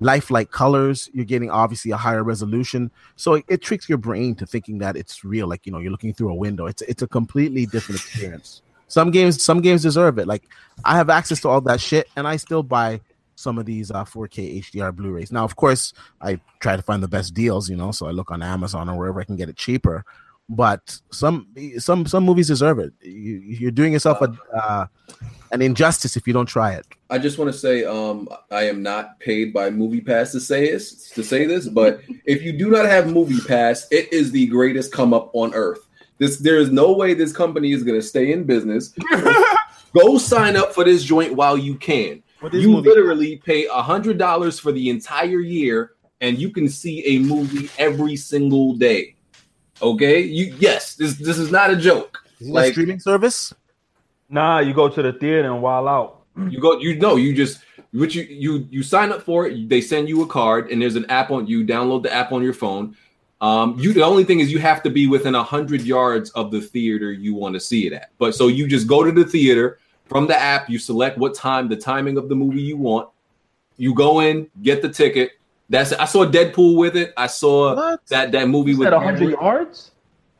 lifelike 0.00 0.50
colors. 0.50 1.10
You're 1.12 1.24
getting 1.24 1.50
obviously 1.50 1.90
a 1.90 1.96
higher 1.96 2.22
resolution. 2.22 2.90
So 3.16 3.34
it, 3.34 3.44
it 3.48 3.62
tricks 3.62 3.88
your 3.88 3.98
brain 3.98 4.34
to 4.36 4.46
thinking 4.46 4.78
that 4.78 4.96
it's 4.96 5.24
real 5.24 5.48
like 5.48 5.66
you 5.66 5.72
know 5.72 5.78
you're 5.78 5.92
looking 5.92 6.14
through 6.14 6.30
a 6.30 6.34
window. 6.34 6.66
It's 6.66 6.82
it's 6.82 7.02
a 7.02 7.08
completely 7.08 7.66
different 7.66 8.00
experience. 8.00 8.62
Some 8.86 9.10
games 9.10 9.42
some 9.42 9.60
games 9.60 9.82
deserve 9.82 10.18
it. 10.18 10.28
Like 10.28 10.44
i 10.84 10.96
have 10.96 11.10
access 11.10 11.40
to 11.40 11.48
all 11.48 11.60
that 11.60 11.80
shit 11.80 12.08
and 12.16 12.26
i 12.26 12.36
still 12.36 12.62
buy 12.62 13.00
some 13.36 13.58
of 13.58 13.66
these 13.66 13.90
uh, 13.90 14.04
4k 14.04 14.62
hdr 14.62 14.94
blu-rays 14.94 15.32
now 15.32 15.44
of 15.44 15.56
course 15.56 15.92
i 16.20 16.38
try 16.60 16.76
to 16.76 16.82
find 16.82 17.02
the 17.02 17.08
best 17.08 17.34
deals 17.34 17.68
you 17.68 17.76
know 17.76 17.90
so 17.90 18.06
i 18.06 18.10
look 18.10 18.30
on 18.30 18.42
amazon 18.42 18.88
or 18.88 18.96
wherever 18.96 19.20
i 19.20 19.24
can 19.24 19.36
get 19.36 19.48
it 19.48 19.56
cheaper 19.56 20.04
but 20.48 21.00
some 21.10 21.48
some 21.78 22.06
some 22.06 22.24
movies 22.24 22.48
deserve 22.48 22.78
it 22.78 22.92
you, 23.00 23.40
you're 23.44 23.70
doing 23.70 23.92
yourself 23.92 24.20
a 24.20 24.32
uh, 24.54 24.86
an 25.52 25.62
injustice 25.62 26.16
if 26.16 26.26
you 26.26 26.32
don't 26.32 26.46
try 26.46 26.72
it 26.72 26.86
I 27.14 27.18
just 27.18 27.38
want 27.38 27.52
to 27.52 27.56
say, 27.56 27.84
um, 27.84 28.28
I 28.50 28.62
am 28.64 28.82
not 28.82 29.20
paid 29.20 29.52
by 29.52 29.70
Movie 29.70 30.00
Pass 30.00 30.32
to 30.32 30.40
say 30.40 30.72
this, 30.72 31.10
to 31.10 31.22
say 31.22 31.46
this, 31.46 31.68
but 31.68 32.00
if 32.24 32.42
you 32.42 32.52
do 32.52 32.68
not 32.68 32.86
have 32.86 33.12
Movie 33.12 33.38
Pass, 33.46 33.86
it 33.92 34.12
is 34.12 34.32
the 34.32 34.48
greatest 34.48 34.90
come 34.90 35.14
up 35.14 35.30
on 35.32 35.54
earth. 35.54 35.86
This, 36.18 36.38
there 36.38 36.58
is 36.58 36.72
no 36.72 36.92
way 36.92 37.14
this 37.14 37.32
company 37.32 37.70
is 37.70 37.84
going 37.84 38.00
to 38.00 38.04
stay 38.04 38.32
in 38.32 38.42
business. 38.42 38.92
Go 39.94 40.18
sign 40.18 40.56
up 40.56 40.74
for 40.74 40.82
this 40.82 41.04
joint 41.04 41.36
while 41.36 41.56
you 41.56 41.76
can. 41.76 42.20
What 42.44 42.54
is 42.54 42.62
You 42.62 42.72
Movie 42.72 42.90
literally 42.90 43.36
pay 43.36 43.64
a 43.64 43.80
hundred 43.80 44.18
dollars 44.18 44.58
for 44.58 44.70
the 44.70 44.90
entire 44.90 45.40
year, 45.40 45.92
and 46.20 46.38
you 46.38 46.50
can 46.50 46.68
see 46.68 47.02
a 47.06 47.18
movie 47.20 47.70
every 47.78 48.16
single 48.16 48.74
day. 48.74 49.16
Okay, 49.80 50.20
you 50.20 50.54
yes, 50.58 50.94
this 50.94 51.14
this 51.14 51.38
is 51.38 51.50
not 51.50 51.70
a 51.70 51.76
joke. 51.76 52.22
Is 52.40 52.48
it 52.48 52.50
a 52.50 52.52
Like 52.52 52.72
streaming 52.72 53.00
service 53.00 53.54
Nah, 54.28 54.58
you 54.58 54.74
go 54.74 54.90
to 54.90 55.00
the 55.00 55.14
theater 55.14 55.50
and 55.50 55.62
while 55.62 55.88
out. 55.88 56.26
you 56.50 56.60
go, 56.60 56.78
you 56.78 56.96
know, 56.96 57.16
you 57.16 57.34
just 57.34 57.60
what 57.92 58.14
you 58.14 58.24
you 58.24 58.68
you 58.70 58.82
sign 58.82 59.10
up 59.10 59.22
for 59.22 59.46
it. 59.46 59.70
They 59.70 59.80
send 59.80 60.10
you 60.10 60.20
a 60.20 60.26
card, 60.26 60.70
and 60.70 60.82
there's 60.82 60.96
an 60.96 61.06
app 61.08 61.30
on. 61.30 61.46
You 61.46 61.64
download 61.64 62.02
the 62.02 62.12
app 62.12 62.30
on 62.30 62.42
your 62.42 62.52
phone. 62.52 62.94
Um, 63.40 63.78
you 63.78 63.94
the 63.94 64.04
only 64.04 64.24
thing 64.24 64.40
is 64.40 64.52
you 64.52 64.58
have 64.58 64.82
to 64.82 64.90
be 64.90 65.06
within 65.06 65.34
a 65.34 65.42
hundred 65.42 65.80
yards 65.80 66.28
of 66.32 66.50
the 66.50 66.60
theater 66.60 67.10
you 67.10 67.34
want 67.34 67.54
to 67.54 67.60
see 67.60 67.86
it 67.86 67.94
at. 67.94 68.10
But 68.18 68.34
so 68.34 68.48
you 68.48 68.68
just 68.68 68.86
go 68.86 69.02
to 69.02 69.10
the 69.10 69.24
theater 69.24 69.78
from 70.06 70.26
the 70.26 70.38
app. 70.38 70.68
You 70.70 70.78
select 70.78 71.18
what 71.18 71.34
time, 71.34 71.68
the 71.68 71.76
timing 71.76 72.16
of 72.18 72.28
the 72.28 72.34
movie 72.34 72.62
you 72.62 72.76
want. 72.76 73.08
You 73.76 73.94
go 73.94 74.20
in, 74.20 74.48
get 74.62 74.82
the 74.82 74.88
ticket. 74.88 75.32
That's 75.68 75.92
it. 75.92 76.00
I 76.00 76.04
saw 76.04 76.24
Deadpool 76.26 76.76
with 76.76 76.96
it. 76.96 77.12
I 77.16 77.26
saw 77.26 77.74
What? 77.74 78.06
that 78.08 78.32
that 78.32 78.48
movie 78.48 78.72
You 78.72 78.78
with 78.78 78.86
said 78.86 78.92
100 78.94 79.30
yards? 79.30 79.90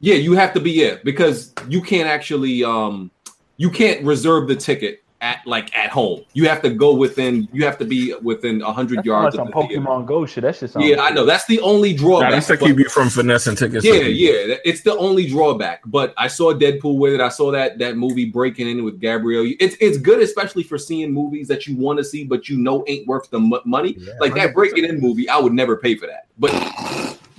yeah, 0.01 0.15
you 0.17 0.35
have 0.35 0.53
to 0.55 0.61
be 0.61 0.83
it 0.83 1.05
because 1.05 1.53
you 1.69 1.81
can't 1.81 2.09
actually 2.09 2.63
um 2.65 3.11
you 3.57 3.71
can't 3.71 4.05
reserve 4.05 4.49
the 4.49 4.57
ticket 4.57 5.03
at 5.25 5.47
like 5.47 5.75
at 5.77 5.89
home. 5.91 6.23
You 6.35 6.47
have 6.49 6.61
to 6.63 6.71
go 6.71 6.95
within. 6.95 7.49
You 7.51 7.65
have 7.65 7.79
to 7.79 7.85
be 7.87 8.15
within 8.23 8.61
hundred 8.61 9.05
yards 9.07 9.35
like 9.35 9.41
of 9.47 9.53
some 9.53 9.63
the 9.63 9.69
theater. 9.69 9.81
Pokemon 9.83 10.07
Go 10.07 10.27
shit. 10.27 10.43
That 10.43 10.55
shit 10.55 10.71
sounds 10.71 10.87
Yeah, 10.87 11.01
I 11.01 11.11
know 11.11 11.25
that's 11.25 11.47
the 11.47 11.61
only 11.61 11.93
Nah, 11.95 11.99
drawback. 11.99 12.31
that's 12.33 12.47
to 12.49 12.57
keep 12.59 12.79
you 12.79 12.89
from 12.91 13.09
finessing 13.09 13.57
tickets. 13.57 13.85
yeah, 13.85 13.95
yeah, 13.95 14.57
it's 14.65 14.83
the 14.83 14.95
only 14.99 15.27
drawback. 15.27 15.81
But 15.87 16.13
I 16.19 16.29
saw 16.29 16.53
Deadpool 16.53 16.99
with 16.99 17.15
it. 17.15 17.21
I 17.23 17.31
saw 17.31 17.51
that 17.53 17.79
that 17.79 17.97
movie 17.97 18.27
breaking 18.27 18.69
in 18.69 18.85
with 18.85 19.01
Gabrielle. 19.01 19.51
It's 19.59 19.77
it's 19.81 19.97
good, 19.97 20.21
especially 20.21 20.63
for 20.63 20.77
seeing 20.77 21.11
movies 21.13 21.49
that 21.49 21.67
you 21.67 21.75
want 21.77 21.99
to 21.99 22.05
see, 22.05 22.25
but 22.25 22.49
you 22.51 22.59
know 22.59 22.85
ain't 22.87 23.07
worth 23.07 23.31
the 23.31 23.41
mo- 23.41 23.63
money. 23.65 23.97
Yeah, 23.99 24.13
like 24.21 24.35
that 24.35 24.53
breaking 24.55 24.85
in 24.85 25.01
movie, 25.01 25.27
I 25.29 25.39
would 25.39 25.55
never 25.55 25.77
pay 25.79 25.95
for 25.97 26.07
that. 26.07 26.27
But 26.39 26.53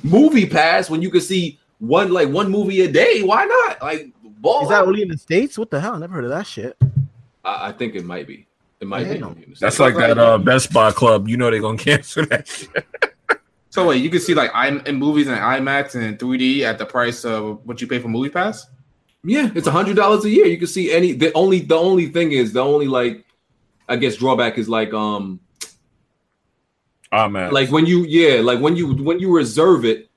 movie 0.04 0.48
pass 0.48 0.90
when 0.90 1.02
you 1.04 1.12
can 1.12 1.22
see 1.22 1.60
one 1.78 2.12
like 2.12 2.30
one 2.30 2.50
movie 2.50 2.82
a 2.82 2.92
day, 2.92 3.22
why 3.22 3.46
not? 3.46 3.82
Like 3.84 4.08
ball. 4.24 4.64
Is 4.64 4.70
that 4.70 4.86
only 4.88 5.04
in 5.04 5.10
the 5.10 5.18
states? 5.18 5.58
What 5.60 5.70
the 5.70 5.80
hell? 5.80 5.94
I 5.94 6.00
never 6.00 6.14
heard 6.16 6.24
of 6.24 6.32
that 6.32 6.48
shit. 6.48 6.76
I, 7.46 7.70
I 7.70 7.72
think 7.72 7.96
it 7.96 8.04
might 8.04 8.28
be. 8.28 8.48
It 8.82 8.88
might 8.88 9.06
Damn. 9.06 9.34
be. 9.36 9.56
That's 9.60 9.80
like 9.80 9.96
that 9.96 10.18
uh, 10.18 10.38
Best 10.38 10.74
Buy 10.74 10.92
Club. 10.92 11.30
You 11.30 11.38
know 11.38 11.50
they're 11.50 11.62
gonna 11.62 11.78
cancel 11.92 12.26
that 12.26 12.48
shit. 12.48 12.86
So 13.70 13.88
wait, 13.88 14.02
you 14.02 14.10
can 14.10 14.20
see 14.20 14.34
like 14.34 14.52
I'm 14.54 14.80
in 14.86 14.96
movies 14.96 15.28
and 15.28 15.38
IMAX 15.38 15.96
and 15.96 16.18
3D 16.18 16.62
at 16.62 16.78
the 16.78 16.86
price 16.86 17.26
of 17.26 17.66
what 17.66 17.82
you 17.82 17.88
pay 17.88 18.00
for 18.00 18.08
Movie 18.08 18.30
Pass. 18.30 18.68
Yeah, 19.24 19.50
it's 19.56 19.68
a 19.68 19.72
hundred 19.72 19.96
dollars 19.96 20.24
a 20.26 20.30
year. 20.30 20.46
You 20.46 20.58
can 20.58 20.68
see 20.68 20.92
any. 20.92 21.14
The 21.14 21.34
only 21.34 21.60
the 21.62 21.76
only 21.76 22.08
thing 22.08 22.32
is 22.32 22.54
the 22.54 22.62
only 22.62 22.88
like 22.88 23.26
I 23.90 23.96
guess 23.96 24.16
drawback 24.18 24.58
is 24.58 24.70
like 24.70 24.94
um 24.94 25.40
Ah 27.12 27.28
man. 27.28 27.52
like 27.52 27.72
when 27.72 27.86
you 27.86 28.06
yeah 28.06 28.42
like 28.42 28.60
when 28.60 28.76
you 28.76 28.94
when 28.94 29.20
you 29.20 29.36
reserve 29.36 29.84
it, 29.86 30.10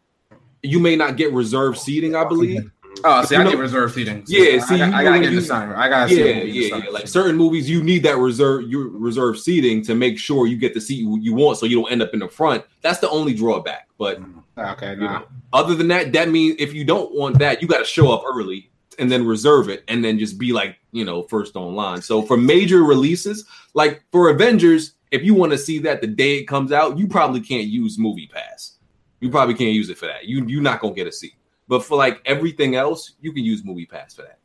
you 0.62 0.78
may 0.78 0.94
not 0.96 1.16
get 1.16 1.32
reserved 1.32 1.78
seating. 1.78 2.14
I 2.14 2.24
believe. 2.24 2.70
Oh, 3.04 3.24
see, 3.24 3.36
I 3.36 3.44
know- 3.44 3.50
get 3.50 3.58
reserve 3.58 3.92
seating. 3.92 4.24
Yeah, 4.26 4.56
I, 4.56 4.58
see, 4.58 4.80
I, 4.80 4.88
you 4.88 4.94
I 4.94 5.04
gotta 5.04 5.20
get 5.20 5.32
you- 5.32 5.40
the 5.40 5.46
sign. 5.46 5.70
I 5.70 5.88
gotta 5.88 6.08
see 6.08 6.18
Yeah, 6.18 6.42
yeah, 6.42 6.76
yeah. 6.76 6.90
Like 6.90 7.08
certain 7.08 7.36
movies, 7.36 7.68
you 7.68 7.82
need 7.82 8.02
that 8.04 8.16
reserve 8.16 8.68
your 8.68 8.88
reserve 8.88 9.38
seating 9.38 9.82
to 9.84 9.94
make 9.94 10.18
sure 10.18 10.46
you 10.46 10.56
get 10.56 10.74
the 10.74 10.80
seat 10.80 11.00
you, 11.00 11.18
you 11.18 11.34
want, 11.34 11.58
so 11.58 11.66
you 11.66 11.80
don't 11.80 11.90
end 11.92 12.02
up 12.02 12.12
in 12.14 12.20
the 12.20 12.28
front. 12.28 12.64
That's 12.82 12.98
the 12.98 13.10
only 13.10 13.34
drawback. 13.34 13.88
But 13.98 14.20
mm. 14.20 14.42
Okay, 14.58 14.92
you 14.92 15.00
nah. 15.00 15.20
know, 15.20 15.26
other 15.52 15.74
than 15.74 15.88
that, 15.88 16.12
that 16.12 16.28
means 16.30 16.56
if 16.58 16.74
you 16.74 16.84
don't 16.84 17.14
want 17.14 17.38
that, 17.38 17.62
you 17.62 17.68
got 17.68 17.78
to 17.78 17.84
show 17.84 18.10
up 18.10 18.22
early 18.26 18.70
and 18.98 19.10
then 19.10 19.24
reserve 19.24 19.68
it, 19.68 19.84
and 19.86 20.04
then 20.04 20.18
just 20.18 20.38
be 20.38 20.52
like 20.52 20.76
you 20.92 21.04
know 21.04 21.22
first 21.24 21.54
online. 21.56 22.02
So 22.02 22.22
for 22.22 22.36
major 22.36 22.82
releases, 22.82 23.44
like 23.74 24.02
for 24.10 24.30
Avengers, 24.30 24.94
if 25.12 25.22
you 25.22 25.34
want 25.34 25.52
to 25.52 25.58
see 25.58 25.78
that 25.80 26.00
the 26.00 26.06
day 26.06 26.38
it 26.38 26.44
comes 26.44 26.72
out, 26.72 26.98
you 26.98 27.06
probably 27.06 27.40
can't 27.40 27.66
use 27.66 27.98
Movie 27.98 28.26
Pass. 28.26 28.72
You 29.20 29.30
probably 29.30 29.54
can't 29.54 29.72
use 29.72 29.90
it 29.90 29.98
for 29.98 30.06
that. 30.06 30.26
You 30.26 30.44
you're 30.46 30.62
not 30.62 30.80
gonna 30.80 30.94
get 30.94 31.06
a 31.06 31.12
seat. 31.12 31.34
But 31.68 31.84
for 31.84 31.96
like 31.98 32.20
everything 32.24 32.74
else, 32.76 33.12
you 33.20 33.32
can 33.32 33.44
use 33.44 33.62
Movie 33.64 33.86
Pass 33.86 34.14
for 34.14 34.22
that. 34.22 34.38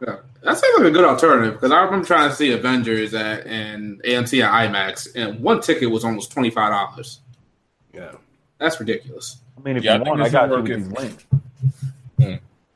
Yeah. 0.00 0.16
That 0.42 0.58
sounds 0.58 0.78
like 0.78 0.88
a 0.88 0.90
good 0.90 1.04
alternative 1.04 1.54
because 1.54 1.72
I 1.72 1.82
remember 1.82 2.06
trying 2.06 2.28
to 2.30 2.36
see 2.36 2.52
Avengers 2.52 3.14
at 3.14 3.46
an 3.46 4.00
AMC 4.04 4.42
at 4.44 4.52
IMAX, 4.70 5.08
and 5.16 5.40
one 5.40 5.60
ticket 5.60 5.90
was 5.90 6.04
almost 6.04 6.30
twenty 6.32 6.50
five 6.50 6.70
dollars. 6.70 7.20
Yeah. 7.94 8.12
That's 8.58 8.78
ridiculous. 8.78 9.38
I 9.56 9.60
mean, 9.62 9.76
if 9.78 9.84
Yeah, 9.84 9.94
I 9.94 9.96
you 9.96 10.04
think 10.04 10.16
want, 10.16 10.22
I 10.22 10.28
got 10.28 10.44
is 10.44 10.50
you 10.50 10.56
working. 10.62 10.88
these 10.88 10.98
links. 10.98 11.26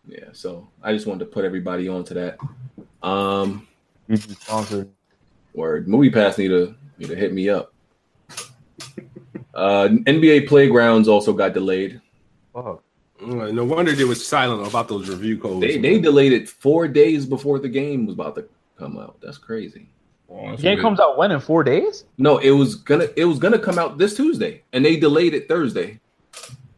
Yeah, 0.08 0.24
so 0.32 0.66
I 0.82 0.92
just 0.92 1.06
wanted 1.06 1.20
to 1.20 1.26
put 1.26 1.44
everybody 1.44 1.88
onto 1.88 2.14
that. 2.14 2.38
Um, 3.06 3.68
You 4.08 4.16
sponsor. 4.16 4.88
word 5.54 5.86
movie 5.88 6.10
pass 6.10 6.36
need 6.38 6.48
to 6.48 6.74
need 6.98 7.08
to 7.08 7.14
hit 7.16 7.32
me 7.32 7.48
up. 7.48 7.72
Uh, 9.54 9.88
NBA 10.06 10.48
Playgrounds 10.48 11.06
also 11.08 11.32
got 11.32 11.52
delayed. 11.54 12.00
Fuck. 12.52 12.82
No 13.22 13.64
wonder 13.64 13.92
they 13.92 14.04
was 14.04 14.26
silent 14.26 14.66
about 14.66 14.88
those 14.88 15.08
review 15.08 15.38
codes. 15.38 15.60
They 15.60 15.78
they 15.78 16.00
delayed 16.00 16.32
it 16.32 16.48
four 16.48 16.88
days 16.88 17.26
before 17.26 17.58
the 17.58 17.68
game 17.68 18.06
was 18.06 18.14
about 18.14 18.34
to 18.36 18.46
come 18.78 18.98
out. 18.98 19.16
That's 19.20 19.38
crazy. 19.38 19.88
Oh, 20.30 20.50
that's 20.50 20.62
Game 20.62 20.76
weird. 20.76 20.82
comes 20.82 21.00
out 21.00 21.18
when 21.18 21.32
in 21.32 21.40
four 21.40 21.64
days? 21.64 22.04
No, 22.16 22.38
it 22.38 22.50
was 22.50 22.76
gonna 22.76 23.08
it 23.16 23.24
was 23.24 23.38
gonna 23.38 23.58
come 23.58 23.78
out 23.78 23.98
this 23.98 24.16
Tuesday, 24.16 24.62
and 24.72 24.84
they 24.84 24.96
delayed 24.96 25.34
it 25.34 25.48
Thursday. 25.48 26.00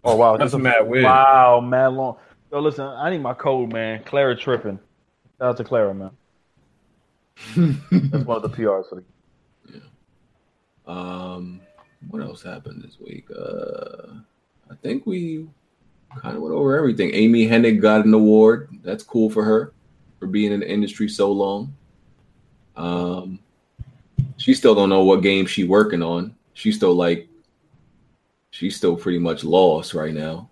Oh 0.05 0.17
wow, 0.17 0.37
That's 0.37 0.55
a 0.55 0.59
mad 0.59 0.89
weird. 0.89 1.05
Wow, 1.05 1.61
mad 1.61 1.89
long. 1.89 2.17
Yo, 2.51 2.61
listen, 2.61 2.87
I 2.87 3.11
need 3.11 3.21
my 3.23 3.35
code, 3.35 3.73
man. 3.73 4.03
Clara 4.05 4.35
tripping. 4.37 4.79
Shout 5.39 5.49
out 5.51 5.57
to 5.59 5.65
Clara, 5.65 5.95
man. 5.95 6.11
That's 7.91 8.25
one 8.25 8.37
of 8.37 8.43
the 8.43 8.49
PRs 8.49 8.89
for 8.89 8.97
the 8.97 9.03
game. 9.03 9.83
Yeah. 10.87 10.93
Um, 10.93 11.61
what 12.09 12.23
else 12.23 12.43
happened 12.43 12.83
this 12.83 12.99
week? 12.99 13.27
Uh, 13.31 14.15
I 14.71 14.75
think 14.83 15.07
we 15.07 15.47
kind 16.21 16.37
of 16.37 16.43
went 16.43 16.55
over 16.55 16.77
everything. 16.77 17.15
Amy 17.15 17.47
Hennig 17.47 17.81
got 17.81 18.05
an 18.05 18.15
award. 18.15 18.69
That's 18.83 19.03
cool 19.05 19.31
for 19.31 19.45
her 19.45 19.73
for 20.19 20.27
being 20.27 20.53
in 20.53 20.61
the 20.61 20.71
industry 20.71 21.09
so 21.09 21.33
long. 21.33 21.75
Um, 22.77 23.39
she 24.37 24.55
still 24.55 24.75
don't 24.75 24.89
know 24.89 25.05
what 25.05 25.23
game 25.23 25.47
she 25.47 25.65
working 25.65 26.03
on. 26.03 26.35
She's 26.55 26.77
still 26.77 26.95
like, 26.95 27.29
she's 28.51 28.77
still 28.77 28.97
pretty 28.97 29.19
much 29.19 29.45
lost 29.45 29.95
right 29.95 30.15
now. 30.15 30.49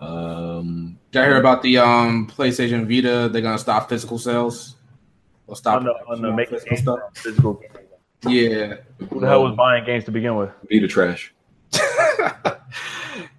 Um, 0.00 0.98
Did 1.12 1.22
I 1.22 1.26
hear 1.26 1.36
about 1.38 1.62
the 1.62 1.78
um 1.78 2.26
PlayStation 2.26 2.86
Vita? 2.88 3.28
They're 3.28 3.42
gonna 3.42 3.58
stop 3.58 3.88
physical 3.88 4.18
sales. 4.18 4.76
Or 5.46 5.56
stop 5.56 5.78
on 5.78 5.84
the, 5.84 5.92
on 6.08 6.22
the 6.22 6.32
making 6.32 6.58
physical 6.58 6.76
stuff. 6.76 7.00
physical. 7.14 7.60
Yeah. 8.26 8.76
Who 9.10 9.20
the 9.20 9.26
hell 9.26 9.44
was 9.44 9.56
buying 9.56 9.84
games 9.84 10.04
to 10.04 10.10
begin 10.10 10.36
with? 10.36 10.50
Vita 10.70 10.88
trash. 10.88 11.34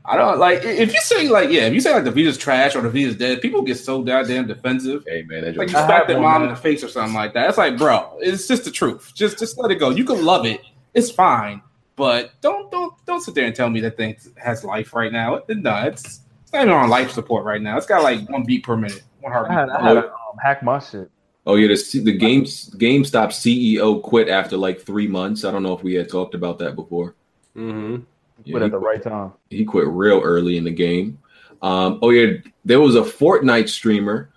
I 0.05 0.17
don't 0.17 0.38
like 0.38 0.63
if 0.65 0.93
you 0.93 0.99
say 0.99 1.30
like 1.30 1.49
yeah, 1.49 1.61
if 1.61 1.73
you 1.73 1.80
say 1.80 1.93
like 1.93 2.03
the 2.03 2.11
Vita's 2.11 2.38
trash 2.38 2.75
or 2.75 2.81
the 2.81 2.89
Vita's 2.89 3.15
dead, 3.15 3.41
people 3.41 3.61
get 3.61 3.75
so 3.75 4.01
goddamn 4.01 4.47
defensive. 4.47 5.03
Hey 5.07 5.23
man, 5.23 5.43
that 5.45 5.55
Like 5.55 5.71
you 5.71 5.77
I 5.77 5.85
smack 5.85 6.07
their 6.07 6.19
mom 6.19 6.41
man. 6.41 6.49
in 6.49 6.55
the 6.55 6.59
face 6.59 6.84
or 6.84 6.89
something 6.89 7.13
like 7.15 7.34
that. 7.35 7.47
It's 7.47 7.57
like, 7.57 7.77
bro, 7.77 8.17
it's 8.19 8.47
just 8.47 8.65
the 8.65 8.71
truth. 8.71 9.13
Just 9.15 9.39
just 9.39 9.57
let 9.57 9.71
it 9.71 9.75
go. 9.75 9.91
You 9.91 10.03
can 10.03 10.23
love 10.25 10.45
it. 10.45 10.59
It's 10.93 11.09
fine. 11.09 11.61
But 11.95 12.31
don't 12.41 12.69
don't 12.71 12.93
don't 13.05 13.21
sit 13.21 13.34
there 13.35 13.45
and 13.45 13.55
tell 13.55 13.69
me 13.69 13.80
that 13.81 13.95
thing 13.95 14.17
has 14.35 14.63
life 14.65 14.93
right 14.93 15.11
now. 15.11 15.35
It- 15.47 15.57
No, 15.59 15.84
it's 15.84 16.19
it's 16.41 16.51
not 16.51 16.63
even 16.63 16.73
on 16.73 16.89
life 16.89 17.11
support 17.11 17.45
right 17.45 17.61
now. 17.61 17.77
It's 17.77 17.85
got 17.85 18.03
like 18.03 18.27
one 18.30 18.43
beat 18.43 18.63
per 18.65 18.75
minute, 18.75 19.03
one 19.21 19.31
I 19.31 19.35
heartbeat. 19.35 19.57
had, 19.57 19.69
I 19.69 19.81
had 19.88 19.93
to 19.93 20.07
um, 20.07 20.38
hack 20.43 20.63
my 20.63 20.80
shit. 20.80 21.09
Oh 21.45 21.55
yeah, 21.55 21.67
the 21.67 21.99
the 21.99 22.11
games 22.17 22.69
GameStop 22.71 23.27
CEO 23.30 24.01
quit 24.01 24.27
after 24.27 24.57
like 24.57 24.81
three 24.81 25.07
months. 25.07 25.45
I 25.45 25.51
don't 25.51 25.63
know 25.63 25.73
if 25.77 25.81
we 25.84 25.93
had 25.93 26.09
talked 26.09 26.35
about 26.35 26.59
that 26.59 26.75
before. 26.75 27.15
hmm 27.53 27.97
Yeah, 28.45 28.53
But 28.53 28.64
at 28.64 28.72
the 28.72 28.80
right 28.80 29.01
time. 29.01 29.34
he 29.49 29.64
quit 29.65 29.88
real 29.88 30.19
early 30.22 30.57
in 30.57 30.64
the 30.64 30.72
game. 30.72 31.19
Um, 31.61 31.99
oh 32.01 32.10
yeah, 32.10 32.38
there 32.65 32.81
was 32.81 32.95
a 32.95 33.01
Fortnite 33.01 33.69
streamer 33.69 34.30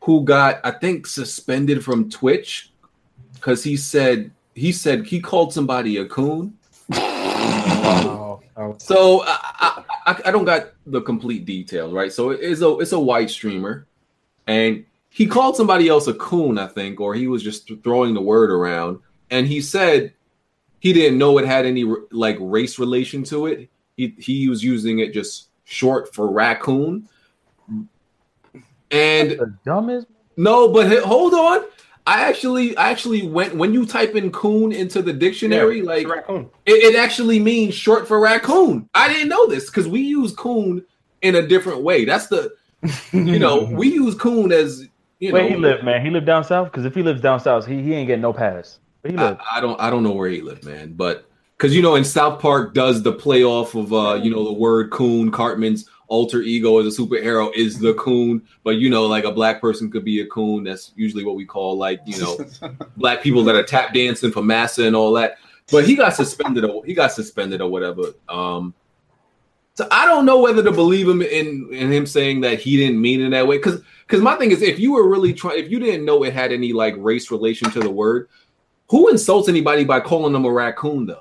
who 0.00 0.22
got 0.24 0.60
I 0.64 0.70
think 0.72 1.06
suspended 1.06 1.82
from 1.82 2.10
Twitch 2.10 2.72
because 3.34 3.64
he 3.64 3.76
said 3.76 4.30
he 4.54 4.70
said 4.72 5.06
he 5.06 5.20
called 5.20 5.52
somebody 5.52 5.96
a 5.96 6.04
coon. 6.06 6.58
Oh, 6.92 8.40
oh. 8.56 8.76
So 8.78 9.22
I, 9.26 9.82
I, 10.06 10.20
I- 10.26 10.30
don't 10.30 10.44
got 10.44 10.72
the 10.86 11.00
complete 11.00 11.44
details, 11.46 11.92
right? 11.92 12.12
So 12.12 12.30
it 12.30 12.40
is 12.40 12.60
a 12.62 12.78
it's 12.78 12.92
a 12.92 12.98
white 13.00 13.30
streamer, 13.30 13.86
and 14.46 14.84
he 15.08 15.26
called 15.26 15.56
somebody 15.56 15.88
else 15.88 16.06
a 16.06 16.14
coon, 16.14 16.58
I 16.58 16.66
think, 16.66 17.00
or 17.00 17.14
he 17.14 17.28
was 17.28 17.42
just 17.42 17.70
throwing 17.82 18.12
the 18.14 18.20
word 18.20 18.50
around, 18.50 18.98
and 19.30 19.46
he 19.46 19.60
said 19.62 20.12
he 20.84 20.92
didn't 20.92 21.16
know 21.16 21.38
it 21.38 21.46
had 21.46 21.64
any 21.64 21.82
like 22.12 22.36
race 22.38 22.78
relation 22.78 23.24
to 23.24 23.46
it. 23.46 23.70
He 23.96 24.14
he 24.18 24.50
was 24.50 24.62
using 24.62 24.98
it 24.98 25.14
just 25.14 25.48
short 25.64 26.14
for 26.14 26.30
raccoon, 26.30 27.08
and 28.90 29.30
the 29.30 29.54
dumbest. 29.64 30.06
no, 30.36 30.68
but 30.68 31.02
hold 31.02 31.32
on. 31.32 31.64
I 32.06 32.28
actually 32.28 32.76
I 32.76 32.90
actually 32.90 33.26
went 33.26 33.54
when 33.54 33.72
you 33.72 33.86
type 33.86 34.14
in 34.14 34.30
coon 34.30 34.72
into 34.72 35.00
the 35.00 35.14
dictionary, 35.14 35.80
like 35.80 36.06
raccoon. 36.06 36.50
it, 36.66 36.94
it 36.94 36.96
actually 36.96 37.40
means 37.40 37.74
short 37.74 38.06
for 38.06 38.20
raccoon. 38.20 38.86
I 38.94 39.08
didn't 39.08 39.30
know 39.30 39.46
this 39.46 39.70
because 39.70 39.88
we 39.88 40.00
use 40.00 40.34
coon 40.34 40.84
in 41.22 41.36
a 41.36 41.46
different 41.46 41.80
way. 41.80 42.04
That's 42.04 42.26
the 42.26 42.52
you 43.12 43.38
know 43.38 43.64
we 43.72 43.90
use 43.90 44.16
coon 44.16 44.52
as 44.52 44.86
you 45.18 45.32
know. 45.32 45.38
Where 45.38 45.48
he 45.48 45.56
live, 45.56 45.82
man? 45.82 46.04
He 46.04 46.10
live 46.10 46.26
down 46.26 46.44
south? 46.44 46.70
Because 46.70 46.84
if 46.84 46.94
he 46.94 47.02
lives 47.02 47.22
down 47.22 47.40
south, 47.40 47.66
he, 47.66 47.82
he 47.82 47.94
ain't 47.94 48.06
getting 48.06 48.20
no 48.20 48.34
pass. 48.34 48.80
Where 49.04 49.12
he 49.12 49.18
live? 49.18 49.38
I, 49.40 49.58
I 49.58 49.60
don't 49.60 49.80
I 49.80 49.90
don't 49.90 50.02
know 50.02 50.12
where 50.12 50.30
he 50.30 50.40
lived, 50.40 50.64
man, 50.64 50.94
but 50.94 51.28
because 51.56 51.74
you 51.74 51.82
know 51.82 51.94
in 51.94 52.04
South 52.04 52.40
Park 52.40 52.72
does 52.72 53.02
the 53.02 53.12
play 53.12 53.44
off 53.44 53.74
of 53.74 53.92
uh 53.92 54.14
you 54.14 54.30
know 54.30 54.44
the 54.44 54.52
word 54.52 54.90
coon. 54.90 55.30
Cartman's 55.30 55.88
alter 56.08 56.40
ego 56.40 56.78
as 56.78 56.86
a 56.86 57.02
superhero 57.02 57.54
is 57.54 57.78
the 57.78 57.92
coon, 57.94 58.42
but 58.62 58.76
you 58.76 58.88
know 58.88 59.04
like 59.04 59.24
a 59.24 59.32
black 59.32 59.60
person 59.60 59.90
could 59.90 60.06
be 60.06 60.22
a 60.22 60.26
coon. 60.28 60.64
That's 60.64 60.92
usually 60.96 61.22
what 61.22 61.36
we 61.36 61.44
call 61.44 61.76
like 61.76 62.00
you 62.06 62.18
know 62.18 62.38
black 62.96 63.22
people 63.22 63.44
that 63.44 63.54
are 63.54 63.62
tap 63.62 63.92
dancing 63.92 64.32
for 64.32 64.42
massa 64.42 64.84
and 64.84 64.96
all 64.96 65.12
that. 65.12 65.36
But 65.70 65.86
he 65.86 65.96
got 65.96 66.14
suspended. 66.14 66.64
Or, 66.64 66.82
he 66.84 66.94
got 66.94 67.12
suspended 67.12 67.60
or 67.60 67.70
whatever. 67.70 68.14
Um, 68.28 68.74
so 69.74 69.88
I 69.90 70.06
don't 70.06 70.24
know 70.24 70.40
whether 70.40 70.62
to 70.62 70.72
believe 70.72 71.08
him 71.08 71.20
in 71.20 71.68
in 71.72 71.92
him 71.92 72.06
saying 72.06 72.40
that 72.42 72.60
he 72.60 72.76
didn't 72.76 73.00
mean 73.00 73.20
it 73.20 73.30
that 73.30 73.46
way. 73.46 73.58
Because 73.58 73.82
because 74.06 74.22
my 74.22 74.36
thing 74.36 74.50
is, 74.50 74.62
if 74.62 74.78
you 74.78 74.92
were 74.92 75.08
really 75.08 75.34
trying, 75.34 75.62
if 75.62 75.70
you 75.70 75.78
didn't 75.78 76.04
know 76.04 76.22
it 76.22 76.32
had 76.32 76.52
any 76.52 76.72
like 76.72 76.94
race 76.96 77.30
relation 77.30 77.70
to 77.72 77.80
the 77.80 77.90
word, 77.90 78.28
who 78.94 79.08
insults 79.08 79.48
anybody 79.48 79.84
by 79.84 79.98
calling 79.98 80.32
them 80.32 80.44
a 80.44 80.50
raccoon 80.52 81.06
though? 81.06 81.20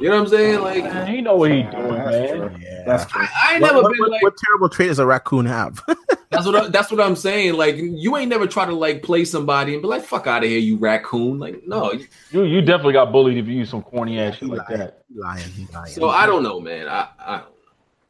You 0.00 0.08
know 0.08 0.16
what 0.16 0.22
I'm 0.22 0.28
saying? 0.28 0.60
Like 0.60 0.82
Man, 0.82 1.06
he 1.06 1.20
know 1.20 1.36
what 1.36 1.52
he 1.52 1.62
doing, 1.62 1.72
that's 1.94 2.10
man. 2.10 2.28
true. 2.36 2.50
Yeah. 2.60 2.82
That's 2.84 3.06
true. 3.06 3.22
I, 3.22 3.28
I 3.50 3.52
ain't 3.54 3.62
What, 3.62 3.68
never 3.68 3.82
what, 3.82 3.92
been 3.92 4.00
what- 4.00 4.10
like 4.10 4.22
what 4.22 4.34
terrible 4.36 4.68
trait 4.68 4.88
does 4.88 4.98
a 4.98 5.06
raccoon 5.06 5.46
have? 5.46 5.80
that's 6.30 6.44
what 6.46 6.56
I, 6.56 6.68
that's 6.68 6.90
what 6.90 7.00
I'm 7.00 7.14
saying. 7.14 7.54
Like 7.54 7.76
you 7.76 8.16
ain't 8.16 8.28
never 8.28 8.48
try 8.48 8.64
to 8.66 8.72
like 8.74 9.04
play 9.04 9.24
somebody 9.24 9.74
and 9.74 9.82
be 9.82 9.86
like, 9.86 10.02
"Fuck 10.02 10.26
out 10.26 10.42
of 10.42 10.48
here, 10.50 10.58
you 10.58 10.78
raccoon!" 10.78 11.38
Like 11.38 11.64
no, 11.66 11.92
You 12.32 12.42
you 12.42 12.60
definitely 12.62 12.94
got 12.94 13.12
bullied 13.12 13.38
if 13.38 13.46
you 13.46 13.54
use 13.54 13.70
some 13.70 13.82
corny 13.82 14.18
ass 14.18 14.36
shit 14.38 14.48
like 14.48 14.68
lying. 14.68 14.80
that. 14.80 15.04
He 15.12 15.20
lying. 15.20 15.48
He 15.50 15.66
lying. 15.72 15.92
So 15.92 16.08
I 16.08 16.26
don't 16.26 16.42
know, 16.42 16.58
man. 16.58 16.88
I, 16.88 17.06
I 17.20 17.32
don't 17.36 17.46
know. 17.46 17.52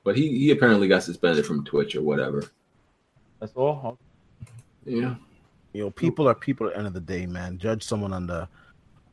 But 0.04 0.16
he, 0.16 0.28
he 0.38 0.50
apparently 0.52 0.88
got 0.88 1.02
suspended 1.02 1.44
from 1.44 1.64
Twitch 1.64 1.94
or 1.96 2.02
whatever. 2.02 2.44
That's 3.40 3.52
all. 3.54 3.98
Yeah. 4.86 5.16
You 5.72 5.84
know, 5.84 5.90
people 5.90 6.28
are 6.28 6.34
people 6.34 6.66
at 6.66 6.74
the 6.74 6.78
end 6.78 6.86
of 6.86 6.94
the 6.94 7.00
day, 7.00 7.26
man. 7.26 7.58
Judge 7.58 7.82
someone 7.82 8.12
on 8.12 8.26
the 8.26 8.48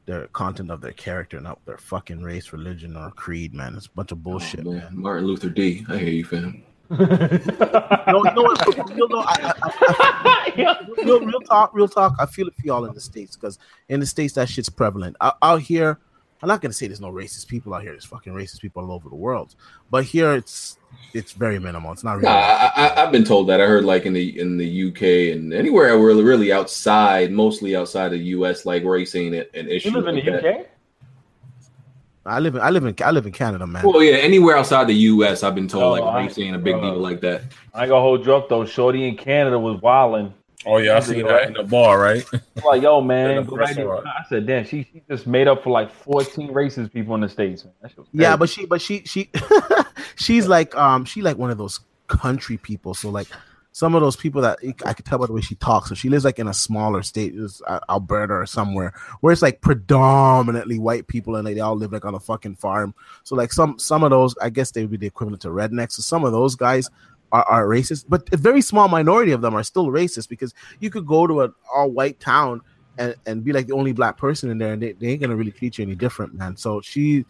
their 0.06 0.27
content 0.30 0.72
of 0.72 0.81
their 0.81 0.94
character, 0.94 1.40
not 1.40 1.64
their 1.65 1.77
fucking 1.77 2.23
race, 2.23 2.52
religion, 2.52 2.98
or 2.98 3.11
creed, 3.11 3.53
man. 3.53 3.76
It's 3.76 3.86
a 3.86 3.91
bunch 3.91 4.11
of 4.11 4.18
oh, 4.18 4.22
bullshit, 4.22 4.65
Oh, 4.65 4.72
man. 4.72 4.80
man. 4.86 4.98
Martin 4.98 5.27
Luther 5.27 5.49
D. 5.49 5.86
I 5.88 5.98
hear 5.98 6.10
you, 6.10 6.26
fam. 6.26 6.64
No, 8.10 8.23
no, 8.23 8.41
real, 8.95 9.07
no, 9.07 9.19
I, 9.19 9.53
I, 9.61 10.53
I, 10.57 10.80
real, 11.03 11.19
real 11.23 11.40
talk, 11.41 11.69
real 11.76 11.88
talk. 11.88 12.15
I 12.19 12.26
feel 12.26 12.48
it 12.48 12.56
for 12.56 12.65
y'all 12.65 12.86
in 12.86 12.95
the 12.95 12.99
states 12.99 13.36
because 13.36 13.60
in 13.88 13.99
the 13.99 14.07
states 14.07 14.34
that 14.34 14.49
shit's 14.49 14.69
prevalent. 14.69 15.15
Out, 15.22 15.38
out 15.44 15.61
here, 15.61 15.99
I'm 16.41 16.48
not 16.48 16.61
gonna 16.61 16.73
say 16.73 16.88
there's 16.88 16.99
no 16.99 17.11
racist 17.11 17.48
people 17.48 17.76
out 17.76 17.84
here. 17.84 17.91
There's 17.91 18.06
fucking 18.06 18.34
racist 18.34 18.61
people 18.61 18.84
all 18.84 18.91
over 18.91 19.10
the 19.10 19.15
world, 19.15 19.53
but 19.91 20.06
here 20.06 20.34
it's 20.34 20.78
it's 21.14 21.31
very 21.34 21.60
minimal. 21.60 21.91
It's 21.91 22.03
not 22.03 22.14
really. 22.18 22.27
Nah, 22.27 22.31
I, 22.36 22.72
I, 22.76 23.03
I've 23.03 23.11
been 23.11 23.23
told 23.23 23.48
that. 23.49 23.60
I 23.61 23.65
heard 23.65 23.86
like 23.86 24.06
in 24.06 24.14
the 24.14 24.40
in 24.40 24.57
the 24.57 24.88
UK 24.90 25.34
and 25.36 25.53
anywhere 25.53 25.98
really 25.98 26.23
really 26.23 26.52
outside, 26.52 27.31
mostly 27.31 27.76
outside 27.76 28.10
the 28.10 28.18
US, 28.18 28.65
like 28.65 28.84
racing 28.84 29.34
an, 29.36 29.45
an 29.53 29.68
issue. 29.69 29.90
You 29.90 29.95
live 29.98 30.07
in 30.07 30.15
like 30.15 30.26
the 30.26 30.31
that. 30.31 30.45
UK? 30.61 30.65
I 32.26 32.40
live 32.40 32.56
in 32.56 32.61
I 32.61 32.69
live 32.69 32.86
in 32.86 32.95
I 33.03 33.11
live 33.11 33.26
in 33.26 33.31
Canada, 33.31 33.65
man. 33.65 33.84
Well, 33.84 34.03
yeah, 34.03 34.18
anywhere 34.18 34.57
outside 34.57 34.88
the 34.88 34.94
US, 34.94 35.41
I've 35.44 35.56
been 35.56 35.68
told 35.68 35.84
Oh, 35.84 35.90
like 35.91 36.03
I- 36.03 36.23
racing 36.26 36.48
ain't 36.48 36.56
a 36.56 36.60
big 36.60 36.76
uh, 36.76 36.81
deal 36.81 36.95
like 36.98 37.22
that. 37.22 37.44
I 37.73 37.81
ain't 37.84 37.90
gonna 37.90 38.02
hold 38.02 38.26
you 38.26 38.36
up 38.36 38.49
though. 38.49 38.65
Shorty 38.65 39.07
in 39.07 39.15
Canada 39.18 39.57
was 39.57 39.81
wilding. 39.81 40.34
Oh 40.65 40.77
yeah, 40.77 40.98
I 40.98 40.99
see 40.99 41.22
that 41.22 41.48
in 41.48 41.53
the 41.53 41.64
bar, 41.64 41.99
right? 41.99 42.26
I'm 42.34 42.64
like, 42.65 42.81
yo, 42.81 42.99
man, 43.02 43.38
the 43.38 43.44
go 43.44 43.57
back 43.57 43.76
there. 43.76 43.88
restaurant. 43.88 44.07
I 44.07 44.27
said, 44.27 44.45
damn, 44.45 44.65
she, 44.65 44.84
she 44.91 45.02
just 45.10 45.26
made 45.26 45.48
up 45.48 45.64
for 45.64 45.69
like 45.69 45.90
14 45.90 46.52
races 46.52 46.90
people 46.90 47.15
in 47.15 47.22
the 47.22 47.30
states. 47.30 47.64
Man. 47.64 47.73
That 47.81 47.91
shit 47.91 47.98
was 47.99 48.07
Yeah, 48.11 48.36
but 48.36 48.49
she, 48.49 48.65
but 48.65 48.81
she, 48.81 49.03
she, 49.06 49.31
she's 50.15 50.48
like, 50.48 50.76
um, 50.76 51.06
she 51.06 51.22
like 51.22 51.38
one 51.38 51.49
of 51.49 51.57
those 51.57 51.80
country 52.07 52.57
people. 52.57 52.94
So 52.94 53.10
like, 53.10 53.27
some 53.72 53.95
of 53.95 54.02
those 54.02 54.18
people 54.18 54.41
that 54.41 54.60
I 54.86 54.94
could 54.94 55.06
tell 55.06 55.19
by 55.19 55.27
the 55.27 55.31
way 55.31 55.41
she 55.41 55.56
talks. 55.56 55.88
So 55.88 55.95
she 55.95 56.10
lives 56.10 56.26
like 56.26 56.40
in 56.40 56.48
a 56.48 56.53
smaller 56.53 57.03
state, 57.03 57.36
is 57.36 57.61
uh, 57.65 57.80
Alberta 57.90 58.34
or 58.34 58.45
somewhere, 58.45 58.94
where 59.22 59.31
it's 59.31 59.41
like 59.41 59.61
predominantly 59.61 60.80
white 60.80 61.07
people 61.07 61.36
and 61.36 61.48
they 61.48 61.60
all 61.60 61.76
live 61.76 61.94
like 61.94 62.03
on 62.03 62.15
a 62.15 62.19
fucking 62.19 62.56
farm. 62.56 62.94
So 63.23 63.36
like 63.36 63.53
some 63.53 63.80
some 63.80 64.03
of 64.03 64.10
those, 64.10 64.36
I 64.41 64.49
guess 64.49 64.72
they 64.72 64.81
would 64.81 64.91
be 64.91 64.98
the 64.98 65.07
equivalent 65.07 65.44
to 65.44 65.49
rednecks. 65.49 65.94
So 65.94 66.02
some 66.02 66.26
of 66.26 66.31
those 66.31 66.56
guys 66.56 66.90
are, 67.31 67.43
are 67.43 67.65
racist, 67.65 68.06
but 68.07 68.27
a 68.31 68.38
very 68.38 68.61
small 68.61 68.88
minority 68.88 69.31
of 69.31 69.41
them 69.41 69.53
are 69.56 69.64
still 69.64 69.88
racist 69.88 70.30
because 70.30 70.53
you 70.80 70.89
could 70.89 71.06
go 71.06 71.27
to 71.27 71.41
an 71.41 71.53
all 71.73 71.89
white 71.89 72.19
town 72.19 72.61
and, 72.97 73.15
and 73.26 73.43
be 73.43 73.53
like 73.53 73.68
the 73.68 73.73
only 73.73 73.93
black 73.93 74.18
person 74.18 74.49
in 74.49 74.57
there, 74.57 74.73
and 74.73 74.81
they, 74.81 74.93
they 74.93 75.07
ain't 75.07 75.22
gonna 75.22 75.35
really 75.35 75.51
treat 75.51 75.77
you 75.77 75.84
any 75.84 75.95
different, 75.95 76.34
man. 76.34 76.56
So 76.57 76.81
she 76.81 77.26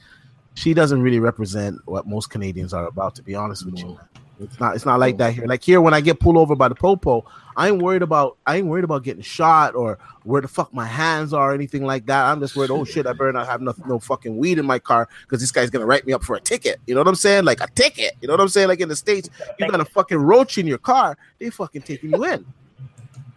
she 0.56 0.74
doesn't 0.74 1.02
really 1.02 1.20
represent 1.20 1.80
what 1.86 2.08
most 2.08 2.30
Canadians 2.30 2.74
are 2.74 2.88
about, 2.88 3.16
to 3.16 3.24
be 3.24 3.36
honest 3.36 3.66
with 3.66 3.78
you. 3.80 3.88
Man. 3.88 4.00
It's 4.42 4.60
not 4.60 4.76
it's 4.76 4.86
not 4.86 5.00
like 5.00 5.18
that 5.18 5.34
here. 5.34 5.46
Like 5.46 5.64
here, 5.64 5.82
when 5.82 5.94
I 5.94 6.02
get 6.02 6.20
pulled 6.20 6.38
over 6.38 6.56
by 6.56 6.70
the 6.70 6.76
popo, 6.76 7.26
I 7.60 7.68
ain't 7.68 7.82
worried 7.82 8.04
about 8.04 8.38
I 8.48 8.56
ain't 8.56 8.68
worried 8.68 8.86
about 8.86 9.04
getting 9.04 9.22
shot 9.22 9.76
or 9.76 10.00
where 10.24 10.42
the 10.42 10.48
fuck 10.48 10.74
my 10.74 10.86
hands 10.86 11.34
are 11.34 11.52
or 11.52 11.54
anything 11.54 11.84
like 11.84 12.06
that. 12.06 12.24
I'm 12.24 12.40
just 12.40 12.56
worried, 12.56 12.72
oh 12.72 12.86
shit, 12.86 13.06
I 13.06 13.12
better 13.12 13.34
not 13.34 13.48
have 13.48 13.60
no, 13.60 13.76
no 13.86 14.00
fucking 14.00 14.38
weed 14.38 14.60
in 14.60 14.66
my 14.66 14.80
car 14.80 15.10
because 15.24 15.42
this 15.42 15.52
guy's 15.52 15.70
gonna 15.70 15.86
write 15.86 16.08
me 16.08 16.14
up 16.14 16.24
for 16.24 16.38
a 16.38 16.40
ticket. 16.40 16.80
You 16.88 16.96
know 16.96 17.02
what 17.02 17.10
I'm 17.10 17.16
saying? 17.16 17.44
Like 17.44 17.60
a 17.60 17.68
ticket. 17.76 18.14
You 18.22 18.30
know 18.30 18.34
what 18.34 18.40
I'm 18.40 18.48
saying? 18.48 18.70
Like 18.70 18.80
in 18.80 18.88
the 18.88 18.96
States, 18.96 19.30
you 19.60 19.70
got 19.70 19.82
a 19.82 19.84
fucking 19.86 20.18
roach 20.18 20.58
in 20.58 20.68
your 20.68 20.78
car, 20.78 21.18
they 21.38 21.50
fucking 21.50 21.82
taking 21.82 22.12
you 22.12 22.24
in. 22.24 22.46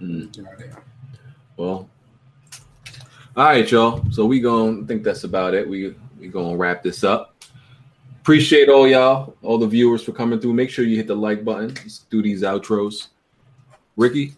Mm. 0.01 0.77
Well, 1.57 1.91
all 3.37 3.45
right, 3.45 3.69
y'all. 3.69 4.05
So 4.13 4.25
we 4.25 4.39
gonna 4.39 4.87
think 4.87 5.03
that's 5.03 5.25
about 5.25 5.53
it. 5.53 5.69
We 5.69 5.97
we 6.21 6.29
gonna 6.29 6.57
wrap 6.57 6.85
this 6.85 7.03
up. 7.03 7.45
Appreciate 8.21 8.69
all 8.69 8.87
y'all, 8.87 9.35
all 9.43 9.59
the 9.59 9.67
viewers 9.67 10.05
for 10.05 10.13
coming 10.13 10.39
through. 10.39 10.53
Make 10.53 10.71
sure 10.71 10.85
you 10.85 10.97
hit 10.97 11.09
the 11.09 11.17
like 11.17 11.45
button. 11.45 11.71
Let's 11.71 12.05
do 12.09 12.23
these 12.23 12.43
outros. 12.43 13.09
Ricky, 13.97 14.35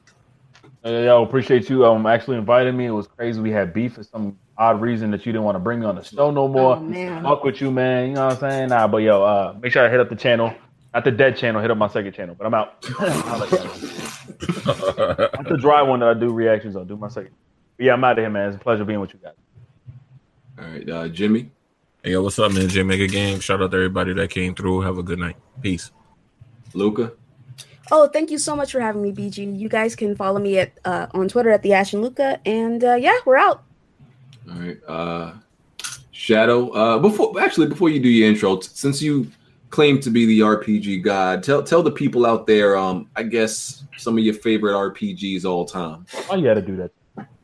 Uh, 0.85 0.91
yo, 0.91 1.23
appreciate 1.23 1.69
you 1.71 1.85
um 1.87 2.07
actually 2.07 2.37
inviting 2.37 2.77
me. 2.77 2.87
It 2.87 2.91
was 2.91 3.07
crazy. 3.07 3.41
We 3.41 3.51
had 3.51 3.73
beef 3.73 3.95
for 3.95 4.03
some 4.03 4.39
odd 4.59 4.81
reason 4.81 5.11
that 5.13 5.25
you 5.27 5.33
didn't 5.33 5.45
want 5.45 5.57
to 5.57 5.61
bring 5.61 5.81
me 5.81 5.87
on 5.87 5.97
the 5.97 6.03
show 6.05 6.31
no 6.31 6.47
more. 6.49 6.77
Oh, 6.77 6.81
man. 6.81 7.23
Fuck 7.23 7.43
with 7.45 7.61
you, 7.61 7.71
man. 7.71 8.09
You 8.09 8.15
know 8.15 8.27
what 8.27 8.35
I'm 8.43 8.51
saying? 8.51 8.69
Nah, 8.69 8.87
but 8.87 8.99
yo, 8.99 9.23
uh, 9.23 9.57
make 9.61 9.73
sure 9.73 9.85
I 9.87 9.91
hit 9.91 10.01
up 10.01 10.09
the 10.09 10.17
channel. 10.17 10.53
Not 10.93 11.05
the 11.05 11.11
dead 11.11 11.37
channel, 11.37 11.61
hit 11.61 11.71
up 11.73 11.79
my 11.79 11.89
second 11.89 12.13
channel. 12.13 12.35
But 12.37 12.47
I'm 12.47 12.55
out. 12.55 12.85
I'll 13.01 13.39
let 13.39 13.51
you 13.51 13.59
know. 13.59 15.29
Not 15.33 15.49
the 15.49 15.57
dry 15.61 15.83
one 15.83 16.01
that 16.01 16.09
I 16.09 16.15
do 16.15 16.33
reactions 16.33 16.77
on. 16.77 16.87
Do 16.87 16.97
my 16.97 17.09
second. 17.09 17.33
But 17.77 17.87
yeah, 17.87 17.95
I'm 17.95 18.05
out 18.05 18.13
of 18.13 18.23
here, 18.23 18.31
man. 18.31 18.49
It's 18.49 18.57
a 18.57 18.61
pleasure 18.61 18.85
being 18.85 19.01
with 19.01 19.13
you 19.13 19.19
guys. 19.21 19.33
all 20.59 20.65
right, 20.73 20.89
uh, 20.89 21.09
Jimmy, 21.09 21.51
Hey, 22.05 22.13
yo, 22.13 22.23
what's 22.23 22.39
up, 22.39 22.53
man? 22.53 22.69
J 22.69 22.83
Mega 22.83 23.07
Game. 23.09 23.41
Shout 23.41 23.63
out 23.63 23.71
to 23.71 23.77
everybody 23.77 24.13
that 24.13 24.29
came 24.31 24.55
through. 24.55 24.83
Have 24.83 24.99
a 24.99 25.03
good 25.03 25.19
night. 25.19 25.37
Peace. 25.63 25.91
Luca, 26.75 27.13
Oh, 27.91 28.09
thank 28.09 28.31
you 28.31 28.39
so 28.39 28.57
much 28.57 28.73
for 28.73 28.81
having 28.81 29.03
me, 29.03 29.13
BG. 29.13 29.59
You 29.59 29.69
guys 29.69 29.95
can 29.95 30.17
follow 30.17 30.39
me 30.39 30.59
at 30.59 30.73
uh, 30.85 31.07
on 31.13 31.29
Twitter 31.29 31.51
at 31.51 31.63
the 31.63 31.73
Ash 31.75 31.93
and 31.93 32.03
Luca, 32.03 32.41
and 32.47 32.83
uh, 32.83 32.95
yeah, 32.95 33.19
we're 33.25 33.37
out. 33.37 33.65
all 34.51 34.59
right, 34.59 34.79
uh, 34.89 35.33
Shadow. 36.13 36.71
Uh, 36.71 36.99
before 36.99 37.39
actually 37.41 37.67
before 37.67 37.91
you 37.91 38.01
do 38.01 38.09
your 38.09 38.29
intro, 38.29 38.57
t- 38.57 38.69
since 38.73 39.03
you 39.03 39.31
claim 39.71 40.01
to 40.01 40.11
be 40.11 40.25
the 40.25 40.41
RPG 40.41 41.03
god, 41.03 41.43
tell 41.43 41.63
tell 41.63 41.83
the 41.83 41.91
people 41.91 42.25
out 42.25 42.47
there, 42.47 42.77
um, 42.77 43.09
I 43.17 43.25
guess 43.25 43.85
some 43.99 44.17
of 44.17 44.25
your 44.25 44.35
favorite 44.35 44.73
RPGs 44.73 45.45
all 45.45 45.65
time. 45.65 46.07
Why 46.27 46.37
you 46.37 46.47
had 46.47 46.55
to 46.55 46.63
do 46.63 46.77
that? 46.77 46.91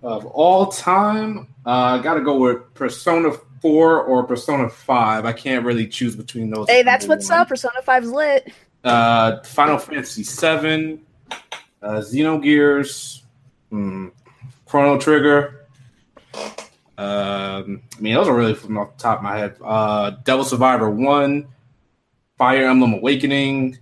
Of 0.03 0.25
all 0.27 0.67
time, 0.67 1.49
uh, 1.67 1.71
I 1.71 2.03
got 2.03 2.15
to 2.15 2.23
go 2.23 2.39
with 2.39 2.73
Persona 2.75 3.33
4 3.61 4.03
or 4.03 4.25
Persona 4.25 4.69
5. 4.69 5.25
I 5.27 5.33
can't 5.33 5.65
really 5.65 5.87
choose 5.87 6.17
between 6.17 6.51
those. 6.51 6.69
Hey, 6.69 6.83
that's 6.83 7.07
what's 7.07 7.29
up. 7.31 7.49
Persona 7.49 7.83
5's 7.87 8.11
lit. 8.11 8.51
Uh, 8.83 9.43
Final 9.43 9.79
Fantasy 9.79 10.25
7, 10.25 11.01
uh, 11.31 11.37
Xenogears, 11.83 13.23
hmm, 13.71 14.09
Chrono 14.67 14.99
Trigger. 14.99 15.67
Um, 16.97 17.83
I 17.97 18.01
mean, 18.01 18.15
those 18.15 18.29
are 18.29 18.37
really 18.37 18.55
from 18.55 18.79
off 18.79 18.97
the 18.97 19.03
top 19.03 19.19
of 19.19 19.25
my 19.25 19.39
head. 19.39 19.57
Uh, 19.63 20.11
Devil 20.25 20.45
Survivor 20.45 20.91
1, 20.91 21.47
Fire 22.37 22.69
Emblem 22.69 22.95
Awakening, 22.95 23.79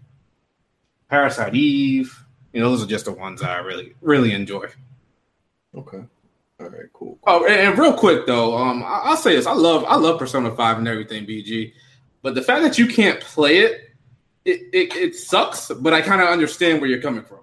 Parasite 1.09 1.55
Eve. 1.55 2.25
You 2.53 2.61
know, 2.61 2.71
those 2.71 2.83
are 2.83 2.87
just 2.87 3.07
the 3.07 3.13
ones 3.13 3.43
I 3.43 3.59
really, 3.59 3.95
really 4.01 4.33
enjoy. 4.33 4.67
Okay. 5.75 6.03
All 6.61 6.69
right. 6.69 6.93
Cool. 6.93 7.19
Oh, 7.27 7.45
and, 7.45 7.61
and 7.61 7.79
real 7.79 7.93
quick 7.93 8.27
though, 8.27 8.57
um, 8.57 8.83
I, 8.83 9.03
I'll 9.05 9.17
say 9.17 9.37
this: 9.37 9.47
I 9.47 9.53
love, 9.53 9.85
I 9.85 9.97
love 9.97 10.19
Persona 10.19 10.55
Five 10.55 10.79
and 10.79 10.89
everything, 10.89 11.25
BG. 11.27 11.73
But 12.23 12.35
the 12.35 12.43
fact 12.43 12.63
that 12.63 12.79
you 12.79 12.87
can't 12.87 13.21
play 13.21 13.59
it, 13.59 13.88
it, 14.49 14.61
it, 14.73 14.97
it 14.97 15.15
sucks. 15.15 15.71
But 15.71 15.93
I 15.95 16.01
kind 16.01 16.21
of 16.23 16.29
understand 16.29 16.81
where 16.81 16.89
you're 16.91 17.03
coming 17.03 17.25
from 17.25 17.41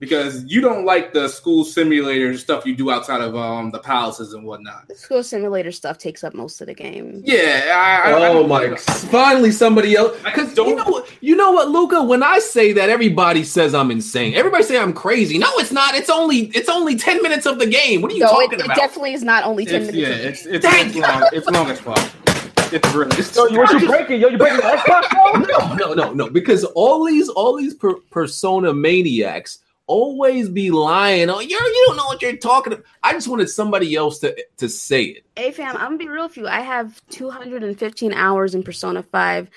because 0.00 0.44
you 0.44 0.60
don't 0.60 0.84
like 0.84 1.12
the 1.14 1.28
school 1.28 1.64
simulator 1.64 2.36
stuff 2.36 2.66
you 2.66 2.74
do 2.74 2.90
outside 2.90 3.20
of 3.22 3.34
um 3.36 3.70
the 3.70 3.78
palaces 3.78 4.34
and 4.34 4.44
whatnot. 4.44 4.88
The 4.88 4.96
school 4.96 5.22
simulator 5.22 5.72
stuff 5.72 5.98
takes 5.98 6.22
up 6.24 6.34
most 6.34 6.60
of 6.60 6.66
the 6.66 6.74
game. 6.74 7.22
Yeah, 7.24 7.72
I, 7.74 8.10
I, 8.10 8.12
I 8.12 8.28
Oh 8.28 8.46
don't- 8.46 8.48
my! 8.48 8.76
Finally, 8.76 9.52
somebody 9.52 9.94
else. 9.94 10.16
Because 10.22 10.54
you 10.56 10.74
know 10.74 10.84
what? 10.84 11.10
You 11.20 11.36
know 11.36 11.52
what, 11.52 11.68
Luca? 11.70 12.02
When 12.02 12.22
I 12.22 12.38
say 12.40 12.72
that, 12.74 12.90
everybody 12.90 13.44
says 13.44 13.74
I'm 13.74 13.90
insane. 13.90 14.34
Everybody 14.34 14.64
say 14.64 14.78
I'm 14.78 14.92
crazy. 14.92 15.38
No, 15.38 15.48
it's 15.58 15.72
not. 15.72 15.94
It's 15.94 16.10
only 16.10 16.46
it's 16.54 16.68
only 16.68 16.96
ten 16.96 17.22
minutes 17.22 17.46
of 17.46 17.58
the 17.58 17.66
game. 17.66 18.02
What 18.02 18.10
are 18.10 18.14
you 18.14 18.20
No, 18.24 18.30
talking 18.30 18.58
it 18.58 18.64
about? 18.64 18.76
It 18.76 18.80
definitely 18.80 19.14
is 19.14 19.22
not 19.22 19.44
only 19.44 19.64
10 19.64 19.82
It's, 19.82 19.92
minutes. 19.92 20.08
yeah, 20.08 20.14
of- 20.16 20.24
it's 20.26 20.46
it's, 20.46 20.66
it's 20.68 20.96
long. 20.96 21.28
It's 21.32 21.46
long 21.46 21.70
as 21.70 21.80
fuck. 21.80 22.33
It's 22.74 22.92
really. 22.92 23.16
It's, 23.16 23.36
Yo, 23.36 23.46
you, 23.46 23.58
what 23.58 23.80
you 23.80 23.86
breaking? 23.86 24.20
Yo, 24.20 24.28
you 24.28 24.36
breaking 24.36 24.56
the 24.58 24.62
Xbox? 24.64 25.04
No, 25.48 25.74
no, 25.74 25.94
no, 25.94 26.12
no. 26.12 26.30
Because 26.30 26.64
all 26.64 27.04
these 27.04 27.28
all 27.28 27.56
these 27.56 27.74
per- 27.74 28.00
persona 28.10 28.74
maniacs 28.74 29.60
always 29.86 30.48
be 30.48 30.70
lying. 30.70 31.30
Oh, 31.30 31.40
you 31.40 31.48
you 31.48 31.84
don't 31.86 31.96
know 31.96 32.06
what 32.06 32.20
you're 32.20 32.36
talking 32.36 32.72
about. 32.72 32.84
I 33.02 33.12
just 33.12 33.28
wanted 33.28 33.48
somebody 33.48 33.94
else 33.94 34.18
to 34.20 34.36
to 34.56 34.68
say 34.68 35.04
it. 35.04 35.24
Hey 35.36 35.52
fam, 35.52 35.76
I'm 35.76 35.82
gonna 35.82 35.98
be 35.98 36.08
real 36.08 36.24
with 36.24 36.36
you. 36.36 36.48
I 36.48 36.60
have 36.60 37.00
215 37.10 38.12
hours 38.12 38.54
in 38.54 38.62
Persona 38.62 39.02
5. 39.02 39.50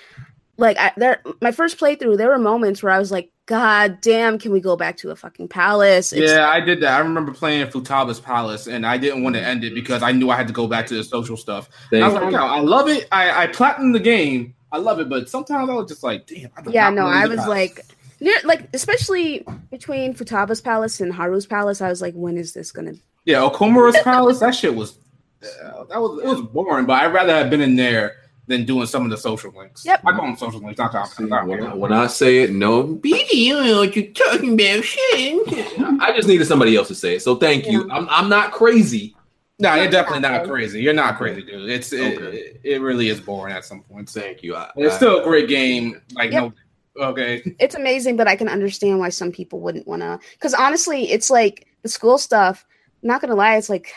Like 0.57 0.77
I, 0.77 0.91
there, 0.97 1.21
my 1.41 1.51
first 1.51 1.77
playthrough, 1.79 2.17
there 2.17 2.29
were 2.29 2.39
moments 2.39 2.81
where 2.81 2.91
I 2.91 2.97
was 2.99 3.11
like, 3.11 3.31
"God 3.45 3.99
damn, 4.01 4.39
can 4.39 4.51
we 4.51 4.59
go 4.59 4.75
back 4.75 4.97
to 4.97 5.11
a 5.11 5.15
fucking 5.15 5.47
palace?" 5.49 6.11
It's- 6.13 6.29
Yeah, 6.31 6.49
I 6.49 6.59
did 6.59 6.81
that. 6.81 6.93
I 6.95 6.99
remember 6.99 7.31
playing 7.31 7.67
Futaba's 7.67 8.19
Palace, 8.19 8.67
and 8.67 8.85
I 8.85 8.97
didn't 8.97 9.23
want 9.23 9.35
to 9.35 9.41
end 9.41 9.63
it 9.63 9.75
because 9.75 10.01
I 10.01 10.11
knew 10.13 10.29
I 10.31 10.35
had 10.35 10.47
to 10.47 10.53
go 10.53 10.67
back 10.67 10.87
to 10.87 10.95
the 10.95 11.03
social 11.03 11.37
stuff. 11.37 11.69
And 11.91 12.03
I 12.03 12.07
was 12.07 12.15
like, 12.15 12.31
yo, 12.31 12.39
I 12.39 12.59
love 12.59 12.89
it. 12.89 13.07
I, 13.11 13.43
I 13.43 13.47
platinum 13.47 13.91
the 13.91 13.99
game. 13.99 14.55
I 14.71 14.79
love 14.79 14.99
it, 14.99 15.07
but 15.09 15.29
sometimes 15.29 15.69
I 15.69 15.73
was 15.73 15.87
just 15.87 16.03
like, 16.03 16.25
damn. 16.27 16.49
I 16.57 16.69
yeah. 16.69 16.89
No, 16.89 17.05
I 17.05 17.25
was 17.27 17.37
palace. 17.37 17.47
like, 17.49 17.85
near, 18.19 18.35
like 18.43 18.67
especially 18.73 19.45
between 19.69 20.13
Futaba's 20.15 20.59
palace 20.59 20.99
and 20.99 21.13
Haru's 21.13 21.45
palace, 21.45 21.81
I 21.81 21.89
was 21.89 22.01
like, 22.01 22.15
"When 22.15 22.35
is 22.37 22.53
this 22.53 22.71
gonna?" 22.71 22.93
yeah, 23.25 23.37
Okumura's 23.41 23.97
Palace. 24.03 24.39
That 24.39 24.55
shit 24.55 24.73
was 24.75 24.97
uh, 25.43 25.83
that 25.85 26.01
was 26.01 26.19
it 26.23 26.27
was 26.27 26.41
boring, 26.41 26.85
but 26.87 27.01
I'd 27.03 27.13
rather 27.13 27.35
have 27.35 27.49
been 27.51 27.61
in 27.61 27.75
there 27.75 28.15
than 28.47 28.65
doing 28.65 28.87
some 28.87 29.03
of 29.03 29.11
the 29.11 29.17
social 29.17 29.51
links. 29.51 29.85
Yep. 29.85 30.01
I 30.05 30.11
call 30.13 30.25
them 30.25 30.37
social 30.37 30.59
links. 30.61 30.77
Not 30.79 30.91
See, 31.09 31.27
talking. 31.27 31.49
when, 31.49 31.63
I, 31.65 31.73
when 31.73 31.91
I 31.93 32.07
say 32.07 32.39
it, 32.39 32.51
no, 32.51 32.83
BD, 32.83 33.33
you 33.33 33.53
don't 33.55 33.67
know 33.67 33.79
what 33.79 33.95
you're 33.95 34.05
talking 34.13 34.53
about. 34.53 34.83
Shit. 34.83 35.79
I 36.01 36.13
just 36.15 36.27
needed 36.27 36.45
somebody 36.45 36.75
else 36.75 36.87
to 36.87 36.95
say 36.95 37.15
it. 37.15 37.21
So 37.21 37.35
thank 37.35 37.67
you. 37.67 37.89
I'm, 37.91 38.07
I'm 38.09 38.29
not 38.29 38.51
crazy. 38.51 39.15
No, 39.59 39.73
you're 39.73 39.89
definitely 39.89 40.21
not 40.21 40.45
crazy. 40.45 40.81
You're 40.81 40.93
not 40.93 41.17
crazy, 41.17 41.41
dude. 41.41 41.69
It's 41.69 41.91
it, 41.91 42.17
Okay. 42.21 42.37
it, 42.37 42.61
it 42.63 42.81
really 42.81 43.09
is 43.09 43.19
boring 43.19 43.53
at 43.53 43.65
some 43.65 43.81
points. 43.81 44.13
Thank 44.13 44.43
you. 44.43 44.55
I, 44.55 44.71
It's 44.75 44.93
I- 44.93 44.97
still 44.97 45.19
a 45.19 45.23
great 45.23 45.47
game. 45.49 45.99
Like 46.13 46.31
Yep. 46.31 46.53
no, 46.95 47.03
okay. 47.07 47.55
It's 47.59 47.73
amazing, 47.75 48.17
but 48.17 48.27
I 48.27 48.35
can 48.35 48.49
understand 48.49 48.99
why 48.99 49.09
some 49.09 49.31
people 49.31 49.59
wouldn't 49.59 49.87
want 49.87 50.03
to. 50.03 50.19
Because 50.33 50.53
honestly, 50.53 51.09
it's 51.11 51.29
like 51.31 51.67
the 51.81 51.89
school 51.89 52.17
stuff. 52.17 52.65
Not 53.01 53.19
gonna 53.19 53.35
lie, 53.35 53.57
it's 53.57 53.69
like 53.69 53.91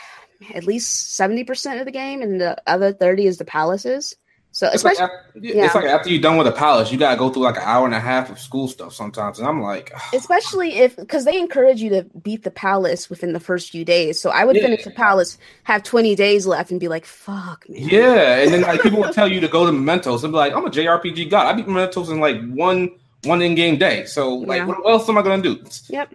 at 0.55 0.63
least 0.63 1.13
70 1.15 1.43
percent 1.43 1.79
of 1.79 1.85
the 1.85 1.91
game, 1.91 2.23
and 2.23 2.41
the 2.41 2.57
other 2.65 2.91
30 2.91 3.27
is 3.27 3.37
the 3.37 3.45
palaces. 3.45 4.15
So 4.53 4.67
It's 4.67 4.83
like, 4.83 4.93
especially 4.97 5.15
after, 5.15 5.39
it's 5.65 5.75
like 5.75 5.85
after 5.85 6.09
you're 6.09 6.21
done 6.21 6.35
with 6.35 6.45
the 6.45 6.51
palace, 6.51 6.91
you 6.91 6.97
gotta 6.97 7.15
go 7.17 7.29
through 7.29 7.43
like 7.43 7.55
an 7.55 7.63
hour 7.63 7.85
and 7.85 7.95
a 7.95 8.01
half 8.01 8.29
of 8.29 8.37
school 8.37 8.67
stuff 8.67 8.93
sometimes, 8.93 9.39
and 9.39 9.47
I'm 9.47 9.61
like, 9.61 9.93
especially 10.13 10.73
if 10.79 10.97
because 10.97 11.23
they 11.23 11.37
encourage 11.39 11.81
you 11.81 11.89
to 11.91 12.03
beat 12.21 12.43
the 12.43 12.51
palace 12.51 13.09
within 13.09 13.31
the 13.31 13.39
first 13.39 13.69
few 13.71 13.85
days. 13.85 14.19
So 14.19 14.29
I 14.29 14.43
would 14.43 14.57
Yeah. 14.57 14.63
finish 14.63 14.83
the 14.83 14.91
palace, 14.91 15.37
have 15.63 15.83
20 15.83 16.15
days 16.15 16.45
left, 16.45 16.69
and 16.69 16.81
be 16.81 16.89
like, 16.89 17.05
"Fuck, 17.05 17.63
man." 17.69 17.79
yeah. 17.89 18.39
And 18.39 18.53
then 18.53 18.61
like 18.63 18.81
people 18.81 18.99
will 18.99 19.13
tell 19.13 19.31
you 19.31 19.39
to 19.39 19.47
go 19.47 19.65
to 19.65 19.71
Mementos 19.71 20.23
and 20.25 20.33
be 20.33 20.37
like, 20.37 20.53
I'm 20.53 20.65
a 20.65 20.69
JRPG 20.69 21.29
god. 21.29 21.47
I 21.47 21.53
beat 21.53 21.67
Mementos 21.67 22.09
in 22.09 22.19
like 22.19 22.41
one 22.49 22.91
one 23.23 23.41
in 23.41 23.55
game 23.55 23.77
day. 23.77 24.03
So 24.05 24.35
like, 24.35 24.57
Yeah. 24.57 24.65
what 24.65 24.85
else 24.85 25.07
am 25.07 25.17
I 25.17 25.21
gonna 25.21 25.41
do? 25.41 25.63
Yep. 25.87 26.13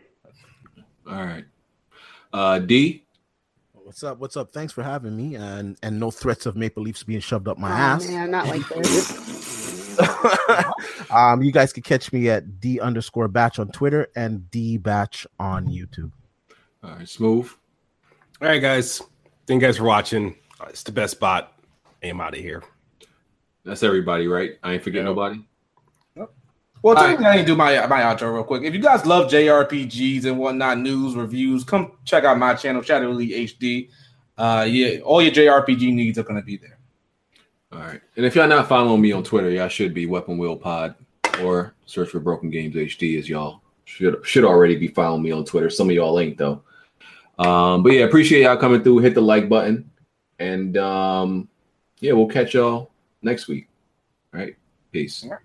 All 1.09 1.15
right. 1.25 1.45
Uh, 2.35 2.59
D. 2.59 3.06
What's 3.97 4.05
up? 4.05 4.19
What's 4.19 4.37
up? 4.37 4.53
Thanks 4.53 4.75
for 4.75 4.83
having 4.83 5.17
me, 5.17 5.37
and 5.37 5.79
and 5.83 5.99
no 5.99 6.11
threats 6.11 6.45
of 6.45 6.55
Maple 6.55 6.83
Leafs 6.83 7.03
being 7.03 7.21
shoved 7.21 7.49
up 7.49 7.57
my 7.57 7.71
Oh, 7.71 7.73
ass. 7.73 8.07
man, 8.07 8.31
not 8.31 8.47
like 8.47 8.61
this. 8.69 9.99
um, 11.11 11.43
you 11.43 11.51
guys 11.51 11.73
can 11.73 11.83
catch 11.83 12.13
me 12.13 12.29
at 12.29 12.61
d 12.61 12.79
underscore 12.79 13.27
batch 13.29 13.59
on 13.59 13.69
Twitter 13.69 14.09
and 14.15 14.51
d 14.51 14.77
batch 14.77 15.27
on 15.41 15.69
YouTube. 15.69 16.13
All 16.85 16.91
right, 16.91 17.09
smooth. 17.09 17.51
All 18.43 18.49
right, 18.49 18.61
guys. 18.61 19.01
Thank 19.47 19.63
you 19.63 19.67
guys 19.69 19.79
for 19.79 19.85
watching. 19.85 20.37
Uh, 20.61 20.67
It's 20.69 20.83
the 20.83 20.93
best 20.93 21.13
spot. 21.13 21.59
I'm 22.03 22.21
out 22.21 22.35
of 22.35 22.41
here. 22.41 22.63
That's 23.65 23.83
everybody, 23.83 24.27
right? 24.29 24.59
I 24.63 24.75
ain't 24.75 24.83
forget 24.85 25.05
nobody. 25.07 25.43
Well, 26.87 26.95
technically, 26.95 27.27
I 27.27 27.35
didn't 27.35 27.49
do 27.49 27.57
my 27.57 27.85
my 27.89 28.03
outro 28.03 28.33
real 28.33 28.45
quick. 28.45 28.63
If 28.63 28.73
you 28.73 28.79
guys 28.79 29.05
love 29.05 29.29
JRPGs 29.29 30.25
and 30.25 30.39
whatnot, 30.39 30.79
news 30.79 31.17
reviews, 31.17 31.65
come 31.65 31.91
check 32.05 32.23
out 32.23 32.39
my 32.39 32.55
channel, 32.55 32.81
Shadow 32.81 33.11
Elite 33.11 33.59
HD. 33.59 33.89
Uh, 34.39 34.65
yeah, 34.71 35.01
all 35.01 35.21
your 35.21 35.33
JRPG 35.33 35.93
needs 35.93 36.17
are 36.17 36.23
gonna 36.23 36.43
be 36.43 36.59
there. 36.59 36.79
All 37.73 37.81
right. 37.81 38.01
And 38.15 38.25
if 38.25 38.37
y'all 38.37 38.47
not 38.47 38.69
following 38.69 39.01
me 39.01 39.11
on 39.11 39.25
Twitter, 39.25 39.51
y'all 39.51 39.67
should 39.67 39.95
be 39.95 40.07
Weapon 40.07 40.39
Wheel 40.39 40.55
Pod 40.55 40.95
or 41.43 41.75
search 41.87 42.11
for 42.11 42.21
Broken 42.21 42.51
Games 42.51 42.77
HD 42.77 43.19
as 43.19 43.29
y'all 43.29 43.63
should 43.85 44.25
should 44.25 44.45
already 44.45 44.77
be 44.77 44.87
following 44.87 45.25
me 45.25 45.33
on 45.33 45.45
Twitter. 45.45 45.69
Some 45.69 45.91
of 45.91 45.97
y'all 45.97 46.21
ain't 46.21 46.39
though. 46.39 46.63
Um, 47.37 47.83
but 47.83 47.95
yeah, 47.95 48.05
appreciate 48.05 48.43
y'all 48.43 48.57
coming 48.57 48.85
through. 48.85 48.99
Hit 48.99 49.15
the 49.17 49.21
like 49.21 49.49
button. 49.49 49.91
And 50.39 50.77
um, 50.77 51.49
yeah, 51.99 52.13
we'll 52.13 52.29
catch 52.29 52.55
y'all 52.55 52.93
next 53.23 53.49
week. 53.49 53.67
All 54.33 54.39
right. 54.39 54.55
Peace. 54.93 55.25
All 55.25 55.31
right. 55.31 55.41